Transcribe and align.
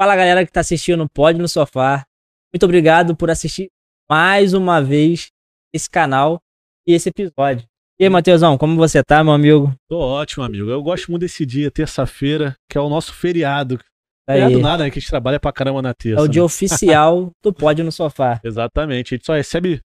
Fala 0.00 0.14
galera 0.14 0.46
que 0.46 0.52
tá 0.52 0.60
assistindo 0.60 1.08
Pode 1.12 1.40
no 1.40 1.48
Sofá. 1.48 2.06
Muito 2.54 2.62
obrigado 2.62 3.16
por 3.16 3.32
assistir 3.32 3.68
mais 4.08 4.54
uma 4.54 4.80
vez 4.80 5.26
esse 5.74 5.90
canal 5.90 6.40
e 6.86 6.92
esse 6.92 7.08
episódio. 7.08 7.66
E 7.98 8.04
aí, 8.04 8.08
Matheusão, 8.08 8.56
como 8.56 8.76
você 8.76 9.02
tá, 9.02 9.24
meu 9.24 9.32
amigo? 9.32 9.74
Tô 9.88 9.98
ótimo, 9.98 10.44
amigo. 10.44 10.70
Eu 10.70 10.80
gosto 10.84 11.10
muito 11.10 11.22
desse 11.22 11.44
dia, 11.44 11.68
terça-feira, 11.68 12.54
que 12.70 12.78
é 12.78 12.80
o 12.80 12.88
nosso 12.88 13.12
feriado. 13.12 13.80
Aí. 14.28 14.40
Feriado 14.40 14.60
nada, 14.60 14.84
né? 14.84 14.90
Que 14.90 15.00
a 15.00 15.00
gente 15.00 15.10
trabalha 15.10 15.40
pra 15.40 15.52
caramba 15.52 15.82
na 15.82 15.92
terça. 15.92 16.20
É 16.20 16.22
o 16.22 16.28
dia 16.28 16.42
né? 16.42 16.46
oficial 16.46 17.32
do 17.42 17.52
Pode 17.52 17.82
no 17.82 17.90
Sofá. 17.90 18.40
Exatamente. 18.46 19.14
A 19.14 19.16
gente 19.16 19.26
só 19.26 19.34
recebe 19.34 19.80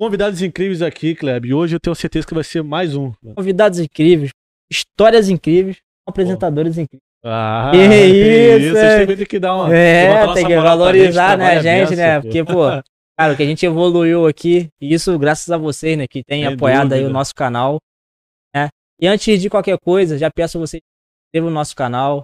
convidados 0.00 0.40
incríveis 0.40 0.80
aqui, 0.80 1.14
Kleb. 1.14 1.44
E 1.48 1.52
hoje 1.52 1.76
eu 1.76 1.80
tenho 1.80 1.94
certeza 1.94 2.26
que 2.26 2.32
vai 2.32 2.42
ser 2.42 2.62
mais 2.62 2.96
um. 2.96 3.12
Convidados 3.36 3.78
incríveis, 3.78 4.30
histórias 4.70 5.28
incríveis, 5.28 5.76
apresentadores 6.08 6.78
incríveis. 6.78 7.11
Ah, 7.24 7.70
Que 7.72 7.78
isso, 7.78 8.72
Vocês 8.72 8.76
é. 8.76 9.06
também 9.06 9.26
que 9.26 9.38
dar 9.38 9.54
uma. 9.54 9.76
É, 9.76 10.34
tem 10.34 10.46
que 10.46 10.56
valorizar, 10.56 11.38
né, 11.38 11.58
a 11.58 11.62
gente, 11.62 11.94
né? 11.94 12.20
Porque, 12.20 12.44
pô, 12.44 12.64
cara, 13.16 13.32
o 13.32 13.36
que 13.36 13.42
a 13.42 13.46
gente 13.46 13.64
evoluiu 13.64 14.26
aqui, 14.26 14.68
e 14.80 14.92
isso 14.92 15.16
graças 15.18 15.48
a 15.50 15.56
vocês, 15.56 15.96
né, 15.96 16.06
que 16.08 16.24
têm 16.24 16.44
Sem 16.44 16.54
apoiado 16.54 16.92
aí 16.92 17.00
o 17.00 17.02
dúvida. 17.02 17.18
nosso 17.18 17.34
canal, 17.34 17.78
né? 18.54 18.68
E 19.00 19.06
antes 19.06 19.40
de 19.40 19.48
qualquer 19.48 19.78
coisa, 19.78 20.18
já 20.18 20.30
peço 20.30 20.58
a 20.58 20.60
vocês 20.60 20.82
que 21.32 21.40
no 21.40 21.50
nosso 21.50 21.74
canal, 21.76 22.22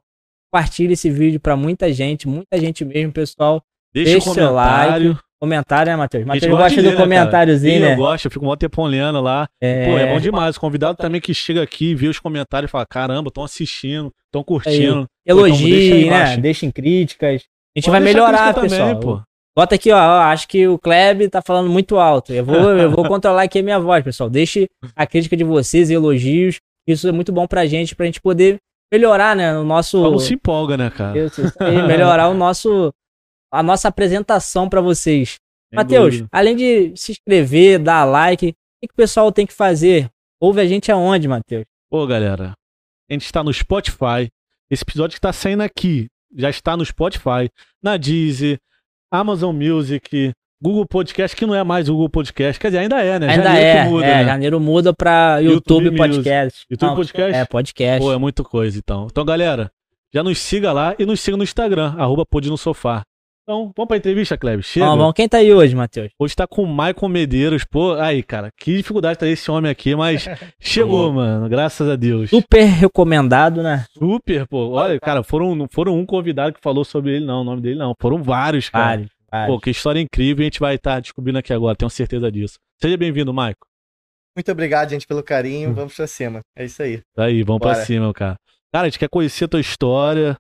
compartilhe 0.53 0.93
esse 0.93 1.11
vídeo 1.11 1.41
pra 1.41 1.57
muita 1.57 1.93
gente, 1.93 2.27
muita 2.29 2.59
gente 2.59 2.85
mesmo, 2.85 3.13
pessoal. 3.13 3.63
Deixa 3.95 4.13
Deixa 4.13 4.29
o 4.29 4.33
o 4.33 4.35
seu 4.35 4.49
comentário. 4.49 5.19
Comentário, 5.41 5.93
né, 5.93 5.97
Matheus? 5.97 6.25
Matheus 6.25 6.51
gosta 6.51 6.83
do 6.83 6.91
né, 6.91 6.97
comentáriozinho, 6.97 7.75
Sim, 7.75 7.81
né? 7.81 7.93
Eu 7.93 7.97
gosto, 7.97 8.25
eu 8.25 8.31
fico 8.31 8.45
mó 8.45 8.57
tempo 8.57 8.83
olhando 8.83 9.21
lá. 9.21 9.49
É, 9.61 9.87
Pô, 9.87 9.99
é 9.99 10.13
bom 10.13 10.19
demais. 10.19 10.57
O 10.57 10.61
convidado 10.61 10.99
também 10.99 11.21
que 11.21 11.33
chega 11.33 11.63
aqui, 11.63 11.95
vê 11.95 12.09
os 12.09 12.19
comentários 12.19 12.69
e 12.69 12.73
fala: 12.73 12.85
caramba, 12.85 13.29
estão 13.29 13.45
assistindo, 13.45 14.13
estão 14.27 14.43
curtindo. 14.43 15.07
Pô, 15.27 15.47
então 15.47 16.11
né? 16.11 16.37
Deixem 16.39 16.71
críticas. 16.71 17.43
A 17.77 17.79
gente 17.79 17.85
Pode 17.85 17.91
vai 17.91 18.01
melhorar, 18.01 18.53
pessoal. 18.55 18.89
também, 18.89 19.01
pô. 19.01 19.21
Bota 19.57 19.75
aqui, 19.75 19.91
ó, 19.91 19.97
ó, 19.97 20.21
Acho 20.23 20.47
que 20.47 20.69
o 20.69 20.79
Kleb 20.79 21.29
tá 21.29 21.43
falando 21.43 21.69
muito 21.69 21.97
alto. 21.99 22.33
Eu 22.33 22.45
vou, 22.45 22.57
eu 22.57 22.91
vou 22.91 23.05
controlar 23.09 23.43
aqui 23.43 23.59
a 23.59 23.63
minha 23.63 23.81
voz, 23.81 24.05
pessoal. 24.05 24.31
Deixe 24.31 24.69
a 24.95 25.05
crítica 25.05 25.37
de 25.37 25.43
vocês, 25.43 25.91
elogios. 25.91 26.59
Isso 26.87 27.09
é 27.09 27.13
muito 27.13 27.33
bom 27.33 27.47
pra 27.47 27.67
gente, 27.67 27.97
pra 27.97 28.07
gente 28.07 28.21
poder 28.21 28.59
melhorar, 28.93 29.35
né? 29.35 29.59
O 29.59 29.65
nosso. 29.65 30.01
Não 30.01 30.19
se 30.19 30.35
empolga, 30.35 30.77
né, 30.77 30.91
cara? 30.91 31.19
Isso, 31.19 31.43
isso 31.43 31.57
aí, 31.61 31.83
melhorar 31.87 32.29
o 32.29 32.35
nosso. 32.35 32.93
A 33.51 33.63
nossa 33.63 33.89
apresentação 33.89 34.69
pra 34.69 34.81
vocês. 34.81 35.37
Matheus, 35.73 36.25
além 36.33 36.57
de 36.57 36.97
se 36.97 37.13
inscrever, 37.13 37.79
dar 37.79 38.05
like, 38.05 38.49
o 38.49 38.53
que, 38.87 38.93
o 38.93 38.97
pessoal 38.97 39.31
tem 39.31 39.47
que 39.47 39.53
fazer? 39.53 40.09
Ouve 40.41 40.61
a 40.61 40.67
gente 40.67 40.91
aonde, 40.91 41.29
Matheus? 41.29 41.65
Pô, 41.91 42.07
galera, 42.07 42.55
a 43.09 43.13
gente 43.13 43.25
está 43.25 43.43
no 43.43 43.53
Spotify. 43.53 44.29
Esse 44.71 44.83
episódio 44.83 45.15
que 45.15 45.21
tá 45.21 45.33
saindo 45.33 45.63
aqui 45.63 46.09
já 46.35 46.51
está 46.51 46.77
no 46.77 46.85
Spotify, 46.85 47.51
na 47.83 47.97
Deezer, 47.97 48.59
Amazon 49.11 49.55
Music, 49.55 50.33
Google 50.61 50.87
Podcast, 50.87 51.37
que 51.37 51.47
não 51.47 51.55
é 51.55 51.63
mais 51.63 51.89
o 51.89 51.93
Google 51.93 52.11
Podcast. 52.11 52.61
Quer 52.61 52.69
dizer, 52.69 52.79
ainda 52.79 53.03
é, 53.03 53.19
né? 53.19 53.29
Ainda 53.29 53.45
Janeiro 53.45 53.67
é, 53.67 53.85
que 53.85 53.91
muda, 53.91 54.07
é, 54.07 54.15
né? 54.17 54.25
janeiro 54.25 54.61
muda 54.61 54.93
pra 54.93 55.39
YouTube, 55.39 55.85
YouTube 55.85 55.97
Podcast. 55.97 56.67
YouTube 56.69 56.89
Não, 56.89 56.97
Podcast? 56.97 57.35
É, 57.35 57.45
podcast. 57.45 58.01
Pô, 58.01 58.13
é 58.13 58.19
muita 58.19 58.45
coisa, 58.45 58.79
então. 58.79 59.07
Então, 59.11 59.25
galera, 59.25 59.71
já 60.13 60.23
nos 60.23 60.39
siga 60.39 60.73
lá 60.73 60.95
e 60.99 61.07
nos 61.07 61.21
siga 61.21 61.37
no 61.37 61.45
Instagram, 61.45 61.95
arroba 61.97 62.27
Pod 62.27 62.49
no 62.51 62.59
Sofá. 62.59 63.03
Então, 63.49 63.73
vamos 63.75 63.89
pra 63.89 63.97
entrevista, 63.97 64.37
Kleber? 64.37 64.63
Chega. 64.63 64.85
Vamos, 64.85 65.01
vamos. 65.01 65.15
Quem 65.15 65.27
tá 65.27 65.39
aí 65.39 65.51
hoje, 65.55 65.75
Matheus? 65.75 66.11
Hoje 66.19 66.37
tá 66.37 66.47
com 66.47 66.65
o 66.65 66.67
Maicon 66.67 67.09
Medeiros. 67.09 67.65
Pô, 67.65 67.95
aí, 67.95 68.23
cara, 68.23 68.53
que 68.55 68.77
dificuldade 68.77 69.19
tá 69.19 69.27
esse 69.27 69.51
homem 69.51 69.71
aqui, 69.71 69.97
mas 69.97 70.27
chegou, 70.61 71.11
mano. 71.11 71.49
Graças 71.49 71.89
a 71.89 71.97
Deus. 71.97 72.29
Super 72.29 72.65
recomendado, 72.65 73.63
né? 73.63 73.87
Super, 73.99 74.47
pô. 74.47 74.73
Olha, 74.73 75.01
cara, 75.01 75.23
foram, 75.23 75.55
não 75.55 75.67
foram 75.67 75.99
um 75.99 76.05
convidado 76.05 76.53
que 76.53 76.61
falou 76.61 76.85
sobre 76.85 77.17
ele, 77.17 77.25
não, 77.25 77.41
o 77.41 77.45
nome 77.45 77.63
dele, 77.63 77.79
não. 77.79 77.95
Foram 77.99 78.23
vários, 78.23 78.69
cara. 78.69 78.85
Vários, 78.85 79.11
vários. 79.33 79.55
Pô, 79.55 79.59
que 79.59 79.71
história 79.71 79.99
incrível. 79.99 80.43
A 80.43 80.45
gente 80.45 80.61
vai 80.61 80.75
estar 80.75 81.01
descobrindo 81.01 81.39
aqui 81.39 81.51
agora, 81.51 81.75
tenho 81.75 81.89
certeza 81.89 82.31
disso. 82.31 82.59
Seja 82.79 82.99
bem-vindo, 82.99 83.33
Maicon. 83.33 83.65
Muito 84.37 84.53
obrigado, 84.53 84.91
gente, 84.91 85.07
pelo 85.07 85.23
carinho. 85.23 85.73
Vamos 85.73 85.97
pra 85.97 86.07
cima. 86.07 86.41
É 86.55 86.67
isso 86.67 86.83
aí. 86.83 87.01
Tá 87.15 87.25
aí, 87.25 87.43
vamos 87.43 87.61
pra 87.61 87.73
Bora. 87.73 87.85
cima, 87.87 88.05
meu 88.05 88.13
cara. 88.13 88.37
Cara, 88.71 88.87
a 88.87 88.91
gente 88.91 88.99
quer 88.99 89.09
conhecer 89.09 89.47
a 89.47 89.49
tua 89.49 89.61
história. 89.61 90.37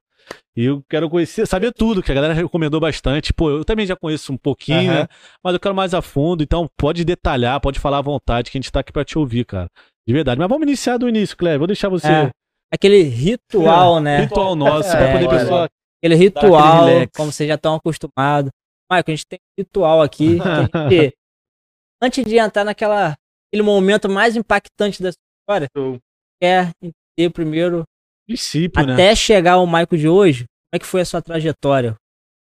E 0.56 0.64
eu 0.64 0.82
quero 0.88 1.08
conhecer, 1.08 1.46
saber 1.46 1.72
tudo, 1.72 2.02
que 2.02 2.10
a 2.10 2.14
galera 2.14 2.34
recomendou 2.34 2.80
bastante. 2.80 3.32
Pô, 3.32 3.50
eu 3.50 3.64
também 3.64 3.86
já 3.86 3.94
conheço 3.96 4.32
um 4.32 4.36
pouquinho, 4.36 4.90
Aham. 4.90 5.00
né? 5.02 5.08
Mas 5.44 5.54
eu 5.54 5.60
quero 5.60 5.74
mais 5.74 5.94
a 5.94 6.02
fundo. 6.02 6.42
Então, 6.42 6.68
pode 6.76 7.04
detalhar, 7.04 7.60
pode 7.60 7.78
falar 7.78 7.98
à 7.98 8.02
vontade, 8.02 8.50
que 8.50 8.58
a 8.58 8.60
gente 8.60 8.72
tá 8.72 8.80
aqui 8.80 8.92
pra 8.92 9.04
te 9.04 9.16
ouvir, 9.18 9.44
cara. 9.44 9.68
De 10.06 10.12
verdade. 10.12 10.38
Mas 10.40 10.48
vamos 10.48 10.66
iniciar 10.66 10.96
do 10.98 11.08
início, 11.08 11.36
Cleber. 11.36 11.58
Vou 11.58 11.66
deixar 11.66 11.88
você. 11.88 12.08
É, 12.08 12.30
Aquele 12.72 13.02
ritual, 13.02 14.00
né? 14.00 14.22
Ritual 14.26 14.54
nosso, 14.56 14.88
É, 14.88 14.96
pra 14.96 15.12
poder 15.12 15.24
a 15.24 15.28
bora. 15.28 15.38
pessoa. 15.38 15.64
Aquele 15.64 16.14
aquele 16.14 16.16
ritual, 16.16 16.86
relax. 16.86 17.12
como 17.16 17.32
vocês 17.32 17.48
já 17.48 17.54
estão 17.54 17.74
acostumados. 17.74 18.50
Michael, 18.90 19.04
a 19.06 19.10
gente 19.10 19.26
tem 19.26 19.38
um 19.38 19.62
ritual 19.62 20.02
aqui. 20.02 20.38
que 20.38 20.48
a 20.76 20.88
gente- 20.90 21.14
antes 22.02 22.24
de 22.24 22.36
entrar 22.38 22.64
naquela 22.64 23.14
aquele 23.50 23.62
momento 23.62 24.08
mais 24.08 24.36
impactante 24.36 25.02
da 25.02 25.10
sua 25.12 25.18
história, 25.42 25.68
Show. 25.76 25.98
quer 26.40 26.70
entender 26.82 27.30
primeiro, 27.32 27.84
Princípio, 28.28 28.86
né? 28.86 28.92
até 28.92 29.14
chegar 29.16 29.54
ao 29.54 29.66
Michael 29.66 29.86
de 29.96 30.08
hoje, 30.08 30.44
como 30.44 30.76
é 30.76 30.78
que 30.78 30.86
foi 30.86 31.00
a 31.00 31.04
sua 31.04 31.22
trajetória? 31.22 31.96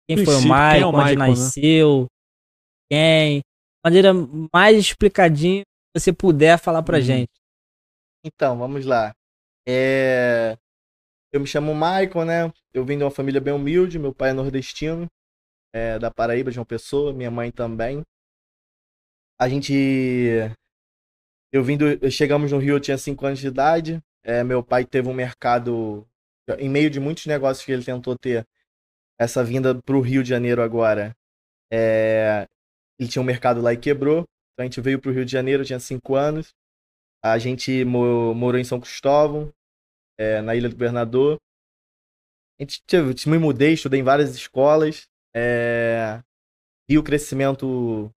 Quem 0.09 0.17
foi 0.17 0.33
o 0.35 0.37
Princípio, 0.37 0.55
quem 0.71 0.81
é 0.81 0.85
o 0.85 0.89
onde 0.89 0.97
Michael, 0.97 1.17
né? 1.19 1.27
nasceu, 1.27 2.07
quem? 2.91 3.37
De 3.39 3.43
maneira 3.85 4.11
mais 4.53 4.77
explicadinha 4.77 5.61
que 5.63 5.99
você 6.01 6.11
puder 6.11 6.57
falar 6.59 6.81
pra 6.83 6.97
Uhum. 6.97 7.03
gente. 7.03 7.31
Então, 8.25 8.57
vamos 8.57 8.85
lá. 8.85 9.13
É... 9.67 10.57
Eu 11.31 11.39
me 11.41 11.47
chamo 11.47 11.73
Michael, 11.73 12.25
né? 12.25 12.53
Eu 12.73 12.83
vim 12.85 12.97
de 12.97 13.03
uma 13.03 13.11
família 13.11 13.39
bem 13.39 13.53
humilde. 13.53 13.99
Meu 13.99 14.13
pai 14.13 14.31
é 14.31 14.33
nordestino, 14.33 15.07
é 15.73 15.99
da 15.99 16.09
Paraíba, 16.09 16.51
de 16.51 16.59
uma 16.59 16.65
pessoa. 16.65 17.13
Minha 17.13 17.29
mãe 17.29 17.51
também. 17.51 18.01
A 19.39 19.47
gente. 19.47 19.73
Eu 21.53 21.63
vim 21.63 21.77
do... 21.77 22.09
Chegamos 22.11 22.51
no 22.51 22.57
Rio, 22.57 22.75
eu 22.75 22.79
tinha 22.79 22.97
5 22.97 23.25
anos 23.25 23.39
de 23.39 23.47
idade. 23.47 23.99
É, 24.27 24.43
meu 24.43 24.61
pai 24.63 24.85
teve 24.85 25.07
um 25.07 25.13
mercado. 25.13 26.05
Em 26.59 26.69
meio 26.69 26.89
de 26.89 26.99
muitos 26.99 27.25
negócios 27.25 27.65
que 27.65 27.71
ele 27.71 27.83
tentou 27.83 28.17
ter, 28.17 28.45
essa 29.19 29.43
vinda 29.43 29.81
pro 29.83 30.01
Rio 30.01 30.23
de 30.23 30.29
Janeiro 30.29 30.61
agora. 30.61 31.15
é, 31.71 32.47
Ele 32.99 33.09
tinha 33.09 33.21
um 33.21 33.25
mercado 33.25 33.61
lá 33.61 33.73
e 33.73 33.77
quebrou. 33.77 34.19
Então 34.53 34.63
a 34.63 34.65
gente 34.65 34.81
veio 34.81 34.99
pro 35.01 35.11
Rio 35.11 35.25
de 35.25 35.31
Janeiro, 35.31 35.65
tinha 35.65 35.79
5 35.79 36.15
anos. 36.15 36.53
A 37.23 37.37
gente 37.39 37.85
mo- 37.85 38.33
morou 38.35 38.59
em 38.59 38.65
São 38.65 38.79
Cristóvão, 38.79 39.51
é, 40.19 40.41
na 40.41 40.55
Ilha 40.55 40.69
do 40.69 40.75
Governador. 40.75 41.39
A 42.59 42.63
gente 42.63 42.81
teve, 42.85 43.13
me 43.29 43.37
mudei, 43.37 43.73
estudei 43.73 43.99
em 43.99 44.03
várias 44.03 44.35
escolas. 44.35 45.07
É, 45.35 46.21
vi 46.89 46.97
o 46.97 47.03
crescimento 47.03 48.11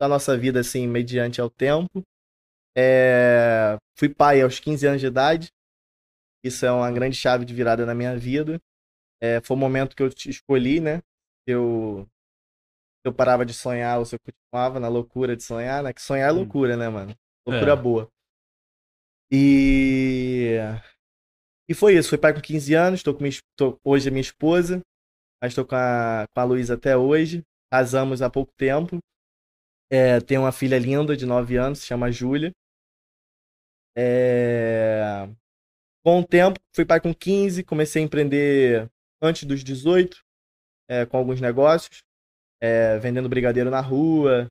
da 0.00 0.08
nossa 0.08 0.36
vida, 0.36 0.60
assim, 0.60 0.86
mediante 0.86 1.40
ao 1.40 1.48
tempo. 1.48 2.02
É, 2.76 3.76
fui 3.98 4.08
pai 4.08 4.40
aos 4.42 4.58
15 4.60 4.86
anos 4.86 5.00
de 5.00 5.06
idade. 5.06 5.50
Isso 6.44 6.66
é 6.66 6.72
uma 6.72 6.90
grande 6.90 7.16
chave 7.16 7.44
de 7.44 7.54
virada 7.54 7.86
na 7.86 7.94
minha 7.94 8.16
vida. 8.16 8.60
É, 9.20 9.40
foi 9.40 9.56
o 9.56 9.60
momento 9.60 9.94
que 9.94 10.02
eu 10.02 10.10
te 10.10 10.28
escolhi, 10.30 10.80
né? 10.80 11.00
Eu, 11.46 12.08
eu 13.04 13.12
parava 13.12 13.44
de 13.46 13.54
sonhar 13.54 13.98
ou 13.98 14.04
se 14.04 14.14
eu 14.16 14.20
continuava 14.20 14.80
na 14.80 14.88
loucura 14.88 15.36
de 15.36 15.42
sonhar, 15.42 15.82
né? 15.82 15.92
Que 15.92 16.02
sonhar 16.02 16.30
é 16.30 16.32
Hum. 16.32 16.36
loucura, 16.36 16.76
né, 16.76 16.88
mano? 16.88 17.14
Loucura 17.46 17.72
É. 17.72 17.76
boa. 17.76 18.08
E. 19.30 20.58
E 21.68 21.74
foi 21.74 21.96
isso. 21.96 22.10
Fui 22.10 22.18
pai 22.18 22.34
com 22.34 22.40
15 22.40 22.74
anos. 22.74 23.02
Tô 23.02 23.14
com 23.14 23.22
minha, 23.22 23.34
tô- 23.56 23.78
hoje 23.84 24.08
é 24.08 24.10
minha 24.10 24.20
esposa. 24.20 24.80
Mas 25.42 25.54
tô 25.54 25.64
com 25.64 25.74
a, 25.74 26.26
com 26.32 26.40
a 26.40 26.44
Luísa 26.44 26.74
até 26.74 26.96
hoje. 26.96 27.42
Casamos 27.72 28.22
há 28.22 28.30
pouco 28.30 28.52
tempo. 28.56 28.98
É, 29.90 30.20
tenho 30.20 30.42
uma 30.42 30.52
filha 30.52 30.78
linda 30.78 31.16
de 31.16 31.26
9 31.26 31.56
anos, 31.56 31.80
se 31.80 31.86
chama 31.86 32.10
Júlia. 32.10 32.50
É... 33.96 35.28
Com 36.04 36.20
o 36.20 36.26
tempo, 36.26 36.58
fui 36.74 36.84
pai 36.84 37.00
com 37.00 37.14
15, 37.14 37.62
comecei 37.62 38.02
a 38.02 38.04
empreender 38.04 38.90
antes 39.20 39.44
dos 39.44 39.62
18, 39.62 40.20
é, 40.88 41.06
com 41.06 41.16
alguns 41.16 41.40
negócios, 41.40 42.02
é, 42.60 42.98
vendendo 42.98 43.28
brigadeiro 43.28 43.70
na 43.70 43.80
rua, 43.80 44.48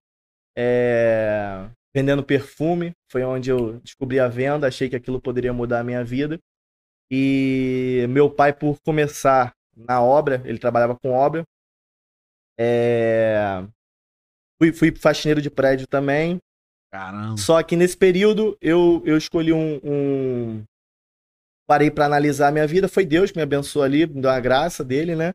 vendendo 1.93 2.23
perfume. 2.23 2.93
Foi 3.11 3.23
onde 3.23 3.49
eu 3.49 3.79
descobri 3.81 4.19
a 4.19 4.29
venda, 4.29 4.67
achei 4.67 4.89
que 4.89 4.95
aquilo 4.95 5.21
poderia 5.21 5.51
mudar 5.51 5.81
a 5.81 5.83
minha 5.83 6.03
vida. 6.05 6.39
E 7.11 8.05
meu 8.09 8.29
pai, 8.29 8.53
por 8.53 8.79
começar 8.81 9.53
na 9.75 10.01
obra, 10.01 10.41
ele 10.45 10.57
trabalhava 10.57 10.97
com 10.97 11.11
obra. 11.11 11.43
É, 12.57 13.65
Fui, 14.61 14.71
fui 14.71 14.95
faxineiro 14.95 15.41
de 15.41 15.49
prédio 15.49 15.87
também. 15.87 16.39
Caramba. 16.91 17.37
Só 17.37 17.61
que 17.63 17.75
nesse 17.75 17.95
período 17.95 18.57
eu, 18.61 19.01
eu 19.05 19.17
escolhi 19.17 19.53
um. 19.53 19.79
um- 19.83 20.63
Parei 21.67 21.89
pra 21.89 22.05
analisar 22.05 22.49
a 22.49 22.51
minha 22.51 22.67
vida. 22.67 22.89
Foi 22.89 23.05
Deus 23.05 23.31
que 23.31 23.37
me 23.37 23.43
abençoou 23.43 23.83
ali, 23.85 24.05
me 24.05 24.21
deu 24.21 24.29
uma 24.29 24.39
graça 24.41 24.83
dele, 24.83 25.15
né? 25.15 25.31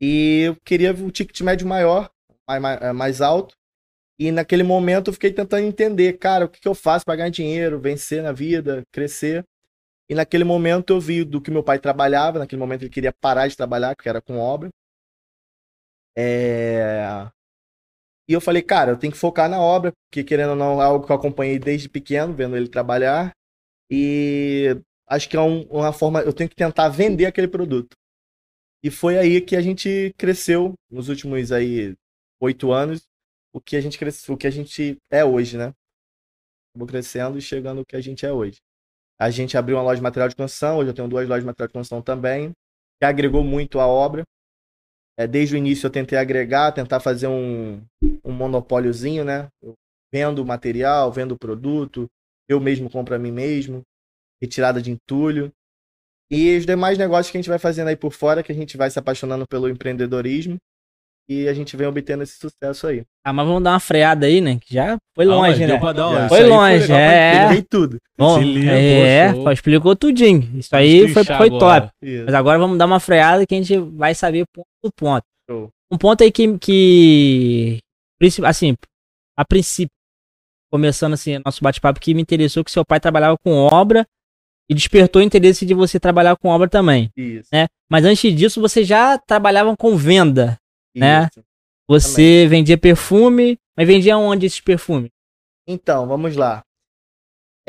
E 0.00 0.42
eu 0.46 0.56
queria 0.64 0.92
um 0.94 1.10
ticket 1.10 1.38
médio 1.42 1.66
maior, 1.66 2.10
mais, 2.48 2.62
mais, 2.62 2.94
mais 2.94 3.20
alto. 3.20 3.54
E 4.18 4.30
naquele 4.32 4.62
momento 4.62 5.08
eu 5.08 5.12
fiquei 5.12 5.30
tentando 5.30 5.64
entender, 5.66 6.14
cara, 6.18 6.46
o 6.46 6.48
que, 6.48 6.60
que 6.60 6.68
eu 6.68 6.74
faço 6.74 7.04
pra 7.04 7.16
ganhar 7.16 7.28
dinheiro, 7.28 7.78
vencer 7.78 8.22
na 8.22 8.32
vida, 8.32 8.82
crescer. 8.90 9.44
E 10.08 10.14
naquele 10.14 10.44
momento 10.44 10.94
eu 10.94 11.00
vi 11.00 11.24
do 11.24 11.40
que 11.42 11.50
meu 11.50 11.62
pai 11.62 11.78
trabalhava, 11.78 12.38
naquele 12.38 12.60
momento 12.60 12.82
ele 12.82 12.90
queria 12.90 13.12
parar 13.12 13.46
de 13.48 13.56
trabalhar, 13.56 13.94
que 13.94 14.08
era 14.08 14.22
com 14.22 14.38
obra. 14.38 14.70
É... 16.16 17.30
E 18.28 18.32
eu 18.32 18.40
falei, 18.40 18.62
cara, 18.62 18.92
eu 18.92 18.98
tenho 18.98 19.12
que 19.12 19.18
focar 19.18 19.48
na 19.48 19.60
obra, 19.60 19.92
porque 20.08 20.24
querendo 20.24 20.50
ou 20.50 20.56
não, 20.56 20.80
é 20.82 20.84
algo 20.84 21.06
que 21.06 21.12
eu 21.12 21.16
acompanhei 21.16 21.58
desde 21.58 21.88
pequeno, 21.88 22.34
vendo 22.34 22.56
ele 22.56 22.68
trabalhar. 22.68 23.32
E 23.90 24.76
acho 25.08 25.28
que 25.28 25.36
é 25.36 25.40
um- 25.40 25.62
uma 25.68 25.92
forma, 25.92 26.20
eu 26.22 26.32
tenho 26.32 26.50
que 26.50 26.56
tentar 26.56 26.88
vender 26.88 27.26
aquele 27.26 27.46
produto. 27.48 27.96
E 28.82 28.90
foi 28.90 29.18
aí 29.18 29.40
que 29.40 29.56
a 29.56 29.60
gente 29.60 30.12
cresceu 30.16 30.74
nos 30.90 31.08
últimos 31.08 31.52
aí 31.52 31.94
oito 32.40 32.72
anos, 32.72 33.02
o 33.52 33.60
que 33.60 33.76
a 33.76 33.80
gente 33.80 33.98
cresceu, 33.98 34.34
o 34.34 34.38
que 34.38 34.46
a 34.46 34.50
gente 34.50 34.96
é 35.10 35.24
hoje, 35.24 35.56
né? 35.56 35.72
Vou 36.76 36.86
crescendo 36.86 37.38
e 37.38 37.42
chegando 37.42 37.78
ao 37.78 37.86
que 37.86 37.96
a 37.96 38.00
gente 38.00 38.26
é 38.26 38.32
hoje. 38.32 38.58
A 39.18 39.30
gente 39.30 39.56
abriu 39.56 39.76
uma 39.76 39.82
loja 39.82 39.96
de 39.96 40.02
material 40.02 40.28
de 40.28 40.36
construção, 40.36 40.78
hoje 40.78 40.90
eu 40.90 40.94
tenho 40.94 41.08
duas 41.08 41.26
lojas 41.26 41.42
de 41.42 41.46
material 41.46 41.68
de 41.68 41.72
construção 41.72 42.02
também, 42.02 42.52
que 43.00 43.06
agregou 43.06 43.42
muito 43.42 43.80
à 43.80 43.86
obra. 43.86 44.24
É, 45.18 45.26
desde 45.26 45.54
o 45.54 45.58
início 45.58 45.86
eu 45.86 45.90
tentei 45.90 46.18
agregar, 46.18 46.72
tentar 46.72 47.00
fazer 47.00 47.26
um, 47.26 47.82
um 48.24 48.32
monopóliozinho, 48.32 49.24
né? 49.24 49.48
Eu 49.62 49.74
vendo 50.12 50.40
o 50.40 50.46
material, 50.46 51.10
vendo 51.10 51.32
o 51.32 51.38
produto, 51.38 52.06
eu 52.48 52.60
mesmo 52.60 52.90
compro 52.90 53.14
a 53.14 53.18
mim 53.18 53.32
mesmo, 53.32 53.82
retirada 54.40 54.80
de 54.80 54.90
entulho. 54.90 55.50
E 56.30 56.56
os 56.56 56.66
demais 56.66 56.98
negócios 56.98 57.30
que 57.30 57.38
a 57.38 57.40
gente 57.40 57.48
vai 57.48 57.58
fazendo 57.58 57.88
aí 57.88 57.96
por 57.96 58.12
fora, 58.12 58.42
que 58.42 58.52
a 58.52 58.54
gente 58.54 58.76
vai 58.76 58.90
se 58.90 58.98
apaixonando 58.98 59.46
pelo 59.48 59.68
empreendedorismo 59.68 60.58
e 61.28 61.48
a 61.48 61.54
gente 61.54 61.76
vem 61.76 61.86
obtendo 61.86 62.22
esse 62.22 62.38
sucesso 62.38 62.86
aí. 62.86 63.02
Ah, 63.24 63.32
mas 63.32 63.46
vamos 63.46 63.62
dar 63.62 63.72
uma 63.72 63.80
freada 63.80 64.26
aí, 64.26 64.40
né? 64.40 64.58
Que 64.60 64.74
já 64.74 64.96
foi 65.14 65.24
Ah, 65.24 65.28
longe, 65.28 65.50
mas 65.50 65.58
né? 65.60 65.66
deu 65.66 65.80
pra 65.80 65.92
dar 65.92 66.06
uma- 66.08 66.16
Já. 66.18 66.26
isso 66.26 66.28
Foi 66.34 66.38
aí 66.44 66.48
longe, 66.48 66.78
legal 66.82 66.96
pra 66.98 67.12
é. 67.12 67.48
Peguei 67.48 67.62
tudo. 67.62 67.98
Bom, 68.18 68.38
Se 68.38 68.44
liga, 68.44 68.70
é, 68.72 69.32
pô, 69.32 69.50
explicou 69.50 69.96
tudinho. 69.96 70.50
Isso 70.58 70.74
aí 70.74 71.08
foi, 71.08 71.24
foi 71.24 71.34
agora. 71.34 71.80
top. 71.82 71.92
Isso. 72.02 72.24
Mas 72.26 72.34
agora 72.34 72.58
vamos 72.58 72.78
dar 72.78 72.86
uma 72.86 73.00
freada 73.00 73.44
que 73.46 73.54
a 73.54 73.58
gente 73.58 73.76
vai 73.78 74.14
saber 74.14 74.44
ponto 74.54 74.66
por 74.82 74.92
ponto. 74.96 75.24
Show. 75.50 75.68
Um 75.90 75.98
ponto 75.98 76.22
aí 76.22 76.30
que, 76.32 76.58
que 76.58 77.78
assim, 78.44 78.74
a 79.36 79.44
princípio, 79.44 79.90
começando 80.70 81.12
assim, 81.14 81.38
nosso 81.44 81.62
bate-papo 81.62 82.00
que 82.00 82.14
me 82.14 82.22
interessou 82.22 82.64
que 82.64 82.70
seu 82.70 82.84
pai 82.84 82.98
trabalhava 83.00 83.36
com 83.44 83.52
obra 83.52 84.04
e 84.68 84.74
despertou 84.74 85.22
o 85.22 85.24
interesse 85.24 85.64
de 85.64 85.74
você 85.74 86.00
trabalhar 86.00 86.36
com 86.36 86.48
obra 86.48 86.68
também, 86.68 87.08
Isso. 87.16 87.48
né? 87.52 87.66
Mas 87.88 88.04
antes 88.04 88.34
disso, 88.34 88.60
você 88.60 88.82
já 88.82 89.16
trabalhava 89.16 89.76
com 89.76 89.96
venda. 89.96 90.58
Né? 91.00 91.26
isso. 91.30 91.44
Você 91.88 92.46
vendia 92.48 92.76
perfume, 92.76 93.58
mas 93.76 93.86
vendia 93.86 94.18
onde 94.18 94.46
esses 94.46 94.60
perfumes? 94.60 95.10
Então, 95.68 96.06
vamos 96.06 96.36
lá. 96.36 96.62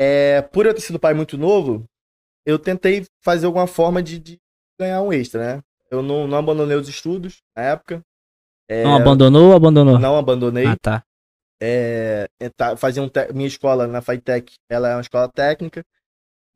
É, 0.00 0.42
por 0.42 0.66
eu 0.66 0.74
ter 0.74 0.80
sido 0.80 0.98
pai 0.98 1.14
muito 1.14 1.36
novo, 1.36 1.84
eu 2.46 2.58
tentei 2.58 3.06
fazer 3.22 3.46
alguma 3.46 3.66
forma 3.66 4.02
de, 4.02 4.18
de 4.18 4.38
ganhar 4.80 5.02
um 5.02 5.12
extra, 5.12 5.56
né? 5.56 5.62
Eu 5.90 6.02
não, 6.02 6.26
não 6.26 6.38
abandonei 6.38 6.76
os 6.76 6.88
estudos 6.88 7.38
na 7.56 7.62
época. 7.64 8.02
É, 8.68 8.84
Não 8.84 8.94
abandonou 8.94 9.48
ou 9.50 9.54
abandonou? 9.56 9.98
não 9.98 10.16
abandonei. 10.16 10.66
Ah, 10.66 10.76
tá. 10.76 11.02
É, 11.60 12.28
fazia 12.76 13.02
um 13.02 13.08
te- 13.08 13.32
minha 13.32 13.48
escola 13.48 13.86
na 13.86 14.00
FATEC, 14.00 14.54
ela 14.70 14.88
é 14.88 14.94
uma 14.94 15.00
escola 15.00 15.28
técnica. 15.28 15.82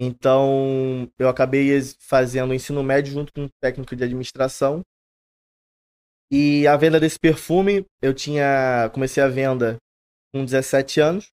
Então, 0.00 1.08
eu 1.18 1.28
acabei 1.28 1.68
fazendo 2.00 2.54
ensino 2.54 2.82
médio 2.82 3.12
junto 3.12 3.32
com 3.32 3.42
um 3.44 3.48
técnico 3.60 3.96
de 3.96 4.04
administração. 4.04 4.82
E 6.34 6.66
a 6.66 6.78
venda 6.78 6.98
desse 6.98 7.18
perfume, 7.18 7.84
eu 8.00 8.14
tinha 8.14 8.88
comecei 8.94 9.22
a 9.22 9.28
venda 9.28 9.76
com 10.32 10.42
17 10.42 10.98
anos. 10.98 11.30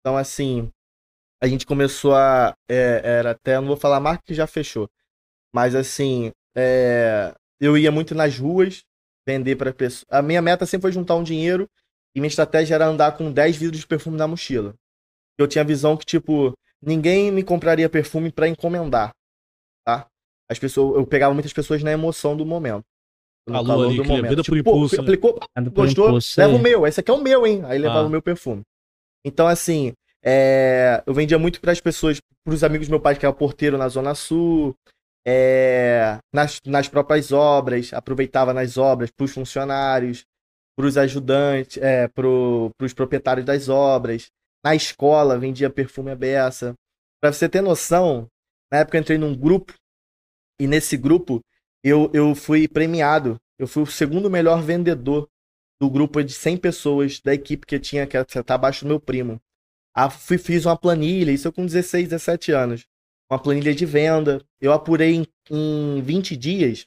Então, 0.00 0.16
assim, 0.16 0.70
a 1.38 1.46
gente 1.46 1.66
começou 1.66 2.14
a 2.14 2.54
é, 2.66 3.02
era 3.04 3.32
até, 3.32 3.56
não 3.56 3.66
vou 3.66 3.76
falar 3.76 3.98
a 3.98 4.00
marca 4.00 4.22
que 4.24 4.32
já 4.32 4.46
fechou. 4.46 4.88
Mas 5.54 5.74
assim, 5.74 6.32
é, 6.56 7.34
eu 7.60 7.76
ia 7.76 7.92
muito 7.92 8.14
nas 8.14 8.38
ruas 8.38 8.84
vender 9.26 9.56
para 9.56 9.70
pessoas. 9.70 10.06
A 10.08 10.22
minha 10.22 10.40
meta 10.40 10.64
sempre 10.64 10.82
foi 10.82 10.92
juntar 10.92 11.16
um 11.16 11.22
dinheiro 11.22 11.68
e 12.14 12.20
minha 12.20 12.28
estratégia 12.28 12.76
era 12.76 12.86
andar 12.86 13.18
com 13.18 13.30
10 13.30 13.54
vidros 13.54 13.80
de 13.80 13.86
perfume 13.86 14.16
na 14.16 14.26
mochila. 14.26 14.74
Eu 15.36 15.46
tinha 15.46 15.60
a 15.60 15.66
visão 15.66 15.94
que, 15.94 16.06
tipo, 16.06 16.54
ninguém 16.80 17.30
me 17.30 17.44
compraria 17.44 17.88
perfume 17.88 18.32
para 18.32 18.48
encomendar, 18.48 19.14
tá? 19.84 20.08
As 20.48 20.58
pessoas, 20.58 20.96
eu 20.96 21.06
pegava 21.06 21.34
muitas 21.34 21.52
pessoas 21.52 21.82
na 21.82 21.92
emoção 21.92 22.34
do 22.34 22.46
momento. 22.46 22.86
Alô, 23.56 23.66
calor 23.66 23.86
ali, 23.86 23.96
do 23.96 24.02
que 24.02 24.08
momento. 24.08 24.28
vida 24.30 24.42
por 24.44 24.56
Tipo, 24.56 24.64
pô, 24.70 24.76
impulso, 24.76 24.96
né? 24.96 25.02
aplicou, 25.02 25.40
gostou? 25.72 26.06
impulso, 26.08 26.40
Leva 26.40 26.52
aí. 26.52 26.58
o 26.58 26.62
meu, 26.62 26.86
esse 26.86 27.00
aqui 27.00 27.10
é 27.10 27.14
o 27.14 27.22
meu, 27.22 27.46
hein? 27.46 27.62
Aí 27.64 27.78
levava 27.78 28.00
Ah. 28.00 28.06
o 28.06 28.10
meu 28.10 28.22
perfume. 28.22 28.62
Então, 29.24 29.46
assim, 29.46 29.92
é, 30.24 31.02
eu 31.06 31.14
vendia 31.14 31.38
muito 31.38 31.60
para 31.60 31.72
as 31.72 31.80
pessoas, 31.80 32.18
para 32.44 32.54
os 32.54 32.62
amigos 32.64 32.88
do 32.88 32.90
meu 32.90 33.00
pai, 33.00 33.16
que 33.16 33.24
era 33.26 33.32
porteiro 33.34 33.76
na 33.78 33.88
Zona 33.88 34.14
Sul, 34.14 34.74
é, 35.26 36.18
nas, 36.32 36.60
nas 36.66 36.88
próprias 36.88 37.32
obras, 37.32 37.92
aproveitava 37.92 38.54
nas 38.54 38.78
obras, 38.78 39.10
para 39.10 39.24
os 39.24 39.32
funcionários, 39.32 40.24
para 40.76 40.86
os 40.86 40.96
ajudantes, 40.96 41.76
é, 41.78 42.08
para 42.08 42.26
os 42.26 42.94
proprietários 42.94 43.44
das 43.44 43.68
obras. 43.68 44.26
Na 44.64 44.74
escola, 44.74 45.38
vendia 45.38 45.68
perfume 45.70 46.10
à 46.10 46.16
beça. 46.16 46.74
Para 47.20 47.32
você 47.32 47.48
ter 47.48 47.60
noção, 47.60 48.26
na 48.72 48.78
época 48.80 48.96
eu 48.96 49.00
entrei 49.00 49.18
num 49.18 49.34
grupo, 49.36 49.74
e 50.60 50.66
nesse 50.66 50.96
grupo 50.96 51.40
eu, 51.88 52.10
eu 52.12 52.34
fui 52.34 52.68
premiado. 52.68 53.36
Eu 53.58 53.66
fui 53.66 53.82
o 53.82 53.86
segundo 53.86 54.30
melhor 54.30 54.62
vendedor 54.62 55.28
do 55.80 55.90
grupo 55.90 56.22
de 56.22 56.32
100 56.32 56.56
pessoas 56.58 57.20
da 57.20 57.34
equipe 57.34 57.66
que 57.66 57.74
eu 57.74 57.80
tinha, 57.80 58.06
que 58.06 58.22
tá 58.42 58.54
abaixo 58.54 58.84
do 58.84 58.88
meu 58.88 59.00
primo. 59.00 59.40
Ah, 59.94 60.08
fui, 60.10 60.38
fiz 60.38 60.64
uma 60.64 60.76
planilha, 60.76 61.32
isso 61.32 61.48
eu 61.48 61.52
com 61.52 61.66
16, 61.66 62.08
17 62.08 62.52
anos. 62.52 62.84
Uma 63.30 63.38
planilha 63.38 63.74
de 63.74 63.84
venda. 63.84 64.40
Eu 64.60 64.72
apurei 64.72 65.14
em, 65.14 65.26
em 65.50 66.00
20 66.02 66.36
dias. 66.36 66.86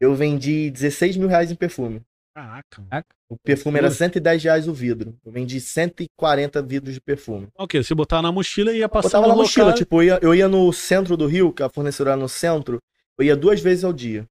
Eu 0.00 0.14
vendi 0.14 0.70
16 0.70 1.16
mil 1.16 1.28
reais 1.28 1.50
em 1.50 1.54
perfume. 1.54 2.02
Caraca. 2.34 2.82
O 3.28 3.36
perfume 3.36 3.78
era 3.78 3.88
Loucura. 3.88 4.06
110 4.06 4.42
reais 4.44 4.68
o 4.68 4.72
vidro. 4.72 5.16
Eu 5.24 5.30
vendi 5.32 5.60
140 5.60 6.62
vidros 6.62 6.94
de 6.94 7.00
perfume. 7.00 7.48
Ok, 7.56 7.82
você 7.82 7.94
botava 7.94 8.22
na 8.22 8.32
mochila 8.32 8.72
e 8.72 8.78
ia 8.78 8.88
passando 8.88 9.10
Botava 9.12 9.28
na 9.28 9.34
no 9.34 9.42
mochila, 9.42 9.66
local. 9.66 9.78
tipo, 9.78 10.02
eu 10.02 10.06
ia, 10.06 10.18
eu 10.22 10.34
ia 10.34 10.48
no 10.48 10.72
centro 10.72 11.16
do 11.16 11.26
Rio, 11.26 11.52
que 11.52 11.62
a 11.62 11.68
fornecedora 11.68 12.12
era 12.12 12.20
no 12.20 12.28
centro, 12.28 12.78
eu 13.20 13.26
ia 13.26 13.36
duas 13.36 13.60
vezes 13.60 13.84
ao 13.84 13.92
dia. 13.92 14.26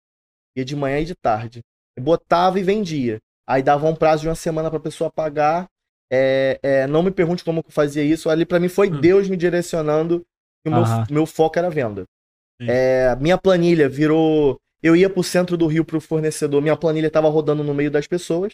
Ia 0.55 0.65
de 0.65 0.75
manhã 0.75 0.99
e 0.99 1.05
de 1.05 1.15
tarde. 1.15 1.61
Eu 1.95 2.03
botava 2.03 2.59
e 2.59 2.63
vendia. 2.63 3.19
Aí 3.47 3.61
dava 3.63 3.87
um 3.87 3.95
prazo 3.95 4.23
de 4.23 4.27
uma 4.27 4.35
semana 4.35 4.69
pra 4.69 4.79
pessoa 4.79 5.11
pagar. 5.11 5.67
É, 6.11 6.59
é, 6.63 6.87
não 6.87 7.03
me 7.03 7.11
pergunte 7.11 7.43
como 7.43 7.59
eu 7.59 7.71
fazia 7.71 8.03
isso. 8.03 8.29
Ali 8.29 8.45
pra 8.45 8.59
mim 8.59 8.67
foi 8.67 8.89
Hum. 8.89 8.99
Deus 8.99 9.29
me 9.29 9.37
direcionando 9.37 10.25
que 10.63 10.69
o 10.69 10.73
meu, 10.73 10.83
meu 11.09 11.25
foco 11.25 11.57
era 11.57 11.69
venda. 11.69 12.05
É, 12.61 13.15
minha 13.17 13.37
planilha 13.37 13.87
virou. 13.87 14.59
Eu 14.81 14.95
ia 14.95 15.09
pro 15.09 15.23
centro 15.23 15.55
do 15.55 15.67
Rio 15.67 15.85
pro 15.85 16.01
fornecedor, 16.01 16.61
minha 16.61 16.75
planilha 16.75 17.11
tava 17.11 17.29
rodando 17.29 17.63
no 17.63 17.73
meio 17.73 17.91
das 17.91 18.07
pessoas. 18.07 18.53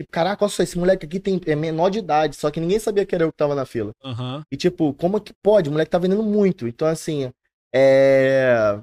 E, 0.00 0.04
caraca, 0.04 0.44
olha 0.44 0.50
só, 0.50 0.62
esse 0.62 0.78
moleque 0.78 1.06
aqui 1.06 1.20
tem, 1.20 1.40
é 1.46 1.54
menor 1.54 1.90
de 1.90 1.98
idade, 1.98 2.34
só 2.34 2.50
que 2.50 2.58
ninguém 2.58 2.78
sabia 2.78 3.04
que 3.04 3.14
era 3.14 3.24
eu 3.24 3.30
que 3.30 3.36
tava 3.36 3.54
na 3.54 3.66
fila. 3.66 3.92
Aham. 4.02 4.42
E 4.50 4.56
tipo, 4.56 4.94
como 4.94 5.16
é 5.16 5.20
que 5.20 5.32
pode? 5.42 5.68
O 5.68 5.72
moleque 5.72 5.90
tá 5.90 5.98
vendendo 5.98 6.22
muito. 6.22 6.66
Então, 6.66 6.88
assim, 6.88 7.30
é. 7.74 8.80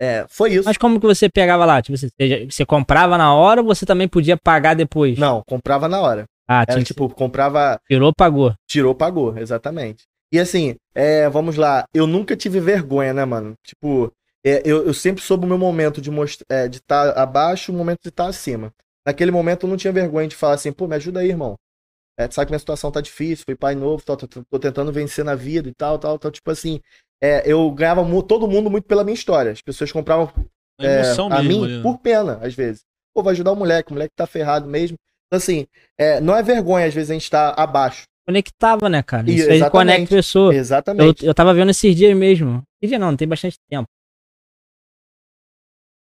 É, 0.00 0.24
foi 0.28 0.54
isso. 0.54 0.64
Mas 0.64 0.76
como 0.76 1.00
que 1.00 1.06
você 1.06 1.28
pegava 1.28 1.64
lá? 1.64 1.82
Tipo, 1.82 1.96
você, 1.96 2.08
você 2.48 2.64
comprava 2.64 3.18
na 3.18 3.34
hora 3.34 3.60
ou 3.60 3.66
você 3.66 3.84
também 3.84 4.06
podia 4.06 4.36
pagar 4.36 4.74
depois? 4.74 5.18
Não, 5.18 5.42
comprava 5.46 5.88
na 5.88 6.00
hora. 6.00 6.24
Ah, 6.46 6.62
Era 6.62 6.72
tinha 6.72 6.84
tipo, 6.84 7.08
comprava, 7.10 7.78
tirou, 7.86 8.12
pagou. 8.14 8.54
tirou, 8.66 8.94
pagou, 8.94 9.36
exatamente. 9.36 10.04
E 10.32 10.38
assim, 10.38 10.76
é, 10.94 11.28
vamos 11.28 11.56
lá, 11.56 11.84
eu 11.92 12.06
nunca 12.06 12.36
tive 12.36 12.60
vergonha, 12.60 13.12
né, 13.12 13.24
mano? 13.24 13.54
Tipo, 13.62 14.12
é, 14.44 14.62
eu, 14.64 14.86
eu 14.86 14.94
sempre 14.94 15.22
soube 15.22 15.44
o 15.44 15.48
meu 15.48 15.58
momento 15.58 16.00
de 16.00 16.10
estar 16.10 16.44
é, 16.48 16.68
de 16.68 16.80
tá 16.80 17.10
abaixo 17.12 17.70
e 17.70 17.74
o 17.74 17.76
momento 17.76 18.00
de 18.02 18.08
estar 18.08 18.26
acima. 18.26 18.72
Naquele 19.06 19.30
momento 19.30 19.64
eu 19.66 19.70
não 19.70 19.76
tinha 19.76 19.92
vergonha 19.92 20.28
de 20.28 20.36
falar 20.36 20.54
assim, 20.54 20.72
pô, 20.72 20.86
me 20.86 20.96
ajuda 20.96 21.20
aí, 21.20 21.28
irmão. 21.28 21.56
É, 22.18 22.26
tu 22.26 22.34
sabe 22.34 22.46
que 22.46 22.52
minha 22.52 22.58
situação 22.58 22.90
tá 22.90 23.00
difícil, 23.00 23.44
fui 23.44 23.54
pai 23.54 23.76
novo, 23.76 24.02
tô, 24.04 24.16
tô, 24.16 24.26
tô 24.26 24.58
tentando 24.58 24.92
vencer 24.92 25.24
na 25.24 25.36
vida 25.36 25.68
e 25.68 25.72
tal, 25.72 26.00
tal, 26.00 26.18
tal. 26.18 26.32
Tipo 26.32 26.50
assim, 26.50 26.80
é, 27.22 27.42
eu 27.46 27.70
ganhava 27.70 28.04
todo 28.24 28.48
mundo 28.48 28.68
muito 28.68 28.86
pela 28.86 29.04
minha 29.04 29.14
história. 29.14 29.52
As 29.52 29.62
pessoas 29.62 29.92
compravam 29.92 30.28
A 30.80 30.84
é, 30.84 31.02
a 31.02 31.42
mesmo. 31.42 31.64
mim 31.64 31.76
né? 31.76 31.82
por 31.82 31.98
pena, 31.98 32.40
às 32.42 32.54
vezes. 32.54 32.82
Pô, 33.14 33.22
vai 33.22 33.32
ajudar 33.34 33.52
o 33.52 33.56
moleque, 33.56 33.92
o 33.92 33.94
moleque 33.94 34.14
tá 34.16 34.26
ferrado 34.26 34.68
mesmo. 34.68 34.96
Então, 35.26 35.36
assim, 35.36 35.66
é, 35.96 36.20
não 36.20 36.34
é 36.34 36.42
vergonha, 36.42 36.86
às 36.86 36.94
vezes, 36.94 37.10
a 37.10 37.14
gente 37.14 37.30
tá 37.30 37.54
abaixo. 37.56 38.02
Conectava, 38.26 38.88
né, 38.88 39.02
cara? 39.02 39.30
Isso 39.30 39.50
aí 39.50 39.70
conecta 39.70 40.16
pessoa. 40.16 40.52
Eu, 40.52 40.58
Exatamente. 40.58 41.24
eu 41.24 41.32
tava 41.32 41.54
vendo 41.54 41.70
esses 41.70 41.94
dias 41.94 42.16
mesmo. 42.16 42.62
Esse 42.82 42.90
dia 42.90 42.98
não, 42.98 43.10
não 43.10 43.16
tem 43.16 43.28
bastante 43.28 43.56
tempo. 43.70 43.86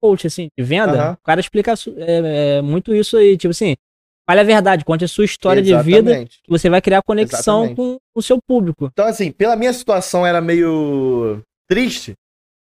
Coach, 0.02 0.28
assim, 0.28 0.48
de 0.58 0.64
venda, 0.64 0.94
Aham. 0.94 1.14
o 1.14 1.26
cara 1.26 1.40
explica 1.40 1.74
é, 1.98 2.58
é, 2.58 2.62
muito 2.62 2.96
isso 2.96 3.18
aí. 3.18 3.38
Tipo 3.38 3.52
assim, 3.52 3.76
fale 4.28 4.40
a 4.42 4.44
verdade, 4.44 4.84
conte 4.86 5.06
a 5.06 5.08
sua 5.08 5.26
história 5.26 5.62
de 5.62 5.76
vida, 5.84 6.10
Exatamente. 6.10 6.40
que 6.44 6.50
você 6.50 6.70
vai 6.70 6.82
criar 6.82 7.02
conexão 7.04 7.66
Exatamente. 7.66 7.76
com 7.76 7.98
o 8.16 8.22
seu 8.22 8.38
público. 8.48 8.90
Então, 8.92 9.06
assim, 9.06 9.32
pela 9.32 9.56
minha 9.56 9.74
situação 9.74 10.26
era 10.26 10.42
meio 10.42 11.42
triste. 11.70 12.14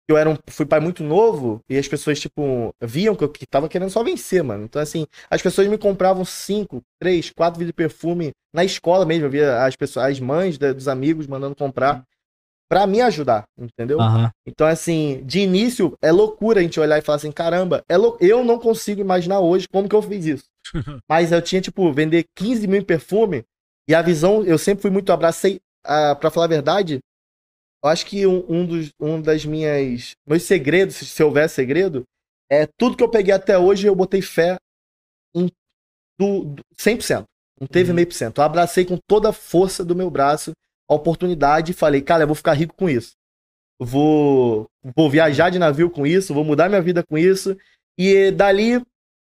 Eu 0.06 0.18
era 0.18 0.28
um, 0.28 0.36
fui 0.48 0.66
pai 0.66 0.80
muito 0.80 1.02
novo 1.02 1.60
e 1.66 1.78
as 1.78 1.88
pessoas, 1.88 2.20
tipo, 2.20 2.74
viam 2.82 3.14
que 3.16 3.24
eu 3.24 3.28
que 3.28 3.46
tava 3.46 3.70
querendo 3.70 3.88
só 3.88 4.04
vencer, 4.04 4.42
mano. 4.44 4.64
Então, 4.64 4.82
assim, 4.82 5.06
as 5.30 5.40
pessoas 5.40 5.66
me 5.66 5.78
compravam 5.78 6.26
cinco, 6.26 6.82
três, 7.00 7.30
quatro 7.30 7.58
vidros 7.58 7.68
de 7.70 7.72
perfume 7.72 8.32
na 8.52 8.62
escola 8.66 9.06
mesmo. 9.06 9.24
Eu 9.24 9.30
via 9.30 9.64
as 9.64 9.74
pessoas, 9.76 10.04
as 10.04 10.20
mães 10.20 10.58
da- 10.58 10.74
dos 10.74 10.88
amigos 10.88 11.26
mandando 11.26 11.54
comprar. 11.56 12.04
Pra 12.74 12.88
me 12.88 13.00
ajudar, 13.00 13.44
entendeu? 13.56 14.00
Aham. 14.00 14.32
Então, 14.44 14.66
assim, 14.66 15.22
de 15.24 15.38
início, 15.38 15.96
é 16.02 16.10
loucura 16.10 16.58
a 16.58 16.62
gente 16.64 16.80
olhar 16.80 16.98
e 16.98 17.02
falar 17.02 17.16
assim, 17.16 17.30
caramba, 17.30 17.84
é 17.88 17.96
lou- 17.96 18.18
eu 18.20 18.42
não 18.42 18.58
consigo 18.58 19.00
imaginar 19.00 19.38
hoje 19.38 19.68
como 19.68 19.88
que 19.88 19.94
eu 19.94 20.02
fiz 20.02 20.26
isso. 20.26 20.44
Mas 21.08 21.30
eu 21.30 21.40
tinha, 21.40 21.60
tipo, 21.60 21.92
vender 21.92 22.24
15 22.36 22.66
mil 22.66 22.80
em 22.80 22.84
perfume, 22.84 23.44
e 23.88 23.94
a 23.94 24.02
visão, 24.02 24.42
eu 24.42 24.58
sempre 24.58 24.82
fui 24.82 24.90
muito 24.90 25.12
abracei, 25.12 25.60
ah, 25.84 26.16
pra 26.16 26.32
falar 26.32 26.46
a 26.46 26.48
verdade, 26.48 26.98
eu 27.84 27.88
acho 27.88 28.06
que 28.06 28.26
um, 28.26 28.44
um 28.48 28.66
dos 28.66 28.90
um 29.00 29.22
das 29.22 29.44
minhas, 29.44 30.10
meus 30.26 30.42
segredos, 30.42 30.96
se, 30.96 31.06
se 31.06 31.22
houver 31.22 31.48
segredo, 31.48 32.02
é 32.50 32.66
tudo 32.76 32.96
que 32.96 33.04
eu 33.04 33.08
peguei 33.08 33.32
até 33.32 33.56
hoje, 33.56 33.86
eu 33.86 33.94
botei 33.94 34.20
fé 34.20 34.56
em 35.32 35.48
do, 36.18 36.44
do 36.44 36.62
100%. 36.76 37.22
Não 37.60 37.68
teve 37.68 37.90
Uhum. 37.90 37.94
meio 37.94 38.08
por 38.08 38.14
cento. 38.14 38.38
Eu 38.40 38.44
abracei 38.44 38.84
com 38.84 38.98
toda 39.08 39.28
a 39.28 39.32
força 39.32 39.84
do 39.84 39.94
meu 39.94 40.10
braço 40.10 40.52
a 40.88 40.94
oportunidade 40.94 41.72
e 41.72 41.74
falei, 41.74 42.02
cara, 42.02 42.24
eu 42.24 42.26
vou 42.26 42.36
ficar 42.36 42.52
rico 42.52 42.74
com 42.76 42.88
isso. 42.88 43.12
Vou, 43.80 44.66
vou 44.96 45.10
viajar 45.10 45.50
de 45.50 45.58
navio 45.58 45.90
com 45.90 46.06
isso, 46.06 46.32
vou 46.34 46.44
mudar 46.44 46.68
minha 46.68 46.82
vida 46.82 47.02
com 47.02 47.18
isso. 47.18 47.56
E 47.98 48.30
dali 48.30 48.80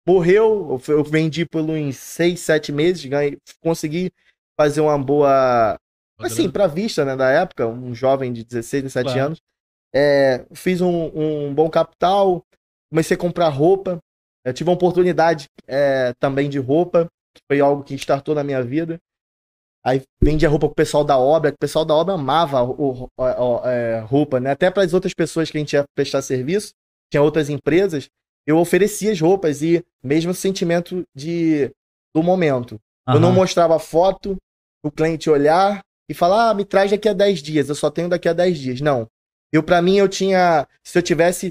morreu, 0.07 0.81
eu- 0.89 1.05
vendi 1.05 1.47
por 1.47 1.61
uns 1.63 1.97
seis, 1.97 2.41
sete 2.41 2.73
meses, 2.73 3.05
ganhei, 3.05 3.39
consegui 3.63 4.11
fazer 4.59 4.81
uma 4.81 4.99
boa. 4.99 5.77
Assim, 6.21 6.51
pra 6.51 6.67
vista, 6.67 7.05
né, 7.05 7.17
da 7.17 7.31
época, 7.31 7.67
um 7.67 7.95
jovem 7.95 8.33
de 8.33 8.45
16, 8.45 8.83
17 8.85 9.05
Claro. 9.07 9.27
anos. 9.27 9.41
É, 9.95 10.45
fiz 10.55 10.81
um, 10.81 11.11
um 11.15 11.55
bom 11.55 11.69
capital, 11.69 12.43
comecei 12.91 13.17
a 13.17 13.19
comprar 13.21 13.49
roupa. 13.49 13.99
Eu 14.45 14.53
tive 14.53 14.71
uma 14.71 14.75
oportunidade 14.77 15.47
é, 15.67 16.13
também 16.19 16.49
de 16.49 16.59
roupa, 16.59 17.07
que 17.35 17.43
foi 17.51 17.61
algo 17.61 17.83
que 17.83 17.95
startou 17.95 18.35
na 18.35 18.43
minha 18.45 18.63
vida. 18.63 18.99
Aí 19.85 20.03
vendia 20.23 20.49
roupa 20.49 20.67
pro 20.69 20.75
pessoal 20.77 21.03
da 21.05 21.19
obra, 21.19 21.51
que 21.51 21.57
o 21.57 21.59
pessoal 21.59 21.85
da 21.85 21.95
obra 21.95 22.15
amava 22.15 22.63
o, 22.63 23.05
o- 23.05 23.09
o- 23.19 23.69
é, 23.69 24.01
roupa, 24.01 24.39
né? 24.39 24.51
Até 24.53 24.71
para 24.71 24.83
as 24.85 24.95
outras 24.95 25.13
pessoas 25.13 25.51
que 25.51 25.57
a 25.57 25.61
gente 25.61 25.73
ia 25.73 25.85
prestar 25.97 26.23
serviço, 26.23 26.73
tinha 27.11 27.23
outras 27.23 27.49
empresas, 27.51 28.09
eu 28.47 28.59
oferecia 28.59 29.11
as 29.13 29.21
roupas 29.21 29.61
e 29.63 29.85
mesmo 30.03 30.33
sentimento 30.35 31.03
de 31.15 31.71
do 32.15 32.23
momento. 32.23 32.79
Eu 33.09 33.21
não 33.21 33.33
mostrava 33.33 33.79
foto, 33.79 34.37
o 34.85 34.91
cliente 34.91 35.29
olhar 35.31 35.81
e 36.09 36.15
falar, 36.15 36.51
ah, 36.51 36.55
me 36.55 36.65
traz 36.65 36.91
daqui 36.91 37.09
a 37.09 37.13
10 37.13 37.43
dias, 37.43 37.69
eu 37.69 37.75
só 37.75 37.91
tenho 37.91 38.09
daqui 38.09 38.29
a 38.29 38.33
10 38.33 38.59
dias. 38.59 38.81
Não. 38.81 39.07
Eu, 39.53 39.63
pra 39.63 39.83
mim, 39.83 39.97
eu 39.97 40.09
tinha. 40.09 40.67
Se 40.87 40.97
eu 40.99 41.03
tivesse 41.03 41.51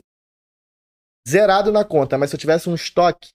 zerado 1.28 1.72
na 1.72 1.84
conta, 1.84 2.18
mas 2.18 2.30
se 2.30 2.36
eu 2.36 2.40
tivesse 2.40 2.70
um 2.70 2.76
estoque, 2.76 3.30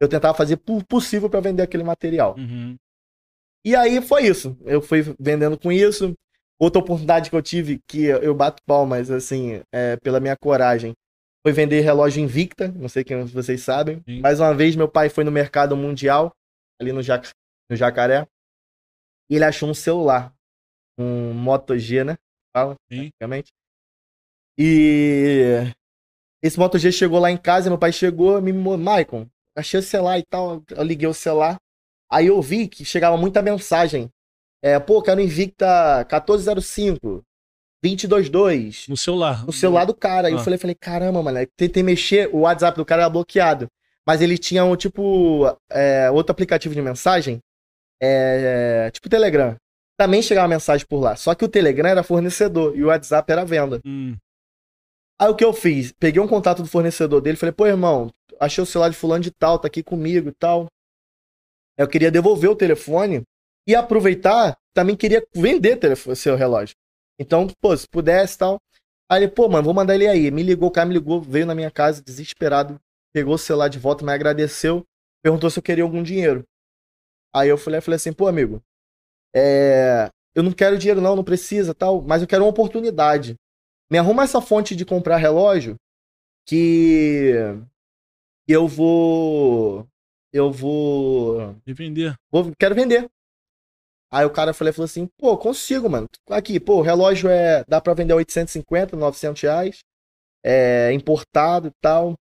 eu 0.00 0.08
tentava 0.08 0.36
fazer 0.36 0.60
o 0.68 0.84
possível 0.84 1.28
pra 1.28 1.40
vender 1.40 1.62
aquele 1.62 1.82
material. 1.84 2.34
Uhum. 2.38 2.76
E 3.66 3.74
aí 3.74 4.00
foi 4.00 4.28
isso. 4.28 4.56
Eu 4.64 4.80
fui 4.80 5.02
vendendo 5.18 5.58
com 5.58 5.72
isso. 5.72 6.14
Outra 6.56 6.78
oportunidade 6.78 7.28
que 7.28 7.34
eu 7.34 7.42
tive, 7.42 7.80
que 7.88 8.04
eu 8.04 8.32
bato 8.32 8.62
palmas, 8.64 9.10
assim, 9.10 9.60
é, 9.72 9.96
pela 9.96 10.20
minha 10.20 10.36
coragem, 10.36 10.94
foi 11.44 11.52
vender 11.52 11.80
relógio 11.80 12.22
Invicta. 12.22 12.68
Não 12.68 12.88
sei 12.88 13.02
quem 13.02 13.24
vocês 13.24 13.62
sabem. 13.62 14.00
Sim. 14.08 14.20
Mais 14.20 14.38
uma 14.38 14.54
vez, 14.54 14.76
meu 14.76 14.88
pai 14.88 15.08
foi 15.08 15.24
no 15.24 15.32
mercado 15.32 15.76
mundial, 15.76 16.30
ali 16.80 16.92
no, 16.92 17.02
Jac 17.02 17.28
no 17.68 17.74
Jacaré, 17.74 18.24
e 19.28 19.34
ele 19.34 19.44
achou 19.44 19.68
um 19.68 19.74
celular. 19.74 20.32
Um 20.96 21.34
Moto 21.34 21.76
G, 21.76 22.04
né? 22.04 22.16
Fala, 22.56 22.76
Sim. 22.88 23.10
praticamente. 23.10 23.50
E 24.56 25.74
esse 26.40 26.56
Moto 26.56 26.78
G 26.78 26.92
chegou 26.92 27.18
lá 27.18 27.32
em 27.32 27.36
casa, 27.36 27.68
meu 27.68 27.78
pai 27.78 27.92
chegou, 27.92 28.40
me 28.40 28.52
Maicon, 28.52 29.26
achei 29.56 29.80
o 29.80 29.82
celular 29.82 30.20
e 30.20 30.24
tal. 30.24 30.62
Eu 30.70 30.84
liguei 30.84 31.08
o 31.08 31.12
celular. 31.12 31.58
Aí 32.10 32.26
eu 32.26 32.40
vi 32.40 32.68
que 32.68 32.84
chegava 32.84 33.16
muita 33.16 33.42
mensagem. 33.42 34.10
É, 34.62 34.78
pô, 34.78 35.02
quero 35.02 35.20
Invicta 35.20 35.98
1405, 36.10 37.22
222, 37.82 38.88
No 38.88 38.96
celular. 38.96 39.44
no 39.46 39.52
celular 39.52 39.84
do 39.84 39.94
cara. 39.94 40.28
Aí 40.28 40.32
eu 40.34 40.38
Ah. 40.38 40.44
falei, 40.44 40.58
falei, 40.58 40.74
caramba, 40.74 41.22
mano. 41.22 41.38
Aí 41.38 41.46
tentei 41.56 41.82
mexer, 41.82 42.28
o 42.32 42.40
WhatsApp 42.40 42.76
do 42.76 42.84
cara 42.84 43.02
era 43.02 43.10
bloqueado. 43.10 43.68
Mas 44.06 44.20
ele 44.20 44.38
tinha 44.38 44.64
um 44.64 44.76
tipo, 44.76 45.44
é, 45.70 46.10
outro 46.10 46.30
aplicativo 46.32 46.74
de 46.74 46.80
mensagem, 46.82 47.40
é, 48.00 48.90
tipo 48.92 49.08
Telegram. 49.08 49.56
Também 49.98 50.22
chegava 50.22 50.46
mensagem 50.48 50.86
por 50.86 51.00
lá. 51.00 51.16
Só 51.16 51.34
que 51.34 51.44
o 51.44 51.48
Telegram 51.48 51.88
era 51.88 52.02
fornecedor 52.02 52.76
e 52.76 52.84
o 52.84 52.88
WhatsApp 52.88 53.30
era 53.32 53.44
venda. 53.44 53.80
Hum. 53.84 54.14
Aí 55.18 55.28
o 55.28 55.34
que 55.34 55.44
eu 55.44 55.52
fiz? 55.52 55.92
Peguei 55.92 56.20
um 56.20 56.28
contato 56.28 56.62
do 56.62 56.68
fornecedor 56.68 57.20
dele, 57.22 57.38
falei, 57.38 57.52
pô, 57.52 57.66
irmão, 57.66 58.10
achei 58.38 58.62
o 58.62 58.66
celular 58.66 58.90
de 58.90 58.96
fulano 58.96 59.24
de 59.24 59.30
tal, 59.30 59.58
tá 59.58 59.66
aqui 59.66 59.82
comigo 59.82 60.28
e 60.28 60.32
tal. 60.32 60.66
Eu 61.78 61.88
queria 61.88 62.10
devolver 62.10 62.50
o 62.50 62.56
telefone 62.56 63.22
e 63.66 63.74
aproveitar, 63.74 64.56
também 64.74 64.96
queria 64.96 65.26
vender 65.34 65.76
telefone, 65.76 66.16
seu 66.16 66.36
relógio. 66.36 66.76
Então, 67.18 67.46
pô, 67.60 67.76
se 67.76 67.86
pudesse 67.88 68.38
tal. 68.38 68.58
Aí 69.10 69.22
ele, 69.22 69.32
pô, 69.32 69.48
mano, 69.48 69.64
vou 69.64 69.74
mandar 69.74 69.94
ele 69.94 70.06
aí. 70.06 70.30
Me 70.30 70.42
ligou, 70.42 70.68
o 70.68 70.72
cara 70.72 70.86
me 70.86 70.94
ligou, 70.94 71.20
veio 71.20 71.46
na 71.46 71.54
minha 71.54 71.70
casa 71.70 72.02
desesperado, 72.02 72.80
pegou 73.12 73.34
o 73.34 73.38
celular 73.38 73.68
de 73.68 73.78
volta, 73.78 74.04
me 74.04 74.12
agradeceu, 74.12 74.84
perguntou 75.22 75.50
se 75.50 75.58
eu 75.58 75.62
queria 75.62 75.84
algum 75.84 76.02
dinheiro. 76.02 76.44
Aí 77.34 77.48
eu 77.48 77.58
falei, 77.58 77.80
falei 77.80 77.96
assim, 77.96 78.12
pô, 78.12 78.26
amigo, 78.26 78.62
é, 79.34 80.08
eu 80.34 80.42
não 80.42 80.52
quero 80.52 80.78
dinheiro 80.78 81.00
não, 81.00 81.16
não 81.16 81.24
precisa 81.24 81.74
tal, 81.74 82.02
mas 82.02 82.22
eu 82.22 82.28
quero 82.28 82.44
uma 82.44 82.50
oportunidade. 82.50 83.36
Me 83.90 83.98
arruma 83.98 84.24
essa 84.24 84.40
fonte 84.40 84.74
de 84.74 84.84
comprar 84.84 85.16
relógio 85.16 85.76
que 86.46 87.32
eu 88.48 88.66
vou 88.66 89.86
eu 90.32 90.50
vou, 90.50 91.56
E 91.66 91.72
vender. 91.72 92.14
vou 92.30 92.52
quero 92.58 92.74
vender. 92.74 93.08
Aí 94.12 94.24
o 94.24 94.30
cara 94.30 94.54
falou, 94.54 94.72
falou 94.72 94.84
assim, 94.84 95.08
pô, 95.18 95.36
consigo, 95.36 95.88
mano. 95.90 96.06
Aqui, 96.30 96.60
pô, 96.60 96.76
o 96.76 96.82
relógio 96.82 97.28
é 97.28 97.64
dá 97.68 97.80
pra 97.80 97.92
vender 97.94 98.14
850, 98.14 98.96
900 98.96 99.42
reais, 99.42 99.80
é 100.44 100.92
importado 100.92 101.68
e 101.68 101.72
tal. 101.82 102.14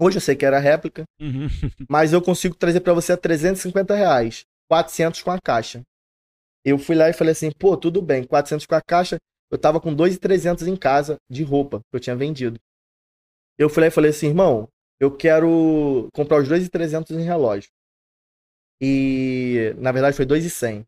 Hoje 0.00 0.16
eu 0.16 0.20
sei 0.20 0.34
que 0.34 0.44
era 0.46 0.58
réplica, 0.58 1.04
Uhum. 1.20 1.46
mas 1.88 2.12
eu 2.12 2.20
consigo 2.22 2.54
trazer 2.56 2.80
pra 2.80 2.94
você 2.94 3.12
a 3.12 3.16
350 3.16 3.94
reais, 3.94 4.44
400 4.68 5.22
com 5.22 5.30
a 5.30 5.38
caixa. 5.40 5.82
Eu 6.64 6.78
fui 6.78 6.94
lá 6.96 7.08
e 7.08 7.12
falei 7.12 7.32
assim, 7.32 7.50
pô, 7.50 7.76
tudo 7.76 8.02
bem, 8.02 8.24
400 8.24 8.66
com 8.66 8.74
a 8.74 8.80
caixa. 8.82 9.16
Eu 9.50 9.58
tava 9.58 9.80
com 9.80 9.94
2,300 9.94 10.66
em 10.66 10.76
casa 10.76 11.16
de 11.30 11.42
roupa 11.42 11.80
que 11.90 11.96
eu 11.96 12.00
tinha 12.00 12.14
vendido. 12.16 12.58
Eu 13.58 13.68
fui 13.68 13.80
lá 13.82 13.86
e 13.88 13.90
falei 13.90 14.10
assim, 14.10 14.28
irmão, 14.28 14.68
eu 15.00 15.16
quero 15.16 16.08
comprar 16.12 16.42
os 16.42 16.48
2,300 16.48 17.16
em 17.16 17.22
relógio. 17.22 17.70
E, 18.80 19.74
na 19.78 19.90
verdade, 19.92 20.14
foi 20.14 20.26
2,100. 20.26 20.86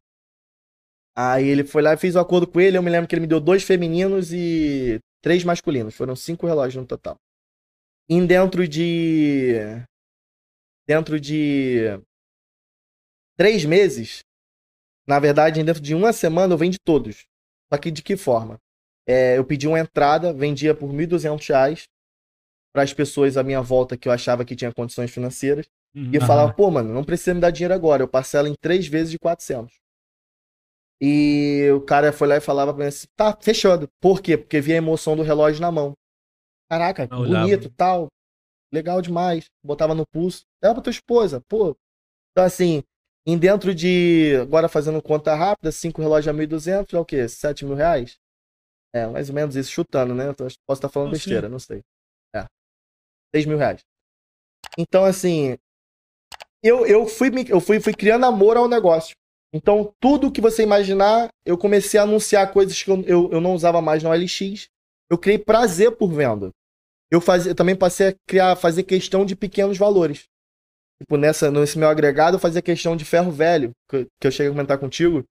Aí 1.17 1.47
ele 1.47 1.65
foi 1.65 1.83
lá 1.83 1.95
e 1.95 1.97
fez 1.97 2.15
o 2.15 2.21
acordo 2.21 2.47
com 2.47 2.61
ele. 2.61 2.77
Eu 2.77 2.83
me 2.83 2.91
lembro 2.91 3.09
que 3.09 3.15
ele 3.15 3.23
me 3.23 3.27
deu 3.27 3.41
dois 3.41 3.63
femininos 3.63 4.33
e 4.33 4.99
três 5.23 5.45
masculinos. 5.45 5.95
Foram 5.95 6.15
cinco 6.15 6.47
relógios 6.47 6.81
no 6.81 6.87
total. 6.87 7.17
E 8.09 8.21
dentro 8.27 8.69
de. 8.69 9.55
Dentro 10.87 11.19
de. 11.19 12.01
Três 13.37 13.65
meses. 13.65 14.21
Na 15.07 15.19
verdade, 15.19 15.63
dentro 15.63 15.83
de 15.83 15.95
uma 15.95 16.13
semana 16.13 16.55
eu 16.55 16.59
vendi 16.59 16.79
todos. 16.79 17.27
Só 17.73 17.79
que 17.79 17.91
de 17.91 18.03
que 18.03 18.17
forma? 18.17 18.59
É, 19.07 19.37
eu 19.37 19.45
pedi 19.45 19.67
uma 19.67 19.81
entrada, 19.81 20.33
vendia 20.33 20.75
por 20.75 20.89
1.200 20.91 21.49
reais 21.49 21.89
para 22.73 22.83
as 22.83 22.93
pessoas 22.93 23.37
à 23.37 23.43
minha 23.43 23.61
volta 23.61 23.97
que 23.97 24.09
eu 24.09 24.13
achava 24.13 24.45
que 24.45 24.57
tinha 24.57 24.73
condições 24.73 25.11
financeiras. 25.11 25.67
Uhum. 25.95 26.11
E 26.13 26.17
eu 26.17 26.23
falava, 26.23 26.53
pô, 26.53 26.71
mano, 26.71 26.93
não 26.93 27.05
precisa 27.05 27.35
me 27.35 27.41
dar 27.41 27.51
dinheiro 27.51 27.75
agora. 27.75 28.03
Eu 28.03 28.09
parcelo 28.09 28.49
em 28.49 28.55
três 28.61 28.87
vezes 28.87 29.11
de 29.11 29.19
400. 29.19 29.75
E 31.01 31.69
o 31.75 31.81
cara 31.81 32.13
foi 32.13 32.29
lá 32.29 32.37
e 32.37 32.41
falava 32.41 32.73
pra 32.73 32.85
mim 32.85 32.89
assim, 32.89 33.07
tá, 33.17 33.37
fechado. 33.41 33.89
Por 34.01 34.23
quê? 34.23 34.39
Porque 34.39 34.61
via 34.61 34.75
a 34.75 34.79
emoção 34.79 35.17
do 35.17 35.23
relógio 35.23 35.61
na 35.61 35.71
mão. 35.71 35.95
Caraca, 36.71 37.09
olhava. 37.15 37.45
bonito, 37.45 37.71
tal. 37.77 38.07
Legal 38.73 39.03
demais. 39.03 39.47
Botava 39.65 39.95
no 39.95 40.07
pulso. 40.07 40.43
Dava 40.63 40.75
pra 40.77 40.85
tua 40.85 40.91
esposa, 40.93 41.43
pô. 41.49 41.77
Então, 42.31 42.45
assim, 42.45 42.83
em 43.27 43.37
dentro 43.37 43.75
de. 43.75 44.37
Agora 44.41 44.69
fazendo 44.69 45.03
conta 45.03 45.35
rápida, 45.35 45.71
cinco 45.71 46.01
relógios 46.01 46.35
a 46.35 46.39
1.200, 46.39 46.95
é 46.95 46.99
o 46.99 47.05
quê? 47.05 47.29
7 47.29 47.65
mil 47.65 47.75
reais? 47.75 48.17
É, 48.95 49.07
mais 49.07 49.29
ou 49.29 49.35
menos 49.35 49.57
isso, 49.57 49.71
chutando, 49.71 50.15
né? 50.15 50.33
Posso 50.35 50.57
estar 50.71 50.89
falando 50.89 51.11
Não, 51.11 51.15
sim. 51.15 51.19
besteira, 51.19 51.49
não 51.49 51.59
sei. 51.59 51.83
É. 53.33 53.39
6 53.39 53.47
mil 53.47 53.59
reais. 53.59 53.81
Então, 54.79 55.05
assim, 55.05 55.57
eu, 56.63 56.87
eu, 56.87 57.07
fui, 57.07 57.31
eu 57.49 57.61
fui, 57.61 57.81
fui 57.81 57.93
criando 57.93 58.25
amor 58.25 58.57
ao 58.57 58.69
negócio. 58.69 59.15
Então, 59.53 59.93
tudo 60.01 60.33
que 60.33 60.41
você 60.41 60.63
imaginar, 60.63 61.29
eu 61.45 61.59
comecei 61.59 62.01
a 62.01 62.05
anunciar 62.05 62.53
coisas 62.53 62.83
que 62.83 62.91
eu, 62.91 63.03
eu, 63.03 63.33
eu 63.33 63.41
não 63.41 63.55
usava 63.55 63.83
mais 63.83 64.03
no 64.03 64.11
OLX. 64.11 64.69
Eu 65.11 65.19
criei 65.19 65.39
prazer 65.39 65.93
por 65.97 66.11
venda. 66.11 66.51
Eu, 67.11 67.21
fazia, 67.21 67.51
eu 67.51 67.55
também 67.55 67.77
passei 67.77 68.09
a 68.09 68.15
criar, 68.27 68.57
fazer 68.57 68.85
questão 68.85 69.27
de 69.27 69.37
pequenos 69.37 69.77
valores. 69.77 70.25
Tipo, 71.03 71.19
nessa, 71.19 71.51
nesse 71.51 71.79
meu 71.79 71.89
agregado, 71.89 72.37
eu 72.37 72.41
fazia 72.41 72.63
questão 72.63 72.97
de 72.97 73.05
ferro 73.05 73.31
velho, 73.31 73.73
que, 73.91 74.07
que 74.19 74.27
eu 74.27 74.31
cheguei 74.31 74.49
a 74.49 74.53
comentar 74.53 74.79
contigo. 74.79 75.23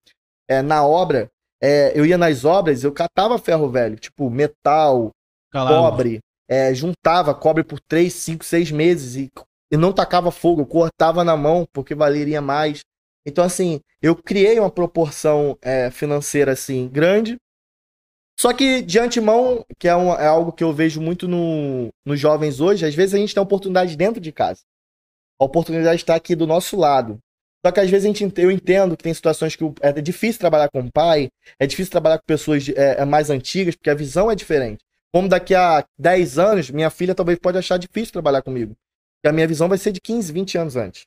É, 0.47 0.61
na 0.61 0.85
obra, 0.85 1.31
é, 1.63 1.97
eu 1.97 2.05
ia 2.05 2.17
nas 2.17 2.45
obras, 2.45 2.83
eu 2.83 2.91
catava 2.91 3.39
ferro 3.39 3.69
velho, 3.69 3.95
tipo 3.95 4.29
metal, 4.29 5.11
Calado. 5.51 5.75
cobre, 5.75 6.19
é, 6.51 6.73
juntava 6.75 7.33
cobre 7.35 7.63
por 7.63 7.79
3, 7.79 8.13
5, 8.13 8.45
6 8.45 8.71
meses 8.71 9.15
e, 9.15 9.31
e 9.71 9.77
não 9.77 9.93
tacava 9.93 10.31
fogo, 10.31 10.65
cortava 10.65 11.23
na 11.23 11.37
mão 11.37 11.65
porque 11.73 11.95
valeria 11.95 12.41
mais. 12.41 12.81
Então, 13.25 13.43
assim, 13.45 13.79
eu 14.01 14.15
criei 14.15 14.59
uma 14.59 14.71
proporção 14.71 15.57
é, 15.61 15.91
financeira 15.91 16.53
assim 16.53 16.89
grande 16.89 17.37
Só 18.39 18.53
que, 18.53 18.81
de 18.81 18.97
antemão, 18.99 19.63
que 19.79 19.87
é, 19.87 19.95
um- 19.95 20.13
é 20.13 20.25
algo 20.25 20.51
que 20.51 20.63
eu 20.63 20.73
vejo 20.73 20.99
muito 20.99 21.27
no, 21.27 21.89
nos 22.05 22.19
jovens 22.19 22.59
hoje, 22.59 22.85
às 22.85 22.95
vezes 22.95 23.13
a 23.13 23.17
gente 23.17 23.33
tem 23.33 23.43
oportunidade 23.43 23.95
dentro 23.95 24.19
de 24.19 24.31
casa. 24.31 24.61
A 25.39 25.45
oportunidade 25.45 26.01
está 26.01 26.15
aqui 26.15 26.35
do 26.35 26.47
nosso 26.47 26.77
lado. 26.77 27.19
Só 27.65 27.71
que 27.71 27.79
às 27.81 27.89
vezes 27.89 28.05
a 28.05 28.09
gente, 28.09 28.23
ent- 28.25 28.39
eu 28.39 28.51
entendo 28.51 28.97
que 28.97 29.03
tem 29.03 29.13
situações 29.13 29.55
que 29.55 29.63
é 29.81 29.93
difícil 30.01 30.39
trabalhar 30.39 30.69
com 30.69 30.81
o 30.81 30.91
pai, 30.91 31.29
é 31.59 31.67
difícil 31.67 31.91
trabalhar 31.91 32.19
com 32.19 32.25
pessoas 32.25 32.63
de- 32.63 32.75
é, 32.77 33.01
é, 33.01 33.05
mais 33.05 33.29
antigas, 33.29 33.75
porque 33.75 33.89
a 33.89 33.95
visão 33.95 34.31
é 34.31 34.35
diferente. 34.35 34.83
Como 35.13 35.27
daqui 35.27 35.53
a 35.53 35.83
10 35.99 36.39
anos, 36.39 36.69
minha 36.69 36.89
filha 36.89 37.13
talvez 37.15 37.37
pode 37.39 37.57
achar 37.57 37.77
difícil 37.77 38.13
trabalhar 38.13 38.41
comigo. 38.41 38.75
Porque 39.17 39.29
a 39.29 39.33
minha 39.33 39.47
visão 39.47 39.67
vai 39.67 39.77
ser 39.77 39.91
de 39.91 39.99
15, 40.01 40.31
20 40.31 40.57
anos 40.57 40.75
antes. 40.75 41.03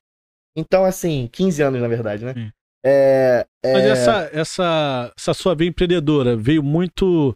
Então, 0.56 0.84
assim, 0.84 1.28
15 1.32 1.62
anos, 1.62 1.80
na 1.80 1.88
verdade, 1.88 2.25
né? 2.25 2.32
Sim. 2.34 2.50
É, 2.87 3.46
Mas 3.64 3.84
é, 3.84 3.90
essa, 3.90 4.30
essa, 4.32 5.12
essa 5.18 5.34
sua 5.34 5.54
veia 5.54 5.68
empreendedora 5.68 6.37
veio 6.37 6.62
muito. 6.62 7.34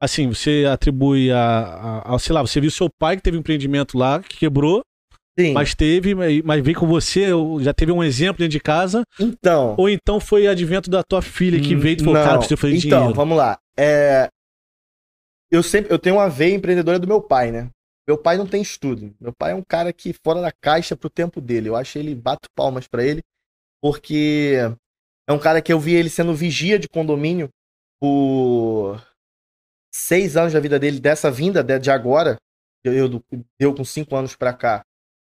Assim, 0.00 0.28
você 0.28 0.66
atribui 0.70 1.30
a, 1.32 1.38
a, 1.40 2.14
a- 2.14 2.18
Sei 2.18 2.32
lá, 2.34 2.42
você 2.42 2.60
viu 2.60 2.70
seu 2.70 2.88
pai 2.98 3.16
que 3.16 3.22
teve 3.22 3.36
um 3.36 3.40
empreendimento 3.40 3.98
lá, 3.98 4.20
que 4.20 4.36
quebrou, 4.38 4.82
sim. 5.38 5.52
mas 5.54 5.74
teve, 5.74 6.14
mas 6.42 6.62
veio 6.62 6.78
com 6.78 6.86
você, 6.86 7.28
já 7.60 7.74
teve 7.74 7.92
um 7.92 8.02
exemplo 8.04 8.38
dentro 8.38 8.52
de 8.52 8.60
casa, 8.60 9.02
Então, 9.18 9.74
ou 9.76 9.88
então 9.90 10.18
foi 10.20 10.46
advento 10.46 10.88
da 10.88 11.02
tua 11.02 11.20
filha 11.20 11.60
que 11.60 11.74
Hum, 11.74 11.80
veio 11.80 11.96
e 11.96 11.98
falou, 11.98 12.14
não. 12.14 12.24
cara, 12.24 12.38
precisa 12.38 12.56
fazer 12.56 12.76
então, 12.76 12.88
dinheiro. 13.00 13.14
vamos 13.14 13.36
lá. 13.36 13.58
É, 13.78 14.28
eu 15.50 15.62
sempre 15.62 15.92
eu 15.92 15.98
tenho 15.98 16.16
uma 16.16 16.28
veia 16.28 16.54
empreendedora 16.54 16.98
do 16.98 17.06
meu 17.06 17.20
pai, 17.20 17.50
né? 17.50 17.70
Meu 18.06 18.18
pai 18.18 18.36
não 18.36 18.46
tem 18.46 18.60
estudo. 18.62 19.14
Meu 19.20 19.32
pai 19.32 19.52
é 19.52 19.54
um 19.54 19.62
cara 19.62 19.92
que 19.92 20.12
fora 20.12 20.40
da 20.40 20.52
caixa 20.52 20.96
pro 20.96 21.10
tempo 21.10 21.40
dele. 21.40 21.68
Eu 21.68 21.76
acho 21.76 21.98
ele 21.98 22.14
bato 22.14 22.48
palmas 22.56 22.88
pra 22.88 23.04
ele, 23.04 23.22
porque 23.82 24.56
é 25.28 25.32
um 25.32 25.38
cara 25.38 25.62
que 25.62 25.72
eu 25.72 25.78
vi 25.78 25.94
ele 25.94 26.10
sendo 26.10 26.34
vigia 26.34 26.78
de 26.78 26.88
condomínio 26.88 27.48
por 28.00 29.00
seis 29.94 30.36
anos 30.36 30.52
da 30.52 30.60
vida 30.60 30.78
dele, 30.78 31.00
dessa 31.00 31.30
vinda 31.30 31.62
de, 31.62 31.90
agora. 31.90 32.36
Eu, 32.82 33.22
eu 33.58 33.74
com 33.74 33.84
cinco 33.84 34.16
anos 34.16 34.34
pra 34.34 34.52
cá. 34.52 34.82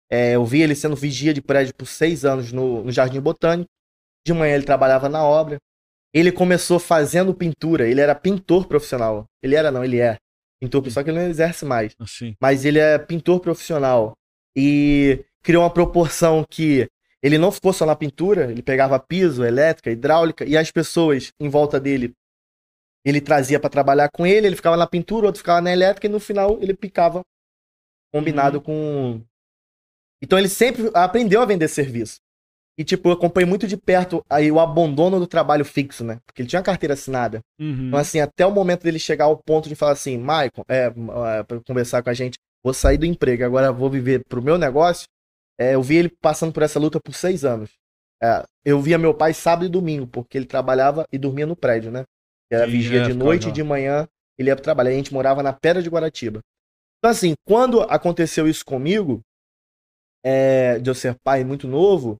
É, 0.09 0.35
eu 0.35 0.45
vi 0.45 0.61
ele 0.61 0.75
sendo 0.75 0.95
vigia 0.95 1.33
de 1.33 1.41
prédio 1.41 1.75
por 1.75 1.85
seis 1.85 2.23
anos 2.23 2.51
no, 2.51 2.83
no 2.83 2.91
Jardim 2.91 3.19
Botânico. 3.19 3.69
De 4.25 4.33
manhã 4.33 4.55
ele 4.55 4.65
trabalhava 4.65 5.09
na 5.09 5.23
obra. 5.23 5.57
Ele 6.13 6.31
começou 6.31 6.79
fazendo 6.79 7.33
pintura. 7.33 7.87
Ele 7.87 8.01
era 8.01 8.13
pintor 8.13 8.67
profissional. 8.67 9.25
Ele 9.41 9.55
era, 9.55 9.71
não, 9.71 9.83
ele 9.83 9.99
é. 9.99 10.17
Pintor, 10.61 10.89
só 10.91 11.03
que 11.03 11.09
ele 11.09 11.19
não 11.19 11.27
exerce 11.27 11.65
mais. 11.65 11.93
Assim. 11.99 12.35
Mas 12.39 12.65
ele 12.65 12.79
é 12.79 12.97
pintor 12.97 13.39
profissional. 13.39 14.13
E 14.55 15.25
criou 15.41 15.63
uma 15.63 15.73
proporção 15.73 16.45
que 16.47 16.87
ele 17.21 17.37
não 17.37 17.51
ficou 17.51 17.71
só 17.71 17.85
na 17.85 17.95
pintura, 17.95 18.51
ele 18.51 18.61
pegava 18.61 18.99
piso, 18.99 19.45
elétrica, 19.45 19.89
hidráulica, 19.89 20.45
e 20.45 20.57
as 20.57 20.69
pessoas 20.69 21.31
em 21.39 21.49
volta 21.49 21.79
dele 21.79 22.13
ele 23.05 23.19
trazia 23.19 23.59
para 23.59 23.69
trabalhar 23.69 24.09
com 24.09 24.25
ele, 24.25 24.47
ele 24.47 24.55
ficava 24.55 24.77
na 24.77 24.87
pintura, 24.87 25.25
outro 25.25 25.39
ficava 25.39 25.61
na 25.61 25.71
elétrica, 25.71 26.07
e 26.07 26.09
no 26.09 26.19
final 26.19 26.57
ele 26.61 26.73
picava 26.73 27.21
combinado 28.13 28.61
com. 28.61 29.21
Então 30.21 30.39
ele 30.39 30.47
sempre 30.47 30.89
aprendeu 30.93 31.41
a 31.41 31.45
vender 31.45 31.67
serviço. 31.67 32.19
E, 32.77 32.83
tipo, 32.83 33.09
eu 33.09 33.13
acompanhei 33.13 33.47
muito 33.47 33.67
de 33.67 33.77
perto 33.77 34.25
aí 34.27 34.51
o 34.51 34.59
abandono 34.59 35.19
do 35.19 35.27
trabalho 35.27 35.63
fixo, 35.63 36.03
né? 36.03 36.19
Porque 36.25 36.41
ele 36.41 36.49
tinha 36.49 36.61
carteira 36.61 36.95
assinada. 36.95 37.41
Uhum. 37.59 37.87
Então, 37.87 37.99
assim, 37.99 38.19
até 38.19 38.45
o 38.45 38.51
momento 38.51 38.83
dele 38.83 38.97
chegar 38.97 39.25
ao 39.25 39.37
ponto 39.37 39.69
de 39.69 39.75
falar 39.75 39.91
assim, 39.91 40.17
Maicon, 40.17 40.63
é, 40.67 40.91
é 41.37 41.43
pra 41.43 41.59
conversar 41.61 42.01
com 42.01 42.09
a 42.09 42.13
gente, 42.13 42.37
vou 42.63 42.73
sair 42.73 42.97
do 42.97 43.05
emprego, 43.05 43.45
agora 43.45 43.71
vou 43.71 43.89
viver 43.89 44.23
pro 44.27 44.41
meu 44.41 44.57
negócio. 44.57 45.05
É, 45.59 45.75
eu 45.75 45.83
vi 45.83 45.97
ele 45.97 46.09
passando 46.09 46.51
por 46.51 46.63
essa 46.63 46.79
luta 46.79 46.99
por 46.99 47.13
seis 47.13 47.45
anos. 47.45 47.69
É, 48.21 48.43
eu 48.65 48.81
via 48.81 48.97
meu 48.97 49.13
pai 49.13 49.33
sábado 49.33 49.65
e 49.65 49.69
domingo, 49.69 50.07
porque 50.07 50.37
ele 50.37 50.45
trabalhava 50.45 51.05
e 51.11 51.17
dormia 51.17 51.45
no 51.45 51.55
prédio, 51.55 51.91
né? 51.91 52.05
Era 52.51 52.65
vigia 52.65 53.01
é, 53.01 53.05
de 53.05 53.13
noite 53.13 53.49
e 53.49 53.51
de 53.51 53.63
manhã 53.63 54.07
ele 54.37 54.49
ia 54.49 54.55
pro 54.55 54.63
trabalho. 54.63 54.89
A 54.89 54.93
gente 54.93 55.13
morava 55.13 55.43
na 55.43 55.53
Pedra 55.53 55.81
de 55.81 55.89
Guaratiba. 55.89 56.39
Então, 56.97 57.11
assim, 57.11 57.33
quando 57.45 57.81
aconteceu 57.81 58.47
isso 58.47 58.63
comigo, 58.63 59.21
é, 60.23 60.79
de 60.79 60.89
eu 60.89 60.95
ser 60.95 61.15
pai 61.23 61.43
muito 61.43 61.67
novo, 61.67 62.15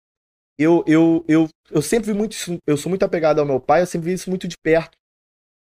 eu, 0.57 0.83
eu, 0.87 1.25
eu, 1.27 1.49
eu 1.71 1.81
sempre 1.81 2.11
vi 2.11 2.17
muito 2.17 2.33
isso, 2.33 2.57
eu 2.67 2.77
sou 2.77 2.89
muito 2.89 3.03
apegado 3.03 3.39
ao 3.39 3.45
meu 3.45 3.59
pai, 3.59 3.81
eu 3.81 3.87
sempre 3.87 4.07
vi 4.09 4.13
isso 4.13 4.29
muito 4.29 4.47
de 4.47 4.57
perto. 4.57 4.97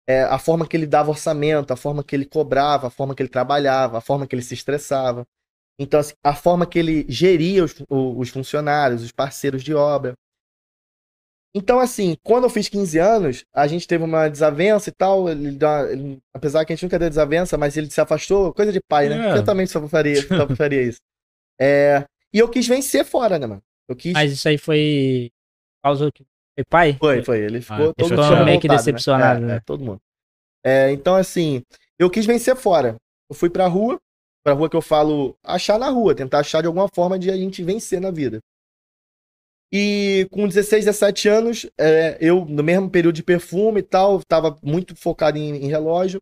É, 0.08 0.23
a 0.23 0.39
forma 0.39 0.67
que 0.67 0.75
ele 0.75 0.88
dava 0.88 1.12
orçamento, 1.12 1.71
a 1.73 1.77
forma 1.77 2.04
que 2.04 2.15
ele 2.15 2.25
cobrava, 2.25 2.88
a 2.88 2.89
forma 2.91 3.15
que 3.15 3.21
ele 3.21 3.30
trabalhava, 3.30 3.97
a 3.99 4.01
forma 4.01 4.27
que 4.27 4.36
ele 4.36 4.41
se 4.43 4.54
estressava. 4.54 5.25
Então, 5.80 5.99
assim, 5.99 6.13
a 6.23 6.36
forma 6.36 6.65
que 6.65 6.80
ele 6.80 7.06
geria 7.10 7.63
os, 7.63 7.75
os 7.89 8.30
funcionários, 8.30 9.04
os 9.04 9.12
parceiros 9.12 9.63
de 9.63 9.73
obra. 9.73 10.13
Então, 11.54 11.80
assim, 11.80 12.15
quando 12.23 12.45
eu 12.45 12.49
fiz 12.49 12.69
15 12.69 12.97
anos, 12.97 13.43
a 13.54 13.67
gente 13.67 13.86
teve 13.88 14.04
uma 14.04 14.30
desavença 14.30 14.89
e 14.89 14.93
tal. 14.93 15.30
Ele 15.30 15.58
ele- 15.91 16.19
apesar 16.34 16.63
que 16.65 16.71
a 16.71 16.75
gente 16.75 16.84
nunca 16.84 16.97
deu 16.99 17.10
desavença, 17.10 17.58
mas 17.58 17.75
ele 17.75 17.89
se 17.89 17.99
afastou, 17.99 18.54
coisa 18.54 18.71
de 18.71 18.80
pai, 18.88 19.10
né? 19.10 19.36
É. 19.36 19.38
Eu 19.38 19.43
também 19.43 19.65
só 19.67 19.86
faria, 19.88 20.21
só 20.27 20.47
faria 20.56 20.82
isso. 20.84 20.99
É, 21.60 22.06
e 22.34 22.39
eu 22.39 22.49
quis 22.49 22.67
vencer 22.67 23.06
fora, 23.06 23.39
né, 23.39 23.47
mano? 23.47 23.62
Eu 23.91 23.95
quis. 23.95 24.13
Mas 24.13 24.32
isso 24.32 24.47
aí 24.47 24.58
foi. 24.58 25.32
Causa 25.84 26.10
que. 26.12 26.23
Foi 26.56 26.65
pai? 26.69 26.97
Foi, 26.97 27.23
foi. 27.23 27.39
Ele 27.39 27.62
ficou 27.62 27.89
Ah, 27.89 27.93
todo 27.93 28.10
ficou 28.10 28.25
mundo 28.25 28.45
meio 28.45 28.60
que 28.60 28.67
revoltado, 28.67 28.86
decepcionado, 28.86 29.39
né? 29.41 29.45
É, 29.45 29.49
né? 29.49 29.56
é, 29.58 29.60
todo 29.60 29.84
mundo. 29.84 30.01
É, 30.63 30.91
então, 30.91 31.15
assim, 31.15 31.62
eu 31.99 32.10
quis 32.10 32.25
vencer 32.25 32.56
fora. 32.56 32.95
Eu 33.30 33.36
fui 33.36 33.49
pra 33.49 33.67
rua, 33.67 33.99
pra 34.43 34.54
rua 34.54 34.69
que 34.69 34.75
eu 34.75 34.82
falo, 34.82 35.36
achar 35.43 35.77
na 35.77 35.89
rua, 35.89 36.15
tentar 36.15 36.39
achar 36.39 36.62
de 36.62 36.67
alguma 36.67 36.88
forma 36.88 37.19
de 37.19 37.30
a 37.30 37.36
gente 37.36 37.63
vencer 37.63 37.99
na 37.99 38.12
vida. 38.12 38.39
E 39.73 40.27
com 40.32 40.47
16, 40.47 40.86
17 40.86 41.30
anos, 41.30 41.65
é, 41.77 42.17
eu, 42.19 42.45
no 42.45 42.63
mesmo 42.63 42.89
período 42.89 43.15
de 43.15 43.23
perfume 43.23 43.80
e 43.80 43.84
tal, 43.84 44.21
tava 44.23 44.58
muito 44.62 44.95
focado 44.95 45.38
em, 45.38 45.65
em 45.65 45.67
relógio. 45.67 46.21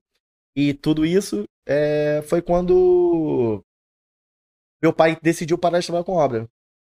E 0.56 0.74
tudo 0.74 1.06
isso 1.06 1.44
é, 1.68 2.24
foi 2.28 2.42
quando 2.42 3.64
meu 4.82 4.94
pai 4.94 5.18
decidiu 5.22 5.58
parar 5.58 5.80
de 5.80 5.86
trabalhar 5.86 6.06
com 6.06 6.14
obra. 6.14 6.48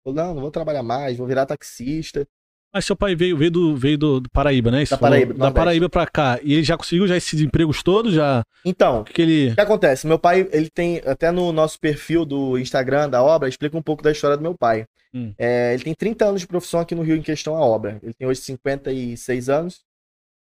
Falou, 0.05 0.15
não, 0.15 0.33
não 0.35 0.41
vou 0.41 0.51
trabalhar 0.51 0.83
mais, 0.83 1.17
vou 1.17 1.25
virar 1.25 1.47
taxista. 1.47 2.27
Mas 2.71 2.85
seu 2.85 2.95
pai 2.95 3.15
veio, 3.15 3.37
veio, 3.37 3.49
do, 3.49 3.75
veio 3.75 3.97
do, 3.97 4.19
do 4.19 4.29
Paraíba, 4.29 4.69
né? 4.69 4.83
Isso 4.83 4.91
Da 4.91 4.97
falou? 4.97 5.11
Paraíba, 5.13 5.33
do 5.33 5.39
Da. 5.39 5.51
Paraíba 5.51 5.89
pra 5.89 6.05
cá. 6.05 6.39
E 6.43 6.53
ele 6.53 6.63
já 6.63 6.77
conseguiu 6.77 7.07
já 7.07 7.15
esses 7.15 7.39
empregos 7.39 7.81
todos? 7.81 8.13
Já. 8.13 8.43
Então, 8.63 9.01
O 9.01 9.03
que, 9.05 9.13
que 9.13 9.21
ele. 9.21 9.51
O 9.51 9.55
que 9.55 9.61
acontece? 9.61 10.05
Meu 10.05 10.19
pai, 10.19 10.47
ele 10.51 10.69
tem, 10.69 11.01
até 11.05 11.31
no 11.31 11.51
nosso 11.51 11.79
perfil 11.79 12.25
do 12.25 12.59
Instagram 12.59 13.09
da 13.09 13.23
obra, 13.23 13.47
explica 13.47 13.77
um 13.77 13.81
pouco 13.81 14.03
da 14.03 14.11
história 14.11 14.35
do 14.35 14.43
meu 14.43 14.53
pai. 14.53 14.85
Hum. 15.13 15.33
É, 15.37 15.73
ele 15.73 15.83
tem 15.83 15.93
30 15.95 16.25
anos 16.25 16.41
de 16.41 16.47
profissão 16.47 16.81
aqui 16.81 16.93
no 16.93 17.01
Rio 17.01 17.15
em 17.15 17.21
questão 17.21 17.55
à 17.55 17.61
obra. 17.61 17.97
Ele 18.03 18.13
tem 18.13 18.27
hoje 18.27 18.41
56 18.41 19.49
anos. 19.49 19.79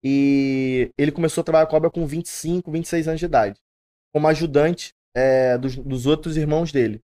E 0.04 0.91
ele 0.98 1.12
começou 1.12 1.41
a 1.41 1.43
trabalhar 1.43 1.65
com 1.65 1.76
a 1.76 1.78
obra 1.78 1.89
com 1.89 2.06
25, 2.06 2.72
26 2.72 3.08
anos 3.08 3.19
de 3.19 3.26
idade. 3.26 3.60
Como 4.13 4.28
ajudante 4.28 4.93
é, 5.15 5.58
dos, 5.58 5.76
dos 5.76 6.06
outros 6.06 6.38
irmãos 6.38 6.72
dele. 6.72 7.02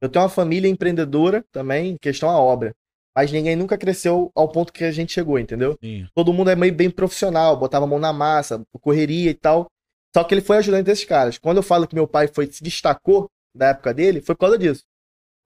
Eu 0.00 0.08
tenho 0.08 0.24
uma 0.24 0.30
família 0.30 0.68
empreendedora 0.68 1.44
também, 1.52 1.92
em 1.92 1.96
questão 1.96 2.30
à 2.30 2.38
obra. 2.38 2.74
Mas 3.16 3.32
ninguém 3.32 3.56
nunca 3.56 3.76
cresceu 3.76 4.30
ao 4.34 4.48
ponto 4.48 4.72
que 4.72 4.84
a 4.84 4.92
gente 4.92 5.12
chegou, 5.12 5.38
entendeu? 5.38 5.76
Sim. 5.82 6.06
todo 6.14 6.32
mundo 6.32 6.50
é 6.50 6.56
meio 6.56 6.72
bem 6.72 6.88
profissional, 6.88 7.56
botava 7.56 7.84
a 7.84 7.88
mão 7.88 7.98
na 7.98 8.12
massa, 8.12 8.62
correria 8.80 9.30
e 9.30 9.34
tal. 9.34 9.66
Só 10.14 10.22
que 10.22 10.34
ele 10.34 10.40
foi 10.40 10.58
ajudante 10.58 10.84
desses 10.84 11.04
caras. 11.04 11.36
Quando 11.36 11.56
eu 11.56 11.62
falo 11.62 11.86
que 11.86 11.94
meu 11.94 12.06
pai 12.06 12.28
foi 12.28 12.46
se 12.46 12.62
destacou 12.62 13.28
da 13.54 13.68
época 13.70 13.92
dele, 13.92 14.20
foi 14.20 14.34
por 14.36 14.42
causa 14.42 14.58
disso. 14.58 14.84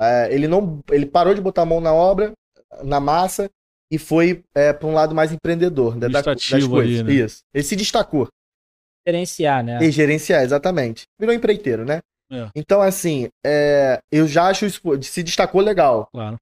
É, 0.00 0.28
ele 0.34 0.46
não, 0.46 0.82
ele 0.90 1.06
parou 1.06 1.34
de 1.34 1.40
botar 1.40 1.62
a 1.62 1.66
mão 1.66 1.80
na 1.80 1.94
obra, 1.94 2.32
na 2.84 3.00
massa 3.00 3.48
e 3.90 3.98
foi 3.98 4.44
é, 4.54 4.72
para 4.72 4.88
um 4.88 4.94
lado 4.94 5.14
mais 5.14 5.32
empreendedor 5.32 5.94
né, 5.94 6.08
da, 6.08 6.20
das 6.20 6.44
coisas. 6.44 6.70
ali, 6.72 7.02
né? 7.02 7.12
Isso. 7.12 7.42
Ele 7.54 7.64
se 7.64 7.76
destacou 7.76 8.28
Gerenciar, 9.06 9.64
né? 9.64 9.82
e 9.82 9.90
gerenciar, 9.90 10.42
exatamente. 10.44 11.06
Virou 11.18 11.34
empreiteiro, 11.34 11.84
né? 11.84 12.00
É. 12.32 12.50
Então 12.54 12.80
assim, 12.80 13.28
é, 13.44 14.00
eu 14.10 14.26
já 14.26 14.48
acho 14.48 14.64
isso 14.64 14.80
se 15.02 15.22
destacou 15.22 15.60
legal. 15.60 16.08
Claro. 16.10 16.36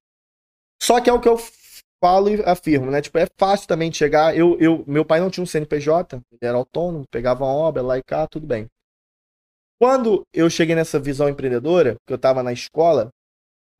Só 0.81 0.99
que 1.01 1.09
é 1.09 1.13
o 1.13 1.19
que 1.19 1.27
eu 1.27 1.37
falo 2.01 2.29
e 2.29 2.41
afirmo, 2.43 2.89
né? 2.89 3.01
Tipo, 3.01 3.19
é 3.19 3.27
fácil 3.37 3.67
também 3.67 3.91
de 3.91 3.97
chegar. 3.97 4.35
Eu, 4.35 4.57
eu, 4.59 4.83
meu 4.87 5.05
pai 5.05 5.19
não 5.19 5.29
tinha 5.29 5.43
um 5.43 5.47
CNPJ, 5.47 6.15
ele 6.31 6.39
era 6.41 6.57
autônomo, 6.57 7.05
pegava 7.11 7.43
uma 7.43 7.53
obra 7.53 7.83
lá 7.83 7.97
e 7.97 8.03
cá, 8.03 8.25
tudo 8.25 8.47
bem. 8.47 8.67
Quando 9.79 10.23
eu 10.33 10.49
cheguei 10.49 10.75
nessa 10.75 10.99
visão 10.99 11.29
empreendedora, 11.29 11.95
que 12.07 12.13
eu 12.13 12.17
tava 12.17 12.41
na 12.41 12.53
escola, 12.53 13.09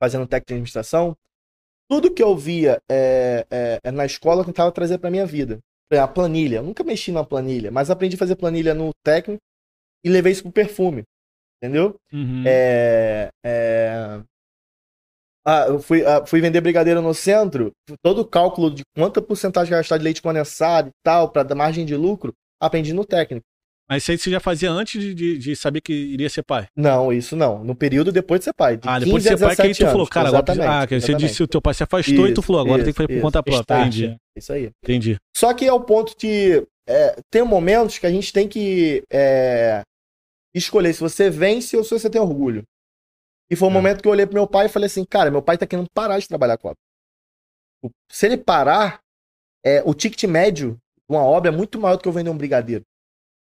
fazendo 0.01 0.27
técnico 0.27 0.47
de 0.47 0.53
administração, 0.53 1.15
tudo 1.89 2.13
que 2.13 2.23
eu 2.23 2.35
via 2.35 2.79
é, 2.89 3.45
é, 3.51 3.79
é 3.83 3.91
na 3.91 4.05
escola 4.05 4.41
eu 4.41 4.45
tentava 4.45 4.71
trazer 4.71 4.97
pra 4.97 5.11
minha 5.11 5.25
vida. 5.25 5.59
A 5.91 6.07
planilha. 6.07 6.57
Eu 6.57 6.63
nunca 6.63 6.83
mexi 6.85 7.11
na 7.11 7.23
planilha, 7.23 7.69
mas 7.69 7.89
aprendi 7.89 8.15
a 8.15 8.19
fazer 8.19 8.35
planilha 8.35 8.73
no 8.73 8.91
técnico 9.03 9.41
e 10.03 10.09
levei 10.09 10.31
isso 10.31 10.43
pro 10.43 10.51
perfume. 10.51 11.03
Entendeu? 11.61 11.95
Uhum. 12.11 12.43
É, 12.45 13.29
é... 13.45 14.21
Ah, 15.45 15.65
eu 15.67 15.79
fui, 15.79 16.05
ah, 16.05 16.23
fui 16.25 16.39
vender 16.41 16.61
brigadeiro 16.61 17.01
no 17.01 17.13
centro, 17.13 17.71
todo 18.03 18.19
o 18.19 18.25
cálculo 18.25 18.69
de 18.69 18.83
quanta 18.95 19.21
porcentagem 19.21 19.71
gastar 19.71 19.97
de 19.97 20.03
leite 20.03 20.21
condensado 20.21 20.89
e 20.89 20.91
tal, 21.03 21.29
para 21.29 21.43
dar 21.43 21.55
margem 21.55 21.85
de 21.85 21.95
lucro, 21.95 22.33
aprendi 22.59 22.93
no 22.93 23.05
técnico. 23.05 23.45
Mas 23.91 24.03
isso 24.03 24.11
aí 24.11 24.17
você 24.17 24.31
já 24.31 24.39
fazia 24.39 24.71
antes 24.71 25.01
de, 25.01 25.13
de, 25.13 25.37
de 25.37 25.55
saber 25.55 25.81
que 25.81 25.91
iria 25.91 26.29
ser 26.29 26.43
pai. 26.43 26.67
Não, 26.77 27.11
isso 27.11 27.35
não. 27.35 27.61
No 27.61 27.75
período 27.75 28.09
depois 28.09 28.39
de 28.39 28.45
ser 28.45 28.53
pai. 28.53 28.77
De 28.77 28.87
ah, 28.87 28.97
depois 28.97 29.23
15 29.23 29.29
de 29.35 29.37
ser 29.37 29.45
pai 29.45 29.55
que 29.55 29.61
aí 29.63 29.67
17 29.67 29.85
tu 29.85 29.91
falou, 29.91 30.07
cara, 30.07 30.29
agora, 30.29 30.81
ah, 30.81 30.87
que 30.87 31.01
você 31.01 31.13
disse 31.13 31.35
que 31.35 31.43
o 31.43 31.47
teu 31.47 31.61
pai 31.61 31.73
se 31.73 31.83
afastou 31.83 32.25
e 32.25 32.33
tu 32.33 32.39
Isso, 32.39 32.41
falou, 32.43 32.61
agora 32.61 32.83
tem 32.83 32.85
que 32.85 32.89
isso, 32.91 32.97
fazer 32.97 33.07
por 33.07 33.13
isso. 33.15 33.21
conta 33.21 33.43
própria. 33.43 33.61
Start. 33.61 33.87
Entendi. 33.87 34.17
Isso 34.37 34.53
aí. 34.53 34.69
Entendi. 34.81 35.17
Só 35.35 35.53
que 35.53 35.67
ao 35.67 35.81
ponto 35.81 36.15
de. 36.17 36.65
é, 36.87 37.17
tem 37.29 37.43
momentos 37.43 37.97
que 37.97 38.07
a 38.07 38.11
gente 38.11 38.31
tem 38.31 38.47
que 38.47 39.03
é, 39.11 39.81
escolher 40.53 40.93
se 40.93 40.99
você 40.99 41.29
vence 41.29 41.75
ou 41.77 41.83
se 41.83 41.91
você 41.91 42.09
tem 42.09 42.21
orgulho. 42.21 42.63
E 43.49 43.55
foi 43.55 43.67
um 43.67 43.71
É. 43.71 43.73
momento 43.73 44.01
que 44.01 44.07
eu 44.07 44.11
olhei 44.11 44.25
pro 44.25 44.35
meu 44.35 44.47
pai 44.47 44.65
e 44.65 44.69
falei 44.69 44.87
assim, 44.87 45.05
cara, 45.05 45.29
meu 45.31 45.41
pai 45.41 45.57
tá 45.57 45.67
querendo 45.67 45.89
parar 45.93 46.19
de 46.19 46.27
trabalhar 46.27 46.57
com 46.57 46.69
obra. 46.69 46.77
Se 48.09 48.25
ele 48.27 48.37
parar, 48.37 49.01
é, 49.65 49.81
o 49.83 49.93
ticket 49.93 50.23
médio 50.23 50.73
de 50.97 51.15
uma 51.15 51.23
obra 51.23 51.51
é 51.51 51.55
muito 51.55 51.79
maior 51.79 51.95
do 51.97 52.01
que 52.01 52.07
eu 52.07 52.13
vender 52.13 52.29
um 52.29 52.37
brigadeiro. 52.37 52.85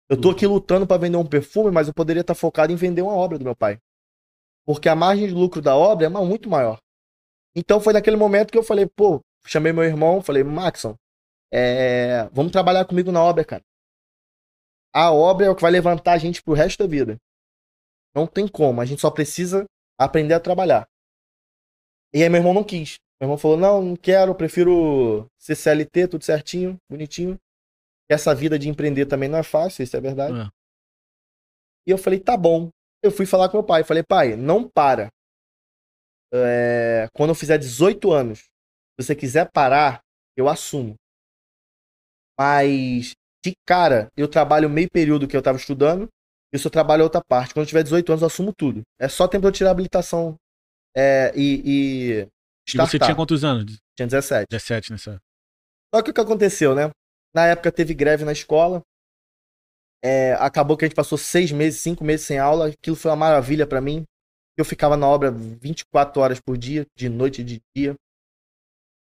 Eu 0.08 0.20
tô 0.20 0.30
aqui 0.30 0.46
lutando 0.46 0.86
pra 0.86 0.96
vender 0.96 1.16
um 1.16 1.26
perfume, 1.26 1.70
mas 1.70 1.86
eu 1.88 1.94
poderia 1.94 2.20
estar 2.22 2.34
focado 2.34 2.72
em 2.72 2.76
vender 2.76 3.02
uma 3.02 3.12
obra 3.12 3.38
do 3.38 3.44
meu 3.44 3.54
pai. 3.54 3.78
Porque 4.66 4.88
a 4.88 4.94
margem 4.94 5.26
de 5.28 5.34
lucro 5.34 5.60
da 5.60 5.76
obra 5.76 6.06
é 6.06 6.08
muito 6.08 6.48
maior. 6.48 6.78
Então 7.54 7.80
foi 7.80 7.92
naquele 7.92 8.16
momento 8.16 8.50
que 8.50 8.58
eu 8.58 8.62
falei, 8.62 8.86
pô, 8.86 9.20
chamei 9.46 9.72
meu 9.72 9.84
irmão, 9.84 10.22
falei, 10.22 10.42
Maxon, 10.44 10.96
é, 11.52 12.28
vamos 12.32 12.52
trabalhar 12.52 12.84
comigo 12.84 13.10
na 13.12 13.22
obra, 13.22 13.44
cara. 13.44 13.62
A 14.92 15.12
obra 15.12 15.46
é 15.46 15.50
o 15.50 15.55
que 15.55 15.62
vai 15.62 15.70
levantar 15.70 16.12
a 16.12 16.18
gente 16.18 16.42
pro 16.42 16.55
resto 16.55 16.79
da 16.79 16.88
vida. 16.88 17.16
Não 18.14 18.26
tem 18.26 18.48
como, 18.48 18.81
a 18.81 18.85
gente 18.85 19.00
só 19.00 19.11
precisa 19.11 19.64
aprender 19.98 20.35
a 20.35 20.40
trabalhar. 20.40 20.88
E 22.12 22.22
aí 22.22 22.29
meu 22.29 22.40
irmão 22.40 22.55
não 22.55 22.64
quis. 22.64 22.96
Meu 23.20 23.26
irmão 23.26 23.38
falou, 23.38 23.57
não, 23.57 23.83
não 23.83 23.96
quero, 23.96 24.35
prefiro 24.35 25.26
ser 25.38 25.55
CLT, 25.55 26.09
tudo 26.09 26.24
certinho, 26.24 26.76
bonitinho. 26.90 27.38
Essa 28.11 28.35
vida 28.35 28.59
de 28.59 28.68
empreender 28.68 29.07
também 29.07 29.29
não 29.29 29.38
é 29.38 29.42
fácil, 29.42 29.85
isso 29.85 29.96
é 29.96 30.00
verdade. 30.00 30.40
É. 30.40 30.48
E 31.87 31.90
eu 31.90 31.98
falei, 31.98 32.18
tá 32.18 32.37
bom. 32.37 32.70
Eu 33.03 33.11
fui 33.11 33.26
falar 33.26 33.48
com 33.48 33.59
meu 33.59 33.64
pai. 33.64 33.85
Falei, 33.85 34.03
pai, 34.03 34.37
não 34.37 34.68
para. 34.68 35.11
É, 36.33 37.09
quando 37.14 37.31
eu 37.31 37.35
fizer 37.35 37.59
18 37.59 38.11
anos, 38.11 38.40
se 38.40 39.07
você 39.07 39.14
quiser 39.14 39.50
parar, 39.53 40.00
eu 40.37 40.48
assumo. 40.48 40.94
Mas, 42.38 43.12
de 43.44 43.55
cara, 43.66 44.09
eu 44.16 44.29
trabalho 44.29 44.68
meio 44.68 44.88
período 44.90 45.26
que 45.26 45.37
eu 45.37 45.42
tava 45.42 45.59
estudando, 45.59 46.09
e 46.53 46.57
eu 46.57 46.59
só 46.59 46.68
trabalho 46.68 47.05
outra 47.05 47.22
parte. 47.26 47.55
Quando 47.55 47.64
eu 47.64 47.68
tiver 47.68 47.83
18 47.83 48.12
anos, 48.12 48.22
eu 48.22 48.26
assumo 48.26 48.53
tudo. 48.53 48.83
É 48.98 49.09
só 49.09 49.26
tempo 49.26 49.42
de 49.42 49.48
eu 49.48 49.53
tirar 49.53 49.70
a 49.70 49.72
habilitação 49.72 50.37
é, 50.96 51.33
e, 51.35 51.62
e 51.64 52.29
E 52.74 52.76
você 52.76 52.98
tinha 52.98 53.14
quantos 53.14 53.44
anos? 53.44 53.79
Tinha 53.96 54.07
17. 54.07 54.46
17, 54.50 54.92
nessa. 54.92 55.20
Só 55.94 56.03
que 56.03 56.11
o 56.11 56.14
que 56.14 56.20
aconteceu, 56.20 56.74
né? 56.74 56.90
Na 57.35 57.46
época 57.46 57.70
teve 57.70 57.94
greve 57.94 58.24
na 58.24 58.33
escola. 58.33 58.83
É, 60.03 60.33
acabou 60.35 60.76
que 60.76 60.85
a 60.85 60.88
gente 60.88 60.96
passou 60.96 61.18
seis 61.18 61.53
meses, 61.53 61.81
cinco 61.81 62.05
meses 62.05 62.26
sem 62.26 62.38
aula. 62.38 62.68
Aquilo 62.68 62.96
foi 62.96 63.11
uma 63.11 63.16
maravilha 63.16 63.66
pra 63.66 63.81
mim. 63.81 64.05
Eu 64.57 64.64
ficava 64.64 64.96
na 64.96 65.07
obra 65.07 65.31
24 65.31 66.20
horas 66.20 66.40
por 66.40 66.57
dia, 66.57 66.87
de 66.96 67.09
noite 67.09 67.42
e 67.42 67.44
de 67.44 67.61
dia. 67.74 67.94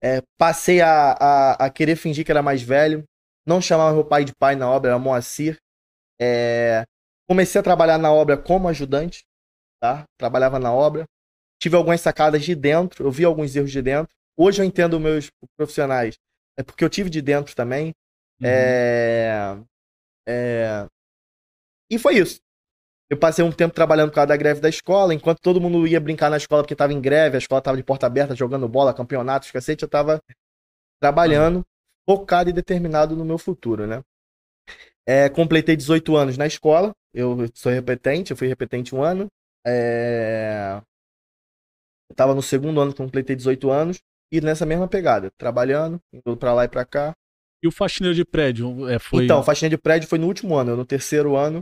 É, 0.02 0.20
passei 0.36 0.80
a, 0.80 1.12
a, 1.12 1.66
a 1.66 1.70
querer 1.70 1.96
fingir 1.96 2.24
que 2.24 2.30
era 2.30 2.42
mais 2.42 2.62
velho. 2.62 3.04
Não 3.46 3.60
chamava 3.60 3.94
meu 3.94 4.04
pai 4.04 4.24
de 4.24 4.32
pai 4.34 4.56
na 4.56 4.70
obra, 4.70 4.90
era 4.90 4.98
Moacir. 4.98 5.58
É, 6.20 6.84
comecei 7.28 7.60
a 7.60 7.64
trabalhar 7.64 7.98
na 7.98 8.12
obra 8.12 8.36
como 8.36 8.68
ajudante, 8.68 9.24
tá? 9.80 10.04
Trabalhava 10.18 10.58
na 10.58 10.72
obra. 10.72 11.04
Tive 11.60 11.76
algumas 11.76 12.00
sacadas 12.00 12.44
de 12.44 12.54
dentro, 12.54 13.06
eu 13.06 13.10
vi 13.10 13.24
alguns 13.24 13.54
erros 13.54 13.70
de 13.70 13.82
dentro. 13.82 14.12
Hoje 14.36 14.62
eu 14.62 14.66
entendo 14.66 14.98
meus 14.98 15.30
profissionais 15.56 16.16
é 16.56 16.62
porque 16.62 16.84
eu 16.84 16.90
tive 16.90 17.10
de 17.10 17.22
dentro 17.22 17.54
também. 17.54 17.94
Uhum. 18.40 18.46
É... 18.48 19.58
é, 20.28 20.86
E 21.90 21.98
foi 21.98 22.16
isso. 22.16 22.40
Eu 23.10 23.18
passei 23.18 23.44
um 23.44 23.52
tempo 23.52 23.74
trabalhando 23.74 24.08
por 24.10 24.16
causa 24.16 24.28
da 24.28 24.36
greve 24.36 24.60
da 24.60 24.68
escola, 24.70 25.12
enquanto 25.12 25.40
todo 25.40 25.60
mundo 25.60 25.86
ia 25.86 26.00
brincar 26.00 26.30
na 26.30 26.38
escola 26.38 26.62
porque 26.62 26.74
tava 26.74 26.94
em 26.94 27.00
greve, 27.00 27.36
a 27.36 27.38
escola 27.38 27.60
tava 27.60 27.76
de 27.76 27.82
porta 27.82 28.06
aberta, 28.06 28.34
jogando 28.34 28.66
bola, 28.68 28.94
campeonatos, 28.94 29.50
cacete, 29.50 29.82
eu 29.82 29.88
tava 29.88 30.18
trabalhando, 30.98 31.62
focado 32.08 32.50
e 32.50 32.52
determinado 32.52 33.16
no 33.16 33.24
meu 33.24 33.38
futuro, 33.38 33.86
né? 33.86 34.02
É, 35.06 35.28
completei 35.28 35.76
18 35.76 36.16
anos 36.16 36.36
na 36.36 36.46
escola, 36.46 36.92
eu 37.12 37.36
sou 37.54 37.72
repetente, 37.72 38.30
eu 38.30 38.36
fui 38.36 38.48
repetente 38.48 38.94
um 38.94 39.02
ano. 39.02 39.26
É... 39.66 40.80
Eu 42.10 42.16
tava 42.16 42.34
no 42.34 42.42
segundo 42.42 42.80
ano, 42.80 42.94
completei 42.94 43.34
18 43.34 43.70
anos, 43.70 43.98
e 44.32 44.40
nessa 44.40 44.64
mesma 44.64 44.88
pegada, 44.88 45.30
trabalhando, 45.36 46.00
indo 46.12 46.36
pra 46.36 46.54
lá 46.54 46.64
e 46.64 46.68
pra 46.68 46.84
cá. 46.84 47.14
E 47.62 47.68
o 47.68 47.72
faxineiro 47.72 48.14
de 48.14 48.24
prédio? 48.24 48.88
É, 48.88 48.98
foi... 48.98 49.24
Então, 49.24 49.42
faxina 49.42 49.68
de 49.70 49.78
prédio 49.78 50.08
foi 50.08 50.18
no 50.18 50.26
último 50.26 50.56
ano. 50.56 50.76
No 50.76 50.84
terceiro 50.84 51.36
ano, 51.36 51.60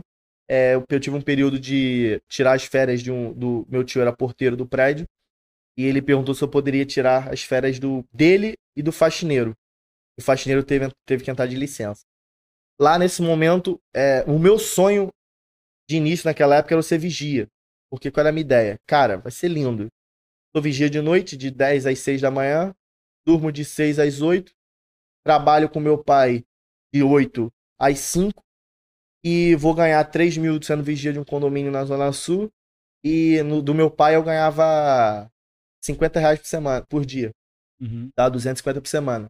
é, 0.49 0.75
eu, 0.75 0.83
eu 0.89 0.99
tive 0.99 1.15
um 1.15 1.21
período 1.21 1.59
de 1.59 2.21
tirar 2.27 2.53
as 2.53 2.63
férias 2.63 3.01
de 3.01 3.11
um. 3.11 3.33
Do, 3.33 3.67
meu 3.69 3.83
tio 3.83 4.01
era 4.01 4.11
porteiro 4.11 4.55
do 4.55 4.65
prédio. 4.65 5.05
E 5.77 5.85
ele 5.85 6.01
perguntou 6.01 6.33
se 6.33 6.43
eu 6.43 6.47
poderia 6.47 6.85
tirar 6.85 7.31
as 7.31 7.43
férias 7.43 7.79
do, 7.79 8.03
dele 8.11 8.55
e 8.75 8.81
do 8.81 8.91
faxineiro. 8.91 9.53
O 10.17 10.21
faxineiro 10.21 10.63
teve, 10.63 10.89
teve 11.05 11.23
que 11.23 11.31
entrar 11.31 11.47
de 11.47 11.55
licença. 11.55 12.01
Lá 12.79 12.97
nesse 12.97 13.21
momento, 13.21 13.79
é, 13.95 14.23
o 14.23 14.37
meu 14.39 14.57
sonho 14.57 15.09
de 15.89 15.97
início 15.97 16.25
naquela 16.27 16.55
época 16.57 16.75
era 16.75 16.81
ser 16.81 16.97
vigia. 16.97 17.47
Porque 17.89 18.09
qual 18.09 18.21
era 18.21 18.29
a 18.29 18.31
minha 18.31 18.41
ideia? 18.41 18.79
Cara, 18.87 19.17
vai 19.17 19.31
ser 19.31 19.49
lindo. 19.49 19.87
Sou 20.55 20.61
vigia 20.61 20.89
de 20.89 21.01
noite, 21.01 21.35
de 21.37 21.51
10 21.51 21.85
às 21.85 21.99
6 21.99 22.21
da 22.21 22.31
manhã. 22.31 22.73
Durmo 23.25 23.51
de 23.51 23.63
6 23.63 23.99
às 23.99 24.21
8 24.21 24.51
trabalho 25.23 25.69
com 25.69 25.79
meu 25.79 26.03
pai 26.03 26.43
de 26.91 27.03
8 27.03 27.51
às 27.79 27.99
5 27.99 28.41
e 29.23 29.55
vou 29.55 29.75
ganhar 29.75 30.03
3 30.05 30.35
mil 30.37 30.59
sendo 30.63 30.81
vigia 30.83 31.13
de 31.13 31.19
um 31.19 31.23
condomínio 31.23 31.71
na 31.71 31.85
Zona 31.85 32.11
Sul. 32.11 32.51
E 33.03 33.41
no, 33.43 33.61
do 33.61 33.73
meu 33.75 33.91
pai 33.91 34.15
eu 34.15 34.23
ganhava 34.23 35.29
50 35.83 36.19
reais 36.19 36.39
por 36.39 36.47
semana, 36.47 36.85
por 36.87 37.05
dia, 37.05 37.31
Uhum. 37.79 38.09
tá? 38.15 38.27
250 38.29 38.81
por 38.81 38.87
semana. 38.87 39.29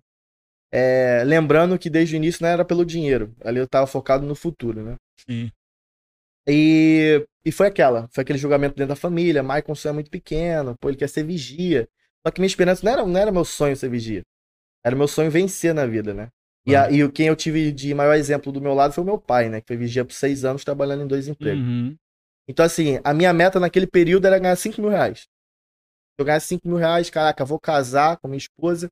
É, 0.71 1.23
lembrando 1.25 1.77
que 1.77 1.89
desde 1.89 2.15
o 2.15 2.17
início 2.17 2.43
não 2.43 2.49
era 2.49 2.63
pelo 2.63 2.85
dinheiro, 2.85 3.35
ali 3.43 3.59
eu 3.59 3.67
tava 3.67 3.87
focado 3.87 4.25
no 4.25 4.35
futuro, 4.35 4.81
né? 4.83 4.95
Sim. 5.27 5.51
E, 6.47 7.25
e 7.45 7.51
foi 7.51 7.67
aquela, 7.67 8.07
foi 8.11 8.23
aquele 8.23 8.39
julgamento 8.39 8.75
dentro 8.75 8.89
da 8.89 8.95
família, 8.95 9.43
Michael 9.43 9.63
é 9.85 9.91
muito 9.91 10.09
pequeno, 10.09 10.75
pô, 10.79 10.89
ele 10.89 10.97
quer 10.97 11.09
ser 11.09 11.23
vigia. 11.23 11.87
Só 12.25 12.31
que 12.31 12.39
minha 12.41 12.47
esperança 12.47 12.85
não 12.85 12.91
era, 12.91 13.05
não 13.05 13.19
era 13.19 13.31
meu 13.31 13.45
sonho 13.45 13.75
ser 13.75 13.89
vigia. 13.89 14.21
Era 14.83 14.95
meu 14.95 15.07
sonho 15.07 15.31
vencer 15.31 15.73
na 15.73 15.85
vida, 15.85 16.13
né? 16.13 16.29
E, 16.65 16.75
a, 16.75 16.91
e 16.91 17.03
o- 17.03 17.11
quem 17.11 17.27
eu 17.27 17.35
tive 17.35 17.71
de 17.71 17.93
maior 17.93 18.15
exemplo 18.15 18.51
do 18.51 18.61
meu 18.61 18.73
lado 18.73 18.93
foi 18.93 19.03
o 19.03 19.07
meu 19.07 19.19
pai, 19.19 19.49
né? 19.49 19.61
Que 19.61 19.67
foi 19.67 19.77
vigia 19.77 20.05
por 20.05 20.13
seis 20.13 20.45
anos 20.45 20.63
trabalhando 20.63 21.03
em 21.03 21.07
dois 21.07 21.27
empregos. 21.27 21.63
Uhum. 21.63 21.95
Então, 22.47 22.65
assim, 22.65 22.99
a 23.03 23.13
minha 23.13 23.33
meta 23.33 23.59
naquele 23.59 23.87
período 23.87 24.25
era 24.27 24.39
ganhar 24.39 24.55
5 24.55 24.81
mil 24.81 24.89
reais. 24.89 25.21
Se 25.21 25.27
eu 26.19 26.25
ganhar 26.25 26.39
5 26.39 26.67
mil 26.67 26.77
reais, 26.77 27.09
caraca, 27.09 27.45
vou 27.45 27.59
casar 27.59 28.17
com 28.17 28.27
minha 28.27 28.37
esposa 28.37 28.89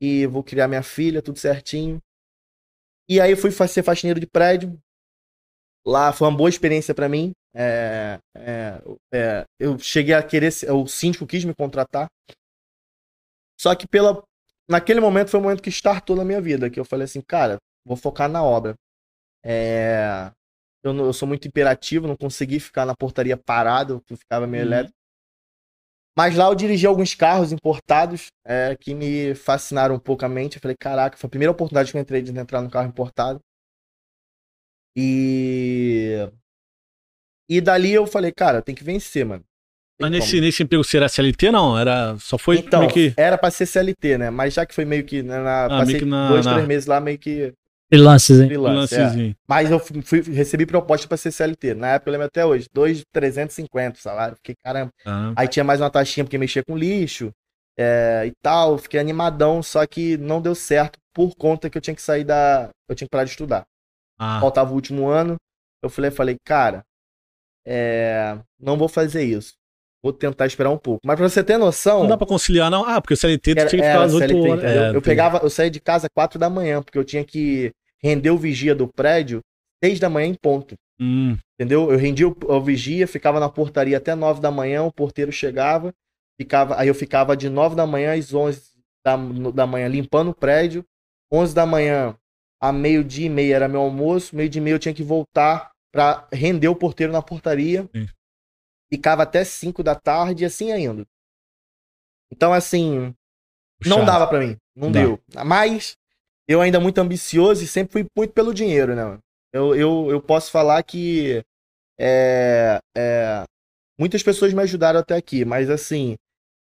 e 0.00 0.26
vou 0.26 0.42
criar 0.42 0.68
minha 0.68 0.82
filha, 0.82 1.22
tudo 1.22 1.38
certinho. 1.38 2.00
E 3.08 3.20
aí 3.20 3.34
fui 3.36 3.50
ser 3.50 3.82
faxineiro 3.82 4.20
de 4.20 4.26
prédio. 4.26 4.78
Lá 5.86 6.12
foi 6.12 6.28
uma 6.28 6.36
boa 6.36 6.50
experiência 6.50 6.94
pra 6.94 7.08
mim. 7.08 7.32
É, 7.54 8.18
é, 8.36 8.82
é, 9.12 9.44
eu 9.58 9.78
cheguei 9.78 10.14
a 10.14 10.22
querer, 10.22 10.50
o 10.70 10.86
síndico 10.86 11.26
quis 11.26 11.44
me 11.44 11.54
contratar. 11.54 12.08
Só 13.60 13.74
que 13.74 13.86
pela, 13.88 14.22
naquele 14.68 15.00
momento 15.00 15.30
foi 15.30 15.40
o 15.40 15.42
momento 15.42 15.62
que 15.62 15.70
startou 15.70 16.14
na 16.16 16.24
minha 16.24 16.40
vida, 16.40 16.70
que 16.70 16.78
eu 16.78 16.84
falei 16.84 17.04
assim, 17.04 17.20
cara, 17.20 17.56
vou 17.84 17.96
focar 17.96 18.28
na 18.28 18.42
obra. 18.42 18.74
É, 19.44 20.30
eu, 20.84 20.92
não- 20.92 21.06
eu 21.06 21.12
sou 21.12 21.28
muito 21.28 21.48
imperativo, 21.48 22.06
não 22.08 22.16
consegui 22.16 22.60
ficar 22.60 22.86
na 22.86 22.96
portaria 22.96 23.36
parado, 23.36 24.02
eu 24.10 24.16
ficava 24.16 24.46
meio 24.46 24.64
Uhum. 24.64 24.68
elétrico. 24.70 24.97
Mas 26.18 26.34
lá 26.34 26.46
eu 26.46 26.54
dirigi 26.56 26.84
alguns 26.84 27.14
carros 27.14 27.52
importados 27.52 28.26
é, 28.44 28.74
que 28.74 28.92
me 28.92 29.36
fascinaram 29.36 29.94
um 29.94 30.00
pouco 30.00 30.24
a 30.24 30.28
mente. 30.28 30.56
Eu 30.56 30.60
falei, 30.60 30.76
caraca, 30.76 31.16
foi 31.16 31.28
a 31.28 31.30
primeira 31.30 31.52
oportunidade 31.52 31.92
que 31.92 31.96
eu 31.96 32.00
entrei 32.02 32.20
de 32.20 32.36
entrar 32.36 32.60
num 32.60 32.68
carro 32.68 32.88
importado. 32.88 33.38
E. 34.96 36.28
E 37.48 37.60
dali 37.60 37.92
eu 37.92 38.04
falei, 38.04 38.32
cara, 38.32 38.60
tem 38.60 38.74
que 38.74 38.82
vencer, 38.82 39.24
mano. 39.24 39.44
Tem 39.96 40.10
Mas 40.10 40.10
nesse, 40.10 40.30
como. 40.32 40.42
nesse 40.42 40.62
emprego 40.64 40.82
você 40.82 40.96
era 40.96 41.08
CLT, 41.08 41.52
não? 41.52 41.78
Era, 41.78 42.16
só 42.18 42.36
foi 42.36 42.58
então, 42.58 42.80
meio 42.80 42.92
que... 42.92 43.14
era 43.16 43.38
pra 43.38 43.48
ser 43.52 43.66
CLT, 43.66 44.18
né? 44.18 44.28
Mas 44.28 44.54
já 44.54 44.66
que 44.66 44.74
foi 44.74 44.84
meio 44.84 45.04
que. 45.04 45.22
né, 45.22 45.38
na, 45.38 45.66
Ah, 45.66 45.68
passei 45.68 46.00
que 46.00 46.04
na- 46.04 46.28
dois, 46.30 46.44
na- 46.44 46.54
três 46.54 46.66
meses 46.66 46.86
lá, 46.88 47.00
meio 47.00 47.18
que 47.18 47.54
Freelances, 47.88 48.38
hein? 48.40 48.46
freelance. 48.48 48.94
é. 48.94 49.34
Mas 49.48 49.70
eu 49.70 49.78
fui, 49.78 50.20
recebi 50.20 50.66
proposta 50.66 51.08
pra 51.08 51.16
ser 51.16 51.32
CLT. 51.32 51.74
Na 51.74 51.88
época 51.94 52.10
eu 52.10 52.12
lembro 52.12 52.26
até 52.26 52.44
hoje, 52.44 52.66
2,350 52.72 53.98
o 53.98 54.02
salário. 54.02 54.36
Fiquei, 54.36 54.54
caramba. 54.62 54.92
Ah, 55.06 55.32
Aí 55.36 55.48
tinha 55.48 55.64
mais 55.64 55.80
uma 55.80 55.90
taxinha 55.90 56.24
porque 56.24 56.36
mexia 56.38 56.62
com 56.62 56.76
lixo 56.76 57.30
é, 57.78 58.24
e 58.26 58.32
tal. 58.42 58.76
Fiquei 58.76 59.00
animadão, 59.00 59.62
só 59.62 59.86
que 59.86 60.16
não 60.18 60.40
deu 60.42 60.54
certo 60.54 60.98
por 61.14 61.34
conta 61.34 61.70
que 61.70 61.78
eu 61.78 61.82
tinha 61.82 61.94
que 61.96 62.02
sair 62.02 62.24
da. 62.24 62.68
Eu 62.88 62.94
tinha 62.94 63.06
que 63.06 63.10
parar 63.10 63.24
de 63.24 63.30
estudar. 63.30 63.64
ah, 64.18 64.38
Faltava 64.40 64.70
o 64.70 64.74
último 64.74 65.08
ano. 65.08 65.36
Eu 65.82 65.88
falei, 65.88 66.10
falei, 66.10 66.36
cara, 66.44 66.82
é, 67.66 68.38
não 68.60 68.76
vou 68.76 68.88
fazer 68.88 69.24
isso. 69.24 69.54
Vou 70.02 70.12
tentar 70.12 70.46
esperar 70.46 70.70
um 70.70 70.78
pouco. 70.78 71.00
Mas 71.04 71.16
pra 71.16 71.28
você 71.28 71.42
ter 71.42 71.58
noção. 71.58 72.00
não 72.00 72.08
dá 72.08 72.16
pra 72.16 72.26
conciliar, 72.26 72.70
não? 72.70 72.84
Ah, 72.84 73.00
porque 73.00 73.14
o 73.14 73.16
CLT 73.16 73.54
tu 73.54 73.58
Era- 73.58 73.68
tinha 73.68 73.82
que 73.82 73.88
ficar 73.88 74.04
às 74.04 74.14
8 74.14 74.28
CLT, 74.28 74.50
horas. 74.50 74.64
É, 74.64 74.96
eu 74.96 75.02
pegava, 75.02 75.38
eu 75.42 75.50
saía 75.50 75.70
de 75.70 75.80
casa 75.80 76.08
4 76.08 76.38
da 76.38 76.48
manhã, 76.48 76.80
porque 76.82 76.96
eu 76.98 77.04
tinha 77.04 77.24
que 77.24 77.72
render 78.02 78.30
o 78.30 78.38
vigia 78.38 78.74
do 78.74 78.86
prédio 78.86 79.40
6 79.82 79.98
da 79.98 80.08
manhã 80.08 80.28
em 80.28 80.34
ponto. 80.34 80.74
Hum, 81.00 81.36
Entendeu? 81.58 81.90
Eu 81.90 81.98
rendia 81.98 82.28
o, 82.28 82.36
o 82.46 82.60
vigia, 82.60 83.06
ficava 83.08 83.40
na 83.40 83.48
portaria 83.48 83.96
até 83.96 84.14
9 84.14 84.40
da 84.40 84.50
manhã, 84.50 84.82
o 84.84 84.92
porteiro 84.92 85.30
chegava, 85.32 85.92
ficava, 86.40 86.78
aí 86.80 86.86
eu 86.88 86.94
ficava 86.94 87.36
de 87.36 87.48
9 87.48 87.74
da 87.74 87.86
manhã 87.86 88.14
às 88.16 88.32
11 88.32 88.62
da, 89.04 89.16
da 89.52 89.66
manhã 89.66 89.88
limpando 89.88 90.30
o 90.30 90.34
prédio. 90.34 90.84
11 91.32 91.54
da 91.54 91.66
manhã 91.66 92.14
a 92.60 92.72
meio-dia 92.72 93.26
e 93.26 93.28
meia 93.30 93.54
era 93.56 93.68
meu 93.68 93.80
almoço, 93.80 94.34
meio-dia 94.34 94.60
e 94.60 94.62
meia 94.64 94.74
eu 94.74 94.78
tinha 94.78 94.94
que 94.94 95.02
voltar 95.02 95.70
pra 95.92 96.26
render 96.32 96.68
o 96.68 96.74
porteiro 96.76 97.12
na 97.12 97.22
portaria. 97.22 97.88
Sim. 97.94 98.06
Ficava 98.92 99.22
até 99.22 99.44
5 99.44 99.82
da 99.82 99.94
tarde 99.94 100.44
e 100.44 100.46
assim 100.46 100.72
ainda. 100.72 101.04
Então, 102.30 102.52
assim, 102.52 103.14
não 103.84 104.04
dava 104.04 104.26
pra 104.26 104.40
mim. 104.40 104.56
Não 104.74 104.90
Dá. 104.90 105.00
deu. 105.00 105.20
Mas 105.44 105.96
eu 106.46 106.60
ainda 106.60 106.80
muito 106.80 106.98
ambicioso 106.98 107.62
e 107.62 107.66
sempre 107.66 107.92
fui 107.92 108.06
muito 108.16 108.32
pelo 108.32 108.54
dinheiro, 108.54 108.94
né? 108.94 109.18
Eu, 109.52 109.74
eu, 109.74 110.10
eu 110.10 110.20
posso 110.20 110.50
falar 110.50 110.82
que 110.82 111.42
é, 111.98 112.78
é, 112.96 113.44
muitas 113.98 114.22
pessoas 114.22 114.52
me 114.52 114.62
ajudaram 114.62 115.00
até 115.00 115.16
aqui, 115.16 115.44
mas 115.44 115.70
assim, 115.70 116.16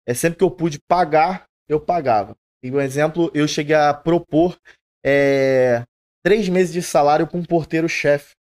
é 0.07 0.15
sempre 0.15 0.39
que 0.39 0.45
eu 0.45 0.51
pude 0.51 0.79
pagar, 0.89 1.45
eu 1.69 1.81
pagava. 1.81 2.37
E 2.63 2.71
um 2.71 2.81
exemplo, 2.81 3.31
eu 3.35 3.47
cheguei 3.49 3.75
a 3.75 3.93
propor 3.95 4.57
é, 5.05 5.83
três 6.23 6.49
meses 6.49 6.73
de 6.73 6.83
salário 6.83 7.27
para 7.27 7.39
um 7.39 7.45
porteiro-chefe 7.45 8.35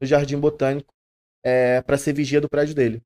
do 0.00 0.06
Jardim 0.06 0.38
Botânico 0.38 0.92
é, 1.44 1.82
para 1.82 1.98
ser 1.98 2.12
vigia 2.12 2.40
do 2.40 2.48
prédio 2.48 2.74
dele. 2.74 3.02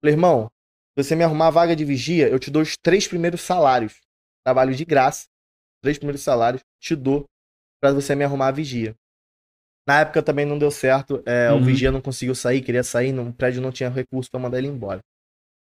Falei, 0.00 0.14
irmão, 0.14 0.50
se 0.98 1.04
você 1.04 1.16
me 1.16 1.24
arrumar 1.24 1.48
a 1.48 1.50
vaga 1.50 1.76
de 1.76 1.84
vigia, 1.84 2.28
eu 2.28 2.38
te 2.38 2.50
dou 2.50 2.62
os 2.62 2.76
três 2.76 3.06
primeiros 3.06 3.40
salários. 3.40 4.00
Trabalho 4.44 4.74
de 4.74 4.84
graça. 4.84 5.26
Três 5.82 5.98
primeiros 5.98 6.22
salários, 6.22 6.62
te 6.80 6.94
dou 6.94 7.24
pra 7.80 7.92
você 7.92 8.14
me 8.14 8.24
arrumar 8.24 8.48
a 8.48 8.52
vigia. 8.52 8.94
Na 9.86 10.00
época 10.00 10.22
também 10.22 10.44
não 10.46 10.58
deu 10.58 10.70
certo. 10.70 11.22
é, 11.26 11.50
Uhum. 11.52 11.58
O 11.58 11.64
vigia 11.64 11.90
não 11.90 12.00
conseguiu 12.00 12.34
sair, 12.34 12.60
queria 12.62 12.82
sair, 12.84 13.12
no 13.12 13.32
prédio 13.32 13.62
não 13.62 13.72
tinha 13.72 13.88
recurso 13.88 14.30
pra 14.30 14.38
mandar 14.40 14.58
ele 14.58 14.68
embora. 14.68 15.00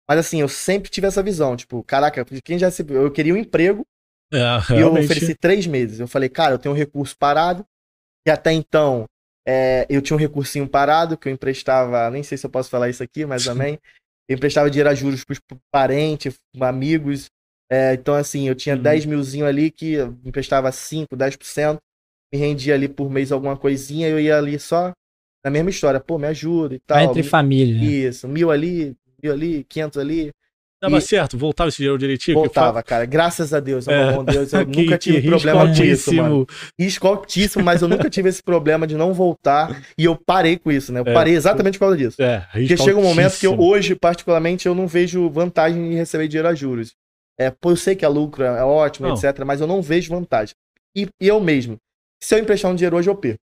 Mas 0.08 0.20
assim, 0.20 0.42
eu 0.42 0.50
sempre 0.50 0.90
tive 0.90 1.08
essa 1.08 1.24
visão, 1.24 1.56
tipo, 1.56 1.84
caraca, 1.84 2.26
quem 2.44 2.60
já 2.60 2.70
se. 2.70 2.86
Eu 2.90 3.12
queria 3.12 3.34
um 3.34 3.38
emprego 3.38 3.86
É, 4.34 4.58
e 4.70 4.80
eu 4.80 4.94
ofereci 4.94 5.36
três 5.36 5.66
meses. 5.68 6.00
Eu 6.00 6.08
falei, 6.08 6.30
cara, 6.30 6.54
eu 6.56 6.60
tenho 6.60 6.74
um 6.74 6.78
recurso 6.78 7.16
parado. 7.18 7.66
E 8.28 8.32
até 8.32 8.52
então, 8.52 9.06
é, 9.48 9.86
eu 9.90 10.02
tinha 10.02 10.16
um 10.16 10.20
recursinho 10.20 10.68
parado 10.68 11.18
que 11.18 11.30
eu 11.30 11.34
emprestava. 11.34 12.10
Nem 12.10 12.24
sei 12.24 12.38
se 12.38 12.46
eu 12.46 12.50
posso 12.50 12.70
falar 12.70 12.90
isso 12.90 13.04
aqui, 13.04 13.26
mas 13.26 13.44
também. 13.46 13.80
Emprestava 14.34 14.70
dinheiro 14.70 14.90
a 14.90 14.94
juros 14.96 15.24
pros 15.24 15.40
parentes, 15.72 16.34
amigos. 16.60 17.26
É, 17.72 17.94
então, 17.94 18.14
assim, 18.16 18.48
eu 18.48 18.56
tinha 18.56 18.76
Uhum. 18.76 18.82
10 18.82 19.06
milzinho 19.06 19.46
ali 19.46 19.72
que 19.72 19.96
emprestava 20.26 20.72
5, 20.72 21.16
10%. 21.16 21.78
Me 22.34 22.40
rendia 22.40 22.74
ali 22.74 22.88
por 22.88 23.10
mês 23.10 23.32
alguma 23.32 23.58
coisinha. 23.58 24.08
Eu 24.08 24.20
ia 24.20 24.38
ali 24.38 24.60
só 24.60 24.92
na 25.44 25.52
mesma 25.52 25.70
história. 25.70 26.00
Pô, 26.00 26.18
me 26.18 26.28
ajuda 26.28 26.76
e 26.76 26.80
tal. 26.80 27.00
Entre 27.00 27.24
família. 27.24 27.76
né? 27.78 27.84
Isso, 27.86 28.28
mil 28.28 28.52
ali, 28.52 28.96
mil 29.22 29.32
ali, 29.34 29.64
500 29.66 29.98
ali. 29.98 30.32
Dava 30.82 30.98
e- 30.98 31.02
certo? 31.02 31.38
Voltava 31.38 31.68
esse 31.70 31.78
dinheiro 31.78 31.98
direitinho? 31.98 32.36
Voltava, 32.38 32.82
cara. 32.82 33.06
Graças 33.06 33.54
a 33.54 33.60
Deus, 33.60 33.88
É. 33.88 34.14
bom 34.14 34.24
Deus, 34.24 34.52
eu 34.52 34.66
Que- 34.66 34.84
nunca 34.84 34.98
tive 34.98 35.22
problema 35.28 35.66
com 35.68 35.84
isso, 35.84 36.14
mano 36.14 36.36
altíssimo. 36.40 36.48
risco 36.80 37.08
altíssimo, 37.08 37.64
mas 37.64 37.82
eu 37.82 37.88
nunca 37.88 38.10
tive 38.10 38.30
esse 38.30 38.42
problema 38.42 38.88
de 38.88 38.96
não 38.96 39.14
voltar. 39.14 39.80
E 39.98 40.06
eu 40.06 40.16
parei 40.16 40.58
com 40.58 40.72
isso, 40.72 40.92
né? 40.92 41.02
Eu 41.02 41.06
É. 41.06 41.14
parei 41.14 41.36
exatamente 41.36 41.78
por 41.78 41.86
causa 41.86 41.98
disso. 41.98 42.22
É, 42.22 42.38
risco 42.52 42.76
Porque 42.76 42.78
chega 42.78 43.00
um 43.00 43.04
momento 43.04 43.38
que 43.38 43.46
eu, 43.46 43.60
hoje, 43.60 43.94
particularmente, 43.96 44.68
eu 44.68 44.74
não 44.74 44.88
vejo 44.88 45.30
vantagem 45.30 45.94
em 45.94 45.96
receber 45.96 46.28
dinheiro 46.28 46.48
a 46.48 46.56
juros. 46.56 46.94
É, 47.40 47.54
eu 47.64 47.76
sei 47.76 47.96
que 47.96 48.04
é 48.04 48.08
lucro, 48.08 48.44
é 48.44 48.64
ótimo, 48.64 49.08
Não. 49.08 49.16
etc., 49.16 49.44
mas 49.46 49.62
eu 49.62 49.68
não 49.68 49.82
vejo 49.82 50.10
vantagem. 50.14 50.54
E, 50.96 51.08
e 51.22 51.28
eu 51.28 51.40
mesmo, 51.40 51.78
se 52.22 52.36
eu 52.36 52.40
emprestar 52.40 52.70
um 52.72 52.76
dinheiro 52.76 52.98
hoje, 52.98 53.10
eu 53.10 53.16
perco. 53.16 53.40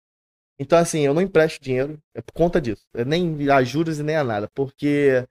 Então, 0.58 0.78
assim, 0.78 1.00
eu 1.02 1.12
não 1.12 1.20
empresto 1.20 1.62
dinheiro, 1.62 1.98
é 2.14 2.20
por 2.22 2.32
conta 2.32 2.58
disso. 2.60 2.82
É 2.94 3.04
nem 3.04 3.36
a 3.50 3.62
juros 3.62 3.98
e 3.98 4.02
nem 4.02 4.16
a 4.16 4.24
nada, 4.24 4.48
porque 4.54 5.22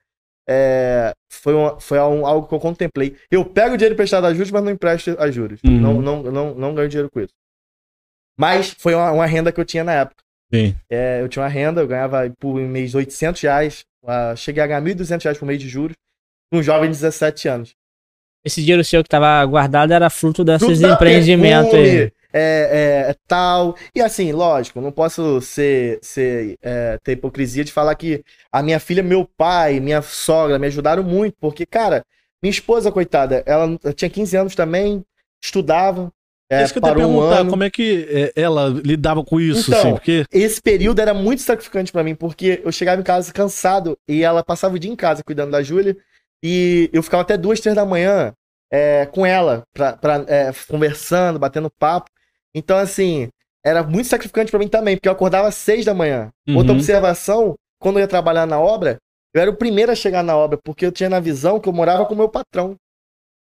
é, 0.47 1.13
foi, 1.31 1.53
uma- 1.53 1.79
foi 1.79 1.99
um- 1.99 2.25
algo 2.25 2.47
que 2.47 2.53
eu 2.53 2.59
contemplei. 2.59 3.15
Eu 3.31 3.43
pego 3.45 3.75
dinheiro 3.77 3.93
emprestado 3.93 4.25
a 4.25 4.33
juros, 4.33 4.51
mas 4.51 4.63
não 4.63 4.71
empresto 4.71 5.15
a 5.19 5.29
juros. 5.31 5.59
Uhum. 5.65 5.79
Não, 5.79 6.01
não, 6.01 6.23
não, 6.23 6.55
não 6.55 6.75
ganho 6.75 6.89
dinheiro 6.89 7.09
com 7.11 7.19
isso. 7.19 7.33
Mas 8.37 8.71
foi 8.77 8.93
uma, 8.93 9.11
uma 9.11 9.25
renda 9.25 9.51
que 9.51 9.59
eu 9.59 9.65
tinha 9.65 9.83
na 9.83 9.93
época. 9.93 10.23
É, 10.89 11.21
eu 11.21 11.27
tinha 11.29 11.43
uma 11.43 11.49
renda, 11.49 11.81
eu 11.81 11.87
ganhava 11.87 12.29
por 12.39 12.55
mês 12.55 12.93
800 12.95 13.41
reais. 13.41 13.83
ah, 14.05 14.35
cheguei 14.35 14.61
a 14.61 14.67
ganhar 14.67 14.81
1.200 14.81 15.23
reais 15.23 15.37
por 15.37 15.45
mês 15.45 15.59
de 15.59 15.67
juros. 15.67 15.95
Um 16.51 16.61
jovem 16.61 16.89
de 16.91 16.95
17 16.97 17.47
anos. 17.47 17.73
Esse 18.45 18.61
dinheiro 18.61 18.83
seu 18.83 19.03
que 19.03 19.09
tava 19.09 19.43
guardado 19.45 19.91
era 19.91 20.07
fruto 20.07 20.43
desses 20.43 20.79
Fruto 20.79 20.93
empreendimentos 20.93 21.73
aí. 21.73 21.81
perfume, 21.81 22.11
É, 22.31 23.05
é, 23.07 23.11
é 23.11 23.15
tal. 23.27 23.75
E 23.95 24.01
assim, 24.01 24.31
lógico, 24.31 24.79
não 24.79 24.91
posso 24.91 25.41
ser, 25.41 25.97
ser 26.03 26.55
é, 26.61 26.99
ter 27.03 27.13
hipocrisia 27.13 27.63
de 27.63 27.71
falar 27.71 27.95
que 27.95 28.23
a 28.51 28.61
minha 28.61 28.79
filha, 28.79 29.01
meu 29.01 29.27
pai, 29.37 29.79
minha 29.79 30.03
sogra 30.03 30.59
me 30.59 30.67
ajudaram 30.67 31.01
muito, 31.01 31.35
porque, 31.39 31.65
cara, 31.65 32.05
minha 32.43 32.51
esposa, 32.51 32.91
coitada, 32.91 33.41
ela 33.47 33.75
tinha 33.95 34.09
15 34.09 34.37
anos 34.37 34.55
também, 34.55 35.03
estudava. 35.43 36.11
É, 36.47 36.63
isso 36.63 36.73
que 36.73 36.77
eu 36.77 36.85
ia 36.85 36.93
um 36.93 36.95
perguntar, 36.95 37.39
ano. 37.39 37.49
como 37.49 37.63
é 37.63 37.71
que 37.71 38.07
é, 38.07 38.39
ela 38.39 38.67
lidava 38.67 39.23
com 39.23 39.41
isso, 39.41 39.71
Então, 39.71 39.79
assim, 39.79 39.91
porque... 39.93 40.25
Esse 40.31 40.61
período 40.61 40.99
era 40.99 41.11
muito 41.11 41.41
sacrificante 41.41 41.91
pra 41.91 42.03
mim, 42.03 42.13
porque 42.13 42.61
eu 42.63 42.71
chegava 42.71 43.01
em 43.01 43.03
casa 43.03 43.33
cansado 43.33 43.97
e 44.07 44.23
ela 44.23 44.43
passava 44.43 44.75
o 44.75 44.79
dia 44.79 44.91
em 44.91 44.95
casa 44.95 45.23
cuidando 45.23 45.49
da 45.49 45.63
Júlia 45.63 45.97
e 46.47 46.89
eu 46.93 47.01
ficava 47.01 47.21
até 47.23 47.35
duas, 47.37 47.59
três 47.59 47.75
da 47.75 47.85
manhã 47.85 48.31
é, 48.71 49.05
com 49.07 49.25
ela, 49.25 49.63
pra, 49.73 49.97
pra, 49.97 50.23
é, 50.27 50.51
conversando, 50.67 51.39
batendo 51.39 51.71
papo. 51.71 52.09
Então, 52.53 52.77
assim, 52.77 53.29
era 53.65 53.81
muito 53.81 54.07
sacrificante 54.07 54.51
pra 54.51 54.59
mim 54.59 54.67
também, 54.67 54.95
porque 54.95 55.07
eu 55.07 55.13
acordava 55.13 55.47
às 55.47 55.55
seis 55.55 55.83
da 55.83 55.93
manhã. 55.93 56.29
Outra 56.49 56.71
Uhum. 56.71 56.77
observação, 56.77 57.55
quando 57.79 57.97
eu 57.97 58.01
ia 58.01 58.07
trabalhar 58.07 58.45
na 58.45 58.59
obra, 58.59 58.97
eu 59.33 59.41
era 59.41 59.49
o 59.49 59.55
primeiro 59.55 59.91
a 59.91 59.95
chegar 59.95 60.23
na 60.23 60.37
obra, 60.37 60.57
porque 60.63 60.85
eu 60.85 60.91
tinha 60.91 61.09
na 61.09 61.19
visão 61.19 61.59
que 61.59 61.67
eu 61.67 61.73
morava 61.73 62.05
com 62.05 62.13
o 62.13 62.17
meu 62.17 62.29
patrão. 62.29 62.75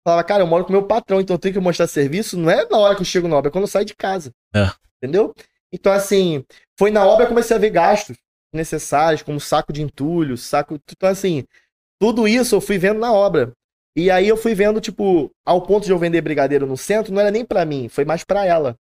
Falava, 0.07 0.25
cara, 0.25 0.43
eu 0.43 0.47
moro 0.47 0.65
com 0.65 0.71
o 0.71 0.73
meu 0.73 0.85
patrão, 0.87 1.21
então 1.21 1.35
eu 1.35 1.39
tenho 1.39 1.55
que 1.55 1.61
mostrar 1.61 1.87
serviço, 1.87 2.39
não 2.39 2.51
é 2.51 2.65
na 2.69 2.79
hora 2.79 2.95
que 2.95 3.03
eu 3.03 3.07
chego 3.07 3.29
na 3.29 3.37
obra, 3.37 3.51
é 3.51 3.53
quando 3.53 3.65
eu 3.65 3.69
saio 3.69 3.85
de 3.85 3.95
casa. 3.95 4.31
É. 4.55 4.71
Entendeu? 5.03 5.35
Então, 5.73 5.93
assim, 5.93 6.45
foi 6.79 6.91
na 6.91 7.05
obra 7.05 7.27
que 7.27 7.33
eu 7.33 7.35
comecei 7.35 7.55
a 7.57 7.61
ver 7.61 7.71
gastos 7.71 8.17
necessários, 8.55 9.23
como 9.23 9.39
saco 9.41 9.73
de 9.73 9.83
entulho, 9.83 10.37
saco. 10.37 10.79
Então, 10.91 11.09
assim, 11.09 11.45
tudo 12.01 12.27
isso 12.29 12.55
eu 12.57 12.61
fui 12.61 12.79
vendo 12.79 13.01
na 13.01 13.13
obra. 13.13 13.53
E 13.97 14.11
aí 14.11 14.29
eu 14.29 14.37
fui 14.37 14.55
vendo, 14.55 14.81
tipo, 14.81 15.31
ao 15.45 15.63
ponto 15.63 15.85
de 15.87 15.91
eu 15.93 15.99
vender 15.99 16.21
brigadeiro 16.21 16.67
no 16.67 16.77
centro, 16.77 17.13
não 17.15 17.21
era 17.21 17.31
nem 17.31 17.45
pra 17.45 17.65
mim, 17.65 17.89
foi 17.89 18.05
mais 18.05 18.23
pra 18.25 18.45
ela. 18.45 18.75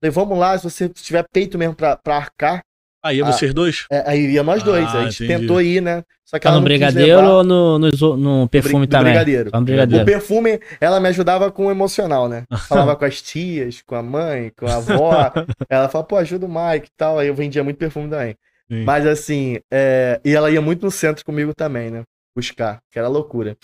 Falei, 0.00 0.10
vamos 0.10 0.38
lá, 0.38 0.56
se 0.56 0.64
você 0.64 0.88
tiver 0.88 1.24
peito 1.32 1.58
mesmo 1.58 1.74
pra, 1.74 1.96
pra 1.96 2.16
arcar, 2.16 2.62
Aí, 3.06 3.20
Ah, 3.20 3.26
vocês 3.26 3.52
dois? 3.52 3.84
é, 3.92 4.02
aí 4.10 4.30
ia 4.30 4.42
nós 4.42 4.62
dois. 4.62 4.86
Ah, 4.86 5.00
a 5.00 5.04
gente 5.10 5.24
entendi. 5.24 5.40
tentou 5.40 5.60
ir, 5.60 5.82
né? 5.82 6.02
Só 6.24 6.38
que 6.38 6.44
Tá 6.44 6.48
ela 6.48 6.58
no 6.58 6.64
brigadeiro 6.64 7.22
ou 7.22 7.44
no, 7.44 7.78
no, 7.78 7.90
no 8.16 8.48
perfume 8.48 8.86
do 8.86 8.90
também? 8.90 9.12
brigadeiro. 9.12 9.50
Só 9.50 9.56
no 9.58 9.62
O 9.62 9.66
brigadeiro. 9.66 10.06
perfume, 10.06 10.58
ela 10.80 10.98
me 10.98 11.08
ajudava 11.10 11.52
com 11.52 11.66
o 11.66 11.70
emocional, 11.70 12.30
né? 12.30 12.44
Falava 12.66 12.96
com 12.96 13.04
as 13.04 13.20
tias, 13.20 13.82
com 13.82 13.94
a 13.94 14.02
mãe, 14.02 14.50
com 14.56 14.66
a 14.66 14.76
avó. 14.76 15.30
ela 15.68 15.86
falava, 15.90 16.08
pô, 16.08 16.16
ajuda 16.16 16.46
o 16.46 16.48
Mike 16.48 16.86
e 16.86 16.96
tal. 16.96 17.18
Aí 17.18 17.28
eu 17.28 17.34
vendia 17.34 17.62
muito 17.62 17.76
perfume 17.76 18.08
também. 18.08 18.34
Sim. 18.72 18.84
Mas 18.84 19.06
assim, 19.06 19.58
é, 19.70 20.18
e 20.24 20.34
ela 20.34 20.50
ia 20.50 20.62
muito 20.62 20.82
no 20.86 20.90
centro 20.90 21.22
comigo 21.26 21.52
também, 21.54 21.90
né? 21.90 22.04
Buscar, 22.36 22.80
que 22.90 22.98
era 22.98 23.08
loucura. 23.08 23.56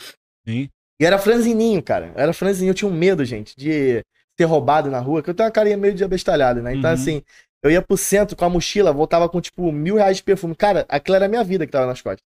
Sim. 0.47 0.69
E 1.01 1.05
era 1.05 1.19
franzininho, 1.19 1.83
cara. 1.83 2.13
Era 2.15 2.33
franzininho. 2.33 2.71
Eu 2.71 2.75
tinha 2.75 2.91
um 2.91 2.95
medo, 2.95 3.25
gente, 3.25 3.55
de 3.57 4.03
ser 4.39 4.45
roubado 4.45 4.91
na 4.91 4.99
rua, 5.01 5.23
que 5.23 5.31
eu 5.31 5.35
tenho 5.35 5.47
uma 5.49 5.53
carinha 5.53 5.77
meio 5.77 5.95
de 5.95 6.05
abestalhado, 6.05 6.63
né? 6.63 6.75
Então, 6.75 6.89
Uhum. 6.91 6.95
assim, 6.95 7.23
eu 7.63 7.71
ia 7.71 7.83
pro 7.83 7.97
centro 7.97 8.37
com 8.37 8.45
a 8.45 8.49
mochila, 8.51 8.93
voltava 8.93 9.29
com, 9.29 9.41
tipo, 9.41 9.71
mil 9.73 9.97
reais 9.97 10.19
de 10.19 10.23
perfume. 10.23 10.55
Cara, 10.55 10.85
aquilo 10.89 11.17
era 11.17 11.27
a 11.27 11.29
minha 11.29 11.43
vida 11.45 11.67
que 11.67 11.73
tava 11.73 11.87
nas 11.87 12.01
costas. 12.01 12.23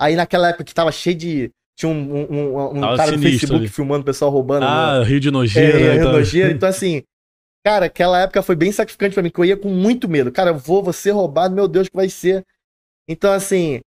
Aí, 0.00 0.16
naquela 0.16 0.48
época 0.48 0.64
que 0.64 0.74
tava 0.74 0.90
cheio 0.92 1.16
de. 1.16 1.50
Tinha 1.76 1.90
um, 1.90 2.14
um, 2.14 2.32
um- 2.32 2.78
um 2.92 2.96
cara 2.96 3.12
no 3.12 3.18
Facebook 3.18 3.56
ali. 3.60 3.68
filmando 3.68 4.02
o 4.02 4.04
pessoal 4.04 4.30
roubando. 4.30 4.64
Ah, 4.64 5.02
Rio 5.02 5.18
de 5.20 5.28
né? 5.28 5.32
Nojeira. 5.32 5.78
É, 5.80 5.96
então. 5.96 6.12
nojeira. 6.12 6.50
Então, 6.54 6.68
assim, 6.68 7.02
cara, 7.66 7.86
aquela 7.86 8.20
época 8.20 8.42
foi 8.42 8.54
bem 8.56 8.70
sacrificante 8.72 9.14
pra 9.14 9.22
mim, 9.22 9.30
que 9.30 9.38
eu 9.40 9.44
ia 9.44 9.56
com 9.56 9.68
muito 9.68 10.08
medo. 10.08 10.30
Cara, 10.32 10.50
eu 10.50 10.58
vou, 10.58 10.82
vou 10.82 10.92
ser 10.92 11.10
roubado, 11.10 11.54
meu 11.54 11.66
Deus, 11.68 11.88
que 11.88 11.96
vai 11.96 12.08
ser. 12.08 12.44
Então, 13.08 13.32
assim, 13.32 13.80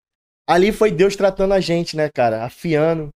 ali 0.47 0.73
foi 0.73 0.91
Deus 0.91 1.17
tratando 1.17 1.55
a 1.55 1.61
gente, 1.61 1.97
né, 1.97 2.09
cara? 2.11 2.45
Afiando. 2.45 3.11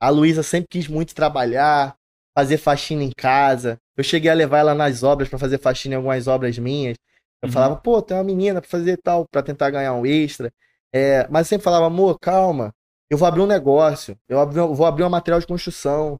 A 0.00 0.10
Luísa 0.10 0.42
sempre 0.42 0.68
quis 0.70 0.88
muito 0.88 1.14
trabalhar, 1.14 1.96
fazer 2.36 2.58
faxina 2.58 3.02
em 3.02 3.12
casa. 3.16 3.78
Eu 3.96 4.04
cheguei 4.04 4.30
a 4.30 4.34
levar 4.34 4.58
ela 4.58 4.74
nas 4.74 5.02
obras 5.02 5.28
pra 5.28 5.38
fazer 5.38 5.58
faxina 5.58 5.94
em 5.94 5.96
algumas 5.96 6.26
obras 6.28 6.58
minhas. 6.58 6.96
Eu 7.42 7.48
Uhum. 7.48 7.52
falava, 7.52 7.76
pô, 7.76 8.00
tem 8.02 8.16
uma 8.16 8.24
menina 8.24 8.60
pra 8.60 8.70
fazer 8.70 8.96
tal, 9.02 9.26
pra 9.30 9.42
tentar 9.42 9.70
ganhar 9.70 9.94
um 9.94 10.06
extra. 10.06 10.52
É, 10.92 11.26
mas 11.28 11.46
eu 11.46 11.50
sempre 11.50 11.64
falava, 11.64 11.86
amor, 11.86 12.18
calma, 12.20 12.72
eu 13.10 13.18
vou 13.18 13.26
abrir 13.28 13.42
um 13.42 13.46
negócio, 13.46 14.16
eu 14.28 14.38
vou 14.74 14.86
abrir 14.86 15.04
um 15.04 15.10
material 15.10 15.40
de 15.40 15.46
construção. 15.46 16.16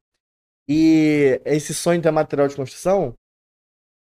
E 0.68 1.40
esse 1.44 1.75
sonho 1.75 1.99
de 1.99 2.03
ter 2.05 2.11
material 2.11 2.49
de 2.49 2.57
construção, 2.57 3.14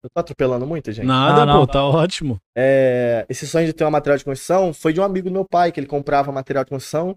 eu 0.02 0.10
tô 0.14 0.20
atropelando 0.20 0.66
muito, 0.66 0.90
gente. 0.92 1.06
Nada, 1.06 1.44
Não, 1.44 1.54
não. 1.54 1.60
pô, 1.66 1.72
tá 1.72 1.84
ótimo. 1.84 2.38
É, 2.56 3.26
esse 3.28 3.46
sonho 3.46 3.66
de 3.66 3.72
ter 3.72 3.84
um 3.84 3.90
material 3.90 4.16
de 4.18 4.24
construção 4.24 4.72
foi 4.72 4.92
de 4.92 5.00
um 5.00 5.04
amigo 5.04 5.28
do 5.28 5.32
meu 5.32 5.44
pai, 5.44 5.70
que 5.72 5.78
ele 5.80 5.86
comprava 5.86 6.32
material 6.32 6.64
de 6.64 6.70
construção. 6.70 7.14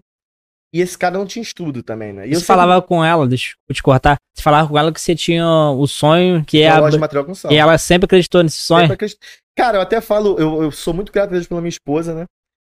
E 0.74 0.80
esse 0.80 0.98
cara 0.98 1.16
não 1.16 1.24
tinha 1.24 1.42
estudo 1.42 1.84
também, 1.84 2.12
né? 2.12 2.26
E 2.26 2.30
Você 2.30 2.40
sempre- 2.40 2.46
falava 2.48 2.82
com 2.82 3.04
ela, 3.04 3.28
deixa 3.28 3.54
eu 3.68 3.74
te 3.74 3.80
cortar. 3.82 4.16
Você 4.34 4.42
falava 4.42 4.68
com 4.68 4.76
ela 4.76 4.92
que 4.92 5.00
você 5.00 5.14
tinha 5.14 5.46
o 5.46 5.86
sonho, 5.86 6.44
que 6.44 6.60
é 6.62 6.68
uma 6.70 6.76
a, 6.78 6.80
loja 6.80 6.96
de 6.96 6.98
material 7.00 7.22
de 7.24 7.28
construção. 7.28 7.52
e 7.52 7.56
ela 7.56 7.78
sempre 7.78 8.06
acreditou 8.06 8.42
nesse 8.42 8.56
sonho. 8.58 8.80
Sempre 8.80 8.94
acredito- 8.94 9.20
Cara, 9.56 9.78
eu 9.78 9.82
até 9.82 10.00
falo, 10.00 10.36
eu, 10.36 10.64
eu 10.64 10.72
sou 10.72 10.92
muito 10.92 11.12
grato 11.12 11.28
a 11.28 11.32
Deus 11.32 11.46
pela 11.46 11.60
minha 11.60 11.68
esposa, 11.68 12.12
né? 12.12 12.24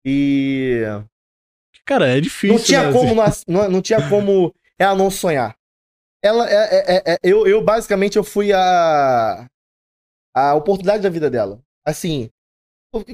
E 0.05 0.81
Cara, 1.85 2.07
é 2.07 2.19
difícil. 2.19 2.57
não 2.57 2.63
tinha 2.63 2.83
né? 2.87 2.91
como 2.91 3.15
não, 3.15 3.23
não, 3.47 3.69
não 3.71 3.81
tinha 3.81 4.09
como 4.09 4.53
ela 4.77 4.93
não 4.95 5.09
sonhar. 5.09 5.55
Ela 6.21 6.49
é, 6.49 6.53
é- 6.53 6.95
é- 6.97 7.13
é- 7.13 7.17
eu, 7.23 7.47
eu 7.47 7.63
basicamente 7.63 8.17
eu 8.17 8.23
fui 8.25 8.51
a 8.51 9.45
a 10.35 10.53
oportunidade 10.55 11.01
da 11.03 11.09
vida 11.09 11.29
dela. 11.29 11.59
Assim, 11.85 12.29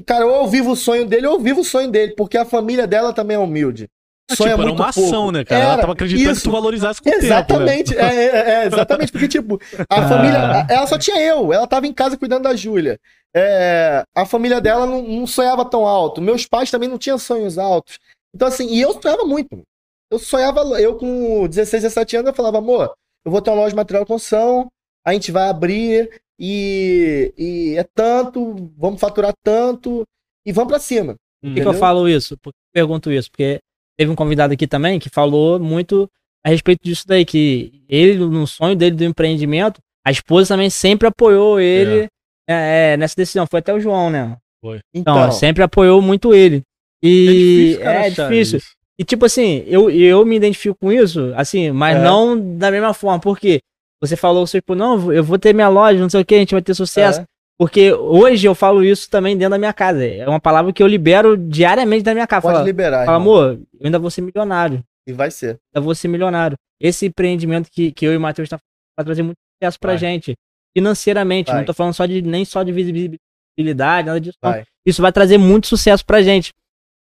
cara, 0.06 0.26
ou 0.26 0.42
eu 0.44 0.46
vivo 0.48 0.72
o 0.72 0.76
sonho 0.76 1.06
dele, 1.06 1.26
ou 1.26 1.34
eu 1.34 1.40
vivo 1.40 1.60
o 1.60 1.64
sonho 1.64 1.90
dele, 1.90 2.14
porque 2.16 2.36
a 2.38 2.44
família 2.44 2.86
dela 2.86 3.12
também 3.12 3.36
é 3.36 3.38
humilde. 3.38 3.88
É, 4.30 4.36
Sonha 4.36 4.50
tipo, 4.50 4.62
era 4.62 4.68
muito 4.70 4.80
uma 4.82 4.92
pouco. 4.92 5.08
ação, 5.08 5.32
né, 5.32 5.44
cara? 5.44 5.60
Ela 5.62 5.72
Era, 5.72 5.80
tava 5.82 5.92
acreditando 5.94 6.26
que 6.30 6.32
isso. 6.36 6.44
tu 6.44 6.52
valorizasse 6.52 7.02
com 7.02 7.10
o 7.10 7.12
Exatamente, 7.12 7.90
tempo, 7.94 8.00
né? 8.02 8.14
é, 8.14 8.24
é, 8.24 8.50
é, 8.62 8.66
exatamente, 8.66 9.12
porque, 9.12 9.28
tipo, 9.28 9.60
a 9.90 9.96
Ah. 10.00 10.08
família, 10.08 10.66
ela 10.70 10.86
só 10.86 10.96
tinha 10.96 11.20
eu, 11.20 11.52
ela 11.52 11.66
tava 11.66 11.86
em 11.86 11.92
casa 11.92 12.16
cuidando 12.16 12.44
da 12.44 12.54
Júlia. 12.54 12.98
É, 13.34 14.04
a 14.14 14.24
família 14.24 14.60
dela 14.60 14.86
não, 14.86 15.02
não 15.02 15.26
sonhava 15.26 15.64
tão 15.64 15.86
alto, 15.86 16.20
meus 16.22 16.46
pais 16.46 16.70
também 16.70 16.88
não 16.88 16.98
tinham 16.98 17.18
sonhos 17.18 17.58
altos. 17.58 17.98
Então, 18.34 18.46
assim, 18.48 18.66
e 18.68 18.80
eu 18.80 18.98
sonhava 19.00 19.24
muito. 19.24 19.62
Eu 20.10 20.18
sonhava, 20.18 20.60
eu 20.80 20.96
com 20.96 21.46
16, 21.48 21.82
17 21.82 22.16
anos, 22.18 22.28
eu 22.28 22.34
falava, 22.34 22.58
amor, 22.58 22.92
eu 23.24 23.32
vou 23.32 23.42
ter 23.42 23.50
uma 23.50 23.56
loja 23.56 23.70
de 23.70 23.76
material 23.76 24.04
de 24.04 24.08
construção, 24.08 24.68
a 25.04 25.12
gente 25.12 25.32
vai 25.32 25.48
abrir 25.48 26.20
e, 26.44 27.32
e 27.38 27.76
é 27.78 27.84
tanto, 27.94 28.72
vamos 28.76 29.00
faturar 29.00 29.32
tanto 29.44 30.02
e 30.44 30.50
vamos 30.50 30.72
pra 30.72 30.80
cima. 30.80 31.14
Por 31.40 31.54
que, 31.54 31.60
que 31.60 31.68
eu 31.68 31.74
falo 31.74 32.08
isso? 32.08 32.36
Por 32.38 32.50
que 32.50 32.56
eu 32.74 32.82
pergunto 32.82 33.12
isso? 33.12 33.30
Porque 33.30 33.60
teve 33.96 34.10
um 34.10 34.16
convidado 34.16 34.52
aqui 34.52 34.66
também 34.66 34.98
que 34.98 35.08
falou 35.08 35.60
muito 35.60 36.08
a 36.44 36.48
respeito 36.48 36.80
disso 36.82 37.04
daí, 37.06 37.24
que 37.24 37.84
ele, 37.88 38.18
no 38.18 38.44
sonho 38.44 38.74
dele 38.74 38.96
do 38.96 39.04
empreendimento, 39.04 39.78
a 40.04 40.10
esposa 40.10 40.48
também 40.54 40.68
sempre 40.68 41.06
apoiou 41.06 41.60
ele 41.60 42.08
é, 42.48 42.92
é, 42.92 42.96
nessa 42.96 43.14
decisão. 43.14 43.46
Foi 43.46 43.60
até 43.60 43.72
o 43.72 43.78
João, 43.78 44.10
né? 44.10 44.36
Então, 44.64 44.80
Então, 44.92 45.32
sempre 45.32 45.62
apoiou 45.62 46.02
muito 46.02 46.34
ele. 46.34 46.62
E 47.00 47.78
cara, 47.80 48.06
é 48.06 48.10
difícil. 48.10 48.58
isso. 48.58 48.70
E 48.98 49.04
tipo 49.04 49.24
assim, 49.24 49.64
eu, 49.66 49.88
eu 49.90 50.24
me 50.26 50.36
identifico 50.36 50.76
com 50.80 50.92
isso, 50.92 51.32
assim, 51.36 51.70
mas 51.70 51.96
É. 51.96 52.02
não 52.02 52.56
da 52.56 52.70
mesma 52.70 52.92
forma, 52.94 53.20
porque 53.20 53.60
você 54.02 54.16
falou, 54.16 54.44
tipo, 54.46 54.74
não, 54.74 55.12
eu 55.12 55.22
vou 55.22 55.38
ter 55.38 55.54
minha 55.54 55.68
loja, 55.68 55.98
não 56.00 56.10
sei 56.10 56.20
o 56.20 56.24
que, 56.24 56.34
a 56.34 56.38
gente 56.38 56.52
vai 56.54 56.60
ter 56.62 56.74
sucesso. 56.74 57.20
é, 57.20 57.24
Porque 57.56 57.92
hoje 57.92 58.46
eu 58.46 58.54
falo 58.54 58.84
isso 58.84 59.08
também 59.08 59.36
dentro 59.36 59.52
da 59.52 59.58
minha 59.58 59.72
casa. 59.72 60.04
É 60.04 60.28
uma 60.28 60.40
palavra 60.40 60.72
que 60.72 60.82
eu 60.82 60.86
libero 60.88 61.36
diariamente 61.36 62.02
da 62.02 62.12
minha 62.12 62.26
casa. 62.26 62.42
pode 62.42 62.54
Fala, 62.54 62.66
liberar. 62.66 63.06
fala, 63.06 63.18
irmão. 63.18 63.32
amor, 63.38 63.60
eu 63.78 63.86
ainda 63.86 63.98
vou 64.00 64.10
ser 64.10 64.20
milionário. 64.22 64.82
E 65.06 65.12
vai 65.12 65.30
ser. 65.30 65.58
Ainda 65.72 65.84
vou 65.84 65.94
ser 65.94 66.08
milionário. 66.08 66.56
Esse 66.80 67.06
empreendimento 67.06 67.68
que, 67.70 67.92
que 67.92 68.04
eu 68.04 68.12
e 68.12 68.16
o 68.16 68.20
Matheus 68.20 68.48
tá 68.48 68.58
vai 68.98 69.04
trazer 69.04 69.22
muito 69.22 69.38
sucesso 69.62 69.78
pra 69.78 69.92
Vai. 69.92 69.98
gente. 69.98 70.34
Financeiramente. 70.76 71.46
Vai. 71.50 71.58
Não 71.58 71.64
tô 71.64 71.72
falando 71.72 71.94
só 71.94 72.04
de, 72.06 72.20
nem 72.22 72.44
só 72.44 72.62
de 72.64 72.72
visibilidade, 72.72 74.06
nada 74.06 74.20
disso. 74.20 74.38
Vai. 74.42 74.64
Isso 74.84 75.00
vai 75.00 75.12
trazer 75.12 75.38
muito 75.38 75.66
sucesso 75.68 76.04
pra 76.04 76.22
gente. 76.22 76.50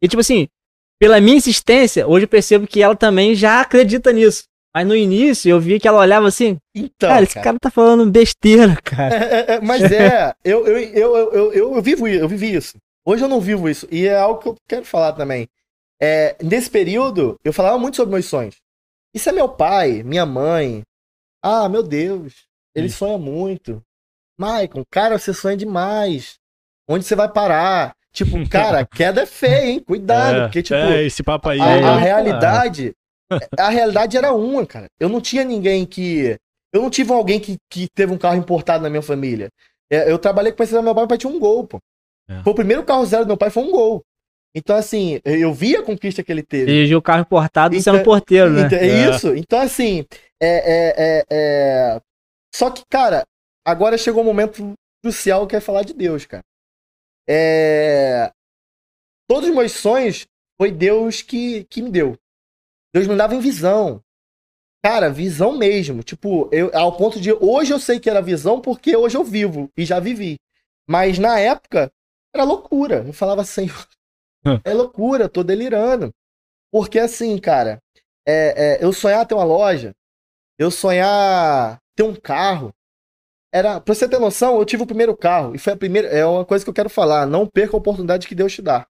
E 0.02 0.08
tipo 0.08 0.20
assim, 0.20 0.46
pela 1.00 1.20
minha 1.20 1.36
insistência, 1.38 2.06
hoje 2.06 2.24
eu 2.24 2.28
percebo 2.28 2.66
que 2.66 2.82
ela 2.82 2.94
também 2.94 3.34
já 3.34 3.60
acredita 3.62 4.12
nisso. 4.12 4.44
Mas 4.74 4.86
no 4.86 4.94
início 4.94 5.50
eu 5.50 5.60
vi 5.60 5.80
que 5.80 5.88
ela 5.88 5.98
olhava 6.00 6.28
assim, 6.28 6.56
Então, 6.74 7.08
cara, 7.08 7.22
esse 7.24 7.34
cara 7.34 7.56
tá 7.60 7.70
falando 7.70 8.08
besteira, 8.10 8.76
cara. 8.82 9.14
É, 9.14 9.34
é, 9.34 9.54
é, 9.56 9.60
mas 9.60 9.82
é, 9.90 10.32
eu, 10.44 10.66
eu, 10.66 10.78
eu, 10.78 11.16
eu, 11.16 11.52
eu, 11.52 11.74
eu, 11.74 11.82
vivo 11.82 12.06
isso, 12.06 12.20
eu 12.22 12.28
vivi 12.28 12.54
isso. 12.54 12.76
Hoje 13.04 13.24
eu 13.24 13.28
não 13.28 13.40
vivo 13.40 13.68
isso. 13.68 13.88
E 13.90 14.06
é 14.06 14.16
algo 14.16 14.40
que 14.40 14.48
eu 14.48 14.56
quero 14.68 14.84
falar 14.84 15.12
também. 15.14 15.48
É, 16.00 16.36
nesse 16.42 16.70
período, 16.70 17.36
eu 17.44 17.52
falava 17.52 17.78
muito 17.78 17.96
sobre 17.96 18.12
meus 18.14 18.26
sonhos. 18.26 18.56
Isso 19.14 19.28
é 19.28 19.32
meu 19.32 19.48
pai, 19.48 20.02
minha 20.04 20.24
mãe. 20.24 20.82
Ah, 21.42 21.68
meu 21.68 21.82
Deus, 21.82 22.34
ele 22.74 22.86
Hum. 22.86 22.90
sonha 22.90 23.18
muito. 23.18 23.82
Maicon, 24.38 24.82
cara, 24.90 25.18
você 25.18 25.34
sonha 25.34 25.56
demais. 25.56 26.34
Onde 26.88 27.04
você 27.04 27.14
vai 27.16 27.28
parar? 27.28 27.92
Tipo, 28.12 28.36
cara, 28.48 28.86
queda 28.86 29.22
é 29.22 29.26
feia, 29.26 29.66
hein? 29.66 29.80
Cuidado, 29.80 30.36
É, 30.38 30.42
porque, 30.42 30.62
tipo, 30.62 30.76
é, 30.78 31.04
esse 31.04 31.22
papo 31.22 31.48
aí. 31.48 31.60
a, 31.60 31.70
é- 31.72 31.84
a 31.84 31.96
realidade, 31.96 32.92
a 33.58 33.68
realidade 33.68 34.16
era 34.16 34.32
uma, 34.32 34.66
cara. 34.66 34.86
Eu 34.98 35.08
não 35.08 35.20
tinha 35.20 35.44
ninguém 35.44 35.84
que. 35.86 36.36
Eu 36.72 36.82
não 36.82 36.90
tive 36.90 37.12
alguém 37.12 37.40
que, 37.40 37.56
que 37.70 37.88
teve 37.94 38.12
um 38.12 38.18
carro 38.18 38.36
importado 38.36 38.82
na 38.82 38.90
minha 38.90 39.02
família. 39.02 39.48
É, 39.90 40.10
Eu 40.10 40.18
trabalhei 40.18 40.52
com 40.52 40.54
o 40.54 40.58
parceiro 40.58 40.80
do 40.82 40.84
meu 40.84 40.94
pai, 40.94 41.02
meu 41.02 41.08
pai 41.08 41.18
tinha 41.18 41.32
um 41.32 41.38
gol, 41.40 41.66
pô. 41.66 41.78
É. 42.28 42.42
Foi 42.44 42.52
o 42.52 42.56
primeiro 42.56 42.84
carro 42.84 43.04
zero 43.04 43.24
do 43.24 43.28
meu 43.28 43.36
pai, 43.36 43.50
foi 43.50 43.62
um 43.64 43.70
gol. 43.72 44.02
Então, 44.54 44.74
assim, 44.76 45.20
eu 45.24 45.52
vi 45.52 45.76
a 45.76 45.82
conquista 45.82 46.22
que 46.22 46.30
ele 46.30 46.42
teve. 46.42 46.66
Dirigiu 46.66 46.98
o 46.98 47.02
carro 47.02 47.20
importado 47.22 47.74
Então- 47.74 47.94
sendo 47.94 48.04
porteiro, 48.04 48.50
né? 48.50 48.62
Então, 48.66 48.78
é 48.78 48.88
É. 48.88 49.10
isso. 49.10 49.34
Então, 49.34 49.60
assim, 49.60 50.04
é, 50.40 50.48
é, 50.48 50.94
é, 50.96 51.24
é- 51.30 52.00
Só 52.54 52.70
que, 52.70 52.82
cara, 52.90 53.24
agora 53.64 53.96
chegou 53.98 54.22
o 54.22 54.26
momento 54.26 54.72
crucial 55.04 55.46
que 55.46 55.54
é 55.56 55.60
falar 55.60 55.82
de 55.82 55.92
Deus, 55.94 56.24
cara. 56.26 56.42
É... 57.28 58.30
Todos 59.28 59.48
os 59.48 59.54
meus 59.54 59.72
sonhos 59.72 60.26
foi 60.60 60.70
Deus 60.72 61.22
que, 61.22 61.64
que 61.70 61.80
me 61.82 61.90
deu. 61.90 62.16
Deus 62.92 63.06
me 63.06 63.16
dava 63.16 63.34
em 63.34 63.40
visão. 63.40 64.02
Cara, 64.82 65.10
visão 65.10 65.56
mesmo. 65.56 66.02
Tipo, 66.02 66.48
eu, 66.52 66.70
ao 66.74 66.96
ponto 66.96 67.20
de 67.20 67.32
hoje 67.32 67.72
eu 67.72 67.78
sei 67.78 68.00
que 68.00 68.08
era 68.08 68.22
visão 68.22 68.60
porque 68.60 68.96
hoje 68.96 69.16
eu 69.16 69.24
vivo 69.24 69.70
e 69.76 69.84
já 69.84 70.00
vivi. 70.00 70.36
Mas 70.88 71.18
na 71.18 71.38
época 71.38 71.92
era 72.34 72.44
loucura. 72.44 73.04
Eu 73.06 73.12
falava 73.12 73.42
assim, 73.42 73.66
é 74.64 74.72
loucura, 74.72 75.24
eu 75.24 75.28
tô 75.28 75.42
delirando. 75.42 76.12
Porque 76.72 76.98
assim, 76.98 77.38
cara, 77.38 77.80
é, 78.26 78.78
é, 78.78 78.84
eu 78.84 78.92
sonhar 78.92 79.26
ter 79.26 79.34
uma 79.34 79.44
loja, 79.44 79.92
eu 80.58 80.70
sonhar 80.70 81.78
ter 81.96 82.02
um 82.02 82.14
carro. 82.14 82.72
Era, 83.52 83.80
pra 83.80 83.94
você 83.94 84.08
ter 84.08 84.20
noção, 84.20 84.56
eu 84.58 84.64
tive 84.64 84.84
o 84.84 84.86
primeiro 84.86 85.16
carro 85.16 85.54
e 85.54 85.58
foi 85.58 85.72
a 85.72 85.76
primeira, 85.76 86.08
é 86.08 86.24
uma 86.24 86.44
coisa 86.44 86.64
que 86.64 86.70
eu 86.70 86.74
quero 86.74 86.88
falar, 86.88 87.26
não 87.26 87.46
perca 87.46 87.76
a 87.76 87.78
oportunidade 87.78 88.28
que 88.28 88.34
Deus 88.34 88.52
te 88.52 88.62
dá. 88.62 88.86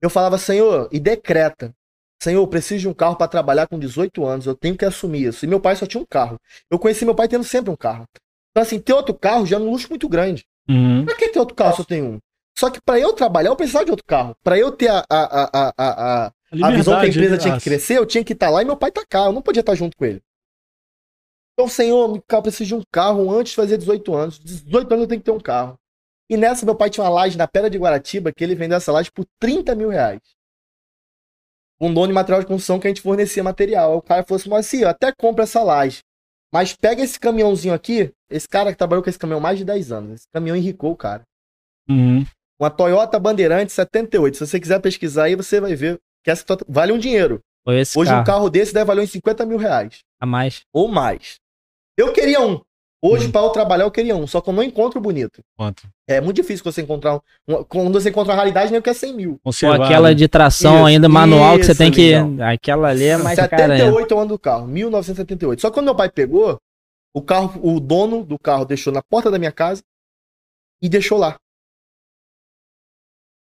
Eu 0.00 0.08
falava, 0.08 0.38
Senhor, 0.38 0.88
e 0.90 0.98
decreta. 0.98 1.74
Senhor, 2.22 2.40
eu 2.40 2.46
preciso 2.46 2.80
de 2.80 2.88
um 2.88 2.94
carro 2.94 3.16
para 3.16 3.28
trabalhar 3.28 3.66
com 3.66 3.78
18 3.78 4.24
anos, 4.24 4.46
eu 4.46 4.54
tenho 4.54 4.76
que 4.76 4.84
assumir 4.84 5.28
isso. 5.28 5.44
E 5.44 5.48
meu 5.48 5.60
pai 5.60 5.76
só 5.76 5.86
tinha 5.86 6.00
um 6.00 6.06
carro. 6.06 6.38
Eu 6.70 6.78
conheci 6.78 7.04
meu 7.04 7.14
pai 7.14 7.28
tendo 7.28 7.44
sempre 7.44 7.70
um 7.70 7.76
carro. 7.76 8.06
Então 8.50 8.62
assim, 8.62 8.78
ter 8.78 8.92
outro 8.94 9.14
carro 9.14 9.44
já 9.44 9.56
é 9.56 9.58
um 9.60 9.70
luxo 9.70 9.88
muito 9.90 10.08
grande. 10.08 10.44
Uhum. 10.68 11.04
Pra 11.04 11.14
que 11.14 11.28
ter 11.28 11.38
outro 11.38 11.54
carro 11.54 11.74
se 11.74 11.82
eu 11.82 11.84
tenho 11.84 12.04
um? 12.06 12.18
Só 12.58 12.70
que 12.70 12.80
pra 12.80 12.98
eu 12.98 13.12
trabalhar, 13.12 13.50
eu 13.50 13.56
precisava 13.56 13.84
de 13.84 13.90
outro 13.90 14.06
carro. 14.06 14.34
Pra 14.42 14.58
eu 14.58 14.72
ter 14.72 14.88
a, 14.88 15.04
a, 15.10 15.24
a, 15.44 15.48
a, 15.52 15.72
a, 15.76 16.32
a 16.62 16.70
visão 16.70 16.98
que 16.98 17.06
a 17.06 17.08
empresa 17.08 17.38
tinha 17.38 17.56
que 17.58 17.64
crescer, 17.64 17.98
eu 17.98 18.06
tinha 18.06 18.24
que 18.24 18.32
estar 18.32 18.48
lá 18.48 18.62
e 18.62 18.64
meu 18.64 18.76
pai 18.76 18.90
tá 18.90 19.04
cá. 19.06 19.26
Eu 19.26 19.32
não 19.32 19.42
podia 19.42 19.60
estar 19.60 19.74
junto 19.74 19.96
com 19.96 20.06
ele. 20.06 20.22
Então, 21.52 21.68
senhor, 21.68 22.22
eu 22.28 22.42
preciso 22.42 22.68
de 22.68 22.74
um 22.74 22.82
carro 22.90 23.30
antes 23.30 23.50
de 23.50 23.56
fazer 23.56 23.76
18 23.76 24.14
anos. 24.14 24.38
18 24.38 24.92
anos 24.92 25.02
eu 25.02 25.08
tenho 25.08 25.20
que 25.20 25.24
ter 25.24 25.30
um 25.30 25.40
carro. 25.40 25.78
E 26.28 26.36
nessa, 26.36 26.66
meu 26.66 26.74
pai 26.74 26.90
tinha 26.90 27.04
uma 27.04 27.10
laje 27.10 27.38
na 27.38 27.46
Pedra 27.46 27.70
de 27.70 27.78
Guaratiba 27.78 28.32
que 28.32 28.42
ele 28.42 28.54
vendeu 28.54 28.76
essa 28.76 28.90
laje 28.90 29.10
por 29.12 29.26
30 29.38 29.74
mil 29.74 29.88
reais. 29.88 30.20
Um 31.80 31.92
dono 31.92 32.08
de 32.08 32.12
material 32.12 32.40
de 32.40 32.46
construção 32.46 32.78
que 32.78 32.86
a 32.86 32.90
gente 32.90 33.02
fornecia 33.02 33.42
material. 33.42 33.92
Aí 33.92 33.98
o 33.98 34.02
cara 34.02 34.22
falou 34.22 34.40
assim: 34.40 34.48
mas 34.48 34.66
assim, 34.66 34.84
até 34.84 35.12
compro 35.12 35.42
essa 35.42 35.62
laje. 35.62 36.00
Mas 36.52 36.74
pega 36.74 37.02
esse 37.02 37.18
caminhãozinho 37.18 37.74
aqui. 37.74 38.10
Esse 38.30 38.48
cara 38.48 38.72
que 38.72 38.78
trabalhou 38.78 39.02
com 39.02 39.10
esse 39.10 39.18
caminhão 39.18 39.38
há 39.38 39.42
mais 39.42 39.58
de 39.58 39.64
10 39.64 39.92
anos. 39.92 40.12
Esse 40.14 40.28
caminhão 40.32 40.56
enricou 40.56 40.92
o 40.92 40.96
cara. 40.96 41.22
Uhum. 41.88 42.24
Uma 42.58 42.70
Toyota 42.70 43.18
Bandeirante 43.18 43.72
78. 43.72 44.36
Se 44.36 44.46
você 44.46 44.58
quiser 44.58 44.80
pesquisar 44.80 45.24
aí, 45.24 45.36
você 45.36 45.60
vai 45.60 45.74
ver 45.74 45.98
que 46.24 46.30
essa 46.30 46.44
vale 46.66 46.92
um 46.92 46.98
dinheiro. 46.98 47.40
Hoje 47.98 48.10
carro, 48.10 48.22
um 48.22 48.24
carro 48.24 48.50
desse 48.50 48.72
deve 48.72 48.86
valer 48.86 49.02
uns 49.02 49.10
50 49.10 49.44
mil 49.44 49.58
reais. 49.58 49.98
a 50.20 50.26
mais. 50.26 50.62
Ou 50.72 50.88
mais. 50.88 51.36
Eu 51.96 52.12
queria 52.12 52.40
um. 52.40 52.60
Hoje, 53.02 53.28
para 53.28 53.42
eu 53.42 53.50
trabalhar, 53.50 53.84
eu 53.84 53.90
queria 53.90 54.16
um. 54.16 54.26
Só 54.26 54.40
que 54.40 54.48
eu 54.48 54.54
não 54.54 54.62
encontro 54.62 55.00
bonito. 55.00 55.42
Quanto? 55.56 55.82
É 56.08 56.20
muito 56.20 56.36
difícil 56.36 56.64
você 56.64 56.80
encontrar 56.82 57.16
um. 57.16 57.20
um- 57.48 57.64
quando 57.64 57.92
você 57.92 58.08
encontra 58.08 58.32
uma 58.32 58.38
raridade, 58.38 58.70
nem 58.70 58.80
o 58.80 58.82
que 58.82 58.90
é 58.90 58.94
100 58.94 59.14
mil. 59.14 59.38
Conservado. 59.44 59.84
aquela 59.84 60.14
de 60.14 60.26
tração 60.26 60.76
Isso, 60.76 60.86
ainda 60.86 61.08
manual 61.08 61.56
que 61.58 61.64
você 61.64 61.72
isso, 61.72 61.78
tem 61.78 61.92
que. 61.92 62.14
amigão. 62.14 62.46
Aquela 62.48 62.88
ali 62.88 63.04
é 63.04 63.16
mais 63.18 63.36
cara 63.38 63.62
ainda. 63.74 63.76
78 63.76 64.12
é 64.12 64.16
o 64.16 64.20
ano 64.20 64.28
do 64.30 64.38
carro. 64.38 64.66
1978. 64.66 65.60
Só 65.60 65.68
que 65.68 65.74
quando 65.74 65.84
meu 65.86 65.94
pai 65.94 66.10
pegou, 66.10 66.58
o 67.14 67.22
carro, 67.22 67.60
o 67.62 67.78
dono 67.78 68.24
do 68.24 68.38
carro 68.38 68.64
deixou 68.64 68.92
na 68.92 69.02
porta 69.02 69.30
da 69.30 69.38
minha 69.38 69.52
casa 69.52 69.82
e 70.82 70.88
deixou 70.88 71.18
lá. 71.18 71.36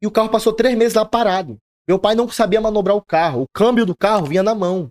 E 0.01 0.07
o 0.07 0.11
carro 0.11 0.29
passou 0.29 0.53
três 0.53 0.75
meses 0.77 0.93
lá 0.93 1.05
parado. 1.05 1.57
Meu 1.87 1.97
pai 1.97 2.15
não 2.15 2.27
sabia 2.29 2.59
manobrar 2.61 2.95
o 2.95 3.01
carro. 3.01 3.43
O 3.43 3.47
câmbio 3.53 3.85
do 3.85 3.95
carro 3.95 4.25
vinha 4.25 4.43
na 4.43 4.53
mão. 4.53 4.89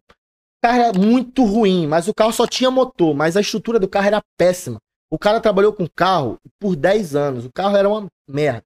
Carro 0.63 0.81
era 0.81 0.99
muito 0.99 1.45
ruim, 1.45 1.87
mas 1.87 2.09
o 2.09 2.15
carro 2.15 2.33
só 2.33 2.47
tinha 2.47 2.71
motor, 2.71 3.15
mas 3.15 3.37
a 3.37 3.41
estrutura 3.41 3.79
do 3.79 3.89
carro 3.89 4.07
era 4.07 4.23
péssima. 4.39 4.79
O 5.11 5.19
cara 5.19 5.41
trabalhou 5.41 5.73
com 5.73 5.87
carro 5.89 6.39
por 6.59 6.75
10 6.75 7.15
anos. 7.15 7.45
O 7.45 7.53
carro 7.53 7.77
era 7.77 7.89
uma 7.89 8.07
merda. 8.29 8.65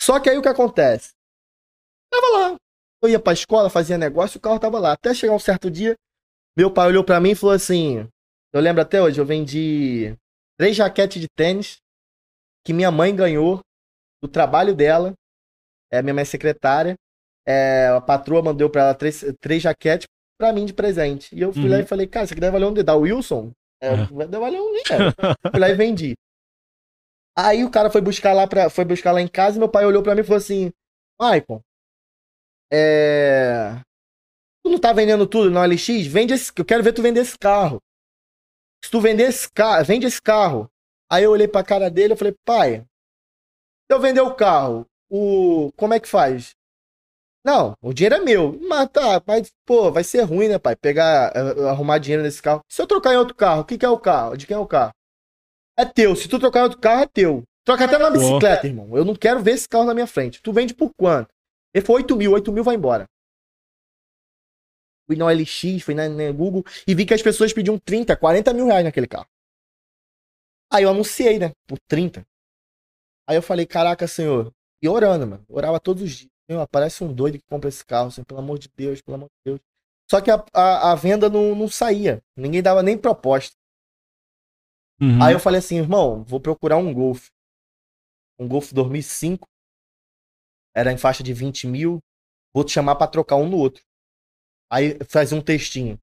Só 0.00 0.18
que 0.18 0.28
aí 0.28 0.36
o 0.36 0.42
que 0.42 0.48
acontece? 0.48 1.10
Tava 2.10 2.26
lá. 2.28 2.56
Eu 3.02 3.08
ia 3.08 3.20
pra 3.20 3.32
escola, 3.32 3.70
fazia 3.70 3.96
negócio, 3.96 4.38
o 4.38 4.40
carro 4.40 4.58
tava 4.58 4.78
lá. 4.78 4.92
Até 4.92 5.14
chegar 5.14 5.34
um 5.34 5.38
certo 5.38 5.70
dia, 5.70 5.94
meu 6.56 6.72
pai 6.72 6.88
olhou 6.88 7.04
pra 7.04 7.20
mim 7.20 7.30
e 7.30 7.34
falou 7.34 7.54
assim: 7.54 8.08
Eu 8.52 8.60
lembro 8.60 8.82
até 8.82 9.00
hoje, 9.00 9.20
eu 9.20 9.26
vendi 9.26 10.16
três 10.58 10.74
jaquetes 10.74 11.20
de 11.20 11.28
tênis 11.28 11.78
que 12.64 12.72
minha 12.72 12.90
mãe 12.90 13.14
ganhou 13.14 13.60
do 14.20 14.28
trabalho 14.28 14.74
dela. 14.74 15.14
É, 15.90 16.02
minha 16.02 16.14
mãe 16.14 16.22
é 16.22 16.24
secretária. 16.24 16.96
É, 17.46 17.88
a 17.88 18.00
patroa 18.00 18.42
mandou 18.42 18.68
pra 18.68 18.82
ela 18.82 18.94
três, 18.94 19.24
três 19.40 19.62
jaquetes 19.62 20.06
pra 20.38 20.52
mim 20.52 20.64
de 20.64 20.72
presente. 20.72 21.34
E 21.34 21.40
eu 21.40 21.52
fui 21.52 21.68
lá 21.68 21.76
Uhum. 21.76 21.82
e 21.82 21.86
falei, 21.86 22.06
cara, 22.06 22.24
isso 22.24 22.32
aqui 22.34 22.40
deve 22.40 22.52
valer 22.52 22.64
um 22.66 22.68
dinheiro. 22.68 22.86
Da 22.86 22.94
Wilson? 22.94 23.52
É, 23.82 23.88
É. 23.88 24.06
deve 24.06 24.38
valer 24.38 24.60
um 24.60 24.72
dinheiro. 24.72 25.14
fui 25.50 25.60
lá 25.60 25.68
e 25.68 25.74
vendi. 25.74 26.14
Aí 27.36 27.64
o 27.64 27.70
cara 27.70 27.90
foi 27.90 28.00
buscar 28.00 28.32
lá 28.32 28.46
para 28.48 28.68
foi 28.70 28.84
buscar 28.84 29.12
lá 29.12 29.20
em 29.20 29.28
casa 29.28 29.56
e 29.56 29.58
meu 29.60 29.68
pai 29.68 29.84
olhou 29.84 30.02
pra 30.02 30.14
mim 30.14 30.22
e 30.22 30.24
falou 30.24 30.38
assim: 30.38 30.72
Maicon, 31.20 31.60
é. 32.72 33.80
Tu 34.64 34.70
não 34.70 34.78
tá 34.78 34.92
vendendo 34.92 35.26
tudo 35.26 35.50
no 35.50 35.60
LX? 35.64 36.06
Vende 36.06 36.34
esse. 36.34 36.52
Eu 36.56 36.64
quero 36.64 36.82
ver 36.82 36.92
tu 36.92 37.02
vender 37.02 37.20
esse 37.20 37.38
carro. 37.38 37.80
Se 38.84 38.90
tu 38.90 39.00
vender 39.00 39.24
esse 39.28 39.50
carro, 39.50 39.84
vende 39.84 40.06
esse 40.06 40.20
carro. 40.20 40.68
Aí 41.10 41.24
eu 41.24 41.30
olhei 41.30 41.48
pra 41.48 41.64
cara 41.64 41.90
dele 41.90 42.14
e 42.14 42.16
falei, 42.16 42.34
pai, 42.44 42.80
Se 42.80 43.94
eu 43.96 44.00
vender 44.00 44.20
o 44.20 44.34
carro, 44.34 44.84
o 45.10 45.70
como 45.76 45.94
é 45.94 46.00
que 46.00 46.08
faz? 46.08 46.50
Não, 47.48 47.74
o 47.80 47.94
dinheiro 47.94 48.16
é 48.16 48.20
meu. 48.20 48.60
Mas 48.68 48.90
tá, 48.90 49.22
mas, 49.26 49.50
pô, 49.64 49.90
vai 49.90 50.04
ser 50.04 50.20
ruim, 50.20 50.48
né, 50.48 50.58
pai? 50.58 50.76
Pegar, 50.76 51.32
eh, 51.34 51.66
arrumar 51.70 51.96
dinheiro 51.96 52.22
nesse 52.22 52.42
carro. 52.42 52.60
Se 52.68 52.82
eu 52.82 52.86
trocar 52.86 53.14
em 53.14 53.16
outro 53.16 53.34
carro, 53.34 53.62
o 53.62 53.64
que, 53.64 53.78
que 53.78 53.86
é 53.86 53.88
o 53.88 53.98
carro? 53.98 54.36
De 54.36 54.46
quem 54.46 54.54
é 54.54 54.60
o 54.60 54.66
carro? 54.66 54.92
É 55.74 55.86
teu. 55.86 56.14
Se 56.14 56.28
tu 56.28 56.38
trocar 56.38 56.60
em 56.60 56.62
outro 56.64 56.78
carro, 56.78 57.04
é 57.04 57.06
teu. 57.06 57.42
Troca 57.64 57.86
até 57.86 57.96
na 57.96 58.10
bicicleta, 58.10 58.66
irmão. 58.66 58.94
Eu 58.94 59.02
não 59.02 59.14
quero 59.14 59.42
ver 59.42 59.52
esse 59.52 59.66
carro 59.66 59.86
na 59.86 59.94
minha 59.94 60.06
frente. 60.06 60.42
Tu 60.42 60.52
vende 60.52 60.74
por 60.74 60.92
quanto? 60.94 61.30
Ele 61.72 61.82
foi 61.82 62.02
8 62.02 62.16
mil, 62.16 62.32
8 62.32 62.52
mil 62.52 62.62
vai 62.62 62.74
embora. 62.74 63.06
Fui 65.06 65.16
na 65.16 65.24
OLX, 65.24 65.82
fui 65.82 65.94
na, 65.94 66.06
na 66.06 66.30
Google 66.30 66.62
e 66.86 66.94
vi 66.94 67.06
que 67.06 67.14
as 67.14 67.22
pessoas 67.22 67.50
pediam 67.50 67.78
30, 67.78 68.14
40 68.14 68.52
mil 68.52 68.66
reais 68.66 68.84
naquele 68.84 69.06
carro. 69.06 69.26
Aí 70.70 70.82
eu 70.82 70.90
anunciei, 70.90 71.38
né? 71.38 71.52
Por 71.66 71.78
30. 71.88 72.26
Aí 73.26 73.36
eu 73.36 73.42
falei, 73.42 73.64
caraca, 73.64 74.06
senhor. 74.06 74.52
E 74.82 74.88
orando, 74.88 75.26
mano. 75.26 75.44
Orava 75.48 75.80
todos 75.80 76.02
os 76.02 76.10
dias. 76.10 76.37
Meu, 76.48 76.60
aparece 76.60 77.04
um 77.04 77.12
doido 77.12 77.38
que 77.38 77.44
compra 77.48 77.68
esse 77.68 77.84
carro, 77.84 78.08
assim, 78.08 78.24
pelo 78.24 78.40
amor 78.40 78.58
de 78.58 78.68
Deus, 78.74 79.02
pelo 79.02 79.16
amor 79.16 79.28
de 79.28 79.52
Deus. 79.52 79.60
Só 80.10 80.20
que 80.20 80.30
a, 80.30 80.42
a, 80.54 80.92
a 80.92 80.94
venda 80.94 81.28
não, 81.28 81.54
não 81.54 81.68
saía. 81.68 82.22
Ninguém 82.36 82.62
dava 82.62 82.82
nem 82.82 82.96
proposta. 82.96 83.54
Uhum. 85.00 85.22
Aí 85.22 85.34
eu 85.34 85.40
falei 85.40 85.58
assim, 85.58 85.76
irmão, 85.76 86.24
vou 86.24 86.40
procurar 86.40 86.78
um 86.78 86.92
Golf. 86.92 87.28
Um 88.38 88.48
Golf 88.48 88.72
2005. 88.72 89.46
Era 90.74 90.92
em 90.92 90.98
faixa 90.98 91.22
de 91.22 91.34
20 91.34 91.66
mil. 91.66 91.98
Vou 92.54 92.64
te 92.64 92.72
chamar 92.72 92.96
pra 92.96 93.06
trocar 93.06 93.36
um 93.36 93.48
no 93.48 93.58
outro. 93.58 93.82
Aí 94.70 94.98
faz 95.08 95.32
um 95.32 95.40
textinho. 95.40 95.98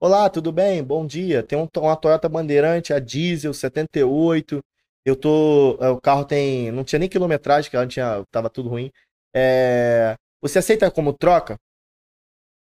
Olá, 0.00 0.28
tudo 0.28 0.52
bem? 0.52 0.82
Bom 0.82 1.06
dia. 1.06 1.42
Tem 1.42 1.58
um, 1.58 1.68
uma 1.78 1.96
Toyota 1.96 2.28
Bandeirante, 2.28 2.92
a 2.92 2.98
diesel 2.98 3.54
78. 3.54 4.60
Eu 5.04 5.16
tô. 5.16 5.78
é, 5.80 5.88
O 5.88 6.00
carro 6.00 6.24
tem. 6.24 6.70
Não 6.72 6.84
tinha 6.84 6.98
nem 6.98 7.08
quilometragem, 7.08 7.70
que 7.70 7.76
ela 7.76 7.86
tinha. 7.86 8.24
Tava 8.30 8.50
tudo 8.50 8.68
ruim. 8.68 8.90
É, 9.34 10.14
você 10.40 10.58
aceita 10.58 10.90
como 10.90 11.12
troca? 11.12 11.56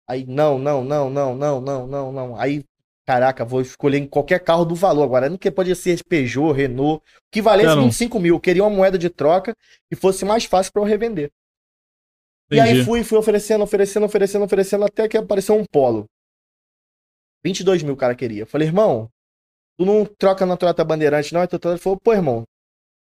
Aí, 0.07 0.25
não, 0.25 0.57
não, 0.57 0.83
não, 0.83 1.09
não, 1.09 1.35
não, 1.35 1.61
não, 1.61 1.87
não, 1.87 2.11
não. 2.11 2.39
Aí, 2.39 2.63
caraca, 3.05 3.45
vou 3.45 3.61
escolher 3.61 3.97
em 3.97 4.07
qualquer 4.07 4.39
carro 4.43 4.65
do 4.65 4.75
valor 4.75 5.03
agora. 5.03 5.29
Não 5.29 5.37
que 5.37 5.51
pode 5.51 5.73
ser 5.75 6.03
Peugeot, 6.03 6.53
Renault. 6.53 7.03
Que 7.31 7.41
valesse 7.41 7.69
Não, 7.69 7.75
não. 7.77 7.83
25 7.83 8.19
mil. 8.19 8.35
Eu 8.35 8.39
queria 8.39 8.63
uma 8.63 8.69
moeda 8.69 8.97
de 8.97 9.09
troca 9.09 9.53
que 9.89 9.95
fosse 9.95 10.25
mais 10.25 10.45
fácil 10.45 10.71
para 10.71 10.81
eu 10.81 10.85
revender. 10.85 11.29
E 12.49 12.59
aí 12.59 12.71
Entendi. 12.71 12.85
fui, 12.85 13.03
fui 13.03 13.17
oferecendo, 13.17 13.63
oferecendo, 13.63 14.05
oferecendo, 14.05 14.45
oferecendo, 14.45 14.85
até 14.85 15.07
que 15.07 15.17
apareceu 15.17 15.55
um 15.55 15.65
polo. 15.65 16.05
22 17.43 17.83
mil 17.83 17.93
o 17.93 17.97
cara 17.97 18.15
queria. 18.15 18.43
Eu 18.43 18.47
falei, 18.47 18.67
irmão, 18.67 19.09
tu 19.77 19.85
não 19.85 20.05
troca 20.05 20.45
na 20.45 20.55
Toyota 20.55 20.83
Bandeirante, 20.83 21.33
não? 21.33 21.41
Aí 21.41 21.47
tu 21.47 21.59
falou, 21.77 21.99
pô, 21.99 22.13
irmão, 22.13 22.43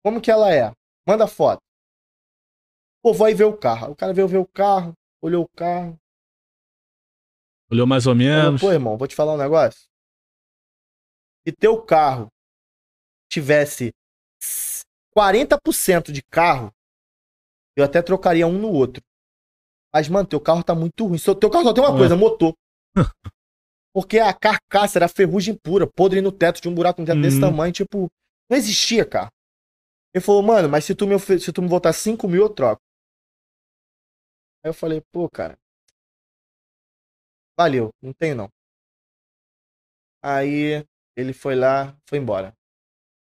como 0.04 0.20
que 0.20 0.30
ela 0.30 0.54
é? 0.54 0.72
Manda 1.08 1.28
foto. 1.28 1.62
Pô, 3.02 3.12
aí 3.26 3.34
ver 3.34 3.46
o 3.46 3.58
carro. 3.58 3.92
O 3.92 3.96
cara 3.96 4.14
veio 4.14 4.28
ver 4.28 4.38
o 4.38 4.46
carro, 4.46 4.94
olhou 5.22 5.44
o 5.44 5.50
carro. 5.50 5.98
Olhou 7.72 7.88
mais 7.88 8.06
ou 8.06 8.14
menos. 8.14 8.62
pô, 8.62 8.72
irmão, 8.72 8.98
vou 8.98 9.08
te 9.08 9.16
falar 9.16 9.34
um 9.34 9.38
negócio. 9.38 9.90
Se 11.48 11.54
teu 11.56 11.82
carro 11.82 12.28
tivesse 13.32 13.92
40% 15.16 16.12
de 16.12 16.22
carro, 16.30 16.72
eu 17.76 17.84
até 17.84 18.02
trocaria 18.02 18.46
um 18.46 18.60
no 18.60 18.70
outro. 18.70 19.02
Mas, 19.94 20.08
mano, 20.08 20.28
teu 20.28 20.40
carro 20.40 20.64
tá 20.64 20.76
muito 20.76 21.06
ruim. 21.08 21.18
Só- 21.18 21.34
Teu 21.34 21.50
carro 21.50 21.64
só 21.66 21.74
tem 21.74 21.84
uma 21.84 21.94
É. 21.94 21.98
coisa, 21.98 22.16
motor. 22.16 22.54
Porque 23.94 24.20
a 24.20 24.34
carcaça 24.34 25.00
era 25.00 25.08
ferrugem 25.10 25.56
pura, 25.56 25.86
podre 25.88 26.22
no 26.22 26.32
teto, 26.32 26.62
de 26.62 26.70
um 26.70 26.76
buraco 26.76 27.02
no 27.02 27.08
teto 27.08 27.20
desse 27.22 27.38
Uhum. 27.38 27.50
tamanho, 27.52 27.74
tipo, 27.74 28.08
não 28.50 28.58
existia 28.58 29.06
carro. 29.06 29.32
Ele 30.14 30.24
falou, 30.24 30.44
mano, 30.44 30.70
mas 30.70 30.86
se 30.86 30.94
tu 30.94 31.08
me, 31.08 31.18
se 31.20 31.52
tu 31.52 31.62
me 31.62 31.68
botar 31.68 31.94
5 31.94 32.28
mil, 32.28 32.44
eu 32.44 32.50
troco. 32.50 32.82
Aí 34.64 34.70
eu 34.70 34.74
falei, 34.74 35.02
pô, 35.12 35.30
cara. 35.30 35.58
Valeu, 37.58 37.92
não 38.02 38.14
tenho 38.14 38.36
não. 38.36 38.50
Aí 40.24 40.86
ele 41.16 41.34
foi 41.34 41.56
lá, 41.56 41.96
foi 42.08 42.20
embora. 42.20 42.54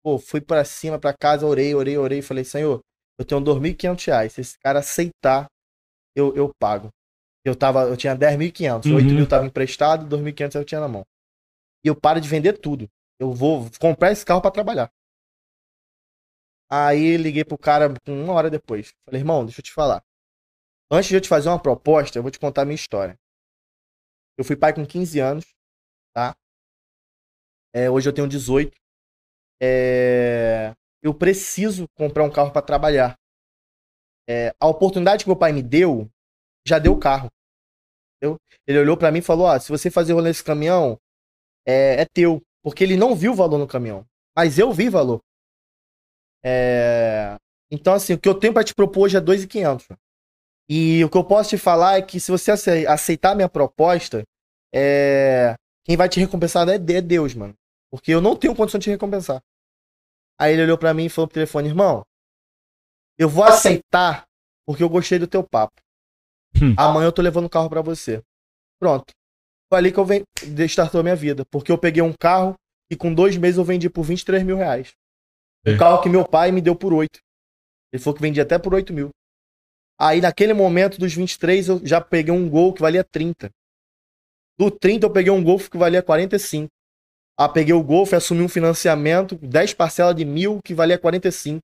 Pô, 0.03 0.17
fui 0.19 0.39
pra 0.39 0.63
cima, 0.63 0.99
pra 0.99 1.13
casa, 1.13 1.45
orei, 1.45 1.73
orei, 1.75 1.97
orei. 1.97 2.21
Falei, 2.21 2.43
senhor, 2.43 2.81
eu 3.19 3.25
tenho 3.25 3.41
2.500 3.41 4.05
reais. 4.05 4.33
Se 4.33 4.41
esse 4.41 4.59
cara 4.59 4.79
aceitar, 4.79 5.47
eu, 6.15 6.35
eu 6.35 6.51
pago. 6.59 6.89
Eu, 7.43 7.55
tava, 7.55 7.83
eu 7.83 7.97
tinha 7.97 8.15
10.500. 8.15 8.85
Uhum. 8.85 8.95
8 8.95 9.07
mil 9.13 9.27
tava 9.27 9.45
emprestado, 9.45 10.07
2.500 10.07 10.55
eu 10.55 10.65
tinha 10.65 10.81
na 10.81 10.87
mão. 10.87 11.03
E 11.83 11.87
eu 11.87 11.95
paro 11.95 12.21
de 12.21 12.29
vender 12.29 12.53
tudo. 12.53 12.87
Eu 13.19 13.33
vou 13.33 13.69
comprar 13.79 14.11
esse 14.11 14.25
carro 14.25 14.41
pra 14.41 14.51
trabalhar. 14.51 14.91
Aí 16.69 17.17
liguei 17.17 17.43
pro 17.45 17.57
cara 17.57 17.93
uma 18.07 18.33
hora 18.33 18.49
depois. 18.49 18.91
Falei, 19.05 19.21
irmão, 19.21 19.45
deixa 19.45 19.59
eu 19.59 19.63
te 19.63 19.71
falar. 19.71 20.03
Antes 20.91 21.09
de 21.09 21.15
eu 21.15 21.21
te 21.21 21.27
fazer 21.29 21.49
uma 21.49 21.61
proposta, 21.61 22.17
eu 22.17 22.21
vou 22.21 22.31
te 22.31 22.39
contar 22.39 22.61
a 22.61 22.65
minha 22.65 22.75
história. 22.75 23.17
Eu 24.37 24.43
fui 24.45 24.55
pai 24.55 24.73
com 24.73 24.85
15 24.85 25.19
anos, 25.19 25.45
tá? 26.13 26.35
É, 27.73 27.89
hoje 27.89 28.07
eu 28.07 28.13
tenho 28.13 28.27
18. 28.27 28.75
É, 29.61 30.73
eu 31.01 31.13
preciso 31.13 31.85
comprar 31.97 32.23
um 32.23 32.31
carro 32.31 32.51
para 32.51 32.61
trabalhar. 32.61 33.15
É, 34.27 34.53
a 34.59 34.67
oportunidade 34.67 35.23
que 35.23 35.29
meu 35.29 35.37
pai 35.37 35.53
me 35.53 35.61
deu, 35.61 36.09
já 36.67 36.79
deu 36.79 36.93
o 36.93 36.99
carro. 36.99 37.29
entendeu? 38.17 38.37
Ele 38.67 38.79
olhou 38.79 38.97
para 38.97 39.11
mim 39.11 39.19
e 39.19 39.23
falou: 39.23 39.47
ó, 39.47 39.59
se 39.59 39.69
você 39.69 39.89
fazer 39.89 40.13
rolê 40.13 40.29
nesse 40.29 40.43
caminhão, 40.43 40.99
é, 41.67 42.01
é 42.01 42.05
teu. 42.05 42.41
Porque 42.63 42.83
ele 42.83 42.97
não 42.97 43.15
viu 43.15 43.33
valor 43.35 43.57
no 43.57 43.67
caminhão. 43.67 44.05
Mas 44.35 44.57
eu 44.59 44.71
vi 44.73 44.89
valor. 44.89 45.21
É, 46.43 47.35
Então, 47.71 47.93
assim, 47.93 48.13
o 48.13 48.19
que 48.19 48.29
eu 48.29 48.37
tenho 48.39 48.53
para 48.53 48.63
te 48.63 48.73
propor 48.73 49.05
hoje 49.05 49.17
é 49.17 49.21
2,500. 49.21 49.87
E 50.69 51.03
o 51.03 51.09
que 51.09 51.17
eu 51.17 51.23
posso 51.23 51.51
te 51.51 51.57
falar 51.57 51.97
é 51.97 52.01
que 52.01 52.19
se 52.19 52.31
você 52.31 52.51
ace- 52.51 52.87
aceitar 52.87 53.31
a 53.31 53.35
minha 53.35 53.49
proposta, 53.49 54.23
é... 54.73 55.55
quem 55.83 55.95
vai 55.95 56.09
te 56.09 56.19
recompensar 56.19 56.67
é 56.67 56.75
é 56.75 57.01
Deus, 57.01 57.33
mano. 57.33 57.53
Porque 57.91 58.11
eu 58.11 58.19
não 58.21 58.35
tenho 58.35 58.55
condição 58.55 58.79
de 58.79 58.85
te 58.85 58.89
recompensar. 58.89 59.41
Aí 60.39 60.53
ele 60.53 60.63
olhou 60.63 60.77
pra 60.77 60.93
mim 60.93 61.05
e 61.05 61.09
falou 61.09 61.27
pro 61.27 61.35
telefone, 61.35 61.69
irmão, 61.69 62.03
eu 63.17 63.29
vou 63.29 63.43
aceitar 63.43 64.25
porque 64.67 64.83
eu 64.83 64.89
gostei 64.89 65.19
do 65.19 65.27
teu 65.27 65.43
papo. 65.43 65.75
Hum. 66.61 66.73
Amanhã 66.77 67.07
eu 67.07 67.11
tô 67.11 67.21
levando 67.21 67.45
o 67.45 67.49
carro 67.49 67.69
pra 67.69 67.81
você. 67.81 68.21
Pronto. 68.79 69.13
Foi 69.69 69.77
ali 69.79 69.91
que 69.91 69.97
eu 69.99 70.05
ven... 70.05 70.23
startou 70.67 70.99
a 70.99 71.03
minha 71.03 71.15
vida. 71.15 71.45
Porque 71.51 71.71
eu 71.71 71.77
peguei 71.77 72.01
um 72.01 72.13
carro 72.13 72.55
e 72.91 72.95
com 72.95 73.13
dois 73.13 73.37
meses 73.37 73.57
eu 73.57 73.63
vendi 73.63 73.89
por 73.89 74.03
23 74.03 74.43
mil 74.43 74.57
reais. 74.57 74.91
É. 75.65 75.71
Um 75.71 75.77
carro 75.77 76.01
que 76.01 76.09
meu 76.09 76.27
pai 76.27 76.51
me 76.51 76.61
deu 76.61 76.75
por 76.75 76.93
8. 76.93 77.19
Ele 77.93 78.01
falou 78.01 78.15
que 78.15 78.21
vendia 78.21 78.43
até 78.43 78.59
por 78.59 78.73
8 78.73 78.93
mil. 78.93 79.09
Aí 79.99 80.21
naquele 80.21 80.53
momento 80.53 80.97
dos 80.99 81.13
23 81.13 81.67
eu 81.69 81.81
já 81.85 82.01
peguei 82.01 82.33
um 82.33 82.49
gol 82.49 82.73
que 82.73 82.81
valia 82.81 83.03
30. 83.03 83.49
Do 84.57 84.71
30 84.71 85.05
eu 85.05 85.11
peguei 85.11 85.31
um 85.31 85.43
Golf 85.43 85.69
que 85.69 85.77
valia 85.77 86.01
45. 86.01 86.71
Ah, 87.37 87.49
peguei 87.49 87.73
o 87.73 87.83
Golf, 87.83 88.13
assumi 88.13 88.41
um 88.43 88.49
financiamento, 88.49 89.35
10 89.35 89.73
parcelas 89.73 90.15
de 90.15 90.23
mil 90.25 90.59
que 90.63 90.73
valia 90.73 90.97
45. 90.97 91.61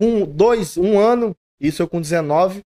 Um, 0.00 0.24
dois, 0.24 0.78
um 0.78 0.98
ano, 0.98 1.36
isso 1.60 1.82
eu 1.82 1.88
com 1.88 2.00
19, 2.00 2.62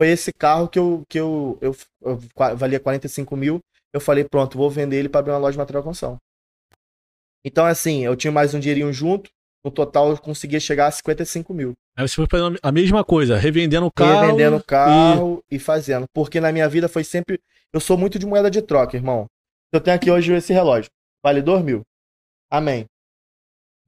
foi 0.00 0.08
esse 0.08 0.32
carro 0.32 0.68
que 0.68 0.78
eu, 0.78 1.04
que 1.08 1.20
eu, 1.20 1.58
eu, 1.60 1.76
eu 2.02 2.20
qua- 2.34 2.54
valia 2.54 2.80
45 2.80 3.36
mil. 3.36 3.60
Eu 3.92 4.00
falei, 4.00 4.24
pronto, 4.24 4.58
vou 4.58 4.70
vender 4.70 4.96
ele 4.98 5.08
para 5.08 5.20
abrir 5.20 5.32
uma 5.32 5.38
loja 5.38 5.52
de 5.52 5.58
material 5.58 5.82
de 5.82 5.88
construção. 5.88 6.18
Então, 7.44 7.64
assim, 7.66 8.04
eu 8.04 8.16
tinha 8.16 8.30
mais 8.32 8.54
um 8.54 8.60
dinheirinho 8.60 8.92
junto, 8.92 9.30
no 9.64 9.70
total 9.70 10.10
eu 10.10 10.18
conseguia 10.18 10.58
chegar 10.58 10.86
a 10.86 10.90
55 10.90 11.54
mil. 11.54 11.72
Aí 11.96 12.08
você 12.08 12.14
foi 12.14 12.26
fazendo 12.28 12.58
a 12.62 12.72
mesma 12.72 13.04
coisa, 13.04 13.36
revendendo 13.36 13.86
o 13.86 13.92
carro. 13.92 14.20
Revendendo 14.20 14.56
o 14.56 14.64
carro 14.64 15.44
e... 15.50 15.58
fazendo. 15.58 16.06
Porque 16.12 16.40
na 16.40 16.50
minha 16.52 16.68
vida 16.68 16.88
foi 16.88 17.04
sempre. 17.04 17.40
Eu 17.72 17.80
sou 17.80 17.96
muito 17.96 18.18
de 18.18 18.26
moeda 18.26 18.50
de 18.50 18.62
troca, 18.62 18.96
irmão. 18.96 19.26
Eu 19.72 19.80
tenho 19.80 19.96
aqui 19.96 20.10
hoje 20.10 20.32
esse 20.32 20.52
relógio. 20.52 20.90
Vale 21.22 21.40
2 21.40 21.62
mil. 21.62 21.82
Amém. 22.50 22.86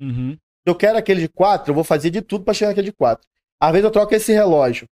Uhum. 0.00 0.32
Se 0.32 0.70
eu 0.70 0.74
quero 0.74 0.96
aquele 0.96 1.20
de 1.20 1.28
4, 1.28 1.70
eu 1.70 1.74
vou 1.74 1.84
fazer 1.84 2.10
de 2.10 2.22
tudo 2.22 2.44
pra 2.44 2.54
chegar 2.54 2.70
naquele 2.70 2.90
de 2.90 2.96
4. 2.96 3.26
Às 3.60 3.72
vezes 3.72 3.84
eu 3.84 3.90
troco 3.90 4.14
esse 4.14 4.32
relógio 4.32 4.86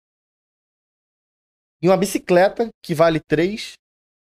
e 1.83 1.89
uma 1.89 1.97
bicicleta 1.97 2.69
que 2.83 2.95
vale 2.95 3.21
3 3.21 3.75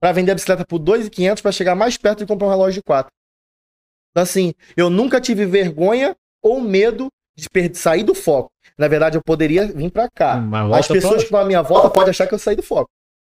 pra 0.01 0.13
vender 0.13 0.33
a 0.33 0.35
bicicleta 0.35 0.67
por 0.67 0.79
2.500 0.79 1.43
pra 1.43 1.53
chegar 1.53 1.75
mais 1.75 1.97
perto 1.97 2.19
de 2.19 2.27
comprar 2.27 2.47
um 2.47 2.51
relógio 2.51 2.81
de 2.81 2.85
4. 2.85 3.11
Então 4.11 4.23
assim, 4.23 4.53
eu 4.77 4.91
nunca 4.91 5.21
tive 5.21 5.47
vergonha 5.47 6.17
ou 6.43 6.61
medo 6.61 7.09
de 7.37 7.49
per- 7.49 7.75
sair 7.75 8.03
do 8.03 8.15
foco. 8.15 8.51
Na 8.77 8.89
verdade, 8.89 9.17
eu 9.17 9.23
poderia 9.23 9.67
vir 9.67 9.91
pra 9.91 10.09
cá. 10.09 10.37
Mas 10.37 10.81
As 10.81 10.89
pessoas 10.89 11.13
pra... 11.15 11.19
que 11.19 11.25
estão 11.25 11.41
à 11.41 11.45
minha 11.45 11.63
volta 11.63 11.91
podem 11.91 12.11
achar 12.11 12.27
que 12.27 12.35
eu 12.35 12.39
saí 12.39 12.55
do 12.57 12.63
foco. 12.63 12.89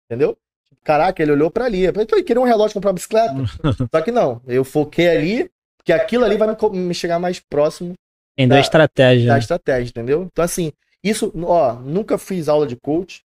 Entendeu? 0.09 0.37
Caraca, 0.83 1.21
ele 1.21 1.31
olhou 1.31 1.51
pra 1.51 1.65
ali. 1.65 1.83
Eu 1.83 1.93
falei, 1.93 2.05
"Tô, 2.07 2.15
queria 2.23 2.41
um 2.41 2.45
relógio 2.45 2.73
comprar 2.73 2.89
uma 2.89 2.95
bicicleta. 2.95 3.33
Só 3.93 4.01
que 4.01 4.11
não. 4.11 4.41
Eu 4.47 4.63
foquei 4.63 5.07
ali, 5.09 5.49
porque 5.77 5.91
aquilo 5.93 6.23
ali 6.25 6.37
vai 6.37 6.47
me, 6.47 6.79
me 6.79 6.93
chegar 6.93 7.19
mais 7.19 7.39
próximo 7.39 7.93
Entendeu 8.37 8.55
a 8.55 8.59
Da- 8.59 8.61
estratégia. 8.61 9.27
da 9.27 9.33
né? 9.33 9.39
estratégia, 9.39 9.89
entendeu? 9.89 10.23
Então, 10.23 10.43
assim, 10.45 10.71
isso, 11.03 11.31
ó, 11.45 11.73
nunca 11.73 12.17
fiz 12.17 12.47
aula 12.47 12.65
de 12.65 12.75
coach, 12.77 13.21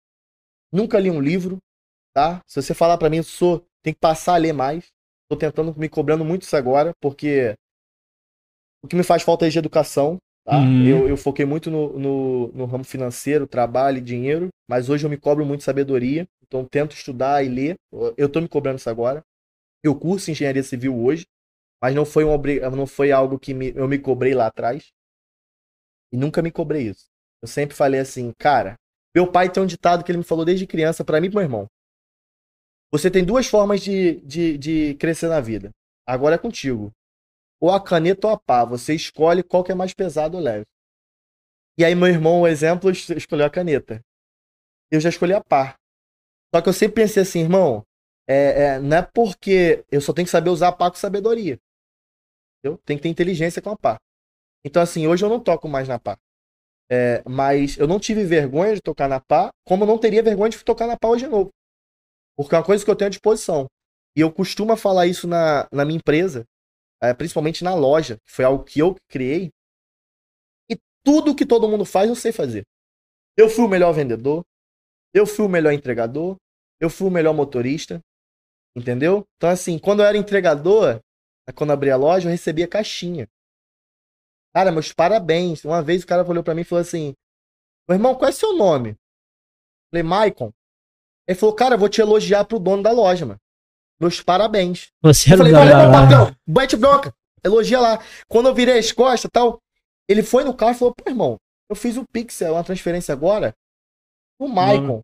nunca 0.71 0.97
li 0.99 1.09
um 1.11 1.19
livro, 1.19 1.57
tá? 2.13 2.39
Se 2.47 2.61
você 2.61 2.73
falar 2.73 2.97
pra 2.97 3.09
mim, 3.09 3.17
eu 3.17 3.23
sou, 3.23 3.65
tem 3.83 3.93
que 3.93 3.99
passar 3.99 4.35
a 4.35 4.37
ler 4.37 4.53
mais. 4.53 4.85
Tô 5.29 5.35
tentando, 5.35 5.73
me 5.77 5.89
cobrando 5.89 6.23
muito 6.25 6.43
isso 6.43 6.55
agora, 6.55 6.93
porque 7.01 7.53
o 8.83 8.87
que 8.87 8.95
me 8.95 9.03
faz 9.03 9.23
falta 9.23 9.45
é 9.45 9.49
de 9.49 9.59
educação, 9.59 10.17
Tá? 10.43 10.57
Uhum. 10.57 10.87
Eu, 10.87 11.07
eu 11.09 11.17
foquei 11.17 11.45
muito 11.45 11.69
no, 11.69 11.99
no, 11.99 12.47
no 12.47 12.65
ramo 12.65 12.83
financeiro, 12.83 13.45
trabalho 13.45 13.99
e 13.99 14.01
dinheiro, 14.01 14.49
mas 14.67 14.89
hoje 14.89 15.05
eu 15.05 15.09
me 15.09 15.17
cobro 15.17 15.45
muito 15.45 15.63
sabedoria, 15.63 16.27
então 16.43 16.65
tento 16.65 16.95
estudar 16.95 17.45
e 17.45 17.47
ler. 17.49 17.75
Eu 18.17 18.27
tô 18.27 18.41
me 18.41 18.47
cobrando 18.49 18.79
isso 18.79 18.89
agora. 18.89 19.21
Eu 19.83 19.95
curso 19.95 20.31
engenharia 20.31 20.63
civil 20.63 20.97
hoje, 20.97 21.25
mas 21.81 21.95
não 21.95 22.05
foi, 22.05 22.25
um, 22.25 22.37
não 22.75 22.87
foi 22.87 23.11
algo 23.11 23.39
que 23.39 23.53
me- 23.53 23.73
eu 23.75 23.87
me 23.87 23.99
cobrei 23.99 24.33
lá 24.33 24.47
atrás. 24.47 24.91
E 26.11 26.17
nunca 26.17 26.41
me 26.41 26.51
cobrei 26.51 26.89
isso. 26.89 27.05
Eu 27.41 27.47
sempre 27.47 27.75
falei 27.75 27.99
assim, 27.99 28.31
cara, 28.37 28.75
meu 29.15 29.31
pai 29.31 29.51
tem 29.51 29.61
um 29.63 29.65
ditado 29.67 30.03
que 30.03 30.11
ele 30.11 30.19
me 30.19 30.23
falou 30.23 30.45
desde 30.45 30.67
criança 30.67 31.03
pra 31.03 31.19
mim 31.19 31.27
e 31.27 31.29
pro 31.29 31.39
meu 31.39 31.45
irmão. 31.45 31.67
Você 32.91 33.09
tem 33.09 33.23
duas 33.25 33.47
formas 33.47 33.81
de, 33.81 34.19
de, 34.21 34.57
de 34.57 34.95
crescer 34.95 35.27
na 35.27 35.39
vida. 35.39 35.71
Agora 36.07 36.35
é 36.35 36.37
contigo. 36.37 36.91
Ou 37.61 37.71
a 37.71 37.81
caneta 37.81 38.27
ou 38.27 38.33
a 38.33 38.37
pá. 38.39 38.65
Você 38.65 38.93
escolhe 38.95 39.43
qual 39.43 39.63
que 39.63 39.71
é 39.71 39.75
mais 39.75 39.93
pesado 39.93 40.37
ou 40.37 40.43
leve. 40.43 40.65
E 41.77 41.85
aí, 41.85 41.95
meu 41.95 42.07
irmão, 42.07 42.41
o 42.41 42.47
exemplo, 42.47 42.89
es- 42.91 43.09
escolheu 43.09 43.45
a 43.45 43.49
caneta. 43.49 44.01
Eu 44.91 44.99
já 44.99 45.09
escolhi 45.09 45.33
a 45.33 45.43
pá. 45.43 45.75
Só 46.53 46.61
que 46.61 46.69
eu 46.69 46.73
sempre 46.73 47.03
pensei 47.03 47.23
assim, 47.23 47.41
irmão, 47.41 47.83
é, 48.29 48.75
é, 48.75 48.79
não 48.79 48.97
é 48.97 49.01
porque 49.01 49.85
eu 49.91 50.01
só 50.01 50.13
tenho 50.13 50.25
que 50.27 50.31
saber 50.31 50.49
usar 50.49 50.69
a 50.69 50.73
pá 50.73 50.89
com 50.89 50.97
sabedoria. 50.97 51.59
Entendeu? 52.59 52.79
Tem 52.85 52.97
que 52.97 53.03
ter 53.03 53.09
inteligência 53.09 53.61
com 53.61 53.69
a 53.71 53.77
pá. 53.77 53.97
Então, 54.65 54.81
assim, 54.81 55.07
hoje 55.07 55.25
eu 55.25 55.29
não 55.29 55.39
toco 55.39 55.67
mais 55.69 55.87
na 55.87 55.99
pá. 55.99 56.17
É, 56.91 57.23
mas 57.29 57.77
eu 57.77 57.87
não 57.87 57.99
tive 57.99 58.23
vergonha 58.23 58.75
de 58.75 58.81
tocar 58.81 59.09
na 59.09 59.19
pá, 59.19 59.51
como 59.65 59.83
eu 59.83 59.87
não 59.87 59.97
teria 59.97 60.23
vergonha 60.23 60.49
de 60.51 60.63
tocar 60.63 60.87
na 60.87 60.97
pá 60.97 61.09
hoje 61.09 61.25
de 61.25 61.31
novo. 61.31 61.51
Porque 62.37 62.55
é 62.55 62.57
uma 62.59 62.65
coisa 62.65 62.83
que 62.85 62.91
eu 62.91 62.95
tenho 62.95 63.07
à 63.07 63.11
disposição. 63.11 63.67
E 64.17 64.21
eu 64.21 64.31
costumo 64.31 64.75
falar 64.77 65.07
isso 65.07 65.27
na, 65.27 65.67
na 65.71 65.85
minha 65.85 65.97
empresa, 65.97 66.45
é, 67.01 67.13
principalmente 67.13 67.63
na 67.63 67.73
loja, 67.73 68.17
que 68.23 68.31
foi 68.31 68.45
algo 68.45 68.63
que 68.63 68.79
eu 68.79 68.95
criei. 69.09 69.51
E 70.69 70.77
tudo 71.03 71.35
que 71.35 71.45
todo 71.45 71.67
mundo 71.67 71.85
faz, 71.85 72.09
eu 72.09 72.15
sei 72.15 72.31
fazer. 72.31 72.63
Eu 73.35 73.49
fui 73.49 73.65
o 73.65 73.69
melhor 73.69 73.91
vendedor, 73.93 74.43
eu 75.13 75.25
fui 75.25 75.45
o 75.45 75.49
melhor 75.49 75.73
entregador, 75.73 76.35
eu 76.79 76.89
fui 76.89 77.07
o 77.07 77.11
melhor 77.11 77.33
motorista, 77.33 77.99
entendeu? 78.75 79.25
Então, 79.37 79.49
assim, 79.49 79.79
quando 79.79 80.01
eu 80.01 80.05
era 80.05 80.17
entregador, 80.17 80.99
quando 81.55 81.71
eu 81.71 81.73
abri 81.73 81.89
a 81.89 81.97
loja, 81.97 82.27
eu 82.27 82.31
recebia 82.31 82.67
caixinha. 82.67 83.27
Cara, 84.53 84.71
meus 84.71 84.91
parabéns. 84.91 85.63
Uma 85.63 85.81
vez 85.81 86.03
o 86.03 86.07
cara 86.07 86.27
olhou 86.27 86.43
pra 86.43 86.53
mim 86.53 86.61
e 86.61 86.65
falou 86.65 86.81
assim: 86.81 87.13
Meu 87.87 87.95
irmão, 87.95 88.15
qual 88.15 88.29
é 88.29 88.31
seu 88.31 88.55
nome? 88.55 88.95
Falei, 89.89 90.03
Maicon. 90.03 90.51
Ele 91.27 91.37
falou, 91.37 91.55
cara, 91.55 91.75
eu 91.75 91.79
vou 91.79 91.89
te 91.89 92.01
elogiar 92.01 92.45
pro 92.45 92.59
dono 92.59 92.83
da 92.83 92.91
loja, 92.91 93.25
mano. 93.25 93.39
Meus 94.01 94.19
parabéns. 94.19 94.87
Você 95.03 95.31
Eu 95.33 95.37
falei, 95.37 95.53
valeu, 95.53 95.77
meu 95.77 95.91
patrão, 95.91 96.35
bate 96.47 96.75
bronca. 96.75 97.13
Elogia 97.43 97.79
lá. 97.79 98.03
Quando 98.27 98.49
eu 98.49 98.55
virei 98.55 98.79
as 98.79 98.91
costas 98.91 99.25
e 99.25 99.29
tal, 99.31 99.59
ele 100.09 100.23
foi 100.23 100.43
no 100.43 100.55
carro 100.55 100.71
e 100.71 100.75
falou, 100.75 100.93
pô, 100.95 101.07
irmão, 101.09 101.37
eu 101.69 101.75
fiz 101.75 101.97
o 101.97 102.05
Pixel, 102.11 102.53
uma 102.53 102.63
transferência 102.63 103.13
agora. 103.13 103.53
O 104.39 104.47
Maicon. 104.47 105.01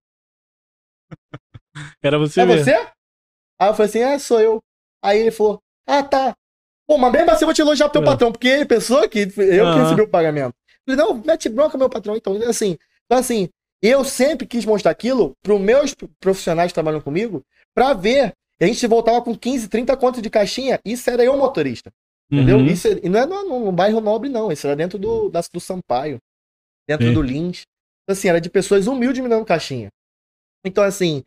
Era 2.02 2.18
você 2.18 2.42
É 2.42 2.46
mesmo. 2.46 2.64
você? 2.64 2.74
Aí 3.60 3.70
eu 3.70 3.74
falei 3.76 3.90
assim, 3.90 4.00
é, 4.00 4.18
sou 4.20 4.40
eu. 4.40 4.60
Aí 5.04 5.20
ele 5.20 5.32
falou, 5.32 5.60
ah, 5.88 6.04
tá. 6.04 6.34
Pô, 6.88 6.98
mas 6.98 7.12
mesmo 7.12 7.30
assim 7.32 7.44
eu 7.44 7.48
vou 7.48 7.54
te 7.54 7.62
elogiar 7.62 7.90
pro 7.90 8.02
teu 8.02 8.02
É. 8.02 8.06
patrão, 8.12 8.32
porque 8.32 8.48
ele 8.48 8.66
pensou 8.66 9.08
que 9.08 9.20
eu 9.20 9.30
que 9.32 9.42
Aham. 9.42 9.84
recebi 9.84 10.02
o 10.02 10.10
pagamento. 10.10 10.56
Eu 10.88 10.96
falei, 10.96 11.14
não, 11.14 11.24
mete 11.24 11.50
bronca, 11.50 11.78
meu 11.78 11.90
patrão. 11.90 12.16
Então, 12.16 12.36
assim, 12.50 12.78
então, 13.06 13.18
assim, 13.20 13.50
eu 13.82 14.04
sempre 14.04 14.48
quis 14.48 14.66
mostrar 14.66 14.90
aquilo 14.92 15.34
pros 15.44 15.60
meus 15.62 15.94
profissionais 16.20 16.72
que 16.72 16.74
trabalham 16.76 17.02
comigo, 17.02 17.44
pra 17.76 17.94
ver. 17.94 18.34
E 18.60 18.66
a 18.66 18.68
gente 18.68 18.86
voltava 18.88 19.22
com 19.22 19.36
15, 19.38 19.68
30 19.68 19.96
contas 19.98 20.22
de 20.22 20.30
caixinha, 20.30 20.80
isso 20.84 21.10
era 21.10 21.24
eu 21.24 21.38
motorista. 21.38 21.92
Entendeu? 22.32 22.58
Uhum. 22.58 22.66
Isso 22.66 22.88
e 22.88 23.08
não 23.08 23.20
é 23.20 23.26
no, 23.26 23.48
no- 23.48 23.66
no 23.66 23.72
bairro 23.72 24.02
nobre, 24.02 24.30
não. 24.30 24.52
Isso 24.52 24.68
era 24.68 24.76
dentro 24.76 24.98
do, 24.98 25.30
da, 25.30 25.42
do 25.54 25.60
Sampaio. 25.60 26.18
Dentro 26.88 27.08
Sim. 27.08 27.14
do 27.14 27.22
Lins. 27.22 27.62
Então, 28.04 28.14
assim, 28.14 28.28
era 28.30 28.42
de 28.42 28.50
pessoas 28.50 28.88
humildes 28.88 29.22
me 29.22 29.30
dando 29.30 29.46
caixinha. 29.46 29.90
Então, 30.66 30.84
assim, 30.84 31.24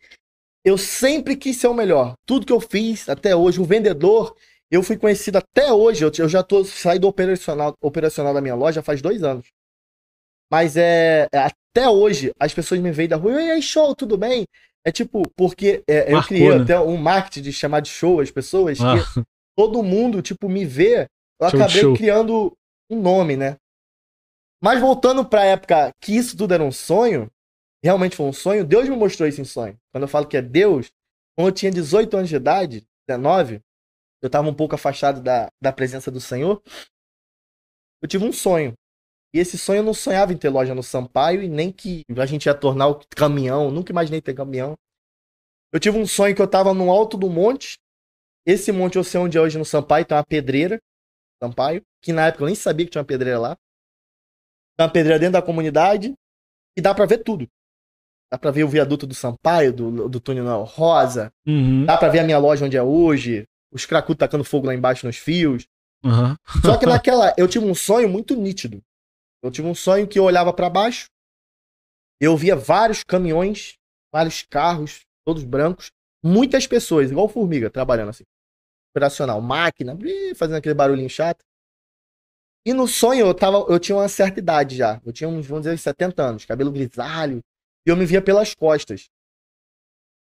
eu 0.65 0.77
sempre 0.77 1.37
quis 1.37 1.57
ser 1.57 1.69
o 1.69 1.75
melhor. 1.75 2.15
Tudo 2.27 2.47
que 2.47 2.53
eu 2.53 2.61
fiz 2.61 3.09
até 3.09 3.35
hoje, 3.35 3.61
o 3.61 3.65
vendedor, 3.65 4.37
eu 4.71 4.83
fui 4.83 4.97
conhecido 4.97 5.39
até 5.39 5.73
hoje. 5.73 6.05
Eu, 6.05 6.11
eu 6.19 6.29
já 6.29 6.43
tô 6.43 6.65
saí 6.65 6.99
do 6.99 7.09
operacional, 7.09 7.75
operacional 7.81 8.35
da 8.35 8.41
minha 8.41 8.55
loja 8.55 8.83
faz 8.83 9.01
dois 9.01 9.23
anos. 9.23 9.47
Mas 10.51 10.77
é, 10.77 11.29
é, 11.33 11.39
até 11.39 11.89
hoje 11.89 12.33
as 12.39 12.53
pessoas 12.53 12.81
me 12.81 12.91
veem 12.91 13.09
da 13.09 13.17
rua, 13.17 13.41
e 13.41 13.51
aí, 13.53 13.63
show, 13.63 13.95
tudo 13.95 14.17
bem? 14.19 14.47
É 14.87 14.91
tipo, 14.91 15.23
porque 15.37 15.83
é, 15.89 16.09
eu 16.09 16.13
Marcou, 16.15 16.29
criei 16.29 16.49
né? 16.57 16.63
até 16.63 16.81
um 16.81 16.97
marketing 16.97 17.43
de 17.43 17.53
chamar 17.53 17.81
de 17.81 17.91
show 17.91 18.21
as 18.21 18.31
pessoas, 18.31 18.79
que 18.79 18.85
Ah, 18.85 18.95
todo 19.57 19.83
mundo, 19.83 20.23
tipo, 20.23 20.49
me 20.49 20.65
vê, 20.65 21.03
eu 21.41 21.49
Show 21.51 21.61
acabei 21.61 21.83
show. 21.83 21.95
criando 21.95 22.53
um 22.91 23.01
nome, 23.01 23.37
né? 23.37 23.57
Mas 24.63 24.81
voltando 24.81 25.25
pra 25.25 25.45
época 25.45 25.91
que 26.01 26.15
isso 26.17 26.37
tudo 26.37 26.53
era 26.55 26.63
um 26.63 26.73
sonho, 26.73 27.31
realmente 27.83 28.17
foi 28.17 28.27
um 28.27 28.33
sonho, 28.33 28.65
Deus 28.65 28.89
me 28.89 28.97
mostrou 28.97 29.29
isso 29.29 29.41
em 29.41 29.45
sonho. 29.45 29.77
Quando 29.93 30.03
eu 30.05 30.09
falo 30.09 30.27
que 30.27 30.37
é 30.37 30.43
Deus, 30.43 30.91
quando 31.37 31.49
eu 31.49 31.55
tinha 31.55 31.71
18 31.71 32.17
anos 32.17 32.29
de 32.29 32.37
idade, 32.37 32.87
19, 33.09 33.61
eu 34.23 34.29
tava 34.29 34.49
um 34.49 34.55
pouco 34.55 34.75
afastado 34.75 35.23
da, 35.23 35.49
da 35.63 35.73
presença 35.73 36.11
do 36.11 36.21
Senhor, 36.21 36.63
eu 38.03 38.09
tive 38.09 38.25
um 38.25 38.33
sonho. 38.33 38.75
E 39.33 39.39
esse 39.39 39.57
sonho 39.57 39.79
eu 39.79 39.85
não 39.85 39.95
sonhava 39.95 40.33
em 40.33 40.37
ter 40.37 40.49
loja 40.49 40.75
no 40.75 40.83
Sampaio 40.83 41.43
e 41.43 41.49
nem 41.49 41.71
que 41.71 42.05
a 42.17 42.27
gente 42.27 42.47
ia 42.47 42.55
tornar 42.55 42.89
o 42.89 43.01
caminhão, 43.11 43.71
nunca 43.71 43.93
imaginei 43.93 44.21
ter 44.21 44.35
caminhão. 44.35 44.75
Eu 45.73 45.79
tive 45.79 45.99
um 45.99 46.07
sonho 46.07 46.35
que 46.35 46.43
eu 46.43 46.49
tava 46.49 46.75
no 46.75 46.91
alto 46.91 47.17
do 47.17 47.31
monte, 47.31 47.79
esse 48.45 48.73
monte 48.73 48.97
eu 48.97 49.05
sei 49.05 49.21
onde 49.21 49.39
é 49.39 49.41
hoje 49.41 49.57
no 49.57 49.65
Sampaio, 49.65 50.05
tem 50.05 50.17
uma 50.17 50.25
pedreira, 50.25 50.81
Sampaio, 51.43 51.83
que 52.03 52.13
na 52.13 52.27
época 52.27 52.43
eu 52.43 52.47
nem 52.47 52.57
sabia 52.57 52.85
que 52.85 52.93
tinha 52.93 53.01
uma 53.01 53.07
pedreira 53.07 53.39
lá. 53.39 53.57
Tem 54.77 54.85
uma 54.87 54.93
pedreira 54.93 55.19
dentro 55.19 55.35
da 55.35 55.43
comunidade 55.43 56.13
e 56.77 56.81
dá 56.81 56.93
pra 56.95 57.07
ver 57.07 57.19
tudo. 57.19 57.47
Dá 58.33 58.39
pra 58.39 58.51
ver 58.51 58.65
o 58.65 58.69
viaduto 58.69 59.07
do 59.07 59.15
Sampaio, 59.15 59.73
do, 59.73 60.09
do 60.09 60.21
túnel 60.21 60.65
Rosa, 60.65 61.33
uhum. 61.47 61.85
dá 61.85 61.97
pra 61.97 62.09
ver 62.09 62.21
a 62.21 62.25
minha 62.25 62.39
loja 62.39 62.65
onde 62.65 62.77
é 62.77 62.83
hoje, 62.83 63.45
os 63.73 63.87
cracudos 63.87 64.19
tacando 64.19 64.45
fogo 64.45 64.67
lá 64.67 64.75
embaixo 64.75 65.07
nos 65.07 65.17
fios. 65.17 65.67
Aham. 66.05 66.37
Só 66.65 66.77
que 66.77 66.87
naquela, 66.87 67.33
eu 67.37 67.47
tive 67.47 67.65
um 67.65 67.75
sonho 67.75 68.09
muito 68.09 68.35
nítido. 68.35 68.83
Eu 69.43 69.51
tive 69.51 69.69
um 69.69 69.75
sonho 69.75 70.07
que 70.07 70.19
eu 70.19 70.25
olhava 70.25 70.53
pra 70.53 70.69
baixo, 70.69 71.09
eu 72.21 72.37
via 72.37 72.55
vários 72.55 73.03
caminhões, 73.03 73.79
vários 74.13 74.43
carros, 74.43 75.01
todos 75.25 75.43
brancos, 75.43 75.91
muitas 76.23 76.67
pessoas, 76.67 77.11
igual 77.11 77.29
formiga, 77.29 77.71
trabalhando 77.71 78.11
assim. 78.11 78.25
Operacional, 78.93 79.41
máquina, 79.41 79.97
fazendo 80.37 80.57
aquele 80.57 80.75
barulhinho 80.75 81.09
chato. 81.09 81.43
E 82.67 82.75
no 82.75 82.87
sonho 82.87 83.27
eu 83.27 83.35
tava, 83.35 83.59
eu 83.71 83.81
tinha 83.81 83.97
uma 83.97 84.09
certa 84.09 84.39
idade 84.39 84.77
já. 84.77 85.01
Eu 85.05 85.13
tinha 85.13 85.29
uns, 85.29 85.47
vamos 85.47 85.65
dizer, 85.65 85.79
70 85.79 86.23
anos, 86.23 86.45
cabelo 86.45 86.71
grisalho, 86.71 87.41
e 87.87 87.91
eu 87.91 87.97
me 87.97 88.05
via 88.05 88.21
pelas 88.21 88.55
costas. 88.55 89.09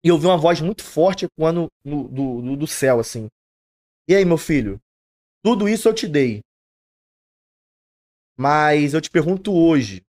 E 0.04 0.08
eu 0.08 0.18
vi 0.18 0.26
uma 0.26 0.36
voz 0.36 0.60
muito 0.60 0.84
forte 0.84 1.24
ecoando 1.24 1.68
no, 1.84 2.08
do, 2.08 2.42
do, 2.42 2.56
do 2.56 2.66
céu, 2.66 3.00
assim. 3.00 3.28
E 4.08 4.14
aí, 4.14 4.24
meu 4.24 4.38
filho? 4.38 4.80
Tudo 5.44 5.68
isso 5.68 5.88
eu 5.88 5.94
te 5.94 6.06
dei. 6.06 6.40
Mas 8.36 8.94
eu 8.94 9.00
te 9.00 9.10
pergunto 9.10 9.52
hoje, 9.52 10.02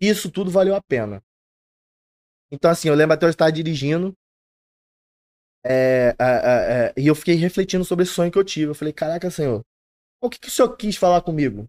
isso 0.00 0.30
tudo 0.30 0.50
valeu 0.50 0.74
a 0.74 0.82
pena? 0.82 1.22
Então, 2.50 2.70
assim, 2.70 2.88
eu 2.88 2.94
lembro 2.94 3.14
até 3.14 3.26
eu 3.26 3.30
estar 3.30 3.50
dirigindo. 3.50 4.14
é, 5.66 6.14
é, 6.18 6.24
é, 6.88 6.94
e 6.96 7.06
eu 7.06 7.14
fiquei 7.14 7.34
refletindo 7.34 7.84
sobre 7.84 8.02
esse 8.04 8.12
sonho 8.12 8.30
que 8.30 8.38
eu 8.38 8.44
tive. 8.44 8.70
Eu 8.70 8.74
falei, 8.74 8.92
caraca, 8.92 9.30
senhor, 9.30 9.62
o 10.22 10.30
que, 10.30 10.38
que 10.38 10.48
o 10.48 10.50
senhor 10.50 10.76
quis 10.76 10.96
falar 10.96 11.22
comigo? 11.22 11.68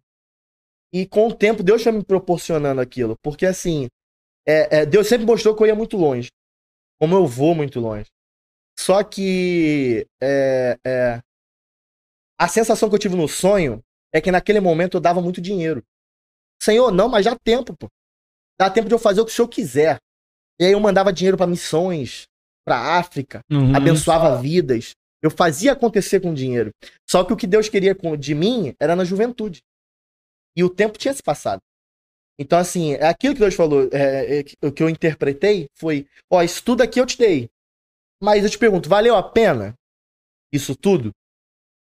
E 0.93 1.05
com 1.05 1.27
o 1.27 1.35
tempo, 1.35 1.63
Deus 1.63 1.83
foi 1.83 1.91
me 1.91 2.03
proporcionando 2.03 2.81
aquilo. 2.81 3.17
Porque, 3.21 3.45
assim, 3.45 3.87
é, 4.47 4.79
é, 4.81 4.85
Deus 4.85 5.07
sempre 5.07 5.25
mostrou 5.25 5.55
que 5.55 5.63
eu 5.63 5.67
ia 5.67 5.75
muito 5.75 5.97
longe. 5.97 6.29
Como 6.99 7.15
eu 7.15 7.27
vou 7.27 7.55
muito 7.55 7.79
longe. 7.79 8.09
Só 8.77 9.03
que 9.03 10.07
é, 10.21 10.77
a 12.39 12.47
sensação 12.47 12.89
que 12.89 12.95
eu 12.95 12.99
tive 12.99 13.15
no 13.15 13.27
sonho 13.27 13.83
é 14.13 14.21
que 14.21 14.31
naquele 14.31 14.59
momento 14.59 14.97
eu 14.97 15.01
dava 15.01 15.21
muito 15.21 15.41
dinheiro. 15.41 15.83
Senhor, 16.61 16.91
não, 16.91 17.09
mas 17.09 17.25
dá 17.25 17.35
tempo, 17.35 17.75
pô. 17.77 17.87
Dá 18.59 18.69
tempo 18.69 18.87
de 18.87 18.95
eu 18.95 18.99
fazer 18.99 19.21
o 19.21 19.25
que 19.25 19.31
o 19.31 19.35
senhor 19.35 19.47
quiser. 19.47 19.97
E 20.59 20.65
aí 20.65 20.71
eu 20.71 20.79
mandava 20.79 21.11
dinheiro 21.11 21.35
pra 21.37 21.45
missões, 21.45 22.25
pra 22.65 22.97
África, 22.97 23.41
Uhum. 23.51 23.75
abençoava 23.75 24.41
vidas. 24.41 24.93
Eu 25.21 25.29
fazia 25.29 25.73
acontecer 25.73 26.19
com 26.21 26.33
dinheiro. 26.33 26.71
Só 27.09 27.23
que 27.23 27.33
o 27.33 27.37
que 27.37 27.47
Deus 27.47 27.67
queria 27.67 27.95
de 28.17 28.35
mim 28.35 28.73
era 28.79 28.95
na 28.95 29.03
juventude. 29.03 29.61
E 30.55 30.63
o 30.63 30.69
tempo 30.69 30.97
tinha 30.97 31.13
se 31.13 31.21
passado. 31.21 31.61
Então, 32.39 32.59
assim, 32.59 32.93
é 32.93 33.07
aquilo 33.07 33.33
que 33.33 33.39
Deus 33.39 33.55
falou, 33.55 33.89
é, 33.91 34.39
é, 34.39 34.43
que 34.43 34.83
eu 34.83 34.89
interpretei 34.89 35.67
foi: 35.73 36.07
ó, 36.29 36.41
isso 36.43 36.63
tudo 36.63 36.81
aqui 36.81 36.99
eu 36.99 37.05
te 37.05 37.17
dei. 37.17 37.49
Mas 38.21 38.43
eu 38.43 38.49
te 38.49 38.57
pergunto, 38.57 38.87
valeu 38.89 39.15
a 39.15 39.23
pena 39.23 39.73
isso 40.53 40.75
tudo? 40.75 41.11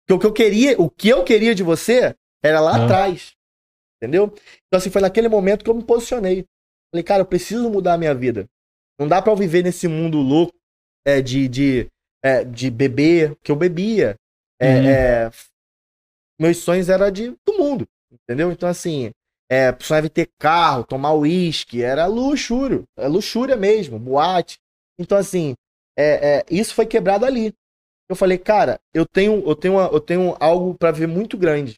Porque 0.06 0.14
o 0.14 0.18
que 0.20 0.26
eu 0.26 0.32
queria, 0.32 0.80
o 0.80 0.90
que 0.90 1.08
eu 1.08 1.24
queria 1.24 1.54
de 1.54 1.62
você 1.62 2.14
era 2.42 2.60
lá 2.60 2.76
Ah. 2.76 2.84
atrás. 2.84 3.32
Entendeu? 4.02 4.26
Então, 4.66 4.78
assim, 4.78 4.90
foi 4.90 5.00
naquele 5.00 5.28
momento 5.28 5.64
que 5.64 5.70
eu 5.70 5.74
me 5.74 5.82
posicionei. 5.84 6.44
Falei, 6.92 7.02
cara, 7.02 7.22
eu 7.22 7.26
preciso 7.26 7.70
mudar 7.70 7.94
a 7.94 7.98
minha 7.98 8.14
vida. 8.14 8.46
Não 8.98 9.08
dá 9.08 9.20
pra 9.22 9.32
eu 9.32 9.36
viver 9.36 9.62
nesse 9.64 9.88
mundo 9.88 10.18
louco 10.18 10.52
é, 11.06 11.20
de, 11.22 11.48
de, 11.48 11.88
é, 12.22 12.44
de 12.44 12.70
beber, 12.70 13.34
que 13.42 13.50
eu 13.50 13.56
bebia. 13.56 14.14
É, 14.60 14.66
Uhum. 14.68 14.88
é, 14.88 15.30
meus 16.40 16.58
sonhos 16.58 16.88
eram 16.88 17.10
de, 17.10 17.30
do 17.46 17.58
mundo. 17.58 17.86
Entendeu? 18.12 18.50
Então, 18.52 18.68
assim, 18.68 19.10
É, 19.50 19.76
sonhava 19.78 20.06
em 20.06 20.10
ter 20.10 20.30
carro, 20.40 20.84
tomar 20.84 21.12
uísque, 21.12 21.82
era 21.82 22.06
luxúrio, 22.06 22.84
é 22.96 23.06
luxúria 23.06 23.54
mesmo, 23.56 23.98
boate. 23.98 24.56
Então, 24.98 25.18
assim, 25.18 25.54
é, 25.96 26.38
é, 26.38 26.44
isso 26.50 26.74
foi 26.74 26.86
quebrado 26.86 27.26
ali. 27.26 27.52
Eu 28.08 28.16
falei, 28.16 28.36
cara, 28.38 28.78
eu 28.92 29.06
tenho, 29.06 29.42
eu 29.46 29.54
tenho, 29.56 29.74
uma- 29.74 29.88
eu 29.92 30.00
tenho 30.00 30.36
algo 30.38 30.74
pra 30.74 30.90
ver 30.90 31.06
muito 31.08 31.36
grande. 31.36 31.74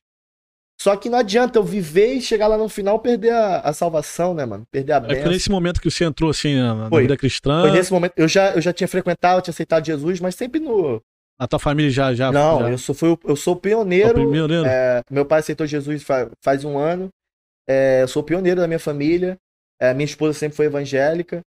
Só 0.81 0.95
que 0.95 1.09
não 1.09 1.19
adianta 1.19 1.59
eu 1.59 1.65
viver 1.65 2.13
e 2.15 2.21
chegar 2.21 2.49
lá 2.49 2.59
no 2.59 2.69
final 2.69 2.99
perder 2.99 3.33
a, 3.33 3.61
a 3.61 3.73
salvação, 3.73 4.35
né, 4.35 4.45
mano? 4.45 4.65
Perder 4.71 4.93
a 4.93 4.97
É 4.97 5.01
que 5.01 5.07
bênção. 5.15 5.31
nesse 5.33 5.51
momento 5.51 5.81
que 5.81 5.91
você 5.91 6.05
entrou 6.05 6.31
assim 6.31 6.55
na, 6.57 6.89
Foi. 6.91 7.03
vida 7.03 7.17
cristã, 7.17 7.63
Foi 7.63 7.71
nesse 7.71 7.91
momento. 7.93 8.13
Eu 8.17 8.29
já, 8.29 8.53
eu 8.55 8.61
já 8.61 8.73
tinha 8.73 8.87
frequentado, 8.87 9.39
eu 9.39 9.43
tinha 9.43 9.53
aceitado 9.53 9.87
Jesus, 9.87 10.21
mas 10.21 10.35
sempre 10.35 10.61
no. 10.61 11.01
a 11.39 11.47
tua 11.49 11.59
família 11.59 11.91
já. 11.91 12.13
já 12.13 12.31
não, 12.31 12.61
já, 12.61 12.71
eu 12.73 12.79
sou, 12.79 12.95
fui, 12.95 13.17
eu 13.25 13.37
sou 13.37 13.55
o 13.55 13.57
o 13.57 13.61
pioneiro. 13.61 14.67
É, 14.67 15.01
meu 15.11 15.25
pai 15.25 15.41
aceitou 15.41 15.67
Jesus 15.67 16.03
fa- 16.03 16.31
faz 16.43 16.63
um 16.65 16.77
ano. 16.77 17.09
É, 17.67 18.03
eu 18.03 18.09
sou 18.09 18.23
pioneiro 18.23 18.61
da 18.61 18.67
minha 18.67 18.79
família. 18.79 19.39
É, 19.81 19.95
minha 19.95 20.05
esposa 20.05 20.39
sempre 20.39 20.57
foi 20.57 20.67
evangélica. 20.67 21.41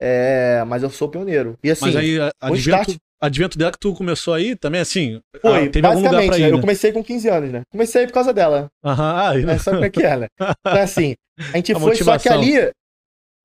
É, 0.00 0.62
mas 0.66 0.82
eu 0.82 0.90
sou 0.90 1.08
pioneiro. 1.08 1.56
E 1.64 1.70
assim, 1.70 1.86
Mas 1.86 1.96
aí, 1.96 2.18
advento, 2.40 2.58
start 2.90 2.96
advento 3.24 3.58
dela 3.58 3.72
que 3.72 3.78
tu 3.78 3.94
começou 3.94 4.34
aí 4.34 4.54
também, 4.56 4.80
assim. 4.80 5.20
foi, 5.40 5.66
ah, 5.66 5.70
teve 5.70 5.86
algum 5.86 6.00
lugar 6.00 6.24
pra 6.26 6.38
né, 6.38 6.44
ir, 6.44 6.50
eu 6.50 6.56
né? 6.56 6.60
comecei 6.60 6.92
com 6.92 7.02
15 7.02 7.28
anos, 7.28 7.52
né? 7.52 7.62
Comecei 7.70 8.06
por 8.06 8.12
causa 8.12 8.32
dela. 8.32 8.68
Aham, 8.84 9.28
aí, 9.28 9.44
né? 9.44 9.52
Né? 9.54 9.58
Sabe 9.58 9.76
como 9.76 9.86
é 9.86 9.90
que 9.90 10.02
é, 10.02 10.16
né? 10.16 10.26
Então, 10.40 10.82
assim, 10.82 11.14
a 11.52 11.56
gente 11.56 11.72
A 11.74 11.80
foi, 11.80 11.96
só 11.96 12.18
que 12.18 12.28
motivação. 12.28 12.38
ali, 12.40 12.72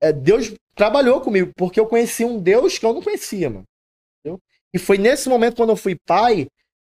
é, 0.02 0.14
Deus 0.14 0.54
trabalhou 0.76 1.22
comigo, 1.22 1.52
porque 1.56 1.80
eu 1.80 1.88
conheci 1.88 2.24
um 2.24 2.40
Deus 2.40 2.78
que 2.78 2.86
eu 2.86 2.94
não 2.94 3.02
conhecia, 3.02 3.50
mano. 3.50 3.66
Entendeu? 4.20 4.40
E 4.74 4.78
foi 4.80 4.98
nesse 4.98 5.28
momento, 5.30 5.56
quando 5.56 5.70
eu 5.70 5.78
fui 5.78 5.98
pai, 6.06 6.48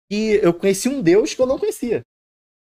que 0.09 0.39
eu 0.43 0.53
conheci 0.53 0.89
um 0.89 1.01
Deus 1.01 1.33
que 1.33 1.41
eu 1.41 1.47
não 1.47 1.57
conhecia. 1.57 2.01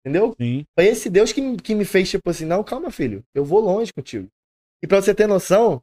Entendeu? 0.05 0.35
Sim. 0.41 0.65
Foi 0.75 0.87
esse 0.87 1.11
Deus 1.11 1.33
que, 1.33 1.57
que 1.59 1.75
me 1.75 1.85
fez, 1.85 2.09
tipo 2.09 2.29
assim, 2.31 2.45
não, 2.45 2.65
calma, 2.65 2.91
filho, 2.91 3.23
eu 3.35 3.45
vou 3.45 3.61
longe 3.61 3.93
contigo. 3.93 4.29
E 4.83 4.87
pra 4.87 5.01
você 5.01 5.15
ter 5.15 5.27
noção, 5.27 5.83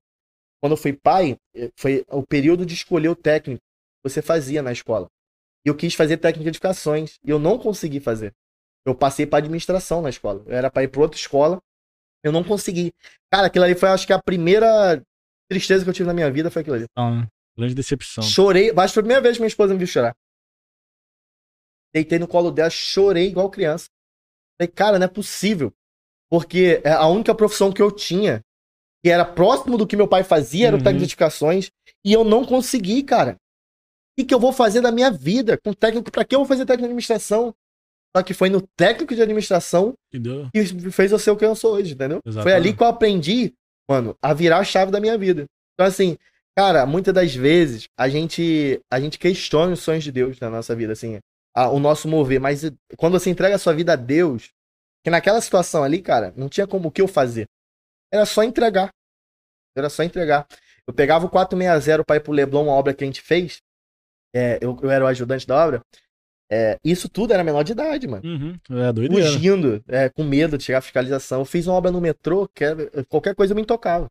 quando 0.59 0.73
eu 0.73 0.77
fui 0.77 0.93
pai, 0.93 1.37
eh, 1.55 1.69
foi 1.75 2.03
o 2.09 2.23
período 2.25 2.65
de 2.65 2.73
escolher 2.73 3.09
o 3.09 3.15
técnico 3.15 3.61
você 4.09 4.21
fazia 4.21 4.61
na 4.61 4.71
escola. 4.71 5.07
E 5.65 5.69
eu 5.69 5.75
quis 5.75 5.93
fazer 5.93 6.17
técnica 6.17 6.43
de 6.43 6.49
edificações, 6.49 7.15
e 7.23 7.29
eu 7.29 7.39
não 7.39 7.57
consegui 7.57 7.99
fazer. 7.99 8.33
Eu 8.85 8.95
passei 8.95 9.25
pra 9.25 9.39
administração 9.39 10.01
na 10.01 10.09
escola. 10.09 10.43
Eu 10.45 10.55
era 10.55 10.71
pra 10.71 10.83
ir 10.83 10.87
pra 10.87 11.01
outra 11.01 11.19
escola, 11.19 11.59
eu 12.23 12.31
não 12.31 12.43
consegui. 12.43 12.93
Cara, 13.31 13.47
aquilo 13.47 13.65
ali 13.65 13.75
foi, 13.75 13.89
acho 13.89 14.07
que 14.07 14.13
a 14.13 14.21
primeira 14.21 15.01
tristeza 15.49 15.83
que 15.83 15.89
eu 15.89 15.93
tive 15.93 16.07
na 16.07 16.13
minha 16.13 16.31
vida 16.31 16.49
foi 16.49 16.61
aquilo 16.61 16.75
ali. 16.77 16.85
Então, 16.91 17.27
Grande 17.57 17.73
decepção. 17.73 18.23
Chorei, 18.23 18.69
acho 18.69 18.73
que 18.87 18.93
foi 18.93 19.01
a 19.01 19.03
primeira 19.03 19.21
vez 19.21 19.35
que 19.35 19.41
minha 19.41 19.47
esposa 19.47 19.73
me 19.73 19.79
viu 19.79 19.87
chorar. 19.87 20.13
Deitei 21.93 22.19
no 22.19 22.27
colo 22.27 22.51
dela, 22.51 22.69
chorei 22.69 23.27
igual 23.27 23.49
criança. 23.49 23.87
Falei, 24.59 24.71
cara, 24.71 24.99
não 24.99 25.05
é 25.05 25.09
possível. 25.09 25.73
Porque 26.29 26.81
é 26.83 26.91
a 26.91 27.07
única 27.07 27.33
profissão 27.33 27.71
que 27.71 27.81
eu 27.81 27.91
tinha, 27.91 28.41
que 29.03 29.09
era 29.09 29.25
próximo 29.25 29.77
do 29.77 29.87
que 29.87 29.95
meu 29.95 30.07
pai 30.07 30.23
fazia, 30.23 30.67
era 30.67 30.75
o 30.75 30.79
Uhum. 30.79 30.83
técnico 30.83 30.99
de 30.99 31.05
edificações, 31.05 31.71
e 32.05 32.11
eu 32.13 32.23
não 32.23 32.45
consegui, 32.45 33.01
cara. 33.03 33.37
Que, 34.17 34.25
que 34.25 34.33
eu 34.33 34.39
vou 34.39 34.51
fazer 34.51 34.81
da 34.81 34.91
minha 34.91 35.11
vida 35.11 35.57
com 35.57 35.73
técnico? 35.73 36.11
Pra 36.11 36.25
que 36.25 36.33
eu 36.33 36.39
vou 36.39 36.47
fazer 36.47 36.65
técnico 36.65 36.81
de 36.81 36.85
administração? 36.87 37.53
Só 38.15 38.23
que 38.23 38.33
foi 38.33 38.49
no 38.49 38.61
técnico 38.75 39.13
de 39.13 39.21
administração 39.21 39.93
Entendeu? 40.11 40.49
que 40.51 40.65
fez 40.91 41.11
eu 41.11 41.19
ser 41.19 41.29
o 41.31 41.37
que 41.37 41.45
eu 41.45 41.55
sou 41.55 41.75
hoje, 41.75 41.93
entendeu? 41.93 42.19
Foi 42.23 42.31
Exatamente. 42.31 42.55
ali 42.55 42.75
que 42.75 42.81
eu 42.81 42.87
aprendi, 42.87 43.53
mano, 43.87 44.15
a 44.21 44.33
virar 44.33 44.57
a 44.57 44.63
chave 44.63 44.91
da 44.91 44.99
minha 44.99 45.17
vida. 45.17 45.45
Então, 45.75 45.85
assim, 45.85 46.17
cara, 46.57 46.85
muitas 46.87 47.13
das 47.13 47.35
vezes 47.35 47.87
a 47.95 48.09
gente, 48.09 48.81
a 48.91 48.99
gente 48.99 49.19
questiona 49.19 49.73
os 49.73 49.81
sonhos 49.81 50.03
de 50.03 50.11
Deus 50.11 50.39
na 50.39 50.49
nossa 50.49 50.75
vida, 50.75 50.93
assim, 50.93 51.19
a- 51.55 51.69
o 51.69 51.79
nosso 51.79 52.07
mover. 52.07 52.39
Mas 52.39 52.63
quando 52.97 53.19
você 53.19 53.29
entrega 53.29 53.55
a 53.55 53.59
sua 53.59 53.73
vida 53.73 53.93
a 53.93 53.95
Deus, 53.95 54.49
que 55.03 55.11
naquela 55.11 55.39
situação 55.39 55.83
ali, 55.83 56.01
cara, 56.01 56.33
não 56.35 56.49
tinha 56.49 56.65
como 56.65 56.87
o 56.87 56.91
que 56.91 57.01
eu 57.01 57.07
fazer. 57.07 57.45
Era 58.11 58.25
só 58.25 58.41
entregar. 58.41 58.89
Era 59.77 59.89
só 59.91 60.01
entregar. 60.01 60.47
Eu 60.87 60.93
pegava 60.93 61.25
o 61.25 61.29
460 61.29 62.03
para 62.03 62.15
ir 62.15 62.21
pro 62.21 62.31
Leblon, 62.31 62.63
uma 62.63 62.71
obra 62.73 62.95
que 62.95 63.03
a 63.03 63.07
gente 63.07 63.21
fez. 63.21 63.59
É, 64.35 64.57
eu, 64.61 64.77
eu 64.81 64.89
era 64.91 65.03
o 65.05 65.07
ajudante 65.07 65.47
da 65.47 65.65
obra. 65.65 65.81
É, 66.49 66.77
isso 66.83 67.09
tudo 67.09 67.33
era 67.33 67.43
menor 67.43 67.61
de 67.63 67.73
idade, 67.73 68.07
mano 68.07 68.23
Uhum. 68.25 68.57
É 68.79 68.93
doideira. 68.93 69.25
fugindo, 69.31 69.83
é, 69.87 70.09
com 70.09 70.23
medo 70.23 70.57
de 70.57 70.63
chegar 70.63 70.77
à 70.79 70.81
fiscalização. 70.81 71.39
Eu 71.41 71.45
fiz 71.45 71.67
uma 71.67 71.75
obra 71.75 71.91
no 71.91 71.99
metrô, 71.99 72.47
que 72.55 72.63
era- 72.63 73.05
qualquer 73.05 73.35
coisa 73.35 73.51
eu 73.53 73.55
me 73.55 73.65
tocava. 73.65 74.07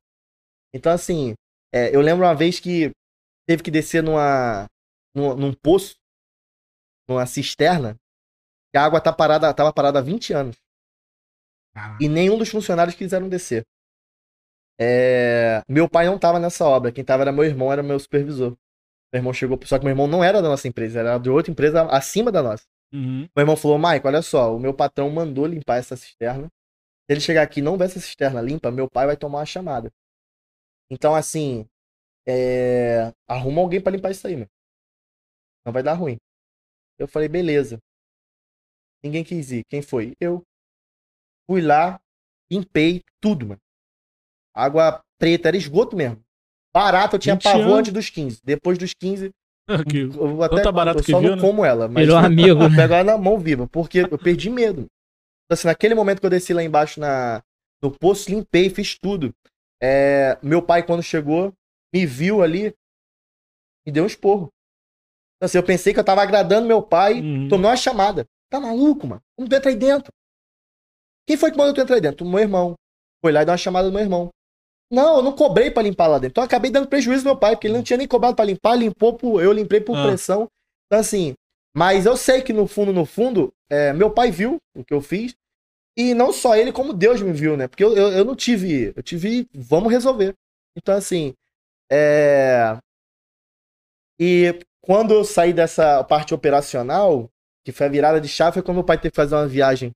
Então, 0.74 0.92
assim, 0.92 1.34
é, 1.72 1.94
eu 1.96 2.00
lembro 2.02 2.26
uma 2.26 2.34
vez 2.34 2.60
que 2.60 2.90
teve 3.48 3.62
que 3.62 3.70
descer 3.70 4.02
numa, 4.02 4.66
num, 5.14 5.34
num 5.34 5.52
poço, 5.54 5.94
numa 7.08 7.24
cisterna, 7.24 7.96
que 8.70 8.76
a 8.78 8.84
água 8.84 9.00
tá 9.00 9.12
parada, 9.12 9.54
tava 9.54 9.72
parada 9.72 9.98
há 10.00 10.02
20 10.02 10.34
anos. 10.34 10.56
Ah. 11.74 11.96
E 12.00 12.08
nenhum 12.08 12.36
dos 12.36 12.50
funcionários 12.50 12.96
quiseram 12.96 13.28
descer. 13.30 13.64
É, 14.78 15.62
meu 15.68 15.88
pai 15.88 16.04
não 16.06 16.18
tava 16.18 16.38
nessa 16.38 16.66
obra, 16.66 16.92
quem 16.92 17.02
tava 17.04 17.22
era 17.22 17.32
meu 17.32 17.44
irmão, 17.44 17.72
era 17.72 17.82
meu 17.82 17.98
supervisor. 17.98 18.54
Meu 19.12 19.20
irmão 19.20 19.32
chegou, 19.32 19.58
só 19.64 19.78
que 19.78 19.84
meu 19.84 19.92
irmão 19.92 20.06
não 20.06 20.22
era 20.22 20.42
da 20.42 20.48
nossa 20.48 20.66
empresa, 20.68 21.00
era 21.00 21.18
de 21.18 21.30
outra 21.30 21.50
empresa 21.52 21.82
acima 21.86 22.30
da 22.32 22.42
nossa. 22.42 22.64
Uhum. 22.92 23.20
Meu 23.34 23.42
irmão 23.42 23.56
falou, 23.56 23.78
Mike, 23.78 24.06
olha 24.06 24.22
só, 24.22 24.54
o 24.54 24.58
meu 24.58 24.74
patrão 24.74 25.10
mandou 25.10 25.46
limpar 25.46 25.78
essa 25.78 25.96
cisterna. 25.96 26.48
Se 26.48 27.12
ele 27.12 27.20
chegar 27.20 27.42
aqui 27.42 27.60
e 27.60 27.62
não 27.62 27.78
ver 27.78 27.84
essa 27.84 28.00
cisterna 28.00 28.40
limpa, 28.40 28.70
meu 28.70 28.88
pai 28.90 29.06
vai 29.06 29.16
tomar 29.16 29.38
uma 29.38 29.46
chamada. 29.46 29.92
Então, 30.90 31.14
assim, 31.14 31.66
é... 32.26 33.12
arruma 33.28 33.60
alguém 33.60 33.80
pra 33.80 33.92
limpar 33.92 34.10
isso 34.10 34.26
aí, 34.26 34.36
meu. 34.36 34.48
Não 35.64 35.72
vai 35.72 35.82
dar 35.82 35.94
ruim. 35.94 36.16
Eu 36.98 37.06
falei, 37.06 37.28
beleza. 37.28 37.78
Ninguém 39.04 39.22
quis 39.24 39.50
ir. 39.52 39.64
Quem 39.68 39.82
foi? 39.82 40.14
Eu. 40.20 40.42
Fui 41.48 41.60
lá, 41.60 42.00
limpei 42.50 43.02
tudo, 43.20 43.46
mano. 43.46 43.60
Água 44.54 45.00
preta, 45.18 45.48
era 45.48 45.56
esgoto 45.56 45.94
mesmo. 45.96 46.24
Barato, 46.76 47.16
eu 47.16 47.20
tinha 47.20 47.34
20 47.36 47.42
pavor 47.42 47.62
anos. 47.64 47.78
antes 47.78 47.92
dos 47.92 48.10
15. 48.10 48.40
Depois 48.44 48.76
dos 48.76 48.92
15, 48.92 49.30
Que- 49.88 50.02
eu 50.14 50.42
até, 50.42 50.56
Tanta 50.56 50.70
barato 50.72 50.98
eu 50.98 51.04
que 51.04 51.10
só 51.10 51.18
viu, 51.20 51.30
não 51.30 51.36
né? 51.36 51.42
como 51.42 51.64
ela. 51.64 51.88
Mas 51.88 51.94
melhor 52.06 52.22
amigo, 52.24 52.62
eu 52.62 52.68
né? 52.70 52.76
pego 52.76 52.92
ela 52.94 53.04
na 53.04 53.18
mão 53.18 53.38
viva, 53.38 53.66
porque 53.66 54.00
eu 54.00 54.18
perdi 54.18 54.50
medo. 54.50 54.80
Então, 54.80 55.54
assim, 55.54 55.68
naquele 55.68 55.94
momento 55.94 56.20
que 56.20 56.26
eu 56.26 56.30
desci 56.30 56.52
lá 56.52 56.62
embaixo 56.62 57.00
na, 57.00 57.42
no 57.82 57.90
poço, 57.90 58.28
limpei, 58.30 58.68
fiz 58.68 58.98
tudo. 58.98 59.32
É, 59.82 60.38
meu 60.42 60.60
pai, 60.60 60.82
quando 60.82 61.02
chegou, 61.02 61.52
me 61.94 62.04
viu 62.04 62.42
ali, 62.42 62.74
me 63.86 63.92
deu 63.92 64.04
um 64.04 64.06
esporro. 64.06 64.48
Então, 65.36 65.46
assim, 65.46 65.58
eu 65.58 65.62
pensei 65.64 65.94
que 65.94 66.00
eu 66.00 66.04
tava 66.04 66.22
agradando 66.22 66.66
meu 66.66 66.82
pai, 66.82 67.20
Uhum. 67.20 67.48
tomei 67.48 67.70
uma 67.70 67.76
chamada. 67.76 68.26
Tá 68.50 68.60
maluco, 68.60 69.06
mano? 69.06 69.22
Como 69.36 69.48
tu 69.48 69.54
entra 69.54 69.70
aí 69.70 69.76
dentro? 69.76 70.12
Quem 71.26 71.36
foi 71.36 71.50
que 71.50 71.56
mandou 71.58 71.74
tu 71.74 71.80
entrar 71.80 71.96
aí 71.96 72.00
dentro? 72.00 72.24
O 72.26 72.28
meu 72.30 72.38
irmão. 72.40 72.74
Foi 73.22 73.32
lá 73.32 73.42
e 73.42 73.44
deu 73.44 73.52
uma 73.52 73.58
chamada 73.58 73.88
do 73.88 73.92
meu 73.92 74.02
irmão. 74.02 74.30
Não, 74.90 75.16
eu 75.16 75.22
não 75.22 75.32
cobrei 75.32 75.70
pra 75.70 75.82
limpar 75.82 76.06
lá 76.06 76.18
dentro. 76.18 76.32
Então 76.32 76.42
eu 76.42 76.46
acabei 76.46 76.70
dando 76.70 76.88
prejuízo 76.88 77.26
ao 77.28 77.34
meu 77.34 77.40
pai, 77.40 77.56
porque 77.56 77.66
ele 77.66 77.74
não 77.74 77.82
tinha 77.82 77.96
nem 77.96 78.06
cobrado 78.06 78.36
pra 78.36 78.44
limpar, 78.44 78.76
limpou 78.76 79.14
por, 79.14 79.42
eu 79.42 79.52
limpei 79.52 79.80
por 79.80 79.96
Ah. 79.96 80.06
pressão. 80.06 80.48
Então 80.86 81.00
assim, 81.00 81.34
mas 81.76 82.06
eu 82.06 82.16
sei 82.16 82.40
que 82.42 82.52
no 82.52 82.66
fundo, 82.66 82.92
no 82.92 83.04
fundo, 83.04 83.52
é, 83.70 83.92
meu 83.92 84.10
pai 84.10 84.30
viu 84.30 84.58
o 84.76 84.84
que 84.84 84.94
eu 84.94 85.00
fiz. 85.00 85.34
E 85.98 86.12
não 86.12 86.30
só 86.30 86.54
ele, 86.56 86.72
como 86.72 86.92
Deus 86.92 87.22
me 87.22 87.32
viu, 87.32 87.56
né? 87.56 87.66
Porque 87.68 87.82
eu, 87.82 87.96
eu, 87.96 88.12
eu 88.12 88.24
não 88.24 88.36
tive. 88.36 88.92
Eu 88.94 89.02
tive. 89.02 89.48
Vamos 89.54 89.90
resolver. 89.90 90.34
Então, 90.76 90.94
assim. 90.94 91.32
É... 91.90 92.76
E 94.20 94.58
quando 94.82 95.14
eu 95.14 95.24
saí 95.24 95.52
dessa 95.52 96.04
parte 96.04 96.34
operacional, 96.34 97.30
que 97.64 97.72
foi 97.72 97.86
a 97.86 97.90
virada 97.90 98.20
de 98.20 98.28
chave, 98.28 98.54
foi 98.54 98.62
quando 98.62 98.76
meu 98.76 98.84
pai 98.84 98.98
teve 98.98 99.10
que 99.10 99.16
fazer 99.16 99.34
uma 99.34 99.46
viagem 99.48 99.90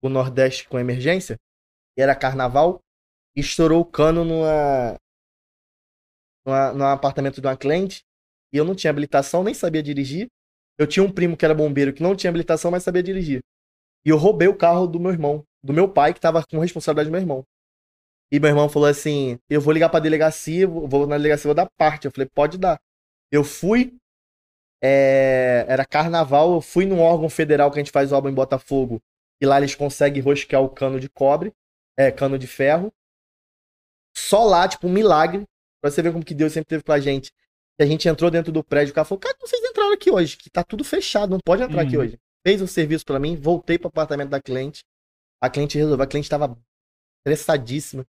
pro 0.00 0.10
Nordeste 0.10 0.68
com 0.68 0.78
emergência. 0.78 1.36
E 1.98 2.02
era 2.02 2.14
carnaval. 2.14 2.80
Estourou 3.36 3.80
o 3.80 3.84
cano 3.84 4.24
numa, 4.24 4.96
numa, 6.44 6.72
num 6.72 6.84
apartamento 6.84 7.40
de 7.40 7.46
uma 7.46 7.56
cliente. 7.56 8.02
E 8.52 8.56
eu 8.56 8.64
não 8.64 8.74
tinha 8.74 8.90
habilitação, 8.90 9.44
nem 9.44 9.54
sabia 9.54 9.82
dirigir. 9.82 10.28
Eu 10.78 10.86
tinha 10.86 11.04
um 11.04 11.12
primo 11.12 11.36
que 11.36 11.44
era 11.44 11.54
bombeiro 11.54 11.92
que 11.92 12.02
não 12.02 12.16
tinha 12.16 12.30
habilitação, 12.30 12.70
mas 12.70 12.82
sabia 12.82 13.02
dirigir. 13.02 13.42
E 14.04 14.08
eu 14.08 14.16
roubei 14.16 14.48
o 14.48 14.56
carro 14.56 14.86
do 14.86 14.98
meu 14.98 15.10
irmão, 15.10 15.44
do 15.62 15.72
meu 15.72 15.88
pai, 15.88 16.14
que 16.14 16.20
tava 16.20 16.44
com 16.44 16.58
responsabilidade 16.58 17.08
do 17.08 17.12
meu 17.12 17.20
irmão. 17.20 17.44
E 18.32 18.38
meu 18.40 18.48
irmão 18.48 18.68
falou 18.68 18.88
assim: 18.88 19.38
Eu 19.48 19.60
vou 19.60 19.72
ligar 19.72 19.88
pra 19.88 20.00
delegacia, 20.00 20.66
vou 20.66 21.06
na 21.06 21.16
delegacia, 21.16 21.48
vou 21.48 21.54
dar 21.54 21.68
parte. 21.76 22.06
Eu 22.06 22.10
falei: 22.10 22.28
Pode 22.32 22.58
dar. 22.58 22.80
Eu 23.30 23.44
fui, 23.44 23.96
é, 24.82 25.64
era 25.68 25.84
carnaval, 25.84 26.54
eu 26.54 26.60
fui 26.60 26.86
num 26.86 27.00
órgão 27.00 27.28
federal 27.28 27.70
que 27.70 27.78
a 27.78 27.82
gente 27.82 27.92
faz 27.92 28.12
obra 28.12 28.30
em 28.30 28.34
Botafogo. 28.34 29.00
E 29.40 29.46
lá 29.46 29.58
eles 29.58 29.74
conseguem 29.74 30.22
rosquear 30.22 30.62
o 30.62 30.68
cano 30.68 31.00
de 31.00 31.08
cobre, 31.08 31.52
é, 31.96 32.10
cano 32.10 32.38
de 32.38 32.46
ferro. 32.46 32.92
Só 34.16 34.44
lá, 34.44 34.66
tipo, 34.68 34.86
um 34.86 34.92
milagre. 34.92 35.44
Pra 35.82 35.90
você 35.90 36.02
ver 36.02 36.12
como 36.12 36.24
que 36.24 36.34
Deus 36.34 36.52
sempre 36.52 36.68
teve 36.68 36.82
com 36.82 36.92
a 36.92 37.00
gente. 37.00 37.30
E 37.78 37.82
a 37.82 37.86
gente 37.86 38.06
entrou 38.08 38.30
dentro 38.30 38.52
do 38.52 38.62
prédio, 38.62 38.92
o 38.92 38.94
cara 38.94 39.04
falou: 39.06 39.18
Cara, 39.20 39.34
como 39.34 39.48
vocês 39.48 39.62
entraram 39.64 39.92
aqui 39.92 40.10
hoje? 40.10 40.36
Que 40.36 40.50
tá 40.50 40.62
tudo 40.62 40.84
fechado, 40.84 41.30
não 41.30 41.40
pode 41.44 41.62
entrar 41.62 41.80
aqui 41.82 41.96
Uhum. 41.96 42.02
hoje. 42.04 42.18
Fez 42.46 42.60
o 42.60 42.66
serviço 42.66 43.04
pra 43.06 43.18
mim, 43.18 43.36
voltei 43.36 43.78
pro 43.78 43.88
apartamento 43.88 44.28
da 44.30 44.40
cliente. 44.40 44.82
A 45.42 45.48
cliente 45.48 45.78
resolveu, 45.78 46.04
a 46.04 46.06
cliente 46.06 46.28
tava 46.28 46.56
estressadíssima. 47.26 48.04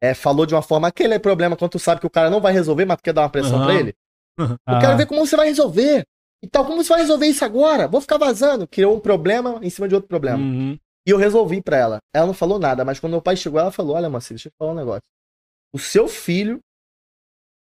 É, 0.00 0.12
falou 0.14 0.44
de 0.46 0.54
uma 0.54 0.62
forma, 0.62 0.88
aquele 0.88 1.14
é 1.14 1.18
problema 1.18 1.56
quando 1.56 1.72
tu 1.72 1.78
sabe 1.78 2.00
que 2.00 2.06
o 2.06 2.10
cara 2.10 2.28
não 2.30 2.40
vai 2.40 2.52
resolver, 2.52 2.84
mas 2.84 2.98
tu 2.98 3.02
quer 3.02 3.12
dar 3.14 3.22
uma 3.22 3.30
pressão 3.30 3.56
Aham. 3.56 3.64
pra 3.66 3.74
ele. 3.74 3.94
Eu 4.38 4.58
Ah, 4.66 4.78
quero 4.78 4.96
ver 4.96 5.06
como 5.06 5.26
você 5.26 5.34
vai 5.36 5.46
resolver. 5.48 6.04
Então, 6.44 6.64
como 6.64 6.84
você 6.84 6.90
vai 6.90 7.00
resolver 7.00 7.26
isso 7.26 7.44
agora? 7.44 7.88
Vou 7.88 8.00
ficar 8.00 8.18
vazando. 8.18 8.68
Criou 8.68 8.94
um 8.94 9.00
problema 9.00 9.58
em 9.62 9.70
cima 9.70 9.88
de 9.88 9.94
outro 9.94 10.06
problema. 10.06 10.38
Uhum. 10.38 10.78
E 11.06 11.10
eu 11.10 11.16
resolvi 11.16 11.62
pra 11.62 11.78
ela. 11.78 11.98
Ela 12.14 12.26
não 12.26 12.34
falou 12.34 12.58
nada, 12.58 12.84
mas 12.84 13.00
quando 13.00 13.12
meu 13.12 13.22
pai 13.22 13.34
chegou, 13.36 13.58
ela 13.58 13.72
falou: 13.72 13.96
Olha, 13.96 14.10
Marcelo, 14.10 14.36
deixa 14.36 14.48
eu 14.48 14.52
te 14.52 14.56
falar 14.58 14.72
um 14.72 14.76
negócio. 14.76 15.08
O 15.76 15.78
seu 15.78 16.08
filho, 16.08 16.58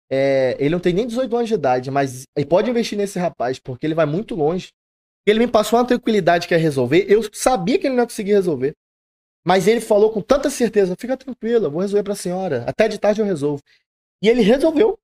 é, 0.08 0.56
ele 0.60 0.70
não 0.70 0.78
tem 0.78 0.94
nem 0.94 1.04
18 1.04 1.34
anos 1.34 1.48
de 1.48 1.54
idade, 1.54 1.90
mas 1.90 2.22
ele 2.36 2.46
pode 2.46 2.70
investir 2.70 2.96
nesse 2.96 3.18
rapaz, 3.18 3.58
porque 3.58 3.84
ele 3.84 3.92
vai 3.92 4.06
muito 4.06 4.36
longe. 4.36 4.68
Ele 5.26 5.40
me 5.40 5.48
passou 5.50 5.80
uma 5.80 5.84
tranquilidade 5.84 6.46
que 6.46 6.54
ia 6.54 6.60
resolver. 6.60 7.06
Eu 7.08 7.22
sabia 7.32 7.76
que 7.76 7.88
ele 7.88 7.96
não 7.96 8.04
ia 8.04 8.06
conseguir 8.06 8.34
resolver. 8.34 8.72
Mas 9.44 9.66
ele 9.66 9.80
falou 9.80 10.12
com 10.12 10.22
tanta 10.22 10.48
certeza: 10.48 10.94
Fica 10.96 11.16
tranquila, 11.16 11.68
vou 11.68 11.80
resolver 11.80 12.04
pra 12.04 12.14
senhora. 12.14 12.64
Até 12.68 12.86
de 12.86 13.00
tarde 13.00 13.20
eu 13.20 13.26
resolvo. 13.26 13.60
E 14.22 14.28
ele 14.28 14.42
resolveu. 14.42 14.96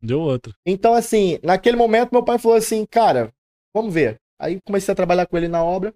Deu 0.00 0.20
outro. 0.20 0.54
Então, 0.64 0.94
assim, 0.94 1.40
naquele 1.42 1.76
momento, 1.76 2.12
meu 2.12 2.24
pai 2.24 2.38
falou 2.38 2.56
assim, 2.56 2.86
cara, 2.86 3.34
vamos 3.74 3.92
ver. 3.92 4.20
Aí 4.40 4.60
comecei 4.64 4.92
a 4.92 4.96
trabalhar 4.96 5.26
com 5.26 5.36
ele 5.36 5.48
na 5.48 5.64
obra. 5.64 5.92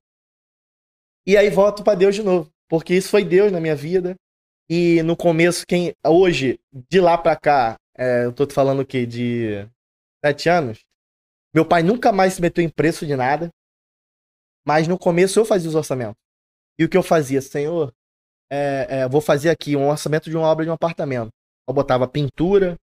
E 1.24 1.36
aí 1.36 1.48
volto 1.48 1.84
para 1.84 1.96
Deus 1.96 2.16
de 2.16 2.24
novo. 2.24 2.50
Porque 2.68 2.92
isso 2.92 3.08
foi 3.08 3.24
Deus 3.24 3.52
na 3.52 3.60
minha 3.60 3.76
vida. 3.76 4.16
E 4.68 5.02
no 5.02 5.16
começo, 5.16 5.64
quem. 5.66 5.94
Hoje, 6.04 6.58
de 6.90 7.00
lá 7.00 7.16
pra 7.16 7.36
cá, 7.36 7.76
é, 7.96 8.24
eu 8.24 8.32
tô 8.32 8.48
falando 8.50 8.80
o 8.80 8.86
quê? 8.86 9.06
De 9.06 9.66
sete 10.24 10.48
anos. 10.48 10.80
Meu 11.54 11.64
pai 11.64 11.82
nunca 11.82 12.12
mais 12.12 12.34
se 12.34 12.42
meteu 12.42 12.62
em 12.64 12.68
preço 12.68 13.06
de 13.06 13.14
nada. 13.16 13.48
Mas 14.66 14.88
no 14.88 14.98
começo 14.98 15.38
eu 15.38 15.44
fazia 15.44 15.68
os 15.68 15.74
orçamentos. 15.76 16.16
E 16.78 16.84
o 16.84 16.88
que 16.88 16.96
eu 16.96 17.02
fazia, 17.02 17.40
senhor, 17.40 17.92
é, 18.50 18.86
é, 18.90 19.08
vou 19.08 19.20
fazer 19.20 19.48
aqui 19.50 19.76
um 19.76 19.88
orçamento 19.88 20.28
de 20.28 20.36
uma 20.36 20.46
obra 20.46 20.64
de 20.64 20.70
um 20.70 20.74
apartamento. 20.74 21.30
Eu 21.68 21.72
botava 21.74 22.06
pintura, 22.08 22.76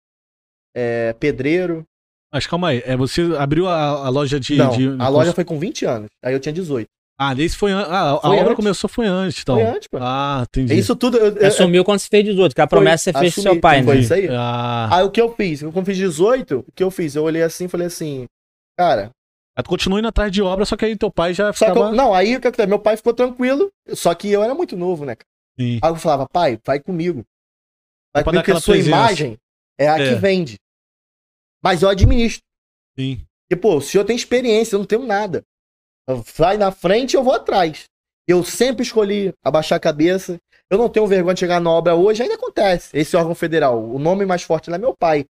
é, 0.77 1.13
pedreiro. 1.15 1.85
Mas 2.33 2.47
calma 2.47 2.69
aí, 2.69 2.83
é, 2.85 2.97
você 2.97 3.23
abriu 3.39 3.67
a, 3.67 4.07
a 4.07 4.09
loja 4.11 4.39
de. 4.39 4.57
Não, 4.57 4.71
de- 4.71 5.03
a 5.03 5.09
loja 5.09 5.33
foi 5.33 5.45
com 5.45 5.59
20 5.59 5.85
anos. 5.87 6.11
Aí 6.23 6.33
eu 6.35 6.39
tinha 6.41 6.53
18. 6.53 6.87
Ah, 7.23 7.35
esse 7.37 7.55
foi. 7.55 7.71
an- 7.71 7.85
Ah, 7.87 8.13
a 8.15 8.21
Foi 8.21 8.31
obra 8.31 8.43
antes. 8.45 8.57
começou 8.57 8.89
foi 8.89 9.07
antes, 9.07 9.43
então. 9.43 9.57
Foi 9.57 9.65
antes, 9.65 9.89
pô. 9.89 9.99
Ah, 10.01 10.43
entendi. 10.49 10.73
É 10.73 10.77
isso 10.77 10.97
tudo. 10.97 11.19
Eu, 11.19 11.37
eu- 11.37 11.47
Assumiu 11.49 11.85
quando 11.85 11.99
se 11.99 12.09
fez 12.09 12.25
18, 12.25 12.55
que 12.55 12.61
a 12.63 12.65
Foi, 12.65 12.79
promessa 12.79 13.13
você 13.13 13.19
fez 13.19 13.35
com 13.35 13.41
assumi, 13.43 13.55
seu 13.55 13.61
pai, 13.61 13.83
foi 13.83 13.95
né? 13.97 14.01
isso 14.01 14.15
aí. 14.15 14.29
Ah, 14.31 14.89
Aí 14.97 15.05
o 15.05 15.11
que 15.11 15.21
eu 15.21 15.35
fiz? 15.35 15.61
Eu, 15.61 15.71
quando 15.71 15.85
fiz 15.85 15.99
18, 15.99 16.61
o 16.67 16.73
que 16.75 16.83
eu 16.83 16.91
fiz? 16.91 17.15
Eu 17.15 17.25
olhei 17.25 17.43
assim 17.43 17.67
e 17.67 17.69
falei 17.69 17.89
assim, 17.89 18.25
cara. 18.79 19.11
tu 19.63 19.69
continua 19.69 19.99
indo 19.99 20.09
atrás 20.09 20.33
de 20.33 20.41
obra, 20.41 20.65
só 20.65 20.75
que 20.79 20.87
aí 20.87 20.97
teu 20.97 21.11
pai 21.11 21.35
já 21.35 21.53
Só 21.53 21.67
que 21.67 21.73
ficava. 21.73 21.91
eu, 21.91 21.93
não, 21.95 22.15
aí 22.15 22.37
o 22.37 22.41
que 22.41 22.49
acontece? 22.49 22.67
Meu 22.67 22.79
pai 22.79 22.97
ficou 22.97 23.13
tranquilo, 23.13 23.69
só 23.93 24.15
que 24.15 24.31
eu 24.31 24.43
era 24.43 24.55
muito 24.55 24.75
novo, 24.75 25.05
né? 25.05 25.15
cara? 25.17 25.27
Sim. 25.61 25.79
Aí 25.83 25.91
eu 25.91 25.97
falava, 25.97 26.27
pai, 26.27 26.59
vai 26.65 26.81
comigo. 26.81 27.23
Vai 28.15 28.25
comigo 28.25 28.43
porque 28.43 28.57
a 28.57 28.61
sua 28.61 28.73
presença. 28.75 28.97
imagem 28.97 29.37
é 29.79 29.89
a 29.89 29.99
É. 29.99 30.09
que 30.09 30.15
vende. 30.15 30.57
Mas 31.63 31.83
eu 31.83 31.91
administro. 31.91 32.41
Sim. 32.99 33.21
Porque, 33.47 33.61
pô, 33.61 33.77
o 33.77 33.81
senhor 33.83 34.05
tem 34.05 34.17
experiência, 34.17 34.75
eu 34.75 34.79
não 34.79 34.87
tenho 34.87 35.05
nada. 35.05 35.43
Vai 36.37 36.57
na 36.57 36.71
frente, 36.71 37.15
eu 37.17 37.23
vou 37.23 37.35
atrás. 37.35 37.85
Eu 38.29 38.45
sempre 38.45 38.83
escolhi 38.83 39.33
abaixar 39.45 39.77
a 39.77 39.81
cabeça. 39.81 40.39
Eu 40.71 40.79
não 40.79 40.89
tenho 40.89 41.07
vergonha 41.07 41.35
de 41.35 41.41
chegar 41.41 41.61
na 41.61 41.71
obra 41.71 41.95
hoje, 41.95 42.23
ainda 42.23 42.35
acontece. 42.35 42.97
Esse 42.97 43.17
órgão 43.17 43.35
federal, 43.35 43.83
o 43.83 43.99
nome 43.99 44.25
mais 44.25 44.43
forte 44.43 44.71
lá 44.71 44.77
é 44.77 44.79
meu 44.79 44.95
pai. 44.97 45.25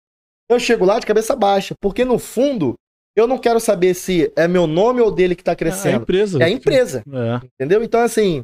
Eu 0.48 0.58
chego 0.58 0.84
lá 0.84 0.98
de 0.98 1.06
cabeça 1.06 1.36
baixa, 1.36 1.74
porque 1.80 2.04
no 2.04 2.18
fundo, 2.18 2.74
eu 3.14 3.26
não 3.26 3.38
quero 3.38 3.60
saber 3.60 3.94
se 3.94 4.32
é 4.34 4.48
meu 4.48 4.66
nome 4.66 5.00
ou 5.00 5.12
dele 5.12 5.36
que 5.36 5.44
tá 5.44 5.52
É 5.52 5.54
a 5.54 5.56
crescendo. 5.56 6.02
empresa. 6.02 6.38
É 6.42 6.44
a 6.44 6.50
empresa, 6.50 7.04
É. 7.06 7.46
entendeu? 7.46 7.82
Então, 7.84 8.00
assim, 8.00 8.42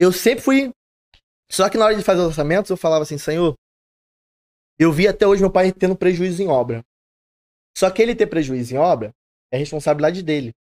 eu 0.00 0.10
sempre 0.12 0.42
fui. 0.42 0.70
Só 1.50 1.68
que 1.68 1.78
na 1.78 1.84
hora 1.84 1.94
de 1.94 2.02
fazer 2.02 2.20
os 2.22 2.26
orçamentos, 2.28 2.70
eu 2.70 2.76
falava 2.76 3.02
assim, 3.04 3.18
senhor, 3.18 3.54
eu 4.78 4.90
vi 4.92 5.06
até 5.06 5.26
hoje 5.26 5.40
meu 5.42 5.50
pai 5.50 5.70
tendo 5.72 5.94
prejuízo 5.96 6.42
em 6.42 6.48
obra. 6.48 6.82
Só 7.78 7.88
que 7.90 8.02
ele 8.02 8.14
ter 8.16 8.26
prejuízo 8.26 8.74
em 8.74 8.78
obra 8.78 9.12
é 9.52 9.56
responsabilidade 9.58 10.22
dele. 10.22 10.52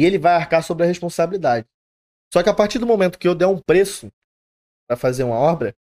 E 0.00 0.04
ele 0.06 0.18
vai 0.18 0.34
arcar 0.34 0.62
sobre 0.64 0.84
a 0.84 0.86
responsabilidade. 0.86 1.66
Só 2.32 2.42
que 2.42 2.48
a 2.48 2.54
partir 2.54 2.78
do 2.78 2.86
momento 2.86 3.18
que 3.18 3.28
eu 3.28 3.34
der 3.34 3.46
um 3.46 3.60
preço 3.60 4.10
para 4.88 4.96
fazer 4.96 5.24
uma 5.24 5.36
obra, 5.36 5.76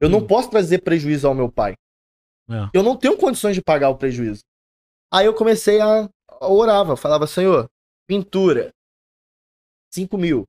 eu 0.00 0.08
não 0.08 0.18
Hum. 0.18 0.26
posso 0.26 0.50
trazer 0.50 0.82
prejuízo 0.82 1.28
ao 1.28 1.34
meu 1.36 1.52
pai. 1.52 1.74
É. 2.50 2.68
Eu 2.74 2.82
não 2.82 2.98
tenho 2.98 3.16
condições 3.16 3.54
de 3.54 3.62
pagar 3.62 3.90
o 3.90 3.96
prejuízo. 3.96 4.42
Aí 5.12 5.24
eu 5.24 5.32
comecei 5.32 5.80
a, 5.80 6.10
a 6.28 6.48
orava, 6.48 6.96
falava, 6.96 7.28
senhor, 7.28 7.70
pintura, 8.08 8.72
5 9.94 10.18
mil. 10.18 10.44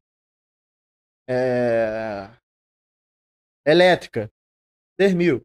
É... 1.30 2.28
Elétrica, 3.64 4.32
10 4.98 5.14
mil. 5.14 5.42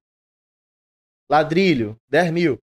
Ladrilho, 1.31 2.01
10 2.09 2.31
mil. 2.33 2.59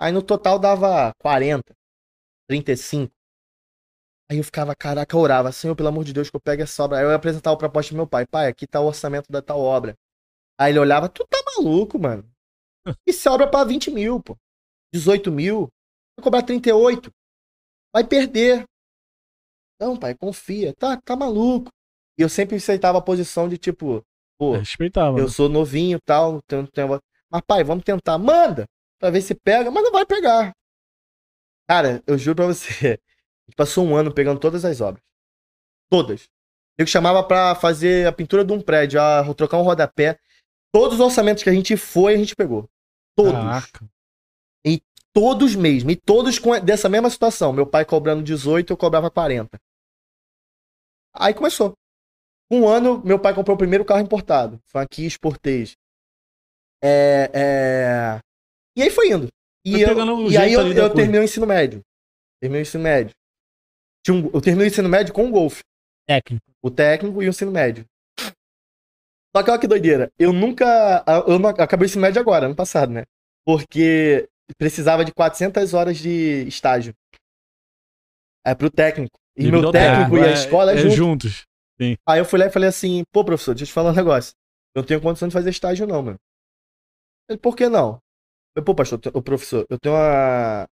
Aí 0.00 0.10
no 0.10 0.22
total 0.22 0.58
dava 0.58 1.12
40, 1.20 1.74
35. 2.48 3.12
Aí 4.30 4.38
eu 4.38 4.44
ficava, 4.44 4.74
caraca, 4.74 5.14
eu 5.16 5.20
orava, 5.20 5.52
Senhor, 5.52 5.76
pelo 5.76 5.88
amor 5.88 6.04
de 6.04 6.12
Deus, 6.12 6.28
que 6.28 6.36
eu 6.36 6.40
pegue 6.40 6.62
essa 6.62 6.82
obra. 6.82 6.98
Aí 6.98 7.04
eu 7.04 7.10
ia 7.10 7.16
apresentar 7.16 7.52
o 7.52 7.56
proposta 7.56 7.90
pro 7.90 7.96
meu 7.96 8.06
pai. 8.06 8.26
Pai, 8.26 8.48
aqui 8.48 8.66
tá 8.66 8.80
o 8.80 8.86
orçamento 8.86 9.30
da 9.30 9.40
tal 9.40 9.60
obra. 9.60 9.96
Aí 10.58 10.72
ele 10.72 10.78
olhava, 10.80 11.08
tu 11.08 11.24
tá 11.28 11.38
maluco, 11.56 11.98
mano. 11.98 12.28
Isso 13.06 13.28
é 13.28 13.32
obra 13.32 13.48
pra 13.48 13.64
20 13.64 13.90
mil, 13.90 14.20
pô. 14.20 14.36
18 14.92 15.30
mil. 15.30 15.68
Vai 16.16 16.24
cobrar 16.24 16.42
38. 16.42 17.10
Vai 17.92 18.04
perder. 18.04 18.64
Não, 19.80 19.96
pai, 19.96 20.14
confia. 20.14 20.74
Tá, 20.74 21.00
tá 21.00 21.14
maluco. 21.14 21.70
E 22.18 22.22
eu 22.22 22.28
sempre 22.28 22.56
aceitava 22.56 22.98
a 22.98 23.02
posição 23.02 23.48
de 23.48 23.58
tipo, 23.58 24.02
pô, 24.38 24.52
Respeitava. 24.56 25.18
eu 25.18 25.28
sou 25.28 25.48
novinho 25.48 25.98
e 25.98 26.00
tal, 26.00 26.40
tenho, 26.46 26.66
tenho... 26.68 26.98
mas 27.30 27.42
pai, 27.46 27.62
vamos 27.62 27.84
tentar, 27.84 28.16
manda, 28.16 28.64
pra 28.98 29.10
ver 29.10 29.20
se 29.20 29.34
pega, 29.34 29.70
mas 29.70 29.84
não 29.84 29.92
vai 29.92 30.06
pegar. 30.06 30.52
Cara, 31.68 32.02
eu 32.06 32.16
juro 32.16 32.36
pra 32.36 32.46
você, 32.46 32.98
a 33.46 33.50
gente 33.50 33.56
passou 33.56 33.86
um 33.86 33.94
ano 33.96 34.12
pegando 34.12 34.40
todas 34.40 34.64
as 34.64 34.80
obras. 34.80 35.02
Todas. 35.90 36.28
Eu 36.78 36.86
chamava 36.86 37.22
pra 37.22 37.54
fazer 37.54 38.06
a 38.06 38.12
pintura 38.12 38.44
de 38.44 38.52
um 38.52 38.60
prédio, 38.60 39.00
a 39.00 39.32
trocar 39.34 39.58
um 39.58 39.62
rodapé. 39.62 40.18
Todos 40.72 40.94
os 40.98 41.04
orçamentos 41.04 41.42
que 41.42 41.48
a 41.48 41.52
gente 41.52 41.76
foi, 41.76 42.14
a 42.14 42.18
gente 42.18 42.36
pegou. 42.36 42.68
Todos. 43.16 43.32
Caraca. 43.32 43.84
Todos 45.14 45.54
mesmo. 45.54 45.90
E 45.90 45.96
todos 45.96 46.38
com 46.38 46.60
dessa 46.60 46.90
mesma 46.90 47.08
situação. 47.08 47.50
Meu 47.50 47.66
pai 47.66 47.86
cobrando 47.86 48.22
18, 48.22 48.74
eu 48.74 48.76
cobrava 48.76 49.10
40. 49.10 49.58
Aí 51.14 51.32
começou. 51.32 51.72
Um 52.50 52.68
ano, 52.68 53.02
meu 53.02 53.18
pai 53.18 53.32
comprou 53.34 53.54
o 53.54 53.58
primeiro 53.58 53.82
carro 53.82 54.02
importado. 54.02 54.60
Foi 54.66 54.82
aqui, 54.82 55.06
exportei. 55.06 55.72
É, 56.84 57.30
é... 57.32 58.20
E 58.76 58.82
aí 58.82 58.90
foi 58.90 59.08
indo. 59.10 59.28
E, 59.64 59.76
eu- 59.80 59.88
e 60.30 60.36
aí 60.36 60.52
eu, 60.52 60.60
eu 60.82 60.88
terminei 60.96 61.20
o 61.22 61.24
ensino 61.24 61.46
médio. 61.46 61.80
Terminei 62.38 62.60
o 62.60 62.64
ensino 62.64 62.82
médio. 62.84 63.14
Tinha 64.06 64.16
um- 64.16 64.30
eu 64.32 64.40
terminei 64.40 64.68
o 64.68 64.70
ensino 64.70 64.88
médio 64.88 65.12
com 65.12 65.26
o 65.26 65.30
Golf. 65.32 65.58
Técnico. 66.06 66.44
O 66.62 66.70
técnico 66.70 67.20
e 67.20 67.26
o 67.26 67.28
ensino 67.30 67.50
médio. 67.50 67.84
Só 69.36 69.42
que 69.42 69.50
olha 69.50 69.60
que 69.60 69.66
doideira. 69.66 70.12
Eu 70.16 70.32
nunca. 70.32 71.04
Eu 71.26 71.40
não, 71.40 71.50
acabei 71.50 71.86
o 71.86 71.88
ensino 71.88 72.02
médio 72.02 72.20
agora, 72.20 72.46
ano 72.46 72.54
passado, 72.54 72.92
né? 72.92 73.02
Porque 73.44 74.28
precisava 74.56 75.04
de 75.04 75.12
400 75.12 75.74
horas 75.74 75.98
de 75.98 76.46
estágio. 76.46 76.94
É 78.46 78.54
pro 78.54 78.70
técnico. 78.70 79.18
E 79.36 79.50
meu 79.50 79.72
técnico 79.72 80.16
e 80.16 80.20
a 80.20 80.26
É- 80.28 80.32
escola 80.34 80.70
é, 80.72 80.76
é 80.76 80.78
junto. 80.78 80.94
juntos. 80.94 81.44
Aí 82.08 82.20
eu 82.20 82.24
fui 82.24 82.38
lá 82.38 82.46
e 82.46 82.50
falei 82.50 82.68
assim: 82.68 83.02
pô, 83.12 83.24
professor, 83.24 83.54
deixa 83.54 83.64
eu 83.64 83.66
te 83.66 83.72
falar 83.72 83.90
um 83.90 83.94
negócio. 83.94 84.32
Eu 84.74 84.82
não 84.82 84.86
tenho 84.86 85.00
condição 85.00 85.26
de 85.26 85.32
fazer 85.34 85.50
estágio, 85.50 85.86
não, 85.86 86.00
mano. 86.02 86.18
Ele, 87.28 87.38
por 87.38 87.56
que 87.56 87.68
não? 87.68 87.98
Eu, 88.54 88.62
pô, 88.62 88.72
pastor, 88.74 89.00
ô, 89.12 89.20
professor, 89.20 89.66
eu 89.68 89.78
tenho 89.78 89.94
uma, 89.94 90.66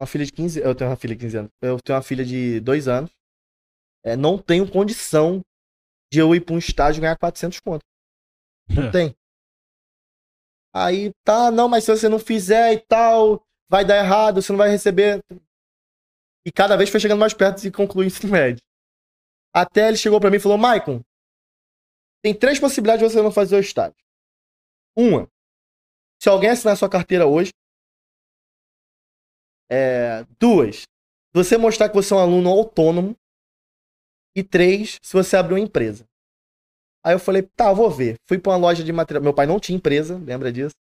uma 0.00 0.06
filha 0.06 0.24
de 0.24 0.32
15 0.32 0.60
Eu 0.60 0.74
tenho 0.74 0.90
uma 0.90 0.96
filha 0.96 1.14
de 1.14 1.20
15 1.20 1.36
anos. 1.38 1.50
Eu 1.62 1.80
tenho 1.80 1.96
uma 1.96 2.02
filha 2.02 2.24
de 2.24 2.60
2 2.60 2.88
anos. 2.88 3.10
É, 4.04 4.16
não 4.16 4.36
tenho 4.38 4.70
condição 4.70 5.40
de 6.12 6.18
eu 6.18 6.34
ir 6.34 6.40
pra 6.44 6.54
um 6.54 6.58
estágio 6.58 7.00
e 7.00 7.02
ganhar 7.02 7.16
400 7.16 7.58
conto. 7.60 7.84
Não 8.68 8.84
É. 8.84 8.90
tem. 8.90 9.16
Aí, 10.74 11.12
tá, 11.24 11.50
não, 11.50 11.68
mas 11.68 11.84
se 11.84 11.90
você 11.96 12.08
não 12.08 12.18
fizer 12.18 12.72
e 12.72 12.78
tal, 12.80 13.40
vai 13.70 13.84
dar 13.84 13.96
errado, 13.96 14.42
você 14.42 14.50
não 14.52 14.58
vai 14.58 14.68
receber. 14.68 15.22
E 16.44 16.50
cada 16.52 16.76
vez 16.76 16.90
foi 16.90 16.98
chegando 17.00 17.20
mais 17.20 17.32
perto 17.32 17.62
de 17.62 17.70
concluir 17.70 18.04
o 18.04 18.08
ensino 18.08 18.32
médio. 18.32 18.60
Até 19.54 19.86
ele 19.88 19.96
chegou 19.96 20.20
pra 20.20 20.30
mim 20.30 20.36
e 20.36 20.40
falou: 20.40 20.58
Maicon, 20.58 21.00
tem 22.22 22.34
três 22.36 22.58
possibilidades 22.58 23.06
de 23.06 23.12
você 23.14 23.22
não 23.22 23.30
fazer 23.30 23.56
o 23.56 23.60
estágio. 23.60 23.94
Uma, 24.96 25.28
se 26.20 26.28
alguém 26.28 26.50
assinar 26.50 26.76
sua 26.76 26.90
carteira 26.90 27.26
hoje. 27.26 27.50
É, 29.70 30.24
duas, 30.38 30.82
se 30.82 30.86
você 31.34 31.56
mostrar 31.56 31.88
que 31.88 31.94
você 31.94 32.12
é 32.12 32.16
um 32.16 32.20
aluno 32.20 32.50
autônomo. 32.50 33.16
E 34.36 34.42
três, 34.42 34.98
se 35.00 35.12
você 35.12 35.36
abrir 35.36 35.54
uma 35.54 35.60
empresa. 35.60 36.04
Aí 37.04 37.14
eu 37.14 37.18
falei, 37.20 37.42
tá, 37.42 37.72
vou 37.72 37.88
ver. 37.90 38.16
Fui 38.28 38.38
pra 38.38 38.52
uma 38.52 38.58
loja 38.58 38.82
de 38.82 38.92
material. 38.92 39.22
Meu 39.22 39.32
pai 39.34 39.46
não 39.46 39.60
tinha 39.60 39.76
empresa, 39.76 40.18
lembra 40.18 40.52
disso? 40.52 40.74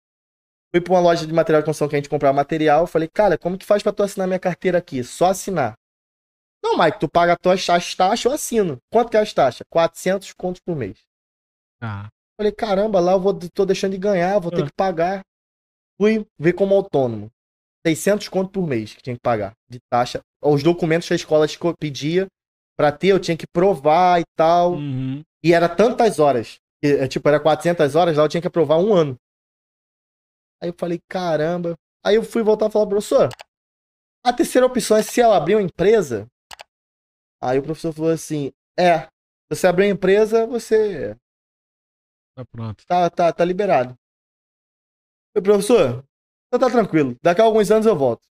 Fui 0.73 0.81
pra 0.81 0.93
uma 0.95 1.01
loja 1.01 1.27
de 1.27 1.33
material 1.33 1.61
de 1.63 1.67
construção 1.67 1.89
que 1.89 1.97
a 1.97 1.99
gente 1.99 2.09
comprava 2.09 2.37
material. 2.37 2.87
Falei, 2.87 3.09
cara, 3.09 3.37
como 3.37 3.59
que 3.59 3.67
faz 3.67 3.83
pra 3.83 3.93
tu 3.93 4.03
assinar 4.05 4.29
minha 4.29 4.39
carteira 4.39 4.79
aqui? 4.79 5.03
Só 5.03 5.27
assinar. 5.31 5.75
Não, 6.63 6.79
Mike, 6.79 7.01
tu 7.01 7.09
paga 7.09 7.33
as 7.33 7.39
tuas 7.41 7.69
as 7.71 7.95
taxas, 7.95 8.25
eu 8.25 8.33
assino. 8.33 8.79
Quanto 8.93 9.11
que 9.11 9.17
é 9.17 9.21
as 9.21 9.33
taxas? 9.33 9.67
400 9.69 10.33
contos 10.35 10.61
por 10.65 10.77
mês. 10.77 10.99
Ah, 11.83 12.09
Falei, 12.39 12.53
caramba, 12.53 13.01
lá 13.01 13.13
eu 13.13 13.21
vou, 13.21 13.37
tô 13.53 13.67
deixando 13.67 13.93
de 13.93 13.99
ganhar, 13.99 14.39
vou 14.39 14.51
ter 14.51 14.63
Ah. 14.63 14.67
que 14.67 14.73
pagar. 14.77 15.23
Fui 16.01 16.25
ver 16.39 16.53
como 16.53 16.75
autônomo. 16.75 17.31
600 17.87 18.29
conto 18.29 18.51
por 18.51 18.67
mês 18.67 18.95
que 18.95 19.03
tinha 19.03 19.15
que 19.17 19.23
pagar 19.23 19.53
de 19.69 19.79
taxa. 19.91 20.21
Os 20.43 20.63
documentos 20.63 21.07
que 21.09 21.15
a 21.15 21.17
escola 21.17 21.45
esco- 21.47 21.75
pedia 21.79 22.27
pra 22.77 22.91
ter, 22.93 23.09
eu 23.09 23.21
tinha 23.21 23.37
que 23.37 23.47
provar 23.47 24.21
e 24.21 24.25
tal. 24.37 24.73
Uhum. 24.75 25.23
E 25.43 25.53
era 25.53 25.69
tantas 25.69 26.19
horas. 26.19 26.59
que, 26.83 26.89
é, 26.89 27.07
tipo, 27.09 27.29
era 27.29 27.39
400 27.41 27.95
horas, 27.95 28.17
lá 28.17 28.25
eu 28.25 28.29
tinha 28.29 28.41
que 28.41 28.47
aprovar 28.49 28.79
um 28.79 28.95
ano. 28.95 29.17
Aí 30.63 30.69
eu 30.71 30.75
falei, 30.79 30.99
caramba. 31.09 31.75
Aí 32.05 32.15
eu 32.17 32.23
fui 32.23 32.43
voltar 32.43 32.67
a 32.67 32.71
falar, 32.71 32.87
professor, 32.87 33.29
a 34.25 34.33
terceira 34.33 34.67
opção 34.67 34.97
é 34.97 35.03
se 35.03 35.21
ela 35.21 35.37
abrir 35.37 35.57
uma 35.57 35.63
empresa. 35.63 36.27
Aí 37.43 37.59
o 37.59 37.63
professor 37.63 37.93
falou 37.93 38.11
assim, 38.11 38.51
é, 38.79 39.01
se 39.01 39.11
você 39.51 39.67
abrir 39.67 39.87
uma 39.87 39.93
empresa, 39.95 40.47
você 40.47 41.15
Tá 42.35 42.45
pronto. 42.51 42.85
tá, 42.87 43.11
tá, 43.11 43.33
tá 43.33 43.45
liberado. 43.45 43.95
Eu, 45.35 45.43
professor, 45.43 46.05
então 46.53 46.69
tá 46.69 46.71
tranquilo. 46.71 47.17
Daqui 47.23 47.41
a 47.41 47.45
alguns 47.45 47.71
anos 47.71 47.87
eu 47.87 47.97
volto. 47.97 48.27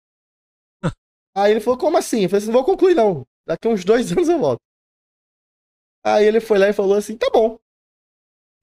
Aí 1.35 1.51
ele 1.51 1.59
falou, 1.59 1.77
como 1.77 1.97
assim? 1.97 2.23
Eu 2.23 2.29
falei 2.29 2.43
assim, 2.43 2.51
não 2.51 2.53
vou 2.53 2.65
concluir 2.65 2.95
não. 2.95 3.25
Daqui 3.45 3.67
a 3.67 3.71
uns 3.71 3.83
dois 3.83 4.09
anos 4.13 4.29
eu 4.29 4.39
volto. 4.39 4.61
Aí 6.03 6.23
ele 6.25 6.39
foi 6.39 6.57
lá 6.57 6.69
e 6.69 6.73
falou 6.73 6.95
assim, 6.95 7.17
tá 7.17 7.29
bom. 7.33 7.57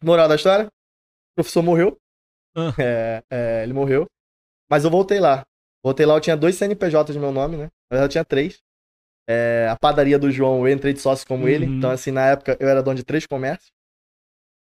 Moral 0.03 0.29
da 0.29 0.37
história, 0.37 0.67
o 0.67 1.35
professor 1.37 1.63
morreu. 1.63 1.99
Ah. 2.57 2.73
É, 2.79 3.23
é, 3.31 3.63
ele 3.63 3.73
morreu. 3.73 4.07
Mas 4.71 4.85
eu 4.85 4.91
voltei 4.91 5.21
lá. 5.21 5.45
Voltei 5.85 6.07
lá, 6.07 6.15
eu 6.15 6.21
tinha 6.21 6.37
dois 6.37 6.57
CNPJs 6.57 7.17
no 7.17 7.21
meu 7.21 7.33
nome, 7.33 7.57
né? 7.57 7.69
Eu 7.91 8.09
tinha 8.09 8.25
três. 8.25 8.63
É, 9.29 9.69
a 9.69 9.77
padaria 9.77 10.19
do 10.19 10.31
João, 10.31 10.67
eu 10.67 10.73
entrei 10.73 10.93
de 10.93 11.01
sócio 11.01 11.27
como 11.27 11.49
ele. 11.49 11.67
Uhum. 11.67 11.79
Então, 11.79 11.91
assim, 11.91 12.11
na 12.11 12.27
época, 12.27 12.57
eu 12.59 12.69
era 12.69 12.83
dono 12.83 12.97
de 12.97 13.05
três 13.05 13.27
comércios. 13.27 13.71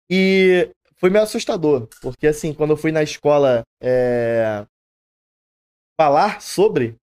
E 0.10 0.70
foi 1.00 1.10
meio 1.10 1.24
assustador, 1.24 1.88
porque 2.02 2.28
assim, 2.28 2.54
quando 2.54 2.72
eu 2.72 2.78
fui 2.78 2.92
na 2.92 3.04
escola 3.04 3.64
é, 3.82 4.66
falar 6.00 6.42
sobre, 6.42 6.96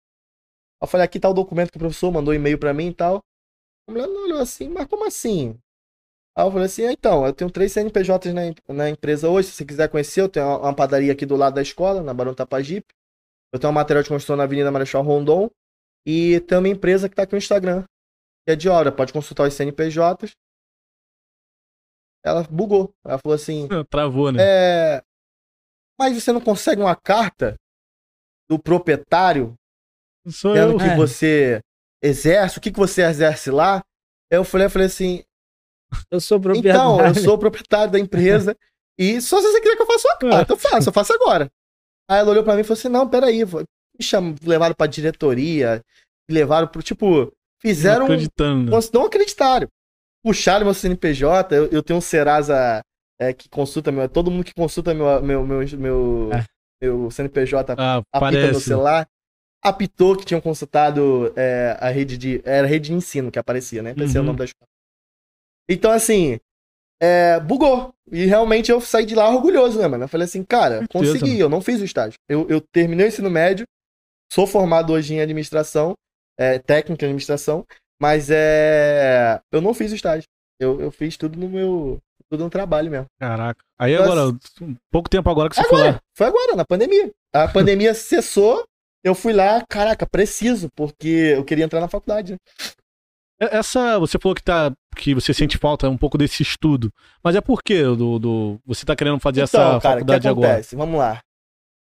eu 0.82 0.88
falei, 0.88 1.04
aqui 1.04 1.18
tá 1.20 1.28
o 1.28 1.34
documento 1.34 1.70
que 1.70 1.76
o 1.76 1.80
professor 1.80 2.12
mandou 2.12 2.32
um 2.32 2.36
e-mail 2.36 2.58
pra 2.58 2.74
mim 2.74 2.88
e 2.88 2.94
tal. 2.94 3.20
A 3.88 3.92
mulher 3.92 4.06
não 4.06 4.24
olhou 4.24 4.38
assim, 4.38 4.68
mas 4.68 4.86
como 4.86 5.06
assim? 5.06 5.58
Aí 6.36 6.44
eu 6.44 6.50
falei 6.50 6.66
assim, 6.66 6.84
"Ah, 6.86 6.92
então, 6.92 7.24
eu 7.24 7.32
tenho 7.32 7.50
três 7.50 7.72
CNPJs 7.72 8.34
na, 8.34 8.74
na 8.74 8.90
empresa 8.90 9.28
hoje, 9.28 9.48
se 9.48 9.54
você 9.54 9.64
quiser 9.64 9.88
conhecer, 9.88 10.20
eu 10.20 10.28
tenho 10.28 10.46
uma, 10.46 10.58
uma 10.58 10.74
padaria 10.74 11.12
aqui 11.12 11.24
do 11.24 11.36
lado 11.36 11.54
da 11.54 11.62
escola, 11.62 12.02
na 12.02 12.12
Barão 12.12 12.34
Tapajipe. 12.34 12.92
Eu 13.52 13.60
tenho 13.60 13.70
um 13.70 13.74
material 13.74 14.02
de 14.02 14.08
construção 14.08 14.36
na 14.36 14.42
Avenida 14.42 14.72
Marechal 14.72 15.02
Rondon. 15.02 15.48
E 16.06 16.40
tem 16.40 16.58
uma 16.58 16.68
empresa 16.68 17.08
que 17.08 17.14
tá 17.14 17.22
aqui 17.22 17.32
no 17.32 17.38
Instagram, 17.38 17.84
que 18.44 18.52
é 18.52 18.56
de 18.56 18.68
obra, 18.68 18.92
pode 18.92 19.12
consultar 19.12 19.46
os 19.46 19.54
CNPJs. 19.54 20.32
Ela 22.24 22.42
bugou. 22.44 22.92
Ela 23.04 23.18
falou 23.18 23.34
assim, 23.36 23.68
Travou, 23.90 24.32
né? 24.32 24.38
é, 24.42 25.02
mas 25.98 26.14
você 26.20 26.32
não 26.32 26.40
consegue 26.40 26.80
uma 26.80 26.96
carta 26.96 27.54
do 28.48 28.58
proprietário 28.58 29.54
Sou 30.28 30.56
eu. 30.56 30.76
que 30.78 30.84
É. 30.84 30.96
você 30.96 31.60
exerce, 32.02 32.58
o 32.58 32.60
que, 32.60 32.70
que 32.72 32.78
você 32.78 33.02
exerce 33.02 33.50
lá? 33.50 33.82
Eu 34.30 34.44
falei, 34.44 34.66
eu 34.66 34.70
falei 34.70 34.86
assim, 34.86 35.22
Eu 36.10 36.20
sou 36.20 36.40
proprietário. 36.40 36.80
então, 36.96 37.06
eu 37.06 37.14
sou 37.14 37.34
o 37.34 37.38
proprietário 37.38 37.92
da 37.92 37.98
empresa 37.98 38.56
e 38.98 39.20
só 39.20 39.40
se 39.40 39.50
você 39.52 39.60
quiser 39.60 39.76
que 39.76 39.82
eu 39.82 39.86
faça 39.86 40.08
uma 40.08 40.16
carta, 40.16 40.52
eu 40.52 40.56
faço, 40.56 40.88
eu 40.88 40.92
faço 40.92 41.12
agora. 41.12 41.50
Aí 42.10 42.18
ela 42.18 42.30
olhou 42.30 42.44
pra 42.44 42.54
mim 42.54 42.60
e 42.60 42.64
falou 42.64 42.78
assim, 42.78 42.88
não, 42.88 43.08
peraí, 43.08 43.44
me 43.44 43.64
cham... 44.02 44.34
levaram 44.42 44.74
pra 44.74 44.86
diretoria, 44.86 45.82
levaram 46.30 46.66
pro, 46.68 46.82
tipo, 46.82 47.32
fizeram, 47.60 48.00
Não 48.00 48.06
acreditando. 48.06 48.70
não 48.92 49.04
acreditaram. 49.06 49.68
Puxaram 50.24 50.64
meu 50.64 50.72
CNPJ, 50.74 51.54
eu, 51.54 51.66
eu 51.70 51.82
tenho 51.82 51.98
um 51.98 52.00
Serasa 52.00 52.80
é, 53.20 53.32
que 53.34 53.48
consulta 53.48 53.92
meu. 53.92 54.08
Todo 54.08 54.30
mundo 54.30 54.44
que 54.44 54.54
consulta 54.54 54.94
meu, 54.94 55.20
meu, 55.22 55.46
meu, 55.46 55.60
meu, 55.78 56.30
É. 56.32 56.44
meu 56.82 57.10
CNPJ 57.10 57.74
Ah, 57.78 57.96
apita 57.98 58.40
parece. 58.40 58.60
celular. 58.62 59.06
Apitou 59.62 60.16
que 60.16 60.24
tinham 60.24 60.40
consultado 60.40 61.32
é, 61.36 61.76
a 61.80 61.88
rede 61.90 62.16
de. 62.18 62.40
Era 62.44 62.66
a 62.66 62.70
rede 62.70 62.88
de 62.88 62.94
ensino 62.94 63.30
que 63.30 63.38
aparecia, 63.38 63.82
né? 63.82 63.90
Aparecia 63.92 64.20
Uhum. 64.20 64.24
o 64.24 64.26
nome 64.28 64.38
da 64.38 64.44
escola. 64.46 64.68
Então, 65.68 65.90
assim, 65.90 66.38
é, 67.02 67.38
bugou. 67.40 67.94
E 68.10 68.24
realmente 68.26 68.70
eu 68.70 68.80
saí 68.80 69.06
de 69.06 69.14
lá 69.14 69.28
orgulhoso, 69.30 69.78
né, 69.78 69.86
mano? 69.88 70.04
Eu 70.04 70.08
falei 70.08 70.26
assim, 70.26 70.42
cara, 70.44 70.80
Certeza, 70.80 70.88
consegui, 71.12 71.38
eu 71.38 71.48
não 71.48 71.60
fiz 71.62 71.80
o 71.80 71.84
estágio. 71.84 72.18
Eu, 72.28 72.46
eu 72.48 72.60
terminei 72.60 73.06
o 73.06 73.08
ensino 73.08 73.30
médio, 73.30 73.66
sou 74.32 74.46
formado 74.46 74.92
hoje 74.92 75.14
em 75.14 75.20
administração, 75.20 75.94
é, 76.38 76.58
técnica 76.58 77.04
em 77.04 77.08
administração, 77.08 77.64
mas 78.00 78.28
é. 78.30 79.40
Eu 79.52 79.60
não 79.60 79.74
fiz 79.74 79.92
o 79.92 79.94
estágio. 79.94 80.24
Eu, 80.58 80.80
eu 80.80 80.90
fiz 80.90 81.16
tudo 81.16 81.38
no 81.38 81.48
meu. 81.48 81.98
Tudo 82.30 82.44
no 82.44 82.50
trabalho 82.50 82.90
mesmo. 82.90 83.06
Caraca. 83.18 83.62
Aí 83.78 83.94
agora, 83.94 84.36
pouco 84.90 85.10
tempo 85.10 85.28
agora 85.28 85.48
que 85.48 85.56
você 85.56 85.64
foi 85.64 85.78
lá. 85.78 85.84
Agora, 85.88 86.00
foi 86.16 86.26
agora, 86.26 86.56
na 86.56 86.64
pandemia. 86.64 87.10
A 87.32 87.48
pandemia 87.48 87.92
cessou, 87.94 88.64
eu 89.04 89.14
fui 89.14 89.32
lá, 89.32 89.62
caraca, 89.68 90.06
preciso, 90.06 90.68
porque 90.74 91.34
eu 91.36 91.44
queria 91.44 91.64
entrar 91.64 91.80
na 91.80 91.88
faculdade, 91.88 92.32
né? 92.32 92.38
Essa, 93.38 93.98
você 93.98 94.18
falou 94.18 94.34
que 94.34 94.42
tá, 94.42 94.72
que 94.96 95.14
você 95.14 95.34
sente 95.34 95.58
falta 95.58 95.88
um 95.88 95.98
pouco 95.98 96.16
desse 96.16 96.42
estudo. 96.42 96.90
Mas 97.22 97.34
é 97.34 97.40
por 97.40 97.62
quê 97.62 97.82
do, 97.82 98.18
do 98.18 98.60
você 98.64 98.86
tá 98.86 98.94
querendo 98.94 99.18
fazer 99.18 99.42
essa 99.42 99.58
Então, 99.58 99.66
cara, 99.66 99.76
o 99.76 99.80
que 99.80 99.84
faculdade 99.98 100.28
agora? 100.28 100.48
acontece? 100.48 100.76
Vamos 100.76 100.98
lá. 100.98 101.20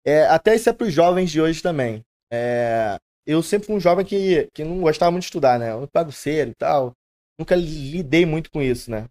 É, 0.04 0.26
até 0.26 0.54
isso 0.54 0.68
é 0.68 0.72
pros 0.72 0.92
jovens 0.92 1.30
de 1.30 1.40
hoje 1.40 1.62
também. 1.62 2.02
É, 2.30 2.98
eu 3.26 3.42
sempre 3.42 3.66
fui 3.66 3.76
um 3.76 3.80
jovem 3.80 4.04
que, 4.04 4.48
que 4.52 4.64
não 4.64 4.80
gostava 4.80 5.10
muito 5.10 5.22
de 5.22 5.26
estudar, 5.26 5.58
né? 5.58 5.72
Eu 5.72 5.88
pago 5.88 6.12
cedo 6.12 6.50
e 6.50 6.54
tal. 6.54 6.92
Nunca 7.38 7.56
lidei 7.56 8.26
muito 8.26 8.50
com 8.50 8.62
isso, 8.62 8.90
né? 8.90 9.08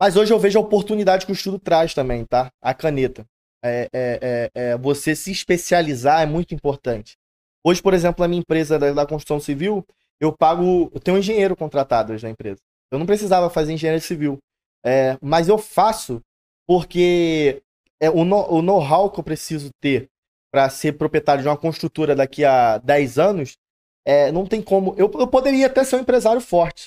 Mas 0.00 0.16
hoje 0.16 0.32
eu 0.32 0.38
vejo 0.38 0.58
a 0.58 0.62
oportunidade 0.62 1.24
que 1.24 1.32
o 1.32 1.34
estudo 1.34 1.58
traz 1.58 1.94
também, 1.94 2.24
tá? 2.24 2.50
A 2.60 2.74
caneta. 2.74 3.24
É, 3.64 3.88
é, 3.92 4.18
é, 4.22 4.50
é, 4.54 4.76
você 4.76 5.16
se 5.16 5.30
especializar 5.30 6.22
é 6.22 6.26
muito 6.26 6.54
importante. 6.54 7.16
Hoje, 7.64 7.82
por 7.82 7.94
exemplo, 7.94 8.22
na 8.22 8.28
minha 8.28 8.40
empresa 8.40 8.78
da, 8.78 8.92
da 8.92 9.06
construção 9.06 9.40
civil, 9.40 9.84
eu 10.20 10.32
pago. 10.36 10.90
Eu 10.94 11.00
tenho 11.00 11.16
um 11.16 11.20
engenheiro 11.20 11.56
contratado 11.56 12.12
hoje 12.12 12.24
na 12.24 12.30
empresa. 12.30 12.60
Eu 12.90 12.98
não 12.98 13.06
precisava 13.06 13.50
fazer 13.50 13.72
engenharia 13.72 14.00
civil. 14.00 14.38
É, 14.84 15.16
mas 15.20 15.48
eu 15.48 15.58
faço 15.58 16.20
porque 16.66 17.62
é, 18.00 18.10
o 18.10 18.24
know-how 18.24 19.10
que 19.10 19.18
eu 19.18 19.24
preciso 19.24 19.70
ter 19.80 20.08
para 20.56 20.70
ser 20.70 20.94
proprietário 20.94 21.42
de 21.42 21.48
uma 21.50 21.56
construtora 21.56 22.16
daqui 22.16 22.42
a 22.42 22.78
10 22.78 23.18
anos, 23.18 23.58
é, 24.06 24.32
não 24.32 24.46
tem 24.46 24.62
como. 24.62 24.94
Eu, 24.96 25.10
eu 25.12 25.28
poderia 25.28 25.66
até 25.66 25.84
ser 25.84 25.96
um 25.96 26.00
empresário 26.00 26.40
forte. 26.40 26.86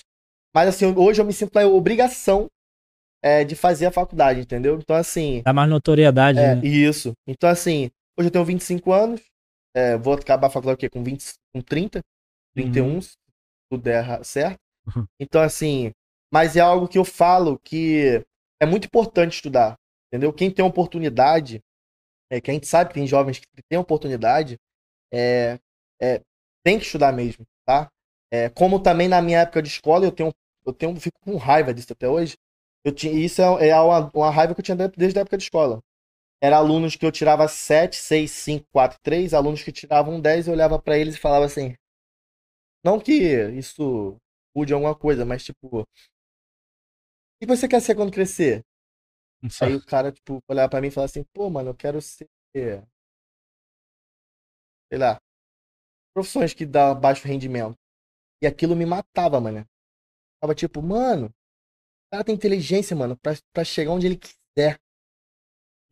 Mas 0.55 0.69
assim, 0.69 0.87
hoje 0.97 1.21
eu 1.21 1.25
me 1.25 1.31
sinto 1.31 1.53
na 1.53 1.67
obrigação 1.67 2.47
é, 3.23 3.43
de 3.43 3.55
fazer 3.55 3.85
a 3.85 3.91
faculdade, 3.91 4.39
entendeu? 4.39 4.79
Então, 4.81 4.95
assim. 4.95 5.43
Dá 5.45 5.53
mais 5.53 5.69
notoriedade, 5.69 6.39
É, 6.39 6.55
né? 6.55 6.61
isso. 6.65 7.13
Então, 7.27 7.47
assim, 7.47 7.91
hoje 8.17 8.29
eu 8.29 8.31
tenho 8.31 8.43
25 8.43 8.91
anos. 8.91 9.21
é, 9.75 9.95
vou 9.95 10.15
acabar 10.15 10.47
a 10.47 10.49
faculdade 10.49 10.73
o 10.73 10.79
quê? 10.79 10.89
Com, 10.89 11.03
20, 11.03 11.23
com 11.53 11.61
30, 11.61 11.99
31, 12.55 13.01
se 13.03 13.11
tudo 13.71 13.83
der 13.83 14.25
certo. 14.25 14.57
Uhum. 14.95 15.05
Então, 15.21 15.43
assim, 15.43 15.91
mas 16.33 16.55
é 16.55 16.59
algo 16.59 16.87
que 16.87 16.97
eu 16.97 17.05
falo 17.05 17.59
que 17.63 18.25
é 18.59 18.65
muito 18.65 18.85
importante 18.85 19.33
estudar, 19.35 19.75
entendeu? 20.07 20.33
Quem 20.33 20.49
tem 20.49 20.65
oportunidade, 20.65 21.59
é, 22.29 22.41
que 22.41 22.51
a 22.51 22.53
gente 22.53 22.67
sabe 22.67 22.89
que 22.89 22.95
tem 22.95 23.07
jovens 23.07 23.39
que 23.39 23.47
têm 23.69 23.79
oportunidade, 23.79 24.57
é, 25.13 25.59
é, 26.01 26.21
tem 26.63 26.79
que 26.79 26.85
estudar 26.85 27.13
mesmo, 27.13 27.45
tá? 27.65 27.89
É, 28.31 28.49
como 28.49 28.79
também 28.81 29.07
na 29.07 29.21
minha 29.21 29.39
época 29.41 29.61
de 29.61 29.69
escola, 29.69 30.05
eu 30.05 30.11
tenho, 30.11 30.33
eu 30.65 30.73
tenho, 30.73 30.95
fico 30.99 31.19
com 31.21 31.37
raiva 31.37 31.73
disso 31.73 31.93
até 31.93 32.07
hoje. 32.09 32.35
Eu 32.85 32.93
tinha, 32.93 33.13
isso 33.13 33.41
é, 33.41 33.69
é 33.69 33.81
uma, 33.81 34.11
uma 34.13 34.31
raiva 34.31 34.53
que 34.55 34.61
eu 34.61 34.65
tinha 34.65 34.77
de- 34.77 34.89
desde 34.97 35.19
a 35.19 35.21
época 35.23 35.37
de 35.37 35.43
escola. 35.43 35.79
Era 36.41 36.57
alunos 36.57 36.95
que 36.95 37.05
eu 37.05 37.11
tirava 37.11 37.47
7, 37.47 37.97
6, 37.97 38.31
5, 38.31 38.65
4, 38.71 38.99
3, 39.03 39.33
alunos 39.33 39.63
que 39.63 39.71
tiravam 39.71 40.21
10, 40.21 40.47
eu 40.47 40.53
olhava 40.53 40.79
pra 40.79 40.97
eles 40.97 41.15
e 41.15 41.19
falava 41.19 41.45
assim: 41.45 41.75
Não 42.83 42.99
que 42.99 43.13
isso 43.57 44.17
mude 44.55 44.73
alguma 44.73 44.95
coisa, 44.95 45.25
mas 45.25 45.43
tipo, 45.43 45.81
o 45.81 45.85
que 47.39 47.45
você 47.45 47.67
quer 47.67 47.81
ser 47.81 47.95
quando 47.95 48.11
crescer? 48.11 48.63
Aí 49.61 49.75
o 49.75 49.81
cara, 49.85 50.11
tipo, 50.11 50.39
olhava 50.47 50.69
pra 50.69 50.81
mim 50.81 50.87
e 50.87 50.91
falava 50.91 51.09
assim: 51.09 51.23
Pô, 51.33 51.49
mano, 51.49 51.69
eu 51.69 51.75
quero 51.75 52.01
ser. 52.01 52.27
Sei 52.55 52.81
lá. 54.97 55.19
Profissões 56.13 56.53
que 56.53 56.65
dão 56.65 56.99
baixo 56.99 57.27
rendimento. 57.27 57.75
E 58.41 58.47
aquilo 58.47 58.75
me 58.75 58.85
matava, 58.85 59.39
mano. 59.39 59.65
Tava 60.41 60.55
tipo, 60.55 60.81
mano, 60.81 61.27
o 61.27 62.09
cara 62.11 62.23
tem 62.23 62.33
inteligência, 62.33 62.95
mano, 62.95 63.17
pra, 63.17 63.33
pra 63.53 63.63
chegar 63.63 63.91
onde 63.91 64.07
ele 64.07 64.17
quiser. 64.17 64.79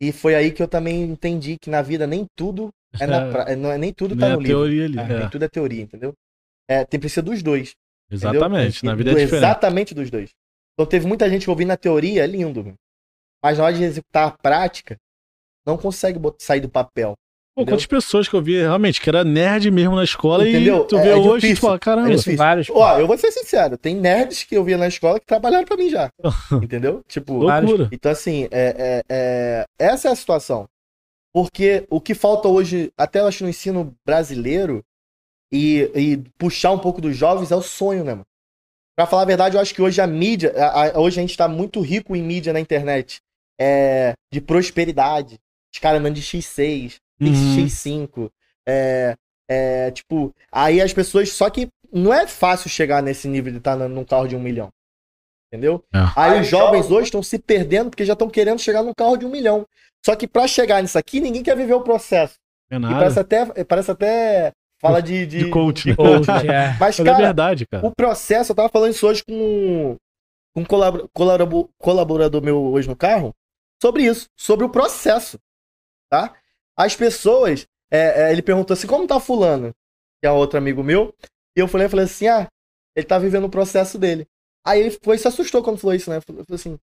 E 0.00 0.12
foi 0.12 0.34
aí 0.34 0.52
que 0.52 0.62
eu 0.62 0.68
também 0.68 1.02
entendi 1.02 1.58
que 1.58 1.70
na 1.70 1.82
vida 1.82 2.06
nem 2.06 2.26
tudo 2.36 2.70
é 3.00 3.06
na 3.06 3.30
pra... 3.30 3.44
não 3.56 3.70
é 3.70 3.78
nem 3.78 3.92
tudo 3.92 4.16
tá 4.16 4.28
Nem 4.28 4.30
no 4.30 4.38
a 4.38 4.42
livro. 4.42 4.58
teoria 4.58 4.84
ali. 4.86 4.98
Ah, 4.98 5.02
é. 5.02 5.18
Nem 5.20 5.30
tudo 5.30 5.44
é 5.44 5.48
teoria, 5.48 5.82
entendeu? 5.82 6.14
É, 6.68 6.84
tem 6.84 6.98
precisa 6.98 7.22
dos 7.22 7.42
dois. 7.42 7.74
entendeu? 8.10 8.30
Exatamente. 8.30 8.84
Na 8.84 8.94
vida 8.94 9.10
é 9.10 9.14
diferente. 9.14 9.44
Exatamente 9.44 9.94
dos 9.94 10.10
dois. 10.10 10.30
Então 10.74 10.88
teve 10.88 11.06
muita 11.06 11.28
gente 11.28 11.44
que 11.44 11.50
ouvindo 11.50 11.68
na 11.68 11.76
teoria, 11.76 12.24
é 12.24 12.26
lindo, 12.26 12.64
meu. 12.64 12.74
Mas 13.42 13.58
na 13.58 13.64
hora 13.64 13.74
de 13.74 13.82
executar 13.84 14.28
a 14.28 14.30
prática, 14.30 14.96
não 15.66 15.76
consegue 15.76 16.18
sair 16.38 16.60
do 16.60 16.68
papel. 16.68 17.14
Pô, 17.56 17.64
quantas 17.64 17.86
pessoas 17.86 18.28
que 18.28 18.36
eu 18.36 18.40
vi 18.42 18.56
realmente 18.60 19.00
que 19.00 19.08
era 19.08 19.24
nerd 19.24 19.68
mesmo 19.70 19.96
na 19.96 20.04
escola 20.04 20.48
Entendeu? 20.48 20.84
e 20.84 20.86
tu 20.86 20.96
É- 20.96 21.02
vê 21.02 21.08
é 21.10 21.16
hoje 21.16 21.46
e 21.48 21.54
tu 21.56 21.60
fala, 21.60 21.76
caramba. 21.78 22.02
É 22.02 22.10
Conheço 22.10 22.22
difícil. 22.24 22.38
vários. 22.38 22.70
Ó, 22.70 22.98
eu 23.00 23.06
vou 23.06 23.18
ser 23.18 23.32
sincero, 23.32 23.76
tem 23.76 23.96
nerds 23.96 24.44
que 24.44 24.56
eu 24.56 24.62
via 24.62 24.78
na 24.78 24.86
escola 24.86 25.18
que 25.18 25.26
trabalharam 25.26 25.64
pra 25.66 25.76
mim 25.76 25.90
já. 25.90 26.08
entendeu? 26.62 27.02
Tipo, 27.08 27.34
Loucura. 27.34 27.88
Então, 27.90 28.12
assim, 28.12 28.44
é, 28.52 28.74
é- 28.78 29.02
é- 29.08 29.64
essa 29.78 30.08
é 30.08 30.12
a 30.12 30.16
situação. 30.16 30.68
Porque 31.34 31.84
o 31.90 32.00
que 32.00 32.14
falta 32.14 32.48
hoje, 32.48 32.92
até 32.96 33.20
eu 33.20 33.26
acho 33.26 33.42
no 33.44 33.50
ensino 33.50 33.92
brasileiro, 34.06 34.82
e, 35.52 35.90
e 35.94 36.16
puxar 36.38 36.70
um 36.72 36.78
pouco 36.78 37.00
dos 37.00 37.16
jovens 37.16 37.50
é 37.50 37.56
o 37.56 37.62
sonho, 37.62 38.04
né, 38.04 38.12
mano? 38.12 38.24
Pra 38.96 39.06
falar 39.06 39.22
a 39.22 39.26
verdade, 39.26 39.56
eu 39.56 39.60
acho 39.60 39.74
que 39.74 39.82
hoje 39.82 40.00
a 40.00 40.06
mídia, 40.06 40.52
a- 40.56 40.90
a- 40.96 40.98
hoje 41.00 41.18
a 41.18 41.22
gente 41.22 41.36
tá 41.36 41.48
muito 41.48 41.80
rico 41.80 42.14
em 42.14 42.22
mídia 42.22 42.52
na 42.52 42.60
internet. 42.60 43.18
É, 43.60 44.12
de 44.32 44.40
prosperidade. 44.40 45.38
Os 45.72 45.78
caras 45.80 46.00
andando 46.00 46.14
de 46.14 46.22
X6, 46.22 46.96
Uhum. 47.20 47.66
X5. 47.66 48.30
É, 48.66 49.14
é, 49.50 49.90
tipo, 49.90 50.32
aí 50.52 50.80
as 50.80 50.92
pessoas. 50.92 51.30
Só 51.32 51.50
que 51.50 51.68
não 51.92 52.12
é 52.12 52.26
fácil 52.26 52.68
chegar 52.70 53.02
nesse 53.02 53.26
nível 53.28 53.50
de 53.52 53.58
estar 53.58 53.76
num 53.76 54.04
carro 54.04 54.28
de 54.28 54.36
um 54.36 54.40
milhão. 54.40 54.68
Entendeu? 55.52 55.82
É. 55.94 55.98
Aí 56.14 56.40
os 56.40 56.46
jovens 56.46 56.90
hoje 56.90 57.04
estão 57.06 57.22
se 57.22 57.38
perdendo 57.38 57.88
porque 57.90 58.04
já 58.04 58.12
estão 58.12 58.28
querendo 58.28 58.58
chegar 58.60 58.82
num 58.82 58.92
carro 58.94 59.16
de 59.16 59.24
um 59.24 59.30
milhão. 59.30 59.64
Só 60.04 60.14
que 60.14 60.28
pra 60.28 60.46
chegar 60.46 60.82
nisso 60.82 60.98
aqui, 60.98 61.20
ninguém 61.20 61.42
quer 61.42 61.56
viver 61.56 61.72
o 61.74 61.80
processo. 61.80 62.34
É 62.70 62.76
E 62.76 62.80
parece 62.80 63.18
até, 63.18 63.64
parece 63.64 63.90
até 63.90 64.52
fala 64.80 65.00
de, 65.00 65.26
de, 65.26 65.38
De 65.44 65.50
coach. 65.50 65.84
de 65.88 65.96
Coach, 65.96 66.26
né? 66.28 66.36
é. 66.54 66.76
Mas, 66.78 66.78
Mas 66.78 67.00
é 67.00 67.04
cara, 67.04 67.16
verdade, 67.24 67.66
cara. 67.66 67.86
o 67.86 67.90
processo, 67.90 68.52
eu 68.52 68.56
tava 68.56 68.68
falando 68.68 68.92
isso 68.92 69.06
hoje 69.06 69.24
com 69.24 69.96
com 70.54 70.60
um 70.62 70.64
colabor- 70.64 71.08
colabo- 71.14 71.70
colaborador 71.78 72.42
meu 72.42 72.62
hoje 72.66 72.86
no 72.88 72.96
carro, 72.96 73.34
sobre 73.82 74.04
isso, 74.04 74.26
sobre 74.36 74.64
o 74.64 74.70
processo, 74.70 75.38
tá? 76.10 76.34
As 76.76 76.94
pessoas, 76.96 77.66
é, 77.90 78.28
é, 78.28 78.32
ele 78.32 78.42
perguntou 78.42 78.74
assim, 78.74 78.86
como 78.86 79.06
tá 79.06 79.18
fulano? 79.20 79.72
Que 80.20 80.26
é 80.26 80.30
outro 80.30 80.58
amigo 80.58 80.82
meu, 80.82 81.14
e 81.56 81.60
eu 81.60 81.68
falei, 81.68 81.86
eu 81.86 81.90
falei 81.90 82.04
assim, 82.04 82.28
ah, 82.28 82.48
ele 82.96 83.06
tá 83.06 83.18
vivendo 83.18 83.44
o 83.44 83.50
processo 83.50 83.98
dele. 83.98 84.26
Aí 84.66 84.80
ele 84.80 84.98
foi 85.02 85.16
se 85.18 85.26
assustou 85.28 85.62
quando 85.62 85.78
falou 85.78 85.94
isso, 85.94 86.10
né? 86.10 86.20
Falou 86.20 86.44
falou 86.44 86.56
assim, 86.56 86.78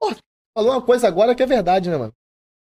pô, 0.00 0.14
falou 0.56 0.72
uma 0.72 0.82
coisa 0.82 1.06
agora 1.08 1.34
que 1.34 1.42
é 1.42 1.46
verdade, 1.46 1.90
né, 1.90 1.96
mano? 1.96 2.12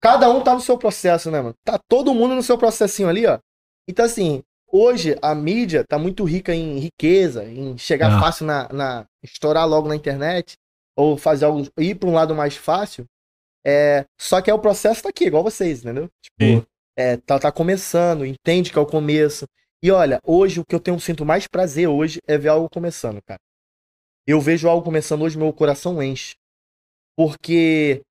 Cada 0.01 0.29
um 0.29 0.43
tá 0.43 0.53
no 0.53 0.59
seu 0.61 0.77
processo, 0.77 1.31
né, 1.31 1.39
mano? 1.41 1.55
Tá 1.63 1.79
todo 1.87 2.13
mundo 2.13 2.35
no 2.35 2.43
seu 2.43 2.57
processinho 2.57 3.07
ali, 3.07 3.25
ó. 3.25 3.39
Então, 3.87 4.03
assim, 4.05 4.43
hoje 4.67 5.17
a 5.21 5.33
mídia 5.33 5.85
tá 5.87 5.97
muito 5.97 6.23
rica 6.25 6.53
em 6.53 6.77
riqueza, 6.79 7.45
em 7.45 7.77
chegar 7.77 8.11
Ah. 8.17 8.19
fácil 8.19 8.45
na, 8.45 8.67
na. 8.73 9.05
estourar 9.23 9.67
logo 9.67 9.87
na 9.87 9.95
internet, 9.95 10.57
ou 10.97 11.17
fazer 11.17 11.45
algo. 11.45 11.65
ir 11.77 11.95
pra 11.95 12.09
um 12.09 12.13
lado 12.13 12.35
mais 12.35 12.55
fácil. 12.57 13.05
É, 13.65 14.05
só 14.19 14.41
que 14.41 14.49
é 14.49 14.53
o 14.53 14.59
processo 14.59 15.03
tá 15.03 15.09
aqui, 15.09 15.25
igual 15.25 15.43
vocês, 15.43 15.79
entendeu? 15.79 16.09
Tipo, 16.21 16.67
é, 16.97 17.17
tá, 17.17 17.39
tá 17.39 17.51
começando, 17.51 18.25
entende 18.25 18.71
que 18.71 18.77
é 18.77 18.81
o 18.81 18.85
começo. 18.85 19.45
E 19.81 19.91
olha, 19.91 20.19
hoje 20.25 20.59
o 20.59 20.65
que 20.65 20.75
eu 20.75 20.79
tenho 20.79 20.99
sinto 20.99 21.25
mais 21.25 21.47
prazer 21.47 21.87
hoje 21.87 22.19
é 22.27 22.37
ver 22.37 22.49
algo 22.49 22.69
começando, 22.69 23.21
cara. 23.21 23.39
Eu 24.25 24.39
vejo 24.39 24.69
algo 24.69 24.83
começando 24.83 25.21
hoje, 25.21 25.37
meu 25.37 25.51
coração 25.51 26.01
enche. 26.01 26.35
Porque. 27.17 28.01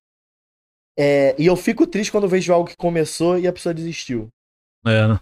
é, 0.99 1.35
e 1.39 1.47
eu 1.47 1.57
fico 1.57 1.87
triste 1.87 2.13
quando 2.13 2.25
eu 2.25 2.31
vejo 2.31 2.53
algo 2.53 2.69
que 2.69 2.77
começou 2.77 3.39
e 3.39 3.47
a 3.47 3.53
pessoa 3.53 3.75
desistiu 3.75 4.29
É, 4.87 5.09
né? 5.09 5.19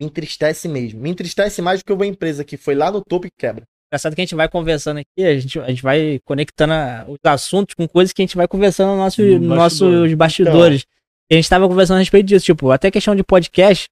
me 0.00 0.06
entristece 0.06 0.68
mesmo. 0.68 1.00
Me 1.00 1.10
entristece 1.10 1.60
mais 1.60 1.82
do 1.82 1.84
que 1.84 2.04
em 2.04 2.08
empresa 2.08 2.44
que 2.44 2.56
foi 2.56 2.74
lá 2.74 2.90
no 2.90 3.02
topo 3.02 3.26
e 3.26 3.30
quebra. 3.30 3.64
Engraçado 3.90 4.14
que 4.14 4.20
a 4.20 4.24
gente 4.24 4.34
vai 4.34 4.48
conversando 4.48 4.98
aqui, 4.98 5.24
a 5.24 5.38
gente, 5.38 5.58
a 5.60 5.68
gente 5.68 5.82
vai 5.82 6.20
conectando 6.24 6.72
a- 6.74 7.04
os 7.08 7.18
assuntos 7.24 7.74
com 7.74 7.88
coisas 7.88 8.12
que 8.12 8.20
a 8.20 8.24
gente 8.24 8.36
vai 8.36 8.46
conversando 8.46 8.90
nos 8.90 8.98
nossos, 8.98 9.24
No 9.40 9.48
bastidor. 9.56 9.56
nossos 9.56 10.14
bastidores. 10.14 10.84
E 11.30 11.34
a 11.34 11.36
gente 11.36 11.48
tava 11.48 11.66
conversando 11.68 11.96
a 11.96 12.00
respeito 12.00 12.26
disso, 12.26 12.44
tipo, 12.44 12.70
até 12.70 12.90
questão 12.90 13.16
de 13.16 13.22
podcast. 13.22 13.86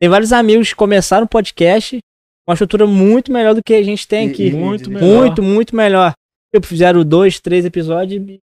Tem 0.00 0.08
vários 0.08 0.32
amigos 0.32 0.68
que 0.70 0.74
começaram 0.76 1.24
o 1.24 1.28
podcast 1.28 1.98
com 2.44 2.50
uma 2.50 2.54
estrutura 2.54 2.86
muito 2.86 3.32
melhor 3.32 3.54
do 3.54 3.62
que 3.62 3.74
a 3.74 3.82
gente 3.82 4.06
tem 4.08 4.28
aqui. 4.30 4.48
e- 4.48 4.52
Muito 4.52 4.90
e- 4.90 4.94
melhor. 4.94 5.06
Muito, 5.26 5.42
muito 5.42 5.76
melhor. 5.76 6.12
Tipo, 6.52 6.66
fizeram 6.66 7.04
dois, 7.04 7.38
três 7.40 7.64
episódios 7.64 8.20
e 8.28 8.40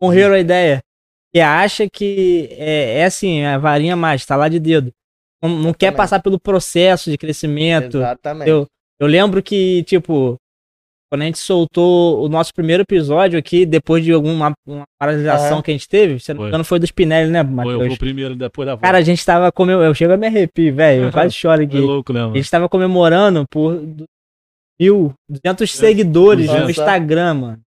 morreram 0.00 0.34
a 0.34 0.38
ideia. 0.38 0.80
E 1.34 1.40
acha 1.40 1.88
que 1.90 2.48
é, 2.52 3.00
é 3.00 3.04
assim, 3.04 3.44
a 3.44 3.58
varinha 3.58 3.94
mais, 3.96 4.24
tá 4.24 4.34
lá 4.36 4.48
de 4.48 4.58
dedo. 4.58 4.92
Não, 5.42 5.50
não 5.50 5.74
quer 5.74 5.92
passar 5.92 6.20
pelo 6.22 6.40
processo 6.40 7.10
de 7.10 7.18
crescimento. 7.18 7.98
Exatamente. 7.98 8.48
Eu, 8.48 8.66
eu 9.00 9.06
lembro 9.06 9.42
que, 9.42 9.82
tipo, 9.84 10.36
quando 11.10 11.22
a 11.22 11.24
gente 11.24 11.38
soltou 11.38 12.22
o 12.22 12.28
nosso 12.28 12.52
primeiro 12.52 12.82
episódio 12.82 13.38
aqui, 13.38 13.64
depois 13.64 14.04
de 14.04 14.12
alguma 14.12 14.52
uma 14.66 14.82
paralisação 15.00 15.54
Aham. 15.54 15.62
que 15.62 15.70
a 15.70 15.74
gente 15.74 15.88
teve, 15.88 16.18
se 16.20 16.28
não 16.32 16.36
me 16.36 16.40
Foi. 16.42 16.48
engano, 16.48 16.64
foi 16.64 16.78
do 16.78 16.86
Spinelli, 16.86 17.30
né, 17.30 17.42
Foi, 17.42 17.50
eu 17.50 17.56
Matheus? 17.56 17.86
fui 17.86 17.94
o 17.94 17.98
primeiro 17.98 18.36
depois 18.36 18.66
da 18.66 18.72
volta. 18.74 18.86
Cara, 18.86 18.98
a 18.98 19.02
gente 19.02 19.24
tava 19.24 19.50
comemorando. 19.50 19.90
Eu 19.90 19.94
chego 19.94 20.12
a 20.12 20.16
me 20.16 20.26
arrepio, 20.26 20.74
velho. 20.74 21.04
Eu 21.04 21.12
quase 21.12 21.32
choro 21.34 21.62
aqui. 21.62 21.72
Foi 21.72 21.80
louco, 21.86 22.12
né, 22.12 22.20
A 22.20 22.22
mano? 22.24 22.36
gente 22.36 22.50
tava 22.50 22.68
comemorando 22.68 23.44
por 23.50 23.76
du- 23.80 24.04
mil, 24.80 25.12
200 25.28 25.72
seguidores 25.72 26.46
no 26.46 26.52
200. 26.52 26.70
Instagram, 26.78 27.34
mano. 27.34 27.60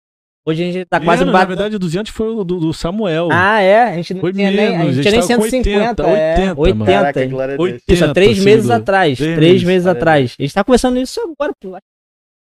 Hoje 0.45 0.63
a 0.63 0.71
gente 0.71 0.85
tá 0.85 0.99
quase 0.99 1.19
Menos, 1.19 1.33
Na 1.33 1.39
batendo. 1.39 1.47
verdade, 1.49 1.77
200 1.77 2.11
foi 2.11 2.27
o 2.29 2.43
do, 2.43 2.59
do 2.59 2.73
Samuel. 2.73 3.29
Ah, 3.31 3.61
é? 3.61 3.83
A 3.83 3.95
gente 3.95 4.15
não 4.15 4.21
Foi 4.21 4.33
tinha 4.33 4.49
nem, 4.49 4.67
a 4.67 4.79
menos, 4.79 4.95
gente 4.95 4.99
a 4.99 5.01
tinha 5.03 5.11
nem 5.11 5.21
gente 5.21 5.29
tava 5.29 5.43
com 5.43 5.49
150. 5.49 6.03
80, 6.03 6.19
é, 6.19 6.39
80, 6.41 6.55
mano. 6.55 6.61
80. 6.61 6.85
Caraca, 6.91 7.25
glória 7.27 7.53
a 7.53 7.57
Deus. 7.57 7.69
80 7.69 7.93
Isso, 7.93 8.05
há 8.05 8.13
três 8.13 8.29
meses 8.39 8.45
seguidores. 8.45 8.69
atrás. 8.71 9.17
Três 9.17 9.35
Três 9.35 9.51
meses, 9.51 9.67
meses 9.67 9.87
atrás. 9.87 10.35
A 10.39 10.41
gente 10.41 10.53
tá 10.53 10.63
conversando 10.63 10.99
isso 10.99 11.21
agora, 11.21 11.53
pô. 11.61 11.77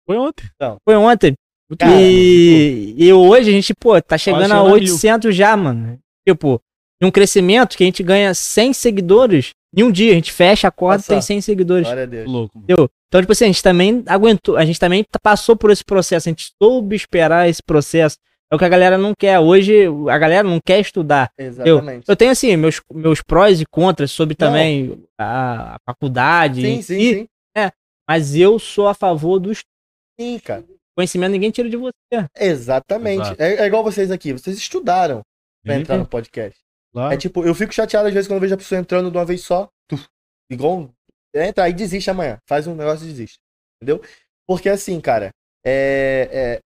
Foi 0.08 0.18
ontem. 0.18 0.46
Foi 0.84 0.96
ontem. 0.96 1.34
Cara, 1.78 1.92
e, 2.02 2.96
e 2.98 3.14
hoje 3.14 3.50
a 3.50 3.54
gente, 3.54 3.74
pô, 3.76 4.00
tá 4.02 4.18
chegando 4.18 4.42
a 4.44 4.48
chegando 4.48 4.68
a 4.68 4.72
800 4.74 5.36
já, 5.36 5.56
mano. 5.56 6.00
Tipo, 6.28 6.60
num 7.02 7.12
crescimento 7.12 7.78
que 7.78 7.84
a 7.84 7.86
gente 7.86 8.02
ganha 8.02 8.34
100 8.34 8.74
seguidores 8.74 9.52
em 9.76 9.84
um 9.84 9.92
dia. 9.92 10.12
A 10.12 10.16
gente 10.16 10.32
fecha 10.32 10.68
a 10.68 10.72
corda 10.72 10.96
e 10.96 11.00
Nossa. 11.00 11.08
tem 11.14 11.22
100 11.22 11.42
seguidores. 11.42 11.86
Glória 11.88 12.04
a 12.04 12.06
Deus. 12.08 12.30
Louco. 12.30 12.58
Entendeu? 12.58 12.90
Então, 13.08 13.22
tipo 13.22 13.32
assim, 13.32 13.46
a 13.46 13.48
gente 13.48 13.62
também 13.64 14.04
aguentou, 14.08 14.58
a 14.58 14.66
gente 14.66 14.80
também 14.80 15.04
t- 15.04 15.10
passou 15.22 15.56
por 15.56 15.70
esse 15.72 15.84
processo, 15.86 16.28
a 16.28 16.32
gente 16.32 16.52
soube 16.62 16.96
esperar 16.96 17.48
esse 17.48 17.62
processo. 17.62 18.18
É 18.52 18.56
o 18.56 18.60
que 18.60 18.66
a 18.66 18.70
galera 18.70 18.98
não 18.98 19.14
quer. 19.18 19.40
Hoje, 19.40 19.86
a 20.10 20.18
galera 20.18 20.48
não 20.48 20.60
quer 20.64 20.80
estudar. 20.80 21.32
Exatamente. 21.38 22.06
Eu 22.08 22.16
tenho, 22.16 22.32
assim, 22.32 22.56
meus, 22.56 22.80
meus 22.92 23.22
prós 23.22 23.60
e 23.62 23.66
contras 23.66 24.12
sobre 24.12 24.36
Não. 24.40 24.48
também 24.48 25.04
a, 25.20 25.76
a 25.76 25.78
faculdade. 25.88 26.62
Sim, 26.62 26.82
sim, 26.82 27.00
si, 27.00 27.14
sim. 27.14 27.28
Mas 28.08 28.36
eu 28.36 28.60
sou 28.60 28.88
a 28.88 28.94
favor 28.94 29.40
do 29.40 29.52
estudo. 29.52 29.70
Sim, 30.20 30.38
cara. 30.40 30.64
conhecimento, 30.96 31.32
ninguém 31.32 31.50
tira 31.52 31.70
de 31.70 31.78
você. 31.78 31.94
Exatamente. 32.38 33.34
É, 33.40 33.64
é 33.64 33.66
igual 33.66 33.84
vocês 33.84 34.12
aqui. 34.12 34.34
Vocês 34.34 34.58
estudaram 34.58 35.22
pra 35.64 35.76
entrar 35.78 35.98
no 35.98 36.06
podcast. 36.06 36.60
Claro. 36.94 37.14
É 37.14 37.18
tipo, 37.18 37.44
eu 37.44 37.56
fico 37.56 37.74
chateado 37.74 38.08
às 38.08 38.14
vezes 38.14 38.28
quando 38.28 38.38
eu 38.38 38.42
vejo 38.42 38.54
a 38.54 38.58
pessoa 38.58 38.80
entrando 38.80 39.10
de 39.12 39.18
uma 39.18 39.26
vez 39.26 39.42
só. 39.44 39.68
tuf, 39.90 40.08
igual. 40.50 40.80
um- 40.80 40.94
Entra 41.36 41.64
aí 41.64 41.74
desiste 41.74 42.10
amanhã. 42.12 42.38
Faz 42.48 42.68
um 42.68 42.76
negócio 42.76 43.06
e 43.06 43.10
desiste. 43.10 43.40
Entendeu? 43.82 44.02
Porque 44.48 44.70
assim, 44.70 45.02
cara, 45.02 45.32
é, 45.66 46.30
é, 46.32 46.60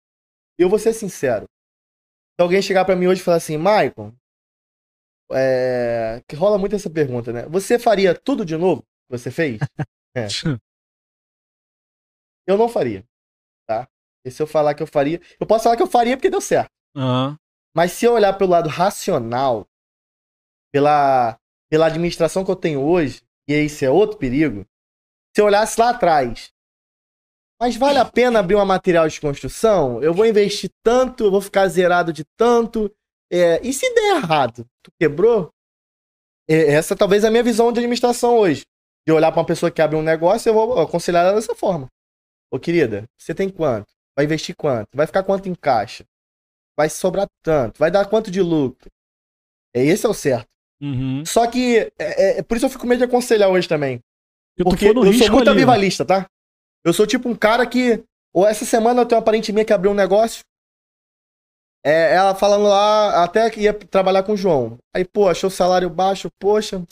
eu 0.57 0.67
vou 0.69 0.79
ser 0.79 0.93
sincero. 0.93 1.45
Se 2.37 2.41
alguém 2.41 2.61
chegar 2.61 2.83
pra 2.85 2.95
mim 2.95 3.05
hoje 3.07 3.21
e 3.21 3.23
falar 3.23 3.37
assim, 3.37 3.57
Michael, 3.57 4.11
é, 5.31 6.21
que 6.27 6.35
rola 6.35 6.57
muito 6.57 6.75
essa 6.75 6.89
pergunta, 6.89 7.31
né? 7.31 7.43
Você 7.47 7.77
faria 7.79 8.15
tudo 8.15 8.43
de 8.45 8.57
novo 8.57 8.81
que 8.81 9.17
você 9.17 9.29
fez? 9.31 9.59
É. 10.17 10.27
Eu 12.47 12.57
não 12.57 12.69
faria, 12.69 13.03
tá? 13.67 13.87
E 14.25 14.31
se 14.31 14.41
eu 14.41 14.47
falar 14.47 14.73
que 14.73 14.81
eu 14.83 14.87
faria, 14.87 15.19
eu 15.39 15.45
posso 15.45 15.63
falar 15.65 15.75
que 15.75 15.83
eu 15.83 15.87
faria 15.87 16.15
porque 16.15 16.29
deu 16.29 16.41
certo. 16.41 16.69
Aham. 16.95 17.37
Mas 17.75 17.91
se 17.91 18.05
eu 18.05 18.13
olhar 18.13 18.33
pelo 18.33 18.51
lado 18.51 18.69
racional, 18.69 19.67
pela, 20.75 21.39
pela 21.69 21.85
administração 21.85 22.43
que 22.43 22.51
eu 22.51 22.55
tenho 22.55 22.81
hoje, 22.81 23.21
e 23.47 23.53
esse 23.53 23.85
é 23.85 23.89
outro 23.89 24.17
perigo, 24.17 24.65
se 25.33 25.41
eu 25.41 25.45
olhasse 25.45 25.79
lá 25.79 25.91
atrás, 25.91 26.51
mas 27.57 27.77
vale 27.77 27.97
a 27.97 28.03
pena 28.03 28.39
abrir 28.39 28.55
uma 28.55 28.65
material 28.65 29.07
de 29.07 29.21
construção? 29.21 30.03
Eu 30.03 30.13
vou 30.13 30.25
investir 30.25 30.69
tanto, 30.83 31.23
eu 31.23 31.31
vou 31.31 31.39
ficar 31.39 31.65
zerado 31.69 32.11
de 32.11 32.25
tanto. 32.37 32.93
é, 33.31 33.65
e 33.65 33.71
se 33.71 33.89
der 33.93 34.17
errado? 34.17 34.65
Tu 34.83 34.91
quebrou? 34.99 35.49
É, 36.45 36.73
essa 36.73 36.93
talvez 36.93 37.23
é 37.23 37.29
a 37.29 37.31
minha 37.31 37.41
visão 37.41 37.71
de 37.71 37.79
administração 37.79 38.37
hoje. 38.37 38.65
De 39.07 39.13
olhar 39.13 39.31
pra 39.31 39.39
uma 39.39 39.47
pessoa 39.47 39.71
que 39.71 39.81
abre 39.81 39.95
um 39.95 40.01
negócio, 40.01 40.49
eu 40.49 40.53
vou 40.53 40.77
aconselhar 40.81 41.25
ela 41.25 41.35
dessa 41.35 41.55
forma. 41.55 41.87
Ô, 42.51 42.59
querida, 42.59 43.05
você 43.17 43.33
tem 43.33 43.49
quanto? 43.49 43.87
Vai 44.13 44.25
investir 44.25 44.53
quanto? 44.57 44.89
Vai 44.93 45.07
ficar 45.07 45.23
quanto 45.23 45.47
em 45.47 45.55
caixa? 45.55 46.03
Vai 46.77 46.89
sobrar 46.89 47.27
tanto? 47.41 47.79
Vai 47.79 47.89
dar 47.89 48.09
quanto 48.09 48.29
de 48.29 48.41
lucro? 48.41 48.91
É, 49.73 49.81
esse 49.81 50.05
é 50.05 50.09
o 50.09 50.13
certo. 50.13 50.54
Uhum. 50.81 51.23
Só 51.25 51.47
que, 51.47 51.77
é, 51.77 51.91
é- 51.99 52.39
é 52.39 52.43
por 52.43 52.57
isso 52.57 52.65
eu 52.65 52.69
fico 52.69 52.81
com 52.81 52.87
medo 52.87 52.99
de 52.99 53.05
aconselhar 53.05 53.49
hoje 53.49 53.67
também. 53.67 53.99
Porque 54.57 54.87
tu 54.89 54.93
Porque 54.93 55.09
eu 55.09 55.13
sou 55.13 55.31
muito 55.31 55.49
ali, 55.49 55.57
né? 55.57 55.63
avivalista, 55.63 56.05
tá? 56.05 56.25
Eu 56.83 56.93
sou 56.93 57.05
tipo 57.07 57.27
um 57.29 57.35
cara 57.35 57.65
que. 57.65 58.03
Ou 58.33 58.45
essa 58.45 58.65
semana 58.65 59.01
eu 59.01 59.05
tenho 59.05 59.19
uma 59.19 59.25
parente 59.25 59.51
minha 59.51 59.65
que 59.65 59.73
abriu 59.73 59.91
um 59.91 59.95
negócio. 59.95 60.41
É, 61.85 62.15
ela 62.15 62.33
falando 62.33 62.63
lá, 62.63 63.23
até 63.23 63.49
que 63.49 63.61
ia 63.61 63.73
trabalhar 63.73 64.23
com 64.23 64.33
o 64.33 64.37
João. 64.37 64.77
Aí, 64.93 65.05
pô, 65.05 65.29
achou 65.29 65.49
o 65.49 65.51
salário 65.51 65.89
baixo, 65.89 66.29
poxa. 66.39 66.83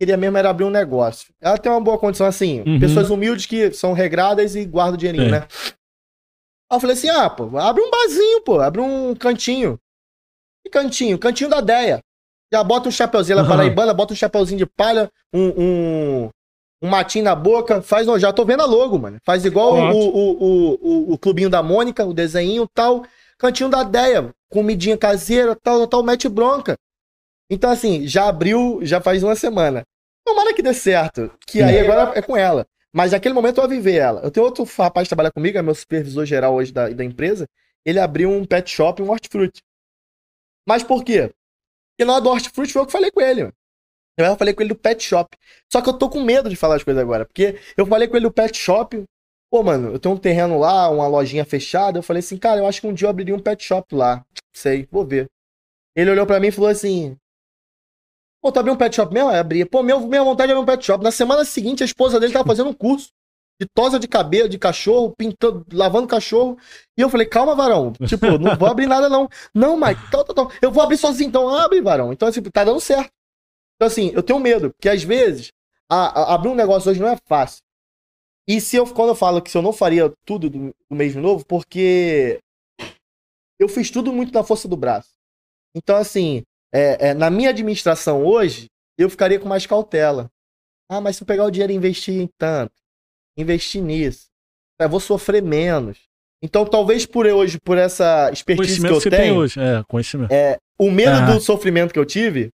Queria 0.00 0.16
mesmo 0.16 0.36
era 0.36 0.50
abrir 0.50 0.64
um 0.64 0.70
negócio. 0.70 1.32
Ela 1.40 1.56
tem 1.56 1.70
uma 1.70 1.80
boa 1.80 1.98
condição 1.98 2.26
assim. 2.26 2.60
Uhum. 2.66 2.80
Pessoas 2.80 3.10
humildes 3.10 3.46
que 3.46 3.72
são 3.72 3.92
regradas 3.92 4.56
e 4.56 4.64
guardam 4.64 4.94
o 4.94 4.96
dinheirinho, 4.98 5.28
É. 5.28 5.30
né? 5.40 5.46
Aí 6.70 6.76
eu 6.76 6.80
falei 6.80 6.96
assim: 6.96 7.08
ah, 7.08 7.30
pô, 7.30 7.56
abre 7.56 7.80
um 7.82 7.90
barzinho, 7.90 8.42
pô, 8.42 8.60
abre 8.60 8.80
um 8.80 9.14
cantinho. 9.14 9.78
Que 10.64 10.70
cantinho? 10.70 11.18
Cantinho 11.18 11.50
da 11.50 11.60
Deia. 11.60 12.00
Já 12.52 12.62
bota 12.62 12.88
um 12.88 12.92
chapeuzinho, 12.92 13.38
ela 13.38 13.42
é 13.42 13.44
Aham. 13.44 13.56
paraibana, 13.56 13.94
bota 13.94 14.12
um 14.12 14.16
chapeuzinho 14.16 14.58
de 14.58 14.66
palha, 14.66 15.10
um, 15.32 15.48
um, 15.56 16.30
um 16.82 16.88
matinho 16.88 17.24
na 17.24 17.34
boca, 17.34 17.80
faz, 17.80 18.06
ó, 18.08 18.18
já 18.18 18.30
tô 18.30 18.44
vendo 18.44 18.62
a 18.62 18.66
logo, 18.66 18.98
mano. 18.98 19.18
Faz 19.24 19.44
igual 19.46 19.74
o, 19.74 19.90
o, 19.90 20.74
o, 20.74 21.12
o, 21.14 21.18
clubinho 21.18 21.48
da 21.48 21.62
Mônica, 21.62 22.04
o 22.04 22.12
desenho 22.12 22.64
e 22.64 22.68
tal. 22.74 23.04
Cantinho 23.38 23.70
da 23.70 23.82
Deia, 23.82 24.30
comidinha 24.50 24.98
caseira, 24.98 25.56
tal, 25.56 25.86
tal, 25.86 26.02
mete 26.02 26.28
bronca. 26.28 26.76
Então, 27.48 27.70
assim, 27.70 28.06
já 28.06 28.28
abriu, 28.28 28.80
já 28.82 29.00
faz 29.00 29.22
uma 29.22 29.34
semana. 29.34 29.82
Tomara 30.24 30.54
que 30.54 30.62
dê 30.62 30.74
certo. 30.74 31.32
Que 31.46 31.62
aí 31.62 31.80
agora 31.80 32.12
é 32.14 32.20
com 32.20 32.36
ela. 32.36 32.66
Mas 32.92 33.12
naquele 33.12 33.34
momento 33.34 33.60
eu 33.60 33.68
vivi 33.68 33.96
ela. 33.96 34.20
Eu 34.20 34.30
tenho 34.30 34.44
outro 34.44 34.64
rapaz 34.78 35.06
que 35.06 35.10
trabalha 35.10 35.32
comigo, 35.32 35.56
é 35.56 35.62
meu 35.62 35.74
supervisor 35.74 36.26
geral 36.26 36.54
hoje 36.54 36.70
da, 36.70 36.88
da 36.90 37.02
empresa. 37.02 37.46
Ele 37.84 37.98
abriu 37.98 38.30
um 38.30 38.44
pet 38.44 38.70
shop, 38.70 39.02
um 39.02 39.10
hortifruti. 39.10 39.62
Mas 40.66 40.82
por 40.82 41.02
quê? 41.02 41.30
Na 42.00 42.14
hora 42.14 42.22
do 42.22 42.30
hortifruti 42.30 42.72
foi 42.72 42.82
eu 42.82 42.86
que 42.86 42.92
falei 42.92 43.10
com 43.10 43.20
ele. 43.20 43.52
Eu 44.18 44.36
falei 44.36 44.52
com 44.54 44.62
ele 44.62 44.70
do 44.70 44.78
pet 44.78 45.02
shop. 45.02 45.36
Só 45.72 45.80
que 45.80 45.88
eu 45.88 45.94
tô 45.94 46.08
com 46.08 46.22
medo 46.22 46.48
de 46.48 46.56
falar 46.56 46.76
as 46.76 46.84
coisas 46.84 47.02
agora. 47.02 47.24
Porque 47.24 47.58
eu 47.76 47.86
falei 47.86 48.08
com 48.08 48.16
ele 48.16 48.26
do 48.26 48.32
pet 48.32 48.56
shop. 48.56 49.02
Pô, 49.50 49.62
mano, 49.62 49.92
eu 49.92 49.98
tenho 49.98 50.14
um 50.14 50.18
terreno 50.18 50.58
lá, 50.58 50.88
uma 50.88 51.06
lojinha 51.06 51.44
fechada. 51.44 51.98
Eu 51.98 52.02
falei 52.02 52.20
assim, 52.20 52.36
cara, 52.36 52.60
eu 52.60 52.66
acho 52.66 52.80
que 52.80 52.86
um 52.86 52.94
dia 52.94 53.06
eu 53.06 53.10
abriria 53.10 53.34
um 53.34 53.38
pet 53.38 53.62
shop 53.62 53.94
lá. 53.94 54.24
Sei, 54.54 54.86
vou 54.90 55.04
ver. 55.04 55.28
Ele 55.94 56.10
olhou 56.10 56.26
pra 56.26 56.40
mim 56.40 56.48
e 56.48 56.52
falou 56.52 56.70
assim: 56.70 57.16
Pô, 58.40 58.50
tu 58.50 58.58
abriu 58.58 58.74
um 58.74 58.76
pet 58.76 58.96
shop 58.96 59.12
mesmo? 59.12 59.30
Eu 59.30 59.36
abri. 59.36 59.64
Pô, 59.64 59.82
meu, 59.82 60.00
minha 60.00 60.24
vontade 60.24 60.48
de 60.48 60.52
abrir 60.52 60.62
um 60.62 60.66
pet 60.66 60.84
shop. 60.84 61.02
Na 61.04 61.10
semana 61.10 61.44
seguinte, 61.44 61.82
a 61.82 61.86
esposa 61.86 62.18
dele 62.18 62.32
tava 62.32 62.46
fazendo 62.46 62.70
um 62.70 62.74
curso 62.74 63.10
de 63.60 63.66
tosa 63.74 63.98
de 63.98 64.08
cabelo, 64.08 64.48
de 64.48 64.58
cachorro, 64.58 65.14
pintando, 65.16 65.64
lavando 65.72 66.08
cachorro. 66.08 66.58
E 66.96 67.00
eu 67.00 67.08
falei, 67.08 67.26
calma, 67.26 67.54
varão. 67.54 67.92
Tipo, 68.06 68.26
não 68.38 68.56
vou 68.56 68.68
abrir 68.68 68.86
nada, 68.86 69.08
não. 69.08 69.28
Não, 69.54 69.76
Mike, 69.76 70.10
tal, 70.10 70.24
tal, 70.24 70.34
tal. 70.34 70.52
Eu 70.60 70.70
vou 70.72 70.82
abrir 70.82 70.96
sozinho, 70.98 71.28
então 71.28 71.48
abre, 71.48 71.80
varão. 71.80 72.12
Então, 72.12 72.28
assim, 72.28 72.42
tá 72.42 72.64
dando 72.64 72.80
certo. 72.80 73.10
Então, 73.76 73.88
assim, 73.88 74.12
eu 74.14 74.22
tenho 74.22 74.40
medo, 74.40 74.70
porque 74.72 74.88
às 74.88 75.02
vezes, 75.02 75.52
a, 75.90 76.20
a- 76.22 76.34
abrir 76.34 76.50
um 76.50 76.54
negócio 76.54 76.90
hoje 76.90 77.00
não 77.00 77.08
é 77.08 77.18
fácil. 77.28 77.62
E 78.48 78.60
se 78.60 78.76
eu, 78.76 78.86
quando 78.86 79.10
eu 79.10 79.14
falo 79.14 79.42
que 79.42 79.50
se 79.50 79.58
eu 79.58 79.62
não 79.62 79.72
faria 79.72 80.12
tudo 80.26 80.50
do, 80.50 80.58
do 80.90 80.96
mês 80.96 81.12
de 81.12 81.20
novo, 81.20 81.44
porque 81.46 82.40
eu 83.58 83.68
fiz 83.68 83.90
tudo 83.90 84.12
muito 84.12 84.32
na 84.32 84.42
força 84.42 84.68
do 84.68 84.76
braço. 84.76 85.10
Então, 85.76 85.96
assim, 85.96 86.42
é, 86.72 87.10
é, 87.10 87.14
na 87.14 87.30
minha 87.30 87.50
administração 87.50 88.24
hoje, 88.24 88.68
eu 88.98 89.10
ficaria 89.10 89.40
com 89.40 89.48
mais 89.48 89.66
cautela. 89.66 90.30
Ah, 90.90 91.00
mas 91.00 91.16
se 91.16 91.22
eu 91.22 91.26
pegar 91.26 91.44
o 91.44 91.50
dinheiro 91.50 91.72
e 91.72 91.76
investir 91.76 92.20
em 92.20 92.28
tanto, 92.38 92.72
investir 93.36 93.82
nisso, 93.82 94.26
eu 94.80 94.88
vou 94.88 95.00
sofrer 95.00 95.42
menos. 95.42 95.98
Então, 96.42 96.64
talvez 96.64 97.06
por 97.06 97.24
eu 97.26 97.36
hoje, 97.36 97.58
por 97.62 97.78
essa 97.78 98.28
expertise 98.32 98.80
que 98.80 98.80
Conhecimento 98.88 98.94
eu 98.94 98.98
que 98.98 99.02
você 99.04 99.10
tem 99.10 99.18
tenho, 99.20 99.36
hoje. 99.36 99.60
É, 99.60 99.82
conhecimento. 99.88 100.32
o 100.78 100.90
medo 100.90 101.10
Aham. 101.10 101.34
do 101.34 101.40
sofrimento 101.40 101.92
que 101.92 101.98
eu 101.98 102.04
tive 102.04 102.50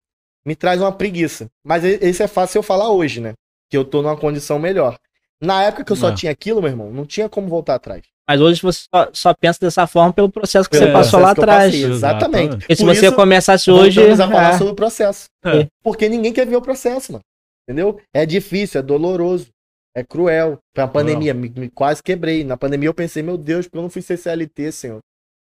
me 0.47 0.57
traz 0.57 0.81
uma 0.81 0.93
preguiça. 0.93 1.49
Mas 1.63 1.85
e- 1.85 1.99
esse 2.01 2.23
é 2.23 2.27
fácil 2.29 2.59
eu 2.59 2.63
falar 2.63 2.91
hoje, 2.91 3.21
né? 3.21 3.35
Que 3.71 3.77
eu 3.77 3.85
tô 3.85 4.01
numa 4.03 4.17
condição 4.17 4.59
melhor. 4.59 4.97
Na 5.41 5.63
época 5.63 5.85
que 5.85 5.93
eu 5.93 5.97
só 5.97 6.11
É. 6.11 6.15
tinha 6.15 6.33
aquilo, 6.33 6.63
meu 6.63 6.71
irmão, 6.71 6.91
não 6.91 7.05
tinha 7.05 7.29
como 7.29 7.47
voltar 7.49 7.75
atrás. 7.75 8.03
Mas 8.27 8.41
hoje 8.41 8.63
você 8.63 8.85
só, 8.95 9.09
só 9.13 9.35
pensa 9.35 9.59
dessa 9.61 9.87
forma 9.87 10.11
pelo 10.15 10.31
processo 10.31 10.69
que 10.69 10.79
Pelo 10.79 10.87
você 10.91 10.93
passou 10.95 11.21
lá 11.21 11.33
atrás. 11.33 11.65
passei, 11.73 11.85
Exatamente. 11.85 11.95
Exatamente. 12.25 12.57
Porque 12.61 12.77
se 12.77 12.83
Por 12.85 12.95
você 12.95 13.07
isso, 13.07 13.15
começasse 13.17 13.71
hoje. 13.71 13.97
Voltamos 14.01 14.21
a 14.21 14.29
falar 14.29 14.55
é, 14.55 14.59
sobre 14.59 14.73
o 14.73 14.77
processo. 14.77 15.25
É. 15.45 15.67
Porque 15.83 16.09
ninguém 16.09 16.33
quer 16.33 16.47
ver 16.47 16.57
o 16.57 16.63
processo, 16.63 17.13
mano. 17.13 17.23
Entendeu? 17.69 18.01
É 18.15 18.25
difícil, 18.25 18.79
é 18.81 18.83
doloroso, 18.83 19.49
é 19.95 20.03
cruel. 20.03 20.59
Foi 20.75 20.85
a 20.85 20.89
pandemia, 20.89 21.33
me, 21.33 21.49
me 21.49 21.71
quase 21.71 22.03
quebrei. 22.03 22.45
Na 22.45 22.57
pandemia 22.57 22.89
eu 22.89 22.95
pensei, 22.95 23.23
meu 23.23 23.39
Deus, 23.39 23.67
porque 23.67 23.79
eu 23.79 23.83
não 23.83 23.91
fui 23.91 24.03
ser 24.03 24.17
CLT, 24.17 24.73
senhor. 24.73 25.01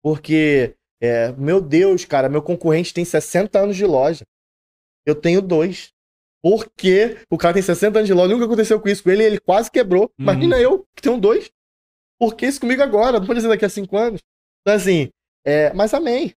Porque, 0.03 0.75
é, 1.01 1.33
meu 1.33 1.61
Deus, 1.61 2.05
cara, 2.05 2.29
meu 2.29 2.43
concorrente 2.43 2.95
tem 2.95 3.05
60 3.05 3.59
anos 3.59 3.77
de 3.77 3.87
loja. 3.87 4.25
Eu 5.07 5.15
tenho 5.15 5.41
dois. 5.41 5.91
Porque 6.43 7.17
o 7.31 7.39
cara 7.39 7.55
tem 7.55 7.63
60 7.63 7.99
anos 7.99 8.07
de 8.07 8.15
loja, 8.15 8.33
nunca 8.33 8.45
aconteceu 8.45 8.81
com 8.81 8.89
isso 8.89 9.03
com 9.03 9.11
ele, 9.11 9.25
ele 9.25 9.41
quase 9.41 9.71
quebrou. 9.71 10.03
Uhum. 10.03 10.25
Imagina 10.25 10.59
eu, 10.61 10.85
que 10.95 11.03
tenho 11.03 11.19
dois. 11.19 11.51
Por 12.21 12.35
que 12.35 12.47
isso 12.47 12.61
comigo 12.61 12.83
agora? 12.83 13.19
Não 13.19 13.27
pode 13.27 13.41
ser 13.41 13.49
daqui 13.49 13.65
a 13.65 13.69
cinco 13.69 13.97
anos. 13.97 14.21
Então, 14.61 14.75
assim, 14.75 15.09
é, 15.45 15.73
mas 15.73 15.93
amém. 15.93 16.33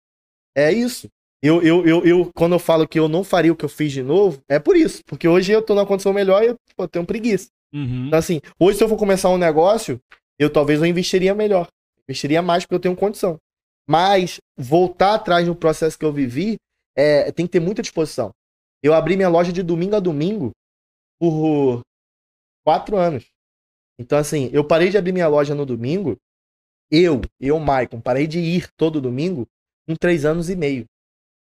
É 0.55 0.71
isso. 0.71 1.07
Eu, 1.41 1.61
eu, 1.61 1.85
eu, 1.87 2.05
eu, 2.05 2.31
quando 2.35 2.53
eu 2.53 2.59
falo 2.59 2.87
que 2.87 2.99
eu 2.99 3.07
não 3.07 3.23
faria 3.23 3.51
o 3.51 3.55
que 3.55 3.63
eu 3.63 3.69
fiz 3.69 3.91
de 3.91 4.03
novo, 4.03 4.41
é 4.49 4.59
por 4.59 4.75
isso. 4.75 5.01
Porque 5.05 5.27
hoje 5.27 5.51
eu 5.51 5.61
tô 5.61 5.73
numa 5.73 5.85
condição 5.85 6.11
melhor 6.11 6.43
e 6.43 6.47
eu, 6.47 6.55
pô, 6.75 6.87
tenho 6.87 7.05
preguiça. 7.05 7.49
Uhum. 7.73 8.07
Então, 8.07 8.19
assim, 8.19 8.41
hoje 8.59 8.77
se 8.77 8.83
eu 8.83 8.89
for 8.89 8.97
começar 8.97 9.29
um 9.29 9.37
negócio, 9.37 9.99
eu 10.37 10.51
talvez 10.51 10.79
eu 10.79 10.85
investiria 10.85 11.35
melhor. 11.35 11.67
Investiria 12.07 12.41
mais 12.41 12.63
porque 12.63 12.75
eu 12.75 12.79
tenho 12.79 12.95
condição. 12.95 13.37
Mas 13.87 14.39
voltar 14.57 15.15
atrás 15.15 15.47
no 15.47 15.55
processo 15.55 15.97
que 15.97 16.05
eu 16.05 16.13
vivi, 16.13 16.57
é, 16.95 17.31
tem 17.31 17.45
que 17.45 17.51
ter 17.51 17.59
muita 17.59 17.81
disposição. 17.81 18.31
Eu 18.81 18.93
abri 18.93 19.15
minha 19.15 19.29
loja 19.29 19.51
de 19.51 19.61
domingo 19.61 19.95
a 19.95 19.99
domingo 19.99 20.51
por 21.19 21.81
quatro 22.63 22.97
anos. 22.97 23.25
Então, 23.99 24.17
assim, 24.17 24.49
eu 24.53 24.65
parei 24.65 24.89
de 24.89 24.97
abrir 24.97 25.11
minha 25.11 25.27
loja 25.27 25.53
no 25.53 25.65
domingo. 25.65 26.17
Eu, 26.89 27.21
eu, 27.39 27.59
Maicon, 27.59 27.99
parei 27.99 28.25
de 28.25 28.39
ir 28.39 28.69
todo 28.77 29.01
domingo 29.01 29.45
com 29.87 29.95
três 29.95 30.23
anos 30.23 30.49
e 30.49 30.55
meio. 30.55 30.85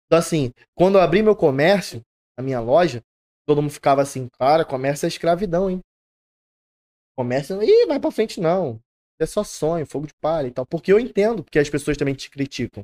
Então, 0.05 0.19
assim, 0.19 0.51
quando 0.75 0.95
eu 0.95 1.01
abri 1.01 1.23
meu 1.23 1.35
comércio, 1.35 2.01
a 2.37 2.41
minha 2.41 2.59
loja, 2.59 3.01
todo 3.45 3.61
mundo 3.61 3.71
ficava 3.71 4.01
assim, 4.01 4.27
cara, 4.39 4.63
comércio 4.63 5.05
é 5.05 5.07
escravidão, 5.07 5.69
hein? 5.69 5.79
Comércio, 7.17 7.61
ih, 7.63 7.85
vai 7.87 7.99
pra 7.99 8.11
frente 8.11 8.39
não. 8.39 8.79
É 9.19 9.25
só 9.25 9.43
sonho, 9.43 9.85
fogo 9.85 10.07
de 10.07 10.13
palha 10.21 10.47
e 10.47 10.51
tal. 10.51 10.65
Porque 10.65 10.91
eu 10.91 10.99
entendo 10.99 11.43
porque 11.43 11.59
as 11.59 11.69
pessoas 11.69 11.95
também 11.95 12.13
te 12.13 12.29
criticam. 12.29 12.83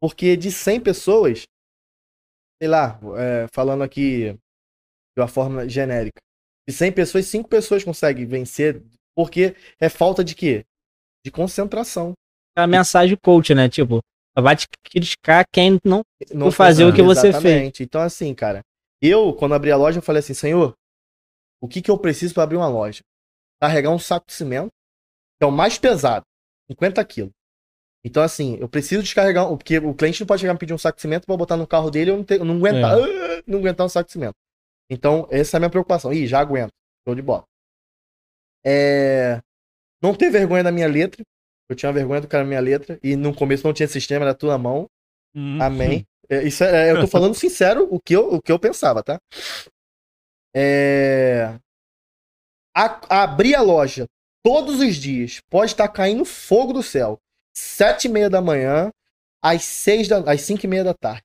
Porque 0.00 0.36
de 0.36 0.50
100 0.50 0.80
pessoas, 0.80 1.44
sei 2.60 2.68
lá, 2.68 2.98
é, 3.16 3.46
falando 3.52 3.82
aqui 3.82 4.32
de 4.32 5.20
uma 5.22 5.28
forma 5.28 5.68
genérica, 5.68 6.20
de 6.68 6.74
100 6.74 6.92
pessoas, 6.92 7.26
5 7.26 7.48
pessoas 7.48 7.84
conseguem 7.84 8.26
vencer 8.26 8.82
porque 9.16 9.56
é 9.80 9.88
falta 9.88 10.22
de 10.22 10.34
quê? 10.34 10.64
De 11.24 11.30
concentração. 11.30 12.12
a 12.56 12.66
mensagem 12.66 13.16
coach, 13.20 13.54
né? 13.54 13.68
Tipo, 13.68 14.00
vai 14.38 14.56
te 14.56 14.66
criticar 14.84 15.44
quem 15.52 15.78
não. 15.84 16.02
Não 16.32 16.50
fazer 16.50 16.84
o 16.84 16.94
que 16.94 17.02
você 17.02 17.28
Exatamente. 17.28 17.82
Então, 17.82 18.00
assim, 18.00 18.34
cara, 18.34 18.60
eu, 19.02 19.32
quando 19.34 19.54
abri 19.54 19.70
a 19.70 19.76
loja, 19.76 19.98
eu 19.98 20.02
falei 20.02 20.20
assim, 20.20 20.34
senhor, 20.34 20.74
o 21.60 21.68
que 21.68 21.82
que 21.82 21.90
eu 21.90 21.98
preciso 21.98 22.34
para 22.34 22.44
abrir 22.44 22.56
uma 22.56 22.68
loja? 22.68 23.02
Carregar 23.60 23.90
um 23.90 23.98
saco 23.98 24.26
de 24.26 24.32
cimento, 24.34 24.70
que 25.38 25.44
é 25.44 25.46
o 25.46 25.52
mais 25.52 25.78
pesado, 25.78 26.24
50 26.70 27.04
quilos. 27.04 27.32
Então, 28.04 28.22
assim, 28.22 28.56
eu 28.60 28.68
preciso 28.68 29.02
descarregar, 29.02 29.48
porque 29.48 29.78
o 29.78 29.94
cliente 29.94 30.20
não 30.20 30.26
pode 30.26 30.40
chegar 30.40 30.52
e 30.52 30.54
me 30.54 30.58
pedir 30.58 30.72
um 30.72 30.78
saco 30.78 30.96
de 30.96 31.02
cimento 31.02 31.26
pra 31.26 31.36
botar 31.36 31.56
no 31.56 31.66
carro 31.66 31.90
dele 31.90 32.10
e 32.10 32.14
eu 32.14 32.38
não, 32.38 32.44
não 32.44 32.56
aguentar, 32.56 32.94
ah, 32.94 33.42
não 33.46 33.58
aguentar 33.58 33.84
um 33.84 33.88
saco 33.88 34.06
de 34.06 34.12
cimento. 34.12 34.34
Então, 34.90 35.28
essa 35.30 35.56
é 35.56 35.58
a 35.58 35.60
minha 35.60 35.70
preocupação. 35.70 36.12
Ih, 36.12 36.26
já 36.26 36.40
aguento. 36.40 36.72
Show 37.06 37.14
de 37.14 37.22
bola. 37.22 37.44
É... 38.64 39.40
Não 40.02 40.14
ter 40.14 40.30
vergonha 40.30 40.62
da 40.62 40.72
minha 40.72 40.88
letra. 40.88 41.22
Eu 41.68 41.76
tinha 41.76 41.92
vergonha 41.92 42.20
do 42.20 42.28
cara 42.28 42.44
da 42.44 42.48
minha 42.48 42.60
letra. 42.60 42.98
E 43.02 43.16
no 43.16 43.34
começo 43.34 43.66
não 43.66 43.74
tinha 43.74 43.88
sistema, 43.88 44.24
era 44.24 44.34
tudo 44.34 44.50
na 44.50 44.58
mão. 44.58 44.86
Uhum. 45.34 45.62
Amém. 45.62 46.06
É, 46.30 46.46
Isso 46.46 46.62
é, 46.62 46.92
eu 46.92 47.00
tô 47.00 47.06
falando 47.06 47.34
sincero 47.34 47.88
o 47.90 47.98
que 47.98 48.14
eu, 48.14 48.34
o 48.34 48.42
que 48.42 48.52
eu 48.52 48.58
pensava, 48.58 49.02
tá? 49.02 49.18
É... 50.54 51.58
A- 52.78 53.22
abrir 53.24 53.54
a 53.54 53.60
loja 53.62 54.06
todos 54.44 54.78
os 54.80 54.96
dias 54.96 55.40
pode 55.50 55.72
estar 55.72 55.88
caindo 55.88 56.24
fogo 56.24 56.72
do 56.72 56.82
céu. 56.82 57.18
Sete 57.52 58.04
e 58.06 58.08
meia 58.08 58.30
da 58.30 58.40
manhã, 58.40 58.90
às 59.42 59.64
seis 59.64 60.06
da, 60.06 60.18
às 60.30 60.42
cinco 60.42 60.64
e 60.64 60.68
meia 60.68 60.84
da 60.84 60.94
tarde. 60.94 61.22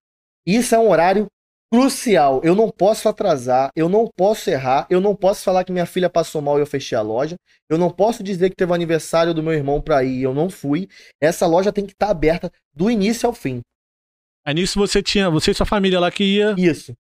Isso 0.48 0.74
é 0.74 0.80
um 0.80 0.90
horário 0.90 1.28
crucial. 1.72 2.42
Eu 2.44 2.56
não 2.56 2.70
posso 2.70 3.08
atrasar, 3.08 3.70
eu 3.76 3.88
não 3.88 4.10
posso 4.16 4.50
errar, 4.50 4.88
eu 4.90 5.00
não 5.00 5.16
posso 5.16 5.44
falar 5.44 5.64
que 5.64 5.72
minha 5.72 5.86
filha 5.86 6.10
passou 6.10 6.42
mal 6.42 6.58
e 6.58 6.62
eu 6.62 6.66
fechei 6.68 6.98
a 6.98 7.02
loja. 7.02 7.36
Eu 7.70 7.78
não 7.78 7.90
posso 7.92 8.24
dizer 8.24 8.50
que 8.50 8.56
teve 8.56 8.72
o 8.72 8.76
aniversário 8.76 9.34
do 9.34 9.44
meu 9.44 9.54
irmão 9.54 9.80
pra 9.80 10.04
ir 10.04 10.20
e 10.20 10.24
eu 10.24 10.34
não 10.34 10.50
fui. 10.50 10.88
Essa 11.22 11.46
loja 11.46 11.72
tem 11.72 11.86
que 11.86 11.94
estar 11.94 12.10
aberta 12.10 12.52
do 12.74 12.90
início 12.90 13.28
ao 13.28 13.34
fim. 13.34 13.62
Aí 14.46 14.56
nisso 14.56 14.78
você 14.80 15.02
tinha, 15.02 15.30
você 15.30 15.52
e 15.52 15.54
sua 15.54 15.66
família 15.66 16.00
lá 16.00 16.12
que 16.12 16.24
ia, 16.24 16.54
Isso. 16.58 16.94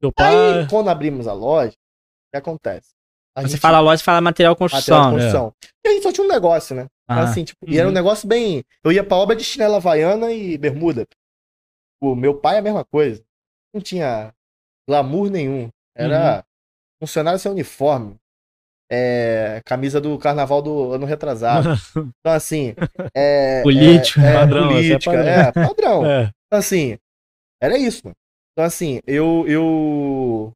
seu 0.00 0.12
pai. 0.12 0.34
Aí, 0.62 0.68
quando 0.68 0.88
abrimos 0.88 1.28
a 1.28 1.32
loja, 1.32 1.70
o 1.72 2.30
que 2.32 2.36
acontece? 2.38 2.97
Você 3.36 3.56
fala 3.56 3.78
loja, 3.80 3.98
você 3.98 4.04
fala 4.04 4.20
material 4.20 4.52
material 4.52 4.56
construção. 4.56 5.10
de 5.10 5.16
né? 5.16 5.22
construção. 5.22 5.54
E 5.84 5.88
a 5.88 5.92
gente 5.92 6.02
só 6.02 6.12
tinha 6.12 6.24
um 6.24 6.28
negócio, 6.30 6.74
né? 6.74 6.86
Ah. 7.08 7.22
assim, 7.22 7.44
tipo, 7.44 7.58
E 7.68 7.78
era 7.78 7.86
um 7.86 7.90
Uhum. 7.90 7.94
negócio 7.94 8.28
bem. 8.28 8.62
Eu 8.84 8.92
ia 8.92 9.02
pra 9.04 9.16
obra 9.16 9.34
de 9.36 9.44
chinela 9.44 9.76
havaiana 9.76 10.30
e 10.32 10.58
bermuda. 10.58 11.06
O 12.02 12.14
meu 12.14 12.34
pai 12.34 12.56
é 12.56 12.58
a 12.58 12.62
mesma 12.62 12.84
coisa. 12.84 13.22
Não 13.74 13.80
tinha 13.80 14.32
glamour 14.88 15.30
nenhum. 15.30 15.68
Era 15.96 16.44
funcionário 17.00 17.38
sem 17.38 17.50
uniforme. 17.50 18.16
É, 18.90 19.60
camisa 19.66 20.00
do 20.00 20.18
carnaval 20.18 20.62
do 20.62 20.92
ano 20.92 21.06
retrasado. 21.06 21.68
Então, 22.20 22.32
assim. 22.32 22.74
É, 23.14 23.62
Político. 23.62 24.20
É, 24.20 24.30
é, 24.30 24.34
Padrão, 24.34 24.64
é 24.64 24.72
política. 24.74 25.10
padrão. 25.12 25.28
É, 25.28 25.52
padrão. 25.52 26.06
É. 26.10 26.22
Então, 26.46 26.58
assim, 26.58 26.98
era 27.62 27.76
isso, 27.78 28.00
mano. 28.04 28.16
Então, 28.52 28.64
assim, 28.64 29.00
eu. 29.06 29.44
eu... 29.46 30.52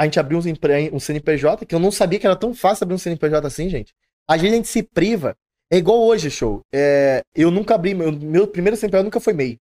A 0.00 0.04
gente 0.04 0.18
abriu 0.18 0.38
um 0.38 0.98
CNPJ, 0.98 1.66
que 1.66 1.74
eu 1.74 1.78
não 1.78 1.90
sabia 1.90 2.18
que 2.18 2.24
era 2.26 2.34
tão 2.34 2.54
fácil 2.54 2.84
abrir 2.84 2.94
um 2.94 2.98
CNPJ 2.98 3.46
assim, 3.46 3.68
gente. 3.68 3.92
Às 4.26 4.40
vezes 4.40 4.54
a 4.54 4.56
gente 4.56 4.68
se 4.68 4.82
priva. 4.82 5.36
É 5.70 5.76
igual 5.76 6.00
hoje, 6.00 6.30
show. 6.30 6.62
É, 6.72 7.20
eu 7.34 7.50
nunca 7.50 7.74
abri. 7.74 7.92
Meu, 7.92 8.10
meu 8.10 8.48
primeiro 8.48 8.78
CNPJ 8.78 9.04
nunca 9.04 9.20
foi 9.20 9.34
MEI. 9.34 9.58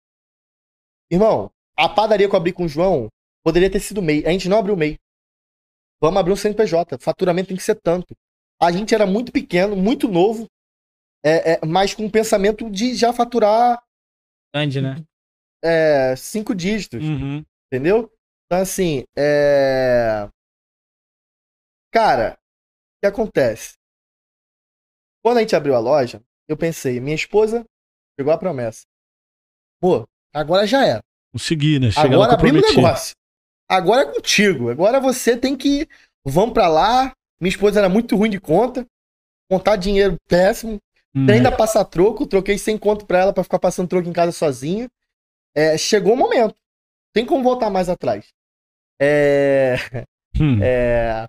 Irmão, 1.09 1.53
a 1.79 1.89
padaria 1.89 2.29
que 2.29 2.35
eu 2.35 2.37
abri 2.37 2.53
com 2.53 2.65
o 2.65 2.69
João 2.69 3.09
poderia 3.45 3.71
ter 3.71 3.79
sido 3.79 4.03
MEI. 4.03 4.27
A 4.27 4.31
gente 4.31 4.49
não 4.49 4.59
abriu 4.59 4.77
MEI. 4.77 4.97
Vamos 6.03 6.19
abrir 6.19 6.33
um 6.33 6.37
CNPJ. 6.37 6.99
Faturamento 6.99 7.49
tem 7.49 7.57
que 7.57 7.63
ser 7.63 7.77
tanto. 7.81 8.13
A 8.61 8.73
gente 8.73 8.93
era 8.93 9.07
muito 9.07 9.31
pequeno, 9.31 9.77
muito 9.77 10.09
novo, 10.09 10.47
é, 11.25 11.53
é, 11.53 11.61
mas 11.65 11.95
com 11.95 12.07
o 12.07 12.11
pensamento 12.11 12.69
de 12.69 12.95
já 12.97 13.13
faturar 13.13 13.81
Grande, 14.53 14.81
né? 14.81 14.97
é, 15.63 16.17
cinco 16.17 16.55
dígitos, 16.55 17.05
Uhum. 17.05 17.45
entendeu? 17.73 18.11
Então, 18.47 18.61
assim, 18.61 19.05
é... 19.17 20.29
Cara, 21.93 22.37
que 23.01 23.07
acontece? 23.07 23.75
Quando 25.23 25.39
a 25.39 25.41
gente 25.41 25.55
abriu 25.55 25.75
a 25.75 25.79
loja, 25.79 26.23
eu 26.49 26.57
pensei, 26.57 27.01
minha 27.01 27.15
esposa 27.15 27.65
pegou 28.17 28.33
a 28.33 28.39
promessa. 28.39 28.83
Pô, 29.81 30.07
agora 30.33 30.67
já 30.67 30.87
era. 30.87 31.01
Consegui, 31.33 31.79
né? 31.79 31.91
Chegar 31.91 32.15
Agora 32.15 32.35
abrimos 32.35 32.63
o 32.63 32.75
negócio. 32.77 33.15
Agora 33.69 34.03
é 34.03 34.13
contigo. 34.13 34.71
Agora 34.71 35.01
você 35.01 35.37
tem 35.37 35.57
que. 35.57 35.89
Vamos 36.25 36.55
pra 36.55 36.69
lá. 36.69 37.13
Minha 37.41 37.51
esposa 37.51 37.81
era 37.81 37.89
muito 37.89 38.17
ruim 38.17 38.31
de 38.31 38.41
conta. 38.41 38.87
Contar 39.51 39.77
dinheiro 39.77 40.17
péssimo. 40.29 40.79
Hum. 41.15 41.27
Ainda 41.29 41.51
passar 41.51 41.85
troco. 41.85 42.27
Troquei 42.27 42.57
100 42.57 42.79
conto 42.79 43.07
pra 43.07 43.19
ela 43.19 43.33
pra 43.33 43.45
ficar 43.45 43.59
passando 43.59 43.89
troco 43.89 44.09
em 44.09 44.13
casa 44.13 44.33
sozinha. 44.33 44.89
É, 45.55 45.77
chegou 45.77 46.15
o 46.15 46.17
momento. 46.17 46.55
Tem 47.15 47.25
como 47.25 47.43
voltar 47.43 47.71
mais 47.71 47.89
atrás. 47.89 48.27
É, 49.01 49.77
Hum. 50.41 50.59
é, 50.63 51.29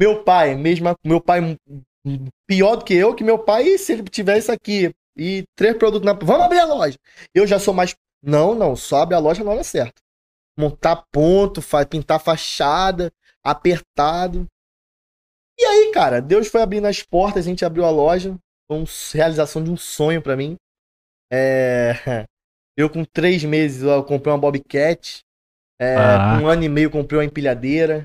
meu 0.00 0.22
pai, 0.24 0.54
mesmo 0.54 0.88
meu 1.04 1.20
pai 1.20 1.40
pior 2.48 2.76
do 2.76 2.84
que 2.84 2.94
eu, 2.94 3.14
que 3.14 3.24
meu 3.24 3.38
pai, 3.38 3.76
se 3.78 3.92
ele 3.92 4.02
tivesse 4.04 4.50
aqui 4.50 4.92
e 5.16 5.44
três 5.56 5.76
produtos 5.76 6.06
na. 6.06 6.12
Vamos 6.12 6.44
abrir 6.46 6.60
a 6.60 6.64
loja. 6.66 6.96
Eu 7.34 7.46
já 7.46 7.58
sou 7.58 7.74
mais. 7.74 7.94
Não, 8.22 8.54
não, 8.54 8.74
só 8.74 9.02
abre 9.02 9.14
a 9.14 9.18
loja 9.18 9.44
na 9.44 9.50
hora 9.50 9.64
certa. 9.64 10.00
Montar 10.58 11.04
ponto, 11.12 11.60
fa- 11.62 11.86
pintar 11.86 12.20
fachada, 12.20 13.10
apertado. 13.44 14.46
E 15.58 15.64
aí, 15.64 15.90
cara, 15.92 16.20
Deus 16.22 16.48
foi 16.48 16.62
abrindo 16.62 16.86
as 16.86 17.02
portas, 17.02 17.44
a 17.44 17.48
gente 17.48 17.64
abriu 17.64 17.84
a 17.84 17.90
loja. 17.90 18.36
Foi 18.70 18.78
uma 18.78 18.86
realização 19.12 19.62
de 19.62 19.70
um 19.70 19.76
sonho 19.76 20.22
pra 20.22 20.36
mim. 20.36 20.56
É, 21.32 22.24
Eu, 22.78 22.88
com 22.88 23.04
três 23.04 23.42
meses, 23.42 23.82
eu 23.82 24.04
comprei 24.04 24.32
uma 24.32 24.38
Bobcat. 24.38 25.24
É, 25.80 25.96
Ah. 25.96 26.36
Com 26.38 26.44
um 26.44 26.46
ano 26.46 26.62
e 26.62 26.68
meio, 26.68 26.88
comprei 26.88 27.18
uma 27.18 27.24
empilhadeira. 27.24 28.04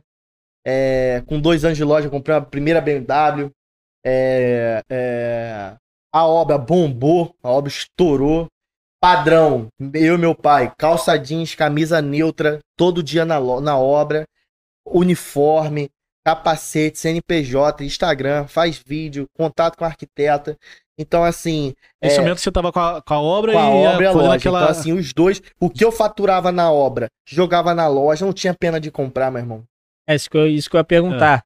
É, 0.66 1.22
com 1.28 1.40
dois 1.40 1.64
anos 1.64 1.78
de 1.78 1.84
loja, 1.84 2.08
eu 2.08 2.12
comprei 2.12 2.36
a 2.36 2.42
primeira 2.42 2.82
BMW. 2.82 3.52
É, 4.04 4.82
é, 4.90 5.76
a 6.12 6.26
obra 6.26 6.58
bombou, 6.58 7.36
a 7.44 7.50
obra 7.52 7.70
estourou. 7.70 8.48
Padrão, 9.00 9.68
eu 9.94 10.16
e 10.16 10.18
meu 10.18 10.34
pai, 10.34 10.74
calça 10.76 11.18
jeans, 11.20 11.54
camisa 11.54 12.02
neutra, 12.02 12.60
todo 12.76 13.04
dia 13.04 13.26
na, 13.26 13.40
na 13.62 13.78
obra, 13.78 14.26
uniforme, 14.88 15.90
capacete, 16.26 16.98
CNPJ, 16.98 17.84
Instagram, 17.84 18.48
faz 18.48 18.82
vídeo, 18.84 19.28
contato 19.38 19.78
com 19.78 19.86
arquiteta. 19.86 20.58
Então, 20.98 21.24
assim, 21.24 21.74
Nesse 22.02 22.18
é, 22.18 22.22
momento 22.22 22.40
você 22.40 22.52
tava 22.52 22.72
com 22.72 22.80
a, 22.80 23.02
com 23.02 23.14
a 23.14 23.20
obra 23.22 23.54
com 23.54 23.60
a 23.60 23.64
e 23.64 23.88
obra 23.88 24.04
e 24.04 24.08
a 24.08 24.12
loja. 24.12 24.36
aquela. 24.36 24.60
Então, 24.62 24.72
assim, 24.72 24.94
os 24.94 25.12
dois, 25.12 25.42
o 25.60 25.70
que 25.70 25.84
eu 25.84 25.92
faturava 25.92 26.52
na 26.52 26.72
obra, 26.72 27.08
jogava 27.28 27.74
na 27.74 27.88
loja, 27.88 28.26
não 28.26 28.34
tinha 28.34 28.54
pena 28.54 28.80
de 28.80 28.92
comprar, 28.92 29.32
meu 29.32 29.40
irmão. 29.42 29.64
É 30.08 30.14
isso 30.16 30.30
que 30.30 30.38
eu, 30.38 30.48
isso 30.48 30.70
que 30.70 30.76
eu 30.76 30.80
ia 30.80 30.84
perguntar. 30.84 31.44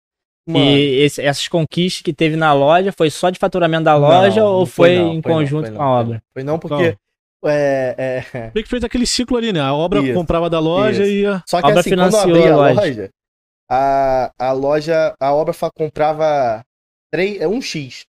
Mano, 0.48 0.66
E 0.66 1.00
esse- 1.02 1.22
essas 1.22 1.48
conquistas 1.48 2.02
que 2.02 2.14
teve 2.14 2.36
na 2.36 2.54
loja, 2.54 2.92
foi 2.92 3.10
só 3.10 3.30
de 3.30 3.38
faturamento 3.40 3.84
da 3.84 3.96
loja 3.96 4.40
não, 4.42 4.48
ou 4.48 4.60
não 4.60 4.66
foi, 4.66 4.96
não, 4.98 5.14
em 5.14 5.22
foi 5.22 5.32
não, 5.32 5.40
conjunto 5.40 5.68
foi 5.68 5.76
com 5.76 5.82
a 5.84 5.86
foi 5.86 5.94
obra? 6.02 6.14
não. 6.14 6.22
Foi 6.34 6.44
não, 6.44 6.60
porque. 6.60 6.98
É, 7.46 7.96
é, 7.98 8.22
Meio 8.56 8.64
que 8.64 8.70
fez 8.70 8.84
aquele 8.84 9.06
ciclo 9.06 9.38
ali, 9.38 9.54
né? 9.54 9.60
A 9.62 9.74
obra 9.74 10.00
Isso. 10.00 10.14
comprava 10.14 10.50
da 10.50 10.60
loja 10.60 11.04
Isso. 11.04 11.12
e 11.12 11.22
ia. 11.22 11.44
Só 11.48 11.60
que 11.62 11.66
A 11.66 11.70
obra 11.70 11.80
assim, 11.82 11.92
quando 11.92 12.02
eu 12.02 12.12
financiou 12.12 12.36
abri 12.36 12.48
a 12.50 12.54
a 12.54 12.56
loja. 12.56 12.82
loja, 12.82 13.10
a, 13.70 14.32
a 14.40 14.52
loja, 14.54 15.16
a 15.20 15.34
obra 15.34 15.54
comprava 15.76 16.64
três, 17.12 17.40
é 17.42 17.48
um 17.48 17.62
X. 17.62 18.06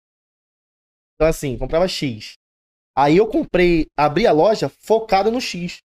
Então 1.18 1.28
assim, 1.28 1.58
comprava 1.58 1.88
X. 1.88 2.36
Aí 2.96 3.18
eu 3.18 3.28
comprei, 3.28 3.88
abri 3.98 4.26
a 4.26 4.32
loja 4.32 4.70
focado 4.70 5.32
no 5.32 5.42
X. 5.42 5.80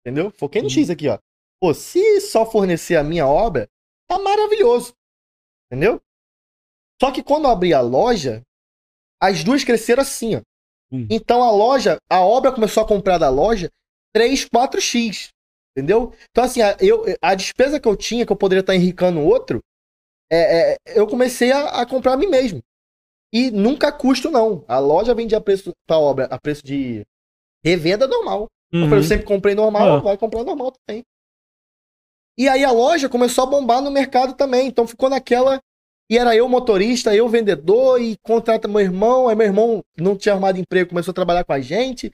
Entendeu? 0.00 0.30
Foquei 0.30 0.62
no. 0.62 0.70
X 0.70 0.90
aqui, 0.90 1.08
ó. 1.08 1.18
Pô, 1.60 1.74
se 1.74 2.20
só 2.20 2.48
fornecer 2.48 2.96
a 2.96 3.02
minha 3.02 3.26
obra, 3.26 3.68
tá 4.06 4.18
maravilhoso. 4.18 4.92
Entendeu? 5.66 6.00
Só 7.00 7.10
que 7.12 7.22
quando 7.22 7.44
eu 7.44 7.50
abri 7.50 7.72
a 7.72 7.80
loja, 7.80 8.42
as 9.20 9.42
duas 9.42 9.64
cresceram 9.64 10.02
assim, 10.02 10.36
ó. 10.36 10.40
Hum. 10.90 11.06
Então 11.10 11.42
a 11.42 11.50
loja, 11.50 11.98
a 12.10 12.20
obra 12.20 12.52
começou 12.52 12.82
a 12.82 12.88
comprar 12.88 13.18
da 13.18 13.28
loja 13.28 13.70
3, 14.14 14.46
4x. 14.46 15.30
Entendeu? 15.76 16.12
Então, 16.30 16.44
assim, 16.44 16.60
a, 16.60 16.76
eu, 16.80 17.04
a 17.22 17.34
despesa 17.34 17.78
que 17.78 17.86
eu 17.86 17.96
tinha, 17.96 18.26
que 18.26 18.32
eu 18.32 18.36
poderia 18.36 18.60
estar 18.60 18.74
enricando 18.74 19.20
o 19.20 19.26
outro, 19.26 19.60
é, 20.30 20.72
é, 20.72 20.76
eu 20.86 21.06
comecei 21.06 21.52
a, 21.52 21.82
a 21.82 21.86
comprar 21.86 22.14
a 22.14 22.16
mim 22.16 22.26
mesmo. 22.26 22.60
E 23.32 23.50
nunca 23.50 23.92
custo, 23.92 24.30
não. 24.30 24.64
A 24.66 24.78
loja 24.78 25.14
vende 25.14 25.34
a 25.34 25.40
preço 25.40 25.72
pra 25.86 25.98
obra, 25.98 26.26
a 26.26 26.38
preço 26.40 26.64
de 26.64 27.04
revenda 27.64 28.06
normal. 28.06 28.46
Eu 28.72 28.80
Uhum. 28.80 28.88
falei, 28.88 29.04
eu 29.04 29.08
sempre 29.08 29.26
comprei 29.26 29.54
normal, 29.54 29.88
Ah. 29.96 29.98
vai 30.00 30.16
comprar 30.16 30.44
normal 30.44 30.72
também. 30.72 31.02
E 32.38 32.48
aí 32.48 32.64
a 32.64 32.70
loja 32.70 33.08
começou 33.08 33.44
a 33.44 33.46
bombar 33.46 33.82
no 33.82 33.90
mercado 33.90 34.34
também. 34.34 34.66
Então 34.68 34.86
ficou 34.86 35.10
naquela. 35.10 35.60
E 36.10 36.16
era 36.16 36.34
eu 36.34 36.48
motorista, 36.48 37.14
eu 37.14 37.28
vendedor, 37.28 38.00
e 38.00 38.16
contrata 38.22 38.66
meu 38.68 38.80
irmão. 38.80 39.28
Aí 39.28 39.34
meu 39.36 39.46
irmão 39.46 39.82
não 39.98 40.16
tinha 40.16 40.32
arrumado 40.32 40.58
emprego, 40.58 40.88
começou 40.90 41.10
a 41.10 41.14
trabalhar 41.14 41.44
com 41.44 41.52
a 41.52 41.60
gente. 41.60 42.12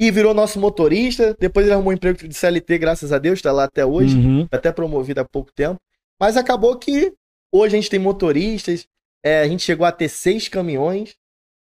E 0.00 0.10
virou 0.10 0.32
nosso 0.34 0.58
motorista. 0.60 1.36
Depois 1.38 1.66
ele 1.66 1.74
arrumou 1.74 1.90
um 1.92 1.94
emprego 1.96 2.26
de 2.26 2.34
CLT, 2.34 2.78
graças 2.78 3.12
a 3.12 3.18
Deus, 3.18 3.42
tá 3.42 3.52
lá 3.52 3.64
até 3.64 3.84
hoje. 3.84 4.16
Uhum. 4.16 4.48
Até 4.50 4.72
promovido 4.72 5.20
há 5.20 5.24
pouco 5.24 5.52
tempo. 5.52 5.80
Mas 6.20 6.36
acabou 6.36 6.76
que 6.76 7.12
hoje 7.52 7.76
a 7.76 7.80
gente 7.80 7.90
tem 7.90 7.98
motoristas. 7.98 8.86
É, 9.24 9.40
a 9.40 9.48
gente 9.48 9.62
chegou 9.62 9.86
a 9.86 9.92
ter 9.92 10.08
seis 10.08 10.48
caminhões. 10.48 11.14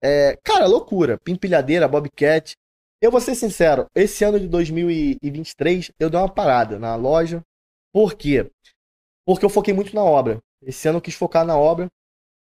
É, 0.03 0.37
cara, 0.43 0.67
loucura. 0.67 1.19
Pimpilhadeira, 1.19 1.87
Bobcat. 1.87 2.55
Eu 3.03 3.11
vou 3.11 3.21
ser 3.21 3.35
sincero, 3.35 3.87
esse 3.95 4.23
ano 4.25 4.39
de 4.39 4.47
2023 4.47 5.91
eu 5.99 6.11
dei 6.11 6.21
uma 6.21 6.29
parada 6.29 6.79
na 6.79 6.95
loja. 6.97 7.43
Por 7.95 8.15
quê? 8.15 8.51
Porque 9.27 9.45
eu 9.45 9.49
foquei 9.51 9.73
muito 9.73 9.95
na 9.95 10.03
obra. 10.03 10.39
Esse 10.63 10.87
ano 10.89 10.99
eu 10.99 11.03
quis 11.03 11.15
focar 11.15 11.45
na 11.47 11.57
obra. 11.57 11.89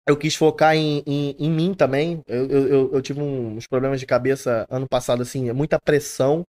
Eu 0.08 0.16
quis 0.16 0.34
focar 0.34 0.74
em, 0.74 1.02
em, 1.06 1.36
em 1.38 1.50
mim 1.50 1.74
também. 1.74 2.22
Eu, 2.26 2.46
eu, 2.48 2.92
eu- 2.94 3.02
tive 3.02 3.20
uns 3.20 3.66
problemas 3.66 4.00
de 4.00 4.06
cabeça 4.06 4.66
ano 4.70 4.88
passado, 4.88 5.20
assim, 5.22 5.50
é 5.50 5.52
muita 5.52 5.78
pressão. 5.78 6.44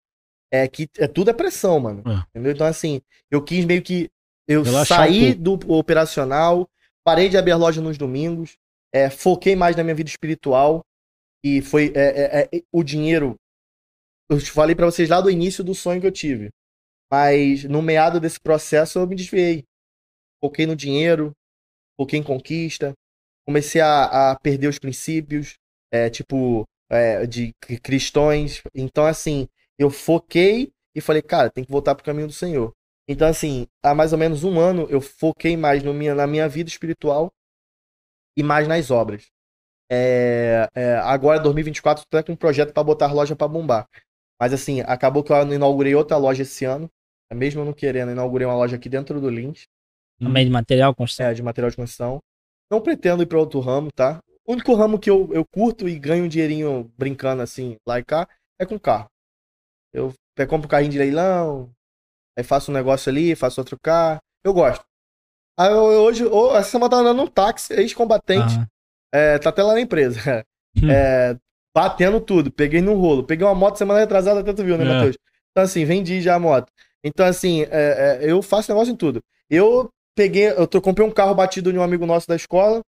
É 0.50 0.66
que 0.68 0.88
é 0.96 1.08
tudo 1.08 1.30
é 1.30 1.32
pressão, 1.32 1.80
mano. 1.80 2.02
É. 2.06 2.22
Entendeu? 2.30 2.52
Então, 2.52 2.66
assim, 2.66 3.00
eu 3.30 3.42
quis 3.42 3.64
meio 3.64 3.82
que. 3.82 4.08
Eu 4.46 4.62
Relaxar 4.62 4.98
saí 4.98 5.34
do 5.34 5.58
operacional, 5.72 6.68
parei 7.08 7.30
de 7.30 7.38
abrir 7.38 7.54
loja 7.54 7.80
nos 7.80 7.96
domingos, 7.96 8.58
é, 8.92 9.08
foquei 9.08 9.56
mais 9.56 9.74
na 9.74 9.82
minha 9.82 9.94
vida 9.94 10.10
espiritual. 10.10 10.82
E 11.42 11.62
foi 11.62 11.90
é, 11.96 12.42
é, 12.42 12.48
é, 12.52 12.62
o 12.70 12.82
dinheiro. 12.82 13.34
Eu 14.30 14.38
te 14.38 14.50
falei 14.50 14.76
pra 14.76 14.84
vocês 14.84 15.08
lá 15.08 15.18
do 15.18 15.30
início 15.30 15.64
do 15.64 15.74
sonho 15.74 16.02
que 16.02 16.06
eu 16.06 16.12
tive. 16.12 16.50
Mas 17.10 17.64
no 17.64 17.80
meado 17.80 18.20
desse 18.20 18.38
processo 18.38 18.98
eu 18.98 19.06
me 19.06 19.16
desviei. 19.16 19.64
Foquei 20.44 20.66
no 20.66 20.76
dinheiro, 20.76 21.32
foquei 21.98 22.18
em 22.18 22.22
conquista, 22.22 22.92
comecei 23.46 23.80
a, 23.80 24.32
a 24.32 24.38
perder 24.38 24.68
os 24.68 24.78
princípios, 24.78 25.54
é, 25.90 26.10
tipo, 26.10 26.64
é, 26.90 27.24
de 27.26 27.52
cri- 27.58 27.80
cristãos. 27.80 28.60
Então, 28.74 29.06
assim, 29.06 29.48
eu 29.78 29.88
foquei 29.88 30.70
e 30.94 31.00
falei, 31.00 31.22
cara, 31.22 31.48
tem 31.48 31.64
que 31.64 31.72
voltar 31.72 31.94
pro 31.94 32.04
caminho 32.04 32.26
do 32.26 32.34
Senhor. 32.34 32.70
Então, 33.08 33.26
assim, 33.26 33.66
há 33.82 33.94
mais 33.94 34.12
ou 34.12 34.18
menos 34.18 34.44
um 34.44 34.60
ano 34.60 34.86
eu 34.90 35.00
foquei 35.00 35.56
mais 35.56 35.82
minha, 35.82 36.14
na 36.14 36.26
minha 36.26 36.46
vida 36.46 36.68
espiritual 36.68 37.32
e 38.36 38.42
mais 38.42 38.68
nas 38.68 38.90
obras. 38.90 39.26
É, 39.90 40.68
é, 40.74 40.96
agora, 40.96 41.40
2024, 41.40 42.04
tô 42.08 42.18
até 42.18 42.26
com 42.26 42.32
um 42.34 42.36
projeto 42.36 42.74
para 42.74 42.84
botar 42.84 43.10
loja 43.10 43.34
para 43.34 43.48
bombar. 43.48 43.88
Mas, 44.38 44.52
assim, 44.52 44.82
acabou 44.82 45.24
que 45.24 45.32
eu 45.32 45.52
inaugurei 45.52 45.94
outra 45.94 46.18
loja 46.18 46.42
esse 46.42 46.66
ano. 46.66 46.88
Mesmo 47.32 47.62
eu 47.62 47.64
não 47.64 47.72
querendo, 47.72 48.10
eu 48.10 48.12
inaugurei 48.12 48.46
uma 48.46 48.56
loja 48.56 48.76
aqui 48.76 48.88
dentro 48.88 49.20
do 49.20 49.30
Lins. 49.30 49.66
Também 50.18 50.44
de 50.44 50.50
material, 50.50 50.94
construção. 50.94 51.26
É, 51.26 51.34
de 51.34 51.42
material 51.42 51.70
de 51.70 51.76
construção. 51.76 52.18
Não 52.70 52.80
pretendo 52.80 53.22
ir 53.22 53.26
para 53.26 53.38
outro 53.38 53.60
ramo, 53.60 53.90
tá? 53.90 54.20
O 54.46 54.52
único 54.52 54.74
ramo 54.74 54.98
que 54.98 55.08
eu, 55.10 55.32
eu 55.32 55.44
curto 55.44 55.88
e 55.88 55.98
ganho 55.98 56.24
um 56.24 56.28
dinheirinho 56.28 56.92
brincando 56.96 57.42
assim, 57.42 57.76
lá 57.86 57.98
e 57.98 58.04
cá, 58.04 58.28
é 58.58 58.66
com 58.66 58.78
carro. 58.78 59.08
Eu 59.92 60.12
compro 60.48 60.68
carrinho 60.68 60.92
de 60.92 60.98
leilão, 60.98 61.70
aí 62.38 62.44
faço 62.44 62.70
um 62.70 62.74
negócio 62.74 63.10
ali, 63.10 63.34
faço 63.34 63.60
outro 63.60 63.76
carro. 63.82 64.20
Eu 64.44 64.54
gosto. 64.54 64.84
Aí 65.58 65.70
eu, 65.70 65.78
hoje, 65.78 66.24
essa 66.54 66.70
semana 66.70 66.90
tava 66.90 67.02
andando 67.02 67.16
num 67.18 67.26
táxi, 67.26 67.74
ex-combatente, 67.74 68.54
Ah, 68.60 68.68
é, 69.12 69.38
tá 69.38 69.50
até 69.50 69.62
lá 69.62 69.74
na 69.74 69.80
empresa. 69.80 70.44
Hum. 70.76 70.90
É, 70.90 71.36
batendo 71.74 72.20
tudo, 72.20 72.52
peguei 72.52 72.80
no 72.80 72.94
rolo. 72.94 73.24
Peguei 73.24 73.44
uma 73.44 73.54
moto 73.54 73.76
semana 73.78 73.98
retrasada, 74.00 74.40
até 74.40 74.52
tu 74.52 74.62
viu, 74.62 74.78
né, 74.78 74.84
É. 74.84 74.88
Matheus? 74.88 75.16
Então, 75.50 75.64
assim, 75.64 75.84
vendi 75.84 76.20
já 76.20 76.36
a 76.36 76.38
moto. 76.38 76.70
Então, 77.02 77.26
assim, 77.26 77.62
é, 77.62 77.68
é, 77.70 78.30
eu 78.30 78.40
faço 78.42 78.70
negócio 78.70 78.92
em 78.92 78.96
tudo. 78.96 79.20
Eu 79.50 79.90
peguei, 80.16 80.48
eu 80.50 80.68
comprei 80.80 81.04
um 81.06 81.10
carro 81.10 81.34
batido 81.34 81.72
de 81.72 81.78
um 81.78 81.82
amigo 81.82 82.06
nosso 82.06 82.28
da 82.28 82.36
escola. 82.36 82.80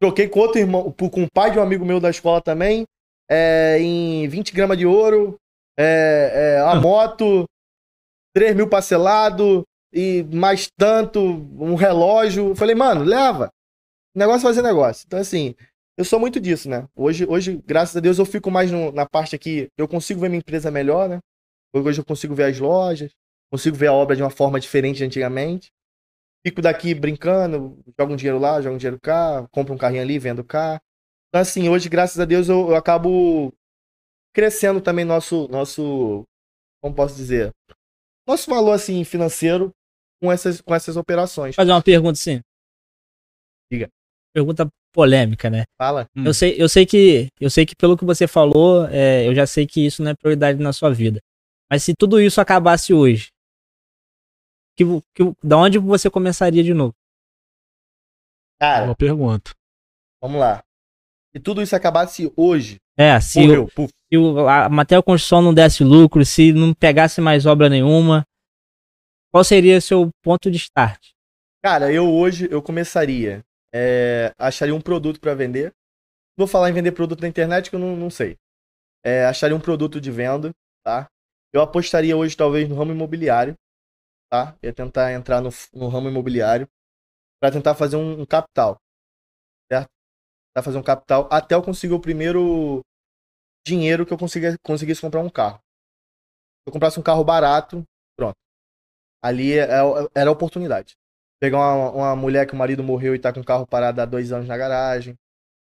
Troquei 0.00 0.28
com 0.28 0.40
outro 0.40 0.60
irmão, 0.60 0.92
com 0.92 1.24
o 1.24 1.30
pai 1.32 1.50
de 1.50 1.58
um 1.58 1.62
amigo 1.62 1.84
meu 1.84 1.98
da 1.98 2.10
escola 2.10 2.40
também. 2.40 2.84
é, 3.30 3.78
em 3.80 4.28
20 4.28 4.52
gramas 4.52 4.78
de 4.78 4.86
ouro. 4.86 5.36
É, 5.78 6.56
é, 6.56 6.60
a 6.60 6.74
moto, 6.76 7.44
3 8.34 8.54
mil 8.56 8.68
parcelado. 8.68 9.64
E 9.92 10.22
mais 10.34 10.68
tanto, 10.76 11.20
um 11.20 11.74
relógio. 11.74 12.54
Falei, 12.54 12.74
mano, 12.74 13.02
leva. 13.04 13.50
Negócio 14.14 14.46
é 14.46 14.50
fazer 14.50 14.62
negócio. 14.62 15.04
Então, 15.06 15.18
assim, 15.18 15.54
eu 15.96 16.04
sou 16.04 16.18
muito 16.20 16.40
disso, 16.40 16.68
né? 16.68 16.86
Hoje, 16.96 17.26
hoje 17.28 17.60
graças 17.66 17.96
a 17.96 18.00
Deus, 18.00 18.18
eu 18.18 18.26
fico 18.26 18.50
mais 18.50 18.70
no- 18.70 18.92
na 18.92 19.06
parte 19.06 19.34
aqui. 19.36 19.68
Eu 19.76 19.88
consigo 19.88 20.20
ver 20.20 20.28
minha 20.28 20.40
empresa 20.40 20.70
melhor, 20.70 21.08
né? 21.08 21.18
Hoje 21.74 22.00
eu 22.00 22.04
consigo 22.04 22.34
ver 22.34 22.44
as 22.44 22.58
lojas, 22.58 23.12
consigo 23.52 23.76
ver 23.76 23.88
a 23.88 23.92
obra 23.92 24.16
de 24.16 24.22
uma 24.22 24.30
forma 24.30 24.60
diferente 24.60 24.98
de 24.98 25.04
antigamente. 25.04 25.70
fico 26.46 26.62
daqui 26.62 26.94
brincando, 26.94 27.78
jogo 27.98 28.12
um 28.14 28.16
dinheiro 28.16 28.38
lá, 28.38 28.60
jogo 28.62 28.74
um 28.76 28.78
dinheiro 28.78 28.98
cá, 29.02 29.46
compro 29.50 29.74
um 29.74 29.78
carrinho 29.78 30.02
ali, 30.02 30.18
vendo 30.18 30.44
cá. 30.44 30.80
Então, 31.28 31.40
assim, 31.42 31.68
hoje, 31.68 31.88
graças 31.88 32.18
a 32.20 32.24
Deus, 32.24 32.48
eu, 32.48 32.70
eu 32.70 32.76
acabo 32.76 33.52
crescendo 34.34 34.80
também 34.80 35.04
nosso, 35.04 35.48
nosso, 35.48 36.24
como 36.82 36.94
posso 36.94 37.16
dizer, 37.16 37.52
nosso 38.28 38.50
valor, 38.50 38.72
assim, 38.72 39.02
financeiro 39.04 39.70
com 40.20 40.30
essas, 40.30 40.60
com 40.60 40.74
essas 40.74 40.96
operações. 40.96 41.54
Fazer 41.54 41.72
uma 41.72 41.82
pergunta, 41.82 42.16
sim. 42.16 42.40
Diga. 43.72 43.88
Pergunta 44.34 44.68
polêmica, 44.92 45.48
né? 45.48 45.64
Fala. 45.80 46.06
Hum. 46.16 46.24
Eu 46.26 46.34
sei, 46.34 46.60
eu 46.60 46.68
sei 46.68 46.84
que, 46.84 47.28
eu 47.40 47.50
sei 47.50 47.64
que 47.64 47.74
pelo 47.74 47.96
que 47.96 48.04
você 48.04 48.26
falou, 48.26 48.86
é, 48.88 49.26
eu 49.26 49.34
já 49.34 49.46
sei 49.46 49.66
que 49.66 49.84
isso 49.84 50.02
não 50.02 50.10
é 50.10 50.14
prioridade 50.14 50.58
na 50.60 50.72
sua 50.72 50.92
vida. 50.92 51.20
Mas 51.70 51.82
se 51.82 51.94
tudo 51.94 52.20
isso 52.20 52.40
acabasse 52.40 52.92
hoje, 52.94 53.28
que, 54.76 54.84
que, 55.14 55.22
da 55.42 55.56
onde 55.56 55.78
você 55.78 56.10
começaria 56.10 56.62
de 56.62 56.72
novo? 56.72 56.94
Cara, 58.60 58.86
Boa 58.86 58.96
pergunta. 58.96 59.52
vamos 60.20 60.40
lá. 60.40 60.62
Se 61.32 61.40
tudo 61.40 61.62
isso 61.62 61.76
acabasse 61.76 62.32
hoje, 62.36 62.76
É, 62.96 63.20
se, 63.20 63.40
morreu, 63.40 63.68
puf. 63.74 63.92
Se 64.10 64.16
a 64.48 64.68
material 64.68 65.02
construção 65.02 65.42
não 65.42 65.52
desse 65.52 65.84
lucro, 65.84 66.24
se 66.24 66.52
não 66.52 66.72
pegasse 66.72 67.20
mais 67.20 67.46
obra 67.46 67.68
nenhuma, 67.68 68.24
qual 69.30 69.44
seria 69.44 69.78
o 69.78 69.82
seu 69.82 70.10
ponto 70.22 70.50
de 70.50 70.56
start? 70.56 71.12
Cara, 71.62 71.92
eu 71.92 72.08
hoje, 72.08 72.48
eu 72.50 72.62
começaria, 72.62 73.44
é, 73.74 74.32
acharia 74.38 74.74
um 74.74 74.80
produto 74.80 75.20
pra 75.20 75.34
vender. 75.34 75.72
Vou 76.36 76.46
falar 76.46 76.70
em 76.70 76.72
vender 76.72 76.92
produto 76.92 77.20
na 77.20 77.28
internet 77.28 77.68
que 77.68 77.76
eu 77.76 77.80
não, 77.80 77.96
não 77.96 78.10
sei. 78.10 78.36
É, 79.04 79.26
acharia 79.26 79.56
um 79.56 79.60
produto 79.60 80.00
de 80.00 80.10
venda, 80.10 80.52
tá? 80.84 81.08
Eu 81.52 81.60
apostaria 81.60 82.16
hoje 82.16 82.36
talvez 82.36 82.68
no 82.68 82.76
ramo 82.76 82.92
imobiliário, 82.92 83.54
tá? 84.30 84.56
Ia 84.62 84.72
tentar 84.72 85.12
entrar 85.12 85.40
no, 85.40 85.50
no 85.72 85.88
ramo 85.88 86.08
imobiliário 86.08 86.66
pra 87.40 87.50
tentar 87.50 87.74
fazer 87.74 87.96
um, 87.96 88.22
um 88.22 88.26
capital, 88.26 88.78
certo? 89.70 89.88
Pra 90.54 90.62
fazer 90.62 90.78
um 90.78 90.82
capital 90.82 91.28
até 91.30 91.54
eu 91.54 91.62
conseguir 91.62 91.94
o 91.94 92.00
primeiro 92.00 92.82
dinheiro 93.68 94.04
que 94.06 94.12
eu 94.12 94.18
consiga, 94.18 94.56
conseguisse 94.62 95.00
comprar 95.00 95.20
um 95.20 95.28
carro. 95.30 95.58
Se 95.58 96.68
eu 96.68 96.72
comprasse 96.72 96.98
um 96.98 97.02
carro 97.02 97.22
barato, 97.24 97.82
pronto. 98.16 98.34
Ali 99.22 99.52
é- 99.58 99.64
é- 99.64 100.08
era 100.14 100.30
a 100.30 100.32
oportunidade. 100.32 100.94
Pegar 101.40 101.58
uma, 101.58 101.90
uma 101.92 102.16
mulher 102.16 102.46
que 102.46 102.54
o 102.54 102.56
marido 102.56 102.82
morreu 102.82 103.14
e 103.14 103.18
tá 103.18 103.32
com 103.32 103.40
o 103.40 103.44
carro 103.44 103.66
parado 103.66 104.00
há 104.00 104.04
dois 104.04 104.32
anos 104.32 104.48
na 104.48 104.56
garagem. 104.56 105.14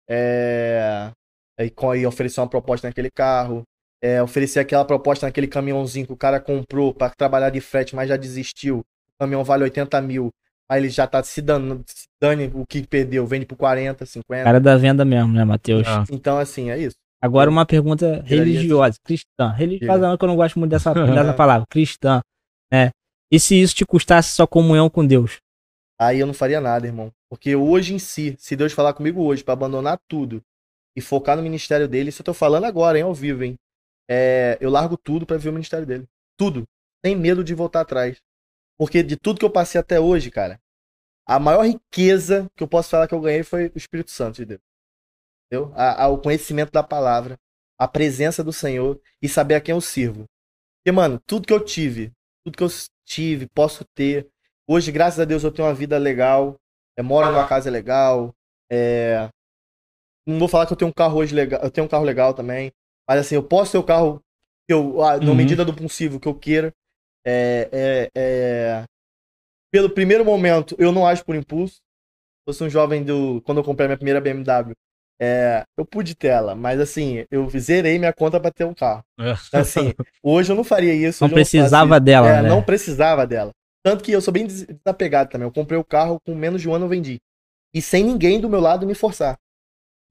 É... 0.08 1.10
Aí, 1.58 1.70
co- 1.70 1.90
aí 1.90 2.06
oferecer 2.06 2.40
uma 2.40 2.48
proposta 2.48 2.86
naquele 2.88 3.10
carro. 3.10 3.62
É, 4.02 4.22
oferecer 4.22 4.60
aquela 4.60 4.84
proposta 4.84 5.24
naquele 5.26 5.48
caminhãozinho 5.48 6.06
que 6.06 6.12
o 6.12 6.16
cara 6.16 6.38
comprou 6.38 6.92
pra 6.92 7.08
trabalhar 7.10 7.48
de 7.50 7.60
frete, 7.60 7.96
mas 7.96 8.08
já 8.08 8.16
desistiu. 8.16 8.80
O 8.80 8.84
caminhão 9.18 9.42
vale 9.42 9.64
80 9.64 10.00
mil. 10.02 10.30
Aí 10.68 10.80
ele 10.80 10.88
já 10.90 11.06
tá 11.06 11.22
se 11.22 11.40
dando, 11.40 11.82
se 11.86 12.04
dane 12.20 12.50
o 12.54 12.66
que 12.66 12.86
perdeu, 12.86 13.26
vende 13.26 13.46
por 13.46 13.56
40, 13.56 14.04
50. 14.04 14.44
Cara 14.44 14.60
da 14.60 14.76
venda 14.76 15.04
mesmo, 15.04 15.32
né, 15.32 15.44
Matheus? 15.44 15.86
Ah. 15.86 16.04
Então, 16.10 16.38
assim, 16.38 16.70
é 16.70 16.78
isso. 16.78 16.96
Agora 17.24 17.48
uma 17.48 17.64
pergunta 17.64 18.20
religiosa, 18.26 18.98
cristã. 19.02 19.48
Religiosa 19.48 20.06
não, 20.06 20.18
que 20.18 20.22
eu 20.22 20.28
não 20.28 20.36
gosto 20.36 20.58
muito 20.58 20.72
dessa, 20.72 20.92
dessa 20.92 21.32
palavra, 21.32 21.66
cristã. 21.70 22.20
né? 22.70 22.90
E 23.32 23.40
se 23.40 23.58
isso 23.58 23.74
te 23.74 23.86
custasse 23.86 24.32
sua 24.32 24.46
comunhão 24.46 24.90
com 24.90 25.06
Deus? 25.06 25.38
Aí 25.98 26.20
eu 26.20 26.26
não 26.26 26.34
faria 26.34 26.60
nada, 26.60 26.86
irmão. 26.86 27.10
Porque 27.30 27.56
hoje 27.56 27.94
em 27.94 27.98
si, 27.98 28.36
se 28.38 28.54
Deus 28.54 28.74
falar 28.74 28.92
comigo 28.92 29.22
hoje 29.22 29.42
pra 29.42 29.54
abandonar 29.54 29.98
tudo 30.06 30.42
e 30.94 31.00
focar 31.00 31.34
no 31.34 31.42
ministério 31.42 31.88
dele, 31.88 32.10
isso 32.10 32.20
eu 32.20 32.26
tô 32.26 32.34
falando 32.34 32.64
agora, 32.64 32.98
hein, 32.98 33.04
ao 33.04 33.14
vivo, 33.14 33.42
hein? 33.42 33.54
É, 34.06 34.58
eu 34.60 34.68
largo 34.68 34.98
tudo 34.98 35.24
pra 35.24 35.38
ver 35.38 35.48
o 35.48 35.52
ministério 35.54 35.86
dele. 35.86 36.04
Tudo. 36.36 36.64
Sem 37.02 37.16
medo 37.16 37.42
de 37.42 37.54
voltar 37.54 37.80
atrás. 37.80 38.18
Porque 38.76 39.02
de 39.02 39.16
tudo 39.16 39.38
que 39.38 39.46
eu 39.46 39.50
passei 39.50 39.80
até 39.80 39.98
hoje, 39.98 40.30
cara, 40.30 40.60
a 41.26 41.38
maior 41.38 41.64
riqueza 41.64 42.46
que 42.54 42.62
eu 42.62 42.68
posso 42.68 42.90
falar 42.90 43.08
que 43.08 43.14
eu 43.14 43.20
ganhei 43.22 43.42
foi 43.42 43.68
o 43.74 43.78
Espírito 43.78 44.10
Santo 44.10 44.36
de 44.36 44.44
Deus. 44.44 44.73
Entendeu? 45.62 45.72
A- 45.76 46.18
conhecimento 46.18 46.72
da 46.72 46.82
palavra, 46.82 47.38
a 47.78 47.88
presença 47.88 48.42
do 48.44 48.52
Senhor 48.52 49.00
e 49.22 49.28
saber 49.28 49.54
a 49.56 49.60
quem 49.60 49.74
eu 49.74 49.80
sirvo. 49.80 50.24
Porque, 50.78 50.92
mano, 50.94 51.20
tudo 51.26 51.46
que 51.46 51.52
eu 51.52 51.64
tive, 51.64 52.12
tudo 52.44 52.56
que 52.56 52.64
eu 52.64 52.68
tive, 53.06 53.46
posso 53.48 53.84
ter, 53.94 54.28
Hoje, 54.66 54.90
graças 54.92 55.20
a 55.20 55.26
Deus, 55.26 55.44
eu 55.44 55.52
tenho 55.52 55.68
uma 55.68 55.74
vida 55.74 55.98
legal. 55.98 56.56
é, 56.96 57.02
moro 57.02 57.28
numa 57.30 57.46
casa 57.46 57.70
legal. 57.70 58.34
é, 58.72 59.28
Não 60.26 60.38
vou 60.38 60.48
falar 60.48 60.66
que 60.66 60.72
eu 60.72 60.76
tenho 60.76 60.90
um 60.90 60.94
carro 60.94 61.18
hoje 61.18 61.34
legal. 61.34 61.60
Eu 61.62 61.70
tenho 61.70 61.86
um 61.86 61.90
carro 61.90 62.04
legal 62.04 62.32
também. 62.34 62.72
Mas 63.08 63.20
assim, 63.20 63.34
eu 63.34 63.42
posso 63.42 63.72
ter 63.72 63.78
o 63.78 63.82
carro 63.84 64.22
que 64.66 64.72
eu, 64.72 65.02
ah, 65.02 65.18
na 65.18 65.26
Uhum. 65.30 65.34
medida 65.34 65.64
do 65.64 65.74
possível 65.74 66.18
que 66.18 66.28
eu 66.28 66.34
queira. 66.38 66.72
É, 67.26 67.68
é, 67.72 68.10
é, 68.16 68.84
Pelo 69.72 69.90
primeiro 69.90 70.24
momento, 70.24 70.76
eu 70.78 70.92
não 70.92 71.06
acho 71.06 71.24
por 71.24 71.34
impulso. 71.36 71.80
Eu 72.46 72.54
sou 72.54 72.66
um 72.66 72.70
jovem 72.70 73.04
do. 73.04 73.42
Quando 73.42 73.58
eu 73.58 73.64
comprei 73.64 73.86
a 73.86 73.88
minha 73.88 73.98
primeira 73.98 74.20
BMW, 74.20 74.74
é, 75.20 75.64
eu 75.78 75.84
pude 75.84 76.14
ter 76.14 76.28
ela, 76.28 76.54
mas 76.54 76.80
assim, 76.80 77.24
eu 77.30 77.48
zerei 77.50 77.98
minha 77.98 78.12
conta 78.12 78.40
pra 78.40 78.50
ter 78.50 78.64
um 78.64 78.74
carro. 78.74 79.04
É. 79.18 79.32
Então, 79.48 79.60
assim, 79.60 79.92
hoje 80.22 80.52
eu 80.52 80.56
não 80.56 80.64
faria 80.64 80.92
isso. 80.94 81.22
Não 81.22 81.26
hoje 81.26 81.34
eu 81.34 81.44
faço 81.44 81.50
precisava 81.50 82.00
dela, 82.00 82.28
é, 82.28 82.42
né? 82.42 82.48
não 82.48 82.62
precisava 82.62 83.26
dela. 83.26 83.52
Tanto 83.84 84.02
que 84.02 84.12
eu 84.12 84.20
sou 84.20 84.32
bem 84.32 84.46
des- 84.46 84.66
desapegado 84.66 85.30
também. 85.30 85.46
Eu 85.46 85.52
comprei 85.52 85.78
o 85.78 85.84
carro 85.84 86.18
com 86.26 86.34
menos 86.34 86.60
de 86.60 86.68
um 86.68 86.74
ano 86.74 86.86
eu 86.86 86.88
vendi. 86.88 87.18
E 87.74 87.82
sem 87.82 88.02
ninguém 88.02 88.40
do 88.40 88.48
meu 88.48 88.60
lado 88.60 88.86
me 88.86 88.94
forçar. 88.94 89.36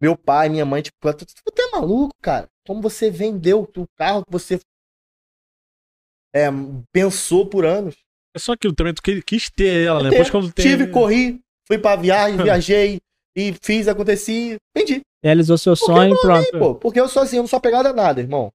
Meu 0.02 0.18
pai, 0.18 0.50
minha 0.50 0.66
mãe, 0.66 0.82
tipo, 0.82 0.98
tu 1.14 1.26
é 1.62 1.72
maluco, 1.72 2.14
cara? 2.22 2.48
Como 2.68 2.82
você 2.82 3.10
vendeu 3.10 3.70
o 3.76 3.86
carro 3.98 4.24
que 4.26 4.32
você 4.32 4.60
é, 6.36 6.48
pensou 6.92 7.48
por 7.50 7.66
anos? 7.66 7.96
É 8.36 8.40
só 8.40 8.54
aquilo 8.54 8.74
também, 8.74 8.94
tu 8.94 9.02
que- 9.02 9.22
quis 9.22 9.50
ter 9.50 9.86
ela, 9.86 10.04
né? 10.04 10.10
Depois 10.10 10.30
quando 10.30 10.52
tem... 10.52 10.66
Tive, 10.66 10.88
corri, 10.88 11.40
fui 11.68 11.78
pra 11.78 11.96
viagem, 11.96 12.38
viajei 12.42 13.00
e 13.35 13.53
fiz, 13.61 13.88
aconteci, 13.88 14.57
vendi. 14.76 15.01
Realizou 15.23 15.57
seu 15.57 15.76
sonho 15.76 16.14
e 16.14 16.22
pronto. 16.22 16.60
Pô, 16.60 16.76
porque 16.76 16.99
eu 16.99 17.07
sou 17.07 17.23
assim, 17.23 17.38
eu 17.38 17.43
não 17.43 17.47
sou 17.47 17.57
apegado 17.57 17.88
a 17.88 17.93
nada, 17.93 18.22
irmão. 18.22 18.51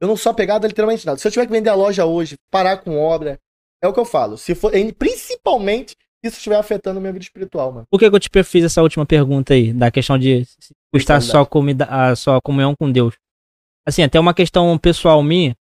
Eu 0.00 0.08
não 0.08 0.16
sou 0.16 0.30
apegado 0.30 0.64
a 0.64 0.68
literalmente 0.68 1.04
nada. 1.06 1.18
Se 1.18 1.26
eu 1.26 1.32
tiver 1.32 1.46
que 1.46 1.52
vender 1.52 1.70
a 1.70 1.74
loja 1.74 2.04
hoje, 2.04 2.36
parar 2.50 2.78
com 2.78 2.98
obra, 2.98 3.38
é 3.82 3.88
o 3.88 3.92
que 3.92 4.00
eu 4.00 4.04
falo. 4.04 4.38
Se 4.38 4.54
for, 4.54 4.72
principalmente 4.98 5.96
se 6.24 6.28
isso 6.28 6.36
estiver 6.36 6.56
afetando 6.56 6.98
a 6.98 7.00
minha 7.00 7.12
vida 7.12 7.24
espiritual, 7.24 7.72
mano. 7.72 7.86
Por 7.90 7.98
que, 7.98 8.08
que 8.08 8.14
eu 8.14 8.20
te 8.20 8.30
fiz 8.44 8.64
essa 8.64 8.80
última 8.80 9.04
pergunta 9.04 9.54
aí, 9.54 9.72
da 9.72 9.90
questão 9.90 10.16
de 10.16 10.46
custar 10.92 11.20
só 11.20 11.44
comida, 11.44 11.84
a 11.86 12.14
sua 12.14 12.40
comunhão 12.40 12.74
com 12.76 12.90
Deus? 12.90 13.14
Assim, 13.86 14.02
até 14.02 14.20
uma 14.20 14.32
questão 14.32 14.78
pessoal 14.78 15.20
minha. 15.22 15.56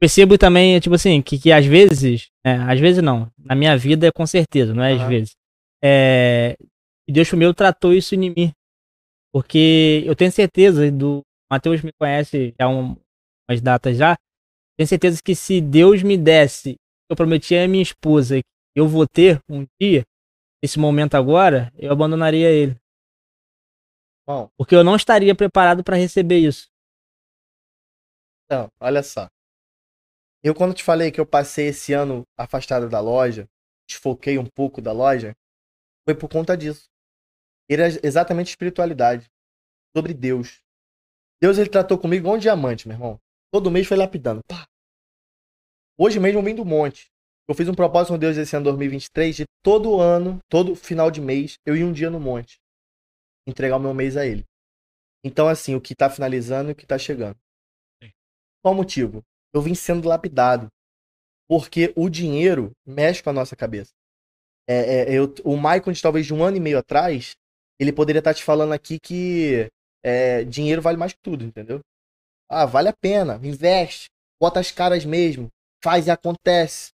Percebo 0.00 0.36
também, 0.36 0.80
tipo 0.80 0.96
assim, 0.96 1.22
que, 1.22 1.38
que 1.38 1.52
às 1.52 1.64
vezes, 1.64 2.28
é, 2.44 2.54
às 2.54 2.80
vezes 2.80 3.00
não, 3.00 3.30
na 3.38 3.54
minha 3.54 3.76
vida 3.76 4.10
com 4.10 4.26
certeza, 4.26 4.74
não 4.74 4.82
é 4.82 4.94
às 4.94 5.08
vezes. 5.08 5.36
É, 5.80 6.56
que 7.06 7.12
Deus 7.12 7.30
meu 7.32 7.54
tratou 7.54 7.92
isso 7.92 8.14
em 8.14 8.30
mim. 8.30 8.52
Porque 9.32 10.02
eu 10.06 10.14
tenho 10.14 10.30
certeza, 10.30 10.90
do 10.90 11.22
Mateus 11.50 11.82
me 11.82 11.92
conhece 11.98 12.54
há 12.58 12.68
um, 12.68 12.96
umas 13.48 13.60
datas 13.60 13.96
já, 13.96 14.16
tenho 14.76 14.88
certeza 14.88 15.20
que 15.22 15.34
se 15.34 15.60
Deus 15.60 16.02
me 16.02 16.16
desse, 16.16 16.76
eu 17.10 17.16
prometi 17.16 17.56
à 17.56 17.66
minha 17.68 17.82
esposa 17.82 18.36
que 18.40 18.80
eu 18.80 18.88
vou 18.88 19.06
ter 19.06 19.40
um 19.48 19.66
dia, 19.80 20.02
esse 20.62 20.78
momento 20.78 21.14
agora, 21.14 21.72
eu 21.76 21.90
abandonaria 21.92 22.48
ele. 22.48 22.76
Bom, 24.26 24.48
Porque 24.56 24.74
eu 24.74 24.84
não 24.84 24.96
estaria 24.96 25.34
preparado 25.34 25.82
para 25.82 25.96
receber 25.96 26.38
isso. 26.38 26.68
então, 28.46 28.68
olha 28.80 29.02
só. 29.02 29.28
Eu, 30.44 30.54
quando 30.54 30.74
te 30.74 30.82
falei 30.82 31.10
que 31.10 31.20
eu 31.20 31.26
passei 31.26 31.68
esse 31.68 31.92
ano 31.92 32.22
afastado 32.36 32.88
da 32.88 33.00
loja, 33.00 33.48
desfoquei 33.88 34.38
um 34.38 34.46
pouco 34.46 34.80
da 34.80 34.92
loja, 34.92 35.32
foi 36.04 36.14
por 36.14 36.28
conta 36.28 36.56
disso. 36.56 36.91
Era 37.72 37.86
exatamente 38.02 38.48
espiritualidade. 38.48 39.30
Sobre 39.96 40.14
Deus. 40.14 40.60
Deus, 41.40 41.58
ele 41.58 41.68
tratou 41.68 41.98
comigo 41.98 42.22
igual 42.22 42.36
um 42.36 42.38
diamante, 42.38 42.86
meu 42.86 42.96
irmão. 42.96 43.20
Todo 43.52 43.70
mês 43.70 43.86
foi 43.86 43.96
lapidando. 43.96 44.40
Pá. 44.48 44.66
Hoje 45.98 46.18
mesmo 46.18 46.38
eu 46.38 46.44
vim 46.44 46.54
do 46.54 46.64
monte. 46.64 47.10
Eu 47.48 47.54
fiz 47.54 47.68
um 47.68 47.74
propósito 47.74 48.14
com 48.14 48.18
Deus 48.18 48.36
esse 48.36 48.54
ano 48.56 48.64
2023 48.64 49.36
de 49.36 49.44
todo 49.62 50.00
ano, 50.00 50.38
todo 50.48 50.74
final 50.74 51.10
de 51.10 51.20
mês, 51.20 51.56
eu 51.66 51.76
ia 51.76 51.84
um 51.84 51.92
dia 51.92 52.08
no 52.08 52.20
monte. 52.20 52.58
Entregar 53.46 53.76
o 53.76 53.80
meu 53.80 53.92
mês 53.92 54.16
a 54.16 54.26
ele. 54.26 54.44
Então, 55.24 55.48
assim, 55.48 55.74
o 55.74 55.80
que 55.80 55.94
tá 55.94 56.08
finalizando 56.08 56.70
e 56.70 56.72
o 56.72 56.76
que 56.76 56.86
tá 56.86 56.98
chegando. 56.98 57.36
Sim. 58.02 58.10
Qual 58.62 58.74
o 58.74 58.76
motivo? 58.76 59.22
Eu 59.52 59.60
vim 59.60 59.74
sendo 59.74 60.08
lapidado. 60.08 60.68
Porque 61.48 61.92
o 61.96 62.08
dinheiro 62.08 62.72
mexe 62.86 63.22
com 63.22 63.30
a 63.30 63.32
nossa 63.32 63.54
cabeça. 63.54 63.92
É, 64.68 64.74
é, 64.74 65.12
eu, 65.12 65.34
o 65.44 65.56
Michael, 65.56 65.92
de 65.92 66.02
talvez 66.02 66.24
de 66.24 66.32
um 66.32 66.42
ano 66.42 66.56
e 66.56 66.60
meio 66.60 66.78
atrás, 66.78 67.34
ele 67.78 67.92
poderia 67.92 68.18
estar 68.20 68.34
te 68.34 68.42
falando 68.42 68.72
aqui 68.72 68.98
que 68.98 69.68
é, 70.04 70.44
dinheiro 70.44 70.82
vale 70.82 70.96
mais 70.96 71.12
que 71.12 71.20
tudo, 71.22 71.44
entendeu? 71.44 71.80
Ah, 72.50 72.66
vale 72.66 72.88
a 72.88 72.92
pena, 72.92 73.40
investe, 73.42 74.08
bota 74.40 74.60
as 74.60 74.70
caras 74.70 75.04
mesmo, 75.04 75.48
faz 75.82 76.06
e 76.06 76.10
acontece. 76.10 76.90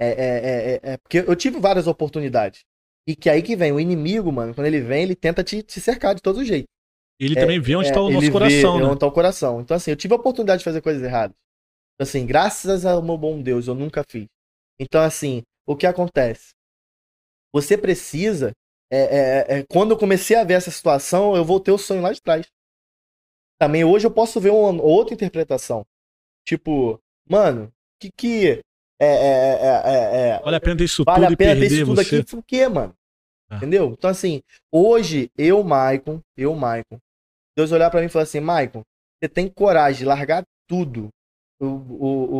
É, 0.00 0.06
é, 0.06 0.14
é, 0.14 0.74
é, 0.74 0.80
é, 0.92 0.96
porque 0.96 1.18
eu 1.18 1.36
tive 1.36 1.60
várias 1.60 1.86
oportunidades. 1.86 2.60
E 3.06 3.16
que 3.16 3.28
aí 3.28 3.42
que 3.42 3.56
vem, 3.56 3.72
o 3.72 3.80
inimigo, 3.80 4.30
mano, 4.32 4.54
quando 4.54 4.66
ele 4.66 4.80
vem, 4.80 5.02
ele 5.02 5.16
tenta 5.16 5.42
te, 5.42 5.62
te 5.62 5.80
cercar 5.80 6.14
de 6.14 6.22
todo 6.22 6.44
jeito. 6.44 6.66
Ele 7.20 7.34
também 7.34 7.60
vê 7.60 7.76
onde 7.76 7.88
É, 7.88 7.92
tá 7.92 8.00
o 8.00 8.10
nosso 8.10 8.32
coração, 8.32 8.78
né? 8.80 8.86
Onde 8.86 8.98
tá 8.98 9.06
o 9.06 9.12
coração. 9.12 9.60
Então, 9.60 9.76
assim, 9.76 9.90
eu 9.90 9.96
tive 9.96 10.14
a 10.14 10.16
oportunidade 10.16 10.58
de 10.58 10.64
fazer 10.64 10.80
coisas 10.80 11.02
erradas. 11.02 11.36
Assim, 12.00 12.26
graças 12.26 12.84
ao 12.84 13.02
meu 13.02 13.16
bom 13.16 13.40
Deus, 13.40 13.68
eu 13.68 13.74
nunca 13.74 14.02
fiz. 14.08 14.26
Então, 14.80 15.00
assim, 15.02 15.42
o 15.66 15.76
que 15.76 15.86
acontece? 15.86 16.50
Você 17.52 17.76
precisa. 17.76 18.52
É, 18.94 18.98
é, 18.98 19.58
é, 19.58 19.64
quando 19.64 19.92
eu 19.92 19.98
comecei 19.98 20.36
a 20.36 20.44
ver 20.44 20.54
essa 20.54 20.70
situação, 20.70 21.34
eu 21.34 21.42
voltei 21.42 21.72
o 21.72 21.78
sonho 21.78 22.02
lá 22.02 22.12
de 22.12 22.20
trás. 22.20 22.46
Também 23.58 23.84
hoje 23.84 24.06
eu 24.06 24.10
posso 24.10 24.38
ver 24.38 24.50
uma 24.50 24.82
outra 24.82 25.14
interpretação. 25.14 25.82
Tipo, 26.46 27.00
mano, 27.26 27.72
que 27.98 28.10
que. 28.14 28.60
É, 29.00 29.06
é, 29.06 29.08
é, 29.08 29.82
é, 29.84 30.28
é, 30.28 30.40
Vale 30.40 30.56
a 30.56 30.60
pena 30.60 30.76
ter 30.76 30.84
isso 30.84 31.04
vale 31.04 31.24
tudo 31.24 31.34
a 31.34 31.36
pena 31.36 31.60
ter 31.60 31.66
isso 31.72 31.86
tudo 31.86 31.96
você. 31.96 32.16
aqui 32.16 32.30
por 32.30 32.42
quê, 32.44 32.68
mano? 32.68 32.94
Ah. 33.50 33.56
Entendeu? 33.56 33.94
Então, 33.96 34.10
assim, 34.10 34.42
hoje, 34.70 35.30
eu, 35.38 35.64
Maicon, 35.64 36.20
eu, 36.36 36.54
Maicon, 36.54 36.98
Deus 37.56 37.72
olhar 37.72 37.90
pra 37.90 38.00
mim 38.00 38.06
e 38.06 38.10
falar 38.10 38.24
assim, 38.24 38.40
Maicon, 38.40 38.82
você 39.18 39.28
tem 39.28 39.48
coragem 39.48 40.00
de 40.00 40.04
largar 40.04 40.44
tudo 40.68 41.08
o, 41.58 41.66
o, 41.66 42.36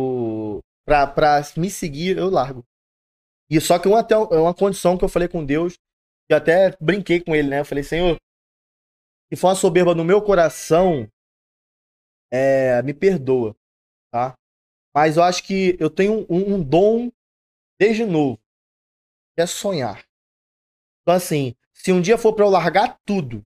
o, 0.57 0.59
pra, 0.85 1.07
pra 1.07 1.41
me 1.57 1.69
seguir, 1.69 2.17
eu 2.17 2.29
largo. 2.29 2.63
E 3.49 3.59
só 3.59 3.79
que 3.79 3.87
uma, 3.87 3.99
até 3.99 4.15
uma 4.17 4.53
condição 4.53 4.97
que 4.97 5.03
eu 5.03 5.09
falei 5.09 5.27
com 5.27 5.43
Deus, 5.43 5.75
eu 6.29 6.37
até 6.37 6.75
brinquei 6.79 7.21
com 7.21 7.35
ele, 7.35 7.49
né? 7.49 7.59
Eu 7.59 7.65
falei, 7.65 7.83
Senhor, 7.83 8.17
se 9.29 9.39
for 9.39 9.47
uma 9.49 9.55
soberba 9.55 9.95
no 9.95 10.03
meu 10.03 10.21
coração, 10.21 11.09
é, 12.31 12.81
me 12.83 12.93
perdoa, 12.93 13.55
tá? 14.11 14.35
Mas 14.95 15.17
eu 15.17 15.23
acho 15.23 15.43
que 15.43 15.77
eu 15.79 15.89
tenho 15.89 16.25
um, 16.29 16.55
um 16.55 16.63
dom 16.63 17.11
desde 17.79 18.05
novo, 18.05 18.39
que 19.35 19.41
é 19.41 19.45
sonhar. 19.47 20.03
Então, 21.01 21.15
assim, 21.15 21.55
se 21.73 21.91
um 21.91 22.01
dia 22.01 22.17
for 22.17 22.33
pra 22.33 22.45
eu 22.45 22.49
largar 22.49 22.99
tudo, 23.05 23.43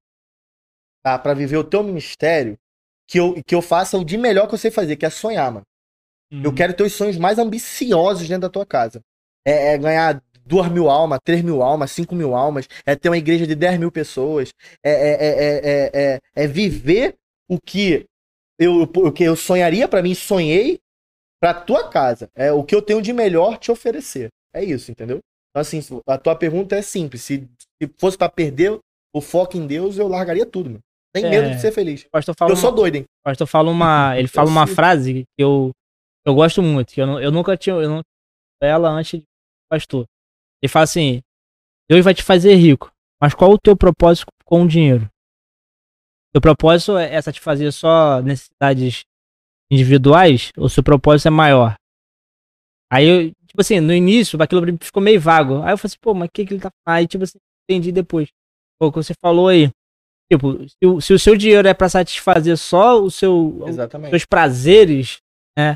tá? 1.04 1.18
Pra 1.18 1.34
viver 1.34 1.58
o 1.58 1.64
teu 1.64 1.84
ministério, 1.84 2.58
que 3.08 3.20
eu, 3.20 3.42
que 3.44 3.56
eu 3.56 3.62
faça 3.62 3.98
o 3.98 4.06
de 4.06 4.18
melhor 4.18 4.48
que 4.48 4.54
eu 4.54 4.60
sei 4.60 4.70
fazer, 4.72 4.96
que 4.98 5.06
é 5.06 5.10
sonhar, 5.10 5.52
mano. 5.52 5.66
Eu 6.32 6.50
Uhum. 6.50 6.56
quero 6.56 6.76
ter 6.76 6.84
os 6.84 6.94
sonhos 6.94 7.18
mais 7.18 7.40
ambiciosos 7.40 8.28
dentro 8.28 8.42
da 8.42 8.50
tua 8.50 8.66
casa. 8.66 9.02
É, 9.46 9.74
é 9.74 9.78
ganhar 9.78 10.22
duas 10.48 10.72
mil 10.72 10.90
almas, 10.90 11.20
três 11.24 11.42
mil 11.42 11.62
almas, 11.62 11.92
cinco 11.92 12.16
mil 12.16 12.34
almas, 12.36 12.68
é 12.86 12.96
ter 12.96 13.10
uma 13.10 13.18
igreja 13.18 13.46
de 13.46 13.54
10 13.56 13.80
mil 13.80 13.92
pessoas, 13.92 14.54
é, 14.84 14.92
é, 14.92 15.12
é, 15.12 15.58
é, 15.58 15.92
é, 15.94 16.44
é 16.44 16.48
viver 16.48 17.16
o 17.50 17.60
que 17.60 18.06
eu, 18.60 18.84
o 18.84 19.12
que 19.12 19.24
eu 19.24 19.36
sonharia 19.36 19.88
pra 19.88 20.02
mim, 20.02 20.14
sonhei 20.16 20.80
pra 21.40 21.54
tua 21.54 21.88
casa. 21.90 22.30
É 22.36 22.52
o 22.52 22.64
que 22.64 22.74
eu 22.74 22.82
tenho 22.82 23.02
de 23.02 23.14
melhor 23.14 23.58
te 23.58 23.72
oferecer. 23.72 24.30
É 24.54 24.64
isso, 24.64 24.90
entendeu? 24.92 25.20
Então, 25.52 25.62
assim, 25.62 25.80
a 26.08 26.18
tua 26.18 26.36
pergunta 26.36 26.76
é 26.76 26.82
simples. 26.82 27.22
Se, 27.22 27.48
se 27.82 27.90
fosse 28.00 28.18
pra 28.18 28.30
perder 28.30 28.80
o 29.14 29.22
foco 29.22 29.58
em 29.58 29.68
Deus, 29.68 29.98
eu 29.98 30.08
largaria 30.08 30.46
tudo, 30.46 30.70
mano. 30.72 30.80
Sem 31.16 31.26
É. 31.26 31.30
medo 31.30 31.50
de 31.52 31.62
ser 31.62 31.72
feliz. 31.72 32.06
Pastor 32.12 32.36
fala 32.38 32.52
Eu 32.52 32.56
sou 32.56 32.70
uma- 32.70 32.76
doido, 32.76 32.96
hein? 32.96 33.04
o 33.04 33.24
pastor 33.24 33.48
fala 33.48 33.70
uma, 33.70 34.18
ele 34.18 34.28
fala 34.28 34.50
uma 34.50 34.66
sei. 34.66 34.76
frase 34.76 35.14
que 35.38 35.44
eu, 35.44 35.72
eu 36.26 36.34
gosto 36.36 36.62
muito, 36.62 36.94
que 36.94 37.02
eu, 37.02 37.20
eu 37.20 37.32
nunca 37.32 37.56
tinha, 37.56 37.76
eu 37.76 37.90
não 37.90 38.02
ela 38.62 38.90
antes 38.90 39.20
de 39.20 39.24
pastor. 39.70 40.06
Ele 40.62 40.70
fala 40.70 40.84
assim: 40.84 41.22
Deus 41.90 42.04
vai 42.04 42.14
te 42.14 42.24
fazer 42.24 42.56
rico, 42.56 42.92
mas 43.22 43.34
qual 43.34 43.52
o 43.52 43.60
teu 43.60 43.76
propósito 43.76 44.28
com 44.46 44.64
o 44.64 44.68
dinheiro? 44.68 45.10
Teu 46.34 46.42
propósito 46.42 46.98
é 46.98 47.22
satisfazer 47.22 47.72
só 47.72 48.22
necessidades 48.22 49.04
individuais 49.72 50.52
ou 50.58 50.70
seu 50.70 50.84
propósito 50.84 51.28
é 51.28 51.32
maior? 51.32 51.76
Aí 52.92 53.06
eu, 53.06 53.32
tipo 53.46 53.60
assim, 53.60 53.80
no 53.80 53.94
início 53.94 54.42
aquilo 54.42 54.62
ficou 54.82 55.02
meio 55.02 55.20
vago. 55.20 55.62
Aí 55.64 55.74
eu 55.74 55.78
falei 55.78 55.88
assim, 55.88 55.98
pô, 56.02 56.14
mas 56.14 56.30
o 56.30 56.32
que, 56.32 56.46
que 56.46 56.54
ele 56.54 56.62
tá 56.62 56.70
falando? 56.84 57.00
Aí, 57.00 57.08
tipo 57.08 57.24
assim, 57.24 57.38
entendi 57.70 57.92
depois. 57.92 58.30
Pô, 58.80 58.88
o 58.88 58.92
que 58.92 58.98
você 58.98 59.14
falou 59.22 59.48
aí. 59.48 59.72
Tipo, 60.32 60.68
se 60.68 60.86
o, 60.86 61.02
se 61.02 61.14
o 61.14 61.20
seu 61.20 61.36
dinheiro 61.38 61.68
é 61.68 61.74
pra 61.74 61.90
satisfazer 61.90 62.58
só 62.58 63.02
o 63.02 63.10
seu, 63.10 63.58
os 63.62 63.70
Exatamente. 63.70 64.10
seus 64.10 64.26
prazeres, 64.26 65.18
né? 65.58 65.76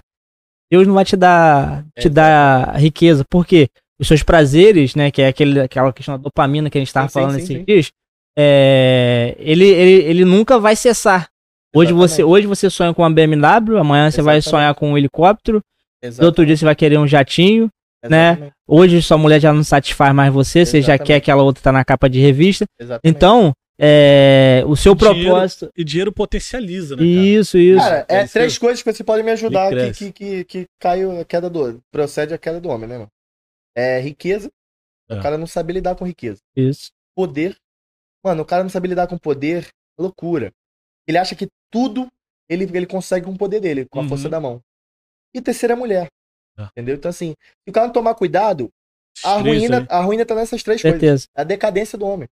Deus 0.71 0.87
não 0.87 0.93
vai 0.93 1.03
te 1.03 1.17
dar, 1.17 1.85
te 1.97 2.09
dar 2.09 2.75
riqueza. 2.77 3.25
Por 3.29 3.45
quê? 3.45 3.69
Os 4.01 4.07
seus 4.07 4.23
prazeres, 4.23 4.95
né? 4.95 5.11
Que 5.11 5.21
é 5.21 5.27
aquele, 5.27 5.59
aquela 5.61 5.93
questão 5.93 6.15
da 6.17 6.23
dopamina 6.23 6.69
que 6.69 6.77
a 6.77 6.81
gente 6.81 6.91
tava 6.91 7.07
Sim, 7.07 7.13
sim, 7.13 7.19
falando 7.19 7.31
sim, 7.35 7.43
esses 7.43 7.57
sim. 7.57 7.63
dias. 7.63 7.91
É, 8.37 9.35
ele, 9.39 9.65
ele, 9.67 9.91
ele 10.05 10.25
nunca 10.25 10.57
vai 10.59 10.75
cessar. 10.75 11.27
Hoje 11.75 11.93
você, 11.93 12.21
Exatamente. 12.21 12.33
hoje 12.33 12.47
você 12.47 12.69
sonha 12.69 12.93
com 12.93 13.01
uma 13.03 13.09
BMW, 13.11 13.77
amanhã 13.77 14.09
você 14.11 14.21
vai 14.21 14.37
Exatamente. 14.37 14.49
sonhar 14.49 14.75
com 14.75 14.91
um 14.91 14.97
helicóptero, 14.97 15.57
no 16.03 16.07
Exatamente. 16.07 16.25
outro 16.27 16.45
dia 16.45 16.57
você 16.57 16.65
vai 16.65 16.75
querer 16.75 16.97
um 16.97 17.07
jatinho. 17.07 17.69
né? 18.09 18.29
Exatamente. 18.31 18.53
Hoje 18.67 19.01
sua 19.01 19.17
mulher 19.17 19.39
já 19.39 19.53
não 19.53 19.63
satisfaz 19.63 20.13
mais 20.13 20.33
você, 20.33 20.65
você 20.65 20.81
já 20.81 20.93
Exatamente. 20.95 21.07
quer 21.07 21.15
aquela 21.15 21.43
outra 21.43 21.61
tá 21.63 21.71
na 21.71 21.85
capa 21.85 22.09
de 22.09 22.19
revista. 22.19 22.65
Exatamente. 22.79 23.01
Então, 23.15 23.53
é, 23.79 24.63
o 24.67 24.75
seu 24.75 24.95
Dinheiro- 24.95 25.29
propósito. 25.29 25.69
E 25.77 25.83
dinheiro 25.83 26.11
potencializa, 26.11 26.95
né, 26.95 27.03
cara? 27.03 27.25
Isso, 27.25 27.57
isso. 27.57 27.79
Cara, 27.83 27.97
é 27.99 28.03
Cresceu. 28.19 28.41
três 28.41 28.57
coisas 28.57 28.81
que 28.83 28.91
você 28.93 29.03
pode 29.03 29.23
me 29.23 29.31
ajudar 29.31 29.69
que, 29.69 29.91
que, 29.93 30.11
que, 30.11 30.43
que 30.43 30.65
caiu 30.79 31.19
a 31.21 31.25
queda 31.25 31.49
do. 31.49 31.79
Procede 31.91 32.33
a 32.33 32.37
queda 32.37 32.59
do 32.59 32.69
homem, 32.69 32.87
né, 32.89 32.97
mano? 32.97 33.09
É 33.75 33.99
riqueza. 33.99 34.51
É. 35.09 35.15
O 35.17 35.21
cara 35.21 35.37
não 35.37 35.47
sabe 35.47 35.73
lidar 35.73 35.95
com 35.95 36.05
riqueza. 36.05 36.41
isso. 36.55 36.91
Poder. 37.15 37.55
Mano, 38.23 38.43
o 38.43 38.45
cara 38.45 38.63
não 38.63 38.69
sabe 38.69 38.87
lidar 38.87 39.07
com 39.07 39.17
poder. 39.17 39.67
Loucura. 39.99 40.51
Ele 41.07 41.17
acha 41.17 41.35
que 41.35 41.47
tudo 41.69 42.07
ele, 42.49 42.65
ele 42.75 42.85
consegue 42.87 43.25
com 43.25 43.31
o 43.33 43.37
poder 43.37 43.59
dele, 43.59 43.85
com 43.85 43.99
a 43.99 44.03
Uhum. 44.03 44.09
força 44.09 44.29
da 44.29 44.39
mão. 44.39 44.61
E 45.33 45.41
terceira 45.41 45.75
mulher. 45.75 46.09
É. 46.57 46.63
Entendeu? 46.65 46.95
Então, 46.95 47.09
assim, 47.09 47.33
se 47.63 47.69
o 47.69 47.71
cara 47.71 47.87
não 47.87 47.93
tomar 47.93 48.15
cuidado, 48.15 48.69
a 49.23 49.41
três 49.41 49.57
ruína, 49.59 49.87
a 49.89 50.01
ruína 50.01 50.25
tá 50.25 50.35
nessas 50.35 50.61
três 50.63 50.81
coisas. 50.81 50.99
Certeza. 50.99 51.27
A 51.35 51.43
decadência 51.43 51.97
do 51.97 52.05
homem. 52.05 52.27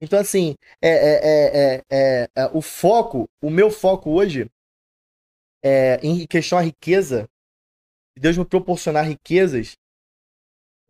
Então, 0.00 0.18
assim, 0.18 0.54
é, 0.82 0.88
é, 0.88 1.14
é, 1.14 1.74
é, 1.76 1.82
é, 1.90 2.28
é, 2.34 2.46
o 2.52 2.60
foco, 2.60 3.28
o 3.42 3.48
meu 3.50 3.70
foco 3.70 4.10
hoje, 4.10 4.50
é, 5.64 5.96
em 6.02 6.26
questão 6.26 6.58
à 6.58 6.60
riqueza, 6.62 7.28
se 8.14 8.20
Deus 8.20 8.36
me 8.36 8.44
proporcionar 8.44 9.06
riquezas, 9.06 9.76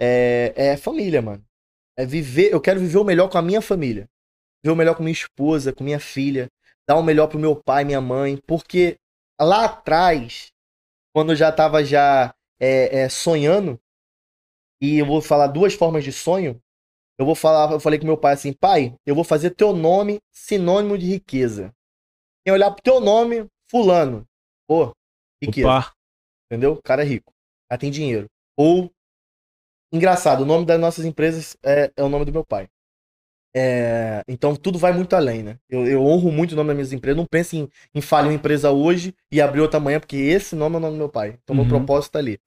é, 0.02 0.52
é 0.56 0.76
família, 0.76 1.22
mano. 1.22 1.44
É 1.96 2.04
viver, 2.04 2.52
eu 2.52 2.60
quero 2.60 2.80
viver 2.80 2.98
o 2.98 3.04
melhor 3.04 3.28
com 3.28 3.38
a 3.38 3.42
minha 3.42 3.62
família. 3.62 4.08
Viver 4.62 4.72
o 4.72 4.76
melhor 4.76 4.96
com 4.96 5.02
minha 5.02 5.12
esposa, 5.12 5.72
com 5.72 5.84
minha 5.84 6.00
filha, 6.00 6.48
dar 6.88 6.96
o 6.96 7.02
melhor 7.02 7.28
pro 7.28 7.38
meu 7.38 7.54
pai, 7.54 7.84
minha 7.84 8.00
mãe, 8.00 8.36
porque 8.46 8.96
lá 9.40 9.66
atrás, 9.66 10.52
quando 11.14 11.32
eu 11.32 11.36
já 11.36 11.52
tava 11.52 11.84
já 11.84 12.34
é, 12.58 13.02
é, 13.02 13.08
sonhando, 13.08 13.78
e 14.80 14.98
eu 14.98 15.06
vou 15.06 15.22
falar 15.22 15.46
duas 15.46 15.74
formas 15.74 16.02
de 16.02 16.10
sonho, 16.10 16.60
eu 17.18 17.24
vou 17.24 17.36
falar, 17.36 17.70
eu 17.70 17.78
falei 17.78 18.00
com 18.00 18.06
meu 18.06 18.16
pai 18.16 18.34
assim, 18.34 18.52
pai, 18.52 18.96
eu 19.06 19.14
vou 19.14 19.22
fazer 19.22 19.50
teu 19.50 19.72
nome 19.72 20.18
sinônimo 20.32 20.98
de 20.98 21.06
riqueza. 21.06 21.72
Quem 22.44 22.52
olhar 22.52 22.72
pro 22.72 22.82
teu 22.82 22.98
nome, 22.98 23.46
fulano. 23.70 24.26
Pô, 24.66 24.92
riqueza. 25.40 25.68
Opa. 25.68 25.92
Entendeu? 26.50 26.72
O 26.72 26.82
cara 26.82 27.02
é 27.02 27.04
rico. 27.04 27.30
O 27.30 27.68
cara 27.70 27.80
tem 27.80 27.90
dinheiro. 27.90 28.26
Ou, 28.56 28.90
engraçado, 29.92 30.42
o 30.42 30.46
nome 30.46 30.66
das 30.66 30.80
nossas 30.80 31.04
empresas 31.04 31.56
é, 31.64 31.90
é 31.96 32.02
o 32.02 32.08
nome 32.08 32.24
do 32.24 32.32
meu 32.32 32.44
pai. 32.44 32.68
É, 33.54 34.22
então 34.28 34.56
tudo 34.56 34.78
vai 34.78 34.92
muito 34.92 35.14
além, 35.14 35.42
né? 35.42 35.58
Eu, 35.68 35.86
eu 35.86 36.02
honro 36.04 36.32
muito 36.32 36.52
o 36.52 36.56
nome 36.56 36.68
das 36.68 36.76
minhas 36.76 36.92
empresas. 36.92 37.16
Não 37.18 37.26
pense 37.26 37.56
em, 37.56 37.68
em 37.94 38.00
falir 38.00 38.28
uma 38.28 38.34
empresa 38.34 38.70
hoje 38.72 39.14
e 39.32 39.40
abrir 39.40 39.60
outra 39.60 39.78
amanhã, 39.78 40.00
porque 40.00 40.16
esse 40.16 40.56
nome 40.56 40.76
é 40.76 40.78
o 40.78 40.80
nome 40.80 40.94
do 40.94 40.98
meu 40.98 41.08
pai. 41.08 41.38
Então 41.42 41.54
meu 41.56 41.64
Uhum. 41.64 41.70
propósito 41.70 42.12
tá 42.12 42.18
ali. 42.18 42.38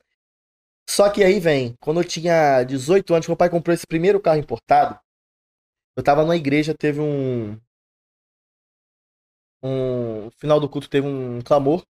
Só 0.90 1.10
que 1.10 1.24
aí 1.24 1.40
vem, 1.40 1.76
quando 1.82 2.02
eu 2.02 2.06
tinha 2.06 2.64
18 2.64 3.14
anos, 3.14 3.28
meu 3.28 3.38
pai 3.38 3.50
comprou 3.50 3.74
esse 3.74 3.88
primeiro 3.88 4.20
carro 4.22 4.40
importado. 4.40 5.00
Eu 5.98 6.04
tava 6.04 6.26
na 6.26 6.36
igreja, 6.36 6.74
teve 6.76 7.02
um. 7.02 7.58
Um. 9.64 10.26
No 10.26 10.32
final 10.32 10.60
do 10.60 10.70
culto 10.70 10.90
teve 10.90 11.08
um 11.08 11.42
clamor. 11.42 11.84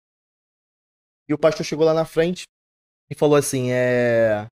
E 1.29 1.35
o 1.35 1.39
pastor 1.39 1.65
chegou 1.65 1.85
lá 1.87 1.95
na 1.95 2.05
frente 2.05 2.45
e 3.11 3.15
falou 3.15 3.37
assim: 3.37 3.70
é. 3.73 4.47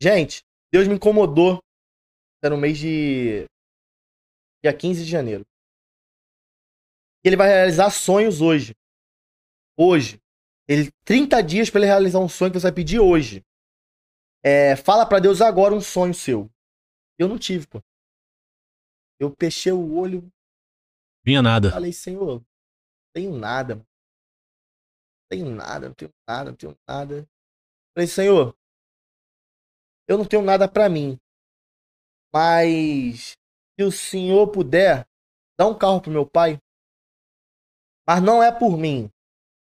Gente, 0.00 0.42
Deus 0.72 0.86
me 0.86 0.94
incomodou. 0.94 1.60
Era 2.42 2.54
no 2.54 2.60
mês 2.60 2.78
de. 2.78 3.46
Dia 4.62 4.76
15 4.76 5.04
de 5.04 5.10
janeiro. 5.10 5.44
Ele 7.24 7.36
vai 7.36 7.48
realizar 7.48 7.90
sonhos 7.90 8.40
hoje. 8.40 8.74
Hoje. 9.76 10.20
Ele 10.68 10.90
30 11.04 11.42
dias 11.42 11.70
pra 11.70 11.80
ele 11.80 11.86
realizar 11.86 12.18
um 12.18 12.28
sonho 12.28 12.50
que 12.50 12.58
você 12.58 12.66
vai 12.66 12.72
pedir 12.72 13.00
hoje. 13.00 13.44
É, 14.44 14.76
fala 14.76 15.06
pra 15.06 15.18
Deus 15.18 15.40
agora 15.40 15.74
um 15.74 15.80
sonho 15.80 16.14
seu. 16.14 16.50
Eu 17.18 17.28
não 17.28 17.38
tive, 17.38 17.66
pô. 17.66 17.82
Eu 19.18 19.34
fechei 19.40 19.72
o 19.72 19.96
olho, 19.96 20.30
Vinha 21.26 21.42
nada. 21.42 21.72
Falei, 21.72 21.92
Senhor, 21.92 22.38
não 22.38 22.46
tenho 23.12 23.36
nada. 23.36 23.74
Não 23.74 23.84
tenho 25.28 25.50
nada, 25.50 25.88
não 25.88 25.94
tenho 25.94 26.14
nada, 26.28 26.50
não 26.50 26.56
tenho 26.56 26.78
nada. 26.88 27.28
Falei, 27.92 28.06
Senhor, 28.06 28.56
eu 30.08 30.18
não 30.18 30.24
tenho 30.24 30.42
nada 30.42 30.68
pra 30.68 30.88
mim. 30.88 31.18
Mas 32.32 33.36
se 33.78 33.84
o 33.84 33.92
Senhor 33.92 34.48
puder, 34.48 35.06
dá 35.58 35.66
um 35.66 35.76
carro 35.76 36.00
pro 36.00 36.10
meu 36.10 36.26
pai. 36.26 36.58
Mas 38.06 38.22
não 38.22 38.42
é 38.42 38.52
por 38.52 38.76
mim. 38.76 39.10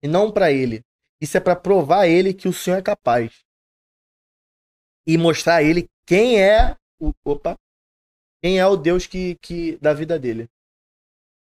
E 0.03 0.09
não 0.09 0.31
pra 0.33 0.53
ele. 0.53 0.83
Isso 1.21 1.37
é 1.37 1.41
pra 1.41 1.57
provar 1.57 2.03
a 2.03 2.09
ele 2.09 2.35
que 2.35 2.49
o 2.49 2.53
Senhor 2.53 2.77
é 2.77 2.83
capaz. 2.83 3.45
E 5.07 5.17
mostrar 5.17 5.57
a 5.57 5.63
ele 5.63 5.89
quem 6.07 6.41
é 6.41 6.77
o. 7.01 7.13
Opa! 7.25 7.57
Quem 8.43 8.61
é 8.61 8.67
o 8.67 8.77
Deus 8.77 9.07
que, 9.07 9.37
que 9.43 9.77
da 9.79 9.93
vida 9.93 10.19
dele. 10.19 10.49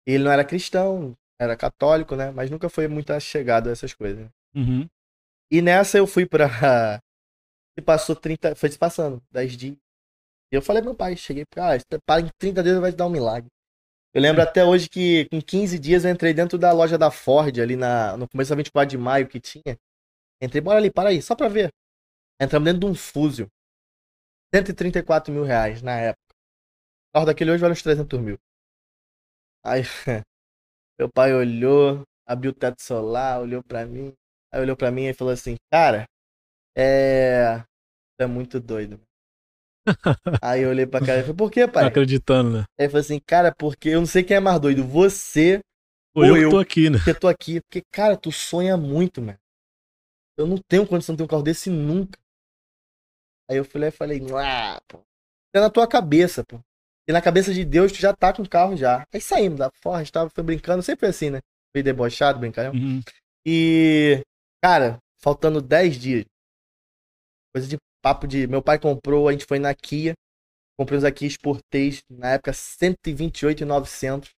Ele 0.06 0.24
não 0.24 0.32
era 0.32 0.44
cristão, 0.44 1.16
era 1.40 1.56
católico, 1.56 2.16
né? 2.16 2.30
Mas 2.30 2.50
nunca 2.50 2.68
foi 2.68 2.86
muito 2.88 3.18
chegado 3.20 3.68
a 3.68 3.72
essas 3.72 3.94
coisas. 3.94 4.28
Uhum. 4.54 4.88
E 5.50 5.62
nessa 5.62 5.98
eu 5.98 6.06
fui 6.06 6.26
pra. 6.26 6.48
E 7.76 7.82
passou 7.82 8.14
30. 8.14 8.54
Foi 8.54 8.70
se 8.70 8.78
passando, 8.78 9.22
10 9.30 9.56
dias. 9.56 9.76
E 10.52 10.56
eu 10.56 10.62
falei 10.62 10.82
pro 10.82 10.90
meu 10.90 10.96
pai, 10.96 11.16
cheguei, 11.16 11.44
ah, 11.56 11.78
se 11.78 11.86
para 12.04 12.20
em 12.20 12.28
30 12.38 12.62
dias 12.62 12.78
vai 12.78 12.92
te 12.92 12.96
dar 12.96 13.06
um 13.06 13.10
milagre. 13.10 13.50
Eu 14.14 14.20
lembro 14.20 14.42
até 14.42 14.62
hoje 14.64 14.88
que 14.88 15.26
com 15.30 15.40
15 15.40 15.78
dias 15.78 16.04
eu 16.04 16.10
entrei 16.10 16.34
dentro 16.34 16.58
da 16.58 16.70
loja 16.72 16.98
da 16.98 17.10
Ford, 17.10 17.58
ali 17.58 17.76
na, 17.76 18.16
no 18.18 18.28
começo 18.28 18.50
da 18.50 18.56
24 18.56 18.90
de 18.90 18.98
maio 18.98 19.26
que 19.26 19.40
tinha. 19.40 19.78
Entrei, 20.42 20.60
bora 20.60 20.78
ali, 20.78 20.90
para 20.90 21.08
aí, 21.08 21.22
só 21.22 21.34
pra 21.34 21.48
ver. 21.48 21.72
Entramos 22.38 22.66
dentro 22.66 22.80
de 22.80 22.86
um 22.86 22.94
Fusio. 22.94 23.48
134 24.54 25.32
mil 25.32 25.44
reais 25.44 25.80
na 25.80 25.98
época. 25.98 26.34
O 27.08 27.12
carro 27.14 27.26
daquele 27.26 27.52
hoje 27.52 27.60
vale 27.62 27.72
uns 27.72 27.82
300 27.82 28.20
mil. 28.20 28.38
Aí, 29.64 29.82
meu 30.98 31.10
pai 31.10 31.32
olhou, 31.32 32.02
abriu 32.26 32.50
o 32.50 32.54
teto 32.54 32.82
solar, 32.82 33.40
olhou 33.40 33.62
pra 33.62 33.86
mim. 33.86 34.12
Aí 34.52 34.60
olhou 34.60 34.76
pra 34.76 34.90
mim 34.90 35.04
e 35.04 35.14
falou 35.14 35.32
assim, 35.32 35.56
cara, 35.70 36.04
é... 36.76 37.62
É 38.20 38.26
muito 38.26 38.60
doido. 38.60 39.00
Aí 40.42 40.62
eu 40.62 40.70
olhei 40.70 40.86
pra 40.86 41.00
cara 41.00 41.18
e 41.18 41.22
falei, 41.22 41.36
por 41.36 41.50
que, 41.50 41.66
pai? 41.66 41.82
Não 41.82 41.88
acreditando, 41.88 42.50
né? 42.50 42.58
Aí 42.78 42.84
ele 42.84 42.88
falou 42.88 43.00
assim, 43.00 43.20
cara, 43.26 43.52
porque 43.52 43.88
eu 43.88 44.00
não 44.00 44.06
sei 44.06 44.22
quem 44.22 44.36
é 44.36 44.40
mais 44.40 44.60
doido, 44.60 44.84
você 44.84 45.60
Ou 46.14 46.22
Ou 46.22 46.28
eu, 46.28 46.42
eu. 46.42 46.50
tô 46.50 46.58
aqui, 46.58 46.88
né? 46.88 46.98
porque 46.98 47.10
eu 47.10 47.20
tô 47.20 47.28
aqui. 47.28 47.60
Porque, 47.62 47.82
cara, 47.90 48.16
tu 48.16 48.30
sonha 48.30 48.76
muito, 48.76 49.20
mano. 49.20 49.38
Eu 50.36 50.46
não 50.46 50.56
tenho 50.56 50.86
condição 50.86 51.14
de 51.14 51.18
ter 51.18 51.24
um 51.24 51.28
carro 51.28 51.42
desse 51.42 51.68
nunca. 51.68 52.18
Aí 53.50 53.56
eu 53.56 53.64
falei, 53.64 53.90
falei, 53.90 54.20
ah, 54.36 54.80
pô. 54.88 55.00
É 55.54 55.60
na 55.60 55.68
tua 55.68 55.86
cabeça, 55.86 56.44
pô. 56.44 56.60
E 57.08 57.12
na 57.12 57.20
cabeça 57.20 57.52
de 57.52 57.64
Deus, 57.64 57.92
tu 57.92 57.98
já 57.98 58.14
tá 58.14 58.32
com 58.32 58.42
o 58.42 58.48
carro 58.48 58.76
já. 58.76 59.04
Aí 59.12 59.20
saímos 59.20 59.58
da 59.58 59.70
Ford, 59.82 59.96
a 59.96 59.98
gente 60.04 60.12
tava 60.12 60.30
foi 60.30 60.44
brincando, 60.44 60.82
sempre 60.82 61.08
assim, 61.08 61.30
né? 61.30 61.40
Meio 61.74 61.84
debochado, 61.84 62.38
brincando. 62.38 62.76
Uhum. 62.76 63.02
E, 63.44 64.22
cara, 64.62 64.98
faltando 65.20 65.60
10 65.60 65.96
dias. 65.96 66.24
Coisa 67.54 67.68
de 67.68 67.76
papo 68.02 68.26
de. 68.26 68.46
Meu 68.46 68.62
pai 68.62 68.78
comprou, 68.78 69.28
a 69.28 69.32
gente 69.32 69.44
foi 69.46 69.58
na 69.58 69.74
Kia. 69.74 70.14
Comprei 70.78 70.98
uns 70.98 71.04
aqui, 71.04 71.26
exportei, 71.26 71.98
na 72.10 72.32
época 72.32 72.52
128,900. 72.52 74.30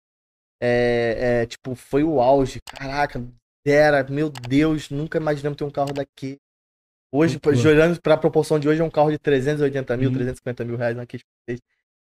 É, 0.61 1.43
é, 1.43 1.47
tipo, 1.47 1.75
foi 1.75 2.03
o 2.03 2.21
auge. 2.21 2.61
Caraca, 2.65 3.23
era, 3.67 4.03
meu 4.05 4.31
Deus, 4.31 4.91
nunca 4.91 5.19
imaginamos 5.19 5.57
ter 5.57 5.65
um 5.65 5.71
carro 5.71 5.93
daqui. 5.93 6.39
Hoje, 7.15 7.39
Muito 7.45 7.69
olhando 7.69 8.01
pra 8.01 8.17
proporção 8.17 8.59
de 8.59 8.69
hoje, 8.69 8.81
é 8.81 8.85
um 8.85 8.91
carro 8.91 9.11
de 9.11 9.19
380 9.19 9.97
mil, 9.97 10.09
Uhum. 10.09 10.15
350 10.15 10.65
mil 10.65 10.77
reais 10.77 10.99
aqui. 10.99 11.21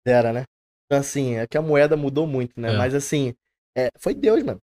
Era, 0.06 0.32
né? 0.32 0.44
Então, 0.86 1.00
assim, 1.00 1.36
é 1.36 1.48
que 1.48 1.58
a 1.58 1.62
moeda 1.62 1.98
mudou 1.98 2.28
muito, 2.28 2.60
né? 2.60 2.74
É. 2.74 2.78
Mas, 2.78 2.94
assim, 2.94 3.34
é, 3.76 3.90
foi 3.98 4.14
Deus, 4.14 4.44
mano. 4.44 4.60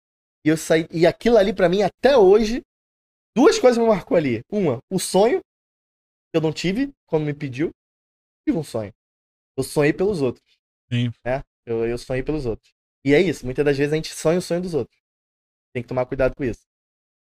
E 0.45 0.51
eu 0.51 0.57
saí. 0.57 0.87
E 0.91 1.07
aquilo 1.07 1.39
ali, 1.39 1.55
pra 1.55 1.69
mim, 1.69 1.83
até 1.83 2.17
hoje, 2.17 2.61
duas 3.35 3.59
coisas 3.59 3.79
me 3.79 3.89
marcou 3.89 4.17
ali. 4.17 4.43
Uma, 4.53 4.79
o 4.91 4.99
sonho, 4.99 5.41
eu 6.33 6.41
não 6.41 6.53
tive 6.53 6.93
quando 7.07 7.25
me 7.25 7.35
pediu. 7.35 7.71
Tive 8.47 8.59
um 8.59 8.65
sonho. 8.65 8.93
Eu 9.57 9.65
sonhei 9.65 9.93
pelos 9.93 10.23
outros. 10.23 10.59
Sim. 10.91 11.11
Né? 11.25 11.43
Eu, 11.67 11.87
eu 11.87 11.99
sonhei 11.99 12.23
pelos 12.23 12.47
outros. 12.47 12.73
E 13.05 13.15
é 13.15 13.21
isso. 13.21 13.45
Muitas 13.45 13.65
das 13.65 13.77
vezes 13.77 13.93
a 13.93 13.97
gente 13.97 14.15
sonha 14.15 14.39
o 14.39 14.43
sonho 14.43 14.63
dos 14.63 14.75
outros. 14.75 14.99
Tem 15.73 15.83
que 15.83 15.89
tomar 15.89 16.07
cuidado 16.07 16.35
com 16.35 16.45
isso. 16.45 16.67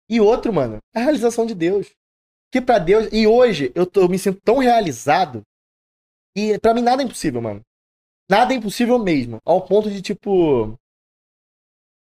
E 0.08 0.20
outro, 0.20 0.52
mano, 0.52 0.78
é 0.94 1.00
a 1.00 1.02
realização 1.02 1.46
de 1.46 1.54
Deus. 1.54 1.94
Que 2.52 2.60
pra 2.60 2.78
Deus. 2.78 3.08
E 3.12 3.26
hoje 3.26 3.72
eu, 3.74 3.86
tô, 3.86 4.02
eu 4.02 4.08
me 4.08 4.18
sinto 4.18 4.40
tão 4.42 4.58
realizado. 4.58 5.42
E 6.34 6.58
pra 6.58 6.74
mim 6.74 6.82
nada 6.82 7.02
é 7.02 7.04
impossível, 7.04 7.40
mano. 7.40 7.62
Nada 8.28 8.52
é 8.52 8.56
impossível 8.56 8.98
mesmo. 8.98 9.40
Ao 9.44 9.64
ponto 9.66 9.90
de, 9.90 10.02
tipo. 10.02 10.78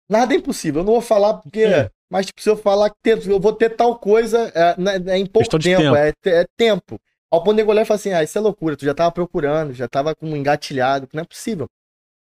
Nada 0.10 0.34
é 0.34 0.38
impossível. 0.38 0.81
Eu 0.81 0.85
não 0.85 0.93
vou 0.93 1.01
falar 1.01 1.35
porque. 1.35 1.64
É. 1.64 1.91
Mas, 2.14 2.27
tipo, 2.27 2.40
se 2.44 2.48
eu 2.48 2.56
falar 2.56 2.91
que 2.91 3.10
eu 3.10 3.40
vou 3.40 3.53
ter 3.53 3.72
tal 3.72 3.98
coisa 3.98 4.52
é, 4.53 4.80
né, 4.80 5.14
é 5.14 5.18
em 5.18 5.26
pouco 5.26 5.57
tempo. 5.57 5.81
tempo. 5.81 5.95
É, 5.95 6.14
é 6.27 6.45
tempo. 6.56 7.02
Ao 7.31 7.44
ponto 7.44 7.56
de 7.56 7.64
olhar 7.64 7.81
e 7.81 7.85
falar 7.85 7.95
assim: 7.95 8.14
ah, 8.14 8.22
isso 8.22 8.38
é 8.38 8.41
loucura. 8.41 8.77
Tu 8.77 8.85
já 8.85 8.94
tava 8.94 9.11
procurando, 9.11 9.73
já 9.73 9.88
tava 9.88 10.14
com 10.14 10.27
um 10.27 10.38
engatilhado. 10.38 11.10
Não 11.11 11.23
é 11.23 11.26
possível. 11.26 11.68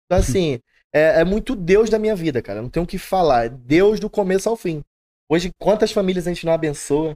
Então, 0.06 0.18
assim, 0.18 0.60
é, 0.91 1.22
é 1.22 1.24
muito 1.24 1.56
Deus 1.56 1.91
da 1.91 1.99
minha 1.99 2.16
vida, 2.16 2.41
cara. 2.41 2.60
Não 2.60 2.72
tenho 2.72 2.86
o 2.86 2.88
que 2.88 2.98
falar. 2.98 3.45
É 3.45 3.49
Deus 3.49 3.99
do 3.99 4.10
começo 4.10 4.49
ao 4.49 4.56
fim. 4.56 4.84
Hoje, 5.30 5.52
quantas 5.60 5.91
famílias 5.91 6.26
a 6.26 6.34
gente 6.34 6.44
não 6.44 6.54
abençoa? 6.54 7.16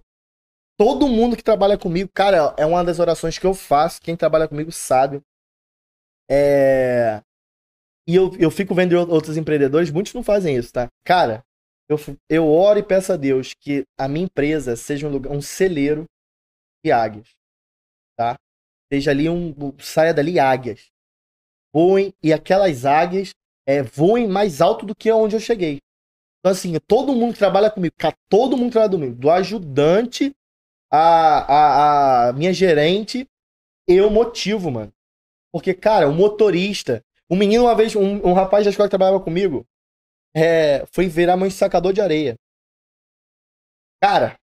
Todo 0.77 1.07
mundo 1.07 1.35
que 1.35 1.43
trabalha 1.43 1.79
comigo, 1.79 2.11
cara, 2.13 2.53
é 2.57 2.65
uma 2.65 2.83
das 2.83 2.99
orações 2.99 3.39
que 3.39 3.45
eu 3.47 3.55
faço. 3.55 3.99
Quem 3.99 4.15
trabalha 4.15 4.47
comigo 4.47 4.71
sabe. 4.71 5.19
É... 6.29 7.23
E 8.07 8.15
eu, 8.15 8.31
eu 8.37 8.51
fico 8.51 8.75
vendo 8.75 8.93
outros 9.11 9.35
empreendedores, 9.35 9.89
muitos 9.89 10.13
não 10.13 10.21
fazem 10.21 10.55
isso, 10.55 10.71
tá? 10.71 10.87
Cara, 11.03 11.43
eu, 11.93 12.17
eu 12.29 12.47
oro 12.47 12.79
e 12.79 12.83
peço 12.83 13.11
a 13.13 13.17
Deus 13.17 13.53
que 13.53 13.83
a 13.97 14.07
minha 14.07 14.25
empresa 14.25 14.75
seja 14.75 15.07
um, 15.07 15.11
lugar, 15.11 15.31
um 15.31 15.41
celeiro 15.41 16.05
de 16.83 16.91
águias, 16.91 17.29
tá? 18.17 18.37
Seja 18.91 19.11
ali 19.11 19.29
um. 19.29 19.53
saia 19.79 20.13
dali 20.13 20.39
águias. 20.39 20.89
Voem, 21.73 22.13
e 22.21 22.33
aquelas 22.33 22.85
águias 22.85 23.31
é, 23.65 23.81
voem 23.81 24.27
mais 24.27 24.61
alto 24.61 24.85
do 24.85 24.95
que 24.95 25.11
onde 25.11 25.35
eu 25.35 25.39
cheguei. 25.39 25.79
Então, 26.39 26.51
assim, 26.51 26.73
todo 26.87 27.13
mundo 27.13 27.33
que 27.33 27.39
trabalha 27.39 27.69
comigo, 27.69 27.95
todo 28.27 28.57
mundo 28.57 28.67
que 28.67 28.73
trabalha 28.73 28.91
comigo, 28.91 29.15
do 29.15 29.29
ajudante 29.29 30.33
a, 30.91 30.97
a, 30.97 32.29
a 32.29 32.33
minha 32.33 32.51
gerente, 32.53 33.25
eu 33.87 34.09
motivo, 34.09 34.71
mano. 34.71 34.91
Porque, 35.53 35.73
cara, 35.73 36.09
o 36.09 36.13
motorista, 36.13 37.03
um 37.29 37.37
menino 37.37 37.65
uma 37.65 37.75
vez, 37.75 37.95
um, 37.95 38.27
um 38.27 38.33
rapaz 38.33 38.65
da 38.65 38.71
escola 38.71 38.87
que 38.87 38.91
trabalhava 38.91 39.23
comigo, 39.23 39.65
é, 40.35 40.85
foi 40.87 41.07
virar 41.07 41.37
de 41.37 41.51
sacador 41.51 41.93
de 41.93 42.01
areia. 42.01 42.35
Cara, 44.01 44.35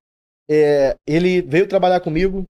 é, 0.49 0.97
ele 1.07 1.43
veio 1.43 1.69
trabalhar 1.69 2.01
comigo, 2.01 2.45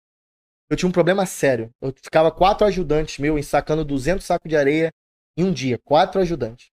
eu 0.70 0.76
tinha 0.76 0.90
um 0.90 0.92
problema 0.92 1.26
sério. 1.26 1.72
Eu 1.82 1.94
ficava 1.94 2.32
quatro 2.32 2.66
ajudantes 2.68 3.18
meus 3.20 3.40
ensacando 3.40 3.86
200 3.86 4.26
sacos 4.26 4.50
de 4.50 4.58
areia 4.58 4.92
em 5.38 5.44
um 5.46 5.54
dia, 5.54 5.80
quatro 5.80 6.20
ajudantes. 6.20 6.70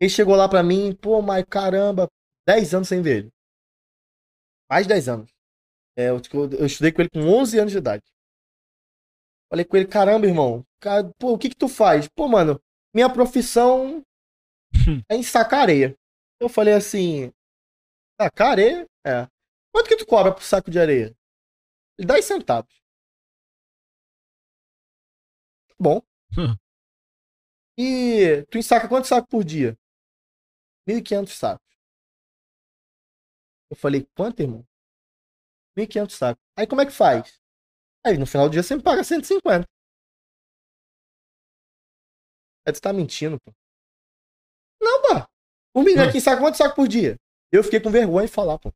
Ele 0.00 0.10
chegou 0.10 0.36
lá 0.36 0.48
pra 0.48 0.62
mim, 0.62 0.94
pô, 0.94 1.22
mas 1.22 1.44
caramba, 1.48 2.08
10 2.46 2.74
anos 2.74 2.88
sem 2.88 3.00
ver 3.00 3.18
ele. 3.18 3.32
Mais 4.70 4.86
de 4.86 4.92
10 4.92 5.08
anos. 5.08 5.30
É, 5.96 6.10
eu, 6.10 6.20
eu 6.58 6.66
estudei 6.66 6.92
com 6.92 7.00
ele 7.00 7.10
com 7.10 7.20
11 7.20 7.58
anos 7.58 7.72
de 7.72 7.78
idade. 7.78 8.04
Falei 9.48 9.64
com 9.64 9.76
ele, 9.76 9.86
caramba, 9.86 10.26
irmão, 10.26 10.64
cara, 10.80 11.10
pô, 11.18 11.32
o 11.32 11.38
que 11.38 11.48
que 11.48 11.56
tu 11.56 11.68
faz? 11.68 12.08
Pô, 12.08 12.28
mano, 12.28 12.60
minha 12.92 13.08
profissão 13.08 14.02
é 15.10 15.16
ensacar 15.16 15.60
areia. 15.62 15.96
Eu 16.40 16.48
falei 16.48 16.74
assim, 16.74 17.32
sacar 18.20 18.52
areia? 18.52 18.86
É. 19.06 19.26
Quanto 19.72 19.88
que 19.88 19.96
tu 19.96 20.06
cobra 20.06 20.34
pro 20.34 20.44
saco 20.44 20.70
de 20.70 20.78
areia? 20.78 21.14
Ele 21.98 22.08
10 22.08 22.24
centavos. 22.24 22.74
Bom. 25.78 26.02
Hum. 26.36 26.56
E 27.78 28.42
tu 28.50 28.56
ensaca 28.58 28.88
quantos 28.88 29.08
sacos 29.08 29.28
por 29.28 29.44
dia? 29.44 29.76
1.500 30.86 31.28
sacos. 31.36 31.66
Eu 33.70 33.76
falei, 33.76 34.06
quanto, 34.16 34.40
irmão? 34.40 34.64
1.500 35.76 36.10
sacos. 36.16 36.42
Aí 36.56 36.66
como 36.66 36.80
é 36.80 36.86
que 36.86 36.92
faz? 36.92 37.38
Aí 38.06 38.18
no 38.18 38.26
final 38.26 38.48
do 38.48 38.52
dia 38.52 38.62
você 38.62 38.76
me 38.76 38.82
paga 38.82 39.04
150. 39.04 39.66
Aí 42.66 42.72
tu 42.72 42.80
tá 42.80 42.92
mentindo, 42.92 43.38
pô. 43.40 43.52
Não, 44.80 45.02
pô. 45.02 45.26
O 45.74 45.82
menino 45.82 46.02
aqui 46.02 46.20
saca 46.20 46.40
quantos 46.40 46.58
sacos 46.58 46.74
por 46.74 46.88
dia? 46.88 47.16
Eu 47.52 47.62
fiquei 47.64 47.80
com 47.80 47.90
vergonha 47.90 48.26
de 48.26 48.32
falar, 48.32 48.58
pô. 48.58 48.72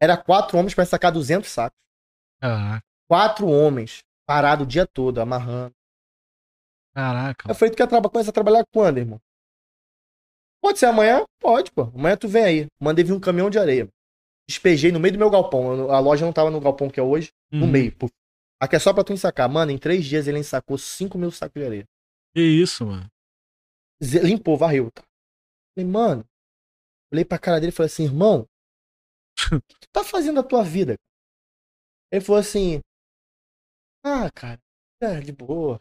Era 0.00 0.16
quatro 0.16 0.58
homens 0.58 0.74
pra 0.74 0.84
sacar 0.84 1.12
200 1.12 1.48
sacos. 1.50 1.78
Caraca. 2.40 2.82
Quatro 3.08 3.46
homens 3.48 4.00
parado 4.26 4.64
o 4.64 4.66
dia 4.66 4.86
todo, 4.86 5.20
amarrando. 5.20 5.72
Caraca. 6.94 7.50
Eu 7.50 7.54
falei, 7.54 7.72
tu 7.72 7.76
quer 7.76 7.86
traba- 7.88 8.08
começar 8.10 8.30
a 8.30 8.34
trabalhar 8.34 8.64
quando, 8.72 8.98
irmão? 8.98 9.20
Pode 10.62 10.78
ser 10.78 10.86
amanhã? 10.86 11.24
Pode, 11.40 11.70
pô. 11.72 11.82
Amanhã 11.82 12.16
tu 12.16 12.28
vem 12.28 12.44
aí. 12.44 12.66
Mandei 12.80 13.04
vir 13.04 13.12
um 13.12 13.20
caminhão 13.20 13.50
de 13.50 13.58
areia. 13.58 13.88
Despejei 14.48 14.92
no 14.92 15.00
meio 15.00 15.12
do 15.12 15.18
meu 15.18 15.30
galpão. 15.30 15.90
A 15.90 15.98
loja 15.98 16.24
não 16.24 16.32
tava 16.32 16.50
no 16.50 16.60
galpão 16.60 16.88
que 16.90 17.00
é 17.00 17.02
hoje, 17.02 17.30
no 17.50 17.66
Uhum. 17.66 17.70
meio. 17.72 17.94
Pô. 17.96 18.08
Aqui 18.60 18.76
é 18.76 18.78
só 18.78 18.92
pra 18.92 19.02
tu 19.04 19.12
ensacar. 19.12 19.48
Mano, 19.48 19.72
em 19.72 19.78
três 19.78 20.04
dias 20.04 20.26
ele 20.28 20.38
ensacou 20.38 20.78
5 20.78 21.18
mil 21.18 21.30
sacos 21.30 21.60
de 21.60 21.66
areia. 21.66 21.84
Que 22.34 22.40
isso, 22.42 22.86
mano. 22.86 23.08
Limpou, 24.00 24.56
varreu. 24.56 24.90
Tá? 24.90 25.02
Falei, 25.74 25.90
mano. 25.90 26.24
Olhei 27.12 27.24
pra 27.24 27.38
cara 27.38 27.60
dele 27.60 27.72
e 27.72 27.74
falei 27.74 27.90
assim, 27.92 28.04
irmão. 28.04 28.48
O 29.52 29.60
que 29.60 29.80
tu 29.80 29.88
tá 29.92 30.04
fazendo 30.04 30.42
da 30.42 30.48
tua 30.48 30.62
vida? 30.62 30.96
Ele 32.10 32.24
falou 32.24 32.40
assim. 32.40 32.80
Ah, 34.04 34.30
cara. 34.30 34.60
É, 35.00 35.20
de 35.20 35.32
boa. 35.32 35.80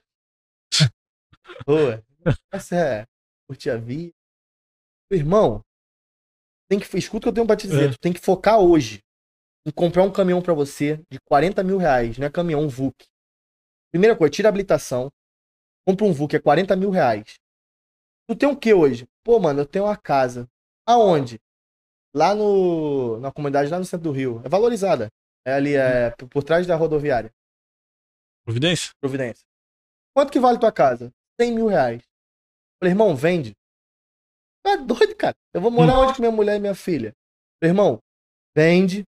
boa. 1.65 2.03
Essa 2.51 2.75
é 2.75 3.05
curtir 3.47 3.69
a 3.69 3.77
vida. 3.77 4.13
Irmão, 5.11 5.61
tem 6.69 6.79
que, 6.79 6.97
escuta 6.97 7.17
o 7.17 7.21
que 7.21 7.29
eu 7.29 7.33
tenho 7.33 7.47
pra 7.47 7.57
te 7.57 7.67
dizer. 7.67 7.89
É. 7.89 7.91
Tu 7.91 7.99
tem 7.99 8.13
que 8.13 8.19
focar 8.19 8.59
hoje 8.59 9.03
em 9.67 9.71
comprar 9.71 10.03
um 10.03 10.11
caminhão 10.11 10.41
pra 10.41 10.53
você 10.53 11.03
de 11.11 11.19
40 11.19 11.61
mil 11.63 11.77
reais. 11.77 12.17
Não 12.17 12.25
é 12.25 12.29
caminhão, 12.31 12.61
um 12.61 12.69
VUC. 12.69 13.05
Primeira 13.91 14.15
coisa, 14.15 14.31
tira 14.31 14.47
a 14.47 14.49
habilitação. 14.49 15.11
Compra 15.85 16.05
um 16.05 16.13
VUC, 16.13 16.37
é 16.37 16.39
40 16.39 16.75
mil 16.77 16.89
reais. 16.89 17.35
Tu 18.31 18.35
tem 18.37 18.47
o 18.47 18.55
que 18.55 18.73
hoje? 18.73 19.05
Pô, 19.25 19.37
mano, 19.41 19.59
eu 19.59 19.65
tenho 19.65 19.83
uma 19.83 19.97
casa. 19.97 20.49
Aonde? 20.87 21.37
Lá 22.15 22.33
no. 22.33 23.19
Na 23.19 23.29
comunidade, 23.29 23.69
lá 23.69 23.77
no 23.77 23.83
centro 23.83 24.05
do 24.05 24.11
Rio. 24.15 24.41
É 24.45 24.47
valorizada. 24.47 25.09
É 25.45 25.51
ali, 25.51 25.75
é 25.75 26.11
por, 26.11 26.29
por 26.29 26.43
trás 26.43 26.65
da 26.65 26.77
rodoviária. 26.77 27.29
Providência? 28.45 28.91
Providência. 29.01 29.43
Quanto 30.15 30.31
que 30.31 30.39
vale 30.39 30.57
tua 30.57 30.71
casa? 30.71 31.11
100 31.41 31.51
mil 31.53 31.67
reais. 31.67 32.01
Falei, 32.79 32.93
irmão, 32.93 33.13
vende. 33.13 33.53
Tá 34.63 34.77
doido, 34.77 35.13
cara. 35.13 35.35
Eu 35.53 35.59
vou 35.59 35.69
morar 35.69 35.99
onde 35.99 36.13
com 36.13 36.21
minha 36.21 36.31
mulher 36.31 36.55
e 36.55 36.59
minha 36.59 36.75
filha? 36.75 37.11
Falei, 37.59 37.71
irmão, 37.71 37.99
vende, 38.55 39.03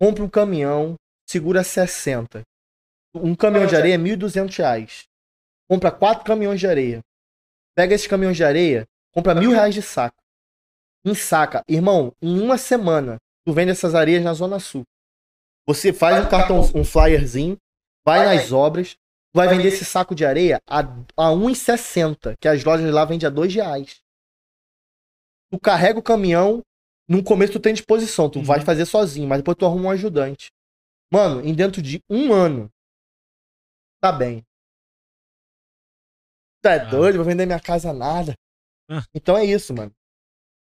compra 0.00 0.24
um 0.24 0.28
caminhão, 0.28 0.96
segura 1.24 1.62
60. 1.62 2.42
Um 3.14 3.36
caminhão 3.36 3.66
de 3.66 3.76
areia 3.76 3.94
é 3.94 3.98
1.200 3.98 4.56
reais. 4.58 5.04
Compra 5.70 5.92
quatro 5.92 6.24
caminhões 6.24 6.58
de 6.58 6.66
areia. 6.66 7.00
Pega 7.76 7.94
esses 7.94 8.06
caminhões 8.06 8.36
de 8.36 8.44
areia, 8.44 8.86
compra 9.12 9.34
mil 9.34 9.50
reais 9.50 9.74
de 9.74 9.82
saco. 9.82 10.16
Em 11.04 11.14
saca. 11.14 11.62
Irmão, 11.68 12.12
em 12.22 12.40
uma 12.40 12.56
semana, 12.58 13.18
tu 13.44 13.52
vende 13.52 13.70
essas 13.70 13.94
areias 13.94 14.24
na 14.24 14.32
Zona 14.32 14.58
Sul. 14.58 14.82
Você 15.66 15.92
faz 15.92 16.24
um 16.24 16.28
cartão, 16.28 16.60
um 16.74 16.84
flyerzinho, 16.84 17.56
vai 18.04 18.24
nas 18.24 18.50
obras, 18.52 18.96
vai 19.34 19.48
vender 19.48 19.68
esse 19.68 19.84
saco 19.84 20.14
de 20.14 20.24
areia 20.24 20.58
a, 20.66 20.80
a 20.80 21.30
1,60, 21.32 22.34
que 22.40 22.48
as 22.48 22.64
lojas 22.64 22.92
lá 22.92 23.04
vendem 23.04 23.26
a 23.26 23.30
2 23.30 23.54
reais. 23.54 24.00
Tu 25.50 25.60
carrega 25.60 25.98
o 25.98 26.02
caminhão, 26.02 26.62
no 27.08 27.22
começo 27.22 27.52
tu 27.52 27.60
tem 27.60 27.74
disposição, 27.74 28.30
tu 28.30 28.38
Uhum. 28.38 28.44
vai 28.44 28.60
fazer 28.62 28.86
sozinho, 28.86 29.28
mas 29.28 29.38
depois 29.38 29.56
tu 29.56 29.66
arruma 29.66 29.88
um 29.88 29.90
ajudante. 29.90 30.50
Mano, 31.12 31.40
em 31.44 31.54
dentro 31.54 31.80
de 31.82 32.00
um 32.10 32.32
ano, 32.32 32.68
tá 34.00 34.10
bem. 34.12 34.44
Tá 36.62 36.74
Ah. 36.74 36.78
doido, 36.84 37.16
vou 37.16 37.24
vender 37.24 37.46
minha 37.46 37.60
casa 37.60 37.92
nada. 37.92 38.34
Ah. 38.90 39.02
Então 39.14 39.36
é 39.36 39.44
isso, 39.44 39.74
mano. 39.74 39.92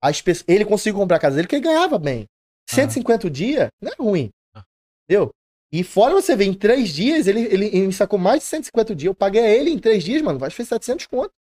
As 0.03 0.21
pessoas, 0.21 0.45
ele 0.49 0.65
conseguiu 0.65 0.99
comprar 1.01 1.17
a 1.17 1.21
casa 1.21 1.37
dele 1.37 1.47
porque 1.47 1.57
ele 1.57 1.65
ganhava 1.65 1.99
bem. 1.99 2.27
150 2.69 3.31
dias 3.31 3.69
não 3.81 3.93
é 3.93 3.95
ruim. 3.99 4.31
Ah. 4.55 4.65
Entendeu? 5.05 5.31
E 5.73 5.83
fora 5.83 6.15
você 6.15 6.37
ver, 6.37 6.45
em 6.45 6.55
três 6.55 6.91
dias, 6.91 7.27
ele, 7.27 7.41
ele, 7.41 7.67
ele 7.67 7.87
me 7.89 7.93
sacou 7.93 8.19
mais 8.19 8.41
de 8.41 8.47
150 8.47 8.95
dias. 8.95 9.07
Eu 9.11 9.15
paguei 9.15 9.43
a 9.45 9.49
ele 9.51 9.71
em 9.71 9.79
três 9.79 10.05
dias, 10.05 10.23
mano. 10.23 10.39
Vai 10.39 10.51
fez 10.51 10.69
700 10.69 11.07
conto, 11.07 11.33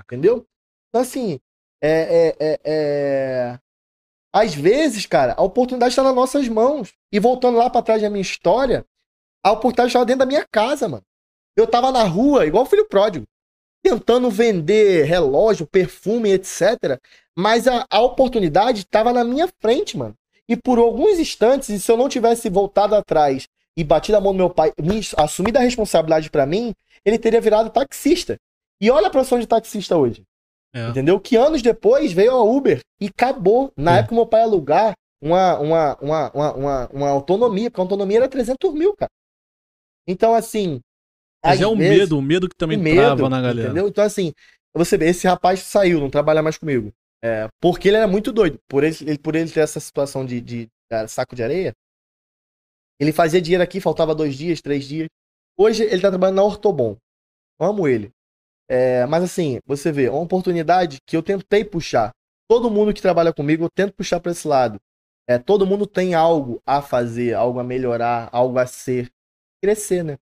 entendeu? 0.00 0.44
Então, 0.88 1.02
assim, 1.02 1.38
é, 1.82 1.90
é, 1.90 2.36
é, 2.40 2.60
é... 2.64 3.58
Às 4.34 4.54
vezes, 4.54 5.06
cara, 5.06 5.34
a 5.38 5.42
oportunidade 5.42 5.90
está 5.92 6.02
nas 6.02 6.14
nossas 6.14 6.48
mãos. 6.48 6.92
E 7.12 7.18
voltando 7.20 7.56
lá 7.58 7.70
pra 7.70 7.82
trás 7.82 8.02
da 8.02 8.10
minha 8.10 8.20
história, 8.22 8.84
a 9.44 9.52
oportunidade 9.52 9.88
estava 9.88 10.04
dentro 10.04 10.20
da 10.20 10.26
minha 10.26 10.44
casa, 10.52 10.88
mano. 10.88 11.04
Eu 11.56 11.66
tava 11.66 11.90
na 11.90 12.04
rua, 12.04 12.44
igual 12.46 12.64
o 12.64 12.66
filho 12.66 12.86
pródigo, 12.86 13.24
tentando 13.88 14.30
vender 14.30 15.04
relógio, 15.04 15.66
perfume, 15.66 16.30
etc. 16.32 16.98
Mas 17.36 17.66
a, 17.66 17.86
a 17.90 18.00
oportunidade 18.00 18.80
estava 18.80 19.12
na 19.12 19.24
minha 19.24 19.48
frente, 19.60 19.96
mano. 19.96 20.14
E 20.48 20.56
por 20.56 20.78
alguns 20.78 21.18
instantes, 21.18 21.68
e 21.68 21.80
se 21.80 21.90
eu 21.90 21.96
não 21.96 22.08
tivesse 22.08 22.48
voltado 22.50 22.94
atrás 22.94 23.46
e 23.76 23.84
batido 23.84 24.16
a 24.18 24.20
mão 24.20 24.32
do 24.32 24.38
meu 24.38 24.50
pai, 24.50 24.72
me 24.80 25.00
assumido 25.16 25.58
a 25.58 25.62
responsabilidade 25.62 26.30
pra 26.30 26.46
mim, 26.46 26.72
ele 27.04 27.18
teria 27.18 27.40
virado 27.40 27.70
taxista. 27.70 28.36
E 28.80 28.90
olha 28.90 29.08
a 29.08 29.10
profissão 29.10 29.38
de 29.38 29.46
taxista 29.46 29.96
hoje. 29.96 30.22
É. 30.74 30.88
Entendeu? 30.88 31.18
Que 31.18 31.36
anos 31.36 31.62
depois 31.62 32.12
veio 32.12 32.32
a 32.32 32.42
Uber 32.42 32.80
e 33.00 33.06
acabou. 33.06 33.72
Na 33.76 33.96
É. 33.96 33.98
época, 34.00 34.14
meu 34.14 34.26
pai 34.26 34.42
alugar 34.42 34.94
uma, 35.20 35.58
uma, 35.58 35.98
uma, 36.00 36.30
uma, 36.32 36.52
uma, 36.54 36.88
uma 36.92 37.08
autonomia, 37.08 37.70
porque 37.70 37.80
a 37.80 37.84
autonomia 37.84 38.18
era 38.18 38.28
300 38.28 38.72
mil, 38.74 38.94
cara. 38.94 39.10
Então, 40.06 40.34
assim. 40.34 40.80
Mas 41.44 41.60
é 41.60 41.66
o 41.66 41.76
vezes- 41.76 41.98
medo, 42.00 42.18
o 42.18 42.22
medo 42.22 42.48
que 42.48 42.56
também 42.56 42.76
medo, 42.76 42.96
trava 42.96 43.28
na 43.28 43.40
galera. 43.40 43.68
Entendeu? 43.68 43.88
Então, 43.88 44.04
assim, 44.04 44.32
você 44.74 44.96
vê, 44.98 45.08
esse 45.10 45.26
rapaz 45.26 45.60
saiu, 45.60 46.00
não 46.00 46.10
trabalha 46.10 46.42
mais 46.42 46.58
comigo. 46.58 46.92
É, 47.22 47.48
porque 47.60 47.88
ele 47.88 47.96
era 47.96 48.06
muito 48.08 48.32
doido. 48.32 48.58
Por 48.68 48.84
ele, 48.84 48.96
ele- 49.02 49.18
por 49.18 49.34
ele 49.34 49.50
ter 49.50 49.60
essa 49.60 49.80
situação 49.80 50.24
de, 50.24 50.40
de, 50.40 50.66
de 50.66 51.08
saco 51.08 51.34
de 51.34 51.42
areia, 51.42 51.72
ele 53.00 53.12
fazia 53.12 53.40
dinheiro 53.40 53.62
aqui, 53.62 53.80
faltava 53.80 54.14
dois 54.14 54.36
dias, 54.36 54.60
três 54.60 54.84
dias. 54.84 55.08
Hoje 55.56 55.82
ele 55.84 56.00
tá 56.00 56.08
trabalhando 56.10 56.36
na 56.36 56.42
Ortobon. 56.44 56.96
Amo 57.60 57.88
ele. 57.88 58.10
É, 58.70 59.06
mas 59.06 59.22
assim, 59.24 59.58
você 59.66 59.90
vê, 59.90 60.04
é 60.04 60.10
uma 60.10 60.20
oportunidade 60.22 60.98
que 61.06 61.16
eu 61.16 61.22
tentei 61.22 61.64
puxar. 61.64 62.10
Todo 62.48 62.70
mundo 62.70 62.92
que 62.92 63.02
trabalha 63.02 63.32
comigo, 63.32 63.64
eu 63.64 63.70
tento 63.70 63.94
puxar 63.94 64.20
para 64.20 64.32
esse 64.32 64.46
lado. 64.46 64.78
É, 65.28 65.38
todo 65.38 65.66
mundo 65.66 65.86
tem 65.86 66.14
algo 66.14 66.60
a 66.66 66.80
fazer, 66.80 67.34
algo 67.34 67.58
a 67.58 67.64
melhorar, 67.64 68.28
algo 68.32 68.58
a 68.58 68.66
ser. 68.66 69.08
Crescer, 69.62 70.04
né? 70.04 70.16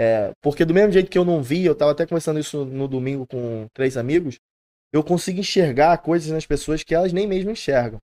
É, 0.00 0.32
porque 0.40 0.64
do 0.64 0.72
mesmo 0.72 0.92
jeito 0.92 1.10
que 1.10 1.18
eu 1.18 1.24
não 1.26 1.42
vi, 1.42 1.64
eu 1.64 1.74
tava 1.74 1.92
até 1.92 2.06
conversando 2.06 2.40
isso 2.40 2.64
no 2.64 2.88
domingo 2.88 3.26
com 3.26 3.66
três 3.74 3.98
amigos, 3.98 4.38
eu 4.92 5.04
consigo 5.04 5.40
enxergar 5.40 5.98
coisas 5.98 6.30
nas 6.30 6.46
pessoas 6.46 6.82
que 6.82 6.94
elas 6.94 7.12
nem 7.12 7.26
mesmo 7.26 7.50
enxergam. 7.50 7.98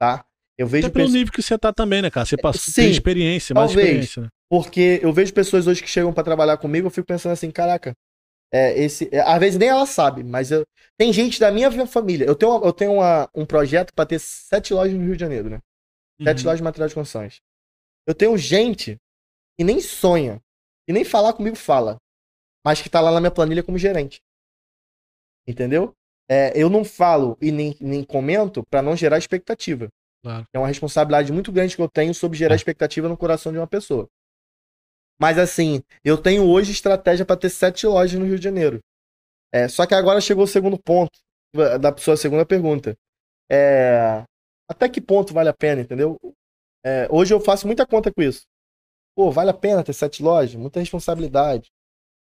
Tá? 0.00 0.24
Eu 0.56 0.66
vejo 0.68 0.86
Até 0.86 0.92
pelo 0.92 1.04
pessoas- 1.06 1.18
nível 1.18 1.32
que 1.32 1.42
você 1.42 1.58
tá 1.58 1.72
também, 1.72 2.00
né, 2.00 2.10
cara? 2.10 2.24
Você 2.24 2.36
passou, 2.36 2.60
Sim, 2.72 2.82
tem 2.82 2.90
experiência, 2.90 3.54
mais 3.54 3.68
talvez. 3.72 3.88
experiência, 3.88 4.22
né? 4.22 4.28
Porque 4.48 5.00
eu 5.02 5.12
vejo 5.12 5.34
pessoas 5.34 5.66
hoje 5.66 5.82
que 5.82 5.88
chegam 5.88 6.12
pra 6.12 6.22
trabalhar 6.22 6.56
comigo, 6.58 6.86
eu 6.86 6.90
fico 6.92 7.06
pensando 7.06 7.32
assim, 7.32 7.50
caraca, 7.50 7.92
é, 8.54 8.78
esse, 8.80 9.08
é, 9.12 9.20
às 9.20 9.40
vezes 9.40 9.58
nem 9.58 9.68
ela 9.68 9.84
sabe, 9.84 10.22
mas 10.22 10.52
eu, 10.52 10.64
tem 10.96 11.12
gente 11.12 11.40
da 11.40 11.50
minha 11.50 11.70
família. 11.88 12.24
Eu 12.24 12.36
tenho, 12.36 12.64
eu 12.64 12.72
tenho 12.72 12.92
uma- 12.92 13.28
um 13.34 13.44
projeto 13.44 13.92
pra 13.92 14.06
ter 14.06 14.20
sete 14.20 14.72
lojas 14.72 14.94
no 14.96 15.04
Rio 15.04 15.16
de 15.16 15.20
Janeiro, 15.20 15.50
né? 15.50 15.58
Sete 16.22 16.38
Uhum. 16.38 16.44
lojas 16.44 16.58
de 16.60 16.64
material 16.64 16.88
de 16.88 16.94
construções. 16.94 17.40
Eu 18.06 18.14
tenho 18.14 18.38
gente 18.38 18.96
que 19.58 19.64
nem 19.64 19.80
sonha, 19.80 20.40
e 20.88 20.92
nem 20.92 21.04
falar 21.04 21.32
comigo 21.32 21.56
fala, 21.56 21.96
mas 22.64 22.80
que 22.82 22.88
tá 22.90 23.00
lá 23.00 23.10
na 23.10 23.20
minha 23.20 23.30
planilha 23.30 23.62
como 23.62 23.78
gerente. 23.78 24.20
Entendeu? 25.46 25.94
É, 26.28 26.52
eu 26.60 26.68
não 26.68 26.84
falo 26.84 27.36
e 27.40 27.52
nem, 27.52 27.76
nem 27.80 28.02
comento 28.02 28.64
pra 28.68 28.82
não 28.82 28.96
gerar 28.96 29.18
expectativa. 29.18 29.88
Claro. 30.22 30.44
É 30.52 30.58
uma 30.58 30.66
responsabilidade 30.66 31.32
muito 31.32 31.52
grande 31.52 31.76
que 31.76 31.82
eu 31.82 31.88
tenho 31.88 32.12
sobre 32.12 32.36
gerar 32.36 32.54
É. 32.54 32.56
expectativa 32.56 33.08
no 33.08 33.16
coração 33.16 33.52
de 33.52 33.58
uma 33.58 33.66
pessoa. 33.66 34.08
Mas 35.20 35.38
assim, 35.38 35.82
eu 36.04 36.18
tenho 36.18 36.44
hoje 36.44 36.72
estratégia 36.72 37.24
para 37.24 37.36
ter 37.36 37.48
sete 37.48 37.86
lojas 37.86 38.18
no 38.18 38.26
Rio 38.26 38.38
de 38.38 38.44
Janeiro. 38.44 38.80
É, 39.52 39.68
só 39.68 39.86
que 39.86 39.94
agora 39.94 40.20
chegou 40.20 40.44
o 40.44 40.48
segundo 40.48 40.76
ponto 40.78 41.12
da 41.80 41.96
sua 41.96 42.16
segunda 42.16 42.44
pergunta. 42.44 42.94
É, 43.50 44.24
até 44.68 44.88
que 44.88 45.00
ponto 45.00 45.32
vale 45.32 45.48
a 45.48 45.54
pena, 45.54 45.80
entendeu? 45.80 46.18
É, 46.84 47.06
hoje 47.10 47.32
eu 47.32 47.40
faço 47.40 47.66
muita 47.66 47.86
conta 47.86 48.12
com 48.12 48.20
isso. 48.20 48.42
Pô, 49.16 49.30
vale 49.30 49.50
a 49.50 49.54
pena 49.54 49.82
ter 49.82 49.94
sete 49.94 50.22
lojas? 50.22 50.54
Muita 50.54 50.78
responsabilidade. 50.78 51.70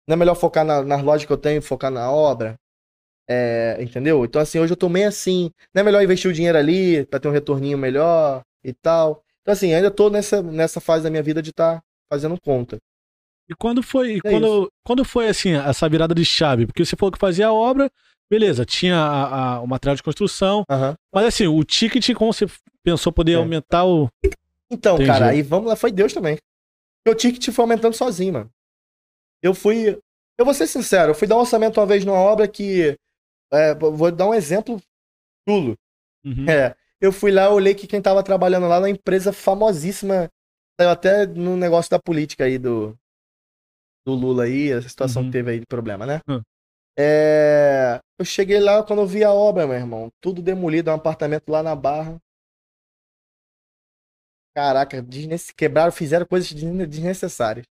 Não 0.07 0.13
é 0.13 0.17
melhor 0.17 0.35
focar 0.35 0.65
na- 0.65 0.83
nas 0.83 1.01
lojas 1.01 1.25
que 1.25 1.31
eu 1.31 1.37
tenho, 1.37 1.61
focar 1.61 1.89
na 1.89 2.11
obra? 2.11 2.55
É, 3.29 3.77
entendeu? 3.79 4.25
Então, 4.25 4.41
assim, 4.41 4.59
hoje 4.59 4.73
eu 4.73 4.77
tô 4.77 4.89
meio 4.89 5.07
assim. 5.07 5.49
Não 5.73 5.81
é 5.81 5.83
melhor 5.83 6.03
investir 6.03 6.29
o 6.29 6.33
dinheiro 6.33 6.57
ali 6.57 7.05
pra 7.05 7.19
ter 7.19 7.27
um 7.29 7.31
retorninho 7.31 7.77
melhor 7.77 8.41
e 8.63 8.73
tal. 8.73 9.23
Então, 9.41 9.53
assim, 9.53 9.73
ainda 9.73 9.89
tô 9.89 10.09
nessa, 10.09 10.41
nessa 10.41 10.81
fase 10.81 11.03
da 11.03 11.09
minha 11.09 11.23
vida 11.23 11.41
de 11.41 11.51
estar 11.51 11.81
fazendo 12.11 12.39
conta. 12.41 12.77
E 13.49 13.55
quando 13.55 13.81
foi, 13.81 14.17
É 14.17 14.29
quando, 14.29 14.69
quando 14.85 15.05
foi 15.05 15.27
assim, 15.29 15.53
essa 15.53 15.87
virada 15.87 16.13
de 16.13 16.25
chave? 16.25 16.65
Porque 16.65 16.83
você 16.83 16.95
falou 16.95 17.11
que 17.11 17.17
fazia 17.19 17.47
a 17.47 17.53
obra, 17.53 17.89
beleza, 18.29 18.65
tinha 18.65 18.97
a- 18.97 19.55
a- 19.55 19.61
o 19.61 19.67
material 19.67 19.95
de 19.95 20.03
construção, 20.03 20.63
Aham. 20.69 20.95
mas 21.13 21.25
assim, 21.25 21.47
o 21.47 21.63
ticket, 21.63 22.13
como 22.13 22.33
você 22.33 22.45
pensou 22.83 23.11
poder 23.13 23.33
É. 23.33 23.35
aumentar 23.35 23.85
o. 23.85 24.09
Então, 24.69 24.95
Entendi. 24.95 25.09
cara, 25.09 25.29
aí 25.29 25.41
vamos 25.41 25.67
lá, 25.67 25.75
foi 25.75 25.91
Deus 25.91 26.13
também. 26.13 26.37
Meu 27.05 27.15
ticket 27.15 27.49
foi 27.53 27.63
aumentando 27.63 27.95
sozinho, 27.95 28.33
mano. 28.33 28.51
Eu 29.41 29.53
fui. 29.53 29.99
Eu 30.37 30.45
vou 30.45 30.53
ser 30.53 30.67
sincero, 30.67 31.11
eu 31.11 31.15
fui 31.15 31.27
dar 31.27 31.35
um 31.37 31.41
orçamento 31.41 31.79
uma 31.79 31.85
vez 31.85 32.03
numa 32.05 32.17
obra 32.17 32.47
que. 32.47 32.97
é, 33.51 33.75
vou 33.75 34.11
dar 34.11 34.27
um 34.27 34.33
exemplo 34.33 34.81
chulo. 35.47 35.75
Uhum. 36.25 36.47
É, 36.49 36.75
eu 36.99 37.11
fui 37.11 37.31
lá, 37.31 37.49
olhei 37.49 37.73
que 37.73 37.87
quem 37.87 38.01
tava 38.01 38.23
trabalhando 38.23 38.67
lá 38.67 38.79
na 38.79 38.89
empresa 38.89 39.33
famosíssima, 39.33 40.29
saiu 40.79 40.91
até 40.91 41.25
no 41.25 41.57
negócio 41.57 41.89
da 41.89 41.99
política 41.99 42.45
aí 42.45 42.57
do, 42.59 42.95
do 44.05 44.13
Lula 44.13 44.43
aí, 44.43 44.71
essa 44.71 44.87
situação 44.87 45.23
Uhum. 45.23 45.27
que 45.29 45.33
teve 45.33 45.51
aí 45.51 45.59
de 45.59 45.65
problema, 45.65 46.05
né? 46.05 46.19
Hum. 46.29 46.41
É, 46.97 47.99
eu 48.19 48.25
cheguei 48.25 48.59
lá 48.59 48.83
quando 48.83 48.99
eu 48.99 49.07
vi 49.07 49.23
a 49.23 49.31
obra, 49.31 49.65
meu 49.65 49.75
irmão, 49.75 50.09
tudo 50.21 50.41
demolido, 50.41 50.91
um 50.91 50.93
apartamento 50.93 51.49
lá 51.49 51.63
na 51.63 51.75
Barra. 51.75 52.17
Caraca, 54.55 55.01
desnece- 55.01 55.53
quebraram, 55.53 55.91
fizeram 55.91 56.25
coisas 56.25 56.51
desne- 56.51 56.85
desnecessárias. 56.85 57.65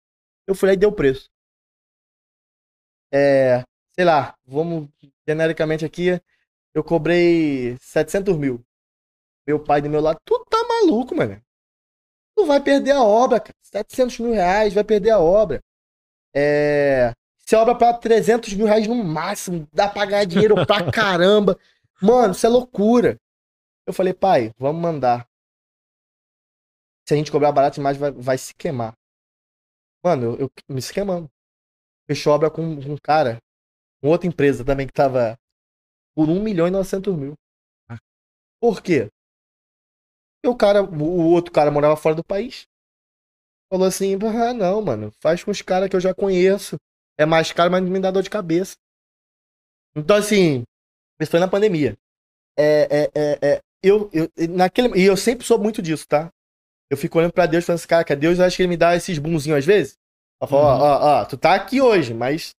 Eu 0.47 0.55
fui 0.55 0.67
lá 0.67 0.73
e 0.73 0.77
dei 0.77 0.87
o 0.89 0.91
preço. 0.91 1.29
É, 3.13 3.63
sei 3.93 4.05
lá, 4.05 4.35
vamos 4.45 4.87
genericamente 5.27 5.83
aqui, 5.85 6.19
eu 6.73 6.83
cobrei 6.83 7.77
700 7.79 8.35
mil. 8.37 8.63
Meu 9.45 9.59
pai 9.63 9.81
do 9.81 9.89
meu 9.89 10.01
lado, 10.01 10.19
tu 10.25 10.45
tá 10.49 10.57
maluco, 10.67 11.15
mano. 11.15 11.41
Tu 12.35 12.45
vai 12.45 12.61
perder 12.63 12.91
a 12.91 13.03
obra, 13.03 13.39
cara. 13.39 13.55
700 13.61 14.19
mil 14.19 14.33
reais, 14.33 14.73
vai 14.73 14.83
perder 14.83 15.11
a 15.11 15.19
obra. 15.19 15.61
É... 16.33 17.13
Se 17.37 17.55
a 17.55 17.61
obra 17.61 17.75
pra 17.75 17.93
300 17.93 18.53
mil 18.53 18.65
reais 18.65 18.87
no 18.87 18.95
máximo, 18.95 19.67
dá 19.73 19.89
pra 19.89 20.05
ganhar 20.05 20.25
dinheiro 20.25 20.55
pra 20.65 20.89
caramba. 20.91 21.59
Mano, 22.01 22.31
isso 22.33 22.45
é 22.45 22.49
loucura. 22.49 23.17
Eu 23.85 23.93
falei, 23.93 24.13
pai, 24.13 24.51
vamos 24.57 24.81
mandar. 24.81 25.27
Se 27.07 27.13
a 27.13 27.17
gente 27.17 27.31
cobrar 27.31 27.51
barato 27.51 27.75
demais, 27.75 27.97
vai, 27.97 28.11
vai 28.11 28.37
se 28.37 28.53
queimar. 28.53 28.93
Mano, 30.03 30.33
eu, 30.33 30.39
eu 30.39 30.51
me 30.69 30.81
se 30.81 30.93
queimando. 30.93 31.29
Fechou 32.07 32.33
a 32.33 32.35
obra 32.35 32.51
com 32.51 32.81
com 32.81 32.93
um 32.93 32.97
cara, 32.97 33.39
com 34.01 34.09
outra 34.09 34.27
empresa 34.27 34.65
também 34.65 34.87
que 34.87 34.93
tava 34.93 35.37
por 36.15 36.29
1 36.29 36.41
milhão 36.41 36.67
e 36.67 36.71
900 36.71 37.15
mil. 37.15 37.35
Ah. 37.89 37.97
Por 38.59 38.81
quê? 38.81 39.09
Porque 40.35 40.53
o 40.53 40.57
cara, 40.57 40.83
o 40.83 41.31
outro 41.31 41.51
cara 41.51 41.69
morava 41.71 41.95
fora 41.95 42.15
do 42.15 42.23
país. 42.23 42.65
Falou 43.71 43.87
assim, 43.87 44.15
ah, 44.15 44.53
não, 44.53 44.81
mano, 44.81 45.11
faz 45.21 45.43
com 45.43 45.51
os 45.51 45.61
caras 45.61 45.87
que 45.89 45.95
eu 45.95 46.01
já 46.01 46.13
conheço. 46.13 46.77
é 47.17 47.25
mais 47.25 47.51
caro, 47.51 47.71
mas 47.71 47.83
me 47.83 47.99
dá 47.99 48.11
dor 48.11 48.23
de 48.23 48.29
cabeça. 48.29 48.75
Então, 49.95 50.17
assim, 50.17 50.63
isso 51.21 51.31
foi 51.31 51.39
na 51.39 51.47
pandemia. 51.47 51.97
É, 52.57 52.81
é, 52.81 53.11
é, 53.15 53.53
é, 53.53 53.61
eu, 53.81 54.09
eu, 54.11 54.29
naquele, 54.49 54.99
e 54.99 55.05
eu 55.05 55.15
sempre 55.15 55.45
sou 55.45 55.57
muito 55.57 55.81
disso, 55.81 56.07
tá? 56.07 56.29
Eu 56.91 56.97
fico 56.97 57.17
olhando 57.17 57.31
pra 57.31 57.45
Deus 57.45 57.63
falando 57.65 57.77
assim, 57.79 57.87
cara, 57.87 58.03
que 58.03 58.15
Deus 58.15 58.37
eu 58.37 58.45
acho 58.45 58.57
que 58.57 58.63
ele 58.63 58.69
me 58.69 58.77
dá 58.77 58.95
esses 58.95 59.17
boomzinhos 59.17 59.59
às 59.59 59.65
vezes. 59.65 59.97
Eu 60.41 60.47
falo, 60.47 60.63
ó, 60.63 60.75
Uhum. 60.75 60.81
ó, 60.81 61.21
ó, 61.21 61.25
tu 61.25 61.37
tá 61.37 61.55
aqui 61.55 61.79
hoje, 61.81 62.13
mas 62.13 62.51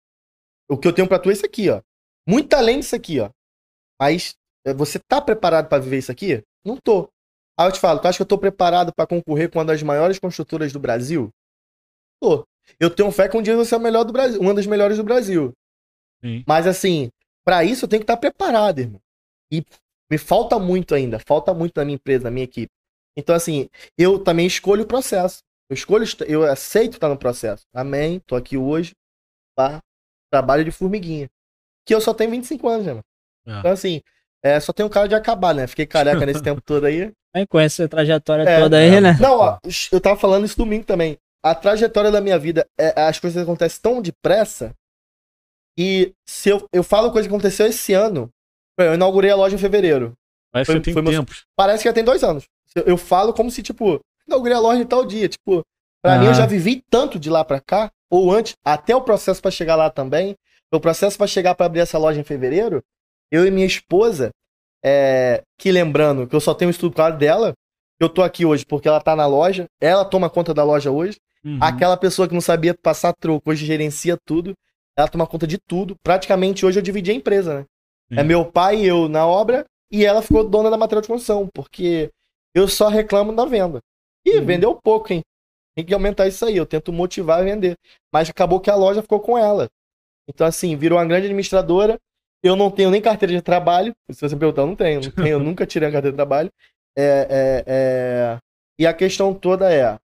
o 0.71 0.79
que 0.79 0.89
eu 0.89 0.93
tenho 0.93 1.07
pra 1.07 1.19
tu 1.19 1.29
é 1.29 1.33
isso 1.35 1.45
aqui, 1.45 1.69
ó. 1.69 1.83
Muito 2.27 2.55
além 2.55 2.81
disso 2.81 2.97
aqui, 2.97 3.21
ó. 3.21 3.29
Mas 4.01 4.35
é, 4.67 4.73
você 4.73 4.99
tá 4.99 5.21
preparado 5.21 5.69
pra 5.69 5.79
viver 5.79 5.99
isso 5.99 6.11
aqui? 6.11 6.43
Não 6.65 6.77
tô. 6.77 7.09
Aí 7.59 7.67
eu 7.69 7.73
te 7.73 7.79
falo, 7.81 8.01
tu 8.01 8.09
acha 8.09 8.17
que 8.19 8.23
eu 8.23 8.27
tô 8.27 8.39
preparado 8.39 8.93
pra 8.95 9.07
concorrer 9.07 9.51
com 9.51 9.59
uma 9.59 9.65
das 9.65 9.83
maiores 9.83 10.19
construtoras 10.19 10.73
do 10.73 10.81
Brasil? 10.81 11.29
Tô. 12.21 12.47
Eu 12.81 12.89
tenho 12.89 13.11
fé 13.11 13.29
que 13.29 13.37
um 13.37 13.43
dia 13.43 13.57
você 13.57 13.75
é 13.75 13.79
o 13.79 13.81
melhor 13.81 14.05
do 14.05 14.13
Brasil, 14.13 14.41
uma 14.41 14.55
das 14.55 14.67
melhores 14.67 14.97
do 14.97 15.05
Brasil. 15.05 15.53
Sim. 16.25 16.45
Mas 16.47 16.67
assim, 16.67 17.11
pra 17.45 17.65
isso 17.65 17.85
eu 17.85 17.89
tenho 17.89 18.01
que 18.01 18.05
estar 18.05 18.17
preparado, 18.17 18.79
irmão. 18.79 19.01
E 19.53 19.65
me 20.11 20.17
falta 20.17 20.59
muito 20.59 20.95
ainda, 20.95 21.19
falta 21.19 21.53
muito 21.53 21.77
na 21.77 21.85
minha 21.85 21.97
empresa, 21.97 22.25
na 22.25 22.31
minha 22.31 22.45
equipe. 22.45 22.73
Então 23.17 23.35
assim, 23.35 23.69
eu 23.99 24.19
também 24.19 24.47
escolho 24.47 24.85
o 24.85 24.87
processo. 24.87 25.41
Eu 25.71 25.75
escolho, 25.75 26.05
eu 26.27 26.45
aceito 26.45 26.95
estar 26.95 27.09
no 27.09 27.17
processo. 27.17 27.65
Amém, 27.75 28.21
tô 28.27 28.37
aqui 28.37 28.57
hoje, 28.57 28.93
pá, 29.57 29.81
trabalho 30.31 30.65
de 30.65 30.71
formiguinha. 30.71 31.29
Que 31.87 31.95
eu 31.95 32.01
só 32.01 32.13
tenho 32.15 32.31
25 32.31 32.69
anos, 32.69 32.87
né, 32.87 32.93
mano? 32.93 33.05
É. 33.47 33.59
Então 33.59 33.71
assim, 33.73 34.01
é, 34.45 34.61
só 34.61 34.73
tenho 34.73 34.91
cara 34.91 35.09
de 35.09 35.15
acabar, 35.15 35.55
né? 35.55 35.67
Fiquei 35.67 35.87
careca 35.87 36.25
nesse 36.27 36.43
tempo 36.43 36.61
todo 36.61 36.85
aí. 36.85 37.13
Aí 37.35 37.47
com 37.47 37.59
essa 37.59 37.89
trajetória 37.89 38.43
É, 38.43 38.61
toda 38.61 38.77
aí, 38.77 38.97
é. 38.97 39.01
né? 39.01 39.17
Não, 39.19 39.39
ó, 39.39 39.59
eu 39.91 39.99
tava 39.99 40.21
falando 40.21 40.45
isso 40.45 40.59
domingo 40.59 40.85
também. 40.85 41.17
A 41.43 41.55
trajetória 41.55 42.11
da 42.11 42.21
minha 42.21 42.39
vida, 42.39 42.69
é, 42.79 43.01
as 43.01 43.19
coisas 43.19 43.43
acontecem 43.43 43.81
tão 43.81 44.03
depressa 44.03 44.75
e 45.79 46.13
se 46.29 46.51
eu, 46.51 46.69
eu 46.73 46.83
falo 46.83 47.11
coisa 47.11 47.27
que 47.27 47.35
aconteceu 47.35 47.67
esse 47.67 47.95
ano, 47.95 48.29
eu 48.79 48.95
inaugurei 48.95 49.31
a 49.31 49.37
loja 49.37 49.55
em 49.55 49.59
fevereiro. 49.59 50.13
Parece 50.53 50.71
Foi- 50.73 50.81
que 50.81 50.85
tem 50.85 50.93
foi 50.93 51.03
meu-. 51.03 51.25
Parece 51.57 51.83
que 51.83 51.89
já 51.89 51.95
tem 51.95 52.05
dois 52.05 52.23
anos. 52.23 52.45
Eu, 52.75 52.97
falo 52.97 53.33
como 53.33 53.51
se, 53.51 53.63
tipo, 53.63 54.01
inaugurei 54.27 54.57
a 54.57 54.61
loja 54.61 54.81
em 54.83 54.87
tal 54.87 55.05
dia. 55.05 55.29
Tipo, 55.29 55.63
pra 56.03 56.15
Ah. 56.15 56.19
mim 56.19 56.27
eu 56.27 56.35
já 56.35 56.47
vivi 56.47 56.83
tanto 56.91 57.19
de 57.19 57.29
lá 57.31 57.45
pra 57.45 57.61
cá, 57.61 57.91
ou 58.11 58.31
antes, 58.33 58.55
até 58.65 58.95
o 58.95 59.01
processo 59.03 59.41
pra 59.43 59.51
chegar 59.51 59.77
lá 59.77 59.91
também. 59.91 60.35
O 60.73 60.81
processo 60.81 61.19
pra 61.19 61.27
chegar 61.27 61.55
pra 61.55 61.67
abrir 61.67 61.81
essa 61.81 61.99
loja 61.99 62.19
em 62.21 62.25
fevereiro, 62.25 62.83
eu 63.31 63.47
e 63.47 63.51
minha 63.51 63.67
esposa, 63.67 64.31
é, 64.85 65.43
que 65.59 65.71
lembrando 65.71 66.27
que 66.27 66.35
eu 66.35 66.41
só 66.41 66.55
tenho 66.55 66.69
o 66.69 66.73
estudo 66.73 66.95
claro 66.95 67.17
dela, 67.17 67.53
eu 68.01 68.09
tô 68.09 68.23
aqui 68.23 68.45
hoje 68.45 68.65
porque 68.67 68.89
ela 68.89 69.01
tá 69.01 69.15
na 69.15 69.27
loja, 69.27 69.67
ela 69.81 70.05
toma 70.05 70.29
conta 70.31 70.53
da 70.55 70.65
loja 70.65 70.91
hoje. 70.91 71.19
Uhum. 71.45 71.59
Aquela 71.61 71.97
pessoa 71.97 72.27
que 72.27 72.35
não 72.35 72.41
sabia 72.41 72.75
passar 72.75 73.13
troco, 73.13 73.51
hoje 73.51 73.65
gerencia 73.67 74.17
tudo. 74.25 74.55
Ela 74.97 75.09
toma 75.09 75.27
conta 75.27 75.47
de 75.47 75.59
tudo. 75.59 75.95
Praticamente 76.03 76.65
hoje 76.67 76.79
eu 76.79 76.83
dividi 76.83 77.11
a 77.11 77.15
empresa, 77.15 77.55
né? 77.61 77.65
Sim. 78.13 78.19
É 78.21 78.23
meu 78.25 78.45
pai 78.45 78.83
e 78.83 78.87
eu 78.87 79.09
na 79.09 79.27
obra 79.27 79.65
e 79.91 80.05
ela 80.05 80.21
ficou 80.23 80.49
dona 80.49 80.71
da 80.71 80.77
material 80.77 81.03
de 81.03 81.09
construção, 81.09 81.49
porque 81.53 82.11
eu 82.55 82.69
só 82.69 82.89
reclamo 82.89 83.35
da 83.35 83.45
venda. 83.45 83.81
E 84.27 84.39
Uhum. 84.39 84.45
vendeu 84.47 84.75
pouco, 84.75 85.13
hein? 85.13 85.23
Tem 85.77 85.85
que 85.85 85.95
aumentar 85.95 86.27
isso 86.29 86.45
aí. 86.45 86.57
Eu 86.57 86.67
tento 86.67 86.93
motivar 86.93 87.41
a 87.41 87.43
vender. 87.43 87.77
Mas 88.13 88.29
acabou 88.31 88.61
que 88.61 88.71
a 88.71 88.75
loja 88.77 89.03
ficou 89.03 89.21
com 89.21 89.37
ela. 89.39 89.69
Então, 90.29 90.47
assim, 90.47 90.77
virou 90.77 90.99
uma 90.99 91.05
grande 91.05 91.27
administradora. 91.27 91.99
Eu 92.45 92.55
não 92.57 92.71
tenho 92.71 92.91
nem 92.91 93.01
carteira 93.01 93.33
de 93.35 93.43
trabalho. 93.43 93.95
Se 94.11 94.21
você 94.21 94.37
perguntar, 94.37 94.63
eu 94.63 94.67
não 94.67 94.77
tenho. 94.77 95.01
Não 95.01 95.11
tenho 95.33 95.35
eu 95.35 95.41
nunca 95.41 95.67
tirei 95.67 95.89
a 95.89 95.93
carteira 95.93 96.13
de 96.13 96.17
trabalho. 96.17 96.51
É, 96.97 97.05
é, 97.31 97.65
é... 97.67 98.39
E 98.79 98.87
a 98.87 98.93
questão 98.93 99.33
toda 99.35 99.73
é: 99.73 99.99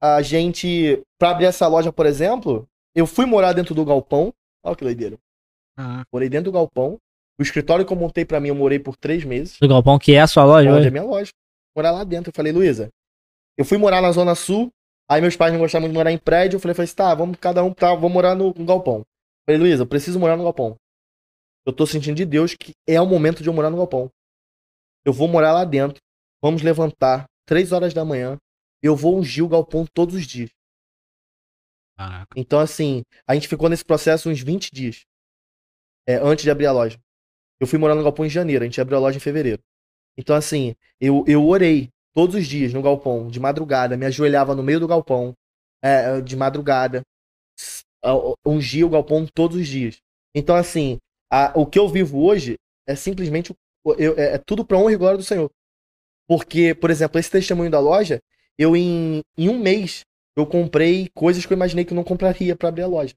a 0.00 0.22
gente, 0.22 1.02
pra 1.18 1.30
abrir 1.30 1.46
essa 1.46 1.66
loja, 1.66 1.92
por 1.92 2.06
exemplo, 2.06 2.66
eu 2.94 3.06
fui 3.06 3.26
morar 3.26 3.52
dentro 3.52 3.74
do 3.74 3.84
galpão. 3.84 4.32
Olha 4.64 4.76
que 4.76 4.84
doideira. 4.84 5.18
Ah, 5.78 6.02
Morei 6.12 6.28
dentro 6.28 6.50
do 6.50 6.54
galpão. 6.54 6.98
O 7.38 7.42
escritório 7.42 7.86
que 7.86 7.92
eu 7.92 7.96
montei 7.96 8.24
pra 8.24 8.40
mim, 8.40 8.48
eu 8.48 8.54
morei 8.54 8.78
por 8.78 8.96
três 8.96 9.24
meses. 9.24 9.58
Do 9.60 9.68
Galpão, 9.68 9.98
que 9.98 10.14
é 10.14 10.20
a 10.20 10.26
sua 10.26 10.44
loja 10.44 10.72
Onde 10.72 10.88
é 10.88 10.90
minha 10.90 11.04
loja. 11.04 11.30
Morar 11.76 11.92
lá 11.92 12.02
dentro. 12.02 12.30
Eu 12.30 12.34
falei, 12.34 12.52
Luísa, 12.52 12.88
eu 13.56 13.64
fui 13.64 13.78
morar 13.78 14.02
na 14.02 14.10
Zona 14.10 14.34
Sul. 14.34 14.70
Aí 15.08 15.20
meus 15.20 15.36
pais 15.36 15.52
não 15.52 15.60
gostavam 15.60 15.88
de 15.88 15.94
morar 15.94 16.10
em 16.10 16.18
prédio. 16.18 16.56
Eu 16.56 16.60
falei, 16.60 16.74
falei 16.74 16.86
assim, 16.86 16.96
tá, 16.96 17.14
vamos 17.14 17.38
cada 17.40 17.62
um, 17.62 17.72
tá, 17.72 17.94
vamos 17.94 18.12
morar 18.12 18.34
no, 18.34 18.52
no 18.52 18.64
galpão. 18.64 18.98
Eu 18.98 19.04
falei, 19.46 19.60
Luísa, 19.60 19.82
eu 19.82 19.86
preciso 19.86 20.18
morar 20.18 20.36
no 20.36 20.42
galpão. 20.42 20.76
Eu 21.64 21.72
tô 21.72 21.86
sentindo 21.86 22.16
de 22.16 22.24
Deus 22.24 22.54
que 22.54 22.72
é 22.86 23.00
o 23.00 23.06
momento 23.06 23.42
de 23.42 23.48
eu 23.48 23.52
morar 23.52 23.70
no 23.70 23.76
galpão. 23.76 24.10
Eu 25.04 25.12
vou 25.12 25.28
morar 25.28 25.52
lá 25.52 25.64
dentro. 25.64 25.98
Vamos 26.42 26.62
levantar 26.62 27.26
três 27.46 27.72
horas 27.72 27.94
da 27.94 28.04
manhã. 28.04 28.36
Eu 28.82 28.96
vou 28.96 29.16
ungir 29.16 29.44
o 29.44 29.48
galpão 29.48 29.86
todos 29.94 30.14
os 30.14 30.26
dias. 30.26 30.50
caraca. 31.96 32.28
Então, 32.36 32.58
assim, 32.60 33.02
a 33.26 33.34
gente 33.34 33.48
ficou 33.48 33.68
nesse 33.68 33.84
processo 33.84 34.28
uns 34.28 34.40
20 34.40 34.70
dias. 34.72 35.02
é, 36.06 36.16
antes 36.16 36.42
de 36.44 36.50
abrir 36.50 36.66
a 36.66 36.72
loja. 36.72 36.98
Eu 37.60 37.66
fui 37.66 37.78
morar 37.78 37.94
no 37.94 38.02
galpão 38.02 38.24
em 38.26 38.30
janeiro, 38.30 38.64
a 38.64 38.66
gente 38.66 38.80
abriu 38.80 38.96
a 38.98 39.00
loja 39.00 39.16
em 39.16 39.20
fevereiro. 39.20 39.60
Então, 40.18 40.36
assim, 40.36 40.74
eu, 41.00 41.24
eu 41.26 41.46
orei 41.46 41.90
todos 42.14 42.36
os 42.36 42.46
dias 42.46 42.72
no 42.72 42.82
galpão, 42.82 43.28
de 43.28 43.40
madrugada, 43.40 43.96
me 43.96 44.06
ajoelhava 44.06 44.54
no 44.54 44.62
meio 44.62 44.80
do 44.80 44.88
galpão, 44.88 45.34
é, 45.82 46.20
de 46.20 46.36
madrugada, 46.36 47.02
ungia 48.46 48.86
o 48.86 48.90
galpão 48.90 49.26
todos 49.26 49.56
os 49.56 49.66
dias. 49.66 49.98
Então, 50.34 50.54
assim, 50.54 50.98
a- 51.30 51.52
o 51.54 51.66
que 51.66 51.78
eu 51.78 51.88
vivo 51.88 52.22
hoje 52.24 52.56
é 52.86 52.94
simplesmente 52.94 53.52
eu- 53.98 54.18
é, 54.18 54.34
é 54.34 54.38
tudo 54.38 54.64
pra 54.64 54.76
honra 54.78 54.92
e 54.92 54.96
glória 54.96 55.16
do 55.18 55.24
Senhor. 55.24 55.50
Porque, 56.28 56.74
por 56.74 56.90
exemplo, 56.90 57.18
esse 57.20 57.30
testemunho 57.30 57.70
da 57.70 57.80
loja, 57.80 58.20
eu 58.58 58.76
em, 58.76 59.22
em 59.38 59.48
um 59.48 59.58
mês, 59.58 60.02
eu 60.36 60.46
comprei 60.46 61.08
coisas 61.14 61.46
que 61.46 61.52
eu 61.52 61.56
imaginei 61.56 61.84
que 61.84 61.92
eu 61.92 61.96
não 61.96 62.04
compraria 62.04 62.56
pra 62.56 62.68
abrir 62.70 62.82
a 62.82 62.88
loja. 62.88 63.14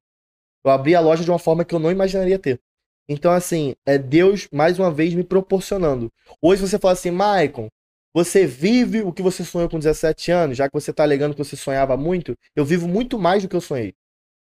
Eu 0.65 0.71
abri 0.71 0.95
a 0.95 1.01
loja 1.01 1.23
de 1.23 1.31
uma 1.31 1.39
forma 1.39 1.65
que 1.65 1.75
eu 1.75 1.79
não 1.79 1.91
imaginaria 1.91 2.39
ter. 2.39 2.59
Então, 3.11 3.33
assim, 3.33 3.75
é 3.85 3.97
Deus, 3.97 4.47
mais 4.53 4.79
uma 4.79 4.89
vez, 4.89 5.13
me 5.13 5.21
proporcionando. 5.23 6.09
Hoje 6.41 6.61
você 6.61 6.79
fala 6.79 6.93
assim, 6.93 7.11
Maicon, 7.11 7.67
você 8.13 8.45
vive 8.45 9.01
o 9.01 9.11
que 9.11 9.21
você 9.21 9.43
sonhou 9.43 9.69
com 9.69 9.77
17 9.77 10.31
anos, 10.31 10.57
já 10.57 10.69
que 10.69 10.73
você 10.73 10.93
tá 10.93 11.03
alegando 11.03 11.35
que 11.35 11.43
você 11.43 11.57
sonhava 11.57 11.97
muito, 11.97 12.37
eu 12.55 12.63
vivo 12.63 12.87
muito 12.87 13.19
mais 13.19 13.43
do 13.43 13.49
que 13.49 13.55
eu 13.55 13.59
sonhei. 13.59 13.93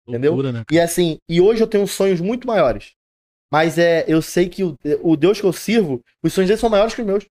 Entendeu? 0.07 0.33
Loucura, 0.33 0.51
né? 0.51 0.63
E 0.71 0.79
assim, 0.79 1.17
e 1.27 1.41
hoje 1.41 1.63
eu 1.63 1.67
tenho 1.67 1.87
sonhos 1.87 2.21
muito 2.21 2.45
maiores. 2.45 2.91
Mas 3.51 3.79
é, 3.79 4.05
eu 4.07 4.21
sei 4.21 4.47
que 4.47 4.63
o, 4.63 4.77
o 5.01 5.17
Deus 5.17 5.41
que 5.41 5.45
eu 5.47 5.53
sirvo, 5.53 5.99
os 6.21 6.31
sonhos 6.31 6.47
dele 6.47 6.61
são 6.61 6.69
maiores 6.69 6.93
que 6.93 7.01
os 7.01 7.07
meus. 7.07 7.25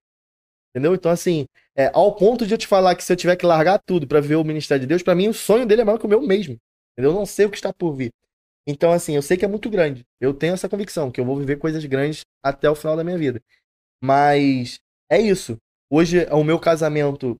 Entendeu? 0.75 0.93
Então, 0.93 1.11
assim, 1.11 1.45
é, 1.77 1.91
ao 1.93 2.13
ponto 2.13 2.45
de 2.45 2.53
eu 2.53 2.57
te 2.57 2.67
falar 2.67 2.95
que 2.95 3.03
se 3.05 3.11
eu 3.11 3.17
tiver 3.17 3.37
que 3.37 3.45
largar 3.45 3.79
tudo 3.85 4.05
pra 4.05 4.19
ver 4.19 4.35
o 4.35 4.43
ministério 4.43 4.81
de 4.81 4.87
Deus, 4.87 5.01
pra 5.01 5.15
mim 5.15 5.29
o 5.29 5.33
sonho 5.33 5.65
dele 5.65 5.81
é 5.81 5.85
maior 5.85 5.97
que 5.97 6.05
o 6.05 6.09
meu 6.09 6.21
mesmo. 6.21 6.57
Entendeu? 6.91 7.11
Eu 7.11 7.15
não 7.15 7.25
sei 7.25 7.45
o 7.45 7.49
que 7.49 7.55
está 7.55 7.71
por 7.71 7.93
vir. 7.93 8.11
Então, 8.67 8.91
assim, 8.91 9.15
eu 9.15 9.21
sei 9.21 9.37
que 9.37 9.45
é 9.45 9.47
muito 9.47 9.69
grande. 9.69 10.05
Eu 10.19 10.33
tenho 10.33 10.53
essa 10.53 10.69
convicção 10.69 11.11
que 11.11 11.19
eu 11.19 11.25
vou 11.25 11.37
viver 11.37 11.57
coisas 11.57 11.83
grandes 11.85 12.21
até 12.43 12.69
o 12.69 12.75
final 12.75 12.95
da 12.95 13.03
minha 13.03 13.17
vida. 13.17 13.41
Mas 14.03 14.79
é 15.11 15.19
isso. 15.19 15.57
Hoje 15.91 16.25
o 16.31 16.43
meu 16.43 16.59
casamento 16.59 17.35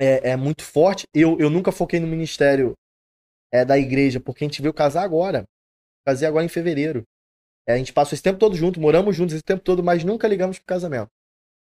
é, 0.00 0.30
é 0.30 0.36
muito 0.36 0.62
forte. 0.64 1.06
Eu, 1.14 1.38
eu 1.38 1.50
nunca 1.50 1.70
foquei 1.70 2.00
no 2.00 2.06
ministério 2.06 2.74
é, 3.52 3.64
da 3.64 3.78
igreja, 3.78 4.18
porque 4.20 4.44
a 4.44 4.48
gente 4.48 4.60
veio 4.62 4.74
casar 4.74 5.02
agora. 5.04 5.44
Casei 6.06 6.26
agora 6.26 6.44
em 6.44 6.48
fevereiro. 6.48 7.02
É, 7.66 7.74
a 7.74 7.78
gente 7.78 7.92
passou 7.92 8.14
esse 8.14 8.22
tempo 8.22 8.38
todo 8.38 8.54
junto, 8.54 8.80
moramos 8.80 9.16
juntos 9.16 9.34
esse 9.34 9.44
tempo 9.44 9.62
todo, 9.62 9.82
mas 9.82 10.04
nunca 10.04 10.28
ligamos 10.28 10.58
pro 10.58 10.66
casamento. 10.66 11.08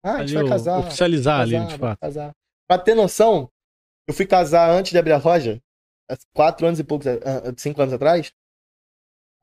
Ah, 0.05 0.17
a 0.17 0.27
gente 0.27 0.37
Ali, 0.37 0.49
vai 0.49 0.59
casar. 0.59 0.79
Oficializar 0.81 1.41
ali, 1.41 1.53
casar, 1.53 1.67
de 1.67 1.77
vai 1.79 1.91
fato. 1.91 2.01
casar. 2.01 2.33
Pra 2.69 2.79
ter 2.79 2.95
noção, 2.95 3.49
eu 4.09 4.13
fui 4.13 4.27
casar 4.27 4.71
antes 4.71 4.93
de 4.93 4.99
abrir 4.99 5.13
a 5.13 5.19
loja, 5.19 5.61
quatro 6.35 6.67
anos 6.67 6.79
e 6.79 6.85
poucos, 6.85 7.07
cinco 7.57 7.81
anos 7.81 7.95
atrás. 7.95 8.31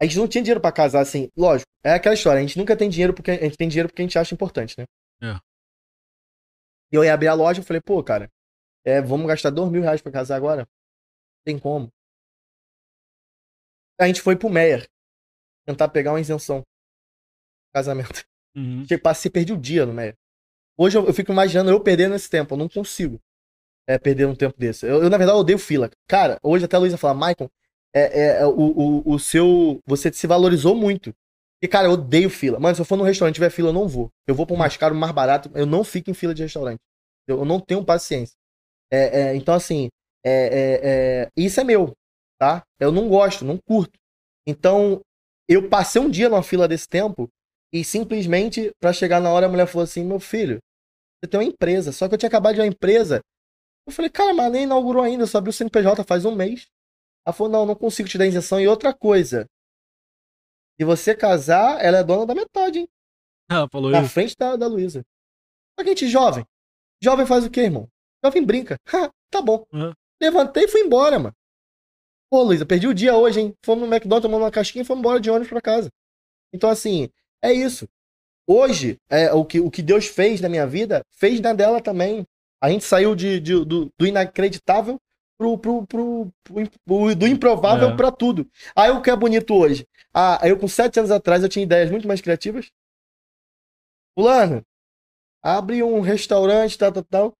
A 0.01 0.05
gente 0.05 0.17
não 0.17 0.27
tinha 0.27 0.43
dinheiro 0.43 0.61
pra 0.61 0.71
casar 0.71 1.01
assim. 1.01 1.29
Lógico, 1.35 1.69
é 1.83 1.93
aquela 1.93 2.15
história. 2.15 2.39
A 2.39 2.41
gente 2.41 2.57
nunca 2.57 2.75
tem 2.75 2.89
dinheiro 2.89 3.13
porque 3.13 3.31
a 3.31 3.43
gente 3.43 3.57
tem 3.57 3.67
dinheiro 3.67 3.89
porque 3.89 4.01
a 4.01 4.05
gente 4.05 4.17
acha 4.17 4.33
importante, 4.33 4.75
né? 4.77 4.85
É. 5.21 5.39
E 6.91 6.95
eu 6.95 7.03
ia 7.03 7.13
abrir 7.13 7.27
a 7.27 7.33
loja 7.33 7.59
eu 7.59 7.63
falei, 7.63 7.81
pô, 7.81 8.03
cara, 8.03 8.29
é, 8.85 9.01
vamos 9.01 9.27
gastar 9.27 9.49
dois 9.49 9.71
mil 9.71 9.81
reais 9.81 10.01
pra 10.01 10.11
casar 10.11 10.35
agora? 10.35 10.67
Tem 11.45 11.57
como. 11.57 11.89
A 13.99 14.07
gente 14.07 14.21
foi 14.21 14.35
pro 14.35 14.49
Meyer 14.49 14.87
tentar 15.65 15.87
pegar 15.89 16.11
uma 16.11 16.21
isenção. 16.21 16.63
Casamento. 17.73 18.23
Uhum. 18.55 18.81
Cheguei, 18.81 18.97
passei, 18.99 19.31
perdi 19.31 19.53
o 19.53 19.57
dia 19.57 19.85
no 19.85 19.93
Meyer. 19.93 20.15
Hoje 20.77 20.97
eu, 20.97 21.05
eu 21.05 21.13
fico 21.13 21.31
imaginando 21.31 21.71
eu 21.71 21.81
perdendo 21.81 22.15
esse 22.15 22.29
tempo. 22.29 22.53
Eu 22.53 22.57
não 22.57 22.69
consigo 22.69 23.19
é, 23.87 23.97
perder 23.97 24.25
um 24.25 24.35
tempo 24.35 24.57
desse. 24.57 24.85
Eu, 24.85 25.03
eu, 25.03 25.09
na 25.09 25.17
verdade, 25.17 25.39
odeio 25.39 25.59
fila. 25.59 25.89
Cara, 26.07 26.37
hoje 26.43 26.65
até 26.65 26.75
a 26.75 26.79
Luísa 26.79 26.97
fala, 26.97 27.13
Michael, 27.13 27.49
é, 27.93 28.01
é, 28.01 28.41
é, 28.41 28.45
o, 28.45 28.51
o, 28.51 29.13
o 29.13 29.19
seu. 29.19 29.79
Você 29.85 30.11
se 30.11 30.25
valorizou 30.27 30.75
muito. 30.75 31.13
E, 31.61 31.67
cara, 31.67 31.87
eu 31.87 31.91
odeio 31.91 32.29
fila. 32.29 32.59
Mano, 32.59 32.75
se 32.75 32.81
eu 32.81 32.85
for 32.85 32.97
num 32.97 33.03
restaurante 33.03 33.35
e 33.35 33.39
tiver 33.39 33.49
fila, 33.49 33.69
eu 33.69 33.73
não 33.73 33.87
vou. 33.87 34.09
Eu 34.27 34.35
vou 34.35 34.45
pro 34.45 34.57
mais 34.57 34.75
caro, 34.75 34.93
mais 34.93 35.13
barato. 35.13 35.49
Eu 35.55 35.65
não 35.65 35.83
fico 35.83 36.09
em 36.09 36.13
fila 36.13 36.33
de 36.33 36.43
restaurante. 36.43 36.79
Eu, 37.27 37.39
eu 37.39 37.45
não 37.45 37.59
tenho 37.59 37.85
paciência. 37.85 38.35
É, 38.91 39.21
é, 39.21 39.35
então, 39.35 39.53
assim, 39.53 39.89
é, 40.25 40.31
é, 40.31 40.79
é, 41.23 41.29
isso 41.37 41.59
é 41.59 41.63
meu, 41.63 41.93
tá? 42.39 42.63
Eu 42.79 42.91
não 42.91 43.07
gosto, 43.07 43.45
não 43.45 43.57
curto. 43.57 43.97
Então, 44.47 45.01
eu 45.47 45.69
passei 45.69 46.01
um 46.01 46.09
dia 46.09 46.29
numa 46.29 46.43
fila 46.43 46.67
desse 46.67 46.87
tempo 46.87 47.29
e 47.73 47.83
simplesmente, 47.83 48.71
pra 48.79 48.93
chegar 48.93 49.19
na 49.21 49.31
hora, 49.31 49.45
a 49.45 49.49
mulher 49.49 49.67
falou 49.67 49.83
assim: 49.83 50.03
meu 50.03 50.19
filho, 50.19 50.59
você 51.23 51.29
tem 51.29 51.39
uma 51.39 51.45
empresa. 51.45 51.91
Só 51.91 52.07
que 52.07 52.13
eu 52.13 52.17
tinha 52.17 52.27
acabado 52.27 52.55
de 52.55 52.61
uma 52.61 52.67
empresa. 52.67 53.21
Eu 53.87 53.93
falei, 53.93 54.09
cara, 54.09 54.33
mas 54.33 54.51
nem 54.51 54.63
inaugurou 54.63 55.01
ainda, 55.01 55.25
só 55.25 55.37
abri 55.37 55.49
o 55.49 55.53
CNPJ 55.53 56.03
faz 56.03 56.23
um 56.25 56.35
mês. 56.35 56.67
Ela 57.25 57.33
falou, 57.33 57.51
não, 57.51 57.65
não 57.65 57.75
consigo 57.75 58.07
te 58.09 58.17
dar 58.17 58.27
isenção. 58.27 58.59
E 58.59 58.67
outra 58.67 58.93
coisa, 58.93 59.45
se 60.79 60.85
você 60.85 61.15
casar, 61.15 61.83
ela 61.83 61.99
é 61.99 62.03
dona 62.03 62.25
da 62.25 62.35
metade, 62.35 62.79
hein? 62.79 62.87
Ela 63.49 63.67
falou 63.69 63.91
Na 63.91 64.01
isso. 64.01 64.09
frente 64.09 64.35
da, 64.37 64.55
da 64.55 64.67
Luísa. 64.67 65.03
Só 65.77 65.83
que 65.83 65.89
a 65.91 65.93
gente 65.93 66.07
jovem. 66.07 66.45
Jovem 67.01 67.25
faz 67.25 67.45
o 67.45 67.49
quê, 67.49 67.61
irmão? 67.61 67.87
Jovem 68.23 68.43
brinca. 68.45 68.77
Ha, 68.87 69.09
tá 69.31 69.41
bom. 69.41 69.65
Uhum. 69.71 69.93
Levantei 70.21 70.65
e 70.65 70.67
fui 70.67 70.81
embora, 70.81 71.19
mano. 71.19 71.35
Pô, 72.29 72.41
Luísa, 72.43 72.65
perdi 72.65 72.87
o 72.87 72.93
dia 72.93 73.15
hoje, 73.15 73.39
hein? 73.41 73.53
Fomos 73.63 73.87
no 73.87 73.93
McDonald's, 73.93 74.23
tomamos 74.23 74.45
uma 74.45 74.51
casquinha 74.51 74.81
e 74.81 74.85
fomos 74.85 75.01
embora 75.01 75.19
de 75.19 75.29
ônibus 75.29 75.49
pra 75.49 75.61
casa. 75.61 75.89
Então, 76.51 76.69
assim, 76.69 77.09
é 77.43 77.53
isso. 77.53 77.87
Hoje, 78.47 78.97
é, 79.09 79.31
o, 79.33 79.45
que, 79.45 79.59
o 79.59 79.69
que 79.69 79.81
Deus 79.81 80.07
fez 80.07 80.41
na 80.41 80.49
minha 80.49 80.65
vida, 80.65 81.01
fez 81.11 81.39
na 81.39 81.53
dela 81.53 81.81
também. 81.81 82.25
A 82.61 82.69
gente 82.69 82.83
saiu 82.85 83.15
de, 83.15 83.39
de- 83.39 83.63
do, 83.65 83.89
do 83.97 84.07
inacreditável 84.07 84.97
pro, 85.57 85.85
pro, 85.85 86.31
pro, 86.43 86.69
pro- 86.85 87.15
do 87.15 87.27
improvável 87.27 87.89
É. 87.89 87.95
pra 87.95 88.11
tudo. 88.11 88.47
Aí 88.75 88.91
o 88.91 89.01
que 89.01 89.09
é 89.09 89.15
bonito 89.15 89.53
hoje? 89.53 89.85
Ah, 90.13 90.39
eu 90.43 90.57
com 90.59 90.67
sete 90.67 90.99
anos 90.99 91.11
atrás 91.11 91.43
eu 91.43 91.49
tinha 91.49 91.63
ideias 91.63 91.91
muito 91.91 92.07
mais 92.07 92.21
criativas. 92.21 92.69
Fulano, 94.17 94.63
abre 95.43 95.83
um 95.83 96.01
restaurante, 96.01 96.77
tal, 96.77 96.91
tal, 96.91 97.03
tal. 97.03 97.33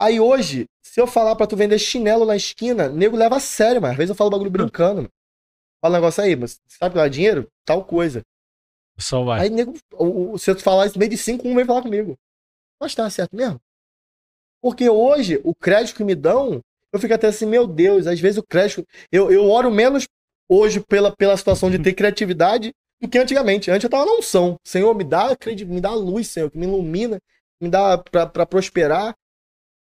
Aí 0.00 0.20
hoje, 0.20 0.66
se 0.82 1.00
eu 1.00 1.06
falar 1.06 1.34
pra 1.36 1.46
tu 1.46 1.56
vender 1.56 1.78
chinelo 1.78 2.24
na 2.24 2.36
esquina, 2.36 2.88
nego 2.88 3.16
leva 3.16 3.36
a 3.36 3.40
sério, 3.40 3.82
mas 3.82 3.92
às 3.92 3.96
vezes 3.96 4.10
eu 4.10 4.14
falo 4.16 4.30
bagulho 4.30 4.50
brincando. 4.50 5.02
Mano. 5.02 5.08
Fala 5.80 5.94
um 5.94 6.00
negócio 6.00 6.22
aí, 6.22 6.34
mas 6.36 6.60
sabe 6.66 6.94
que 6.94 7.00
dá 7.00 7.08
dinheiro? 7.08 7.48
Tal 7.64 7.84
coisa. 7.84 8.22
Só 8.98 9.22
vai. 9.24 9.42
Aí, 9.42 9.50
nego, 9.50 9.74
se 10.38 10.50
eu 10.50 10.58
falar 10.58 10.86
isso 10.86 10.98
meio 10.98 11.10
de 11.10 11.16
cinco, 11.18 11.46
um 11.46 11.54
vem 11.54 11.64
falar 11.64 11.82
comigo. 11.82 12.16
Mas 12.80 12.94
tá 12.94 13.08
certo 13.10 13.34
mesmo. 13.34 13.60
Porque 14.60 14.88
hoje, 14.88 15.40
o 15.44 15.54
crédito 15.54 15.96
que 15.96 16.04
me 16.04 16.14
dão, 16.16 16.60
eu 16.92 16.98
fico 16.98 17.14
até 17.14 17.26
assim, 17.26 17.46
meu 17.46 17.66
Deus, 17.66 18.06
às 18.06 18.18
vezes 18.20 18.38
o 18.38 18.42
crédito. 18.42 18.84
Eu, 19.12 19.30
eu 19.30 19.48
oro 19.48 19.70
menos 19.70 20.06
hoje 20.48 20.80
pela, 20.80 21.14
pela 21.14 21.36
situação 21.36 21.70
de 21.70 21.78
ter 21.78 21.92
criatividade 21.92 22.72
do 23.00 23.08
que 23.08 23.18
antigamente. 23.18 23.70
Antes 23.70 23.84
eu 23.84 23.90
tava 23.90 24.06
na 24.06 24.12
unção. 24.12 24.56
Senhor, 24.66 24.94
me 24.94 25.04
dá 25.04 25.36
me 25.66 25.80
dá 25.80 25.94
luz, 25.94 26.28
Senhor, 26.28 26.50
que 26.50 26.58
me 26.58 26.66
ilumina, 26.66 27.18
me 27.60 27.68
dá 27.68 27.98
pra, 27.98 28.26
pra 28.26 28.46
prosperar. 28.46 29.14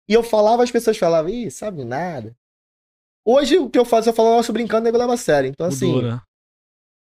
E 0.08 0.14
eu 0.14 0.22
falava, 0.22 0.62
as 0.62 0.70
pessoas 0.70 0.96
falavam, 0.96 1.30
ih, 1.30 1.50
sabe 1.50 1.84
nada. 1.84 2.34
Hoje 3.24 3.58
o 3.58 3.70
que 3.70 3.78
eu 3.78 3.84
faço, 3.84 4.08
eu 4.08 4.12
falo, 4.12 4.36
nossa, 4.36 4.52
brincando, 4.52 4.84
nego 4.84 4.98
leva 4.98 5.14
a 5.14 5.16
sério. 5.16 5.48
Então, 5.48 5.66
assim. 5.66 5.92
Mudou, 5.92 6.10
né? 6.10 6.20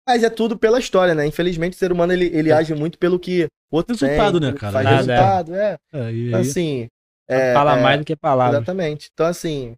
Mas 0.06 0.24
é 0.24 0.30
tudo 0.30 0.58
pela 0.58 0.80
história, 0.80 1.14
né? 1.14 1.26
Infelizmente, 1.26 1.74
o 1.74 1.78
ser 1.78 1.92
humano 1.92 2.12
ele, 2.12 2.26
ele 2.26 2.52
age 2.52 2.74
muito 2.74 2.98
pelo 2.98 3.20
que 3.20 3.46
o 3.70 3.76
outro 3.76 3.94
Resultado, 3.94 4.40
tem, 4.40 4.50
né, 4.50 4.58
cara? 4.58 4.72
Faz 4.72 4.84
Nada, 4.84 4.94
é. 4.94 4.96
resultado, 4.96 5.54
é. 5.54 5.78
É, 5.92 6.12
Então, 6.12 6.40
assim. 6.40 6.88
É, 7.28 7.54
Fala 7.54 7.78
é, 7.78 7.82
mais 7.82 7.98
do 8.00 8.04
que 8.04 8.16
palavras. 8.16 8.56
Exatamente. 8.56 9.08
Então, 9.12 9.26
assim, 9.26 9.76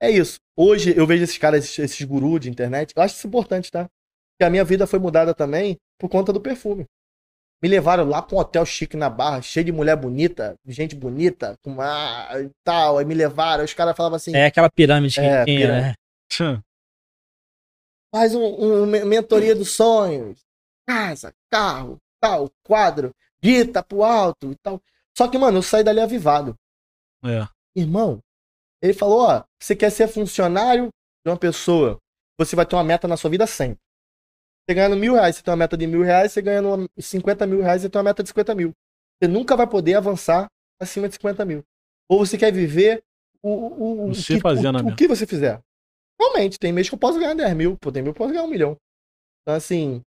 é 0.00 0.10
isso. 0.10 0.38
Hoje 0.56 0.96
eu 0.96 1.06
vejo 1.06 1.24
esses 1.24 1.38
caras, 1.38 1.64
esses, 1.64 1.78
esses 1.78 2.02
gurus 2.06 2.40
de 2.40 2.50
internet. 2.50 2.92
Eu 2.94 3.02
acho 3.02 3.16
isso 3.16 3.26
importante, 3.26 3.70
tá? 3.70 3.84
Porque 4.32 4.44
a 4.46 4.50
minha 4.50 4.64
vida 4.64 4.86
foi 4.86 4.98
mudada 4.98 5.34
também 5.34 5.76
por 5.98 6.08
conta 6.08 6.32
do 6.32 6.40
perfume. 6.40 6.86
Me 7.62 7.68
levaram 7.68 8.04
lá 8.04 8.20
pra 8.20 8.36
um 8.36 8.40
hotel 8.40 8.66
chique 8.66 8.96
na 8.96 9.08
barra, 9.08 9.40
cheio 9.40 9.64
de 9.64 9.72
mulher 9.72 9.96
bonita, 9.96 10.54
gente 10.66 10.94
bonita, 10.94 11.56
com 11.62 11.70
uma 11.70 12.28
e 12.40 12.50
tal. 12.62 12.98
Aí 12.98 13.04
me 13.04 13.14
levaram, 13.14 13.64
os 13.64 13.72
caras 13.72 13.96
falavam 13.96 14.16
assim: 14.16 14.34
É 14.34 14.46
aquela 14.46 14.68
pirâmide 14.70 15.14
que 15.14 15.20
É, 15.20 15.44
tinha, 15.44 15.68
né? 15.80 15.94
Faz 18.14 18.34
um, 18.34 18.42
um 18.42 18.86
me- 18.86 19.04
mentoria 19.04 19.54
dos 19.54 19.72
sonhos, 19.72 20.38
casa, 20.86 21.32
carro, 21.50 21.96
tal, 22.20 22.50
quadro, 22.62 23.12
grita 23.42 23.82
pro 23.82 24.04
alto 24.04 24.52
e 24.52 24.56
tal. 24.62 24.80
Só 25.16 25.28
que, 25.28 25.38
mano, 25.38 25.58
eu 25.58 25.62
saí 25.62 25.82
dali 25.82 26.00
avivado. 26.00 26.54
É. 27.24 27.46
Irmão, 27.76 28.20
ele 28.84 28.92
falou, 28.92 29.20
ó, 29.20 29.42
você 29.60 29.74
quer 29.74 29.90
ser 29.90 30.08
funcionário 30.08 30.88
de 31.24 31.30
uma 31.30 31.38
pessoa, 31.38 31.98
você 32.38 32.54
vai 32.54 32.66
ter 32.66 32.76
uma 32.76 32.84
meta 32.84 33.08
na 33.08 33.16
sua 33.16 33.30
vida 33.30 33.46
sempre. 33.46 33.78
Você 34.68 34.74
ganhando 34.74 34.96
mil 34.96 35.14
reais, 35.14 35.36
você 35.36 35.42
tem 35.42 35.50
uma 35.52 35.56
meta 35.58 35.76
de 35.76 35.86
mil 35.86 36.02
reais, 36.02 36.32
você 36.32 36.42
ganhando 36.42 36.68
uma- 36.68 36.88
50 36.98 37.46
mil 37.46 37.62
reais, 37.62 37.82
você 37.82 37.88
tem 37.88 37.98
uma 37.98 38.04
meta 38.04 38.22
de 38.22 38.28
50 38.28 38.54
mil. 38.54 38.72
Você 39.22 39.28
nunca 39.28 39.56
vai 39.56 39.66
poder 39.66 39.94
avançar 39.94 40.48
acima 40.80 41.08
de 41.08 41.14
50 41.14 41.44
mil. 41.44 41.62
Ou 42.10 42.18
você 42.26 42.36
quer 42.36 42.52
viver 42.52 43.02
o, 43.42 43.48
o, 43.50 44.04
o, 44.10 44.14
Você 44.14 44.34
que, 44.38 44.40
o, 44.46 44.88
o 44.92 44.96
que 44.96 45.08
você 45.08 45.26
fizer. 45.26 45.60
Realmente, 46.20 46.58
tem 46.58 46.72
mês 46.72 46.88
que 46.88 46.94
eu 46.94 46.98
posso 46.98 47.18
ganhar 47.18 47.34
10 47.34 47.54
mil, 47.54 47.76
pô, 47.78 47.90
tem 47.90 48.02
que 48.02 48.08
eu 48.08 48.14
posso 48.14 48.30
ganhar 48.32 48.44
um 48.44 48.48
milhão. 48.48 48.76
Então, 49.42 49.54
assim, 49.54 50.02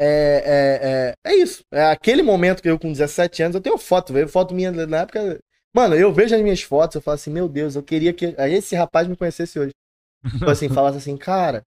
é, 0.00 1.14
é, 1.24 1.28
é, 1.28 1.32
é 1.32 1.34
isso. 1.36 1.62
É 1.72 1.84
aquele 1.86 2.22
momento 2.22 2.62
que 2.62 2.68
eu 2.68 2.78
com 2.78 2.92
17 2.92 3.42
anos, 3.42 3.54
eu 3.54 3.60
tenho 3.60 3.78
foto, 3.78 4.12
veio 4.12 4.28
foto 4.28 4.54
minha 4.54 4.70
na 4.70 5.02
época. 5.02 5.38
Mano, 5.74 5.94
eu 5.94 6.12
vejo 6.12 6.34
as 6.34 6.42
minhas 6.42 6.62
fotos, 6.62 6.96
eu 6.96 7.02
falo 7.02 7.14
assim, 7.14 7.30
meu 7.30 7.48
Deus, 7.48 7.76
eu 7.76 7.82
queria 7.82 8.12
que 8.12 8.34
esse 8.38 8.74
rapaz 8.74 9.06
me 9.06 9.16
conhecesse 9.16 9.58
hoje. 9.58 9.72
Tipo 10.38 10.50
assim, 10.50 10.68
falasse 10.68 10.98
assim, 10.98 11.16
cara, 11.16 11.62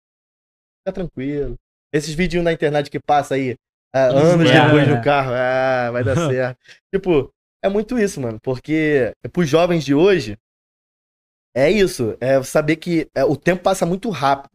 fica 0.80 0.94
tranquilo. 0.94 1.56
Esses 1.94 2.14
vídeos 2.14 2.44
na 2.44 2.52
internet 2.52 2.90
que 2.90 3.00
passa 3.00 3.36
aí, 3.36 3.56
ah, 3.94 4.06
anos 4.08 4.50
É, 4.50 4.66
depois 4.66 4.88
é. 4.88 4.96
no 4.96 5.04
carro, 5.04 5.32
ah, 5.34 5.92
vai 5.92 6.04
dar 6.04 6.16
certo. 6.30 6.58
tipo, 6.94 7.32
é 7.64 7.70
muito 7.70 7.98
isso, 8.00 8.20
mano, 8.20 8.40
porque 8.42 9.14
pros 9.32 9.48
jovens 9.48 9.84
de 9.84 9.94
hoje, 9.94 10.38
é 11.56 11.70
isso, 11.70 12.18
é 12.20 12.42
saber 12.44 12.78
que 12.78 13.10
é, 13.14 13.24
o 13.26 13.36
tempo 13.36 13.64
passa 13.64 13.86
muito 13.86 14.10
rápido. 14.10 14.52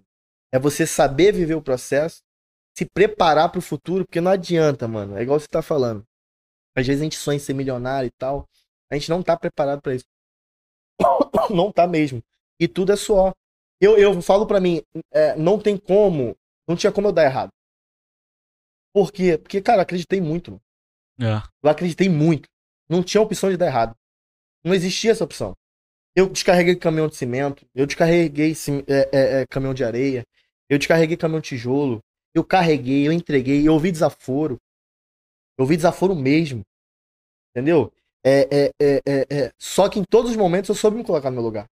É 0.52 0.59
você 0.59 0.86
saber 0.86 1.32
viver 1.32 1.55
o 1.55 1.62
processo, 1.62 2.23
se 2.77 2.86
preparar 2.86 3.51
pro 3.51 3.60
futuro, 3.60 4.05
porque 4.05 4.20
não 4.20 4.31
adianta, 4.31 4.89
mano. 4.89 5.16
É 5.18 5.23
igual 5.23 5.39
você 5.39 5.48
tá 5.48 5.60
falando. 5.60 6.05
Às 6.74 6.86
vezes 6.86 7.02
a 7.02 7.05
gente 7.05 7.16
sonha 7.16 7.36
em 7.36 7.40
ser 7.40 7.55
milionário 7.55 8.06
e 8.06 8.12
tal. 8.18 8.48
A 8.90 8.94
gente 8.94 9.10
não 9.10 9.22
tá 9.22 9.36
preparado 9.36 9.80
pra 9.80 9.94
isso. 9.94 10.04
Não 11.54 11.70
tá 11.70 11.86
mesmo. 11.86 12.22
E 12.58 12.66
tudo 12.66 12.92
é 12.92 12.96
suor. 12.96 13.32
Eu, 13.80 13.98
eu 13.98 14.22
falo 14.22 14.46
pra 14.46 14.58
mim, 14.58 14.82
é, 15.12 15.36
não 15.36 15.60
tem 15.60 15.76
como, 15.76 16.34
não 16.66 16.74
tinha 16.74 16.90
como 16.90 17.08
eu 17.08 17.12
dar 17.12 17.24
errado. 17.24 17.50
Por 18.92 19.12
quê? 19.12 19.36
Porque, 19.36 19.60
cara, 19.60 19.78
eu 19.78 19.82
acreditei 19.82 20.20
muito. 20.20 20.58
É. 21.20 21.42
Eu 21.62 21.70
acreditei 21.70 22.08
muito. 22.08 22.48
Não 22.88 23.02
tinha 23.02 23.20
opção 23.20 23.50
de 23.50 23.56
dar 23.56 23.66
errado. 23.66 23.94
Não 24.64 24.74
existia 24.74 25.10
essa 25.10 25.24
opção. 25.24 25.54
Eu 26.14 26.30
descarreguei 26.30 26.74
caminhão 26.76 27.08
de 27.08 27.16
cimento, 27.16 27.66
eu 27.74 27.84
descarreguei 27.84 28.54
é, 28.88 29.10
é, 29.12 29.40
é, 29.42 29.46
caminhão 29.46 29.74
de 29.74 29.84
areia, 29.84 30.24
eu 30.68 30.78
descarreguei 30.78 31.16
caminhão 31.16 31.42
de 31.42 31.48
tijolo, 31.48 32.00
eu 32.34 32.42
carreguei, 32.42 33.06
eu 33.06 33.12
entreguei, 33.12 33.68
eu 33.68 33.74
ouvi 33.74 33.92
desaforo. 33.92 34.58
Eu 35.58 35.64
ouvi 35.64 35.76
desaforo 35.76 36.14
mesmo. 36.14 36.62
Entendeu? 37.50 37.92
É, 38.26 38.40
é, 38.50 38.70
é, 38.82 39.02
é, 39.06 39.26
é. 39.44 39.52
Só 39.56 39.88
que 39.88 40.00
em 40.00 40.04
todos 40.04 40.32
os 40.32 40.36
momentos 40.36 40.68
eu 40.68 40.74
soube 40.74 40.96
me 40.96 41.04
colocar 41.04 41.30
no 41.30 41.36
meu 41.36 41.44
lugar. 41.44 41.66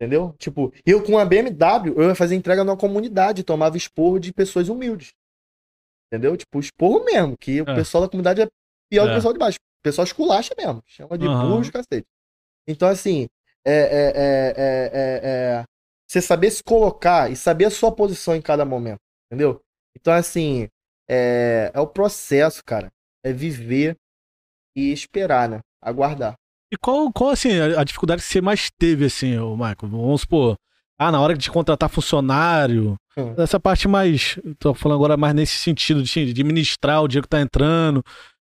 Entendeu? 0.00 0.34
Tipo, 0.38 0.72
eu 0.86 1.02
com 1.02 1.18
a 1.18 1.24
BMW, 1.24 1.94
eu 1.96 2.08
ia 2.08 2.14
fazer 2.14 2.34
entrega 2.36 2.62
numa 2.64 2.76
comunidade, 2.76 3.42
tomava 3.42 3.76
esporro 3.76 4.18
de 4.18 4.32
pessoas 4.32 4.68
humildes. 4.68 5.10
Entendeu? 6.06 6.36
Tipo, 6.36 6.60
esporro 6.60 7.04
mesmo, 7.04 7.36
que 7.36 7.60
o 7.62 7.68
É. 7.70 7.74
pessoal 7.74 8.02
da 8.04 8.08
comunidade 8.08 8.42
é 8.42 8.48
pior 8.90 9.08
do 9.08 9.14
pessoal 9.14 9.32
de 9.32 9.38
baixo. 9.38 9.56
O 9.56 9.82
pessoal 9.82 10.04
esculacha 10.04 10.54
mesmo. 10.56 10.82
Chama 10.86 11.18
de 11.18 11.26
Aham. 11.26 11.48
burro 11.48 11.62
de 11.62 11.72
cacete. 11.72 12.06
Então, 12.68 12.88
assim, 12.88 13.26
é, 13.66 15.64
você 16.08 16.20
saber 16.20 16.50
se 16.50 16.62
colocar 16.62 17.30
e 17.30 17.36
saber 17.36 17.64
a 17.64 17.70
sua 17.70 17.90
posição 17.90 18.36
em 18.36 18.42
cada 18.42 18.64
momento. 18.64 18.98
Entendeu? 19.26 19.60
Então, 19.98 20.12
assim, 20.12 20.68
é, 21.08 21.70
é 21.74 21.80
o 21.80 21.86
processo, 21.86 22.62
cara. 22.64 22.92
É 23.24 23.32
viver 23.32 23.96
e 24.76 24.92
esperar, 24.92 25.48
né? 25.48 25.60
Aguardar. 25.82 26.34
E 26.72 26.76
qual, 26.76 27.12
qual 27.12 27.30
assim, 27.30 27.50
a, 27.58 27.84
dificuldade 27.84 28.22
que 28.22 28.28
você 28.28 28.40
mais 28.40 28.70
teve, 28.78 29.04
assim, 29.06 29.36
ô 29.38 29.54
Michael? 29.56 29.76
Vamos 29.82 30.22
supor, 30.22 30.56
ah, 30.98 31.10
na 31.12 31.20
hora 31.20 31.36
de 31.36 31.50
contratar 31.50 31.90
funcionário, 31.90 32.96
Hum. 33.16 33.34
essa 33.36 33.60
parte 33.60 33.86
mais, 33.86 34.38
tô 34.58 34.72
falando 34.72 34.96
agora 34.96 35.16
mais 35.18 35.34
nesse 35.34 35.56
sentido 35.56 36.02
de, 36.02 36.32
de 36.32 36.40
administrar 36.40 37.02
o 37.02 37.08
dinheiro 37.08 37.26
que 37.26 37.28
tá 37.28 37.40
entrando. 37.42 38.02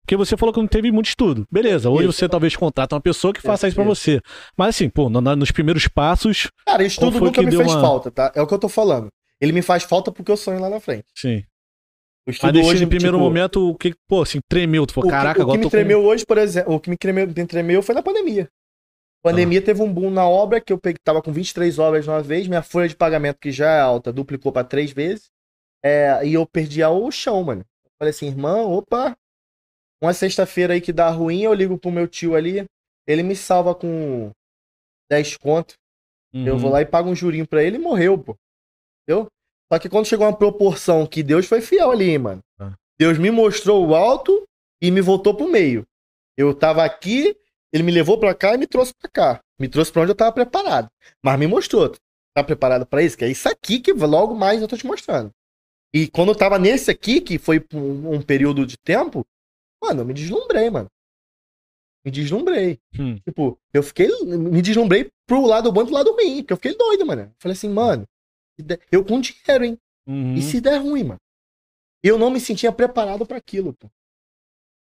Porque 0.03 0.17
você 0.17 0.37
falou 0.37 0.53
que 0.53 0.61
não 0.61 0.67
teve 0.67 0.91
muito 0.91 1.07
estudo. 1.07 1.47
Beleza, 1.51 1.89
hoje 1.89 2.09
Isso. 2.09 2.19
você 2.19 2.29
talvez 2.29 2.57
contrata 2.57 2.95
uma 2.95 3.01
pessoa 3.01 3.33
que 3.33 3.41
faça 3.41 3.69
isso 3.69 3.81
Isso. 3.81 3.89
você. 3.89 4.21
Mas 4.57 4.71
assim, 4.71 4.91
pô, 4.91 5.09
nos 5.09 5.51
primeiros 5.53 5.87
passos, 5.89 6.49
Cara, 6.67 6.83
estudo 6.85 7.21
nunca 7.21 7.41
que 7.41 7.47
me 7.47 7.57
fez 7.57 7.71
uma- 7.71 7.81
falta, 7.81 8.11
tá? 8.11 8.33
É 8.35 8.43
o 8.43 8.47
que 8.47 8.53
eu 8.53 8.59
tô 8.59 8.69
falando. 8.69 9.09
Ele 9.41 9.53
me 9.53 9.63
faz 9.63 9.85
falta 9.85 10.11
porque 10.13 10.31
eu 10.31 10.37
sonho 10.37 10.59
lá 10.61 10.69
na 10.69 10.81
frente. 10.81 11.05
sim. 11.15 11.43
O 12.27 12.31
Mas 12.31 12.37
estudo 12.37 12.53
nesse 12.53 12.71
hoje, 12.71 12.87
primeiro 12.87 13.17
tipo, 13.17 13.25
momento, 13.25 13.71
o 13.71 13.75
que, 13.75 13.95
pô, 14.09 14.23
assim, 14.23 14.41
tremeu. 14.49 14.87
Tu 14.87 14.91
o 14.91 14.95
falou, 14.95 15.11
que- 15.11 15.17
caraca, 15.17 15.31
o 15.33 15.35
que, 15.37 15.43
agora 15.43 15.59
me 15.59 15.65
tô 15.65 15.71
tremeu 15.71 16.05
hoje, 16.05 16.25
por 16.27 16.39
exemplo, 16.39 16.75
o 16.75 16.81
que 16.81 16.91
me 16.91 16.97
tremeu, 16.97 17.27
me 17.27 17.47
tremeu 17.47 17.83
foi 17.83 17.95
na 17.95 18.03
pandemia. 18.03 18.49
A 19.23 19.29
pandemia 19.31 19.61
teve 19.61 19.83
um 19.83 19.93
boom 19.93 20.11
na 20.11 20.27
obra, 20.27 20.61
que 20.61 20.73
eu 20.73 20.79
peguei, 20.79 20.99
tava 21.05 21.21
com 21.23 21.33
23 21.33 21.79
obras 21.79 22.05
de 22.05 22.11
uma 22.11 22.23
vez, 22.23 22.47
minha 22.49 22.63
folha 22.63 22.89
de 22.89 22.97
pagamento, 22.97 23.39
que 23.39 23.53
já 23.53 23.71
é 23.71 23.81
alta, 23.81 24.13
duplicou 24.13 24.51
pra 24.51 24.65
três 24.65 24.93
vezes. 24.93 25.29
É, 25.85 26.27
e 26.27 26.35
eu 26.35 26.47
perdi 26.47 26.83
o 26.83 27.11
chão, 27.11 27.43
mano. 27.43 27.63
Eu 27.85 27.91
falei 27.99 28.11
assim, 28.11 28.27
irmão, 28.29 28.73
opa, 28.73 29.15
uma 30.03 30.15
sexta-feira 30.15 30.73
aí 30.75 30.81
que 30.81 30.93
dá 30.93 31.11
ruim, 31.11 31.43
eu 31.43 31.53
ligo 31.53 31.77
pro 31.79 31.91
meu 31.91 32.09
tio 32.09 32.35
ali, 32.35 32.65
ele 33.07 33.23
me 33.23 33.37
salva 33.37 33.75
com 33.75 34.31
10 35.11 35.37
conto. 35.37 35.75
com... 36.33 36.47
Eu 36.47 36.57
vou 36.57 36.71
lá 36.71 36.81
e 36.81 36.87
pago 36.87 37.11
um 37.11 37.15
jurinho 37.15 37.47
pra 37.47 37.63
ele 37.63 37.77
e 37.77 37.81
morreu, 37.81 38.17
pô. 38.17 38.37
Entendeu? 39.03 39.27
Só 39.73 39.79
que 39.79 39.89
quando 39.89 40.07
chegou 40.07 40.27
uma 40.27 40.37
proporção 40.37 41.07
que 41.07 41.23
Deus 41.23 41.47
foi 41.47 41.61
fiel 41.61 41.93
ali, 41.93 42.19
mano. 42.19 42.43
Ah. 42.59 42.75
Deus 42.99 43.19
me 43.19 43.31
mostrou 43.31 43.87
o 43.87 43.95
alto 43.95 44.47
e 44.83 44.91
me 44.91 45.01
voltou 45.01 45.35
pro 45.35 45.51
meio. 45.51 45.87
Eu 46.37 46.55
tava 46.55 46.85
aqui, 46.85 47.37
ele 47.73 47.83
me 47.83 47.93
levou 47.93 48.19
pra 48.19 48.35
cá 48.35 48.55
e 48.55 48.59
me 48.59 48.67
trouxe 48.67 48.93
pra 48.95 49.09
cá. 49.09 49.41
Me 49.59 49.69
trouxe 49.69 49.93
pra 49.93 50.03
onde 50.03 50.11
eu 50.11 50.17
tava 50.17 50.33
preparado. 50.33 50.89
Mas 51.23 51.39
me 51.39 51.47
mostrou. 51.47 51.95
tá 52.35 52.43
preparado 52.43 52.85
pra 52.85 53.03
isso? 53.03 53.17
Que 53.17 53.25
é 53.25 53.29
isso 53.29 53.49
aqui 53.49 53.79
que 53.79 53.93
logo 53.93 54.35
mais 54.35 54.61
eu 54.61 54.67
tô 54.67 54.77
te 54.77 54.87
mostrando. 54.87 55.31
E 55.95 56.09
quando 56.09 56.31
eu 56.31 56.37
tava 56.37 56.59
nesse 56.59 56.91
aqui, 56.91 57.21
que 57.21 57.39
foi 57.39 57.65
um, 57.75 58.23
período 58.23 58.67
de 58.67 58.77
tempo, 58.77 59.25
mano, 59.83 60.03
eu 60.03 60.07
me 60.07 60.15
deslumbrei, 60.15 60.71
mano. 60.71 60.89
Me 62.05 62.11
deslumbrei. 62.11 62.79
Hum. 62.99 63.19
Tipo, 63.19 63.59
eu 63.73 63.83
fiquei. 63.83 64.09
Me 64.25 64.63
deslumbrei 64.63 65.11
pro 65.27 65.45
lado 65.45 65.71
bom 65.71 65.83
e 65.83 65.85
pro 65.85 65.95
lado 65.95 66.13
ruim. 66.13 66.39
Porque 66.39 66.53
eu 66.53 66.57
fiquei 66.57 66.75
doido, 66.75 67.05
mano. 67.05 67.33
Falei 67.39 67.55
assim, 67.55 67.69
mano, 67.69 68.07
eu 68.91 69.05
com 69.05 69.21
dinheiro, 69.21 69.65
hein? 69.65 69.79
Uhum. 70.07 70.35
E 70.35 70.43
se 70.43 70.61
der 70.61 70.79
ruim, 70.79 71.05
mano? 71.05 71.21
Eu 72.03 72.19
não 72.19 72.31
me 72.31 72.41
sentia 72.41 72.73
preparado 72.73 73.27
pra 73.27 73.37
aquilo, 73.37 73.75
pô. 73.75 73.89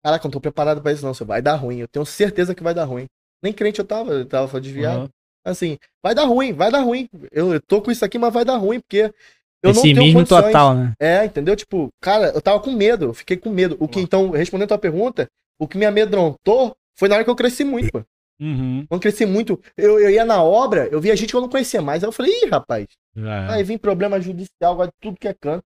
Caraca, 0.03 0.25
eu 0.25 0.27
não 0.29 0.31
tô 0.31 0.39
preparado 0.39 0.81
pra 0.81 0.91
isso, 0.91 1.05
não. 1.05 1.13
Você 1.13 1.25
vai 1.25 1.41
dar 1.41 1.55
ruim. 1.55 1.79
Eu 1.79 1.87
tenho 1.87 2.05
certeza 2.05 2.55
que 2.55 2.63
vai 2.63 2.73
dar 2.73 2.85
ruim. 2.85 3.05
Nem 3.43 3.51
crente 3.51 3.79
eu 3.79 3.85
tava, 3.85 4.11
eu 4.11 4.25
tava 4.25 4.61
desviado. 4.61 5.03
Uhum. 5.03 5.09
Assim, 5.45 5.77
vai 6.03 6.13
dar 6.15 6.25
ruim, 6.25 6.53
vai 6.53 6.71
dar 6.71 6.81
ruim. 6.81 7.07
Eu, 7.31 7.53
eu 7.53 7.61
tô 7.61 7.81
com 7.81 7.91
isso 7.91 8.03
aqui, 8.05 8.17
mas 8.17 8.33
vai 8.33 8.45
dar 8.45 8.57
ruim, 8.57 8.79
porque 8.79 9.13
eu 9.61 9.73
não 9.73 9.81
tenho 9.81 9.95
Pessimismo 9.95 10.25
total, 10.25 10.73
né? 10.73 10.93
É, 10.99 11.25
entendeu? 11.25 11.55
Tipo, 11.55 11.89
cara, 12.01 12.27
eu 12.29 12.41
tava 12.41 12.59
com 12.61 12.71
medo, 12.71 13.05
eu 13.05 13.13
fiquei 13.13 13.35
com 13.37 13.49
medo. 13.49 13.75
O 13.79 13.87
que, 13.87 13.99
Uhum. 13.99 14.03
então, 14.03 14.29
respondendo 14.31 14.65
a 14.65 14.69
tua 14.69 14.77
pergunta, 14.77 15.27
o 15.59 15.67
que 15.67 15.77
me 15.77 15.85
amedrontou 15.85 16.75
foi 16.97 17.09
na 17.09 17.15
hora 17.15 17.23
que 17.23 17.29
eu 17.29 17.35
cresci 17.35 17.63
muito, 17.63 17.91
pô. 17.91 18.03
Uhum. 18.39 18.85
Quando 18.87 19.01
cresci 19.01 19.25
muito, 19.25 19.61
eu, 19.75 19.99
eu 19.99 20.09
ia 20.09 20.23
na 20.23 20.41
obra, 20.41 20.87
eu 20.87 21.01
via 21.01 21.15
gente 21.15 21.29
que 21.29 21.35
eu 21.35 21.41
não 21.41 21.49
conhecia 21.49 21.81
mais. 21.81 22.03
Aí 22.03 22.07
eu 22.07 22.13
falei, 22.13 22.31
ih, 22.31 22.49
rapaz, 22.49 22.87
é. 23.15 23.53
Aí 23.53 23.63
vem 23.63 23.77
problema 23.77 24.21
judicial, 24.21 24.73
agora 24.73 24.91
tudo 25.01 25.19
que 25.19 25.27
é 25.27 25.33
canto. 25.33 25.63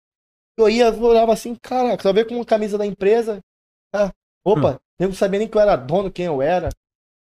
Eu 0.57 0.69
ia, 0.69 0.85
eu 0.85 1.01
olhava 1.01 1.33
assim, 1.33 1.55
caraca, 1.55 2.03
só 2.03 2.11
ver 2.11 2.25
com 2.25 2.35
uma 2.35 2.45
camisa 2.45 2.77
da 2.77 2.85
empresa. 2.85 3.39
Ah, 3.93 4.11
opa, 4.45 4.79
eu 4.99 5.07
não 5.07 5.15
sabia 5.15 5.39
nem 5.39 5.47
que 5.47 5.57
eu 5.57 5.61
era 5.61 5.75
dono, 5.75 6.11
quem 6.11 6.25
eu 6.25 6.41
era. 6.41 6.69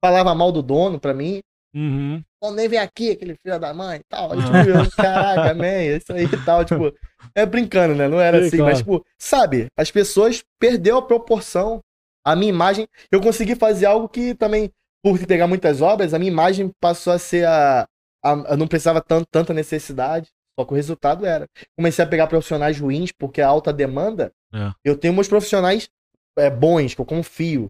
Falava 0.03 0.35
mal 0.35 0.51
do 0.51 0.61
dono 0.61 0.99
pra 0.99 1.13
mim. 1.13 1.41
Uhum. 1.75 2.23
Nem 2.55 2.69
vem 2.69 2.77
aqui, 2.77 3.11
aquele 3.11 3.35
filho 3.41 3.59
da 3.59 3.73
mãe 3.73 3.99
e 3.99 4.03
tal. 4.07 4.29
Tipo, 4.29 4.55
eu, 4.57 4.91
caraca, 4.95 5.55
man, 5.55 5.65
é 5.65 5.97
isso 5.97 6.13
aí 6.13 6.25
e 6.25 6.45
tal. 6.45 6.63
Tipo, 6.63 6.93
é 7.33 7.45
brincando, 7.45 7.95
né? 7.95 8.07
Não 8.07 8.19
era 8.19 8.39
Sim, 8.41 8.47
assim, 8.47 8.57
claro. 8.57 8.71
mas, 8.71 8.79
tipo, 8.79 9.05
sabe, 9.17 9.67
as 9.75 9.89
pessoas 9.89 10.43
perdeu 10.59 10.97
a 10.97 11.01
proporção. 11.01 11.81
A 12.25 12.35
minha 12.35 12.49
imagem. 12.49 12.87
Eu 13.11 13.19
consegui 13.19 13.55
fazer 13.55 13.85
algo 13.85 14.07
que 14.07 14.33
também, 14.35 14.71
por 15.03 15.19
pegar 15.27 15.47
muitas 15.47 15.81
obras, 15.81 16.13
a 16.13 16.19
minha 16.19 16.31
imagem 16.31 16.71
passou 16.79 17.11
a 17.11 17.19
ser 17.19 17.45
a. 17.45 17.87
a 18.23 18.31
eu 18.51 18.57
não 18.57 18.67
precisava 18.67 19.01
tanto, 19.01 19.27
tanta 19.29 19.53
necessidade. 19.53 20.29
Só 20.57 20.65
que 20.65 20.71
o 20.71 20.75
resultado 20.75 21.25
era. 21.25 21.45
Comecei 21.75 22.05
a 22.05 22.07
pegar 22.07 22.27
profissionais 22.27 22.79
ruins, 22.79 23.11
porque 23.11 23.41
a 23.41 23.47
alta 23.47 23.73
demanda. 23.73 24.31
É. 24.53 24.71
Eu 24.83 24.97
tenho 24.97 25.13
meus 25.13 25.27
profissionais 25.27 25.89
é, 26.37 26.49
bons, 26.49 26.93
que 26.93 27.01
eu 27.01 27.05
confio. 27.05 27.67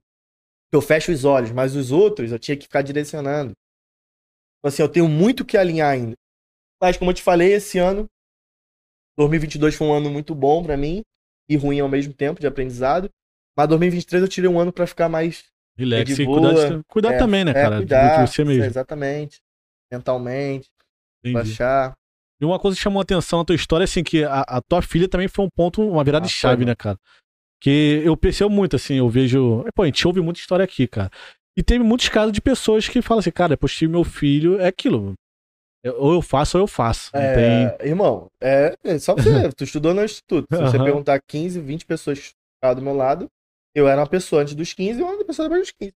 Que 0.69 0.77
eu 0.77 0.81
fecho 0.81 1.11
os 1.11 1.25
olhos, 1.25 1.51
mas 1.51 1.75
os 1.75 1.91
outros 1.91 2.31
eu 2.31 2.39
tinha 2.39 2.57
que 2.57 2.63
ficar 2.63 2.81
direcionando. 2.81 3.53
Então, 4.59 4.69
assim, 4.69 4.81
eu 4.81 4.89
tenho 4.89 5.07
muito 5.07 5.45
que 5.45 5.57
alinhar 5.57 5.91
ainda. 5.91 6.15
Mas, 6.81 6.97
como 6.97 7.11
eu 7.11 7.15
te 7.15 7.21
falei, 7.21 7.53
esse 7.53 7.79
ano, 7.79 8.05
2022 9.17 9.75
foi 9.75 9.87
um 9.87 9.93
ano 9.93 10.09
muito 10.09 10.33
bom 10.35 10.63
pra 10.63 10.75
mim 10.75 11.01
e 11.49 11.55
ruim 11.55 11.79
ao 11.79 11.89
mesmo 11.89 12.13
tempo 12.13 12.39
de 12.39 12.47
aprendizado. 12.47 13.09
Mas 13.57 13.67
2023 13.67 14.23
eu 14.23 14.27
tirei 14.27 14.49
um 14.49 14.59
ano 14.59 14.73
pra 14.73 14.87
ficar 14.87 15.07
mais. 15.07 15.45
Relax 15.77 16.19
É 16.19 16.21
e 16.21 16.25
boa. 16.25 16.39
cuidar, 16.53 16.81
cuidar 16.87 17.13
É, 17.13 17.17
também, 17.17 17.43
né, 17.45 17.51
é, 17.51 17.53
cara? 17.53 17.77
cuidar, 17.77 18.23
De 18.25 18.31
você 18.31 18.43
mesmo. 18.45 18.63
exatamente. 18.63 19.39
Mentalmente, 19.91 20.69
Entendi. 21.23 21.33
baixar. 21.33 21.93
E 22.41 22.45
uma 22.45 22.59
coisa 22.59 22.75
que 22.75 22.81
chamou 22.83 22.99
a 22.99 23.03
atenção 23.03 23.39
na 23.39 23.45
tua 23.45 23.55
história, 23.55 23.83
assim, 23.83 24.03
que 24.03 24.23
a, 24.23 24.41
a 24.41 24.61
tua 24.61 24.81
filha 24.81 25.07
também 25.07 25.27
foi 25.27 25.45
um 25.45 25.49
ponto, 25.55 25.81
uma 25.87 26.03
virada 26.03 26.25
Ah, 26.25 26.27
de 26.27 26.33
chave, 26.33 26.65
né, 26.65 26.75
cara? 26.75 26.97
Que 27.61 28.01
eu 28.03 28.17
percebo 28.17 28.49
muito, 28.49 28.75
assim, 28.75 28.95
eu 28.95 29.07
vejo. 29.07 29.63
Pô, 29.75 29.83
a 29.83 29.85
gente 29.85 30.05
ouve 30.07 30.19
muita 30.19 30.39
história 30.39 30.65
aqui, 30.65 30.87
cara. 30.87 31.09
E 31.57 31.63
teve 31.63 31.83
muitos 31.83 32.09
casos 32.09 32.33
de 32.33 32.41
pessoas 32.41 32.87
que 32.89 33.01
falam 33.01 33.19
assim, 33.19 33.31
cara, 33.31 33.49
depois 33.49 33.73
tive 33.73 33.91
meu 33.91 34.03
filho, 34.03 34.59
é 34.59 34.67
aquilo. 34.67 35.13
Ou 35.97 36.13
eu 36.13 36.21
faço 36.21 36.57
ou 36.57 36.63
eu 36.63 36.67
faço. 36.67 37.11
Não 37.13 37.21
tem. 37.21 37.65
É, 37.67 37.77
Irmão, 37.87 38.27
é, 38.41 38.75
é 38.83 38.99
só 38.99 39.13
você. 39.15 39.23
tu 39.55 39.63
estudou 39.63 39.93
no 39.93 40.03
instituto. 40.03 40.47
Se 40.53 40.61
você 40.61 40.77
perguntar 40.77 41.19
15, 41.27 41.59
20 41.61 41.85
pessoas 41.85 42.19
que 42.61 42.73
do 42.75 42.81
meu 42.81 42.95
lado, 42.95 43.27
eu 43.75 43.87
era 43.87 44.01
uma 44.01 44.07
pessoa 44.07 44.41
antes 44.41 44.55
dos 44.55 44.73
15 44.73 44.99
e 44.99 45.03
uma 45.03 45.23
pessoa 45.25 45.47
depois 45.47 45.63
dos 45.67 45.71
15. 45.71 45.93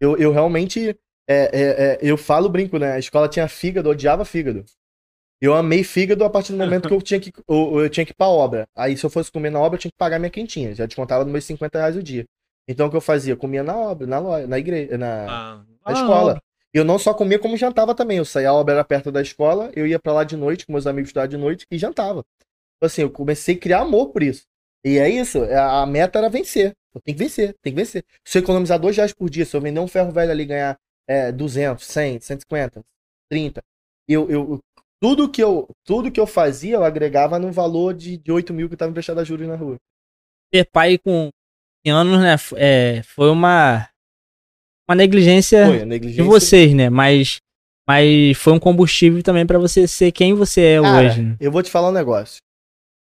Eu, 0.00 0.16
eu 0.16 0.32
realmente. 0.32 0.90
é, 0.90 1.34
é, 1.36 1.62
é, 1.94 1.98
eu 2.00 2.16
falo, 2.16 2.48
brinco, 2.48 2.78
né? 2.78 2.92
A 2.92 2.98
escola 2.98 3.28
tinha 3.28 3.48
fígado, 3.48 3.88
eu 3.88 3.92
odiava 3.92 4.24
fígado. 4.24 4.64
Eu 5.40 5.54
amei 5.54 5.84
fígado 5.84 6.24
a 6.24 6.30
partir 6.30 6.52
do 6.52 6.58
momento 6.58 6.88
que 6.88 6.94
eu 6.94 7.00
tinha 7.02 7.20
que, 7.20 7.32
eu, 7.48 7.80
eu 7.80 7.88
tinha 7.90 8.04
que 8.04 8.10
ir 8.12 8.14
pra 8.14 8.26
obra. 8.26 8.66
Aí, 8.76 8.96
se 8.96 9.04
eu 9.06 9.10
fosse 9.10 9.30
comer 9.30 9.50
na 9.50 9.60
obra, 9.60 9.76
eu 9.76 9.80
tinha 9.80 9.90
que 9.90 9.96
pagar 9.96 10.18
minha 10.18 10.30
quentinha. 10.30 10.74
Já 10.74 10.84
descontava 10.86 11.22
nos 11.24 11.32
meus 11.32 11.44
50 11.44 11.78
reais 11.78 11.96
o 11.96 12.02
dia. 12.02 12.24
Então, 12.66 12.86
o 12.88 12.90
que 12.90 12.96
eu 12.96 13.00
fazia? 13.00 13.32
Eu 13.32 13.36
comia 13.36 13.62
na 13.62 13.76
obra, 13.76 14.06
na 14.06 14.18
loja, 14.18 14.46
na 14.46 14.58
igreja, 14.58 14.98
na, 14.98 15.26
Ah, 15.30 15.64
na 15.86 15.92
escola. 15.92 16.42
Eu 16.74 16.84
não 16.84 16.98
só 16.98 17.14
comia 17.14 17.38
como 17.38 17.56
jantava 17.56 17.94
também. 17.94 18.18
Eu 18.18 18.24
saía, 18.24 18.50
a 18.50 18.54
obra 18.54 18.74
era 18.74 18.84
perto 18.84 19.10
da 19.12 19.22
escola, 19.22 19.70
eu 19.74 19.86
ia 19.86 19.98
pra 19.98 20.12
lá 20.12 20.24
de 20.24 20.36
noite, 20.36 20.66
com 20.66 20.72
meus 20.72 20.86
amigos 20.86 21.08
estudar 21.08 21.26
de 21.26 21.36
noite 21.36 21.66
e 21.70 21.78
jantava. 21.78 22.24
Então, 22.76 22.86
assim, 22.86 23.02
eu 23.02 23.10
comecei 23.10 23.54
a 23.54 23.58
criar 23.58 23.80
amor 23.80 24.08
por 24.10 24.22
isso. 24.22 24.42
E 24.84 24.98
é 24.98 25.08
isso, 25.08 25.42
a 25.44 25.82
a 25.82 25.86
meta 25.86 26.18
era 26.18 26.28
vencer. 26.28 26.72
Eu 26.94 27.00
tenho 27.00 27.16
que 27.16 27.24
vencer, 27.24 27.54
tem 27.62 27.72
que 27.72 27.78
vencer. 27.78 28.04
Se 28.26 28.38
eu 28.38 28.42
economizar 28.42 28.78
dois 28.78 28.96
reais 28.96 29.12
por 29.12 29.28
dia, 29.28 29.44
se 29.44 29.56
eu 29.56 29.60
vender 29.60 29.80
um 29.80 29.88
ferro 29.88 30.10
velho 30.10 30.30
ali 30.30 30.42
e 30.42 30.46
ganhar 30.46 30.76
é, 31.08 31.30
200, 31.32 31.84
100, 31.84 32.20
150, 32.20 32.82
30, 33.30 33.62
eu, 34.08 34.30
eu, 34.30 34.58
tudo, 35.00 35.30
que 35.30 35.42
eu, 35.42 35.68
tudo 35.84 36.10
que 36.10 36.20
eu 36.20 36.26
fazia, 36.26 36.76
eu 36.76 36.84
agregava 36.84 37.38
no 37.38 37.52
valor 37.52 37.94
de, 37.94 38.16
de 38.16 38.32
8 38.32 38.52
mil 38.54 38.68
que 38.68 38.74
estava 38.74 38.90
emprestado 38.90 39.20
a 39.20 39.24
juros 39.24 39.46
na 39.46 39.56
rua. 39.56 39.76
Ter 40.50 40.64
pai 40.64 40.98
com 40.98 41.30
anos, 41.86 42.20
né? 42.20 42.36
É, 42.56 43.02
foi 43.02 43.30
uma, 43.30 43.88
uma 44.88 44.94
negligência 44.94 45.66
Foi, 45.66 45.76
a 45.76 45.80
de 45.80 45.84
negligência. 45.86 46.24
vocês, 46.24 46.74
né? 46.74 46.90
Mas, 46.90 47.38
mas 47.86 48.36
foi 48.36 48.52
um 48.52 48.58
combustível 48.58 49.22
também 49.22 49.46
pra 49.46 49.58
você 49.58 49.86
ser 49.86 50.12
quem 50.12 50.34
você 50.34 50.60
é 50.62 50.80
Cara, 50.80 51.06
hoje. 51.06 51.22
Né? 51.22 51.36
Eu 51.40 51.52
vou 51.52 51.62
te 51.62 51.70
falar 51.70 51.88
um 51.88 51.92
negócio. 51.92 52.38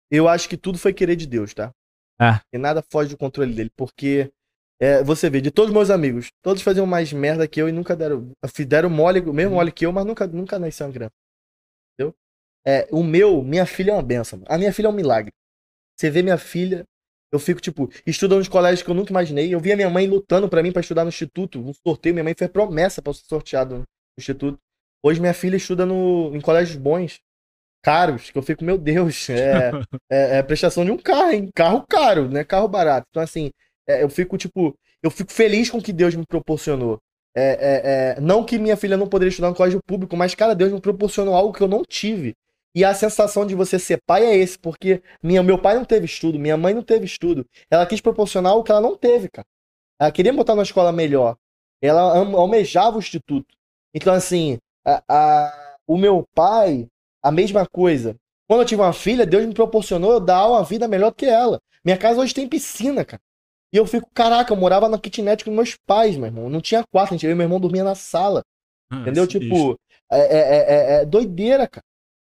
Eu 0.09 0.27
acho 0.27 0.47
que 0.47 0.57
tudo 0.57 0.77
foi 0.77 0.93
querer 0.93 1.15
de 1.15 1.27
Deus, 1.27 1.53
tá? 1.53 1.71
Ah. 2.19 2.41
E 2.51 2.57
nada 2.57 2.83
foge 2.91 3.09
do 3.09 3.17
controle 3.17 3.53
dele, 3.53 3.71
porque 3.75 4.31
é, 4.79 5.03
você 5.03 5.29
vê, 5.29 5.41
de 5.41 5.51
todos 5.51 5.69
os 5.69 5.73
meus 5.73 5.89
amigos, 5.89 6.31
todos 6.41 6.61
faziam 6.61 6.85
mais 6.85 7.11
merda 7.11 7.47
que 7.47 7.61
eu 7.61 7.67
e 7.67 7.71
nunca 7.71 7.95
deram. 7.95 8.31
Deram 8.67 8.89
mole, 8.89 9.19
o 9.21 9.33
mesmo 9.33 9.55
mole 9.55 9.71
que 9.71 9.85
eu, 9.85 9.91
mas 9.91 10.05
nunca, 10.05 10.27
nunca 10.27 10.59
nasceram 10.59 10.91
criança. 10.91 11.13
Entendeu? 11.93 12.15
É, 12.65 12.87
o 12.91 13.03
meu, 13.03 13.43
minha 13.43 13.65
filha 13.65 13.91
é 13.91 13.93
uma 13.93 14.03
benção. 14.03 14.43
A 14.47 14.57
minha 14.57 14.71
filha 14.71 14.87
é 14.87 14.89
um 14.89 14.93
milagre. 14.93 15.31
Você 15.97 16.11
vê 16.11 16.21
minha 16.21 16.37
filha, 16.37 16.85
eu 17.31 17.39
fico, 17.39 17.59
tipo, 17.59 17.89
estudando 18.05 18.39
nos 18.39 18.47
colégios 18.47 18.83
que 18.83 18.89
eu 18.89 18.95
nunca 18.95 19.11
imaginei. 19.11 19.53
Eu 19.53 19.59
via 19.59 19.75
minha 19.75 19.89
mãe 19.89 20.07
lutando 20.07 20.47
pra 20.47 20.61
mim 20.61 20.71
pra 20.71 20.81
estudar 20.81 21.03
no 21.03 21.09
instituto, 21.09 21.59
um 21.59 21.73
sorteio. 21.73 22.13
Minha 22.13 22.23
mãe 22.23 22.35
fez 22.37 22.49
promessa 22.51 23.01
pra 23.01 23.09
eu 23.09 23.15
ser 23.15 23.25
sorteado 23.25 23.79
no 23.79 23.85
instituto. 24.19 24.59
Hoje 25.03 25.19
minha 25.19 25.33
filha 25.33 25.55
estuda 25.55 25.85
no, 25.85 26.35
em 26.35 26.41
colégios 26.41 26.77
bons, 26.77 27.19
caros, 27.83 28.29
que 28.31 28.37
eu 28.37 28.41
fico, 28.43 28.63
meu 28.63 28.77
Deus, 28.77 29.29
é, 29.31 29.71
é, 30.09 30.37
é 30.39 30.43
prestação 30.43 30.85
de 30.85 30.91
um 30.91 30.97
carro, 30.97 31.31
hein? 31.31 31.49
Carro 31.55 31.85
caro, 31.87 32.29
né? 32.29 32.43
Carro 32.43 32.67
barato. 32.67 33.07
Então, 33.09 33.21
assim, 33.23 33.51
é, 33.87 34.03
eu 34.03 34.09
fico, 34.09 34.37
tipo, 34.37 34.75
eu 35.01 35.11
fico 35.11 35.31
feliz 35.31 35.69
com 35.69 35.77
o 35.77 35.83
que 35.83 35.93
Deus 35.93 36.15
me 36.15 36.25
proporcionou. 36.25 36.99
É, 37.35 38.13
é, 38.15 38.15
é, 38.17 38.21
não 38.21 38.43
que 38.43 38.57
minha 38.57 38.75
filha 38.75 38.97
não 38.97 39.07
poderia 39.07 39.29
estudar 39.29 39.49
no 39.49 39.55
colégio 39.55 39.79
público, 39.85 40.17
mas, 40.17 40.33
cara, 40.33 40.55
Deus 40.55 40.71
me 40.71 40.81
proporcionou 40.81 41.35
algo 41.35 41.53
que 41.53 41.61
eu 41.61 41.67
não 41.67 41.83
tive. 41.83 42.33
E 42.75 42.83
a 42.83 42.93
sensação 42.93 43.45
de 43.45 43.55
você 43.55 43.79
ser 43.79 43.99
pai 44.05 44.25
é 44.25 44.35
esse, 44.35 44.57
porque 44.57 45.01
minha, 45.23 45.41
meu 45.41 45.57
pai 45.59 45.75
não 45.75 45.85
teve 45.85 46.05
estudo, 46.05 46.37
minha 46.39 46.57
mãe 46.57 46.73
não 46.73 46.83
teve 46.83 47.05
estudo. 47.05 47.45
Ela 47.71 47.85
quis 47.85 48.01
proporcionar 48.01 48.55
o 48.55 48.63
que 48.63 48.71
ela 48.71 48.81
não 48.81 48.95
teve, 48.95 49.29
cara. 49.29 49.45
Ela 49.99 50.11
queria 50.11 50.33
botar 50.33 50.53
numa 50.55 50.63
escola 50.63 50.91
melhor. 50.91 51.37
Ela 51.81 52.01
almejava 52.17 52.97
o 52.97 52.99
instituto. 52.99 53.47
Então, 53.93 54.13
assim, 54.13 54.57
a- 54.85 55.03
a- 55.07 55.75
o 55.87 55.97
meu 55.97 56.25
pai, 56.35 56.87
a 57.27 57.31
mesma 57.31 57.65
coisa. 57.67 58.15
Quando 58.47 58.61
eu 58.61 58.65
tive 58.65 58.81
uma 58.81 58.93
filha, 58.93 59.25
Deus 59.25 59.45
me 59.45 59.53
proporcionou 59.53 60.13
eu 60.13 60.19
dar 60.19 60.47
uma 60.47 60.63
vida 60.63 60.87
melhor 60.87 61.09
do 61.09 61.15
que 61.15 61.25
ela. 61.25 61.59
Minha 61.83 61.97
casa 61.97 62.21
hoje 62.21 62.33
tem 62.33 62.47
piscina, 62.47 63.03
cara. 63.03 63.21
E 63.73 63.77
eu 63.77 63.85
fico, 63.85 64.09
caraca, 64.13 64.53
eu 64.53 64.57
morava 64.57 64.87
na 64.87 64.97
kitnet 64.97 65.43
com 65.43 65.51
meus 65.51 65.75
pais, 65.85 66.15
meu 66.15 66.27
irmão. 66.27 66.49
Não 66.49 66.61
tinha 66.61 66.83
quarto, 66.89 67.11
a 67.11 67.13
gente, 67.17 67.25
eu 67.25 67.31
e 67.31 67.35
meu 67.35 67.43
irmão 67.45 67.59
dormia 67.59 67.83
na 67.83 67.95
sala. 67.95 68.41
Entendeu? 69.01 69.23
Ah, 69.23 69.27
sinistro. 69.29 69.57
Tipo, 69.57 69.79
é, 70.09 70.19
é- 70.19 70.37
é- 70.37 70.65
é- 70.99 71.01
é 71.01 71.05
doideira, 71.05 71.67
cara. 71.67 71.83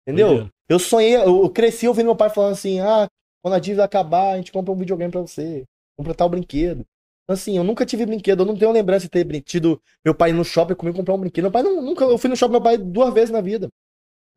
Entendeu? 0.07 0.27
Doideira. 0.27 0.49
Eu 0.69 0.79
sonhei, 0.79 1.15
eu 1.15 1.49
cresci 1.49 1.87
ouvindo 1.87 2.05
meu 2.05 2.15
pai 2.15 2.29
falando 2.29 2.53
assim: 2.53 2.79
ah, 2.79 3.07
quando 3.43 3.55
a 3.55 3.59
dívida 3.59 3.83
acabar, 3.83 4.33
a 4.33 4.37
gente 4.37 4.51
compra 4.51 4.71
um 4.71 4.77
videogame 4.77 5.11
pra 5.11 5.21
você. 5.21 5.63
Compra 5.97 6.13
tal 6.13 6.29
brinquedo. 6.29 6.85
Então, 7.23 7.33
assim, 7.33 7.57
eu 7.57 7.63
nunca 7.63 7.85
tive 7.85 8.05
brinquedo, 8.05 8.41
eu 8.41 8.45
não 8.45 8.55
tenho 8.55 8.71
lembrança 8.71 9.05
de 9.05 9.09
ter 9.09 9.41
tido 9.41 9.81
meu 10.05 10.13
pai 10.13 10.31
no 10.31 10.43
shopping 10.43 10.75
comigo 10.75 10.97
comprar 10.97 11.13
um 11.15 11.19
brinquedo. 11.19 11.43
Meu 11.45 11.51
pai 11.51 11.63
não- 11.63 11.81
nunca. 11.81 12.03
Eu 12.05 12.17
fui 12.17 12.29
no 12.29 12.35
shopping 12.35 12.51
meu 12.53 12.61
pai 12.61 12.77
duas 12.77 13.13
vezes 13.13 13.31
na 13.31 13.41
vida. 13.41 13.69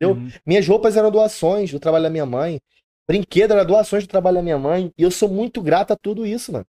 Entendeu? 0.01 0.16
Uhum. 0.23 0.31
Minhas 0.47 0.66
roupas 0.66 0.97
eram 0.97 1.10
doações 1.10 1.70
do 1.70 1.81
trabalho 1.81 2.05
da 2.05 2.10
minha 2.10 2.27
mãe. 2.27 2.60
Brinquedo 3.09 3.52
era 3.52 3.64
doações 3.64 4.05
do 4.05 4.09
trabalho 4.09 4.36
da 4.36 4.43
minha 4.43 4.59
mãe. 4.59 4.93
E 4.98 5.02
eu 5.02 5.10
sou 5.10 5.28
muito 5.28 5.60
grato 5.62 5.93
a 5.93 5.97
tudo 5.97 6.27
isso, 6.27 6.52
mano. 6.52 6.66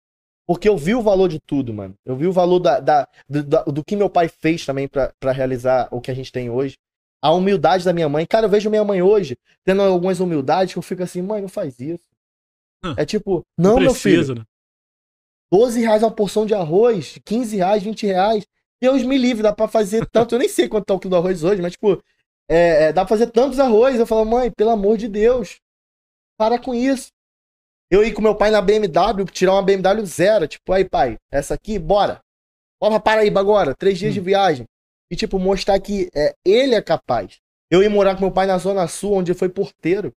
Porque 0.47 0.67
eu 0.67 0.77
vi 0.77 0.95
o 0.95 1.01
valor 1.01 1.27
de 1.29 1.39
tudo, 1.39 1.73
mano. 1.73 1.93
Eu 2.05 2.15
vi 2.15 2.27
o 2.27 2.31
valor 2.31 2.59
da, 2.59 2.79
da- 2.79 3.07
do, 3.29 3.43
da- 3.43 3.63
do 3.63 3.83
que 3.83 3.95
meu 3.95 4.09
pai 4.09 4.27
fez 4.27 4.65
também 4.65 4.87
pra 4.87 5.13
pra 5.19 5.31
realizar 5.31 5.87
o 5.91 6.01
que 6.01 6.09
a 6.11 6.13
gente 6.13 6.31
tem 6.31 6.49
hoje. 6.49 6.77
A 7.23 7.31
humildade 7.31 7.85
da 7.85 7.93
minha 7.93 8.09
mãe. 8.09 8.25
Cara, 8.25 8.45
eu 8.47 8.49
vejo 8.49 8.69
minha 8.69 8.83
mãe 8.83 9.01
hoje 9.01 9.37
tendo 9.63 9.81
algumas 9.83 10.19
humildades 10.19 10.73
que 10.73 10.79
eu 10.79 10.83
fico 10.83 11.03
assim, 11.03 11.21
mãe, 11.21 11.41
não 11.41 11.47
faz 11.49 11.79
isso. 11.79 12.03
Hum. 12.83 12.93
É 12.97 13.05
tipo, 13.05 13.43
não, 13.57 13.79
meu 13.79 13.93
filho, 13.93 14.15
precisa, 14.15 14.35
né? 14.35 14.41
12 15.53 15.79
reais 15.81 16.01
uma 16.01 16.11
porção 16.11 16.45
de 16.45 16.53
arroz, 16.53 17.19
15 17.25 17.57
reais, 17.57 17.83
20 17.83 18.05
reais. 18.05 18.45
Deus 18.81 19.03
me 19.03 19.17
livre, 19.17 19.43
dá 19.43 19.53
pra 19.53 19.67
fazer 19.67 20.07
tanto. 20.09 20.33
Eu 20.35 20.39
nem 20.39 20.49
sei 20.49 20.67
quanto 20.67 20.85
tá 20.85 20.93
o 20.93 20.99
quilo 20.99 21.11
do 21.11 21.17
arroz 21.17 21.43
hoje, 21.43 21.61
mas, 21.61 21.73
tipo, 21.73 22.01
é, 22.49 22.85
é, 22.85 22.93
dá 22.93 23.01
pra 23.05 23.09
fazer 23.09 23.27
tantos 23.31 23.59
arroz. 23.59 23.99
Eu 23.99 24.07
falo, 24.07 24.25
mãe, 24.25 24.51
pelo 24.51 24.69
amor 24.71 24.97
de 24.97 25.07
Deus, 25.07 25.57
para 26.37 26.59
com 26.59 26.73
isso. 26.73 27.09
Eu 27.89 28.03
ir 28.03 28.13
com 28.13 28.21
meu 28.21 28.35
pai 28.35 28.51
na 28.51 28.61
BMW, 28.61 29.25
tirar 29.31 29.53
uma 29.53 29.63
BMW 29.63 30.05
zero. 30.05 30.47
Tipo, 30.47 30.71
aí, 30.73 30.87
pai, 30.87 31.17
essa 31.31 31.53
aqui, 31.53 31.77
bora. 31.77 32.21
Bora 32.79 32.93
pra 32.95 32.99
Paraíba 32.99 33.39
agora, 33.39 33.75
três 33.75 33.99
dias 33.99 34.11
Hum. 34.11 34.15
de 34.15 34.21
viagem. 34.21 34.65
E, 35.11 35.15
tipo, 35.15 35.37
mostrar 35.37 35.79
que 35.79 36.09
é, 36.15 36.33
ele 36.45 36.73
é 36.73 36.81
capaz. 36.81 37.37
Eu 37.69 37.83
ia 37.83 37.89
morar 37.89 38.15
com 38.15 38.21
meu 38.21 38.31
pai 38.31 38.47
na 38.47 38.57
Zona 38.57 38.87
Sul, 38.87 39.13
onde 39.13 39.31
ele 39.31 39.37
foi 39.39 39.49
porteiro. 39.49 40.13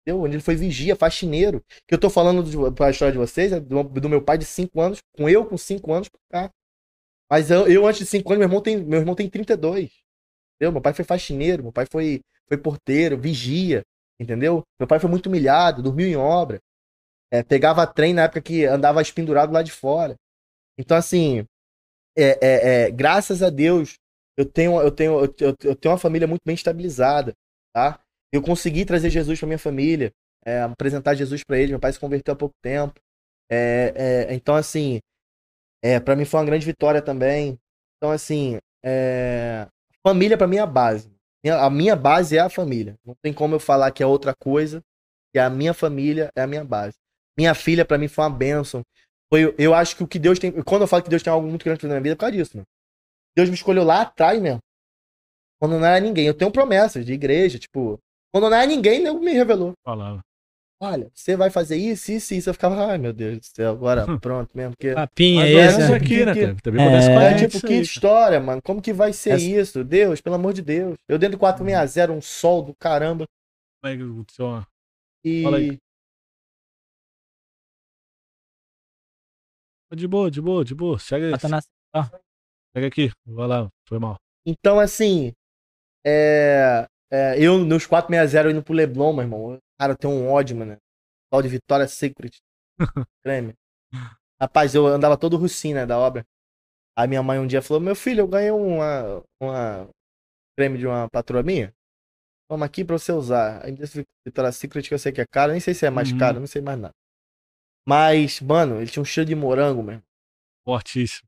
Entendeu? 0.00 0.22
Onde 0.22 0.36
ele 0.36 0.42
foi 0.42 0.56
vigia, 0.56 0.96
faxineiro. 0.96 1.62
Que 1.86 1.94
eu 1.94 1.98
tô 1.98 2.10
falando 2.10 2.42
de, 2.42 2.56
pra 2.74 2.90
história 2.90 3.12
de 3.12 3.18
vocês, 3.18 3.52
é 3.52 3.60
do, 3.60 3.82
do 3.84 4.08
meu 4.08 4.22
pai 4.22 4.36
de 4.36 4.44
5 4.44 4.80
anos, 4.80 5.00
com 5.16 5.28
eu 5.28 5.46
com 5.46 5.56
5 5.56 5.92
anos 5.92 6.08
pra 6.08 6.20
cá. 6.48 6.50
Mas 7.30 7.50
eu, 7.50 7.68
eu 7.68 7.86
antes 7.86 8.00
de 8.00 8.06
5 8.06 8.28
anos, 8.30 8.38
meu 8.40 8.46
irmão 8.48 8.60
tem, 8.62 8.76
meu 8.78 8.98
irmão 9.00 9.14
tem 9.14 9.28
32. 9.28 9.90
Entendeu? 10.62 10.72
Meu 10.72 10.80
pai 10.82 10.94
foi 10.94 11.04
faxineiro, 11.04 11.64
meu 11.64 11.72
pai 11.72 11.86
foi, 11.90 12.20
foi 12.48 12.56
porteiro, 12.56 13.18
vigia. 13.18 13.82
Entendeu? 14.20 14.62
Meu 14.78 14.86
pai 14.86 15.00
foi 15.00 15.10
muito 15.10 15.26
humilhado, 15.26 15.82
dormiu 15.82 16.06
em 16.06 16.14
obra. 16.16 16.60
É, 17.32 17.42
pegava 17.42 17.86
trem 17.86 18.14
na 18.14 18.22
época 18.24 18.42
que 18.42 18.64
andava 18.66 19.02
espendurado 19.02 19.52
lá 19.52 19.62
de 19.62 19.72
fora. 19.72 20.16
Então, 20.78 20.96
assim, 20.96 21.44
é, 22.16 22.38
é, 22.42 22.84
é, 22.86 22.90
graças 22.90 23.42
a 23.42 23.50
Deus, 23.50 23.96
eu 24.36 24.46
tenho, 24.46 24.80
eu, 24.80 24.90
tenho, 24.90 25.20
eu, 25.24 25.56
eu- 25.64 25.76
tenho 25.76 25.92
uma 25.92 25.98
família 25.98 26.26
muito 26.28 26.42
bem 26.44 26.54
estabilizada, 26.54 27.34
tá? 27.74 28.00
Eu 28.32 28.42
consegui 28.42 28.84
trazer 28.84 29.10
Jesus 29.10 29.38
para 29.38 29.46
minha 29.48 29.58
família, 29.58 30.12
é, 30.44 30.62
apresentar 30.62 31.14
Jesus 31.14 31.42
para 31.44 31.58
eles. 31.58 31.70
Meu 31.70 31.80
pai 31.80 31.92
se 31.92 32.00
converteu 32.00 32.34
há 32.34 32.36
pouco 32.36 32.54
tempo. 32.62 32.94
É, 33.50 34.34
então, 34.34 34.54
assim, 34.56 35.00
é, 35.82 36.00
para 36.00 36.16
mim 36.16 36.24
foi 36.24 36.40
uma 36.40 36.46
grande 36.46 36.66
vitória 36.66 37.02
também. 37.02 37.58
Então, 37.96 38.10
assim, 38.10 38.58
é, 38.84 39.66
família 40.06 40.36
para 40.36 40.46
mim 40.46 40.56
é 40.56 40.60
a 40.60 40.66
base. 40.66 41.10
A 41.44 41.68
minha 41.68 41.96
base 41.96 42.36
é 42.36 42.40
a 42.40 42.48
família. 42.48 42.94
Não 43.04 43.14
tem 43.20 43.32
como 43.32 43.54
eu 43.54 43.60
falar 43.60 43.90
que 43.90 44.02
é 44.02 44.06
outra 44.06 44.34
coisa. 44.34 44.80
Que 45.32 45.38
a 45.38 45.50
minha 45.50 45.74
família 45.74 46.30
é 46.36 46.42
a 46.42 46.46
minha 46.46 46.64
base. 46.64 46.94
Minha 47.36 47.54
filha, 47.54 47.84
para 47.84 47.98
mim, 47.98 48.08
foi 48.08 48.24
uma 48.24 48.30
bênção. 48.30 48.82
Foi, 49.32 49.54
eu 49.58 49.74
acho 49.74 49.96
que 49.96 50.02
o 50.02 50.06
que 50.06 50.18
Deus 50.18 50.38
tem. 50.38 50.52
Quando 50.62 50.82
eu 50.82 50.86
falo 50.86 51.02
que 51.02 51.08
Deus 51.08 51.22
tem 51.22 51.32
algo 51.32 51.48
muito 51.48 51.64
grande 51.64 51.82
na 51.84 51.88
minha 51.88 52.02
vida, 52.02 52.12
é 52.12 52.16
por 52.16 52.20
causa 52.20 52.36
disso, 52.36 52.56
mano. 52.56 52.66
Deus 53.34 53.48
me 53.48 53.54
escolheu 53.54 53.82
lá 53.82 54.02
atrás 54.02 54.40
mesmo. 54.40 54.60
Quando 55.58 55.78
não 55.78 55.86
era 55.86 55.98
ninguém. 55.98 56.26
Eu 56.26 56.34
tenho 56.34 56.52
promessas 56.52 57.04
de 57.04 57.12
igreja, 57.12 57.58
tipo. 57.58 57.98
Quando 58.30 58.50
não 58.50 58.56
era 58.56 58.66
ninguém, 58.66 59.02
Deus 59.02 59.18
me 59.20 59.32
revelou. 59.32 59.72
Falava. 59.84 60.20
Olha, 60.84 61.08
você 61.14 61.36
vai 61.36 61.48
fazer 61.48 61.76
isso, 61.76 62.10
isso, 62.10 62.34
isso. 62.34 62.50
Eu 62.50 62.54
ficava, 62.54 62.86
ai 62.86 62.98
meu 62.98 63.12
Deus 63.12 63.38
do 63.38 63.44
céu, 63.46 63.70
agora 63.70 64.04
pronto 64.20 64.50
mesmo. 64.52 64.72
Porque... 64.72 64.92
Papinha 64.94 65.42
Mas 65.42 65.50
é 65.50 65.54
esse, 65.66 65.80
isso 65.80 65.90
né? 65.92 65.96
aqui, 65.96 66.24
né, 66.26 66.32
Que-? 66.34 66.62
Também 66.62 66.84
É, 66.84 67.32
É 67.32 67.46
tipo, 67.46 67.64
que 67.66 67.72
aí, 67.74 67.80
história, 67.80 68.40
mano. 68.40 68.60
Como 68.60 68.82
que 68.82 68.92
vai 68.92 69.12
ser 69.12 69.34
Essa- 69.34 69.44
isso? 69.44 69.84
Deus, 69.84 70.20
pelo 70.20 70.34
amor 70.34 70.52
de 70.52 70.60
Deus. 70.60 70.96
Eu 71.08 71.18
dentro 71.20 71.36
do 71.36 71.40
460, 71.40 72.12
um 72.12 72.20
sol 72.20 72.62
do 72.64 72.74
caramba. 72.74 73.24
cara. 73.26 73.28
Como 73.80 73.94
é 73.94 73.96
que 73.96 74.12
aconteceu 74.12 74.66
E. 75.24 75.42
Fala 75.44 75.56
aí. 75.58 75.78
De 79.94 80.08
boa, 80.08 80.30
de 80.30 80.40
boa, 80.40 80.64
de 80.64 80.74
boa. 80.74 80.98
Segue, 80.98 81.30
Bota 81.30 81.48
na- 81.48 81.60
segue 82.74 82.86
aqui. 82.86 83.10
Vai 83.26 83.46
lá, 83.46 83.68
foi 83.86 83.98
mal. 83.98 84.16
Então, 84.46 84.80
assim. 84.80 85.32
É. 86.04 86.86
é, 87.12 87.36
eu, 87.38 87.58
nos 87.58 87.86
460 87.86 88.50
indo 88.50 88.62
pro 88.64 88.72
Leblon, 88.74 89.12
meu 89.12 89.22
irmão. 89.22 89.58
Cara, 89.82 89.94
eu 89.94 89.96
tenho 89.96 90.12
um 90.14 90.30
ódio, 90.30 90.56
mano. 90.56 90.76
Tal 91.28 91.42
de 91.42 91.48
Vitória 91.48 91.88
Secret. 91.88 92.38
Creme. 93.24 93.52
Rapaz, 94.40 94.76
eu 94.76 94.86
andava 94.86 95.18
todo 95.18 95.36
russinho, 95.36 95.74
né, 95.74 95.84
da 95.84 95.98
obra. 95.98 96.24
Aí 96.96 97.08
minha 97.08 97.20
mãe 97.20 97.40
um 97.40 97.46
dia 97.48 97.60
falou: 97.60 97.82
Meu 97.82 97.96
filho, 97.96 98.20
eu 98.20 98.28
ganhei 98.28 98.52
uma, 98.52 99.24
uma 99.42 99.90
creme 100.56 100.78
de 100.78 100.86
uma 100.86 101.08
patroa 101.10 101.42
minha. 101.42 101.72
Toma 102.48 102.64
aqui 102.64 102.84
pra 102.84 102.96
você 102.96 103.10
usar. 103.10 103.64
Aí 103.64 103.72
desse 103.72 104.04
Vitória 104.24 104.52
Secret 104.52 104.86
que 104.86 104.94
eu 104.94 105.00
sei 105.00 105.10
que 105.10 105.20
é 105.20 105.26
caro. 105.26 105.50
Nem 105.50 105.60
sei 105.60 105.74
se 105.74 105.84
é 105.84 105.90
mais 105.90 106.12
Uhum. 106.12 106.18
caro, 106.18 106.38
não 106.38 106.46
sei 106.46 106.62
mais 106.62 106.78
nada. 106.78 106.94
Mas, 107.84 108.40
mano, 108.40 108.76
ele 108.80 108.88
tinha 108.88 109.02
um 109.02 109.04
cheiro 109.04 109.26
de 109.26 109.34
morango, 109.34 109.82
meu. 109.82 110.00
Fortíssimo. 110.64 111.26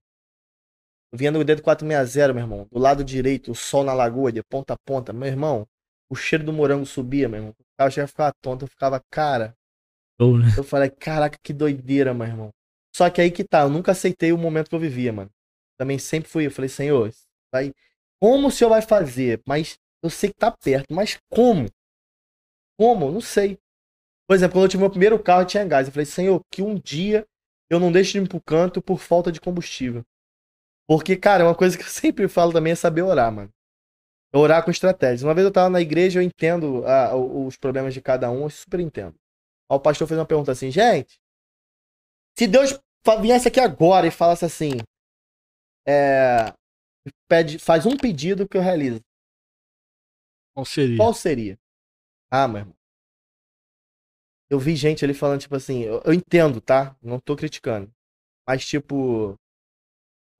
Vinha 1.13 1.33
no 1.33 1.43
dedo 1.43 1.61
460, 1.61 2.33
meu 2.33 2.45
irmão. 2.45 2.69
Do 2.71 2.79
lado 2.79 3.03
direito, 3.03 3.51
o 3.51 3.55
sol 3.55 3.83
na 3.83 3.93
lagoa, 3.95 4.31
de 4.31 4.45
ponta 4.45 4.75
a 4.75 4.77
ponta. 4.87 5.13
Meu 5.13 5.27
irmão, 5.27 5.67
o 6.15 6.17
cheiro 6.17 6.45
do 6.45 6.53
morango 6.53 6.87
subia, 6.87 7.29
meu 7.29 7.39
irmão. 7.39 7.57
Eu 7.79 7.91
chegava 7.91 8.05
a 8.05 8.09
ficar 8.09 8.33
tonto. 8.41 8.65
Eu 8.65 8.69
ficava, 8.69 9.03
cara. 9.11 9.55
Show, 10.21 10.39
né? 10.39 10.47
Eu 10.57 10.63
falei, 10.63 10.89
caraca, 10.89 11.37
que 11.43 11.53
doideira, 11.53 12.15
meu 12.15 12.27
irmão. 12.27 12.51
Só 12.95 13.11
que 13.11 13.21
aí 13.21 13.31
que 13.31 13.43
tá, 13.43 13.63
eu 13.63 13.69
nunca 13.69 13.91
aceitei 13.91 14.33
o 14.33 14.39
momento 14.39 14.69
que 14.69 14.75
eu 14.75 14.81
vivia, 14.81 15.13
mano. 15.13 15.31
Também 15.77 15.99
sempre 15.99 16.31
fui, 16.31 16.47
eu 16.47 16.51
falei, 16.51 16.69
senhor, 16.69 17.13
vai. 17.53 17.73
Como 18.23 18.47
o 18.47 18.51
senhor 18.51 18.71
vai 18.71 18.81
fazer? 18.81 19.43
Mas 19.47 19.77
eu 20.03 20.09
sei 20.09 20.31
que 20.31 20.37
tá 20.37 20.53
perto, 20.53 20.95
mas 20.95 21.19
como? 21.29 21.69
Como? 22.79 23.11
Não 23.11 23.21
sei. 23.21 23.59
Por 24.29 24.35
exemplo, 24.37 24.55
quando 24.55 24.65
eu 24.65 24.69
tive 24.69 24.83
meu 24.83 24.91
primeiro 24.91 25.19
carro, 25.21 25.43
eu 25.43 25.47
tinha 25.47 25.65
gás. 25.65 25.89
Eu 25.89 25.93
falei, 25.93 26.07
senhor, 26.07 26.41
que 26.51 26.63
um 26.63 26.77
dia 26.77 27.27
eu 27.69 27.81
não 27.81 27.91
deixe 27.91 28.13
de 28.13 28.25
ir 28.25 28.29
pro 28.29 28.41
canto 28.41 28.81
por 28.81 29.01
falta 29.01 29.33
de 29.33 29.41
combustível. 29.41 30.05
Porque, 30.87 31.17
cara, 31.17 31.45
uma 31.45 31.55
coisa 31.55 31.77
que 31.77 31.83
eu 31.83 31.89
sempre 31.91 32.29
falo 32.29 32.53
também 32.53 32.73
é 32.73 32.77
saber 32.77 33.03
orar, 33.03 33.33
mano. 33.33 33.51
Orar 34.35 34.65
com 34.65 34.71
estratégias. 34.71 35.23
Uma 35.23 35.35
vez 35.35 35.45
eu 35.47 35.53
tava 35.53 35.71
na 35.71 35.81
igreja, 35.81 36.19
eu 36.19 36.23
entendo 36.23 36.85
ah, 36.87 37.15
os 37.17 37.57
problemas 37.57 37.95
de 37.95 38.01
cada 38.01 38.31
um, 38.31 38.43
eu 38.43 38.51
super 38.51 38.81
entendo. 38.81 39.15
Aí 39.71 39.77
o 39.77 39.81
pastor 39.81 40.09
fez 40.09 40.19
uma 40.19 40.27
pergunta 40.27 40.53
assim, 40.53 40.71
gente, 40.71 41.19
se 42.37 42.47
Deus 42.47 42.79
viesse 43.21 43.49
aqui 43.49 43.61
agora 43.61 44.07
e 44.07 44.11
falasse 44.11 44.45
assim, 44.45 44.73
é, 45.87 46.53
pede, 47.29 47.59
faz 47.59 47.87
um 47.87 47.97
pedido 47.97 48.49
que 48.49 48.57
eu 48.57 48.63
realizo, 48.63 49.01
Qual 50.55 50.65
seria? 50.65 50.97
qual 50.97 51.15
seria? 51.15 51.59
Ah, 52.31 52.49
meu 52.49 52.59
irmão. 52.61 52.75
Eu 54.51 54.59
vi 54.59 54.77
gente 54.77 55.05
ali 55.05 55.15
falando, 55.15 55.41
tipo 55.41 55.57
assim, 55.57 55.81
eu, 55.83 56.01
eu 56.05 56.13
entendo, 56.13 56.61
tá? 56.61 56.97
Não 57.03 57.19
tô 57.19 57.35
criticando. 57.37 57.91
Mas, 58.47 58.67
tipo, 58.67 59.37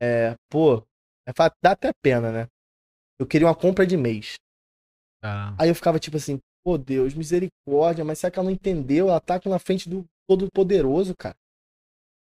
é, 0.01 0.35
pô, 0.51 0.79
é 1.27 1.33
dá 1.63 1.73
até 1.73 1.93
pena, 2.03 2.31
né? 2.31 2.49
Eu 3.19 3.27
queria 3.27 3.47
uma 3.47 3.55
compra 3.55 3.87
de 3.87 3.97
mês. 3.97 4.37
Ah, 5.23 5.55
Aí 5.59 5.69
eu 5.69 5.75
ficava 5.75 5.99
tipo 5.99 6.17
assim, 6.17 6.39
pô 6.65 6.77
Deus, 6.77 7.15
misericórdia, 7.15 8.05
mas 8.05 8.19
será 8.19 8.31
que 8.31 8.39
ela 8.39 8.47
não 8.47 8.55
entendeu? 8.55 9.09
Ela 9.09 9.21
tá 9.21 9.41
na 9.47 9.59
frente 9.59 9.89
do 9.89 10.05
Todo-Poderoso, 10.29 11.15
cara. 11.17 11.37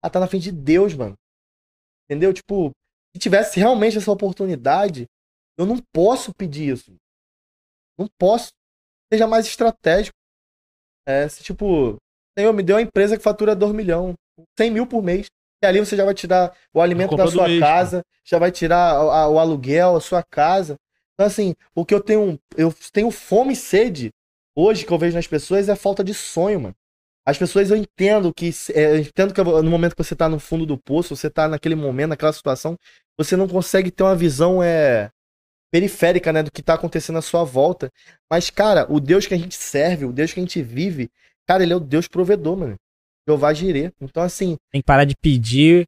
Ela 0.03 0.11
tá 0.11 0.21
na 0.21 0.27
frente 0.27 0.45
de 0.45 0.53
Deus, 0.53 0.95
mano. 0.95 1.15
Entendeu? 2.09 2.33
Tipo, 2.33 2.71
se 3.15 3.21
tivesse 3.21 3.59
realmente 3.59 3.99
essa 3.99 4.11
oportunidade, 4.11 5.07
eu 5.59 5.67
não 5.67 5.77
posso 5.95 6.33
pedir 6.35 6.73
isso. 6.73 6.95
Não 7.99 8.09
posso. 8.19 8.49
Seja 9.13 9.27
mais 9.27 9.47
estratégico. 9.47 10.17
É, 11.07 11.29
se 11.29 11.43
tipo, 11.43 11.97
Senhor, 12.39 12.53
me 12.53 12.63
deu 12.63 12.77
uma 12.77 12.83
empresa 12.83 13.17
que 13.17 13.23
fatura 13.23 13.55
2 13.55 13.73
milhões, 13.75 14.15
100 14.59 14.71
mil 14.71 14.87
por 14.87 15.03
mês. 15.03 15.27
E 15.63 15.67
ali 15.67 15.79
você 15.81 15.97
já 15.97 16.05
vai 16.05 16.15
tirar 16.15 16.53
o 16.73 16.81
alimento 16.81 17.11
da 17.17 17.25
sua 17.33 17.49
casa, 17.61 18.05
já 18.25 18.39
vai 18.39 18.51
tirar 18.51 18.79
a- 18.95 19.23
a- 19.23 19.29
o 19.29 19.39
aluguel, 19.39 19.97
a 19.97 20.01
sua 20.01 20.23
casa. 20.23 20.77
Então, 21.15 21.27
assim, 21.27 21.55
o 21.75 21.85
que 21.85 21.95
eu 21.95 22.01
tenho. 22.01 22.39
Eu 22.57 22.75
tenho 22.93 23.11
fome 23.11 23.53
e 23.53 23.57
sede 23.57 24.11
hoje 24.57 24.87
que 24.87 24.93
eu 24.93 24.99
vejo 24.99 25.17
nas 25.17 25.27
pessoas 25.27 25.69
é 25.69 25.77
falta 25.77 26.03
de 26.03 26.15
sonho, 26.15 26.61
mano. 26.61 26.75
As 27.27 27.37
pessoas 27.39 27.71
eu 27.71 27.77
entendo 27.77 28.33
que. 28.35 28.51
é, 28.75 28.93
eu 28.93 28.99
entendo 29.01 29.35
que 29.35 29.43
no 29.43 29.71
momento 29.71 29.95
que 29.95 30.03
você 30.03 30.17
tá 30.17 30.29
no 30.29 30.41
fundo 30.41 30.65
do 30.65 30.79
poço, 30.79 31.15
você 31.15 31.29
tá 31.31 31.47
naquele 31.47 31.75
momento, 31.75 32.11
naquela 32.11 32.33
situação, 32.33 32.77
você 33.19 33.37
não 33.37 33.47
consegue 33.47 33.91
ter 33.91 34.03
uma 34.03 34.17
visão 34.17 34.63
é, 34.63 35.11
periférica, 35.71 36.33
né, 36.33 36.43
do 36.43 36.51
que 36.51 36.63
tá 36.63 36.75
acontecendo 36.75 37.19
à 37.19 37.23
sua 37.23 37.45
volta. 37.45 37.91
Mas, 38.31 38.51
cara, 38.51 38.87
o 38.91 38.99
Deus 38.99 39.27
que 39.27 39.35
a 39.35 39.39
gente 39.39 39.55
serve, 39.55 40.05
o 40.07 40.13
Deus 40.13 40.33
que 40.33 40.41
a 40.41 40.43
gente 40.43 40.63
vive, 40.63 41.11
cara, 41.47 41.63
ele 41.63 41.73
é 41.73 41.77
o 41.77 41.81
Deus 41.81 42.09
provedor, 42.09 42.57
mano. 42.57 42.77
Jeová 43.29 43.53
Jirê. 43.53 43.91
Então, 44.01 44.23
assim, 44.23 44.57
Tem 44.71 44.81
que 44.81 44.87
parar 44.87 45.05
de 45.05 45.15
pedir 45.17 45.87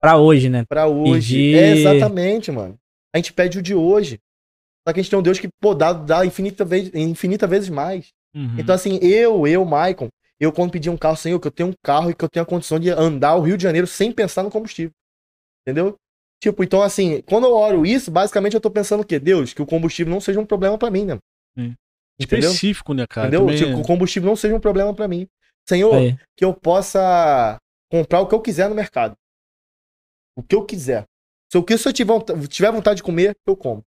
pra 0.00 0.16
hoje, 0.16 0.48
né? 0.48 0.64
pra 0.68 0.86
hoje. 0.86 1.34
Pedir- 1.36 1.54
É 1.56 1.68
exatamente, 1.72 2.50
mano. 2.50 2.76
A 3.14 3.18
gente 3.18 3.32
pede 3.32 3.58
o 3.58 3.62
de 3.62 3.74
hoje. 3.74 4.18
Só 4.86 4.92
que 4.92 4.98
a 4.98 5.02
gente 5.02 5.10
tem 5.10 5.18
um 5.18 5.22
Deus 5.22 5.38
que, 5.38 5.48
pô, 5.60 5.74
dá, 5.74 5.92
dá 5.92 6.26
infinita, 6.26 6.64
vez, 6.64 6.90
infinita 6.94 7.46
vezes 7.46 7.68
mais. 7.68 8.08
uhum. 8.34 8.56
Então, 8.58 8.74
assim, 8.74 8.98
eu, 9.00 9.46
eu, 9.46 9.64
Maicon, 9.64 10.08
eu 10.40 10.50
quando 10.52 10.72
pedi 10.72 10.90
um 10.90 10.96
carro, 10.96 11.16
Senhor, 11.16 11.38
que 11.38 11.46
eu 11.46 11.52
tenho 11.52 11.68
um 11.68 11.74
carro 11.84 12.10
e 12.10 12.14
que 12.14 12.24
eu 12.24 12.28
tenho 12.28 12.42
a 12.42 12.46
condição 12.46 12.80
de 12.80 12.90
andar 12.90 13.36
o 13.36 13.42
Rio 13.42 13.56
de 13.56 13.62
Janeiro 13.62 13.86
sem 13.86 14.10
pensar 14.10 14.42
no 14.42 14.50
combustível. 14.50 14.90
Entendeu? 15.64 15.94
Tipo, 16.42 16.64
então, 16.64 16.82
assim, 16.82 17.22
quando 17.22 17.44
eu 17.46 17.52
oro 17.54 17.86
isso, 17.86 18.10
basicamente 18.10 18.54
eu 18.54 18.60
tô 18.60 18.68
pensando 18.68 19.02
o 19.02 19.06
quê? 19.06 19.20
Deus, 19.20 19.52
que 19.54 19.62
o 19.62 19.66
combustível 19.66 20.12
não 20.12 20.20
seja 20.20 20.40
um 20.40 20.46
problema 20.46 20.76
pra 20.76 20.90
mim, 20.90 21.04
né? 21.04 21.16
Entendeu? 22.20 22.50
Específico, 22.50 22.92
né, 22.92 23.06
cara? 23.06 23.28
Entendeu? 23.28 23.40
Também 23.46 23.56
Tipo, 23.58 23.70
é- 23.70 23.74
que 23.74 23.80
o 23.80 23.84
combustível 23.84 24.28
não 24.28 24.36
seja 24.36 24.54
um 24.56 24.60
problema 24.60 24.92
pra 24.92 25.06
mim. 25.06 25.28
Senhor, 25.68 25.94
Aí. 25.94 26.16
que 26.36 26.44
eu 26.44 26.52
possa 26.54 27.56
comprar 27.90 28.20
o 28.20 28.26
que 28.26 28.34
eu 28.34 28.40
quiser 28.40 28.68
no 28.68 28.74
mercado. 28.74 29.16
O 30.36 30.42
que 30.42 30.54
eu 30.54 30.64
quiser. 30.64 31.04
Se 31.50 31.58
eu, 31.58 31.78
se 31.78 31.88
eu 31.88 31.92
tiver, 31.92 32.12
vonta- 32.12 32.38
tiver 32.48 32.72
vontade 32.72 32.96
de 32.96 33.02
comer, 33.02 33.36
eu 33.46 33.56
como. 33.56 33.82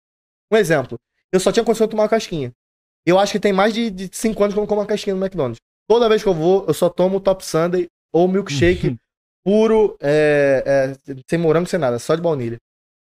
Um 0.50 0.56
exemplo. 0.56 0.98
Eu 1.32 1.38
só 1.38 1.52
tinha 1.52 1.64
condição 1.64 1.86
de 1.86 1.90
tomar 1.92 2.04
uma 2.04 2.08
casquinha. 2.08 2.52
Eu 3.06 3.18
acho 3.18 3.32
que 3.32 3.40
tem 3.40 3.52
mais 3.52 3.72
de 3.74 4.08
5 4.12 4.42
anos 4.42 4.54
que 4.54 4.58
eu 4.58 4.62
não 4.62 4.66
como 4.68 4.80
uma 4.80 4.86
casquinha 4.86 5.14
no 5.14 5.22
McDonald's. 5.24 5.60
Toda 5.88 6.08
vez 6.08 6.22
que 6.22 6.28
eu 6.28 6.34
vou, 6.34 6.64
eu 6.66 6.74
só 6.74 6.88
tomo 6.88 7.20
Top 7.20 7.44
Sunday 7.44 7.86
ou 8.12 8.26
milkshake 8.26 8.96
puro, 9.44 9.96
é, 10.00 10.94
é, 11.06 11.14
sem 11.28 11.38
morango, 11.38 11.66
sem 11.68 11.78
nada, 11.78 11.98
só 11.98 12.14
de 12.14 12.22
baunilha. 12.22 12.58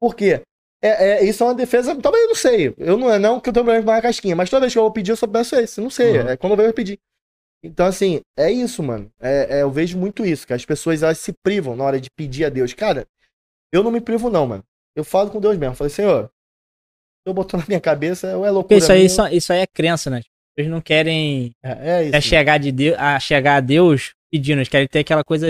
Por 0.00 0.14
quê? 0.14 0.42
É, 0.82 0.88
é, 1.10 1.24
isso 1.24 1.42
é 1.42 1.46
uma 1.46 1.54
defesa. 1.54 1.94
Talvez 2.00 2.22
eu 2.24 2.28
não 2.28 2.34
sei. 2.34 2.74
Eu 2.78 2.96
não 2.96 3.12
é 3.12 3.18
não 3.18 3.40
que 3.40 3.48
eu 3.48 3.52
tenho 3.52 3.64
problema 3.64 3.84
com 3.84 3.90
a 3.90 4.00
casquinha, 4.02 4.34
mas 4.36 4.48
toda 4.48 4.60
vez 4.62 4.72
que 4.72 4.78
eu 4.78 4.82
vou 4.82 4.92
pedir, 4.92 5.10
eu 5.12 5.16
só 5.16 5.26
peço 5.26 5.54
esse. 5.56 5.80
Não 5.80 5.90
sei. 5.90 6.18
Uhum. 6.20 6.28
É 6.28 6.36
quando 6.36 6.52
eu 6.52 6.56
venho 6.56 6.72
pedir. 6.74 6.98
Então, 7.62 7.86
assim, 7.86 8.20
é 8.38 8.50
isso, 8.50 8.82
mano. 8.82 9.10
É, 9.20 9.58
é, 9.58 9.62
eu 9.62 9.70
vejo 9.70 9.98
muito 9.98 10.24
isso, 10.24 10.46
que 10.46 10.52
as 10.52 10.64
pessoas 10.64 11.02
elas 11.02 11.18
se 11.18 11.32
privam 11.42 11.76
na 11.76 11.84
hora 11.84 12.00
de 12.00 12.08
pedir 12.10 12.44
a 12.44 12.48
Deus. 12.48 12.72
Cara, 12.72 13.06
eu 13.72 13.82
não 13.82 13.90
me 13.90 14.00
privo, 14.00 14.30
não, 14.30 14.46
mano. 14.46 14.64
Eu 14.96 15.04
falo 15.04 15.30
com 15.30 15.40
Deus 15.40 15.56
mesmo. 15.58 15.74
Falei, 15.74 15.90
Senhor, 15.90 16.30
eu 17.26 17.34
botou 17.34 17.60
na 17.60 17.66
minha 17.68 17.80
cabeça, 17.80 18.36
ou 18.36 18.44
é 18.46 18.50
loucura. 18.50 18.62
Porque 18.62 18.74
isso 18.76 18.92
aí, 18.92 19.04
isso, 19.04 19.26
isso 19.28 19.52
aí 19.52 19.60
é 19.60 19.66
crença, 19.66 20.08
né? 20.10 20.22
Eles 20.56 20.70
não 20.70 20.80
querem 20.80 21.52
é, 21.62 21.90
é 21.90 22.04
isso. 22.04 22.16
é 22.16 22.20
chegar, 22.20 22.58
de 22.58 22.72
Deus, 22.72 22.96
a 22.98 23.20
chegar 23.20 23.56
a 23.56 23.60
Deus 23.60 24.12
pedindo, 24.32 24.58
eles 24.58 24.68
querem 24.68 24.88
ter 24.88 25.00
aquela 25.00 25.22
coisa 25.22 25.46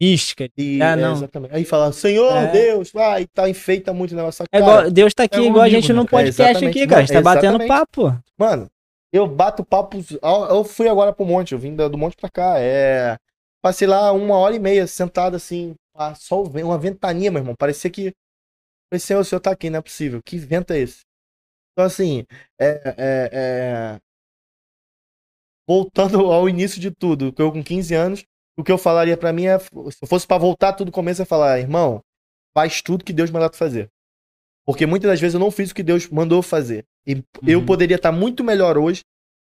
mística. 0.00 0.48
E, 0.56 0.80
Ah, 0.82 0.92
é, 0.92 0.96
não. 0.96 1.12
exatamente. 1.12 1.54
Aí 1.54 1.64
fala, 1.64 1.92
Senhor 1.92 2.32
É. 2.34 2.46
Deus, 2.50 2.90
vai, 2.90 3.26
tal, 3.26 3.48
enfeita 3.48 3.92
muito 3.92 4.12
o 4.12 4.16
negócio. 4.16 4.44
É 4.50 4.58
Cara, 4.58 4.62
igual, 4.62 4.90
Deus 4.90 5.12
tá 5.14 5.24
aqui 5.24 5.36
é 5.40 5.42
igual 5.44 5.60
a 5.60 5.64
amigo, 5.66 5.80
gente 5.80 5.92
né? 5.92 5.98
no 5.98 6.04
É, 6.04 6.08
podcast 6.08 6.64
aqui, 6.64 6.86
cara. 6.86 7.02
A 7.02 7.04
gente 7.04 7.12
tá 7.12 7.20
batendo 7.22 7.66
papo. 7.66 8.18
Mano, 8.38 8.68
eu 9.12 9.26
bato 9.26 9.64
papo. 9.64 9.98
Eu 10.48 10.64
fui 10.64 10.88
agora 10.88 11.12
pro 11.12 11.26
monte, 11.26 11.52
eu 11.52 11.58
vim 11.58 11.74
do 11.74 11.98
monte 11.98 12.16
pra 12.16 12.30
cá. 12.30 12.58
É. 12.58 13.16
Passei 13.62 13.86
lá 13.86 14.12
uma 14.12 14.36
hora 14.38 14.54
e 14.56 14.58
meia 14.58 14.86
sentado 14.86 15.36
assim, 15.36 15.74
só 16.16 16.42
uma 16.42 16.78
ventania, 16.78 17.30
meu 17.30 17.40
irmão. 17.40 17.54
Parecia 17.56 17.90
que. 17.90 18.12
Senhor, 18.98 19.20
o 19.20 19.24
senhor 19.24 19.40
tá 19.40 19.52
aqui, 19.52 19.70
não 19.70 19.78
é 19.78 19.82
possível. 19.82 20.20
Que 20.24 20.36
vento 20.38 20.72
é 20.72 20.78
esse? 20.80 21.02
Então, 21.72 21.84
assim, 21.84 22.24
é, 22.60 22.66
é, 22.98 23.30
é, 23.32 24.00
voltando 25.66 26.18
ao 26.32 26.48
início 26.48 26.80
de 26.80 26.90
tudo, 26.90 27.32
eu 27.38 27.52
com 27.52 27.62
15 27.62 27.94
anos, 27.94 28.24
o 28.56 28.64
que 28.64 28.72
eu 28.72 28.78
falaria 28.78 29.16
pra 29.16 29.32
mim 29.32 29.46
é: 29.46 29.58
se 29.58 29.68
eu 30.02 30.08
fosse 30.08 30.26
pra 30.26 30.38
voltar 30.38 30.72
tudo 30.72 30.90
do 30.90 30.92
começo, 30.92 31.22
é 31.22 31.24
falar, 31.24 31.58
irmão, 31.60 32.02
faz 32.54 32.82
tudo 32.82 33.04
que 33.04 33.12
Deus 33.12 33.30
mandar 33.30 33.50
tu 33.50 33.56
fazer. 33.56 33.88
Porque 34.72 34.86
muitas 34.86 35.10
das 35.10 35.20
vezes 35.20 35.34
eu 35.34 35.40
não 35.40 35.50
fiz 35.50 35.70
o 35.70 35.74
que 35.74 35.82
Deus 35.82 36.08
mandou 36.08 36.42
fazer. 36.42 36.84
E 37.06 37.22
eu 37.46 37.58
Uhum. 37.60 37.66
poderia 37.66 37.96
estar 37.96 38.12
muito 38.12 38.42
melhor 38.44 38.76
hoje 38.78 39.00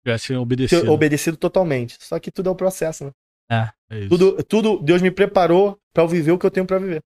Tivesse 0.06 0.34
obedecido. 0.36 0.92
obedecido 0.92 1.38
totalmente. 1.38 1.98
Só 2.00 2.20
que 2.20 2.32
tudo 2.32 2.50
é 2.50 2.52
o 2.52 2.56
processo, 2.56 3.06
né? 3.06 3.12
É 3.92 4.00
isso. 4.00 4.10
Tudo, 4.10 4.44
tudo 4.44 4.80
Deus 4.80 5.02
me 5.02 5.12
preparou 5.12 5.78
pra 5.94 6.04
eu 6.04 6.08
viver 6.08 6.32
o 6.32 6.38
que 6.40 6.46
eu 6.46 6.52
tenho 6.52 6.66
pra 6.66 6.78
viver. 6.80 7.02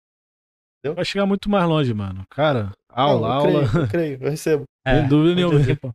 Vai 0.95 1.05
chegar 1.05 1.27
muito 1.27 1.51
mais 1.51 1.67
longe, 1.69 1.93
mano. 1.93 2.25
Cara, 2.31 2.65
Não, 2.65 2.73
aula, 3.05 3.27
eu 3.29 3.33
aula. 3.33 3.69
Creio, 3.69 3.83
eu 3.85 3.89
creio, 3.89 4.19
eu 4.23 4.31
recebo. 4.31 4.65
É, 4.87 5.01
Sem 5.01 5.09
dúvida 5.09 5.35
nenhuma. 5.35 5.65
tipo, 5.65 5.93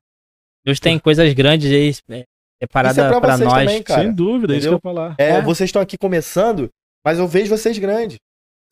Deus 0.65 0.79
tem 0.79 0.99
coisas 0.99 1.31
grandes 1.33 1.71
aí 1.71 1.89
é, 2.19 2.25
separadas 2.61 2.97
Isso 2.97 3.05
é 3.05 3.09
pra 3.09 3.21
pra 3.21 3.37
vocês 3.37 3.49
nós. 3.49 3.59
também, 3.65 3.83
cara. 3.83 4.01
Sem 4.01 4.13
dúvida, 4.13 4.53
é 4.53 4.57
isso 4.57 4.67
que 4.67 4.73
eu 4.73 4.77
entendeu? 4.77 4.91
ia 4.91 4.95
falar. 5.07 5.15
É, 5.17 5.29
É. 5.37 5.41
vocês 5.41 5.69
estão 5.69 5.81
aqui 5.81 5.97
começando, 5.97 6.69
mas 7.05 7.19
eu 7.19 7.27
vejo 7.27 7.55
vocês 7.55 7.77
grandes. 7.77 8.17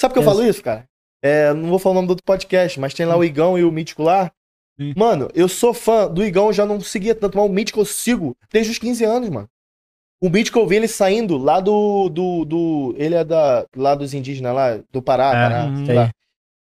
Sabe 0.01 0.13
por 0.13 0.19
que 0.21 0.27
eu 0.27 0.29
É. 0.29 0.35
falo 0.35 0.45
isso, 0.45 0.61
cara? 0.61 0.83
É, 1.21 1.53
não 1.53 1.69
vou 1.69 1.79
falar 1.79 1.93
o 1.93 1.95
nome 1.95 2.07
do 2.07 2.11
outro 2.11 2.25
podcast, 2.25 2.79
mas 2.79 2.93
tem 2.93 3.05
lá 3.05 3.17
o 3.17 3.23
Igão 3.23 3.57
e 3.57 3.63
o 3.63 3.71
Mítico 3.71 4.03
lá. 4.03 4.31
Sim. 4.79 4.93
Mano, 4.95 5.29
eu 5.33 5.49
sou 5.49 5.73
fã 5.73 6.07
do 6.07 6.23
Igão, 6.23 6.47
eu 6.47 6.53
já 6.53 6.65
não 6.65 6.79
seguia 6.79 7.13
tanto, 7.13 7.37
mas 7.37 7.45
o 7.45 7.53
Mítico 7.53 7.81
eu 7.81 7.85
sigo 7.85 8.35
desde 8.51 8.71
os 8.71 8.79
15 8.79 9.03
anos, 9.03 9.29
mano. 9.29 9.49
O 10.21 10.29
Mítico 10.29 10.59
eu 10.59 10.67
vi 10.67 10.75
ele 10.75 10.87
saindo 10.87 11.37
lá 11.37 11.59
do. 11.59 12.09
do, 12.09 12.45
do 12.45 12.95
ele 12.97 13.15
é 13.15 13.23
da, 13.23 13.65
lá 13.75 13.95
dos 13.95 14.13
indígenas, 14.13 14.53
lá 14.53 14.77
do 14.91 15.01
Pará, 15.01 15.29
É, 15.29 15.31
Pará, 15.31 15.65
hum, 15.65 15.85
sei 15.85 15.95
lá. 15.95 16.09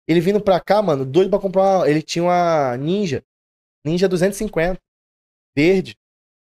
Ele 0.07 0.19
vindo 0.19 0.41
pra 0.41 0.59
cá, 0.59 0.81
mano, 0.81 1.05
doido 1.05 1.29
pra 1.29 1.39
comprar 1.39 1.61
uma. 1.61 1.89
Ele 1.89 2.01
tinha 2.01 2.23
uma 2.23 2.75
Ninja. 2.77 3.23
Ninja 3.85 4.07
250. 4.07 4.79
Verde. 5.55 5.95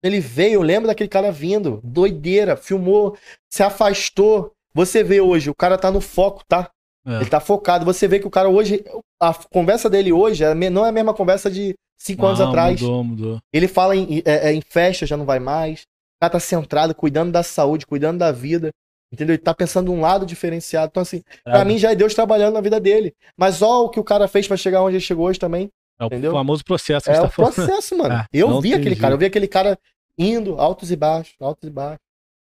Ele 0.03 0.21
veio, 0.21 0.55
eu 0.55 0.63
lembro 0.63 0.87
daquele 0.87 1.09
cara 1.09 1.31
vindo. 1.33 1.81
Doideira. 1.83 2.57
Filmou, 2.57 3.17
se 3.51 3.63
afastou. 3.63 4.53
Você 4.75 5.03
vê 5.03 5.21
hoje, 5.21 5.51
o 5.51 5.55
cara 5.55 5.77
tá 5.77 5.91
no 5.91 6.01
foco, 6.01 6.45
tá? 6.47 6.71
É. 7.11 7.17
Ele 7.17 7.31
tá 7.31 7.41
focado. 7.41 7.85
Você 7.85 8.07
vê 8.09 8.19
que 8.19 8.27
o 8.27 8.31
cara 8.31 8.49
hoje. 8.49 8.85
A 9.21 9.35
conversa 9.53 9.91
dele 9.91 10.13
hoje 10.13 10.45
é 10.45 10.55
não 10.55 10.85
é 10.87 10.89
a 10.89 10.93
mesma 10.93 11.13
conversa 11.13 11.51
de 11.51 11.75
cinco 11.99 12.25
anos 12.27 12.41
Ah, 12.41 12.49
atrás. 12.49 12.81
Mudou, 12.81 13.05
mudou. 13.05 13.39
Ele 13.53 13.69
fala 13.69 13.95
em, 13.97 14.23
é, 14.25 14.49
é, 14.49 14.53
em 14.53 14.63
festa, 14.67 15.05
já 15.07 15.17
não 15.17 15.25
vai 15.27 15.39
mais. 15.39 15.81
O 15.83 16.21
cara 16.23 16.33
tá 16.33 16.41
centrado, 16.41 16.95
cuidando 16.95 17.33
da 17.33 17.43
saúde, 17.43 17.87
cuidando 17.87 18.19
da 18.19 18.31
vida. 18.33 18.71
Entendeu? 19.13 19.35
Ele 19.35 19.43
tá 19.43 19.53
pensando 19.53 19.93
um 19.93 20.01
lado 20.01 20.25
diferenciado. 20.25 20.89
Então, 20.91 21.03
assim, 21.03 21.23
pra 21.43 21.65
mim 21.65 21.77
já 21.79 21.91
é 21.91 21.97
Deus 21.97 22.15
trabalhando 22.15 22.55
na 22.55 22.61
vida 22.61 22.79
dele. 22.79 23.13
Mas 23.37 23.61
ó 23.61 23.85
o 23.85 23.89
que 23.89 23.99
o 23.99 24.05
cara 24.05 24.29
fez 24.29 24.47
pra 24.47 24.57
chegar 24.57 24.83
onde 24.83 24.97
ele 24.97 25.03
chegou 25.05 25.27
hoje 25.27 25.39
também. 25.39 25.69
É 25.99 26.05
o 26.05 26.07
Entendeu? 26.07 26.33
famoso 26.33 26.65
processo 26.65 27.05
que 27.05 27.11
É 27.11 27.17
a 27.17 27.19
o 27.19 27.23
gente 27.25 27.31
tá 27.31 27.37
falando. 27.37 27.55
processo, 27.55 27.99
mano. 27.99 28.15
Ah, 28.15 28.27
eu 28.33 28.49
não 28.49 28.61
vi 28.61 28.69
aquele 28.73 28.91
jeito. 28.91 29.01
cara, 29.01 29.15
eu 29.15 29.19
vi 29.19 29.25
aquele 29.27 29.49
cara 29.49 29.77
indo, 30.17 30.59
altos 30.61 30.91
e 30.91 30.97
baixos, 30.97 31.35
altos 31.41 31.69
e 31.69 31.73
baixos. 31.73 32.01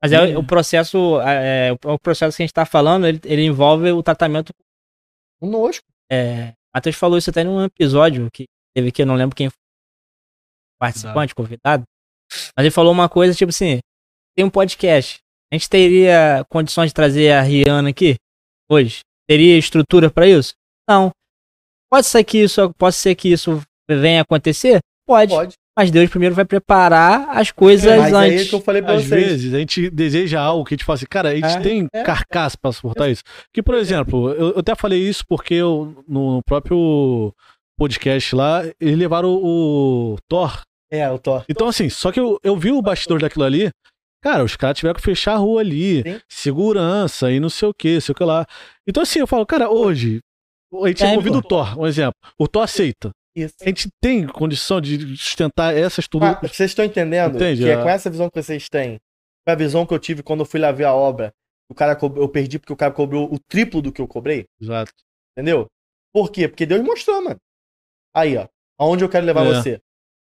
Mas 0.04 0.12
é, 0.12 0.36
o 0.38 0.44
processo, 0.44 1.20
é, 1.22 1.72
o- 1.72 1.92
o 1.94 1.98
processo 1.98 2.36
que 2.36 2.42
a 2.42 2.46
gente 2.46 2.52
tá 2.54 2.64
falando, 2.66 3.06
ele, 3.06 3.20
ele 3.24 3.42
envolve 3.44 3.90
o 3.90 4.02
tratamento. 4.02 4.52
Conosco. 5.40 5.84
É, 6.10 6.52
Matheus 6.74 6.96
falou 6.96 7.18
isso 7.18 7.30
até 7.30 7.42
num 7.44 7.64
episódio 7.64 8.28
que 8.32 8.44
teve 8.76 8.88
aqui, 8.88 9.02
eu 9.02 9.06
não 9.06 9.14
lembro 9.14 9.34
quem 9.34 9.48
foi 9.48 9.56
participante, 10.80 11.34
convidado. 11.34 11.84
Mas 12.56 12.64
ele 12.64 12.70
falou 12.70 12.92
uma 12.92 13.08
coisa, 13.08 13.34
tipo 13.34 13.50
assim, 13.50 13.78
tem 14.36 14.44
um 14.44 14.50
podcast. 14.50 15.18
A 15.52 15.56
gente 15.56 15.68
teria 15.68 16.44
condições 16.50 16.88
de 16.88 16.94
trazer 16.94 17.32
a 17.32 17.40
Rihanna 17.42 17.90
aqui 17.90 18.16
hoje? 18.68 19.00
Teria 19.28 19.56
estrutura 19.58 20.10
pra 20.10 20.26
isso? 20.26 20.52
Não. 20.88 21.10
Pode 21.90 22.06
ser 22.06 22.24
que 22.24 22.38
isso, 22.38 22.72
pode 22.74 22.96
ser 22.96 23.14
que 23.14 23.28
isso 23.28 23.62
venha 23.88 24.20
a 24.20 24.22
acontecer? 24.22 24.80
Pode. 25.06 25.30
Pode. 25.32 25.54
Mas 25.76 25.90
Deus 25.90 26.08
primeiro 26.08 26.34
vai 26.36 26.44
preparar 26.44 27.30
as 27.36 27.50
coisas 27.50 27.98
Mas 27.98 28.12
é 28.12 28.16
antes. 28.16 28.40
isso 28.42 28.50
que 28.50 28.54
eu 28.56 28.60
falei 28.60 28.80
pra 28.80 28.94
Às 28.94 29.04
vocês. 29.06 29.26
vezes 29.26 29.54
a 29.54 29.58
gente 29.58 29.90
deseja 29.90 30.40
algo 30.40 30.64
que 30.64 30.74
a 30.74 30.76
gente 30.76 30.84
fala 30.84 30.94
assim, 30.94 31.06
cara, 31.10 31.30
a 31.30 31.34
gente 31.34 31.46
É, 31.46 31.60
tem 31.60 31.88
é. 31.92 32.02
carcaça 32.04 32.56
pra 32.56 32.70
suportar 32.70 33.08
isso. 33.10 33.22
Que, 33.52 33.60
por 33.62 33.74
exemplo, 33.74 34.30
eu, 34.30 34.50
eu 34.50 34.58
até 34.60 34.74
falei 34.76 35.00
isso 35.00 35.24
porque 35.28 35.54
eu, 35.54 36.04
no 36.06 36.40
próprio 36.44 37.34
podcast 37.76 38.36
lá, 38.36 38.62
eles 38.80 38.96
levaram 38.96 39.30
o, 39.30 40.14
o 40.14 40.16
Thor. 40.28 40.62
É, 40.92 41.10
o 41.10 41.18
Thor. 41.18 41.44
Então, 41.48 41.66
assim, 41.66 41.88
só 41.90 42.12
que 42.12 42.20
eu, 42.20 42.38
eu 42.44 42.56
vi 42.56 42.70
o 42.70 42.80
bastidor 42.80 43.20
daquilo 43.20 43.44
ali. 43.44 43.70
Cara, 44.22 44.44
os 44.44 44.54
caras 44.56 44.78
tiveram 44.78 44.94
que 44.94 45.02
fechar 45.02 45.34
a 45.34 45.38
rua 45.38 45.60
ali, 45.60 46.02
Sim. 46.02 46.20
segurança 46.28 47.30
e 47.32 47.40
não 47.40 47.50
sei 47.50 47.68
o 47.68 47.74
que, 47.74 48.00
sei 48.00 48.12
o 48.12 48.16
que 48.16 48.24
lá. 48.24 48.46
Então, 48.88 49.02
assim, 49.02 49.18
eu 49.18 49.26
falo, 49.26 49.44
cara, 49.44 49.68
hoje, 49.68 50.20
a 50.82 50.86
gente 50.86 50.98
tinha 50.98 51.10
É, 51.10 51.14
convido 51.16 51.38
o. 51.38 51.42
Thor, 51.42 51.78
um 51.78 51.86
exemplo. 51.86 52.14
O 52.38 52.46
Thor 52.48 52.62
aceita. 52.62 53.10
Isso. 53.36 53.54
A 53.60 53.64
gente 53.64 53.88
tem 54.00 54.26
condição 54.26 54.80
de 54.80 55.16
sustentar 55.16 55.76
essas 55.76 56.06
tudo. 56.06 56.24
Ah, 56.24 56.38
vocês 56.42 56.70
estão 56.70 56.84
entendendo 56.84 57.36
Entende? 57.36 57.62
que 57.62 57.68
é 57.68 57.72
É. 57.72 57.82
com 57.82 57.88
essa 57.88 58.08
visão 58.08 58.28
que 58.30 58.40
vocês 58.42 58.68
têm, 58.68 58.98
com 59.46 59.52
a 59.52 59.54
visão 59.56 59.84
que 59.84 59.92
eu 59.92 59.98
tive 59.98 60.22
quando 60.22 60.40
eu 60.40 60.46
fui 60.46 60.60
lá 60.60 60.70
ver 60.70 60.84
a 60.84 60.94
obra, 60.94 61.32
o 61.68 61.74
cara 61.74 61.96
co- 61.96 62.12
eu 62.16 62.28
perdi 62.28 62.58
porque 62.58 62.72
o 62.72 62.76
cara 62.76 62.92
cobrou 62.92 63.32
o 63.32 63.38
triplo 63.48 63.82
do 63.82 63.90
que 63.90 64.00
eu 64.00 64.06
cobrei, 64.06 64.44
Exato. 64.60 64.92
entendeu? 65.36 65.66
Por 66.12 66.30
quê? 66.30 66.46
Porque 66.46 66.64
Deus 66.64 66.82
mostrou, 66.84 67.22
mano. 67.24 67.36
Aí, 68.14 68.36
ó, 68.36 68.46
aonde 68.78 69.02
eu 69.02 69.08
quero 69.08 69.26
levar 69.26 69.44
É. 69.44 69.48
você. 69.48 69.80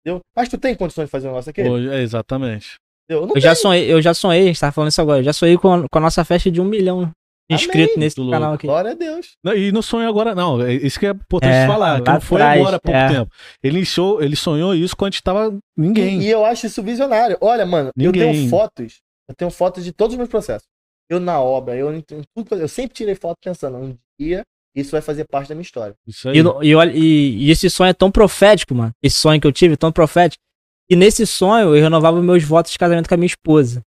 Entendeu? 0.02 0.22
Mas 0.36 0.50
tu 0.50 0.58
tem 0.58 0.74
condições 0.76 1.06
de 1.06 1.12
fazer 1.12 1.28
um 1.28 1.32
negócio 1.32 1.50
aqui? 1.52 1.62
Hoje, 1.62 1.90
é, 1.90 2.02
exatamente. 2.02 2.76
Eu 3.08 3.28
Eu 3.36 3.40
já 3.40 3.54
sonhei, 3.54 3.92
eu 3.92 4.02
já 4.02 4.16
sonhei, 4.16 4.44
a 4.44 4.48
gente 4.48 4.60
tava 4.60 4.72
falando 4.72 4.90
isso 4.90 5.02
agora, 5.02 5.20
eu 5.20 5.24
já 5.24 5.34
sonhei 5.34 5.58
com 5.60 5.72
a, 5.72 5.88
com 5.88 5.98
a 6.00 6.02
nossa 6.02 6.26
festa 6.26 6.50
de 6.50 6.60
um 6.60 6.66
milhão 6.66 7.12
Amém. 7.50 7.98
nesse 7.98 8.16
canal 8.16 8.54
aqui. 8.54 8.66
Glória 8.68 8.92
a 8.92 8.94
Deus. 8.96 9.38
Não, 9.44 9.54
E 9.54 9.72
não 9.72 9.82
sonhou 9.82 10.10
agora, 10.10 10.34
não. 10.34 10.62
É 10.62 10.74
Isso 10.74 11.00
que 11.00 11.06
é 11.06 11.12
importante 11.12 11.54
É, 11.54 11.68
falar. 11.68 12.02
Que 12.02 12.10
não 12.12 12.20
foi 12.22 12.42
atrás, 12.42 12.60
agora 12.62 12.76
há 12.78 12.80
pouco 12.80 12.98
é. 12.98 13.08
tempo. 13.08 13.32
Ele, 13.64 13.84
ele 14.22 14.36
sonhou 14.36 14.74
isso 14.74 14.96
quando 14.98 15.10
a 15.10 15.12
gente 15.12 15.24
tava 15.24 15.58
ninguém. 15.78 16.22
E, 16.22 16.26
e 16.26 16.30
eu 16.32 16.44
acho 16.44 16.66
isso 16.66 16.82
visionário. 16.82 17.38
Olha, 17.40 17.66
mano, 17.66 17.92
eu 17.98 18.12
Ninguém. 18.12 18.34
tenho 18.34 18.50
fotos. 18.50 19.00
Eu 19.30 19.36
tenho 19.36 19.52
fotos 19.52 19.84
de 19.84 19.92
todos 19.92 20.14
os 20.14 20.18
meus 20.18 20.30
processos. 20.30 20.68
Eu 21.10 21.20
na 21.20 21.40
obra, 21.40 21.76
eu, 21.76 21.92
eu- 21.94 22.58
eu 22.58 22.68
sempre 22.68 22.96
tirei 22.96 23.14
foto 23.14 23.36
pensando, 23.44 23.78
um 23.78 23.96
dia 24.20 24.42
isso 24.76 24.92
vai 24.92 25.02
fazer 25.02 25.26
parte 25.26 25.50
da 25.50 25.56
minha 25.56 25.62
história. 25.64 25.94
Isso 26.08 26.28
aí. 26.28 26.38
E, 26.38 26.68
e, 26.68 26.74
e- 27.00 27.46
e 27.46 27.52
esse 27.52 27.70
sonho 27.70 27.90
é 27.90 27.94
tão 27.94 28.10
profético, 28.12 28.74
mano. 28.74 28.92
Esse 29.04 29.18
sonho 29.18 29.40
que 29.40 29.46
eu 29.48 29.52
tive, 29.52 29.76
é 29.76 29.78
tão 29.78 29.92
profético. 29.92 30.42
E 30.90 30.96
nesse 30.96 31.26
sonho 31.28 31.76
eu 31.76 31.82
renovava 31.82 32.22
meus 32.22 32.44
votos 32.44 32.72
de 32.72 32.78
casamento 32.78 33.08
com 33.08 33.14
a 33.14 33.18
minha 33.18 33.28
esposa. 33.28 33.82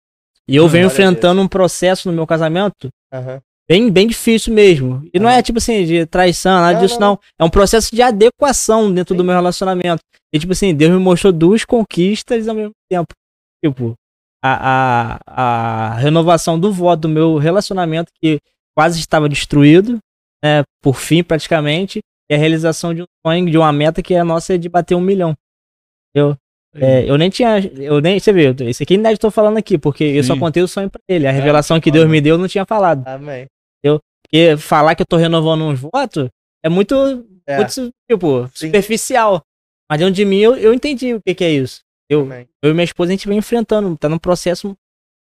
E 0.48 0.56
eu 0.56 0.64
Hum, 0.64 0.68
venho 0.68 0.86
enfrentando 0.86 1.40
um 1.43 1.47
processo 1.48 2.09
no 2.09 2.14
meu 2.14 2.26
casamento 2.26 2.89
Aham. 3.12 3.40
Bem, 3.69 3.90
bem 3.90 4.07
difícil 4.07 4.53
mesmo. 4.55 5.09
E 5.12 5.19
não 5.19 5.28
Aham. 5.28 5.39
é 5.39 5.43
tipo 5.43 5.59
assim, 5.59 5.85
de 5.85 6.07
traição, 6.07 6.61
nada 6.61 6.74
Não, 6.74 6.81
disso 6.81 6.99
não, 6.99 7.11
não. 7.11 7.20
É 7.39 7.45
um 7.45 7.51
processo 7.51 7.95
de 7.95 8.01
adequação 8.01 8.93
dentro 8.93 9.15
do 9.15 9.23
Sim. 9.23 9.27
meu 9.27 9.36
relacionamento. 9.36 10.03
E 10.32 10.39
tipo 10.39 10.53
assim, 10.53 10.74
Deus 10.74 10.93
me 10.93 10.99
mostrou 10.99 11.32
duas 11.32 11.65
conquistas 11.65 12.49
ao 12.49 12.55
mesmo 12.55 12.73
tempo. 12.90 13.15
Tipo, 13.65 13.95
a, 14.43 15.19
a, 15.27 15.93
a 15.93 15.95
renovação 15.95 16.59
do 16.59 16.73
voto 16.73 17.03
do 17.03 17.09
meu 17.09 17.36
relacionamento 17.36 18.12
que 18.20 18.39
quase 18.77 19.01
estava 19.01 19.28
destruído, 19.28 19.99
né, 20.43 20.62
por 20.82 20.95
fim 20.97 21.23
praticamente, 21.23 22.01
e 22.31 22.35
a 22.35 22.39
realização 22.39 22.95
de 22.95 23.03
um 23.03 23.07
sonho, 23.27 23.51
de 23.51 23.59
uma 23.59 23.73
meta 23.73 24.03
que 24.03 24.15
é 24.15 24.20
a 24.20 24.24
nossa 24.24 24.55
é 24.55 24.59
de 24.59 24.69
bater 24.69 24.95
um 24.95 25.01
milhão. 25.01 25.35
É, 26.74 27.11
eu 27.11 27.16
nem 27.16 27.31
tinha, 27.31 27.59
eu 27.77 28.01
nem, 28.01 28.20
você 28.20 28.32
vê, 28.32 28.55
esse 28.66 28.82
aqui 28.82 28.95
ainda 28.95 29.11
estou 29.11 29.31
falando 29.31 29.57
aqui, 29.57 29.78
porque 29.78 30.05
eu 30.05 30.23
só 30.23 30.35
Sim. 30.35 30.40
contei 30.40 30.62
o 30.62 30.69
sonho 30.69 30.90
pra 30.90 31.01
ele. 31.09 31.27
A 31.27 31.32
revelação 31.32 31.81
que 31.81 31.90
ah, 31.90 31.93
Deus 31.93 32.05
não. 32.05 32.12
me 32.12 32.20
deu 32.20 32.35
eu 32.35 32.39
não 32.39 32.47
tinha 32.47 32.65
falado. 32.65 33.07
Amém. 33.07 33.47
Porque 34.30 34.56
falar 34.59 34.94
que 34.94 35.02
eu 35.02 35.06
tô 35.06 35.16
renovando 35.16 35.62
uns 35.64 35.80
votos 35.80 36.28
é 36.62 36.68
muito, 36.68 36.94
É. 37.46 37.56
muito 37.56 37.92
tipo, 38.10 38.46
Sim. 38.55 38.66
superficial. 38.66 39.42
Mas 39.90 39.98
dentro 40.00 40.14
de 40.14 40.24
mim 40.24 40.38
eu, 40.38 40.55
eu 40.56 40.74
entendi 40.74 41.14
o 41.14 41.20
que, 41.22 41.34
que 41.34 41.44
é 41.44 41.50
isso. 41.50 41.80
Eu, 42.10 42.26
eu 42.62 42.70
e 42.70 42.74
minha 42.74 42.84
esposa 42.84 43.10
a 43.10 43.14
gente 43.14 43.28
vem 43.28 43.38
enfrentando, 43.38 43.96
tá 43.96 44.09
num 44.09 44.18
processo 44.18 44.74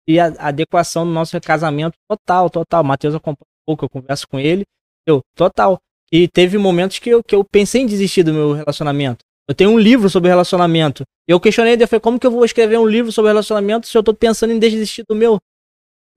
de 0.09 0.19
a- 0.21 0.35
adequação 0.39 1.05
do 1.05 1.13
nosso 1.13 1.41
casamento 1.41 1.95
total, 2.09 2.49
total. 2.51 2.83
O 2.83 2.85
Matheus 2.87 3.15
acompanha 3.15 3.47
um 3.63 3.65
pouco, 3.67 3.85
eu 3.85 3.89
converso 3.89 4.27
com 4.29 4.39
ele. 4.39 4.65
Eu, 5.07 5.21
total. 5.37 5.79
E 6.13 6.29
teve 6.29 6.59
momentos 6.59 6.99
que 6.99 7.11
eu, 7.11 7.23
que 7.25 7.35
eu 7.35 7.45
pensei 7.45 7.83
em 7.83 7.87
desistir 7.87 8.23
do 8.23 8.33
meu 8.33 8.53
relacionamento. 8.53 9.25
Eu 9.49 9.55
tenho 9.55 9.71
um 9.71 9.79
livro 9.79 10.09
sobre 10.11 10.29
relacionamento. 10.29 11.03
E 11.29 11.33
eu 11.33 11.41
questionei, 11.41 11.75
eu 11.81 11.89
falei, 11.89 12.01
como 12.01 12.19
que 12.21 12.27
eu 12.27 12.31
vou 12.31 12.45
escrever 12.45 12.79
um 12.79 12.87
livro 12.87 13.11
sobre 13.11 13.31
relacionamento 13.31 13.87
se 13.89 13.97
eu 13.99 14.03
tô 14.03 14.15
pensando 14.15 14.53
em 14.53 14.59
desistir 14.59 15.05
do 15.09 15.15
meu? 15.17 15.39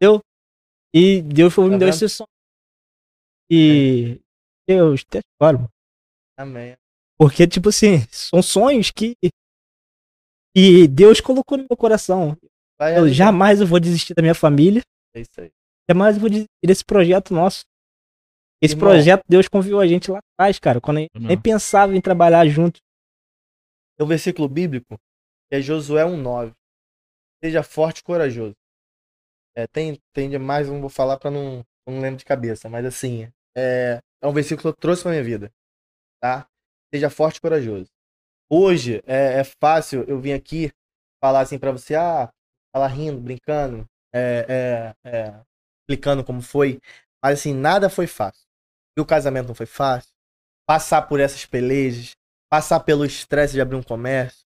Entendeu? 0.02 0.20
E 0.94 1.22
Deus 1.22 1.53
foi, 1.53 1.66
me 1.66 1.72
Tá 1.72 1.78
deu 1.78 1.88
vendo? 1.88 1.95
esse 1.95 2.10
som. 2.10 2.26
E 3.50 4.22
Deus, 4.68 5.06
choro, 5.40 5.60
mano. 5.60 5.70
Amém. 6.38 6.76
Porque, 7.18 7.48
tipo 7.48 7.70
assim, 7.70 8.06
são 8.12 8.42
sonhos 8.42 8.92
que. 8.92 9.16
E 10.56 10.88
Deus 10.88 11.22
colocou 11.22 11.58
no 11.58 11.66
meu 11.70 11.78
coração. 11.78 12.38
Vai 12.80 12.98
Eu 12.98 13.08
jamais 13.10 13.62
eu 13.62 13.68
vou 13.68 13.80
desistir 13.80 14.14
da 14.14 14.22
minha 14.22 14.36
família. 14.36 14.82
É 15.16 15.22
isso 15.22 15.40
aí. 15.40 15.52
Jamais 15.90 16.16
eu 16.16 16.22
vou 16.22 16.30
desistir 16.30 16.66
desse 16.66 16.84
projeto 16.84 17.34
nosso. 17.34 17.64
Esse 18.62 18.74
Irmão. 18.74 18.90
projeto 18.90 19.24
Deus 19.28 19.48
conviou 19.48 19.80
a 19.80 19.88
gente 19.88 20.10
lá 20.10 20.20
atrás, 20.34 20.60
cara. 20.60 20.82
Quando 20.82 20.98
a 20.98 21.02
gente 21.02 21.12
nem 21.16 21.32
Irmão. 21.32 21.42
pensava 21.42 21.96
em 21.96 22.02
trabalhar 22.02 22.46
junto. 22.48 22.80
Tem 23.98 24.06
um 24.06 24.10
versículo 24.10 24.48
bíblico 24.50 24.98
que 25.50 25.56
é 25.56 25.62
Josué 25.62 26.04
1,9. 26.04 26.54
Seja 27.44 27.64
forte 27.64 28.00
e 28.00 28.04
corajoso. 28.04 28.56
É, 29.56 29.68
tem, 29.68 29.98
tem 30.14 30.30
demais, 30.30 30.68
não 30.68 30.82
vou 30.82 30.90
falar 30.90 31.18
pra 31.18 31.32
não, 31.32 31.64
eu 31.88 31.94
não 31.94 32.02
lembro 32.02 32.18
de 32.18 32.26
cabeça, 32.26 32.70
mas 32.70 32.86
assim, 32.86 33.32
é, 33.56 34.02
é 34.22 34.28
um 34.28 34.34
versículo 34.34 34.62
que 34.62 34.68
eu 34.68 34.74
trouxe 34.74 35.03
pra 35.03 35.12
minha 35.12 35.24
vida. 35.24 35.52
Tá? 36.22 36.48
Seja 36.94 37.10
forte 37.10 37.38
e 37.38 37.41
corajoso. 37.41 37.90
Hoje 38.49 39.02
é, 39.06 39.40
é 39.40 39.44
fácil 39.44 40.03
eu 40.07 40.20
vir 40.20 40.34
aqui 40.34 40.72
falar 41.22 41.41
assim 41.41 41.57
pra 41.57 41.72
você, 41.72 41.95
ah, 41.95 42.32
falar 42.74 42.88
rindo, 42.88 43.20
brincando, 43.20 43.88
é, 44.14 44.94
é, 45.03 45.10
é, 45.10 45.41
explicando 45.82 46.24
como 46.24 46.41
foi. 46.41 46.80
Mas 47.24 47.40
assim, 47.40 47.53
nada 47.53 47.90
foi 47.90 48.07
fácil. 48.07 48.45
E 48.98 49.02
o 49.02 49.06
casamento 49.06 49.48
não 49.48 49.56
foi 49.56 49.66
fácil. 49.66 50.12
Passar 50.68 51.03
por 51.03 51.20
essas 51.20 51.45
pelejas, 51.45 52.16
passar 52.49 52.80
pelo 52.82 53.06
estresse 53.06 53.53
de 53.53 53.62
abrir 53.62 53.76
um 53.76 53.84
comércio, 53.84 54.45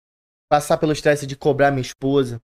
passar 0.50 0.78
pelo 0.78 0.92
estresse 0.92 1.26
de 1.26 1.36
cobrar 1.36 1.72
minha 1.72 1.82
esposa, 1.82 2.42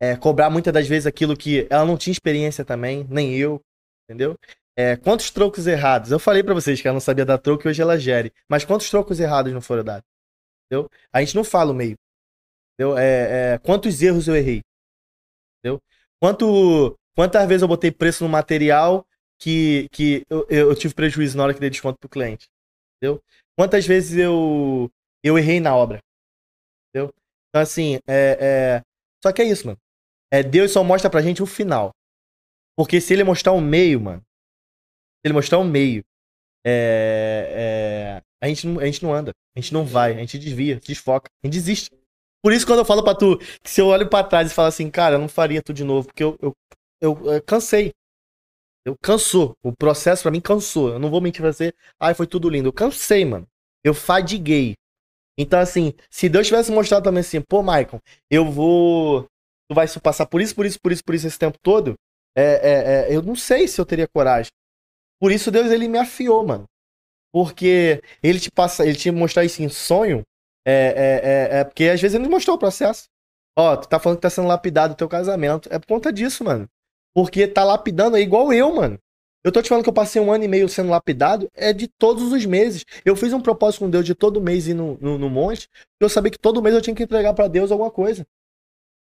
é, 0.00 0.16
cobrar 0.16 0.50
muitas 0.50 0.72
das 0.72 0.86
vezes 0.86 1.06
aquilo 1.06 1.36
que 1.36 1.66
ela 1.70 1.84
não 1.84 1.96
tinha 1.96 2.12
experiência 2.12 2.64
também, 2.64 3.04
nem 3.08 3.34
eu, 3.34 3.60
entendeu? 4.08 4.38
É, 4.76 4.96
quantos 4.96 5.30
trocos 5.30 5.66
errados? 5.66 6.10
Eu 6.10 6.18
falei 6.18 6.42
pra 6.42 6.54
vocês 6.54 6.80
que 6.80 6.88
ela 6.88 6.94
não 6.94 7.00
sabia 7.00 7.24
dar 7.24 7.38
troco 7.38 7.66
e 7.66 7.68
hoje 7.68 7.82
ela 7.82 7.98
gere, 7.98 8.32
mas 8.48 8.64
quantos 8.64 8.88
trocos 8.88 9.20
errados 9.20 9.52
não 9.52 9.60
foram 9.60 9.84
dados? 9.84 10.08
Entendeu? 10.66 10.88
A 11.12 11.20
gente 11.20 11.34
não 11.34 11.44
fala 11.44 11.72
o 11.72 11.74
meio. 11.74 11.96
Entendeu? 12.74 12.96
É, 12.96 13.54
é, 13.54 13.58
quantos 13.58 14.00
erros 14.00 14.28
eu 14.28 14.36
errei? 14.36 14.62
Entendeu? 15.58 15.80
Quanto, 16.20 16.96
quantas 17.14 17.46
vezes 17.48 17.62
eu 17.62 17.68
botei 17.68 17.90
preço 17.90 18.22
no 18.24 18.30
material 18.30 19.04
que, 19.38 19.88
que 19.90 20.24
eu, 20.30 20.46
eu 20.48 20.74
tive 20.76 20.94
prejuízo 20.94 21.36
na 21.36 21.44
hora 21.44 21.54
que 21.54 21.60
dei 21.60 21.70
desconto 21.70 21.98
pro 21.98 22.08
cliente? 22.08 22.46
Entendeu? 22.96 23.20
Quantas 23.56 23.86
vezes 23.86 24.16
eu, 24.16 24.90
eu 25.24 25.36
errei 25.36 25.60
na 25.60 25.74
obra? 25.74 26.00
Entendeu? 26.88 27.12
Então, 27.48 27.62
assim, 27.62 27.98
é, 28.06 28.38
é... 28.40 28.82
só 29.22 29.32
que 29.32 29.42
é 29.42 29.44
isso, 29.44 29.66
mano. 29.66 29.78
É, 30.30 30.42
Deus 30.42 30.70
só 30.70 30.84
mostra 30.84 31.10
pra 31.10 31.22
gente 31.22 31.42
o 31.42 31.46
final. 31.46 31.90
Porque 32.78 33.00
se 33.00 33.12
ele 33.12 33.24
mostrar 33.24 33.50
o 33.50 33.60
meio, 33.60 34.00
mano, 34.00 34.20
se 34.20 35.24
ele 35.24 35.34
mostrar 35.34 35.58
o 35.58 35.64
meio, 35.64 36.04
é, 36.64 38.22
é, 38.22 38.22
a, 38.40 38.46
gente 38.46 38.68
não, 38.68 38.80
a 38.80 38.86
gente 38.86 39.02
não 39.02 39.12
anda, 39.12 39.32
a 39.56 39.60
gente 39.60 39.74
não 39.74 39.84
vai, 39.84 40.12
a 40.12 40.18
gente 40.18 40.38
desvia, 40.38 40.76
desfoca, 40.76 41.28
a 41.42 41.46
gente 41.46 41.54
desiste. 41.54 41.90
Por 42.40 42.52
isso, 42.52 42.64
quando 42.64 42.78
eu 42.78 42.84
falo 42.84 43.02
pra 43.02 43.16
tu, 43.16 43.36
que 43.36 43.68
se 43.68 43.80
eu 43.80 43.88
olho 43.88 44.08
pra 44.08 44.22
trás 44.22 44.52
e 44.52 44.54
falo 44.54 44.68
assim, 44.68 44.88
cara, 44.92 45.16
eu 45.16 45.18
não 45.18 45.28
faria 45.28 45.60
tudo 45.60 45.74
de 45.74 45.82
novo, 45.82 46.06
porque 46.06 46.22
eu, 46.22 46.38
eu, 46.40 46.56
eu, 47.00 47.32
eh, 47.32 47.40
cansei. 47.40 47.90
Eu 48.86 48.94
cansou. 49.02 49.56
O 49.60 49.72
processo 49.72 50.22
pra 50.22 50.30
mim 50.30 50.40
cansou. 50.40 50.90
Eu 50.90 50.98
não 51.00 51.10
vou 51.10 51.20
mentir 51.20 51.42
pra 51.42 51.52
você, 51.52 51.74
ai, 52.00 52.14
foi 52.14 52.28
tudo 52.28 52.48
lindo. 52.48 52.68
Eu 52.68 52.72
cansei, 52.72 53.24
mano. 53.24 53.46
Eu 53.82 53.92
fadiguei. 53.92 54.74
Então, 55.36 55.58
assim, 55.58 55.94
se 56.08 56.28
Deus 56.28 56.46
tivesse 56.46 56.70
mostrado 56.70 57.02
também 57.02 57.22
assim, 57.22 57.40
pô, 57.40 57.60
Michael, 57.60 58.00
eu 58.30 58.48
vou. 58.48 59.26
Tu 59.68 59.74
vai 59.74 59.88
passar 60.00 60.26
por 60.26 60.40
isso, 60.40 60.54
por 60.54 60.64
isso, 60.64 60.78
por 60.80 60.92
isso, 60.92 61.02
por 61.04 61.14
isso 61.16 61.26
esse 61.26 61.38
tempo 61.38 61.58
todo. 61.60 61.96
É, 62.38 62.42
é, 62.42 63.12
é, 63.12 63.16
eu 63.16 63.20
não 63.20 63.34
sei 63.34 63.66
se 63.66 63.80
eu 63.80 63.84
teria 63.84 64.06
coragem. 64.06 64.52
Por 65.20 65.32
isso, 65.32 65.50
Deus, 65.50 65.72
ele 65.72 65.88
me 65.88 65.98
afiou, 65.98 66.46
mano. 66.46 66.66
Porque 67.32 68.00
ele 68.22 68.38
te 68.38 68.48
passa, 68.48 68.86
ele 68.86 68.96
te 68.96 69.10
mostrar 69.10 69.44
isso 69.44 69.60
em 69.60 69.68
sonho. 69.68 70.22
É, 70.64 70.72
é, 70.72 71.56
é, 71.56 71.60
é 71.60 71.64
porque 71.64 71.84
às 71.84 72.00
vezes 72.00 72.14
ele 72.14 72.22
não 72.22 72.30
mostrou 72.30 72.54
o 72.54 72.58
processo. 72.58 73.08
Ó, 73.58 73.76
tu 73.76 73.88
tá 73.88 73.98
falando 73.98 74.18
que 74.18 74.22
tá 74.22 74.30
sendo 74.30 74.46
lapidado 74.46 74.94
o 74.94 74.96
teu 74.96 75.08
casamento. 75.08 75.68
É 75.72 75.80
por 75.80 75.88
conta 75.88 76.12
disso, 76.12 76.44
mano. 76.44 76.68
Porque 77.12 77.48
tá 77.48 77.64
lapidando 77.64 78.16
é 78.16 78.20
igual 78.20 78.52
eu, 78.52 78.72
mano. 78.72 78.96
Eu 79.44 79.50
tô 79.50 79.60
te 79.60 79.68
falando 79.68 79.82
que 79.82 79.90
eu 79.90 79.94
passei 79.94 80.22
um 80.22 80.32
ano 80.32 80.44
e 80.44 80.48
meio 80.48 80.68
sendo 80.68 80.90
lapidado, 80.90 81.48
é 81.54 81.72
de 81.72 81.88
todos 81.88 82.32
os 82.32 82.44
meses. 82.44 82.84
Eu 83.04 83.16
fiz 83.16 83.32
um 83.32 83.40
propósito 83.40 83.80
com 83.80 83.90
Deus 83.90 84.04
de 84.04 84.14
todo 84.14 84.40
mês 84.40 84.68
ir 84.68 84.74
no, 84.74 84.96
no, 85.00 85.18
no 85.18 85.28
monte, 85.28 85.68
porque 85.68 86.04
eu 86.04 86.08
sabia 86.08 86.30
que 86.30 86.38
todo 86.38 86.62
mês 86.62 86.74
eu 86.74 86.82
tinha 86.82 86.94
que 86.94 87.02
entregar 87.02 87.34
pra 87.34 87.48
Deus 87.48 87.72
alguma 87.72 87.90
coisa. 87.90 88.26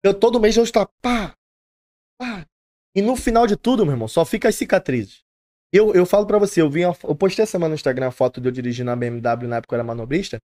Eu 0.02 0.14
todo 0.14 0.40
mês 0.40 0.56
eu 0.56 0.64
estava 0.64 0.88
pá, 1.02 1.34
pá. 2.18 2.46
E 2.98 3.02
no 3.02 3.14
final 3.14 3.46
de 3.46 3.56
tudo, 3.56 3.84
meu 3.86 3.94
irmão, 3.94 4.08
só 4.08 4.24
fica 4.24 4.48
as 4.48 4.56
cicatrizes. 4.56 5.22
Eu, 5.72 5.94
eu 5.94 6.04
falo 6.04 6.26
pra 6.26 6.36
você, 6.36 6.60
eu 6.60 6.68
vi, 6.68 6.84
uma- 6.84 6.96
eu 7.04 7.14
postei 7.14 7.44
essa 7.44 7.52
semana 7.52 7.68
no 7.68 7.74
Instagram 7.76 8.08
a 8.08 8.10
foto 8.10 8.40
de 8.40 8.48
eu 8.48 8.52
dirigindo 8.52 8.90
a 8.90 8.96
BMW 8.96 9.46
na 9.46 9.58
época 9.58 9.68
que 9.68 9.74
eu 9.74 9.76
era 9.76 9.86
manobrista. 9.86 10.38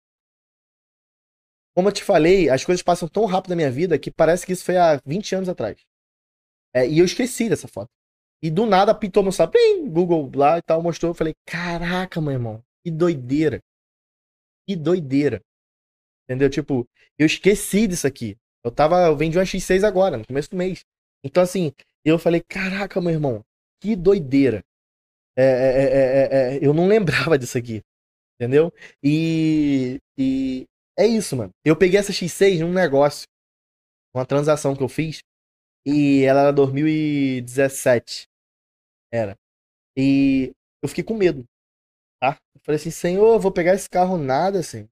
Como 1.74 1.88
eu 1.88 1.92
te 1.92 2.04
falei, 2.04 2.48
as 2.48 2.64
coisas 2.64 2.80
passam 2.80 3.08
tão 3.08 3.24
rápido 3.24 3.50
na 3.50 3.56
minha 3.56 3.72
vida 3.72 3.98
que 3.98 4.08
parece 4.08 4.46
que 4.46 4.52
isso 4.52 4.64
foi 4.64 4.76
há 4.76 5.00
20 5.04 5.34
anos 5.34 5.48
atrás. 5.48 5.80
É, 6.72 6.86
e 6.86 7.00
eu 7.00 7.04
esqueci 7.04 7.48
dessa 7.48 7.66
foto. 7.66 7.88
E 8.40 8.50
do 8.52 8.66
nada 8.66 8.94
pintou 8.94 9.24
meu 9.24 9.32
sapo, 9.32 9.58
Google 9.90 10.30
lá 10.32 10.58
e 10.58 10.62
tal, 10.62 10.80
mostrou. 10.80 11.10
Eu 11.10 11.14
falei, 11.14 11.32
caraca, 11.44 12.20
meu 12.20 12.30
irmão, 12.30 12.62
que 12.84 12.90
doideira. 12.92 13.58
Que 14.68 14.76
doideira. 14.76 15.40
Entendeu? 16.28 16.48
Tipo, 16.48 16.86
eu 17.18 17.26
esqueci 17.26 17.88
disso 17.88 18.06
aqui. 18.06 18.36
Eu 18.64 18.70
tava, 18.70 19.06
eu 19.06 19.16
vendi 19.16 19.36
uma 19.36 19.44
X6 19.44 19.82
agora, 19.82 20.16
no 20.16 20.24
começo 20.24 20.50
do 20.50 20.56
mês. 20.56 20.84
Então, 21.24 21.42
assim, 21.42 21.72
eu 22.10 22.18
falei, 22.18 22.42
caraca, 22.42 23.00
meu 23.00 23.10
irmão, 23.12 23.44
que 23.80 23.96
doideira. 23.96 24.64
É, 25.36 25.42
é, 25.42 25.46
é, 25.46 26.54
é, 26.54 26.56
é, 26.56 26.66
eu 26.66 26.72
não 26.72 26.86
lembrava 26.88 27.38
disso 27.38 27.58
aqui. 27.58 27.82
Entendeu? 28.38 28.72
E, 29.02 30.00
e 30.18 30.66
é 30.98 31.06
isso, 31.06 31.36
mano. 31.36 31.50
Eu 31.64 31.76
peguei 31.76 31.98
essa 31.98 32.12
X6 32.12 32.60
num 32.60 32.72
negócio. 32.72 33.26
Uma 34.14 34.26
transação 34.26 34.76
que 34.76 34.82
eu 34.82 34.88
fiz. 34.88 35.20
E 35.86 36.22
ela 36.24 36.42
era 36.42 36.52
2017. 36.52 38.26
Era. 39.12 39.36
E 39.96 40.52
eu 40.82 40.88
fiquei 40.88 41.04
com 41.04 41.14
medo. 41.14 41.44
Tá? 42.20 42.38
Eu 42.54 42.60
falei 42.64 42.80
assim, 42.80 42.90
senhor, 42.90 43.34
eu 43.34 43.40
vou 43.40 43.52
pegar 43.52 43.74
esse 43.74 43.88
carro 43.88 44.16
nada, 44.18 44.58
assim. 44.60 44.88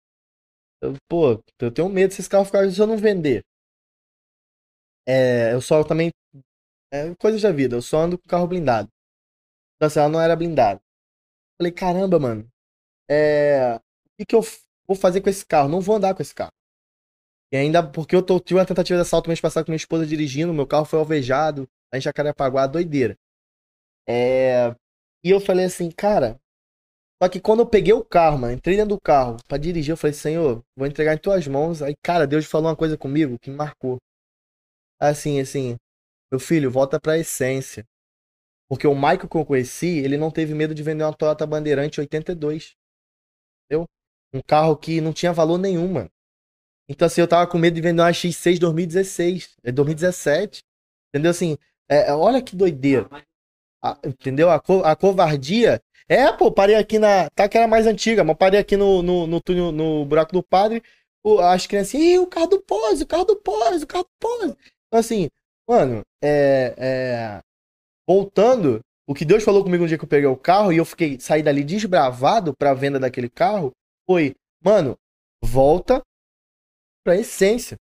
Eu, 0.82 0.94
pô, 1.08 1.42
eu 1.60 1.72
tenho 1.72 1.88
medo 1.88 2.12
se 2.12 2.20
esse 2.20 2.28
carro 2.30 2.44
ficar 2.44 2.68
se 2.70 2.80
eu 2.80 2.86
não 2.86 2.96
vender. 2.96 3.42
É, 5.06 5.52
eu 5.52 5.60
só 5.60 5.82
também. 5.84 6.10
É, 6.92 7.14
coisas 7.14 7.40
da 7.40 7.50
vida, 7.50 7.76
eu 7.76 7.82
só 7.82 8.00
ando 8.02 8.18
com 8.18 8.28
carro 8.28 8.46
blindado. 8.46 8.90
Então 9.76 9.86
assim, 9.86 9.98
ela 9.98 10.10
não 10.10 10.20
era 10.20 10.36
blindada. 10.36 10.80
Falei, 11.58 11.72
caramba, 11.72 12.18
mano. 12.18 12.46
É. 13.10 13.76
O 13.76 13.80
que, 14.18 14.26
que 14.26 14.34
eu 14.34 14.42
vou 14.86 14.96
fazer 14.96 15.22
com 15.22 15.30
esse 15.30 15.44
carro? 15.46 15.68
Não 15.68 15.80
vou 15.80 15.96
andar 15.96 16.14
com 16.14 16.22
esse 16.22 16.34
carro. 16.34 16.52
E 17.52 17.56
ainda 17.56 17.82
porque 17.86 18.16
eu 18.16 18.22
tô, 18.22 18.40
tive 18.40 18.60
uma 18.60 18.66
tentativa 18.66 18.98
de 18.98 19.02
assalto 19.02 19.28
mês 19.28 19.40
passado 19.40 19.64
com 19.64 19.72
minha 19.72 19.76
esposa 19.76 20.06
dirigindo, 20.06 20.54
meu 20.54 20.66
carro 20.66 20.84
foi 20.86 20.98
alvejado, 20.98 21.68
a 21.92 21.96
gente 21.96 22.04
Jacarepaguá, 22.04 22.66
doideira. 22.66 23.16
É. 24.08 24.74
E 25.24 25.30
eu 25.30 25.40
falei 25.40 25.66
assim, 25.66 25.90
cara. 25.90 26.38
Só 27.22 27.28
que 27.28 27.40
quando 27.40 27.60
eu 27.60 27.66
peguei 27.66 27.92
o 27.92 28.04
carro, 28.04 28.38
mano, 28.38 28.54
entrei 28.54 28.76
dentro 28.76 28.96
do 28.96 29.00
carro 29.00 29.36
pra 29.48 29.56
dirigir, 29.56 29.92
eu 29.92 29.96
falei, 29.96 30.12
Senhor, 30.14 30.62
vou 30.76 30.86
entregar 30.86 31.14
em 31.14 31.18
tuas 31.18 31.46
mãos. 31.46 31.80
Aí, 31.82 31.94
cara, 32.02 32.26
Deus 32.26 32.44
falou 32.46 32.68
uma 32.68 32.76
coisa 32.76 32.98
comigo 32.98 33.38
que 33.38 33.50
me 33.50 33.56
marcou. 33.56 33.98
Assim, 35.00 35.40
assim, 35.40 35.76
meu 36.32 36.40
filho, 36.40 36.70
volta 36.70 37.00
pra 37.00 37.18
essência. 37.18 37.86
Porque 38.68 38.86
o 38.86 38.94
Michael 38.94 39.28
que 39.28 39.36
eu 39.36 39.44
conheci, 39.46 39.98
ele 40.00 40.16
não 40.16 40.30
teve 40.30 40.54
medo 40.54 40.74
de 40.74 40.82
vender 40.82 41.04
uma 41.04 41.14
Toyota 41.14 41.46
Bandeirante 41.46 42.00
82. 42.00 42.74
Entendeu? 43.66 43.86
Um 44.34 44.42
carro 44.46 44.76
que 44.76 45.00
não 45.00 45.12
tinha 45.12 45.32
valor 45.32 45.58
nenhum, 45.58 45.88
mano. 45.92 46.10
Então, 46.88 47.06
assim, 47.06 47.20
eu 47.20 47.28
tava 47.28 47.46
com 47.50 47.58
medo 47.58 47.74
de 47.74 47.80
vender 47.80 48.02
uma 48.02 48.12
X6 48.12 48.58
2016, 48.58 49.56
é 49.64 49.72
2017. 49.72 50.62
Entendeu? 51.10 51.30
Assim, 51.32 51.58
é, 51.90 52.08
é, 52.10 52.14
olha 52.14 52.42
que 52.42 52.56
doideira. 52.56 53.08
A- 53.82 53.98
entendeu? 54.04 54.50
A, 54.50 54.60
co- 54.60 54.82
a 54.84 54.94
covardia. 54.96 55.82
É, 56.08 56.32
pô, 56.32 56.50
parei 56.52 56.76
aqui 56.76 56.98
na. 56.98 57.28
Tá 57.30 57.48
que 57.48 57.56
era 57.58 57.66
mais 57.68 57.86
antiga, 57.86 58.24
mas 58.24 58.36
parei 58.36 58.60
aqui 58.60 58.76
no, 58.76 59.02
no, 59.02 59.26
no 59.26 59.40
túnel, 59.40 59.72
no 59.72 60.04
buraco 60.04 60.32
do 60.32 60.42
padre. 60.42 60.82
o- 61.24 61.38
As 61.40 61.66
crianças, 61.66 61.94
Ih, 61.94 62.18
o 62.18 62.26
carro 62.26 62.46
do 62.48 62.60
pose, 62.62 63.02
o 63.04 63.06
carro 63.06 63.24
do 63.24 63.36
pose, 63.36 63.84
o 63.84 63.86
carro 63.86 64.04
do 64.04 64.10
pose. 64.20 64.56
Então, 64.88 65.00
assim, 65.00 65.28
mano, 65.68 66.02
é, 66.22 66.74
é, 66.76 67.40
voltando, 68.06 68.80
o 69.06 69.14
que 69.14 69.24
Deus 69.24 69.42
falou 69.42 69.62
comigo 69.62 69.82
no 69.82 69.88
dia 69.88 69.98
que 69.98 70.04
eu 70.04 70.08
peguei 70.08 70.28
o 70.28 70.36
carro 70.36 70.72
e 70.72 70.76
eu 70.76 70.84
fiquei, 70.84 71.18
saí 71.20 71.42
dali 71.42 71.64
desbravado 71.64 72.54
pra 72.56 72.74
venda 72.74 72.98
daquele 72.98 73.28
carro, 73.28 73.72
foi, 74.06 74.34
mano, 74.64 74.96
volta 75.44 76.02
pra 77.04 77.16
essência. 77.16 77.76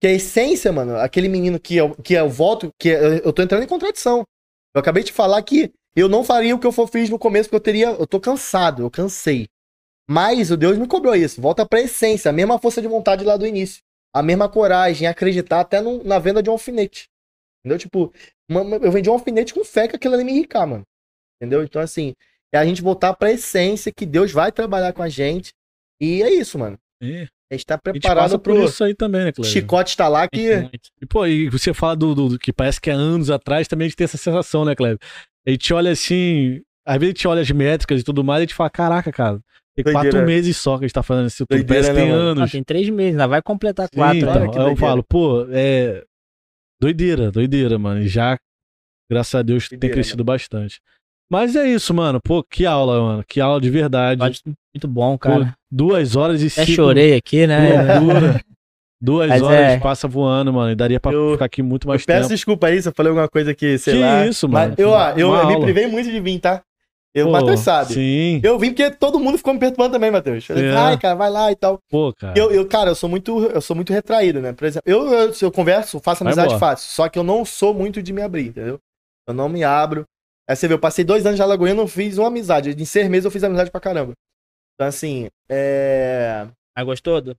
Que 0.00 0.08
a 0.08 0.12
essência, 0.12 0.72
mano, 0.72 0.96
aquele 0.96 1.28
menino 1.28 1.60
que 1.60 1.76
eu, 1.76 1.94
que 1.94 2.14
eu 2.14 2.28
volto, 2.28 2.70
que 2.78 2.88
eu, 2.88 3.18
eu 3.18 3.32
tô 3.32 3.42
entrando 3.42 3.62
em 3.62 3.68
contradição. 3.68 4.24
Eu 4.74 4.80
acabei 4.80 5.04
de 5.04 5.12
falar 5.12 5.40
que 5.42 5.72
eu 5.94 6.08
não 6.08 6.24
faria 6.24 6.54
o 6.54 6.58
que 6.58 6.66
eu 6.66 6.72
fiz 6.88 7.08
no 7.10 7.18
começo, 7.18 7.48
porque 7.48 7.56
eu 7.56 7.60
teria, 7.60 7.86
eu 7.90 8.06
tô 8.06 8.18
cansado, 8.18 8.82
eu 8.82 8.90
cansei. 8.90 9.46
Mas 10.08 10.50
o 10.50 10.56
Deus 10.56 10.76
me 10.78 10.88
cobrou 10.88 11.14
isso. 11.14 11.40
Volta 11.40 11.64
pra 11.66 11.80
essência, 11.80 12.30
a 12.30 12.32
mesma 12.32 12.58
força 12.58 12.82
de 12.82 12.88
vontade 12.88 13.24
lá 13.24 13.36
do 13.36 13.46
início. 13.46 13.80
A 14.14 14.22
mesma 14.22 14.48
coragem, 14.48 15.06
acreditar 15.06 15.60
até 15.60 15.80
no- 15.80 16.02
na 16.02 16.18
venda 16.18 16.42
de 16.42 16.50
um 16.50 16.54
alfinete. 16.54 17.08
Entendeu? 17.64 17.78
Tipo, 17.78 18.12
uma- 18.50 18.76
eu 18.76 18.90
vendi 18.90 19.08
um 19.08 19.12
alfinete 19.14 19.54
com 19.54 19.64
fé 19.64 19.86
que 19.88 19.96
aquilo 19.96 20.14
ali 20.14 20.24
me 20.24 20.32
enricar, 20.32 20.66
mano. 20.66 20.82
Entendeu? 21.40 21.62
Então, 21.62 21.80
assim, 21.80 22.14
é 22.52 22.58
a 22.58 22.64
gente 22.64 22.82
voltar 22.82 23.14
pra 23.14 23.32
essência 23.32 23.92
que 23.96 24.04
Deus 24.06 24.32
vai 24.32 24.50
trabalhar 24.52 24.92
com 24.92 25.02
a 25.02 25.08
gente. 25.08 25.52
E 26.00 26.22
é 26.22 26.30
isso, 26.32 26.58
mano. 26.58 26.76
É, 27.02 27.26
A 27.50 27.54
gente 27.54 27.66
tá 27.66 27.76
preparado 27.78 28.38
por 28.38 28.54
pro 28.54 28.64
isso 28.64 28.82
aí 28.84 28.94
também, 28.94 29.24
né, 29.24 29.32
Cleber? 29.32 29.50
chicote 29.50 29.90
estar 29.90 30.08
lá 30.08 30.28
que. 30.28 30.56
Muito. 30.56 30.88
E, 31.00 31.06
pô, 31.06 31.26
e 31.26 31.48
você 31.48 31.72
fala 31.74 31.94
do, 31.96 32.14
do- 32.14 32.28
do 32.30 32.38
que 32.38 32.52
parece 32.52 32.80
que 32.80 32.90
é 32.90 32.92
anos 32.92 33.30
atrás, 33.30 33.66
também 33.68 33.86
a 33.86 33.88
gente 33.88 33.96
tem 33.96 34.04
essa 34.04 34.16
sensação, 34.16 34.64
né, 34.64 34.74
Kleber? 34.74 34.98
A 35.46 35.50
gente 35.50 35.72
olha 35.74 35.90
assim, 35.90 36.60
às 36.86 36.94
vezes 36.98 37.14
a 37.14 37.16
gente 37.16 37.28
olha 37.28 37.42
as 37.42 37.50
métricas 37.50 38.00
e 38.00 38.04
tudo 38.04 38.22
mais, 38.24 38.38
e 38.40 38.42
a 38.42 38.46
gente 38.46 38.54
fala, 38.54 38.70
caraca, 38.70 39.10
cara, 39.12 39.40
tem 39.74 39.84
Doideira. 39.84 40.10
quatro 40.10 40.26
meses 40.26 40.56
só 40.56 40.78
que 40.78 40.84
a 40.84 40.86
gente 40.86 40.94
tá 40.94 41.02
fazendo 41.02 41.26
isso 41.26 41.44
tudo, 41.46 41.58
Doideira, 41.58 41.82
parece 41.82 41.90
que 41.90 41.96
tem 41.96 42.06
né, 42.12 42.16
mano? 42.16 42.28
Ah, 42.28 42.42
anos. 42.42 42.52
tem 42.52 42.62
três 42.62 42.88
meses, 42.88 43.12
ainda 43.12 43.26
vai 43.26 43.42
completar 43.42 43.88
Sim, 43.92 43.98
quatro. 43.98 44.18
então, 44.18 44.48
olha 44.48 44.62
aí. 44.66 44.70
eu 44.70 44.76
falo, 44.76 45.02
pô, 45.02 45.46
é 45.50 46.04
doideira, 46.82 47.30
doideira, 47.30 47.78
mano, 47.78 48.00
e 48.02 48.08
já, 48.08 48.36
graças 49.10 49.34
a 49.34 49.42
Deus, 49.42 49.68
tem 49.68 49.78
Doideira, 49.78 49.94
crescido 49.94 50.24
bastante. 50.24 50.80
Mas 51.30 51.54
é 51.56 51.66
isso, 51.66 51.94
mano, 51.94 52.20
pô, 52.22 52.42
que 52.42 52.66
aula, 52.66 53.00
mano, 53.00 53.24
que 53.26 53.40
aula 53.40 53.60
de 53.60 53.70
verdade. 53.70 54.20
Muito 54.74 54.88
bom, 54.88 55.12
Pô, 55.12 55.18
cara. 55.20 55.54
duas 55.70 56.16
horas 56.16 56.42
e 56.42 56.46
Até 56.48 56.66
cinco... 56.66 56.76
chorei 56.76 57.14
aqui, 57.16 57.46
né? 57.46 57.56
Dura. 58.00 58.40
Duas 59.00 59.28
Mas 59.28 59.42
horas 59.42 59.58
é. 59.58 59.78
passa 59.78 60.06
voando, 60.06 60.52
mano, 60.52 60.72
e 60.72 60.74
daria 60.76 61.00
pra 61.00 61.10
Eu- 61.12 61.32
ficar 61.32 61.44
aqui 61.46 61.62
muito 61.62 61.86
Eu 61.86 61.90
mais 61.90 62.04
peço 62.04 62.22
tempo. 62.28 62.34
desculpa 62.34 62.66
aí 62.68 62.80
se 62.82 62.88
eu 62.88 62.92
falei 62.94 63.10
alguma 63.10 63.28
coisa 63.28 63.54
que, 63.54 63.76
sei 63.78 63.94
Que 63.94 64.00
lá. 64.00 64.26
isso, 64.26 64.48
mano. 64.48 64.68
Mas 64.70 64.78
eu, 64.78 64.90
ó, 64.90 65.10
eu, 65.10 65.34
eu 65.34 65.46
me 65.48 65.60
privei 65.60 65.86
muito 65.86 66.10
de 66.10 66.20
vir, 66.20 66.38
tá? 66.38 66.62
Eu, 67.14 67.26
o 67.26 67.28
Pô, 67.28 67.32
Matheus 67.32 67.60
sabe. 67.60 67.92
Sim, 67.92 68.40
Eu 68.42 68.58
vim 68.58 68.68
porque 68.70 68.90
todo 68.90 69.20
mundo 69.20 69.36
ficou 69.36 69.52
me 69.52 69.60
perturbando 69.60 69.92
também, 69.92 70.10
Matheus. 70.10 70.46
Falei, 70.46 70.64
É. 70.64 70.74
ai, 70.74 70.98
cara, 70.98 71.14
vai 71.14 71.28
lá 71.30 71.52
e 71.52 71.56
tal. 71.56 71.78
pô, 71.90 72.12
cara. 72.14 72.38
Eu, 72.38 72.50
eu, 72.50 72.66
cara, 72.66 72.90
eu 72.90 72.94
sou 72.94 73.08
muito, 73.08 73.44
eu 73.46 73.60
sou 73.60 73.76
muito 73.76 73.92
retraído, 73.92 74.40
né? 74.40 74.52
Por 74.54 74.64
exemplo, 74.66 74.90
eu, 74.90 75.12
eu, 75.12 75.34
se 75.34 75.44
eu 75.44 75.52
converso, 75.52 76.00
faço 76.00 76.24
amizade 76.24 76.58
fácil. 76.58 76.88
Só 76.90 77.08
que 77.10 77.18
eu 77.18 77.22
não 77.22 77.44
sou 77.44 77.74
muito 77.74 78.02
de 78.02 78.12
me 78.12 78.22
abrir, 78.22 78.46
entendeu? 78.48 78.78
Eu 79.28 79.34
não 79.34 79.48
me 79.48 79.62
abro. 79.62 80.04
Aí 80.48 80.56
você 80.56 80.66
vê, 80.66 80.74
eu 80.74 80.78
passei 80.78 81.04
dois 81.04 81.24
anos 81.26 81.36
de 81.36 81.42
Alagoinha 81.42 81.74
e 81.74 81.76
não 81.76 81.86
fiz 81.86 82.16
uma 82.16 82.28
amizade. 82.28 82.70
Em 82.70 82.84
seis 82.84 83.08
meses 83.08 83.24
eu 83.26 83.30
fiz 83.30 83.44
amizade 83.44 83.70
pra 83.70 83.80
caramba. 83.80 84.12
Então, 84.74 84.86
assim, 84.88 85.28
é. 85.50 86.46
Mas 86.74 86.86
gostou 86.86 87.20
do, 87.20 87.36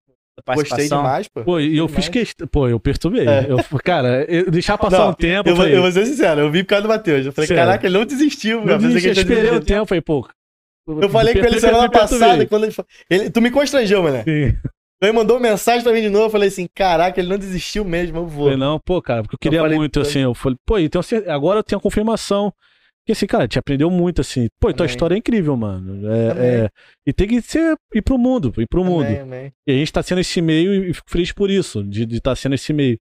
Gostei 0.55 0.87
demais, 0.89 1.27
pô. 1.27 1.43
Pô, 1.43 1.59
e 1.59 1.77
eu 1.77 1.85
Demais. 1.87 2.05
fiz 2.05 2.09
questão. 2.09 2.47
Pô, 2.47 2.67
eu 2.67 2.79
perturbei. 2.79 3.27
É. 3.27 3.45
Eu, 3.47 3.57
cara, 3.83 4.25
eu 4.27 4.49
deixar 4.49 4.77
passar 4.77 4.97
Não, 4.99 5.09
um 5.09 5.13
tempo. 5.13 5.47
Eu, 5.47 5.51
Eu, 5.51 5.55
vou- 5.55 5.63
falei, 5.65 5.77
eu 5.77 5.81
vou 5.83 5.91
ser 5.91 6.05
sincero, 6.05 6.41
eu 6.41 6.51
vi 6.51 6.63
por 6.63 6.69
causa 6.69 6.81
do 6.83 6.87
Matheus. 6.89 7.25
Eu 7.25 7.31
falei, 7.31 7.47
Sério? 7.47 7.61
caraca, 7.63 7.85
ele 7.85 7.97
não 7.97 8.05
desistiu, 8.05 8.67
eu. 8.67 8.79
Pensei 8.79 9.01
que 9.01 9.07
eu 9.07 9.11
esperei 9.11 9.51
o 9.51 9.61
tempo, 9.61 9.85
falei, 9.85 10.01
pô. 10.01 10.27
Eu 10.87 11.07
falei 11.09 11.33
com 11.33 11.45
ele 11.45 11.59
semana 11.59 11.89
passada, 11.89 12.45
quando 12.45 12.65
ele, 12.65 12.73
ele. 13.09 13.29
Tu 13.29 13.41
me 13.41 13.51
constrangeu, 13.51 14.03
mano. 14.03 14.23
Sim. 14.23 14.55
Ele 15.01 15.11
mandou 15.11 15.39
mensagem 15.39 15.83
pra 15.83 15.91
mim 15.91 16.01
de 16.01 16.09
novo, 16.09 16.25
eu 16.25 16.29
falei 16.29 16.47
assim, 16.47 16.67
caraca, 16.73 17.19
ele 17.19 17.27
não 17.29 17.37
desistiu 17.37 17.83
mesmo, 17.85 18.17
eu 18.19 18.25
vou. 18.27 18.45
Falei, 18.45 18.57
não, 18.59 18.79
pô, 18.79 19.01
cara, 19.01 19.21
porque 19.21 19.35
eu 19.35 19.39
queria 19.39 19.59
falei 19.59 19.77
muito, 19.77 19.99
assim. 19.99 20.19
Eu 20.21 20.33
falei, 20.33 20.57
pô, 20.65 20.79
então 20.79 21.01
agora 21.27 21.59
eu 21.59 21.63
tenho 21.63 21.77
a 21.79 21.81
confirmação. 21.81 22.53
Porque 23.03 23.11
assim, 23.11 23.27
cara, 23.27 23.47
te 23.49 23.59
aprendeu 23.59 23.89
muito, 23.91 24.21
assim. 24.21 24.47
Pô, 24.61 24.69
e 24.69 24.73
tua 24.73 24.85
Amém. 24.85 24.93
história 24.95 25.15
é 25.15 25.17
incrível, 25.17 25.57
mano. 25.57 26.09
É, 26.09 26.63
é- 26.65 26.69
e 27.05 27.11
tem 27.11 27.27
que 27.27 27.41
ser, 27.41 27.75
ir 27.93 28.01
pro 28.01 28.17
mundo, 28.17 28.53
ir 28.57 28.67
pro 28.67 28.83
mundo. 28.83 29.05
Amém, 29.05 29.19
amém. 29.19 29.53
E 29.67 29.71
a 29.73 29.75
gente 29.75 29.91
tá 29.91 30.01
sendo 30.01 30.21
esse 30.21 30.41
meio 30.41 30.73
e 30.89 30.93
fico 30.93 31.11
feliz 31.11 31.33
por 31.33 31.49
isso, 31.49 31.83
de 31.83 32.03
estar 32.03 32.31
tá 32.31 32.35
sendo 32.35 32.55
esse 32.55 32.71
meio. 32.71 32.97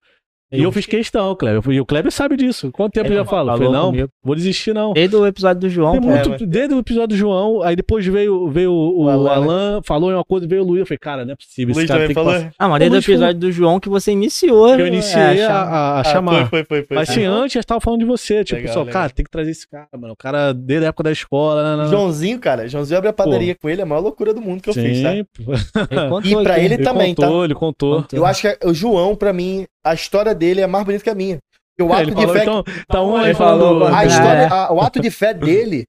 E 0.53 0.59
eu, 0.59 0.65
Eu- 0.65 0.73
fiz 0.73 0.87
questão, 0.87 1.35
Kleber. 1.35 1.73
E 1.73 1.81
o 1.81 1.87
Kleber 1.87 2.12
sabe 2.12 2.37
disso. 2.37 2.70
Quanto 2.70 2.93
tempo 2.93 3.07
Ele 3.07 3.15
eu 3.15 3.19
já 3.19 3.24
falo? 3.24 3.51
Eu 3.51 3.57
falou 3.57 3.73
falei, 3.73 3.81
não, 3.83 3.91
comigo. 3.91 4.09
vou 4.23 4.35
desistir, 4.37 4.74
não. 4.74 4.93
Desde 4.93 5.16
o 5.16 5.27
episódio 5.27 5.61
do 5.62 5.69
João, 5.69 5.93
Tem 5.93 6.01
pô. 6.03 6.09
muito, 6.09 6.27
É, 6.29 6.31
mas- 6.39 6.43
desde 6.49 6.74
o 6.74 6.79
episódio 6.79 7.09
do 7.09 7.16
João, 7.16 7.62
aí 7.62 7.74
depois 7.74 8.07
veio, 8.07 8.49
veio 8.51 8.70
o, 8.73 9.05
O 9.05 9.09
Alan, 9.09 9.77
né? 9.77 9.81
Falou 9.85 10.11
uma 10.11 10.24
coisa, 10.24 10.47
veio 10.47 10.62
o 10.62 10.66
Luiz. 10.66 10.81
Eu 10.81 10.87
falei, 10.87 10.99
cara, 10.99 11.24
não 11.24 11.33
é 11.33 11.37
possível. 11.37 11.74
Luiz 11.74 11.85
esse 11.85 11.89
cara 11.89 12.01
também 12.01 12.15
tem 12.15 12.23
que 12.23 12.29
falou? 12.31 12.41
passar. 12.51 12.55
Ah, 12.59 12.69
mas 12.69 12.79
desde 12.81 12.97
o 12.97 13.01
episódio 13.01 13.41
do 13.41 13.53
João 13.53 13.81
que 13.81 13.89
você 13.89 14.12
iniciou. 14.12 14.69
Eu 14.74 14.85
é, 14.85 14.89
iniciei 14.89 15.23
a, 15.23 15.37
chama- 15.49 15.59
a- 15.59 15.97
a 15.97 16.01
Ah, 16.01 16.05
chamar. 16.05 16.49
Foi, 16.51 16.65
foi, 16.65 16.83
foi. 16.83 16.97
Mas 16.97 17.09
assim, 17.11 17.24
antes 17.24 17.57
eu 17.57 17.65
tava 17.65 17.81
falando 17.81 18.01
de 18.01 18.07
você. 18.07 18.45
Tipo, 18.45 18.61
Legal, 18.61 18.74
só, 18.74 18.81
legal. 18.81 18.93
cara, 18.93 19.11
tem 19.11 19.24
que 19.24 19.31
trazer 19.31 19.51
esse 19.51 19.69
cara, 19.69 19.89
mano. 19.99 20.12
O 20.12 20.16
cara 20.16 20.53
desde 20.53 20.85
a 20.85 20.89
época 20.89 21.05
da 21.05 21.12
escola. 21.12 21.62
Né, 21.62 21.77
né, 21.77 21.83
né. 21.85 21.89
Joãozinho, 21.91 22.39
cara, 22.39 22.69
Joãozinho 22.69 22.99
abre 22.99 23.09
a 23.09 23.12
padaria 23.12 23.55
com 23.55 23.69
ele, 23.69 23.81
é 23.81 23.85
a 23.85 23.87
maior 23.87 24.01
loucura 24.03 24.35
do 24.35 24.41
mundo 24.41 24.61
que 24.62 24.69
eu 24.70 24.74
fiz, 24.74 25.03
tá? 25.03 25.12
Sim, 25.12 25.24
pô. 25.45 25.53
Ele 25.53 26.09
contou 26.11 26.41
E 26.41 26.45
pra 26.45 26.59
ele 26.59 26.74
ele 26.74 26.83
também, 26.85 27.15
contou, 27.15 27.39
tá? 27.41 27.45
ele 27.45 27.55
contou. 27.55 27.97
Contou. 28.03 28.19
Eu 28.19 28.27
acho 28.27 28.43
que 28.43 28.66
o 28.66 28.74
João, 28.74 29.15
pra 29.16 29.33
mim, 29.33 29.65
a 29.84 29.94
história 29.94 30.34
dele 30.34 30.60
é 30.60 30.66
mais 30.66 30.84
bonita 30.84 31.04
que 31.04 31.10
a 31.10 31.14
minha. 31.14 31.38
Porque 31.76 31.90
o 31.90 31.94
É, 31.94 32.00
ato 32.00 32.02
ele 32.02 32.14
de 32.14 32.20
falou, 32.20 32.34
fé. 32.34 32.42
então, 32.42 32.64
tá 32.86 33.02
um 33.02 33.22
Ele 33.24 33.34
falou, 33.34 33.86
a 33.86 34.02
É. 34.04 34.06
história, 34.06 34.48
a- 34.48 34.72
o 34.72 34.80
ato 34.80 35.00
de 35.00 35.10
fé 35.10 35.32
dele, 35.32 35.84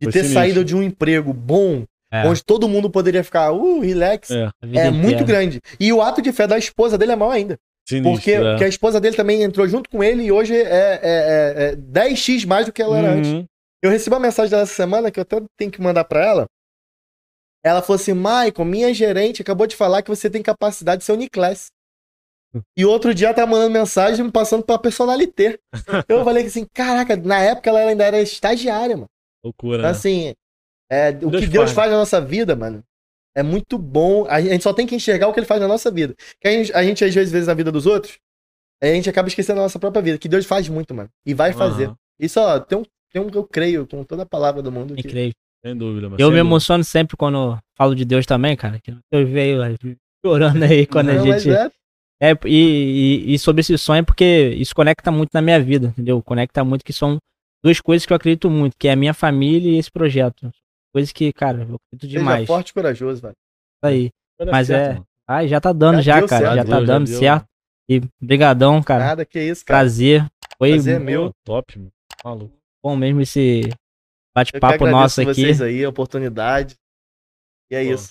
de 0.00 0.04
Foi 0.06 0.12
ter 0.12 0.18
sinistro. 0.20 0.40
saído 0.40 0.64
de 0.64 0.74
um 0.74 0.82
emprego 0.82 1.32
bom, 1.32 1.84
É, 2.12 2.26
onde 2.26 2.42
todo 2.42 2.68
mundo 2.68 2.90
poderia 2.90 3.22
ficar, 3.22 3.52
uh, 3.52 3.78
relax, 3.80 4.30
É, 4.32 4.50
é 4.74 4.90
muito 4.90 5.24
grande. 5.24 5.60
E 5.78 5.92
o 5.92 6.02
ato 6.02 6.20
de 6.20 6.32
fé 6.32 6.46
da 6.46 6.58
esposa 6.58 6.98
dele 6.98 7.12
é 7.12 7.16
maior 7.16 7.30
ainda. 7.32 7.56
sinistro, 7.88 8.12
Porque, 8.12 8.32
é. 8.32 8.40
porque 8.50 8.64
a 8.64 8.68
esposa 8.68 9.00
dele 9.00 9.16
também 9.16 9.42
entrou 9.42 9.66
junto 9.68 9.88
com 9.90 10.02
ele 10.02 10.22
e 10.24 10.30
hoje 10.32 10.54
é, 10.54 10.60
é, 10.62 11.00
é- 11.02 11.64
é 11.72 11.76
10x 11.76 12.44
mais 12.44 12.66
do 12.66 12.72
que 12.72 12.80
ela 12.82 12.96
era 12.98 13.10
antes. 13.12 13.30
Uhum. 13.32 13.44
Eu 13.82 13.90
recebi 13.90 14.14
uma 14.14 14.20
mensagem 14.20 14.50
dela 14.50 14.62
essa 14.62 14.74
semana 14.74 15.10
que 15.10 15.18
eu 15.18 15.22
até 15.22 15.40
tenho 15.58 15.70
que 15.70 15.80
mandar 15.80 16.04
pra 16.04 16.24
ela. 16.24 16.46
Ela 17.64 17.82
falou 17.82 17.96
assim: 17.96 18.12
Michael, 18.14 18.64
minha 18.64 18.92
gerente 18.94 19.42
acabou 19.42 19.66
de 19.66 19.76
falar 19.76 20.02
que 20.02 20.08
você 20.10 20.30
tem 20.30 20.42
capacidade 20.42 21.00
de 21.00 21.04
ser 21.04 21.12
Uniclass. 21.12 21.66
E 22.76 22.84
outro 22.84 23.14
dia 23.14 23.28
ela 23.28 23.34
tá 23.34 23.46
mandando 23.46 23.70
mensagem 23.72 24.24
me 24.24 24.30
passando 24.32 24.64
pra 24.64 24.78
personalité. 24.78 25.58
Eu 26.08 26.24
falei 26.24 26.46
assim: 26.46 26.66
caraca, 26.74 27.16
na 27.16 27.38
época 27.40 27.70
ela 27.70 27.80
ainda 27.80 28.04
era 28.04 28.20
estagiária, 28.20 28.96
mano. 28.96 29.08
Loucura, 29.44 29.78
Então, 29.78 29.90
né? 29.90 29.96
assim, 29.96 30.34
é, 30.90 31.10
o 31.10 31.30
Deus 31.30 31.44
que 31.44 31.46
Deus 31.50 31.64
faz. 31.66 31.72
faz 31.74 31.90
na 31.92 31.98
nossa 31.98 32.20
vida, 32.20 32.56
mano, 32.56 32.82
é 33.36 33.42
muito 33.42 33.78
bom. 33.78 34.26
A 34.28 34.40
gente 34.40 34.62
só 34.64 34.72
tem 34.72 34.86
que 34.86 34.94
enxergar 34.96 35.28
o 35.28 35.32
que 35.32 35.38
ele 35.40 35.46
faz 35.46 35.60
na 35.60 35.68
nossa 35.68 35.90
vida. 35.90 36.14
Que 36.40 36.48
a 36.48 36.50
gente, 36.52 36.72
a 36.72 36.82
gente 36.82 37.04
às 37.04 37.14
vezes, 37.14 37.32
vê 37.32 37.40
na 37.40 37.54
vida 37.54 37.70
dos 37.70 37.86
outros, 37.86 38.18
a 38.82 38.86
gente 38.86 39.08
acaba 39.08 39.28
esquecendo 39.28 39.56
da 39.58 39.62
nossa 39.62 39.78
própria 39.78 40.02
vida. 40.02 40.18
Que 40.18 40.28
Deus 40.28 40.44
faz 40.44 40.68
muito, 40.68 40.92
mano. 40.94 41.08
E 41.24 41.32
vai 41.34 41.52
fazer. 41.52 41.92
Isso, 42.18 42.40
ó, 42.40 42.58
tem 42.58 42.78
um, 42.78 42.82
tem 43.12 43.22
um 43.22 43.30
que 43.30 43.38
eu 43.38 43.44
creio 43.44 43.86
com 43.86 44.02
toda 44.04 44.24
a 44.24 44.26
palavra 44.26 44.60
do 44.60 44.72
mundo. 44.72 44.94
que- 44.94 45.00
Incrível. 45.06 45.32
Sem 45.64 45.76
dúvida, 45.76 46.08
mano. 46.08 46.14
Eu 46.16 46.26
sem 46.26 46.34
me 46.34 46.38
dúvida. 46.38 46.40
emociono 46.40 46.82
sempre 46.82 47.16
quando 47.16 47.58
falo 47.76 47.94
de 47.94 48.04
Deus 48.04 48.24
também, 48.26 48.56
cara. 48.56 48.80
Que 48.80 48.96
Deus 49.12 49.28
veio 49.28 49.60
chorando 50.24 50.62
aí 50.64 50.86
quando 50.86 51.12
Não, 51.12 51.22
a 51.22 51.26
mas 51.26 51.42
gente. 51.42 51.54
é, 51.54 51.70
É, 52.22 52.32
e, 52.44 53.24
e, 53.30 53.34
e 53.34 53.38
sobre 53.38 53.60
esse 53.60 53.76
sonho, 53.78 54.04
porque 54.04 54.54
isso 54.58 54.74
conecta 54.74 55.10
muito 55.10 55.30
na 55.32 55.40
minha 55.40 55.60
vida, 55.60 55.86
entendeu? 55.88 56.22
Conecta 56.22 56.62
muito 56.62 56.84
que 56.84 56.92
são 56.92 57.16
duas 57.64 57.80
coisas 57.80 58.04
que 58.04 58.12
eu 58.12 58.16
acredito 58.16 58.50
muito, 58.50 58.76
que 58.78 58.88
é 58.88 58.92
a 58.92 58.96
minha 58.96 59.14
família 59.14 59.70
e 59.70 59.78
esse 59.78 59.90
projeto. 59.90 60.50
Coisas 60.92 61.12
que, 61.12 61.32
cara, 61.32 61.58
eu 61.58 61.76
acredito 61.76 62.02
seja 62.02 62.18
demais. 62.18 62.42
Isso 62.42 62.46
forte 62.52 62.68
e 62.70 62.74
corajoso, 62.74 63.22
velho. 63.22 63.34
aí. 63.82 64.10
Mas 64.50 64.66
certo, 64.66 64.90
é- 64.90 64.92
mano. 64.94 65.06
Ai, 65.28 65.48
já 65.48 65.60
tá 65.60 65.72
dando 65.72 66.02
Já 66.02 66.20
já, 66.20 66.26
cara. 66.28 66.40
certo. 66.42 66.54
Já 66.56 66.56
Já 66.56 66.64
tá 66.64 66.80
já 66.80 66.86
dando 66.86 67.06
deu. 67.06 67.18
certo. 67.18 67.46
E 67.88 68.02
brigadão, 68.20 68.82
cara. 68.82 69.04
Nada 69.04 69.24
que 69.24 69.40
isso, 69.40 69.64
cara. 69.64 69.78
Prazer. 69.80 70.26
Foi 70.58 70.70
Prazer 70.72 70.96
é 70.96 70.98
meu. 70.98 71.30
Top, 71.44 71.78
mano. 71.78 71.90
Maluco. 72.24 72.54
bom 72.84 72.96
mesmo 72.96 73.20
esse 73.22 73.62
bate-papo 74.36 74.86
nosso 74.88 75.20
aqui. 75.22 75.32
vocês 75.34 75.62
aí, 75.62 75.84
a 75.84 75.88
oportunidade. 75.88 76.74
E 77.70 77.76
é 77.76 77.84
Pô. 77.84 77.92
isso. 77.94 78.10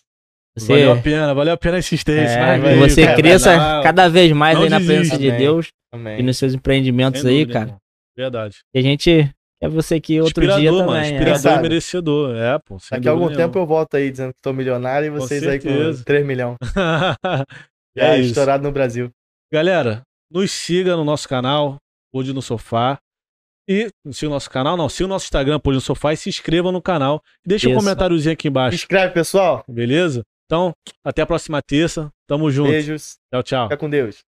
Você, 0.60 0.68
Valeu 0.74 0.92
a 0.92 0.98
pena, 0.98 1.34
valeu 1.34 1.54
a 1.54 1.58
pena 1.58 1.76
a 1.78 1.80
insistência. 1.80 2.38
é, 2.38 2.60
Vai, 2.60 2.74
que 2.74 2.80
você 2.80 3.04
cara, 3.06 3.16
cresça 3.16 3.58
não, 3.58 3.84
cada 3.84 4.08
vez 4.10 4.32
mais 4.32 4.58
aí 4.60 4.70
na 4.70 4.78
presença 4.78 5.18
de 5.18 5.28
Amém. 5.30 5.40
Deus 5.40 5.68
e 5.68 5.96
Amém. 5.96 6.24
nos 6.24 6.38
seus 6.38 6.54
empreendimentos 6.54 7.22
sem 7.22 7.30
aí, 7.32 7.46
dúvida, 7.46 7.66
cara. 7.66 7.78
Verdade. 8.18 8.58
E 8.74 8.80
a 8.80 8.82
gente 8.82 9.32
quer 9.62 9.70
você 9.70 9.96
aqui 9.96 10.20
outro 10.20 10.44
inspirador, 10.44 10.60
dia 10.62 10.72
mano. 10.72 10.86
também. 10.88 11.02
é. 11.02 11.12
Inspirador 11.14 11.40
e 11.40 11.42
sabe? 11.42 11.62
merecedor. 11.64 12.36
É, 12.36 12.60
pô. 12.60 12.78
Daqui 12.92 13.08
a 13.08 13.12
algum 13.12 13.34
tempo 13.34 13.58
eu 13.58 13.66
volto 13.66 13.96
aí 13.96 14.12
dizendo 14.12 14.30
que 14.34 14.40
tô 14.42 14.52
milionário 14.54 15.08
e 15.08 15.12
Com 15.12 15.18
vocês 15.20 15.44
aí 15.48 15.60
com 15.60 15.70
certeza. 15.70 16.04
3 16.06 16.26
milhões. 16.26 16.58
É, 17.98 18.12
é 18.12 18.20
isso. 18.20 18.30
estourado 18.30 18.64
no 18.64 18.72
Brasil. 18.72 19.10
Galera, 19.52 20.04
nos 20.32 20.52
siga 20.52 20.96
no 20.96 21.04
nosso 21.04 21.28
canal, 21.28 21.78
Pode 22.14 22.32
no 22.34 22.42
Sofá. 22.42 22.98
E 23.68 23.90
siga 24.12 24.30
o 24.30 24.34
nosso 24.34 24.50
canal, 24.50 24.78
não, 24.78 24.88
siga 24.88 25.06
o 25.06 25.10
nosso 25.10 25.26
Instagram, 25.26 25.60
Pode 25.60 25.76
no 25.76 25.82
Sofá, 25.82 26.14
e 26.14 26.18
se 26.18 26.30
inscreva 26.30 26.72
no 26.72 26.82
canal. 26.82 27.22
Deixa 27.46 27.68
um 27.68 27.72
Isso. 27.72 27.80
comentáriozinho 27.80 28.34
aqui 28.34 28.44
Se 28.44 28.48
embaixo, 28.48 28.76
inscreve, 28.76 29.14
pessoal. 29.14 29.64
beleza? 29.68 30.24
Então, 30.50 30.74
até 31.04 31.22
a 31.22 31.28
próxima 31.28 31.62
terça. 31.62 32.12
Tamo 32.26 32.50
junto. 32.50 32.72
Beijos. 32.72 33.20
Tchau, 33.32 33.44
tchau. 33.44 33.66
Fica 33.66 33.78
com 33.78 33.88
Deus. 33.88 34.24